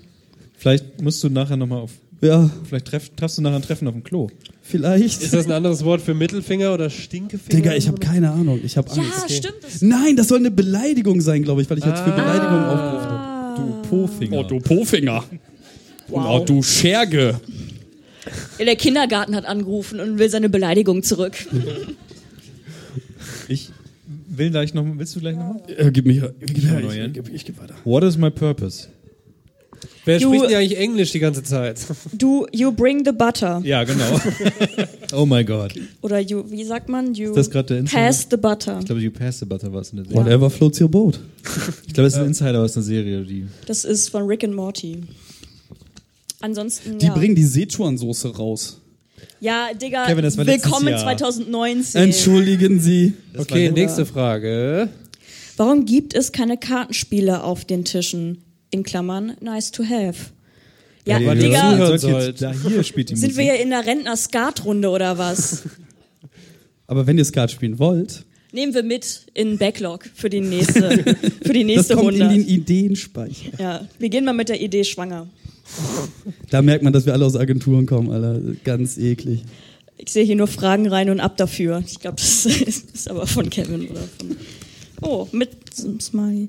Vielleicht 0.57 1.01
musst 1.03 1.23
du 1.25 1.29
nachher 1.29 1.57
nochmal 1.57 1.81
auf. 1.81 1.91
Ja, 2.21 2.49
Vielleicht 2.69 2.87
treff, 2.87 3.11
triffst 3.17 3.39
du 3.39 3.43
nachher 3.43 3.57
ein 3.57 3.63
Treffen 3.63 3.89
auf 3.89 3.95
dem 3.95 4.05
Klo. 4.05 4.29
vielleicht. 4.63 5.23
Ist 5.23 5.35
das 5.35 5.47
ein 5.47 5.53
anderes 5.53 5.85
Wort 5.85 6.01
für 6.01 6.15
Mittelfinger 6.15 6.73
oder 6.73 6.89
Stinkefinger? 6.89 7.51
Digga, 7.63 7.75
ich 7.75 7.89
habe 7.89 7.99
keine 7.99 8.31
Ahnung. 8.31 8.61
Ich 8.63 8.77
habe 8.77 8.89
Ja, 8.95 9.03
Angst. 9.03 9.33
stimmt. 9.39 9.57
Das 9.63 9.83
Nein, 9.83 10.17
das 10.17 10.29
soll 10.29 10.39
eine 10.39 10.53
Beleidigung 10.53 11.21
sein, 11.21 11.43
glaube 11.43 11.63
ich, 11.63 11.69
weil 11.71 11.79
ich 11.79 11.85
jetzt 11.85 12.01
für 12.01 12.13
Ah. 12.13 12.17
Beleidigung 12.17 12.65
aufgerufen 12.65 13.11
habe. 13.11 13.83
Du 13.83 13.89
Pofinger. 13.89 14.39
Oh, 14.39 14.43
du 14.45 14.59
Pofinger. 14.61 15.25
Und 16.09 16.23
auch 16.23 16.45
du 16.45 16.63
Scherge. 16.63 17.41
Ja, 18.59 18.65
der 18.67 18.77
Kindergarten 18.77 19.35
hat 19.35 19.45
angerufen 19.47 19.99
und 19.99 20.19
will 20.21 20.31
seine 20.31 20.49
Beleidigung 20.49 21.03
zurück. 21.03 21.35
Ich 23.49 23.71
will 24.39 24.51
gleich 24.51 24.75
noch. 24.75 24.85
Willst 24.97 25.15
du 25.17 25.21
gleich 25.21 25.37
nochmal? 25.37 25.61
Äh, 25.77 25.91
gib 25.91 26.07
mich, 26.07 26.21
gib 26.41 26.65
noch 26.65 26.81
ich, 26.81 26.99
ich, 26.99 27.17
ich, 27.29 27.35
ich 27.35 27.45
geb 27.45 27.61
weiter. 27.61 27.75
What 27.85 28.03
is 28.05 28.17
my 28.17 28.31
purpose? 28.31 28.89
Wer 30.05 30.19
Du- 30.19 30.27
spricht 30.35 30.51
denn 30.51 30.57
eigentlich 30.59 30.79
Englisch 30.79 31.13
die 31.13 31.19
ganze 31.21 31.43
Zeit? 31.43 31.79
Du, 32.13 32.47
you 32.53 32.73
bring 32.73 33.05
the 33.05 33.13
butter. 33.13 33.61
Ja, 33.65 33.85
genau. 33.85 34.21
oh 35.13 35.25
my 35.27 35.45
God. 35.45 35.75
Oder 36.01 36.19
you, 36.21 36.45
wie 36.51 36.65
sagt 36.65 36.89
man? 36.89 37.15
You 37.15 37.31
Ist 37.31 37.37
das 37.37 37.51
gerade 37.51 37.69
der 37.69 37.79
Insider? 37.79 38.03
pass 38.07 38.27
the 38.31 38.37
butter. 38.37 38.79
Ich 38.81 38.87
glaube, 38.87 39.01
You 39.01 39.11
Pass 39.13 39.39
the 39.39 39.45
Butter 39.45 39.73
war 39.73 39.81
es 39.81 39.91
in 39.91 39.97
der 39.99 40.07
Serie. 40.07 40.21
Whatever 40.25 40.51
floats 40.51 40.81
your 40.81 40.89
boat. 40.89 41.21
Ich 41.87 41.95
glaube, 41.95 42.07
es 42.09 42.15
ist 42.15 42.21
ein 42.21 42.27
Insider 42.27 42.61
aus 42.61 42.77
einer 42.77 42.85
Serie, 42.85 43.25
die. 43.25 43.47
Das 43.67 43.85
ist 43.85 44.09
von 44.09 44.25
Rick 44.25 44.43
and 44.45 44.55
Morty. 44.55 45.03
Ansonsten, 46.41 46.99
Die 46.99 47.07
ja. 47.07 47.15
bringen 47.15 47.35
die 47.37 47.45
Sichuan-Soße 47.45 48.37
raus. 48.37 48.81
Ja, 49.41 49.71
Digga, 49.75 50.07
Kevin, 50.07 50.23
das 50.25 50.37
war 50.37 50.45
letztes 50.45 50.65
willkommen 50.67 50.89
Jahr. 50.89 51.01
2019. 51.03 52.01
Entschuldigen 52.03 52.81
Sie. 52.81 53.15
Das 53.33 53.43
Okay, 53.43 53.71
nächste 53.71 54.07
Frage. 54.07 54.89
Warum 55.57 55.85
gibt 55.85 56.15
es 56.15 56.33
keine 56.33 56.57
Kartenspiele 56.57 57.43
auf 57.43 57.65
den 57.65 57.85
Tischen? 57.85 58.43
In 58.71 58.83
Klammern, 58.85 59.37
nice 59.41 59.71
to 59.71 59.85
have. 59.85 60.15
Ja, 61.07 61.17
Weil 61.17 61.37
ihr 61.39 61.49
Digga, 61.49 61.71
zuhört 61.73 62.01
sollt 62.01 62.15
jetzt, 62.15 62.39
sollt. 62.39 62.43
da 62.43 62.69
hier 62.69 62.83
spielt 62.85 63.11
die 63.11 63.17
sind 63.17 63.31
Musik. 63.31 63.45
wir 63.45 63.53
hier 63.53 63.63
in 63.63 63.71
der 63.71 63.85
Rentner-Skat-Runde 63.85 64.89
oder 64.89 65.19
was? 65.19 65.65
Aber 66.87 67.07
wenn 67.07 67.19
ihr 67.19 67.25
Skat 67.25 67.51
spielen 67.51 67.79
wollt, 67.79 68.25
Nehmen 68.55 68.75
wir 68.75 68.83
mit 68.83 69.23
in 69.33 69.57
Backlog 69.57 70.05
für 70.15 70.29
die 70.29 70.41
nächste, 70.43 71.17
für 71.43 71.55
die 71.55 71.65
nächste 71.65 71.95
das 71.95 72.03
kommt 72.03 72.13
Runde. 72.21 72.27
in 72.27 72.31
den 72.43 72.47
Ideenspeicher. 72.47 73.51
Ja, 73.59 73.89
wir 73.99 74.11
gehen 74.11 74.27
mal 74.27 74.35
mit 74.35 74.51
der 74.51 74.61
Idee 74.61 74.85
schwanger. 74.85 75.27
Da 76.51 76.63
merkt 76.63 76.83
man, 76.85 76.93
dass 76.93 77.07
wir 77.07 77.13
alle 77.13 77.25
aus 77.25 77.37
Agenturen 77.37 77.87
kommen, 77.87 78.11
Alter. 78.11 78.41
Ganz 78.65 78.99
eklig. 78.99 79.43
Ich 79.97 80.13
sehe 80.13 80.25
hier 80.25 80.37
nur 80.37 80.49
Fragen 80.49 80.89
rein 80.89 81.11
und 81.11 81.21
ab 81.21 81.37
dafür. 81.37 81.83
Ich 81.87 82.01
glaube, 82.01 82.17
das 82.17 82.47
ist 82.95 83.09
aber 83.09 83.27
von 83.27 83.49
Kevin 83.51 83.89
oder 83.89 84.03
von. 84.19 84.37
Oh, 85.01 85.29
mit 85.33 85.51
Smiley. 85.75 86.49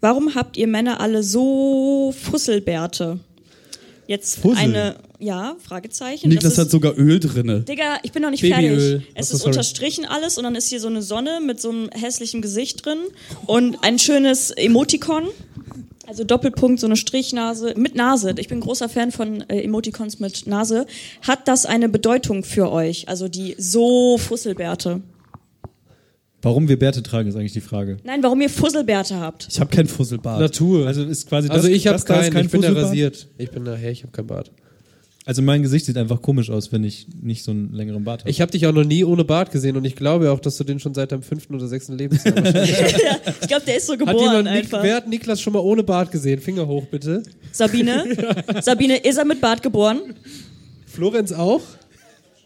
Warum 0.00 0.34
habt 0.34 0.56
ihr 0.56 0.66
Männer 0.66 1.00
alle 1.00 1.22
so 1.22 2.14
Fusselbärte? 2.16 3.20
Jetzt 4.06 4.38
Fussel? 4.40 4.58
eine, 4.58 4.96
ja, 5.18 5.56
Fragezeichen. 5.66 6.28
Niklas 6.28 6.56
Das 6.56 6.66
hat 6.66 6.70
sogar 6.70 6.98
Öl 6.98 7.20
drinne. 7.20 7.60
Digga, 7.60 7.98
ich 8.02 8.12
bin 8.12 8.20
noch 8.22 8.30
nicht 8.30 8.42
Babyöl. 8.42 9.00
fertig. 9.00 9.12
Es 9.14 9.30
ist 9.30 9.38
sorry. 9.40 9.52
unterstrichen 9.52 10.04
alles 10.04 10.36
und 10.36 10.44
dann 10.44 10.54
ist 10.56 10.68
hier 10.68 10.80
so 10.80 10.88
eine 10.88 11.00
Sonne 11.00 11.40
mit 11.44 11.60
so 11.60 11.70
einem 11.70 11.88
hässlichen 11.90 12.42
Gesicht 12.42 12.84
drin 12.84 12.98
und 13.46 13.82
ein 13.82 13.98
schönes 13.98 14.50
Emoticon. 14.50 15.24
Also 16.06 16.24
Doppelpunkt, 16.24 16.80
so 16.80 16.86
eine 16.86 16.96
Strichnase 16.96 17.74
mit 17.76 17.94
Nase. 17.94 18.34
Ich 18.38 18.48
bin 18.48 18.60
großer 18.60 18.88
Fan 18.88 19.10
von 19.10 19.40
äh, 19.48 19.62
Emoticons 19.62 20.20
mit 20.20 20.46
Nase. 20.46 20.86
Hat 21.22 21.48
das 21.48 21.64
eine 21.66 21.88
Bedeutung 21.88 22.44
für 22.44 22.70
euch? 22.70 23.08
Also 23.08 23.28
die 23.28 23.54
so 23.58 24.18
Fusselbärte? 24.18 25.00
Warum 26.42 26.68
wir 26.68 26.78
Bärte 26.78 27.02
tragen, 27.02 27.28
ist 27.30 27.36
eigentlich 27.36 27.54
die 27.54 27.62
Frage. 27.62 27.96
Nein, 28.04 28.22
warum 28.22 28.38
ihr 28.42 28.50
Fusselbärte 28.50 29.18
habt? 29.18 29.48
Ich 29.50 29.58
habe 29.60 29.74
kein 29.74 29.86
Fusselbart. 29.86 30.40
Natur. 30.40 30.86
Also 30.86 31.02
ist 31.04 31.26
quasi 31.26 31.48
Also 31.48 31.68
das, 31.68 31.74
ich 31.76 31.86
habe 31.86 31.98
da 31.98 32.04
keinen, 32.20 32.32
kein 32.34 32.44
ich 32.44 32.50
bin 32.52 32.60
ja 32.60 32.68
Fusselbart? 32.68 32.90
rasiert. 32.90 33.28
Ich 33.38 33.50
bin 33.50 33.62
nachher, 33.62 33.90
ich 33.90 34.02
habe 34.02 34.12
keinen 34.12 34.26
Bart. 34.26 34.52
Also 35.26 35.40
mein 35.40 35.62
Gesicht 35.62 35.86
sieht 35.86 35.96
einfach 35.96 36.20
komisch 36.20 36.50
aus, 36.50 36.70
wenn 36.70 36.84
ich 36.84 37.06
nicht 37.22 37.44
so 37.44 37.50
einen 37.50 37.72
längeren 37.72 38.04
Bart 38.04 38.20
habe. 38.20 38.30
Ich 38.30 38.42
habe 38.42 38.52
dich 38.52 38.66
auch 38.66 38.72
noch 38.72 38.84
nie 38.84 39.04
ohne 39.04 39.24
Bart 39.24 39.50
gesehen 39.50 39.74
und 39.76 39.84
ich 39.86 39.96
glaube 39.96 40.30
auch, 40.30 40.38
dass 40.38 40.58
du 40.58 40.64
den 40.64 40.78
schon 40.80 40.92
seit 40.92 41.12
deinem 41.12 41.22
fünften 41.22 41.54
oder 41.54 41.66
sechsten 41.66 41.96
Lebensjahr 41.96 42.36
wahrscheinlich 42.36 42.76
hast. 43.24 43.40
Ich 43.40 43.48
glaube, 43.48 43.64
der 43.66 43.76
ist 43.78 43.86
so 43.86 43.94
Hat 43.94 44.00
geboren 44.00 44.44
Nik, 44.44 44.52
einfach. 44.52 44.82
wer 44.82 44.96
hat 44.96 45.08
Niklas 45.08 45.40
schon 45.40 45.54
mal 45.54 45.60
ohne 45.60 45.82
Bart 45.82 46.10
gesehen? 46.10 46.40
Finger 46.40 46.66
hoch, 46.66 46.84
bitte. 46.90 47.22
Sabine? 47.52 48.04
Sabine, 48.62 48.98
ist 48.98 49.16
er 49.16 49.24
mit 49.24 49.40
Bart 49.40 49.62
geboren? 49.62 50.00
Florenz 50.86 51.32
auch? 51.32 51.62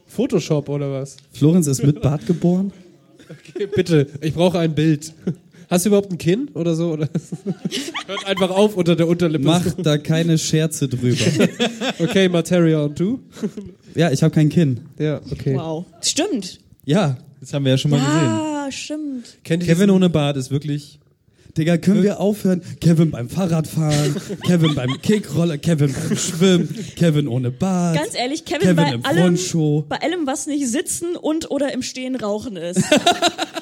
Photoshop 0.07 0.69
oder 0.69 0.93
was? 0.93 1.17
Florenz 1.33 1.67
ist 1.67 1.83
mit 1.83 2.01
Bart 2.01 2.27
geboren? 2.27 2.73
Okay, 3.29 3.67
bitte, 3.67 4.07
ich 4.21 4.35
brauche 4.35 4.59
ein 4.59 4.75
Bild. 4.75 5.13
Hast 5.71 5.85
du 5.85 5.91
überhaupt 5.91 6.11
ein 6.11 6.19
Kinn 6.19 6.49
oder 6.55 6.75
so? 6.75 6.93
Oder? 6.93 7.09
Hört 8.07 8.27
einfach 8.27 8.51
auf 8.51 8.77
unter 8.77 8.97
der 8.97 9.07
Unterlippe. 9.07 9.45
Mach 9.45 9.65
da 9.77 9.99
keine 9.99 10.39
Scherze 10.39 10.89
drüber. 10.89 11.17
Okay, 12.01 12.29
Materia 12.29 12.81
und 12.85 12.99
du? 12.99 13.19
Ja, 13.97 14.11
ich 14.13 14.23
habe 14.23 14.33
kein 14.33 14.49
Kinn. 14.49 14.81
Ja, 14.99 15.21
okay. 15.33 15.57
Wow. 15.57 15.85
Stimmt. 16.01 16.59
Ja. 16.85 17.19
Das 17.41 17.53
haben 17.53 17.65
wir 17.65 17.73
ja 17.73 17.79
schon 17.79 17.91
mal 17.91 17.99
gesehen. 17.99 18.13
Ja, 18.15 18.69
stimmt. 18.71 19.39
Kennt 19.45 19.63
Kevin 19.65 19.75
diesen- 19.77 19.91
ohne 19.91 20.09
Bart 20.11 20.37
ist 20.37 20.51
wirklich. 20.51 21.01
Digga, 21.57 21.77
können 21.77 22.05
wir 22.05 22.21
aufhören? 22.21 22.63
Kevin 22.81 23.11
beim 23.11 23.29
Fahrradfahren, 23.29 24.15
Kevin 24.47 24.77
beim 24.77 24.91
Kickroller, 25.03 25.59
Kevin 25.59 25.93
beim 25.93 26.17
Schwimmen, 26.17 26.73
Kevin 26.95 27.27
ohne 27.27 27.51
Bart. 27.51 27.97
Ganz 27.97 28.15
ehrlich, 28.15 28.45
Kevin, 28.45 28.61
Kevin 28.61 28.77
bei 28.77 28.93
im 28.93 29.05
allem, 29.05 29.19
Frontshow. 29.37 29.85
bei 29.89 30.01
allem, 30.01 30.25
was 30.27 30.47
nicht 30.47 30.69
sitzen 30.69 31.17
und 31.17 31.51
oder 31.51 31.73
im 31.73 31.83
Stehen 31.83 32.15
rauchen 32.15 32.57
ist. 32.57 32.81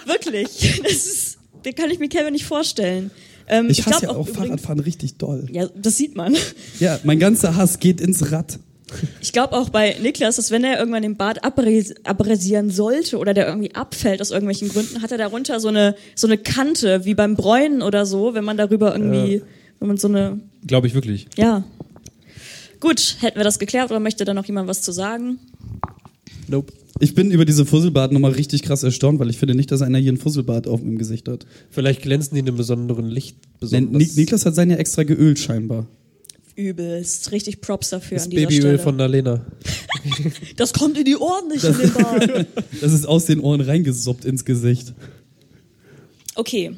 Wirklich. 0.06 0.80
Das 0.82 0.92
ist, 1.06 1.35
das 1.66 1.74
kann 1.74 1.90
ich 1.90 1.98
mir 1.98 2.08
Kevin 2.08 2.32
nicht 2.32 2.44
vorstellen. 2.46 3.10
Ähm, 3.48 3.68
Ich 3.70 3.80
hasse 3.86 4.00
glaub 4.00 4.02
ja 4.02 4.08
auch 4.10 4.20
übrigens- 4.28 4.36
Fahrradfahren 4.38 4.80
richtig 4.80 5.16
doll. 5.18 5.46
Ja, 5.52 5.68
das 5.76 5.96
sieht 5.96 6.16
man. 6.16 6.34
Ja, 6.80 6.98
mein 7.04 7.18
ganzer 7.18 7.56
Hass 7.56 7.78
geht 7.78 8.00
ins 8.00 8.32
Rad. 8.32 8.58
Ich 9.20 9.32
glaube 9.32 9.54
auch 9.56 9.68
bei 9.68 9.96
Niklas, 10.00 10.36
dass 10.36 10.52
wenn 10.52 10.62
er 10.62 10.78
irgendwann 10.78 11.02
den 11.02 11.16
Bart 11.16 11.42
abras 11.44 11.92
abrasieren 12.04 12.70
sollte 12.70 13.18
oder 13.18 13.34
der 13.34 13.46
irgendwie 13.48 13.74
abfällt 13.74 14.20
aus 14.20 14.30
irgendwelchen 14.30 14.68
Gründen, 14.68 15.02
hat 15.02 15.10
er 15.10 15.18
darunter 15.18 15.58
so 15.58 15.68
eine, 15.68 15.96
so 16.14 16.28
eine 16.28 16.38
Kante, 16.38 17.04
wie 17.04 17.14
beim 17.14 17.34
Bräunen 17.34 17.82
oder 17.82 18.06
so, 18.06 18.34
wenn 18.34 18.44
man 18.44 18.56
darüber 18.56 18.92
irgendwie, 18.96 19.42
wenn 19.80 19.88
man 19.88 19.96
so 19.96 20.06
eine, 20.08 20.40
Glaube 20.66 20.86
ich 20.86 20.94
wirklich. 20.94 21.26
ja. 21.36 21.64
Gut, 22.78 23.16
hätten 23.20 23.38
wir 23.38 23.44
das 23.44 23.58
geklärt 23.58 23.90
oder 23.90 24.00
möchte 24.00 24.24
da 24.24 24.34
noch 24.34 24.44
jemand 24.44 24.68
was 24.68 24.82
zu 24.82 24.92
sagen? 24.92 25.38
Nope. 26.46 26.72
Ich 26.98 27.14
bin 27.14 27.30
über 27.30 27.44
diese 27.44 27.66
Fusselbart 27.66 28.12
nochmal 28.12 28.32
richtig 28.32 28.62
krass 28.62 28.82
erstaunt, 28.82 29.18
weil 29.18 29.28
ich 29.28 29.38
finde 29.38 29.54
nicht, 29.54 29.70
dass 29.70 29.82
einer 29.82 29.98
hier 29.98 30.10
einen 30.10 30.18
Fusselbart 30.18 30.66
auf 30.66 30.80
dem 30.80 30.96
Gesicht 30.96 31.28
hat. 31.28 31.46
Vielleicht 31.70 32.02
glänzen 32.02 32.34
die 32.34 32.40
in 32.40 32.48
einem 32.48 32.56
besonderen 32.56 33.06
Licht. 33.06 33.36
Besonders. 33.60 34.00
Nik 34.00 34.16
Niklas 34.16 34.46
hat 34.46 34.54
seinen 34.54 34.70
ja 34.70 34.76
extra 34.76 35.02
geölt 35.02 35.38
scheinbar. 35.38 35.86
Übelst. 36.54 37.32
Richtig 37.32 37.60
Props 37.60 37.90
dafür 37.90 38.16
das 38.16 38.24
an 38.24 38.30
dieser 38.30 38.46
Babyöl 38.46 38.60
Stelle. 38.60 38.78
von 38.78 38.96
Nalena. 38.96 39.44
das 40.56 40.72
kommt 40.72 40.96
in 40.96 41.04
die 41.04 41.16
Ohren 41.16 41.48
nicht 41.48 41.64
in 41.64 41.76
den 41.76 41.92
Bart. 41.92 42.46
Das 42.80 42.92
ist 42.92 43.06
aus 43.06 43.26
den 43.26 43.40
Ohren 43.40 43.60
reingesuppt 43.60 44.24
ins 44.24 44.46
Gesicht. 44.46 44.94
Okay. 46.34 46.74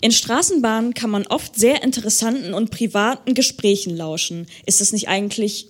In 0.00 0.12
Straßenbahnen 0.12 0.94
kann 0.94 1.10
man 1.10 1.26
oft 1.26 1.56
sehr 1.56 1.82
interessanten 1.82 2.54
und 2.54 2.70
privaten 2.70 3.34
Gesprächen 3.34 3.94
lauschen. 3.94 4.46
Ist 4.64 4.80
das 4.80 4.92
nicht 4.92 5.08
eigentlich 5.08 5.68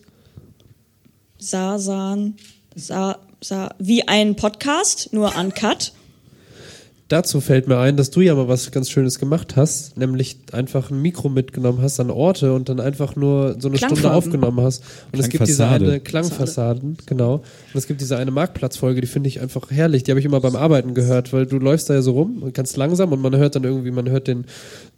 Sasan, 1.39 2.37
Sa, 2.75 3.15
Sa, 3.15 3.28
wie 3.79 4.07
ein 4.07 4.37
Podcast, 4.37 5.13
nur 5.13 5.37
uncut? 5.37 5.93
Dazu 7.09 7.41
fällt 7.41 7.69
mir 7.69 7.79
ein, 7.79 7.97
dass 7.97 8.11
du 8.11 8.21
ja 8.21 8.35
mal 8.35 8.49
was 8.49 8.71
ganz 8.71 8.91
Schönes 8.91 9.19
gemacht 9.19 9.57
hast, 9.57 9.97
nämlich 9.97 10.37
einfach 10.53 10.91
ein 10.91 11.01
Mikro 11.01 11.31
mitgenommen 11.31 11.81
hast 11.81 11.99
an 12.01 12.11
Orte 12.11 12.53
und 12.53 12.69
dann 12.69 12.81
einfach 12.81 13.17
nur 13.17 13.57
so 13.59 13.69
eine 13.69 13.79
Stunde 13.79 14.13
aufgenommen 14.13 14.61
hast. 14.61 14.85
Und 15.11 15.19
es 15.19 15.31
gibt 15.31 15.49
diese 15.49 15.67
eine 15.67 16.01
Klangfassaden, 16.01 16.99
genau. 17.07 17.37
Und 17.37 17.79
es 17.79 17.87
gibt 17.87 18.03
diese 18.03 18.19
eine 18.19 18.31
Marktplatzfolge, 18.31 19.01
die 19.01 19.07
finde 19.07 19.29
ich 19.29 19.41
einfach 19.41 19.71
herrlich. 19.71 20.03
Die 20.03 20.11
habe 20.11 20.21
ich 20.21 20.27
immer 20.27 20.41
beim 20.41 20.55
Arbeiten 20.55 20.93
gehört, 20.93 21.33
weil 21.33 21.47
du 21.47 21.59
läufst 21.59 21.89
da 21.89 21.95
ja 21.95 22.03
so 22.03 22.13
rum 22.13 22.43
und 22.43 22.53
ganz 22.53 22.77
langsam 22.77 23.11
und 23.11 23.23
man 23.23 23.35
hört 23.35 23.57
dann 23.57 23.65
irgendwie, 23.65 23.91
man 23.91 24.11
hört 24.11 24.29
den, 24.29 24.45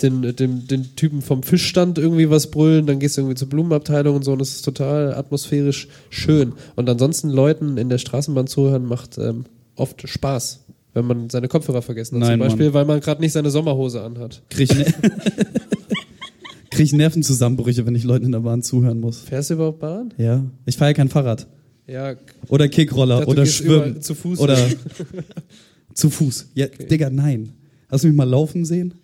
den, 0.02 0.34
den, 0.34 0.66
den 0.66 0.96
Typen 0.96 1.22
vom 1.22 1.44
Fischstand 1.44 1.96
irgendwie 1.96 2.28
was 2.28 2.50
brüllen, 2.50 2.86
dann 2.86 2.98
gehst 2.98 3.16
du 3.16 3.20
irgendwie 3.20 3.36
zur 3.36 3.48
Blumenabteilung 3.48 4.16
und 4.16 4.24
so 4.24 4.32
und 4.32 4.42
es 4.42 4.56
ist 4.56 4.62
total 4.62 5.14
atmosphärisch 5.14 5.86
schön. 6.08 6.54
Und 6.74 6.90
ansonsten 6.90 7.30
Leuten 7.30 7.76
in 7.76 7.88
der 7.88 7.98
Straßenbahn 7.98 8.48
zuhören 8.48 8.84
macht 8.84 9.16
ähm, 9.16 9.44
oft 9.76 10.08
Spaß. 10.08 10.59
Wenn 10.92 11.04
man 11.06 11.30
seine 11.30 11.46
Kopfhörer 11.48 11.82
vergessen 11.82 12.16
hat, 12.16 12.28
Nein, 12.28 12.38
zum 12.40 12.48
Beispiel, 12.48 12.66
Mann. 12.66 12.74
weil 12.74 12.84
man 12.84 13.00
gerade 13.00 13.20
nicht 13.20 13.32
seine 13.32 13.50
Sommerhose 13.50 14.02
anhat. 14.02 14.42
Krieg 14.50 14.70
ich, 14.72 14.76
ne 14.78 14.84
Krieg 16.70 16.86
ich 16.86 16.92
Nervenzusammenbrüche, 16.92 17.86
wenn 17.86 17.94
ich 17.94 18.04
Leuten 18.04 18.26
in 18.26 18.32
der 18.32 18.40
Bahn 18.40 18.62
zuhören 18.62 18.98
muss. 19.00 19.20
Fährst 19.20 19.50
du 19.50 19.54
überhaupt 19.54 19.78
Bahn? 19.80 20.12
Ja. 20.18 20.44
Ich 20.66 20.76
fahre 20.76 20.90
ja 20.90 20.94
kein 20.94 21.08
Fahrrad. 21.08 21.46
Ja. 21.86 22.14
Oder 22.48 22.68
Kickroller 22.68 23.18
dachte, 23.18 23.30
oder 23.30 23.46
Schwimmen. 23.46 24.00
zu 24.02 24.14
Fuß. 24.14 24.38
Oder 24.40 24.56
zu 25.94 26.10
Fuß. 26.10 26.48
Ja, 26.54 26.66
Digga, 26.66 27.10
nein. 27.10 27.52
Hast 27.88 28.04
du 28.04 28.08
mich 28.08 28.16
mal 28.16 28.24
laufen 28.28 28.64
sehen? 28.64 28.94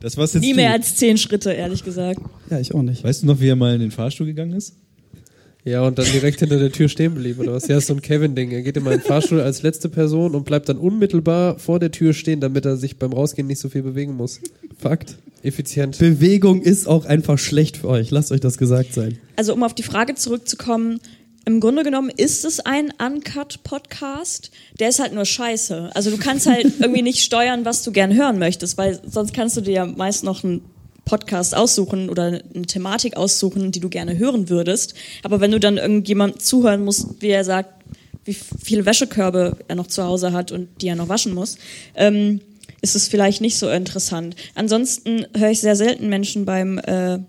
Das 0.00 0.16
war's 0.16 0.34
jetzt 0.34 0.42
Nie 0.42 0.50
du. 0.50 0.56
mehr 0.56 0.72
als 0.72 0.94
zehn 0.96 1.16
Schritte, 1.18 1.52
ehrlich 1.52 1.82
gesagt. 1.84 2.20
Ja, 2.50 2.60
ich 2.60 2.74
auch 2.74 2.82
nicht. 2.82 3.02
Weißt 3.02 3.22
du 3.22 3.26
noch, 3.26 3.40
wie 3.40 3.48
er 3.48 3.56
mal 3.56 3.74
in 3.74 3.80
den 3.80 3.90
Fahrstuhl 3.90 4.26
gegangen 4.26 4.52
ist? 4.52 4.76
Ja, 5.66 5.82
und 5.82 5.98
dann 5.98 6.06
direkt 6.06 6.38
hinter 6.38 6.60
der 6.60 6.70
Tür 6.70 6.88
stehen 6.88 7.16
blieb, 7.16 7.40
oder 7.40 7.54
was? 7.54 7.66
Ja, 7.66 7.78
ist 7.78 7.88
so 7.88 7.94
ein 7.94 8.00
Kevin-Ding. 8.00 8.52
Er 8.52 8.62
geht 8.62 8.76
immer 8.76 8.92
in 8.92 9.00
den 9.00 9.04
Fahrstuhl 9.04 9.40
als 9.40 9.62
letzte 9.62 9.88
Person 9.88 10.36
und 10.36 10.44
bleibt 10.44 10.68
dann 10.68 10.78
unmittelbar 10.78 11.58
vor 11.58 11.80
der 11.80 11.90
Tür 11.90 12.12
stehen, 12.12 12.40
damit 12.40 12.64
er 12.64 12.76
sich 12.76 13.00
beim 13.00 13.12
Rausgehen 13.12 13.48
nicht 13.48 13.58
so 13.58 13.68
viel 13.68 13.82
bewegen 13.82 14.14
muss. 14.14 14.40
Fakt. 14.78 15.16
Effizient. 15.42 15.98
Bewegung 15.98 16.62
ist 16.62 16.86
auch 16.86 17.04
einfach 17.04 17.36
schlecht 17.36 17.78
für 17.78 17.88
euch. 17.88 18.12
Lasst 18.12 18.30
euch 18.30 18.38
das 18.38 18.58
gesagt 18.58 18.94
sein. 18.94 19.18
Also 19.34 19.54
um 19.54 19.64
auf 19.64 19.74
die 19.74 19.82
Frage 19.82 20.14
zurückzukommen, 20.14 21.00
im 21.44 21.58
Grunde 21.58 21.82
genommen 21.82 22.10
ist 22.16 22.44
es 22.44 22.60
ein 22.60 22.92
Uncut-Podcast. 23.04 24.52
Der 24.78 24.90
ist 24.90 25.00
halt 25.00 25.14
nur 25.14 25.24
scheiße. 25.24 25.90
Also 25.94 26.12
du 26.12 26.16
kannst 26.16 26.46
halt 26.46 26.74
irgendwie 26.80 27.02
nicht 27.02 27.24
steuern, 27.24 27.64
was 27.64 27.82
du 27.82 27.90
gern 27.90 28.14
hören 28.14 28.38
möchtest, 28.38 28.78
weil 28.78 29.00
sonst 29.04 29.34
kannst 29.34 29.56
du 29.56 29.62
dir 29.62 29.72
ja 29.72 29.86
meist 29.86 30.22
noch 30.22 30.44
einen 30.44 30.62
Podcast 31.06 31.56
aussuchen 31.56 32.10
oder 32.10 32.24
eine 32.24 32.66
Thematik 32.66 33.16
aussuchen, 33.16 33.72
die 33.72 33.80
du 33.80 33.88
gerne 33.88 34.18
hören 34.18 34.50
würdest. 34.50 34.94
Aber 35.22 35.40
wenn 35.40 35.52
du 35.52 35.60
dann 35.60 35.78
irgendjemand 35.78 36.42
zuhören 36.42 36.84
musst, 36.84 37.22
wie 37.22 37.28
er 37.28 37.44
sagt, 37.44 37.70
wie 38.24 38.34
viele 38.34 38.84
Wäschekörbe 38.84 39.56
er 39.68 39.76
noch 39.76 39.86
zu 39.86 40.02
Hause 40.02 40.32
hat 40.32 40.52
und 40.52 40.68
die 40.82 40.88
er 40.88 40.96
noch 40.96 41.08
waschen 41.08 41.32
muss, 41.32 41.56
ähm, 41.94 42.40
ist 42.82 42.96
es 42.96 43.08
vielleicht 43.08 43.40
nicht 43.40 43.56
so 43.56 43.70
interessant. 43.70 44.36
Ansonsten 44.54 45.26
höre 45.34 45.50
ich 45.50 45.60
sehr 45.60 45.76
selten 45.76 46.08
Menschen 46.08 46.44
beim 46.44 46.78
äh, 46.78 47.20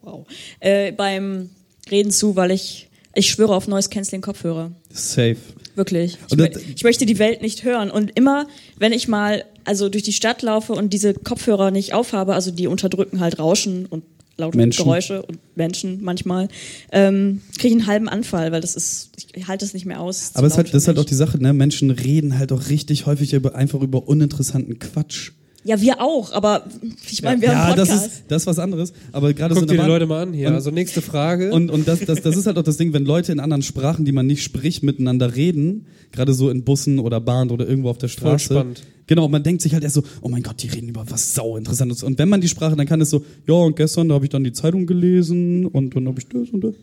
wow, 0.00 0.26
äh, 0.60 0.90
beim 0.92 1.50
Reden 1.90 2.10
zu, 2.10 2.34
weil 2.34 2.50
ich 2.50 2.88
ich 3.14 3.30
schwöre 3.30 3.54
auf 3.54 3.68
Noise 3.68 3.90
Canceling 3.90 4.22
Kopfhörer. 4.22 4.72
Safe. 4.90 5.36
Wirklich. 5.74 6.18
Ich, 6.28 6.36
mö- 6.36 6.58
ich 6.76 6.84
möchte 6.84 7.06
die 7.06 7.18
Welt 7.18 7.42
nicht 7.42 7.64
hören. 7.64 7.90
Und 7.90 8.12
immer, 8.14 8.46
wenn 8.78 8.92
ich 8.92 9.08
mal 9.08 9.44
also 9.64 9.88
durch 9.88 10.02
die 10.02 10.12
Stadt 10.12 10.42
laufe 10.42 10.72
und 10.72 10.92
diese 10.92 11.14
Kopfhörer 11.14 11.70
nicht 11.70 11.94
aufhabe, 11.94 12.34
also 12.34 12.50
die 12.50 12.66
unterdrücken 12.66 13.20
halt 13.20 13.38
Rauschen 13.38 13.86
und 13.86 14.02
laute 14.38 14.56
Menschen. 14.56 14.84
Geräusche 14.84 15.22
und 15.22 15.38
Menschen 15.54 16.02
manchmal, 16.02 16.48
ähm, 16.90 17.42
kriege 17.58 17.68
ich 17.68 17.80
einen 17.80 17.86
halben 17.86 18.08
Anfall, 18.08 18.50
weil 18.50 18.60
das 18.60 18.74
ist, 18.74 19.10
ich 19.34 19.46
halte 19.46 19.64
es 19.64 19.72
nicht 19.74 19.86
mehr 19.86 20.00
aus. 20.00 20.32
Aber 20.34 20.46
es 20.46 20.56
halt, 20.56 20.68
das 20.68 20.82
ist 20.82 20.88
halt 20.88 20.98
auch 20.98 21.04
die 21.04 21.14
Sache, 21.14 21.38
ne? 21.40 21.52
Menschen 21.52 21.90
reden 21.90 22.38
halt 22.38 22.50
auch 22.50 22.68
richtig 22.68 23.06
häufig 23.06 23.34
über, 23.34 23.54
einfach 23.54 23.80
über 23.82 24.08
uninteressanten 24.08 24.78
Quatsch. 24.78 25.32
Ja, 25.64 25.80
wir 25.80 26.00
auch, 26.00 26.32
aber 26.32 26.64
ich 27.08 27.22
meine, 27.22 27.40
wir 27.40 27.48
ja, 27.48 27.54
haben 27.54 27.66
einen 27.68 27.76
das 27.76 27.88
Podcast. 27.88 28.06
ist, 28.12 28.22
das 28.28 28.42
ist 28.42 28.46
was 28.46 28.58
anderes. 28.58 28.92
Aber 29.12 29.32
gerade 29.32 29.54
so 29.54 29.60
Guck 29.60 29.70
in 29.70 29.76
dir 29.76 29.82
die 29.84 29.88
Leute 29.88 30.06
mal 30.06 30.22
an 30.22 30.32
hier. 30.32 30.48
Und- 30.48 30.54
also 30.54 30.70
nächste 30.72 31.02
Frage. 31.02 31.52
Und, 31.52 31.70
und 31.70 31.86
das, 31.86 32.00
das, 32.00 32.20
das 32.20 32.36
ist 32.36 32.46
halt 32.46 32.58
auch 32.58 32.62
das 32.64 32.76
Ding, 32.78 32.92
wenn 32.92 33.04
Leute 33.04 33.30
in 33.30 33.38
anderen 33.38 33.62
Sprachen, 33.62 34.04
die 34.04 34.10
man 34.12 34.26
nicht 34.26 34.42
spricht, 34.42 34.82
miteinander 34.82 35.36
reden, 35.36 35.86
gerade 36.10 36.34
so 36.34 36.50
in 36.50 36.64
Bussen 36.64 36.98
oder 36.98 37.20
Bahn 37.20 37.50
oder 37.50 37.68
irgendwo 37.68 37.90
auf 37.90 37.98
der 37.98 38.08
Voll 38.08 38.38
Straße. 38.38 38.54
spannend. 38.54 38.82
Genau, 39.06 39.28
man 39.28 39.42
denkt 39.42 39.62
sich 39.62 39.72
halt 39.74 39.84
erst 39.84 39.96
so, 39.96 40.02
oh 40.20 40.28
mein 40.28 40.42
Gott, 40.42 40.62
die 40.62 40.68
reden 40.68 40.88
über 40.88 41.04
was 41.08 41.34
sau 41.34 41.56
interessantes. 41.56 42.02
Und 42.02 42.18
wenn 42.18 42.28
man 42.28 42.40
die 42.40 42.48
Sprache, 42.48 42.74
dann 42.76 42.86
kann 42.86 43.00
es 43.00 43.10
so, 43.10 43.24
ja, 43.46 43.54
und 43.54 43.76
gestern, 43.76 44.08
da 44.08 44.14
habe 44.16 44.24
ich 44.24 44.30
dann 44.30 44.42
die 44.44 44.52
Zeitung 44.52 44.86
gelesen 44.86 45.66
und 45.66 45.94
dann 45.94 46.06
habe 46.08 46.18
ich 46.18 46.26
das 46.28 46.48
und 46.50 46.62
das. 46.64 46.74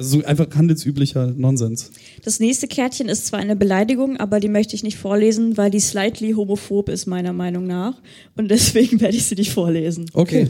Also 0.00 0.18
so 0.18 0.24
einfach 0.24 0.46
handelsüblicher 0.56 1.26
Nonsens. 1.26 1.90
Das 2.24 2.40
nächste 2.40 2.66
Kärtchen 2.66 3.10
ist 3.10 3.26
zwar 3.26 3.38
eine 3.38 3.54
Beleidigung, 3.54 4.16
aber 4.16 4.40
die 4.40 4.48
möchte 4.48 4.74
ich 4.74 4.82
nicht 4.82 4.96
vorlesen, 4.96 5.58
weil 5.58 5.70
die 5.70 5.78
slightly 5.78 6.32
homophob 6.32 6.88
ist, 6.88 7.04
meiner 7.04 7.34
Meinung 7.34 7.66
nach. 7.66 8.00
Und 8.34 8.50
deswegen 8.50 8.98
werde 9.02 9.18
ich 9.18 9.26
sie 9.26 9.34
nicht 9.34 9.52
vorlesen. 9.52 10.06
Okay. 10.14 10.48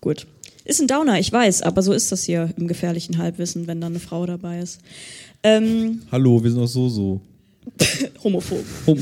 Gut. 0.00 0.26
Ist 0.64 0.80
ein 0.80 0.88
Downer, 0.88 1.20
ich 1.20 1.32
weiß, 1.32 1.62
aber 1.62 1.82
so 1.82 1.92
ist 1.92 2.10
das 2.10 2.24
hier 2.24 2.50
im 2.56 2.66
gefährlichen 2.66 3.18
Halbwissen, 3.18 3.68
wenn 3.68 3.80
da 3.80 3.86
eine 3.86 4.00
Frau 4.00 4.26
dabei 4.26 4.58
ist. 4.58 4.80
Ähm, 5.44 6.02
Hallo, 6.10 6.42
wir 6.42 6.50
sind 6.50 6.60
auch 6.60 6.66
so 6.66 6.88
so. 6.88 7.20
homophob. 8.24 8.64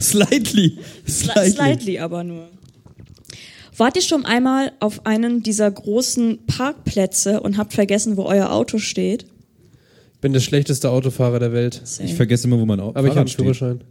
Slightly. 0.00 0.78
Sli 1.04 1.50
slightly 1.50 1.98
aber 1.98 2.22
nur. 2.22 2.48
Wart 3.76 3.96
ihr 3.96 4.02
schon 4.02 4.24
einmal 4.24 4.72
auf 4.80 5.04
einen 5.04 5.42
dieser 5.42 5.70
großen 5.70 6.46
Parkplätze 6.46 7.40
und 7.40 7.58
habt 7.58 7.74
vergessen, 7.74 8.16
wo 8.16 8.22
euer 8.24 8.50
Auto 8.52 8.78
steht? 8.78 9.26
Ich 10.14 10.20
bin 10.20 10.32
der 10.32 10.40
schlechteste 10.40 10.90
Autofahrer 10.90 11.38
der 11.38 11.52
Welt. 11.52 11.82
Same. 11.84 12.08
Ich 12.08 12.14
vergesse 12.14 12.46
immer, 12.46 12.58
wo 12.58 12.64
mein 12.66 12.80
Auto 12.80 12.98
Aber 12.98 13.06
ich 13.06 13.10
habe 13.12 13.20
einen 13.20 13.28
Führerschein. 13.28 13.82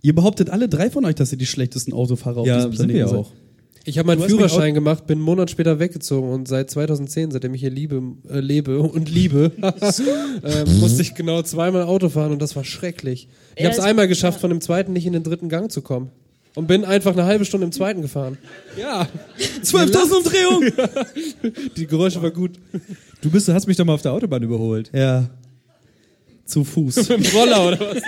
Ihr 0.00 0.14
behauptet 0.14 0.50
alle 0.50 0.68
drei 0.68 0.90
von 0.90 1.04
euch, 1.04 1.14
dass 1.14 1.30
ihr 1.32 1.38
die 1.38 1.46
schlechtesten 1.46 1.92
Autofahrer 1.92 2.38
auf 2.40 2.46
Ja, 2.46 2.56
diesem 2.56 2.72
sind 2.72 2.86
Planeten 2.88 2.98
wir 2.98 3.08
seid. 3.08 3.18
auch. 3.18 3.32
Ich 3.86 3.98
habe 3.98 4.06
meinen 4.06 4.22
Führerschein 4.22 4.70
auch- 4.70 4.74
gemacht, 4.74 5.06
bin 5.06 5.18
einen 5.18 5.24
Monat 5.26 5.50
später 5.50 5.78
weggezogen 5.78 6.30
und 6.30 6.48
seit 6.48 6.70
2010, 6.70 7.30
seitdem 7.32 7.52
ich 7.52 7.60
hier 7.60 7.70
liebe, 7.70 8.02
äh, 8.30 8.40
lebe 8.40 8.80
und 8.80 9.10
liebe, 9.10 9.52
äh, 10.42 10.64
musste 10.80 11.02
ich 11.02 11.14
genau 11.14 11.42
zweimal 11.42 11.82
Auto 11.82 12.08
fahren 12.08 12.32
und 12.32 12.40
das 12.40 12.56
war 12.56 12.64
schrecklich. 12.64 13.28
Ich 13.56 13.64
habe 13.66 13.74
es- 13.76 13.80
einmal 13.82 14.08
geschafft, 14.08 14.40
von 14.40 14.48
dem 14.48 14.62
zweiten 14.62 14.94
nicht 14.94 15.04
in 15.04 15.12
den 15.12 15.22
dritten 15.22 15.50
Gang 15.50 15.70
zu 15.70 15.82
kommen. 15.82 16.10
Und 16.54 16.68
bin 16.68 16.84
einfach 16.84 17.12
eine 17.12 17.24
halbe 17.24 17.44
Stunde 17.44 17.66
im 17.66 17.72
zweiten 17.72 18.02
gefahren. 18.02 18.38
Ja. 18.76 19.08
12.000 19.62 20.16
Umdrehungen! 20.16 20.72
Die 21.76 21.86
Geräusche 21.86 22.22
war 22.22 22.30
gut. 22.30 22.52
Du 23.20 23.30
bist, 23.30 23.48
hast 23.48 23.66
mich 23.66 23.76
doch 23.76 23.84
mal 23.84 23.94
auf 23.94 24.02
der 24.02 24.12
Autobahn 24.12 24.42
überholt. 24.42 24.90
Ja. 24.92 25.28
Zu 26.44 26.62
Fuß. 26.62 26.96
Mit 27.08 27.26
dem 27.26 27.36
Roller 27.36 27.68
oder 27.68 27.80
was? 27.80 28.02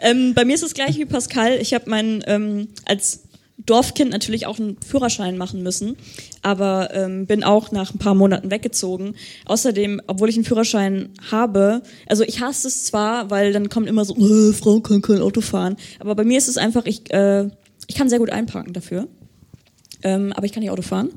Ähm, 0.00 0.34
bei 0.34 0.44
mir 0.44 0.54
ist 0.54 0.62
es 0.62 0.74
gleich 0.74 0.98
wie 0.98 1.06
Pascal. 1.06 1.58
Ich 1.60 1.74
habe 1.74 1.88
meinen 1.88 2.22
ähm, 2.26 2.68
als 2.84 3.22
Dorfkind 3.68 4.10
natürlich 4.10 4.46
auch 4.46 4.58
einen 4.58 4.76
Führerschein 4.80 5.36
machen 5.36 5.62
müssen, 5.62 5.96
aber 6.42 6.90
ähm, 6.94 7.26
bin 7.26 7.44
auch 7.44 7.70
nach 7.70 7.94
ein 7.94 7.98
paar 7.98 8.14
Monaten 8.14 8.50
weggezogen. 8.50 9.14
Außerdem, 9.44 10.00
obwohl 10.06 10.28
ich 10.28 10.36
einen 10.36 10.44
Führerschein 10.44 11.10
habe, 11.30 11.82
also 12.06 12.24
ich 12.24 12.40
hasse 12.40 12.68
es 12.68 12.84
zwar, 12.84 13.30
weil 13.30 13.52
dann 13.52 13.68
kommt 13.68 13.88
immer 13.88 14.04
so, 14.04 14.16
äh, 14.16 14.52
Frau 14.52 14.80
kann 14.80 15.02
kein 15.02 15.20
Auto 15.20 15.40
fahren, 15.40 15.76
aber 16.00 16.14
bei 16.14 16.24
mir 16.24 16.38
ist 16.38 16.48
es 16.48 16.56
einfach, 16.56 16.86
ich, 16.86 17.12
äh, 17.12 17.48
ich 17.86 17.94
kann 17.94 18.08
sehr 18.08 18.18
gut 18.18 18.30
einparken 18.30 18.72
dafür, 18.72 19.08
ähm, 20.02 20.32
aber 20.34 20.46
ich 20.46 20.52
kann 20.52 20.62
nicht 20.62 20.70
Auto 20.70 20.82
fahren. 20.82 21.10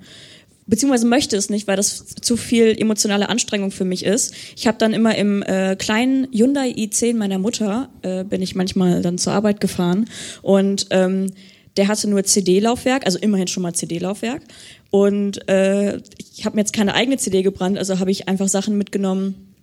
Beziehungsweise 0.68 1.08
möchte 1.08 1.36
es 1.36 1.50
nicht, 1.50 1.68
weil 1.68 1.76
das 1.76 2.06
zu 2.06 2.38
viel 2.38 2.80
emotionale 2.80 3.30
Anstrengung 3.30 3.72
für 3.72 3.84
mich 3.84 4.06
ist. 4.06 4.34
Ich 4.56 4.68
habe 4.68 4.78
dann 4.78 4.94
immer 4.94 5.16
im 5.16 5.44
äh, 5.44 5.76
kleinen 5.76 6.28
Hyundai 6.32 6.70
i10 6.70 7.16
meiner 7.16 7.40
Mutter, 7.40 7.90
äh, 8.04 8.24
bin 8.24 8.42
ich 8.42 8.56
manchmal 8.56 9.02
dann 9.02 9.18
zur 9.18 9.34
Arbeit 9.34 9.60
gefahren 9.60 10.10
und 10.42 10.88
ähm, 10.92 11.32
der 11.78 11.88
hatte 11.88 12.10
nur 12.10 12.24
CD-Laufwerk, 12.24 13.06
also 13.06 13.18
immerhin 13.20 13.48
schon 13.48 13.64
mal 13.64 13.74
CD-Laufwerk. 13.74 14.42
Und 14.90 15.48
äh, 15.50 15.98
ich 16.18 16.46
habe 16.46 16.56
mir 16.56 16.62
jetzt 16.62 16.74
keine 16.74 16.94
eigene 16.96 17.18
CD 17.18 17.42
gebrannt, 17.44 17.78
also 17.78 18.00
habe 18.00 18.12
ich 18.12 18.28
einfach 18.28 18.48
Sachen 18.50 18.78
mitgenommen, 18.78 19.54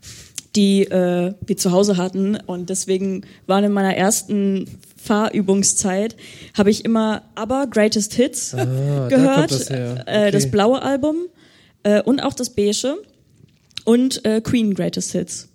die 0.57 0.83
äh, 0.85 1.35
wir 1.45 1.57
zu 1.57 1.73
Hause 1.73 1.97
hatten. 1.99 2.37
Und 2.47 2.71
deswegen 2.71 3.23
waren 3.47 3.65
in 3.65 3.73
meiner 3.73 3.95
ersten 3.95 4.67
Fahrübungszeit, 4.97 6.17
habe 6.57 6.71
ich 6.71 6.85
immer 6.85 7.23
aber 7.35 7.67
Greatest 7.67 8.15
Hits 8.15 8.55
Ah, 8.55 8.65
da 8.65 9.09
gehört, 9.11 9.37
kommt 9.49 9.51
das 9.53 9.71
her. 9.71 10.05
äh, 10.07 10.19
Okay. 10.23 10.31
das 10.31 10.51
blaue 10.51 10.83
Album 10.83 11.17
äh, 11.83 12.03
und 12.03 12.21
auch 12.21 12.35
das 12.35 12.51
beige 12.51 12.97
und 13.85 14.25
äh, 14.25 14.41
Queen 14.41 14.75
Greatest 14.75 15.13
Hits. 15.13 15.49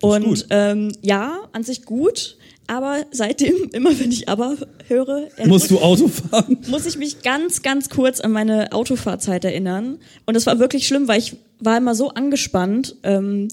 Und 0.00 0.46
ähm, 0.50 0.92
ja, 1.00 1.38
an 1.52 1.62
sich 1.62 1.84
gut, 1.84 2.36
aber 2.66 3.04
seitdem, 3.10 3.54
immer 3.72 3.98
wenn 3.98 4.10
ich 4.10 4.28
aber 4.28 4.56
höre, 4.88 5.28
Musst 5.44 5.70
du 5.70 5.80
Auto 5.80 6.08
fahren? 6.08 6.58
muss 6.68 6.86
ich 6.86 6.96
mich 6.96 7.22
ganz, 7.22 7.62
ganz 7.62 7.90
kurz 7.90 8.20
an 8.20 8.32
meine 8.32 8.72
Autofahrzeit 8.72 9.44
erinnern. 9.44 9.98
Und 10.26 10.34
das 10.34 10.46
war 10.46 10.58
wirklich 10.58 10.86
schlimm, 10.86 11.08
weil 11.08 11.18
ich 11.18 11.36
war 11.60 11.76
immer 11.76 11.94
so 11.94 12.10
angespannt, 12.10 12.96
ähm, 13.02 13.48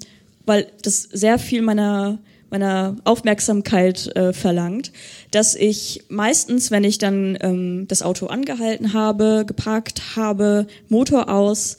weil 0.45 0.67
das 0.81 1.03
sehr 1.03 1.39
viel 1.39 1.61
meiner 1.61 2.19
meiner 2.51 2.97
Aufmerksamkeit 3.05 4.13
äh, 4.15 4.33
verlangt, 4.33 4.91
dass 5.31 5.55
ich 5.55 6.03
meistens, 6.09 6.69
wenn 6.69 6.83
ich 6.83 6.97
dann 6.97 7.37
ähm, 7.39 7.85
das 7.87 8.01
Auto 8.01 8.27
angehalten 8.27 8.91
habe, 8.91 9.45
geparkt 9.47 10.17
habe, 10.17 10.67
Motor 10.89 11.29
aus, 11.29 11.77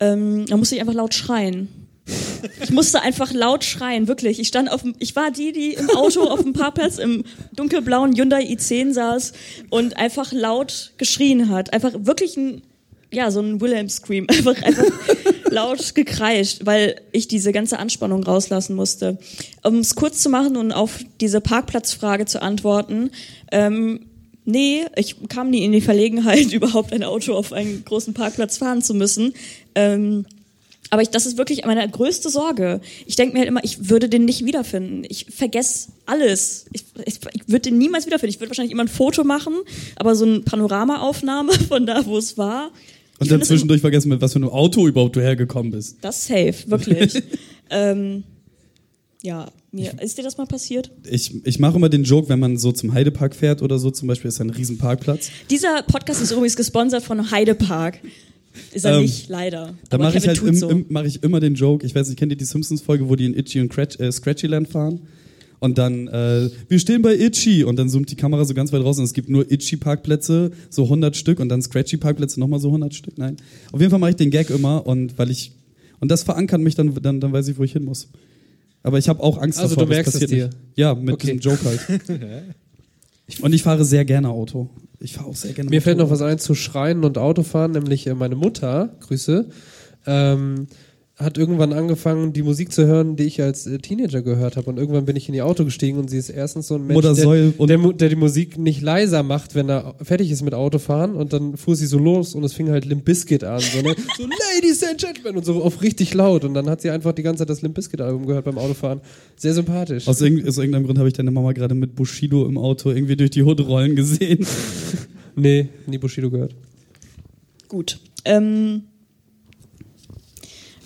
ähm, 0.00 0.46
dann 0.46 0.58
musste 0.58 0.76
ich 0.76 0.80
einfach 0.80 0.94
laut 0.94 1.12
schreien. 1.12 1.68
Ich 2.62 2.70
musste 2.70 3.00
einfach 3.00 3.32
laut 3.32 3.64
schreien, 3.64 4.08
wirklich. 4.08 4.38
Ich 4.38 4.48
stand 4.48 4.70
auf 4.70 4.82
dem, 4.82 4.94
ich 4.98 5.16
war 5.16 5.30
die, 5.30 5.52
die 5.52 5.72
im 5.72 5.88
Auto 5.90 6.22
auf 6.24 6.42
dem 6.42 6.52
Parkplatz 6.52 6.98
im 6.98 7.24
dunkelblauen 7.54 8.14
Hyundai 8.14 8.44
i10 8.44 8.92
saß 8.92 9.32
und 9.70 9.96
einfach 9.96 10.32
laut 10.32 10.92
geschrien 10.98 11.48
hat. 11.48 11.72
Einfach 11.72 11.92
wirklich 11.96 12.36
ein, 12.36 12.62
ja, 13.10 13.30
so 13.30 13.40
ein 13.40 13.60
Wilhelm 13.60 13.88
Scream. 13.88 14.26
Einfach, 14.28 14.60
einfach 14.62 14.84
laut 15.50 15.94
gekreischt, 15.94 16.62
weil 16.64 17.00
ich 17.12 17.28
diese 17.28 17.52
ganze 17.52 17.78
Anspannung 17.78 18.22
rauslassen 18.24 18.74
musste. 18.74 19.18
Um 19.62 19.78
es 19.78 19.94
kurz 19.94 20.20
zu 20.20 20.28
machen 20.28 20.56
und 20.56 20.72
auf 20.72 20.98
diese 21.20 21.40
Parkplatzfrage 21.40 22.26
zu 22.26 22.42
antworten, 22.42 23.10
ähm, 23.52 24.00
Nee, 24.46 24.84
ich 24.96 25.16
kam 25.28 25.48
nie 25.48 25.64
in 25.64 25.72
die 25.72 25.80
Verlegenheit, 25.80 26.52
überhaupt 26.52 26.92
ein 26.92 27.02
Auto 27.02 27.34
auf 27.34 27.52
einen 27.52 27.82
großen 27.84 28.12
Parkplatz 28.12 28.58
fahren 28.58 28.82
zu 28.82 28.92
müssen. 28.92 29.32
Ähm, 29.74 30.26
aber 30.90 31.02
ich, 31.02 31.10
das 31.10 31.26
ist 31.26 31.38
wirklich 31.38 31.64
meine 31.64 31.88
größte 31.88 32.30
Sorge. 32.30 32.80
Ich 33.06 33.16
denke 33.16 33.34
mir 33.34 33.40
halt 33.40 33.48
immer, 33.48 33.64
ich 33.64 33.88
würde 33.88 34.08
den 34.08 34.24
nicht 34.24 34.44
wiederfinden. 34.44 35.04
Ich 35.08 35.26
vergesse 35.30 35.88
alles. 36.06 36.66
Ich, 36.72 36.84
ich, 37.04 37.18
ich 37.32 37.48
würde 37.48 37.70
den 37.70 37.78
niemals 37.78 38.06
wiederfinden. 38.06 38.30
Ich 38.30 38.40
würde 38.40 38.50
wahrscheinlich 38.50 38.72
immer 38.72 38.84
ein 38.84 38.88
Foto 38.88 39.24
machen, 39.24 39.54
aber 39.96 40.14
so 40.14 40.24
eine 40.24 40.40
Panoramaaufnahme 40.40 41.52
von 41.68 41.86
da, 41.86 42.04
wo 42.06 42.18
es 42.18 42.38
war. 42.38 42.70
Und 43.18 43.30
dann 43.30 43.42
zwischendurch 43.42 43.80
vergessen, 43.80 44.08
mit 44.08 44.20
was 44.20 44.32
für 44.32 44.38
einem 44.38 44.48
Auto 44.48 44.86
überhaupt 44.86 45.16
du 45.16 45.20
hergekommen 45.20 45.72
bist. 45.72 45.98
Das 46.00 46.26
safe, 46.26 46.54
wirklich. 46.66 47.22
ähm, 47.70 48.24
ja, 49.22 49.46
mir, 49.72 49.94
ist 50.02 50.18
dir 50.18 50.22
das 50.22 50.36
mal 50.36 50.46
passiert? 50.46 50.90
Ich, 51.08 51.44
ich 51.46 51.58
mache 51.58 51.76
immer 51.76 51.88
den 51.88 52.04
Joke, 52.04 52.28
wenn 52.28 52.38
man 52.38 52.58
so 52.58 52.72
zum 52.72 52.92
Heidepark 52.92 53.34
fährt 53.34 53.62
oder 53.62 53.78
so, 53.78 53.90
zum 53.90 54.06
Beispiel 54.06 54.28
ist 54.28 54.38
da 54.38 54.44
ein 54.44 54.50
riesen 54.50 54.78
Parkplatz. 54.78 55.30
Dieser 55.48 55.82
Podcast 55.82 56.20
ist 56.20 56.30
übrigens 56.30 56.56
gesponsert 56.56 57.02
von 57.02 57.30
Heidepark. 57.30 58.00
Ist 58.72 58.84
er 58.84 58.96
Ähm, 58.96 59.02
nicht, 59.02 59.28
leider. 59.28 59.74
Da 59.90 59.98
mache 59.98 60.18
ich 60.18 60.26
halt 60.26 60.42
im, 60.42 60.54
so. 60.54 60.68
im, 60.68 60.86
mach 60.88 61.04
ich 61.04 61.22
immer 61.22 61.40
den 61.40 61.54
Joke, 61.54 61.84
ich 61.86 61.94
weiß 61.94 62.08
nicht, 62.08 62.18
kennt 62.18 62.32
ihr 62.32 62.36
die 62.38 62.44
Simpsons-Folge, 62.44 63.08
wo 63.08 63.16
die 63.16 63.26
in 63.26 63.34
Itchy 63.34 63.60
und 63.60 63.68
Cratch, 63.68 63.98
äh, 64.00 64.10
Scratchyland 64.12 64.68
fahren? 64.68 65.00
Und 65.60 65.78
dann, 65.78 66.08
äh, 66.08 66.50
wir 66.68 66.78
stehen 66.78 67.00
bei 67.00 67.14
Itchy 67.18 67.64
und 67.64 67.76
dann 67.78 67.88
zoomt 67.88 68.10
die 68.10 68.16
Kamera 68.16 68.44
so 68.44 68.52
ganz 68.52 68.70
weit 68.72 68.82
raus 68.84 68.98
und 68.98 69.04
es 69.04 69.14
gibt 69.14 69.30
nur 69.30 69.50
Itchy-Parkplätze, 69.50 70.50
so 70.68 70.84
100 70.84 71.16
Stück 71.16 71.40
und 71.40 71.48
dann 71.48 71.62
Scratchy-Parkplätze 71.62 72.38
nochmal 72.38 72.60
so 72.60 72.68
100 72.68 72.94
Stück. 72.94 73.16
Nein. 73.16 73.36
Auf 73.72 73.80
jeden 73.80 73.90
Fall 73.90 73.98
mache 74.00 74.10
ich 74.10 74.16
den 74.16 74.30
Gag 74.30 74.50
immer 74.50 74.86
und 74.86 75.16
weil 75.18 75.30
ich, 75.30 75.52
und 76.00 76.10
das 76.10 76.22
verankert 76.22 76.60
mich 76.60 76.74
dann, 76.74 76.94
dann, 77.00 77.18
dann 77.20 77.32
weiß 77.32 77.48
ich, 77.48 77.56
wo 77.56 77.62
ich 77.64 77.72
hin 77.72 77.84
muss. 77.84 78.08
Aber 78.82 78.98
ich 78.98 79.08
habe 79.08 79.22
auch 79.22 79.38
Angst 79.38 79.58
Also 79.58 79.74
davor, 79.76 79.86
du 79.86 79.94
merkst 79.94 80.08
das 80.14 80.20
passiert 80.20 80.30
es 80.30 80.36
dir? 80.36 80.44
nicht. 80.46 80.58
Ja, 80.76 80.94
mit 80.94 81.14
Okay. 81.14 81.28
diesem 81.32 81.40
Joke 81.40 81.64
halt. 81.64 81.80
Und 83.40 83.54
ich 83.54 83.62
fahre 83.62 83.84
sehr 83.86 84.04
gerne 84.04 84.28
Auto. 84.28 84.68
Ich 85.04 85.12
fahre 85.12 85.28
auch 85.28 85.36
sehr 85.36 85.52
gerne 85.52 85.68
Mir 85.68 85.82
fällt 85.82 85.98
noch 85.98 86.08
was 86.08 86.22
ein 86.22 86.38
zu 86.38 86.54
Schreien 86.54 87.04
und 87.04 87.18
Autofahren, 87.18 87.72
nämlich 87.72 88.06
äh, 88.06 88.14
meine 88.14 88.36
Mutter, 88.36 88.96
Grüße, 89.00 89.50
ähm, 90.06 90.66
hat 91.16 91.38
irgendwann 91.38 91.72
angefangen, 91.72 92.32
die 92.32 92.42
Musik 92.42 92.72
zu 92.72 92.86
hören, 92.86 93.14
die 93.14 93.22
ich 93.22 93.40
als 93.40 93.68
äh, 93.68 93.78
Teenager 93.78 94.22
gehört 94.22 94.56
habe. 94.56 94.68
Und 94.68 94.78
irgendwann 94.78 95.04
bin 95.04 95.14
ich 95.14 95.28
in 95.28 95.34
ihr 95.34 95.46
Auto 95.46 95.64
gestiegen 95.64 95.98
und 95.98 96.10
sie 96.10 96.18
ist 96.18 96.28
erstens 96.28 96.66
so 96.66 96.74
ein 96.74 96.88
Mensch, 96.88 97.02
der, 97.02 97.52
der, 97.66 97.92
der 97.92 98.08
die 98.08 98.16
Musik 98.16 98.58
nicht 98.58 98.82
leiser 98.82 99.22
macht, 99.22 99.54
wenn 99.54 99.68
er 99.68 99.94
fertig 100.02 100.32
ist 100.32 100.42
mit 100.42 100.54
Autofahren. 100.54 101.14
Und 101.14 101.32
dann 101.32 101.56
fuhr 101.56 101.76
sie 101.76 101.86
so 101.86 101.98
los 101.98 102.34
und 102.34 102.42
es 102.42 102.52
fing 102.52 102.68
halt 102.68 102.84
Limp 102.84 103.04
Bizkit 103.04 103.44
an. 103.44 103.60
So, 103.60 103.80
ne? 103.80 103.94
so 104.16 104.24
Ladies 104.24 104.82
and 104.82 104.98
Gentlemen 104.98 105.38
und 105.38 105.44
so 105.44 105.62
auf 105.62 105.82
richtig 105.82 106.14
laut. 106.14 106.44
Und 106.44 106.54
dann 106.54 106.68
hat 106.68 106.80
sie 106.80 106.90
einfach 106.90 107.12
die 107.12 107.22
ganze 107.22 107.42
Zeit 107.42 107.50
das 107.50 107.62
Limp 107.62 107.76
Bizkit 107.76 108.00
Album 108.00 108.26
gehört 108.26 108.44
beim 108.44 108.58
Autofahren. 108.58 109.00
Sehr 109.36 109.54
sympathisch. 109.54 110.08
Aus, 110.08 110.20
irgend, 110.20 110.48
aus 110.48 110.58
irgendeinem 110.58 110.84
Grund 110.84 110.98
habe 110.98 111.06
ich 111.06 111.14
deine 111.14 111.30
Mama 111.30 111.52
gerade 111.52 111.76
mit 111.76 111.94
Bushido 111.94 112.44
im 112.44 112.58
Auto 112.58 112.90
irgendwie 112.90 113.14
durch 113.14 113.30
die 113.30 113.44
Hood 113.44 113.60
rollen 113.60 113.94
gesehen. 113.94 114.44
nee, 115.36 115.68
nie 115.86 115.98
Bushido 115.98 116.28
gehört. 116.28 116.56
Gut. 117.68 118.00
Ähm, 118.24 118.82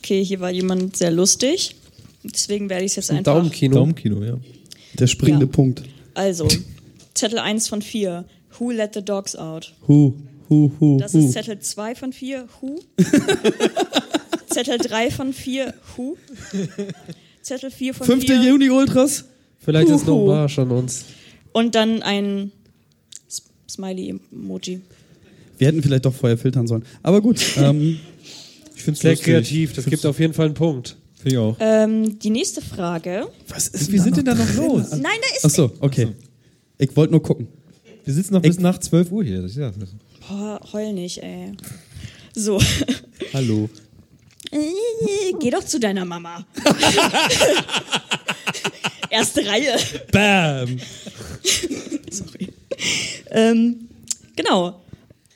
okay, 0.09 0.25
hier 0.25 0.41
war 0.41 0.51
jemand 0.51 0.97
sehr 0.97 1.11
lustig. 1.11 1.77
Deswegen 2.25 2.71
werde 2.71 2.85
ich 2.85 2.93
es 2.93 2.97
jetzt 2.97 3.11
Ein 3.11 3.19
einfach. 3.19 3.35
Daumenkino. 3.35 3.77
Daumenkino, 3.77 4.25
ja. 4.25 4.39
Der 4.95 5.07
springende 5.07 5.45
Ja. 5.47 5.53
Punkt. 5.53 5.83
Also, 6.15 6.49
Zettel 7.15 7.39
1 7.39 7.69
von 7.69 7.83
4. 7.83 8.25
Who 8.59 8.71
let 8.71 8.95
the 8.95 9.03
dogs 9.05 9.37
out? 9.37 9.75
Hu, 9.87 10.15
hu, 10.49 10.73
hu, 10.81 10.99
Das 10.99 11.13
hu. 11.13 11.19
ist 11.27 11.33
Zettel 11.33 11.59
2 11.59 11.95
von 11.95 12.13
4. 12.15 12.49
Who? 12.61 12.81
Zettel 14.49 14.79
3 14.79 15.11
von 15.11 15.33
4. 15.35 15.75
Who? 15.97 16.17
Zettel 17.43 17.71
4 17.71 17.95
von 17.95 18.07
5. 18.07 18.25
4. 18.25 18.43
Juni 18.43 18.71
Ultras. 18.71 19.27
Vielleicht 19.59 19.91
ist 19.91 20.07
noch 20.07 20.15
Huhu. 20.15 20.27
Marsch 20.29 20.59
an 20.59 20.71
uns. 20.71 21.05
Und 21.53 21.75
dann 21.75 22.03
ein 22.03 22.51
Smiley-Emoji. 23.71 24.81
Wir 25.59 25.67
hätten 25.69 25.83
vielleicht 25.83 26.07
doch 26.07 26.15
vorher 26.15 26.39
filtern 26.39 26.67
sollen. 26.67 26.85
Aber 27.03 27.21
gut. 27.21 27.39
Ähm, 27.59 27.99
Ich 28.89 28.99
finde 28.99 29.13
es 29.13 29.21
sehr 29.21 29.33
kreativ. 29.35 29.75
Das 29.75 29.85
gibt 29.85 30.07
auf 30.07 30.19
jeden 30.19 30.33
Fall 30.33 30.47
einen 30.47 30.55
Punkt. 30.55 30.97
Finde 31.17 31.31
ich 31.31 31.37
auch. 31.39 31.57
Ähm, 31.61 32.19
die 32.19 32.31
nächste 32.31 32.63
Frage. 32.63 33.29
Was 33.49 33.69
ist 33.69 33.93
Wie 33.93 33.99
sind 33.99 34.17
denn 34.17 34.25
da 34.25 34.35
noch 34.35 34.55
los? 34.55 34.93
Nein, 34.93 35.03
da 35.03 35.37
ist 35.37 35.45
Ach 35.45 35.51
so, 35.51 35.71
okay. 35.81 36.09
Ich 36.79 36.97
wollte 36.97 37.13
nur 37.13 37.23
gucken. 37.23 37.49
Wir 38.05 38.15
sitzen 38.15 38.33
noch 38.35 38.41
bis 38.41 38.59
nach 38.59 38.79
12 38.79 39.13
Uhr 39.13 39.25
hier. 39.25 39.47
Ja, 39.47 39.73
Boah, 40.27 40.59
heul 40.73 40.95
nicht, 40.95 41.23
ey. 41.23 41.53
So. 42.35 42.59
hallo. 43.35 43.69
Äh, 44.53 44.59
Geh 45.39 45.51
doch 45.51 45.65
zu 45.65 45.79
deiner 45.79 46.07
Mama. 46.07 46.47
Erste 49.11 49.45
Reihe. 49.45 49.77
Bam! 50.13 50.79
Sorry. 52.11 52.49
Ähm, 53.33 53.89
genau. 54.35 54.81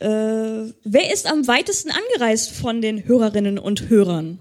Äh, 0.03 0.73
wer 0.85 1.13
ist 1.13 1.31
am 1.31 1.47
weitesten 1.47 1.91
angereist 1.91 2.51
von 2.51 2.81
den 2.83 3.05
Hörerinnen 3.07 3.59
und 3.59 3.89
Hörern? 3.89 4.39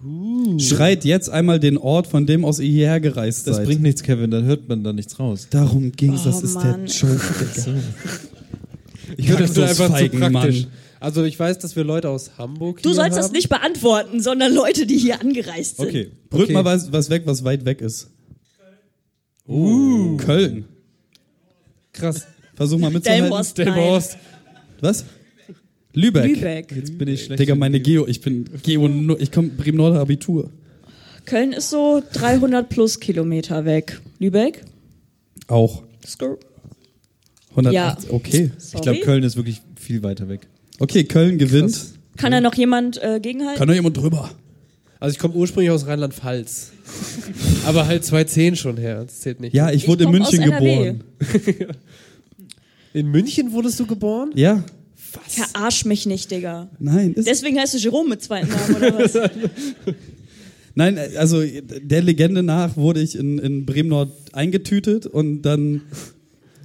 Schreit 0.59 1.05
jetzt 1.05 1.29
einmal 1.29 1.59
den 1.59 1.77
Ort, 1.77 2.07
von 2.07 2.25
dem 2.25 2.43
aus 2.45 2.59
ihr 2.59 2.69
hierher 2.69 2.99
gereist 2.99 3.47
Das 3.47 3.57
seid. 3.57 3.65
bringt 3.67 3.81
nichts, 3.83 4.01
Kevin, 4.03 4.31
dann 4.31 4.43
hört 4.45 4.67
man 4.67 4.83
da 4.83 4.91
nichts 4.91 5.19
raus. 5.19 5.47
Darum 5.51 5.91
ging's, 5.91 6.23
das 6.23 6.41
Oh, 6.41 6.45
ist 6.45 6.53
Mann. 6.55 6.85
der 6.85 6.93
Joke. 6.93 7.21
Digga. 7.55 7.79
Ich 9.17 9.27
finde 9.27 9.43
das 9.53 9.79
einfach 9.81 9.97
zu 9.99 10.09
praktisch. 10.09 10.61
Mann. 10.63 10.67
Also 10.99 11.23
ich 11.23 11.39
weiß, 11.39 11.59
dass 11.59 11.75
wir 11.75 11.83
Leute 11.83 12.09
aus 12.09 12.31
Hamburg 12.37 12.81
Du 12.81 12.89
hier 12.89 12.95
sollst 12.95 13.11
haben. 13.17 13.21
das 13.23 13.31
nicht 13.31 13.49
beantworten, 13.49 14.19
sondern 14.21 14.53
Leute, 14.53 14.85
die 14.85 14.97
hier 14.97 15.19
angereist 15.21 15.77
sind. 15.77 15.87
Okay, 15.87 16.11
brüllt 16.29 16.45
Okay. 16.45 16.53
mal 16.53 16.65
was, 16.65 16.91
was 16.91 17.09
weg, 17.09 17.23
was 17.25 17.43
weit 17.43 17.65
weg 17.65 17.81
ist. 17.81 18.09
Uh, 19.47 20.15
Köln. 20.17 20.65
Krass. 21.93 22.25
Versuch 22.55 22.77
mal 22.79 22.91
mitzuhalten. 22.91 23.23
Delmhorst, 23.25 23.57
Delmhorst. 23.57 24.17
Was? 24.79 25.05
Lübeck. 25.93 26.25
Lübeck. 26.35 26.71
Jetzt 26.75 26.97
bin 26.97 27.07
ich 27.07 27.25
schlecht. 27.25 27.39
Digga, 27.39 27.55
meine 27.55 27.79
Geo, 27.79 28.07
ich 28.07 28.21
bin 28.21 28.45
Geo, 28.63 28.87
nur- 28.87 29.19
ich 29.19 29.31
komme 29.31 29.49
Bremen 29.49 29.77
Nord 29.77 29.97
Abitur. 29.97 30.49
Köln 31.25 31.51
ist 31.53 31.69
so 31.69 32.01
300 32.13 32.67
plus 32.69 32.99
Kilometer 32.99 33.65
weg. 33.65 33.99
Lübeck? 34.19 34.63
Auch. 35.47 35.83
Skrr. 36.05 36.37
180, 37.51 37.73
Ja. 38.09 38.15
okay. 38.15 38.51
Sorry. 38.57 38.75
Ich 38.77 38.81
glaube, 38.81 38.99
Köln 39.01 39.23
ist 39.23 39.35
wirklich 39.35 39.61
viel 39.75 40.01
weiter 40.03 40.29
weg. 40.29 40.47
Okay, 40.79 41.03
Köln 41.03 41.37
gewinnt. 41.37 41.77
Kann 42.17 42.31
da 42.31 42.39
noch 42.41 42.55
jemand 42.55 43.01
äh, 43.03 43.19
gegenhalten? 43.21 43.57
Kann 43.59 43.67
doch 43.67 43.75
jemand 43.75 43.97
drüber? 43.97 44.31
Also 44.99 45.13
ich 45.13 45.19
komme 45.19 45.33
ursprünglich 45.35 45.71
aus 45.71 45.87
Rheinland-Pfalz. 45.87 46.71
Aber 47.65 47.87
halt 47.87 48.05
2010 48.05 48.55
schon 48.55 48.77
her. 48.77 49.03
Das 49.03 49.19
zählt 49.21 49.39
nicht. 49.41 49.53
Ja, 49.53 49.71
ich 49.71 49.87
wurde 49.87 50.03
in 50.05 50.11
komm 50.11 50.21
aus 50.21 50.31
München 50.31 50.51
NRW. 50.51 50.75
geboren. 50.75 51.03
In 52.93 53.07
München 53.07 53.51
wurdest 53.53 53.79
du 53.79 53.85
geboren? 53.87 54.31
Ja. 54.35 54.63
Verarsch 55.11 55.85
mich 55.85 56.05
nicht, 56.05 56.31
Digga. 56.31 56.69
Nein, 56.79 57.13
Deswegen 57.17 57.59
heißt 57.59 57.73
du 57.73 57.77
Jerome 57.77 58.09
mit 58.09 58.21
zweiten 58.21 58.49
Namen, 58.49 58.75
oder 58.75 58.99
was? 58.99 59.13
nein, 60.75 60.97
also 61.17 61.43
der 61.43 62.01
Legende 62.01 62.43
nach 62.43 62.77
wurde 62.77 63.01
ich 63.01 63.17
in, 63.17 63.37
in 63.39 63.65
Bremen 63.65 63.89
Nord 63.89 64.11
eingetütet 64.31 65.05
und 65.05 65.41
dann 65.41 65.81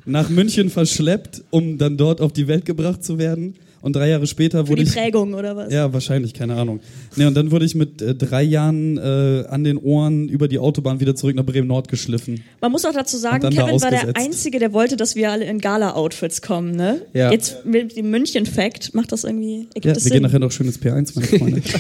nach 0.04 0.28
München 0.28 0.70
verschleppt, 0.70 1.42
um 1.50 1.78
dann 1.78 1.96
dort 1.96 2.20
auf 2.20 2.32
die 2.32 2.46
Welt 2.46 2.64
gebracht 2.64 3.02
zu 3.02 3.18
werden. 3.18 3.56
Und 3.86 3.94
drei 3.94 4.08
Jahre 4.08 4.26
später 4.26 4.64
Für 4.64 4.72
wurde 4.72 4.82
die 4.82 4.88
ich 4.88 4.96
Prägung, 4.96 5.32
oder 5.34 5.54
was? 5.54 5.72
Ja, 5.72 5.92
wahrscheinlich, 5.92 6.34
keine 6.34 6.56
Ahnung. 6.56 6.80
Nee, 7.14 7.26
und 7.26 7.34
dann 7.34 7.52
wurde 7.52 7.64
ich 7.64 7.76
mit 7.76 8.02
äh, 8.02 8.16
drei 8.16 8.42
Jahren 8.42 8.98
äh, 8.98 9.44
an 9.48 9.62
den 9.62 9.78
Ohren 9.78 10.28
über 10.28 10.48
die 10.48 10.58
Autobahn 10.58 10.98
wieder 10.98 11.14
zurück 11.14 11.36
nach 11.36 11.46
Bremen 11.46 11.68
Nord 11.68 11.86
geschliffen. 11.86 12.42
Man 12.60 12.72
muss 12.72 12.84
auch 12.84 12.92
dazu 12.92 13.16
sagen, 13.16 13.48
Kevin 13.48 13.80
war 13.80 13.90
der. 13.92 14.16
Einzige, 14.16 14.58
der 14.58 14.72
wollte, 14.72 14.96
dass 14.96 15.14
wir 15.14 15.30
alle 15.30 15.44
in 15.44 15.60
Gala-Outfits 15.60 16.42
kommen, 16.42 16.72
ne? 16.74 17.02
Ja. 17.14 17.30
Jetzt 17.30 17.64
mit 17.64 17.96
dem 17.96 18.10
München-Fact 18.10 18.92
macht 18.92 19.12
das 19.12 19.22
irgendwie, 19.22 19.68
ergibt 19.68 19.84
Ja, 19.84 19.92
das 19.92 20.02
wir 20.04 20.08
Sinn. 20.08 20.12
gehen 20.14 20.22
nachher 20.22 20.40
noch 20.40 20.50
schönes 20.50 20.82
P1, 20.82 21.12
meine 21.14 21.26
Freunde. 21.28 21.62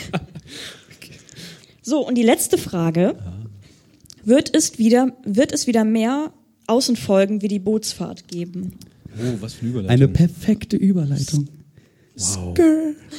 So, 1.82 2.06
und 2.06 2.16
die 2.16 2.22
letzte 2.22 2.56
Frage. 2.56 3.16
Wird 4.24 4.56
es 4.56 4.78
wieder, 4.78 5.12
wird 5.24 5.52
es 5.52 5.66
wieder 5.66 5.84
mehr 5.84 6.32
Außenfolgen 6.66 7.42
wie 7.42 7.48
die 7.48 7.60
Bootsfahrt 7.60 8.26
geben? 8.26 8.74
Oh, 9.18 9.36
was 9.40 9.54
für 9.54 9.62
eine 9.62 9.70
Überleitung. 9.70 9.90
Eine 9.90 10.08
perfekte 10.08 10.76
Überleitung. 10.76 11.48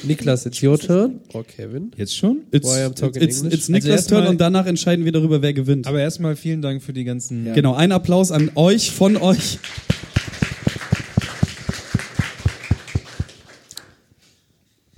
Niklas, 0.04 0.46
it's 0.48 0.62
your 0.64 0.80
turn. 0.80 1.22
Or 1.34 1.44
Kevin. 1.44 1.92
Jetzt 1.98 2.16
schon? 2.16 2.40
It's, 2.52 2.68
Why 2.68 2.84
I'm 2.84 2.96
talking 2.96 3.22
it's, 3.22 3.38
English? 3.42 3.54
it's 3.54 3.70
Niklas 3.70 3.86
erstmal- 4.02 4.22
Turn 4.22 4.30
und 4.32 4.42
danach 4.42 4.66
entscheiden 4.66 5.06
wir 5.06 5.12
darüber, 5.12 5.42
wer 5.44 5.54
gewinnt. 5.54 5.86
Aber 5.86 6.00
erstmal 6.00 6.36
vielen 6.36 6.62
Dank 6.64 6.82
für 6.82 6.94
die 6.94 7.04
ganzen. 7.04 7.54
Genau, 7.54 7.76
ein 7.76 7.92
Applaus 7.92 8.32
an 8.32 8.52
euch, 8.56 8.92
von 8.92 9.18
euch. 9.18 9.60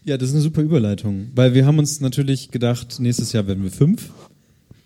Ja, 0.05 0.17
das 0.17 0.29
ist 0.29 0.35
eine 0.35 0.41
super 0.41 0.61
Überleitung, 0.61 1.27
weil 1.35 1.53
wir 1.53 1.65
haben 1.65 1.77
uns 1.77 1.99
natürlich 1.99 2.51
gedacht, 2.51 2.99
nächstes 2.99 3.31
Jahr 3.33 3.45
werden 3.47 3.63
wir 3.63 3.71
fünf. 3.71 4.09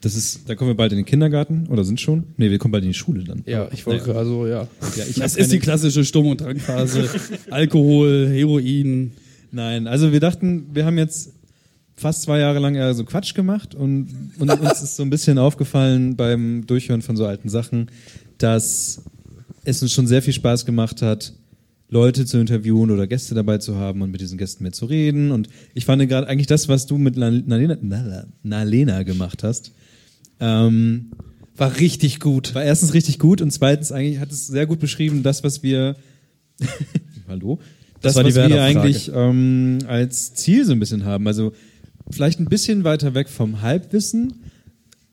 Das 0.04 0.16
ist, 0.16 0.50
da 0.50 0.56
kommen 0.56 0.70
wir 0.70 0.76
bald 0.76 0.92
in 0.92 0.98
den 0.98 1.06
Kindergarten 1.06 1.68
oder 1.68 1.86
sind 1.86 2.02
schon? 2.02 2.26
Nee, 2.36 2.52
wir 2.52 2.58
kommen 2.58 2.74
bald 2.74 2.84
in 2.84 2.90
die 2.90 2.94
Schule 2.94 3.24
dann. 3.24 3.42
Ja, 3.46 3.70
ich 3.72 3.86
wollte 3.86 4.10
Naja. 4.10 4.20
also 4.20 4.48
ja. 4.48 4.68
Ja, 4.98 5.04
ich 5.10 5.16
Das 5.16 5.38
ist 5.38 5.54
die 5.54 5.60
klassische 5.60 6.04
Sturm- 6.04 6.28
und 6.28 6.42
Drangphase. 6.42 7.10
Alkohol, 7.50 8.28
Heroin. 8.28 9.14
Nein, 9.54 9.88
also 9.88 10.12
wir 10.12 10.20
dachten, 10.20 10.66
wir 10.74 10.86
haben 10.86 10.98
jetzt 10.98 11.32
fast 11.96 12.24
zwei 12.24 12.40
Jahre 12.40 12.60
lang 12.60 12.76
eher 12.76 12.94
so 12.94 13.06
Quatsch 13.06 13.34
gemacht 13.34 13.76
und, 13.76 14.10
und 14.40 14.50
uns 14.50 14.82
ist 14.84 14.98
so 14.98 15.04
ein 15.04 15.10
bisschen 15.10 15.38
aufgefallen 15.38 16.18
beim 16.18 16.68
Durchhören 16.68 17.02
von 17.02 17.16
so 17.16 17.26
alten 17.26 17.48
Sachen, 17.48 17.90
dass 18.40 19.04
es 19.64 19.82
uns 19.82 19.94
schon 19.94 20.08
sehr 20.08 20.22
viel 20.22 20.34
Spaß 20.34 20.66
gemacht 20.66 21.02
hat, 21.02 21.32
Leute 21.88 22.26
zu 22.26 22.40
interviewen 22.40 22.92
oder 22.92 23.08
Gäste 23.08 23.36
dabei 23.36 23.60
zu 23.60 23.78
haben 23.78 24.02
und 24.02 24.12
mit 24.12 24.20
diesen 24.20 24.38
Gästen 24.38 24.64
mehr 24.64 24.74
zu 24.74 24.86
reden. 24.86 25.32
Und 25.32 25.48
ich 25.74 25.86
fand 25.86 26.06
gerade 26.10 26.28
eigentlich 26.28 26.48
das, 26.48 26.68
was 26.68 26.88
du 26.88 26.98
mit 26.98 27.16
Nalena, 27.16 28.26
Nalena 28.42 29.04
gemacht 29.04 29.44
hast, 29.44 29.72
ähm, 30.40 31.12
War 31.56 31.80
richtig 31.80 32.20
gut. 32.20 32.56
war 32.56 32.64
erstens 32.64 32.94
richtig 32.94 33.20
gut 33.20 33.42
und 33.42 33.52
zweitens 33.52 33.92
eigentlich 33.92 34.20
hat 34.20 34.32
es 34.32 34.48
sehr 34.48 34.66
gut 34.66 34.80
beschrieben, 34.80 35.24
das, 35.24 35.44
was 35.44 35.64
wir 35.64 35.96
Hallo? 37.28 37.60
Das, 38.02 38.14
Das 38.14 38.16
war 38.16 38.24
die 38.24 38.36
was 38.36 38.50
wir 38.50 38.62
eigentlich 38.62 39.12
ähm, 39.14 39.80
als 39.88 40.34
Ziel 40.34 40.66
so 40.66 40.74
ein 40.74 40.80
bisschen 40.80 41.06
haben. 41.06 41.28
Also 41.28 41.54
vielleicht 42.12 42.40
ein 42.40 42.46
bisschen 42.46 42.84
weiter 42.84 43.14
weg 43.14 43.30
vom 43.30 43.62
Halbwissen 43.62 44.44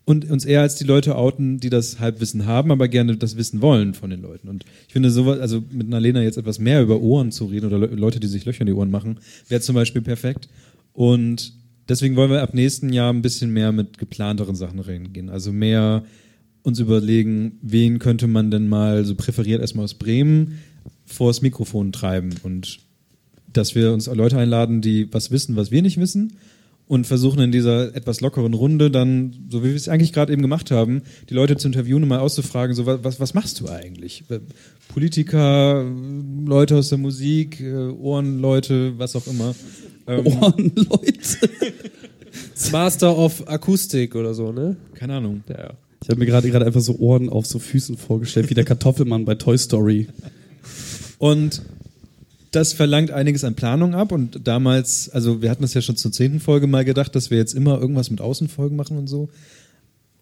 und 0.05 0.29
uns 0.29 0.45
eher 0.45 0.63
als 0.63 0.75
die 0.75 0.85
Leute 0.85 1.15
outen, 1.15 1.61
die 1.61 1.71
das 1.71 2.01
Halbwissen 2.01 2.47
haben, 2.47 2.73
aber 2.73 2.89
gerne 2.89 3.17
das 3.17 3.37
wissen 3.37 3.63
wollen 3.63 3.95
von 3.95 4.11
den 4.11 4.23
Leuten. 4.23 4.49
Und 4.49 4.65
ich 4.89 4.93
finde 4.93 5.11
sowas, 5.11 5.39
also 5.39 5.63
mit 5.71 5.89
Nalena 5.89 6.21
jetzt 6.21 6.37
etwas 6.37 6.59
mehr 6.59 6.83
über 6.83 7.01
Ohren 7.01 7.31
zu 7.31 7.45
reden 7.45 7.67
oder 7.67 7.79
Le 7.79 7.87
Leute, 7.87 8.19
die 8.19 8.27
sich 8.27 8.45
Löcher 8.45 8.63
in 8.63 8.67
die 8.67 8.73
Ohren 8.73 8.91
machen, 8.91 9.21
wäre 9.49 9.61
zum 9.61 9.77
Beispiel 9.77 10.03
perfekt. 10.03 10.49
Und 10.93 11.53
deswegen 11.91 12.17
wollen 12.17 12.31
wir 12.31 12.43
ab 12.43 12.55
nächsten 12.55 12.93
Jahr 12.93 13.13
ein 13.13 13.21
bisschen 13.21 13.53
mehr 13.53 13.73
mit 13.73 13.99
geplanteren 13.99 14.55
Sachen 14.55 14.79
reingehen. 14.79 15.29
Also 15.29 15.53
mehr 15.53 16.05
uns 16.63 16.79
überlegen, 16.79 17.59
wen 17.61 17.99
könnte 17.99 18.27
man 18.27 18.51
denn 18.51 18.69
mal 18.69 19.05
so 19.05 19.15
präferiert 19.15 19.61
erstmal 19.61 19.85
aus 19.85 19.95
Bremen 19.95 20.61
vors 21.05 21.43
Mikrofon 21.43 21.93
treiben 21.93 22.35
und 22.43 22.79
dass 23.53 23.75
wir 23.75 23.93
uns 23.93 24.07
Leute 24.07 24.39
einladen, 24.39 24.81
die 24.81 25.13
was 25.13 25.33
wissen, 25.33 25.57
was 25.57 25.73
wir 25.73 25.83
nicht 25.83 25.99
wissen 25.99 26.35
und 26.87 27.07
versuchen 27.07 27.41
in 27.41 27.53
dieser 27.53 27.95
etwas 27.97 28.21
lockeren 28.21 28.55
Runde 28.55 28.91
dann, 28.91 29.47
so 29.49 29.63
wie 29.65 29.69
wir 29.69 29.75
es 29.75 29.89
eigentlich 29.89 30.13
gerade 30.13 30.33
eben 30.33 30.43
gemacht 30.43 30.71
haben, 30.71 31.03
die 31.29 31.35
Leute 31.35 31.57
zu 31.57 31.67
interviewen 31.69 32.03
und 32.03 32.09
mal 32.09 32.21
auszufragen, 32.21 32.77
so 32.77 32.87
was, 32.87 33.19
was 33.19 33.35
machst 33.35 33.61
du 33.61 33.69
eigentlich? 33.69 34.25
Politiker, 34.89 35.85
Leute 36.45 36.77
aus 36.77 36.89
der 36.89 36.99
Musik, 36.99 37.61
äh, 37.61 37.89
Ohrenleute, 37.91 38.99
was 38.99 39.17
auch 39.17 39.27
immer. 39.27 39.55
Ähm, 40.11 40.27
Ohrenleute. 40.27 41.51
Master 42.73 43.17
of 43.17 43.47
Akustik 43.49 44.15
oder 44.15 44.35
so, 44.35 44.53
ne? 44.53 44.77
Keine 44.95 45.15
Ahnung. 45.15 45.43
Ja, 45.49 45.59
ja. 45.59 45.71
Ich 46.03 46.09
habe 46.09 46.19
mir 46.19 46.27
gerade 46.27 46.51
gerade 46.51 46.65
einfach 46.65 46.81
so 46.81 46.99
Ohren 46.99 47.29
auf 47.29 47.47
so 47.47 47.59
Füßen 47.59 47.97
vorgestellt, 47.97 48.51
wie 48.51 48.55
der 48.55 48.65
Kartoffelmann 48.65 49.25
bei 49.25 49.35
Toy 49.35 49.59
Story. 49.59 50.09
Und 51.19 51.63
das 52.51 52.73
verlangt 52.73 53.11
einiges 53.11 53.45
an 53.45 53.55
Planung 53.55 53.95
ab 53.95 54.11
und 54.11 54.41
damals, 54.45 55.11
also 55.11 55.43
wir 55.43 55.51
hatten 55.51 55.63
das 55.63 55.75
ja 55.75 55.83
schon 55.83 55.97
zur 55.97 56.11
zehnten 56.11 56.41
Folge 56.41 56.67
mal 56.67 56.85
gedacht, 56.85 57.15
dass 57.15 57.31
wir 57.31 57.39
jetzt 57.39 57.55
immer 57.55 57.79
irgendwas 57.81 58.11
mit 58.11 58.21
Außenfolgen 58.21 58.77
machen 58.77 58.97
und 58.99 59.07
so. 59.07 59.29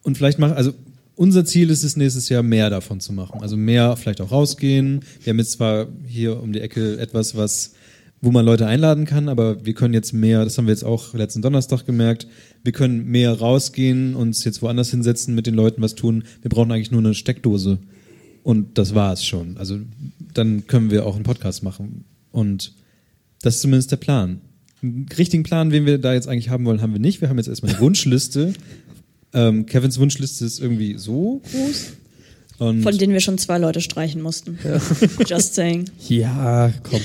Und 0.03 0.19
vielleicht 0.19 0.39
machen, 0.39 0.55
also 0.55 0.73
unser 1.17 1.45
Ziel 1.45 1.71
ist 1.71 1.85
es 1.85 1.97
nächstes 1.97 2.29
Jahr 2.29 2.43
mehr 2.43 2.71
davon 2.71 3.01
zu 3.01 3.13
machen. 3.13 3.41
Also 3.41 3.57
mehr 3.57 3.97
vielleicht 3.97 4.21
auch 4.21 4.31
rausgehen. 4.31 5.01
Wir 5.23 5.31
haben 5.31 5.39
jetzt 5.39 5.53
zwar 5.53 5.87
hier 6.07 6.41
um 6.41 6.53
die 6.53 6.61
Ecke 6.61 6.99
etwas, 6.99 7.37
was, 7.37 7.75
wo 8.21 8.31
man 8.33 8.45
Leute 8.45 8.67
einladen 8.67 9.05
kann, 9.05 9.29
aber 9.29 9.65
wir 9.65 9.75
können 9.75 9.95
jetzt 9.95 10.13
mehr, 10.13 10.45
das 10.45 10.59
haben 10.59 10.67
wir 10.67 10.73
jetzt 10.73 10.85
auch 10.85 11.15
letzten 11.15 11.43
Donnerstag 11.43 11.87
gemerkt, 11.87 12.27
wir 12.65 12.73
können 12.73 13.07
mehr 13.07 13.33
rausgehen, 13.33 14.15
uns 14.15 14.45
jetzt 14.45 14.61
woanders 14.63 14.91
hinsetzen, 14.91 15.35
mit 15.35 15.47
den 15.47 15.55
Leuten 15.55 15.81
was 15.83 15.95
tun. 15.95 16.25
Wir 16.43 16.49
brauchen 16.49 16.73
eigentlich 16.73 16.91
nur 16.91 17.01
eine 17.01 17.15
Steckdose. 17.15 17.79
Und 18.43 18.79
das 18.79 18.95
war 18.95 19.13
es 19.13 19.25
schon. 19.25 19.57
Also 19.59 19.79
dann 20.35 20.67
können 20.67 20.91
wir 20.91 21.07
auch 21.07 21.15
einen 21.15 21.25
Podcast 21.25 21.63
machen. 21.63 22.05
Und 22.33 22.73
das 23.43 23.57
ist 23.57 23.63
zumindest 23.63 23.93
der 23.93 23.97
Plan. 23.97 24.41
Einen 24.83 25.07
richtigen 25.17 25.43
Plan, 25.43 25.71
wen 25.71 25.87
wir 25.87 25.99
da 25.99 26.15
jetzt 26.15 26.29
eigentlich 26.29 26.49
haben 26.49 26.65
wollen, 26.65 26.81
haben 26.81 26.93
wir 26.93 27.01
nicht. 27.01 27.21
Wir 27.21 27.29
haben 27.29 27.37
jetzt 27.37 27.49
erstmal 27.49 27.73
eine 27.73 27.81
Wunschliste. 27.81 28.55
Ähm, 29.35 29.67
Kevins 29.67 29.99
Wunschliste 29.99 30.47
ist 30.47 30.59
irgendwie 30.59 30.97
so 30.97 31.43
groß. 31.53 31.93
Und 32.59 32.83
Von 32.83 32.99
denen 32.99 33.13
wir 33.13 33.21
schon 33.21 33.39
zwei 33.39 33.57
Leute 33.59 33.81
streichen 33.81 34.21
mussten. 34.21 34.59
Just 35.29 35.55
saying. 35.55 35.85
Ja, 36.09 36.73
komm. 36.83 37.01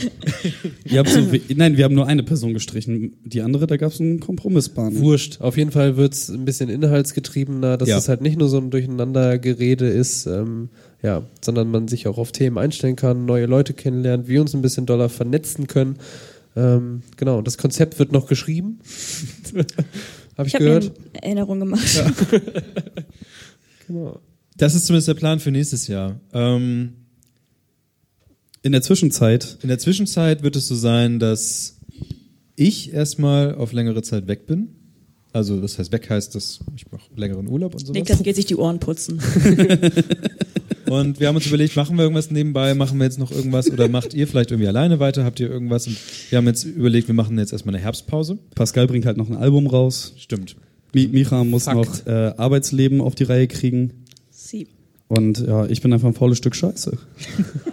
Ihr 0.84 0.98
habt 0.98 1.10
so, 1.10 1.20
nein, 1.56 1.78
wir 1.78 1.84
haben 1.86 1.94
nur 1.94 2.08
eine 2.08 2.24
Person 2.24 2.54
gestrichen. 2.56 3.14
Die 3.24 3.42
andere, 3.42 3.68
da 3.68 3.78
gab 3.78 3.92
es 3.92 4.00
einen 4.02 4.20
Kompromissbahn. 4.20 5.00
Wurscht. 5.00 5.42
Auf 5.42 5.56
jeden 5.58 5.70
Fall 5.72 5.96
wird's 5.96 6.30
ein 6.30 6.44
bisschen 6.46 6.70
inhaltsgetriebener, 6.70 7.78
dass 7.78 7.88
Ja. 7.88 8.00
es 8.00 8.10
halt 8.10 8.22
nicht 8.22 8.40
nur 8.40 8.50
so 8.50 8.58
ein 8.58 8.72
Durcheinandergerede 8.72 9.88
ist, 9.88 10.26
ähm, 10.26 10.70
ja, 11.04 11.22
sondern 11.42 11.70
man 11.70 11.88
sich 11.88 12.08
auch 12.08 12.18
auf 12.18 12.32
Themen 12.32 12.58
einstellen 12.58 12.96
kann, 12.96 13.26
neue 13.26 13.46
Leute 13.46 13.74
kennenlernt, 13.74 14.28
wir 14.28 14.42
uns 14.42 14.56
ein 14.56 14.64
bisschen 14.64 14.88
doller 14.88 15.10
vernetzen 15.10 15.68
können. 15.68 15.98
Ähm, 16.56 17.04
genau, 17.16 17.38
und 17.38 17.46
das 17.46 17.60
Konzept 17.60 18.00
wird 18.00 18.12
noch 18.12 18.26
geschrieben. 18.26 18.80
Habe 20.36 20.48
ich, 20.48 20.48
Ich 20.48 20.56
habe 20.56 20.64
mir 20.64 20.80
gehört. 20.80 20.92
eine 21.14 21.24
Erinnerung 21.24 21.60
gemacht. 21.60 21.94
Ja. 21.96 22.12
genau. 23.88 24.20
Das 24.58 24.76
ist 24.76 24.86
zumindest 24.86 25.08
der 25.08 25.14
Plan 25.16 25.40
für 25.40 25.52
nächstes 25.52 25.88
Jahr. 25.88 26.20
Ähm, 26.34 26.94
in 28.62 28.72
der 28.72 28.82
Zwischenzeit? 28.82 29.58
In 29.62 29.70
der 29.70 29.80
Zwischenzeit 29.80 30.44
wird 30.44 30.56
es 30.56 30.68
so 30.68 30.76
sein, 30.76 31.20
dass 31.20 31.80
ich 32.56 32.94
erstmal 32.94 33.56
auf 33.56 33.74
längere 33.74 34.02
Zeit 34.04 34.28
weg 34.28 34.46
bin. 34.48 34.70
Also 35.34 35.60
das 35.60 35.80
heißt, 35.80 35.92
weg 35.92 36.10
heißt, 36.10 36.36
dass 36.36 36.60
ich 36.76 36.92
mache 36.92 37.10
längeren 37.16 37.48
Urlaub 37.48 37.74
und 37.74 37.80
sowas. 37.80 37.94
Niklas 37.94 38.22
geht 38.22 38.36
sich 38.36 38.46
die 38.46 38.56
Ohren 38.56 38.80
putzen. 38.80 39.20
Und 40.94 41.20
wir 41.20 41.28
haben 41.28 41.36
uns 41.36 41.48
überlegt, 41.48 41.76
machen 41.76 41.98
wir 41.98 42.04
irgendwas 42.04 42.30
nebenbei, 42.30 42.74
machen 42.76 43.00
wir 43.00 43.06
jetzt 43.06 43.18
noch 43.18 43.32
irgendwas 43.32 43.70
oder 43.72 43.88
macht 43.88 44.14
ihr 44.14 44.28
vielleicht 44.28 44.52
irgendwie 44.52 44.68
alleine 44.68 45.00
weiter, 45.00 45.24
habt 45.24 45.40
ihr 45.40 45.50
irgendwas? 45.50 45.88
Und 45.88 45.98
wir 46.30 46.38
haben 46.38 46.46
jetzt 46.46 46.66
überlegt, 46.66 47.08
wir 47.08 47.16
machen 47.16 47.38
jetzt 47.40 47.52
erstmal 47.52 47.74
eine 47.74 47.84
Herbstpause. 47.84 48.38
Pascal 48.54 48.88
bringt 48.88 49.06
halt 49.06 49.18
noch 49.18 49.30
ein 49.30 49.36
Album 49.36 49.68
raus. 49.68 50.14
Stimmt. 50.18 50.56
Mi 50.94 51.08
Micha 51.08 51.44
muss 51.44 51.64
Fakt. 51.64 51.78
noch 51.78 52.06
äh, 52.06 52.34
Arbeitsleben 52.38 53.02
auf 53.02 53.16
die 53.16 53.24
Reihe 53.24 53.48
kriegen. 53.48 54.03
Und 55.14 55.40
ja, 55.40 55.68
ich 55.68 55.81
bin 55.81 55.94
einfach 55.94 56.07
ein 56.07 56.15
faules 56.15 56.40
Stück 56.40 56.56
Scheiße. 56.56 56.98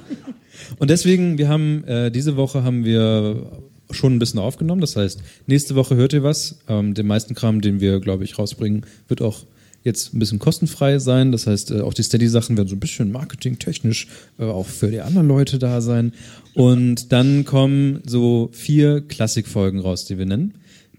Und 0.79 0.91
deswegen, 0.91 1.39
wir 1.39 1.49
haben, 1.49 1.85
äh, 1.85 2.11
diese 2.11 2.37
Woche 2.37 2.65
haben 2.65 2.85
wir 2.85 3.47
schon 3.91 4.15
ein 4.15 4.19
bisschen 4.19 4.41
aufgenommen. 4.41 4.83
Das 4.83 4.95
heißt, 4.95 5.23
nächste 5.47 5.75
Woche 5.75 5.97
hört 5.97 6.13
ihr 6.13 6.23
was. 6.23 6.59
Ähm, 6.69 6.93
den 6.93 7.07
meisten 7.07 7.35
Kram, 7.35 7.63
den 7.63 7.81
wir, 7.81 7.99
glaube 8.01 8.25
ich, 8.25 8.39
rausbringen, 8.39 8.85
wird 9.09 9.23
auch 9.23 9.47
jetzt 9.85 10.13
ein 10.13 10.19
bisschen 10.19 10.39
kostenfrei 10.39 10.99
sein. 10.99 11.33
Das 11.33 11.47
heißt, 11.47 11.71
äh, 11.71 11.81
auch 11.81 11.95
die 11.95 12.03
Steady-Sachen 12.03 12.59
werden 12.59 12.69
so 12.69 12.77
ein 12.77 12.81
bisschen 12.81 13.11
marketingtechnisch 13.11 14.09
äh, 14.39 14.45
auch 14.45 14.67
für 14.67 14.91
die 14.91 15.01
anderen 15.01 15.27
Leute 15.27 15.59
da 15.59 15.81
sein. 15.81 16.13
Und 16.53 17.11
dann 17.11 17.47
kommen 17.47 18.03
so 18.07 18.51
vier 18.53 19.01
Klassikfolgen 19.01 19.81
raus, 19.81 20.05
die 20.05 20.19
wir 20.19 20.27
nennen. 20.27 20.57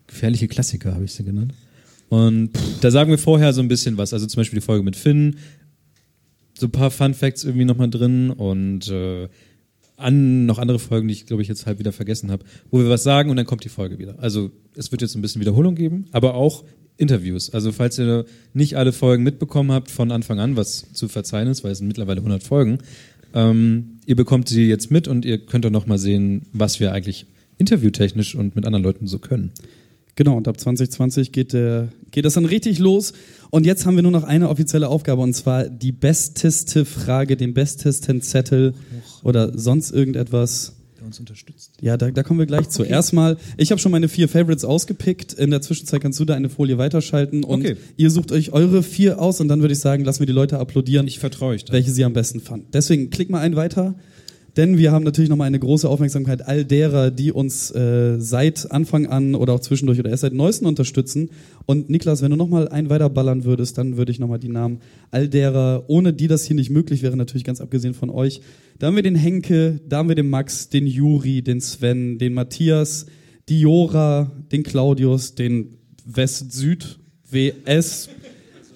Gefährliche 0.08 0.48
Klassiker 0.48 0.96
habe 0.96 1.06
ich 1.06 1.14
sie 1.14 1.24
genannt. 1.24 1.54
Und 2.10 2.50
da 2.82 2.92
sagen 2.92 3.10
wir 3.10 3.18
vorher 3.18 3.54
so 3.54 3.62
ein 3.62 3.70
bisschen 3.70 3.96
was. 3.98 4.12
Also 4.14 4.26
zum 4.26 4.42
Beispiel 4.42 4.60
die 4.60 4.66
Folge 4.66 4.84
mit 4.84 4.98
Finn, 4.98 5.38
so 6.62 6.68
ein 6.68 6.72
paar 6.72 6.92
Fun 6.92 7.16
Facts 7.16 7.44
irgendwie 7.44 7.66
nochmal 7.66 7.90
drin 7.90 8.30
und 8.30 8.88
äh, 8.88 9.28
an 9.98 10.46
noch 10.46 10.60
andere 10.60 10.80
Folgen, 10.80 11.08
die 11.08 11.14
ich 11.14 11.26
glaube 11.26 11.42
ich 11.42 11.48
jetzt 11.48 11.66
halb 11.66 11.80
wieder 11.80 11.92
vergessen 11.92 12.32
habe, 12.32 12.46
wo 12.70 12.80
wir 12.80 12.90
was 12.90 13.04
sagen 13.04 13.30
und 13.32 13.36
dann 13.36 13.48
kommt 13.48 13.64
die 13.64 13.70
Folge 13.70 13.98
wieder. 13.98 14.20
Also 14.20 14.52
es 14.76 14.92
wird 14.92 15.02
jetzt 15.02 15.16
ein 15.16 15.22
bisschen 15.22 15.42
Wiederholung 15.42 15.76
geben, 15.76 16.06
aber 16.12 16.36
auch 16.36 16.64
Interviews. 16.98 17.50
Also 17.50 17.72
falls 17.72 17.98
ihr 17.98 18.26
nicht 18.54 18.78
alle 18.78 18.94
Folgen 18.94 19.24
mitbekommen 19.24 19.72
habt 19.72 19.90
von 19.90 20.12
Anfang 20.12 20.40
an, 20.40 20.56
was 20.56 20.94
zu 20.94 21.08
verzeihen 21.08 21.48
ist, 21.48 21.64
weil 21.64 21.72
es 21.72 21.80
sind 21.80 21.88
mittlerweile 21.88 22.20
100 22.20 22.44
Folgen, 22.44 22.78
ähm, 23.34 23.98
ihr 24.06 24.16
bekommt 24.16 24.48
sie 24.48 24.68
jetzt 24.68 24.92
mit 24.92 25.08
und 25.08 25.26
ihr 25.26 25.40
könnt 25.40 25.66
dann 25.66 25.74
noch 25.74 25.88
mal 25.88 25.98
sehen, 25.98 26.44
was 26.54 26.80
wir 26.80 26.94
eigentlich 26.94 27.26
interviewtechnisch 27.58 28.36
und 28.36 28.56
mit 28.56 28.66
anderen 28.66 28.84
Leuten 28.84 29.08
so 29.08 29.18
können. 29.18 29.52
Genau, 30.16 30.36
und 30.38 30.48
ab 30.48 30.60
2020 30.60 31.32
geht, 31.32 31.54
der, 31.54 31.88
geht 32.12 32.26
das 32.26 32.34
dann 32.34 32.46
richtig 32.46 32.80
los. 32.80 33.14
Und 33.50 33.66
jetzt 33.66 33.86
haben 33.86 33.96
wir 33.96 34.04
nur 34.04 34.12
noch 34.12 34.24
eine 34.24 34.50
offizielle 34.50 34.90
Aufgabe, 34.90 35.22
und 35.22 35.34
zwar 35.34 35.66
die 35.70 35.92
besteste 35.92 36.86
Frage, 36.86 37.38
den 37.38 37.54
bestesten 37.54 38.22
Zettel 38.22 38.74
oder 39.24 39.58
sonst 39.58 39.92
irgendetwas. 39.92 40.74
Der 40.98 41.06
uns 41.08 41.20
unterstützt. 41.20 41.72
Ja, 41.82 41.98
da, 41.98 42.12
da 42.12 42.24
kommen 42.24 42.40
wir 42.40 42.46
gleich 42.46 42.70
zu. 42.70 42.84
Erstmal, 42.84 43.38
ich 43.58 43.72
habe 43.72 43.80
schon 43.80 43.92
meine 43.92 44.08
vier 44.10 44.28
Favorites 44.28 44.66
ausgepickt. 44.66 45.34
In 45.34 45.50
der 45.50 45.62
Zwischenzeit 45.62 46.02
kannst 46.02 46.20
du 46.20 46.26
da 46.26 46.36
eine 46.36 46.50
Folie 46.50 46.78
weiterschalten 46.78 47.44
und 47.44 47.62
Okay. 47.62 47.78
ihr 47.98 48.12
sucht 48.12 48.32
euch 48.32 48.52
eure 48.52 48.84
vier 48.84 49.20
aus 49.20 49.40
und 49.40 49.48
dann 49.48 49.62
würde 49.62 49.74
ich 49.74 49.80
sagen, 49.80 50.04
lassen 50.04 50.20
wir 50.20 50.28
die 50.28 50.34
Leute 50.34 50.60
applaudieren. 50.60 51.08
Ich 51.08 51.20
vertraue 51.20 51.54
euch 51.54 51.66
da. 51.66 51.74
Welche 51.74 51.92
sie 51.92 52.04
am 52.04 52.14
besten 52.14 52.40
fanden. 52.42 52.68
Deswegen 52.74 53.10
klick 53.10 53.30
mal 53.30 53.40
einen 53.40 53.56
weiter. 53.56 53.96
Denn 54.58 54.78
wir 54.78 54.92
haben 54.92 55.04
natürlich 55.04 55.30
nochmal 55.30 55.48
eine 55.48 55.60
große 55.60 55.88
Aufmerksamkeit 55.88 56.46
all 56.46 56.66
derer, 56.66 57.10
die 57.10 57.32
uns 57.32 57.72
äh, 57.72 58.20
seit 58.20 58.70
Anfang 58.72 59.06
an 59.06 59.34
oder 59.34 59.54
auch 59.54 59.62
zwischendurch 59.62 60.00
oder 60.00 60.10
erst 60.10 60.22
seit 60.22 60.34
neuesten 60.34 60.66
unterstützen. 60.66 61.30
Und 61.66 61.90
Niklas, 61.90 62.22
wenn 62.22 62.32
du 62.32 62.38
nochmal 62.38 62.68
einen 62.68 62.90
weiterballern 62.90 63.46
würdest, 63.46 63.78
dann 63.78 63.96
würde 63.96 64.12
ich 64.12 64.20
nochmal 64.20 64.40
die 64.40 64.50
Namen 64.50 64.80
all 65.10 65.30
derer, 65.30 65.86
ohne 65.88 66.12
die 66.12 66.28
das 66.28 66.44
hier 66.44 66.56
nicht 66.56 66.70
möglich 66.70 67.02
wäre, 67.02 67.16
natürlich 67.16 67.46
ganz 67.46 67.62
abgesehen 67.62 67.94
von 67.94 68.10
euch. 68.10 68.42
Da 68.78 68.88
haben 68.88 68.96
wir 68.96 69.04
den 69.04 69.16
Henke, 69.16 69.80
da 69.88 69.98
haben 69.98 70.10
wir 70.10 70.16
den 70.16 70.30
Max, 70.30 70.68
den 70.68 70.86
Juri, 70.86 71.42
den 71.42 71.62
Sven, 71.62 72.18
den 72.18 72.34
Matthias, 72.34 73.06
die 73.48 73.62
Jora, 73.62 74.32
den 74.52 74.64
Claudius, 74.64 75.36
den 75.36 75.78
West-Süd, 76.06 77.00
WS, 77.30 78.10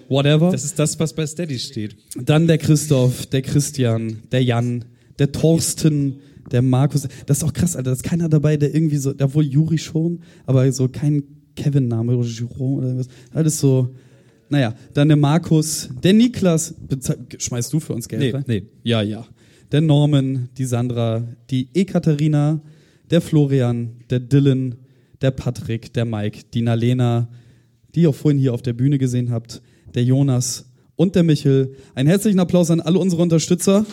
whatever. 0.08 0.52
Das 0.52 0.64
ist 0.64 0.80
das, 0.80 1.00
was 1.00 1.14
bei 1.14 1.26
Steady 1.26 1.60
steht. 1.60 1.98
Dann 2.16 2.48
der 2.48 2.60
Christoph, 2.60 3.26
der 3.26 3.42
Christian, 3.42 4.24
der 4.32 4.44
Jan, 4.44 4.86
der 5.20 5.32
Thorsten, 5.32 6.20
der 6.52 6.62
Markus. 6.62 7.08
Das 7.26 7.38
ist 7.38 7.44
auch 7.44 7.54
krass, 7.54 7.76
Alter. 7.76 7.92
Da 7.92 7.94
ist 7.94 8.04
keiner 8.04 8.30
dabei, 8.30 8.58
der 8.58 8.74
irgendwie 8.74 8.98
so, 8.98 9.14
da 9.14 9.34
wohl 9.34 9.46
Juri 9.46 9.78
schon, 9.78 10.20
aber 10.46 10.72
so 10.72 10.88
kein 10.88 11.24
Kevin-Name 11.56 12.16
oder 12.18 12.28
Giron 12.28 12.80
oder 12.80 12.98
was. 12.98 13.08
Alles 13.34 13.60
so. 13.60 13.96
Naja, 14.50 14.76
dann 14.94 15.08
der 15.08 15.18
Markus, 15.18 15.90
der 16.04 16.14
Niklas. 16.14 16.76
Schmeißt 17.40 17.74
du 17.74 17.80
für 17.80 17.94
uns 17.94 18.08
Geld 18.08 18.22
Nee, 18.22 18.30
rein? 18.32 18.44
nee. 18.48 18.64
Ja, 18.84 19.02
ja. 19.02 19.26
Der 19.72 19.82
Norman, 19.82 20.50
die 20.58 20.66
Sandra, 20.66 21.24
die 21.50 21.70
Ekaterina, 21.74 22.62
der 23.10 23.22
Florian, 23.22 23.92
der 24.10 24.20
Dylan, 24.20 24.76
der 25.22 25.32
Patrick, 25.32 25.94
der 25.94 26.06
Mike, 26.06 26.42
die 26.54 26.62
Nalena, 26.62 27.28
die 27.96 28.02
ihr 28.02 28.10
auch 28.10 28.16
vorhin 28.16 28.40
hier 28.40 28.54
auf 28.54 28.62
der 28.62 28.74
Bühne 28.74 29.00
gesehen 29.00 29.32
habt, 29.32 29.62
der 29.96 30.04
Jonas 30.04 30.70
und 30.96 31.16
der 31.16 31.24
Michel. 31.24 31.74
Einen 31.96 32.08
herzlichen 32.10 32.40
Applaus 32.40 32.70
an 32.70 32.82
alle 32.82 33.00
unsere 33.00 33.24
Unterstützer. 33.24 33.86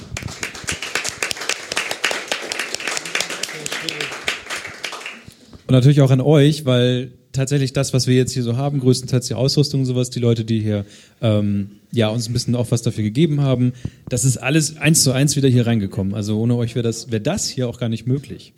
Und 5.72 5.78
natürlich 5.78 6.02
auch 6.02 6.10
an 6.10 6.20
euch, 6.20 6.66
weil 6.66 7.12
tatsächlich 7.32 7.72
das, 7.72 7.94
was 7.94 8.06
wir 8.06 8.14
jetzt 8.14 8.34
hier 8.34 8.42
so 8.42 8.58
haben, 8.58 8.78
größtenteils 8.78 9.28
die 9.28 9.32
Ausrüstung 9.32 9.80
und 9.80 9.86
sowas, 9.86 10.10
die 10.10 10.18
Leute, 10.18 10.44
die 10.44 10.60
hier 10.60 10.84
ähm, 11.22 11.70
ja 11.92 12.08
uns 12.08 12.28
ein 12.28 12.34
bisschen 12.34 12.54
auch 12.56 12.70
was 12.70 12.82
dafür 12.82 13.02
gegeben 13.02 13.40
haben, 13.40 13.72
das 14.10 14.26
ist 14.26 14.36
alles 14.36 14.76
eins 14.76 15.02
zu 15.02 15.12
eins 15.12 15.34
wieder 15.34 15.48
hier 15.48 15.66
reingekommen. 15.66 16.12
Also 16.12 16.38
ohne 16.38 16.56
euch 16.56 16.74
wäre 16.74 16.82
das, 16.82 17.10
wäre 17.10 17.22
das 17.22 17.48
hier 17.48 17.70
auch 17.70 17.80
gar 17.80 17.88
nicht 17.88 18.06
möglich. 18.06 18.52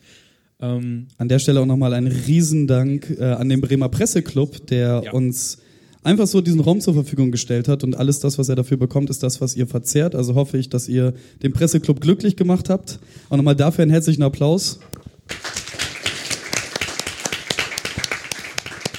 Ähm, 0.60 1.06
An 1.16 1.28
der 1.28 1.38
Stelle 1.38 1.60
auch 1.60 1.66
nochmal 1.66 1.94
ein 1.94 2.08
Riesendank 2.08 3.16
äh, 3.16 3.22
an 3.22 3.48
den 3.48 3.60
Bremer 3.60 3.90
Presseclub, 3.90 4.66
der 4.66 5.14
uns 5.14 5.58
einfach 6.02 6.26
so 6.26 6.40
diesen 6.40 6.58
Raum 6.58 6.80
zur 6.80 6.94
Verfügung 6.94 7.30
gestellt 7.30 7.68
hat 7.68 7.84
und 7.84 7.96
alles 7.96 8.18
das, 8.18 8.38
was 8.38 8.48
er 8.48 8.56
dafür 8.56 8.76
bekommt, 8.76 9.08
ist 9.08 9.22
das, 9.22 9.40
was 9.40 9.54
ihr 9.54 9.68
verzehrt. 9.68 10.16
Also 10.16 10.34
hoffe 10.34 10.58
ich, 10.58 10.68
dass 10.68 10.88
ihr 10.88 11.14
den 11.44 11.52
Presseclub 11.52 12.00
glücklich 12.00 12.34
gemacht 12.34 12.68
habt. 12.70 12.98
Und 13.28 13.36
nochmal 13.36 13.54
dafür 13.54 13.82
einen 13.82 13.92
herzlichen 13.92 14.24
Applaus. 14.24 14.80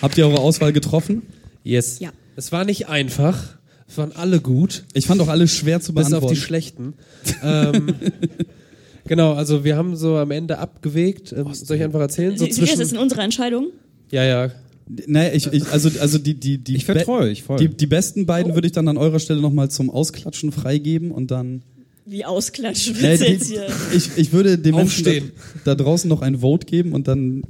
Habt 0.05 0.19
ihr 0.19 0.27
eure 0.27 0.39
Auswahl 0.39 0.71
getroffen? 0.71 1.23
Yes. 1.63 1.97
Ja. 1.97 2.11
Es 2.35 2.51
war 2.51 2.63
nicht 2.63 2.87
einfach. 2.89 3.57
Es 3.87 3.97
waren 3.97 4.11
alle 4.11 4.39
gut. 4.39 4.83
Ich 4.93 5.07
fand 5.07 5.19
auch 5.19 5.29
alle 5.29 5.47
schwer 5.47 5.81
zu 5.81 5.95
Bis 5.95 6.05
auf 6.05 6.09
beantworten. 6.11 6.35
die 6.35 6.41
schlechten. 6.41 6.93
ähm, 7.43 7.95
genau, 9.07 9.33
also 9.33 9.63
wir 9.63 9.75
haben 9.75 9.95
so 9.95 10.17
am 10.17 10.29
Ende 10.29 10.59
abgewegt. 10.59 11.33
Ähm, 11.35 11.51
soll 11.55 11.77
ich 11.77 11.83
einfach 11.83 12.01
erzählen? 12.01 12.37
So 12.37 12.45
Das 12.45 12.55
ist 12.55 12.67
zwischen, 12.67 12.95
in 12.95 13.01
unserer 13.01 13.23
Entscheidung. 13.23 13.71
ja, 14.11 14.23
ja. 14.23 14.51
Naja, 15.07 15.33
ich, 15.33 15.47
ich, 15.51 15.65
also, 15.71 15.89
also 15.99 16.19
die, 16.19 16.35
die, 16.35 16.59
die, 16.59 16.75
Ich 16.75 16.85
vertraue 16.85 17.21
euch 17.21 17.41
voll. 17.41 17.57
Die, 17.57 17.69
die 17.69 17.87
besten 17.87 18.27
beiden 18.27 18.53
würde 18.53 18.67
ich 18.67 18.73
dann 18.73 18.87
an 18.87 18.97
eurer 18.97 19.17
Stelle 19.17 19.41
nochmal 19.41 19.71
zum 19.71 19.89
Ausklatschen 19.89 20.51
freigeben 20.51 21.09
und 21.09 21.31
dann. 21.31 21.63
Wie 22.05 22.25
ausklatschen 22.25 22.93
die, 22.93 23.01
jetzt 23.03 23.47
hier? 23.47 23.65
ich, 23.91 24.11
ich 24.15 24.33
würde 24.33 24.59
dem 24.59 24.75
Menschen 24.75 25.03
da, 25.03 25.73
da 25.73 25.73
draußen 25.73 26.07
noch 26.07 26.21
ein 26.21 26.41
Vote 26.41 26.67
geben 26.67 26.93
und 26.93 27.07
dann 27.07 27.41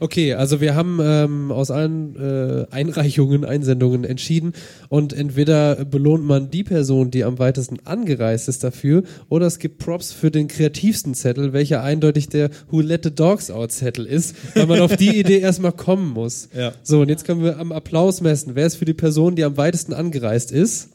Okay, 0.00 0.34
also 0.34 0.60
wir 0.60 0.74
haben 0.74 0.98
ähm, 1.02 1.52
aus 1.52 1.70
allen 1.70 2.16
äh, 2.16 2.66
Einreichungen, 2.70 3.44
Einsendungen 3.44 4.04
entschieden 4.04 4.52
und 4.88 5.12
entweder 5.12 5.84
belohnt 5.84 6.24
man 6.24 6.50
die 6.50 6.64
Person, 6.64 7.10
die 7.10 7.24
am 7.24 7.38
weitesten 7.38 7.78
angereist 7.84 8.48
ist 8.48 8.64
dafür, 8.64 9.02
oder 9.28 9.46
es 9.46 9.58
gibt 9.58 9.78
Props 9.78 10.12
für 10.12 10.30
den 10.30 10.48
kreativsten 10.48 11.14
Zettel, 11.14 11.52
welcher 11.52 11.82
eindeutig 11.82 12.28
der 12.28 12.50
Who 12.70 12.80
Let 12.80 13.04
the 13.04 13.14
Dogs 13.14 13.50
Out 13.50 13.72
Zettel 13.72 14.06
ist, 14.06 14.34
weil 14.54 14.66
man 14.66 14.80
auf 14.80 14.96
die 14.96 15.16
Idee 15.20 15.38
erstmal 15.38 15.72
kommen 15.72 16.10
muss. 16.10 16.48
Ja. 16.56 16.72
So, 16.82 17.00
und 17.00 17.08
jetzt 17.08 17.24
können 17.24 17.42
wir 17.42 17.58
am 17.58 17.72
Applaus 17.72 18.20
messen. 18.20 18.54
Wer 18.54 18.66
ist 18.66 18.76
für 18.76 18.84
die 18.84 18.94
Person, 18.94 19.36
die 19.36 19.44
am 19.44 19.56
weitesten 19.56 19.92
angereist 19.92 20.52
ist? 20.52 20.90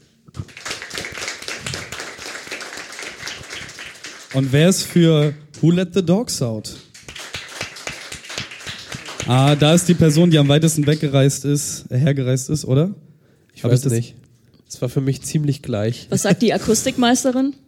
Und 4.34 4.53
wer 4.53 4.69
ist 4.69 4.84
für 4.84 5.34
Who 5.61 5.72
Let 5.72 5.93
the 5.93 6.06
Dogs 6.06 6.42
Out? 6.42 6.91
Ah, 9.27 9.56
da 9.56 9.74
ist 9.74 9.88
die 9.88 9.93
Person, 9.93 10.32
die 10.32 10.38
am 10.38 10.48
weitesten 10.48 10.85
weggereist 10.88 11.45
ist, 11.45 11.85
äh, 11.91 11.98
hergereist 11.98 12.50
ist, 12.50 12.66
oder? 12.66 12.93
Ich 13.53 13.64
Hab 13.64 13.72
weiß 13.72 13.82
das- 13.82 13.93
nicht. 13.93 14.16
Es 14.67 14.82
war 14.82 14.88
für 14.90 15.01
mich 15.01 15.22
ziemlich 15.22 15.61
gleich. 15.61 16.08
Was 16.09 16.22
sagt 16.24 16.41
die 16.41 16.53
Akustikmeisterin? 16.53 17.53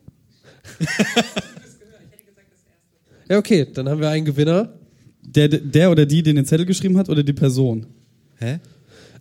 Ja, 3.30 3.38
okay, 3.38 3.66
dann 3.74 3.88
haben 3.88 4.02
wir 4.02 4.10
einen 4.10 4.26
Gewinner. 4.26 4.74
Der, 5.22 5.48
der 5.48 5.90
oder 5.90 6.06
die, 6.06 6.22
den 6.22 6.36
den 6.36 6.46
Zettel 6.46 6.66
geschrieben 6.66 6.98
hat, 6.98 7.08
oder 7.08 7.24
die 7.24 7.32
Person? 7.34 7.86
Hä? 8.38 8.60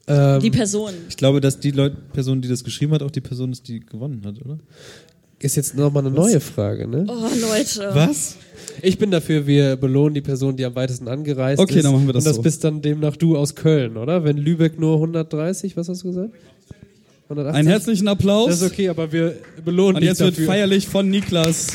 Ähm, 0.09 0.41
Die 0.41 0.51
Person. 0.51 0.93
Ich 1.09 1.17
glaube, 1.17 1.41
dass 1.41 1.61
die 1.61 1.70
Leut 1.70 2.12
Person, 2.12 2.43
die 2.43 2.49
das 2.49 2.65
geschrieben 2.65 2.93
hat, 2.93 3.02
auch 3.05 3.12
die 3.12 3.20
Person 3.20 3.52
ist, 3.52 3.69
die 3.69 3.78
gewonnen 3.78 4.23
hat, 4.27 4.41
oder? 4.44 4.59
Ist 5.39 5.55
jetzt 5.57 5.77
nochmal 5.77 6.05
eine 6.05 6.15
neue 6.15 6.41
Frage, 6.41 6.89
ne? 6.89 7.05
Oh, 7.09 7.28
Leute. 7.41 7.91
Was? 7.94 8.36
Ich 8.81 8.99
bin 8.99 9.10
dafür, 9.10 9.47
wir 9.47 9.76
belohnen 9.76 10.15
die 10.15 10.20
Person, 10.23 10.57
die 10.57 10.65
am 10.65 10.75
weitesten 10.75 11.09
angereist 11.09 11.60
Okay, 11.60 11.76
ist. 11.78 11.84
dann 11.84 11.92
machen 11.92 12.07
wir 12.07 12.12
das 12.15 12.25
Und 12.25 12.28
das 12.31 12.36
so. 12.36 12.42
bist 12.42 12.65
dann 12.65 12.81
demnach 12.83 13.17
du 13.17 13.36
aus 13.36 13.55
Köln, 13.55 13.97
oder? 13.97 14.25
Wenn 14.25 14.39
Lübeck 14.39 14.78
nur 14.81 14.94
130, 14.97 15.76
was 15.76 15.89
hast 15.89 16.02
du 16.05 16.09
gesagt? 16.09 16.31
180? 17.28 17.59
Einen 17.59 17.68
herzlichen 17.68 18.09
Applaus. 18.09 18.49
Das 18.49 18.62
ist 18.62 18.73
okay, 18.73 18.89
aber 18.89 19.12
wir 19.12 19.36
belohnen 19.65 19.97
Und 19.97 20.01
dich 20.01 20.09
jetzt 20.10 20.20
wird 20.20 20.33
dafür. 20.33 20.47
feierlich 20.47 20.86
von 20.89 21.09
Niklas. 21.10 21.68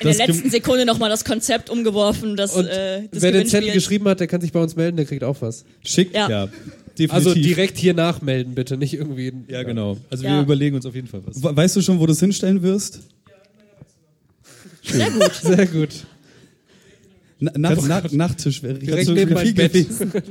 In 0.00 0.08
Das 0.08 0.18
der 0.18 0.26
letzten 0.26 0.50
Sekunde 0.50 0.84
nochmal 0.84 1.08
das 1.08 1.24
Konzept 1.24 1.70
umgeworfen, 1.70 2.36
das, 2.36 2.54
Und 2.54 2.66
äh, 2.66 3.02
das 3.10 3.22
wer 3.22 3.32
den 3.32 3.46
Zettel 3.46 3.72
geschrieben 3.72 4.06
hat, 4.08 4.20
der 4.20 4.26
kann 4.26 4.40
sich 4.42 4.52
bei 4.52 4.60
uns 4.60 4.76
melden, 4.76 4.96
der 4.96 5.06
kriegt 5.06 5.24
auch 5.24 5.36
was. 5.40 5.64
Schick. 5.84 6.14
Ja. 6.14 6.48
definitiv. 6.98 7.12
Also 7.14 7.34
direkt 7.34 7.78
hier 7.78 7.94
nachmelden, 7.94 8.54
bitte, 8.54 8.76
nicht 8.76 8.92
irgendwie. 8.94 9.32
Ja, 9.48 9.62
genau. 9.62 9.96
Also 10.10 10.24
Ja. 10.24 10.34
wir 10.36 10.42
überlegen 10.42 10.76
uns 10.76 10.84
auf 10.84 10.94
jeden 10.94 11.08
Fall 11.08 11.20
was. 11.24 11.42
We- 11.42 11.56
Weißt 11.56 11.76
du 11.76 11.80
schon, 11.82 11.98
wo 11.98 12.04
du 12.06 12.12
es 12.12 12.20
hinstellen 12.20 12.62
wirst? 12.62 13.00
Sehr 14.86 15.10
gut. 15.10 15.32
Sehr 15.42 15.66
gut. 15.66 15.88
Na, 17.38 17.52
nach, 17.58 17.86
nach, 17.86 18.10
Nachttisch 18.12 18.62
wäre 18.62 18.78
Direkt 18.78 19.10
richtig 19.10 19.14
neben 19.14 19.34
meinem 19.34 19.46
viel 19.46 19.54
Bett. 19.54 19.74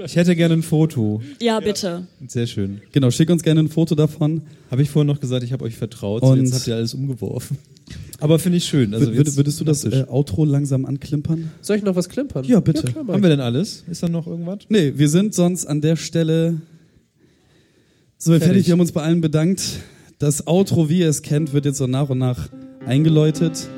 Ich 0.05 0.15
hätte 0.15 0.35
gerne 0.35 0.55
ein 0.55 0.63
Foto. 0.63 1.21
Ja, 1.39 1.59
bitte. 1.59 2.07
Sehr 2.27 2.47
schön. 2.47 2.81
Genau, 2.93 3.11
schick 3.11 3.29
uns 3.29 3.43
gerne 3.43 3.59
ein 3.59 3.69
Foto 3.69 3.93
davon. 3.93 4.41
Habe 4.71 4.81
ich 4.81 4.89
vorhin 4.89 5.05
noch 5.07 5.19
gesagt, 5.19 5.43
ich 5.43 5.53
habe 5.53 5.63
euch 5.65 5.75
vertraut. 5.75 6.23
so 6.23 6.29
Und- 6.29 6.39
jetzt 6.39 6.55
habt 6.55 6.65
ihr 6.67 6.75
alles 6.75 6.95
umgeworfen. 6.95 7.57
Aber 8.19 8.39
finde 8.39 8.57
ich 8.57 8.65
schön. 8.65 8.91
Also 8.95 9.05
Würde, 9.07 9.17
jetzt- 9.19 9.37
würdest 9.37 9.59
du 9.59 9.63
das 9.65 9.83
äh, 9.83 10.05
Outro 10.07 10.45
langsam 10.45 10.85
anklimpern? 10.85 11.51
Soll 11.61 11.77
ich 11.77 11.83
noch 11.83 11.95
was 11.95 12.09
klimpern? 12.09 12.43
Ja, 12.45 12.59
bitte. 12.59 12.87
klar, 12.87 13.03
mach 13.03 13.13
Haben 13.13 13.21
wir 13.21 13.29
denn 13.29 13.41
alles? 13.41 13.83
Ist 13.87 14.01
da 14.01 14.09
noch 14.09 14.25
irgendwas? 14.25 14.59
Nee, 14.69 14.93
wir 14.95 15.09
sind 15.09 15.35
sonst 15.35 15.67
an 15.67 15.81
der 15.81 15.97
Stelle 15.97 16.61
so 18.17 18.31
fertig. 18.31 18.47
Fertig. 18.47 18.65
Wir 18.67 18.71
haben 18.71 18.79
uns 18.79 18.93
bei 18.93 19.03
allen 19.03 19.21
bedankt. 19.21 19.61
Das 20.17 20.47
Outro, 20.47 20.89
wie 20.89 21.01
ihr 21.01 21.09
es 21.09 21.21
kennt, 21.21 21.53
wird 21.53 21.65
jetzt 21.65 21.77
so 21.77 21.85
nach 21.85 22.09
und 22.09 22.17
nach 22.17 22.49
eingeläutet. 22.87 23.69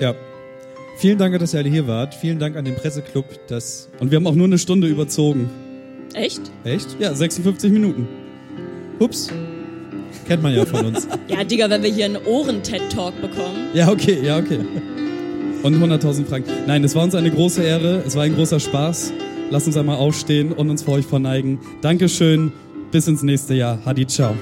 Ja. 0.00 0.14
Vielen 0.98 1.18
Dank, 1.18 1.38
dass 1.38 1.52
ihr 1.52 1.60
alle 1.60 1.68
hier 1.68 1.86
wart. 1.86 2.14
Vielen 2.14 2.38
Dank 2.38 2.56
an 2.56 2.64
den 2.64 2.74
Presseclub. 2.74 3.26
Das 3.48 3.90
Und 4.00 4.10
wir 4.10 4.16
haben 4.16 4.26
auch 4.26 4.34
nur 4.34 4.46
eine 4.46 4.58
Stunde 4.58 4.86
überzogen. 4.86 5.50
Echt? 6.14 6.40
echt? 6.64 6.96
Ja, 6.98 7.14
56 7.14 7.70
Minuten. 7.70 8.08
Ups. 8.98 9.30
Kennt 10.26 10.42
man 10.42 10.54
ja 10.54 10.64
von 10.64 10.86
uns. 10.86 11.06
Ja, 11.28 11.44
Digga, 11.44 11.68
wenn 11.68 11.82
wir 11.82 11.90
hier 11.90 12.06
einen 12.06 12.16
Ohren-TED-Talk 12.24 13.20
bekommen. 13.20 13.68
Ja, 13.74 13.90
okay, 13.90 14.18
ja, 14.22 14.38
okay. 14.38 14.60
Und 15.62 15.76
100.000 15.76 16.24
Franken. 16.26 16.50
Nein, 16.66 16.84
es 16.84 16.94
war 16.94 17.02
uns 17.02 17.14
eine 17.14 17.30
große 17.30 17.62
Ehre. 17.62 18.02
Es 18.06 18.16
war 18.16 18.22
ein 18.22 18.34
großer 18.34 18.60
Spaß. 18.60 19.12
Lasst 19.50 19.66
uns 19.66 19.76
einmal 19.76 19.96
aufstehen 19.96 20.52
und 20.52 20.70
uns 20.70 20.82
vor 20.82 20.94
euch 20.94 21.06
verneigen. 21.06 21.58
Dankeschön. 21.82 22.52
Bis 22.90 23.06
ins 23.08 23.22
nächste 23.22 23.54
Jahr. 23.54 23.80
Hadi, 23.84 24.06
ciao. 24.06 24.34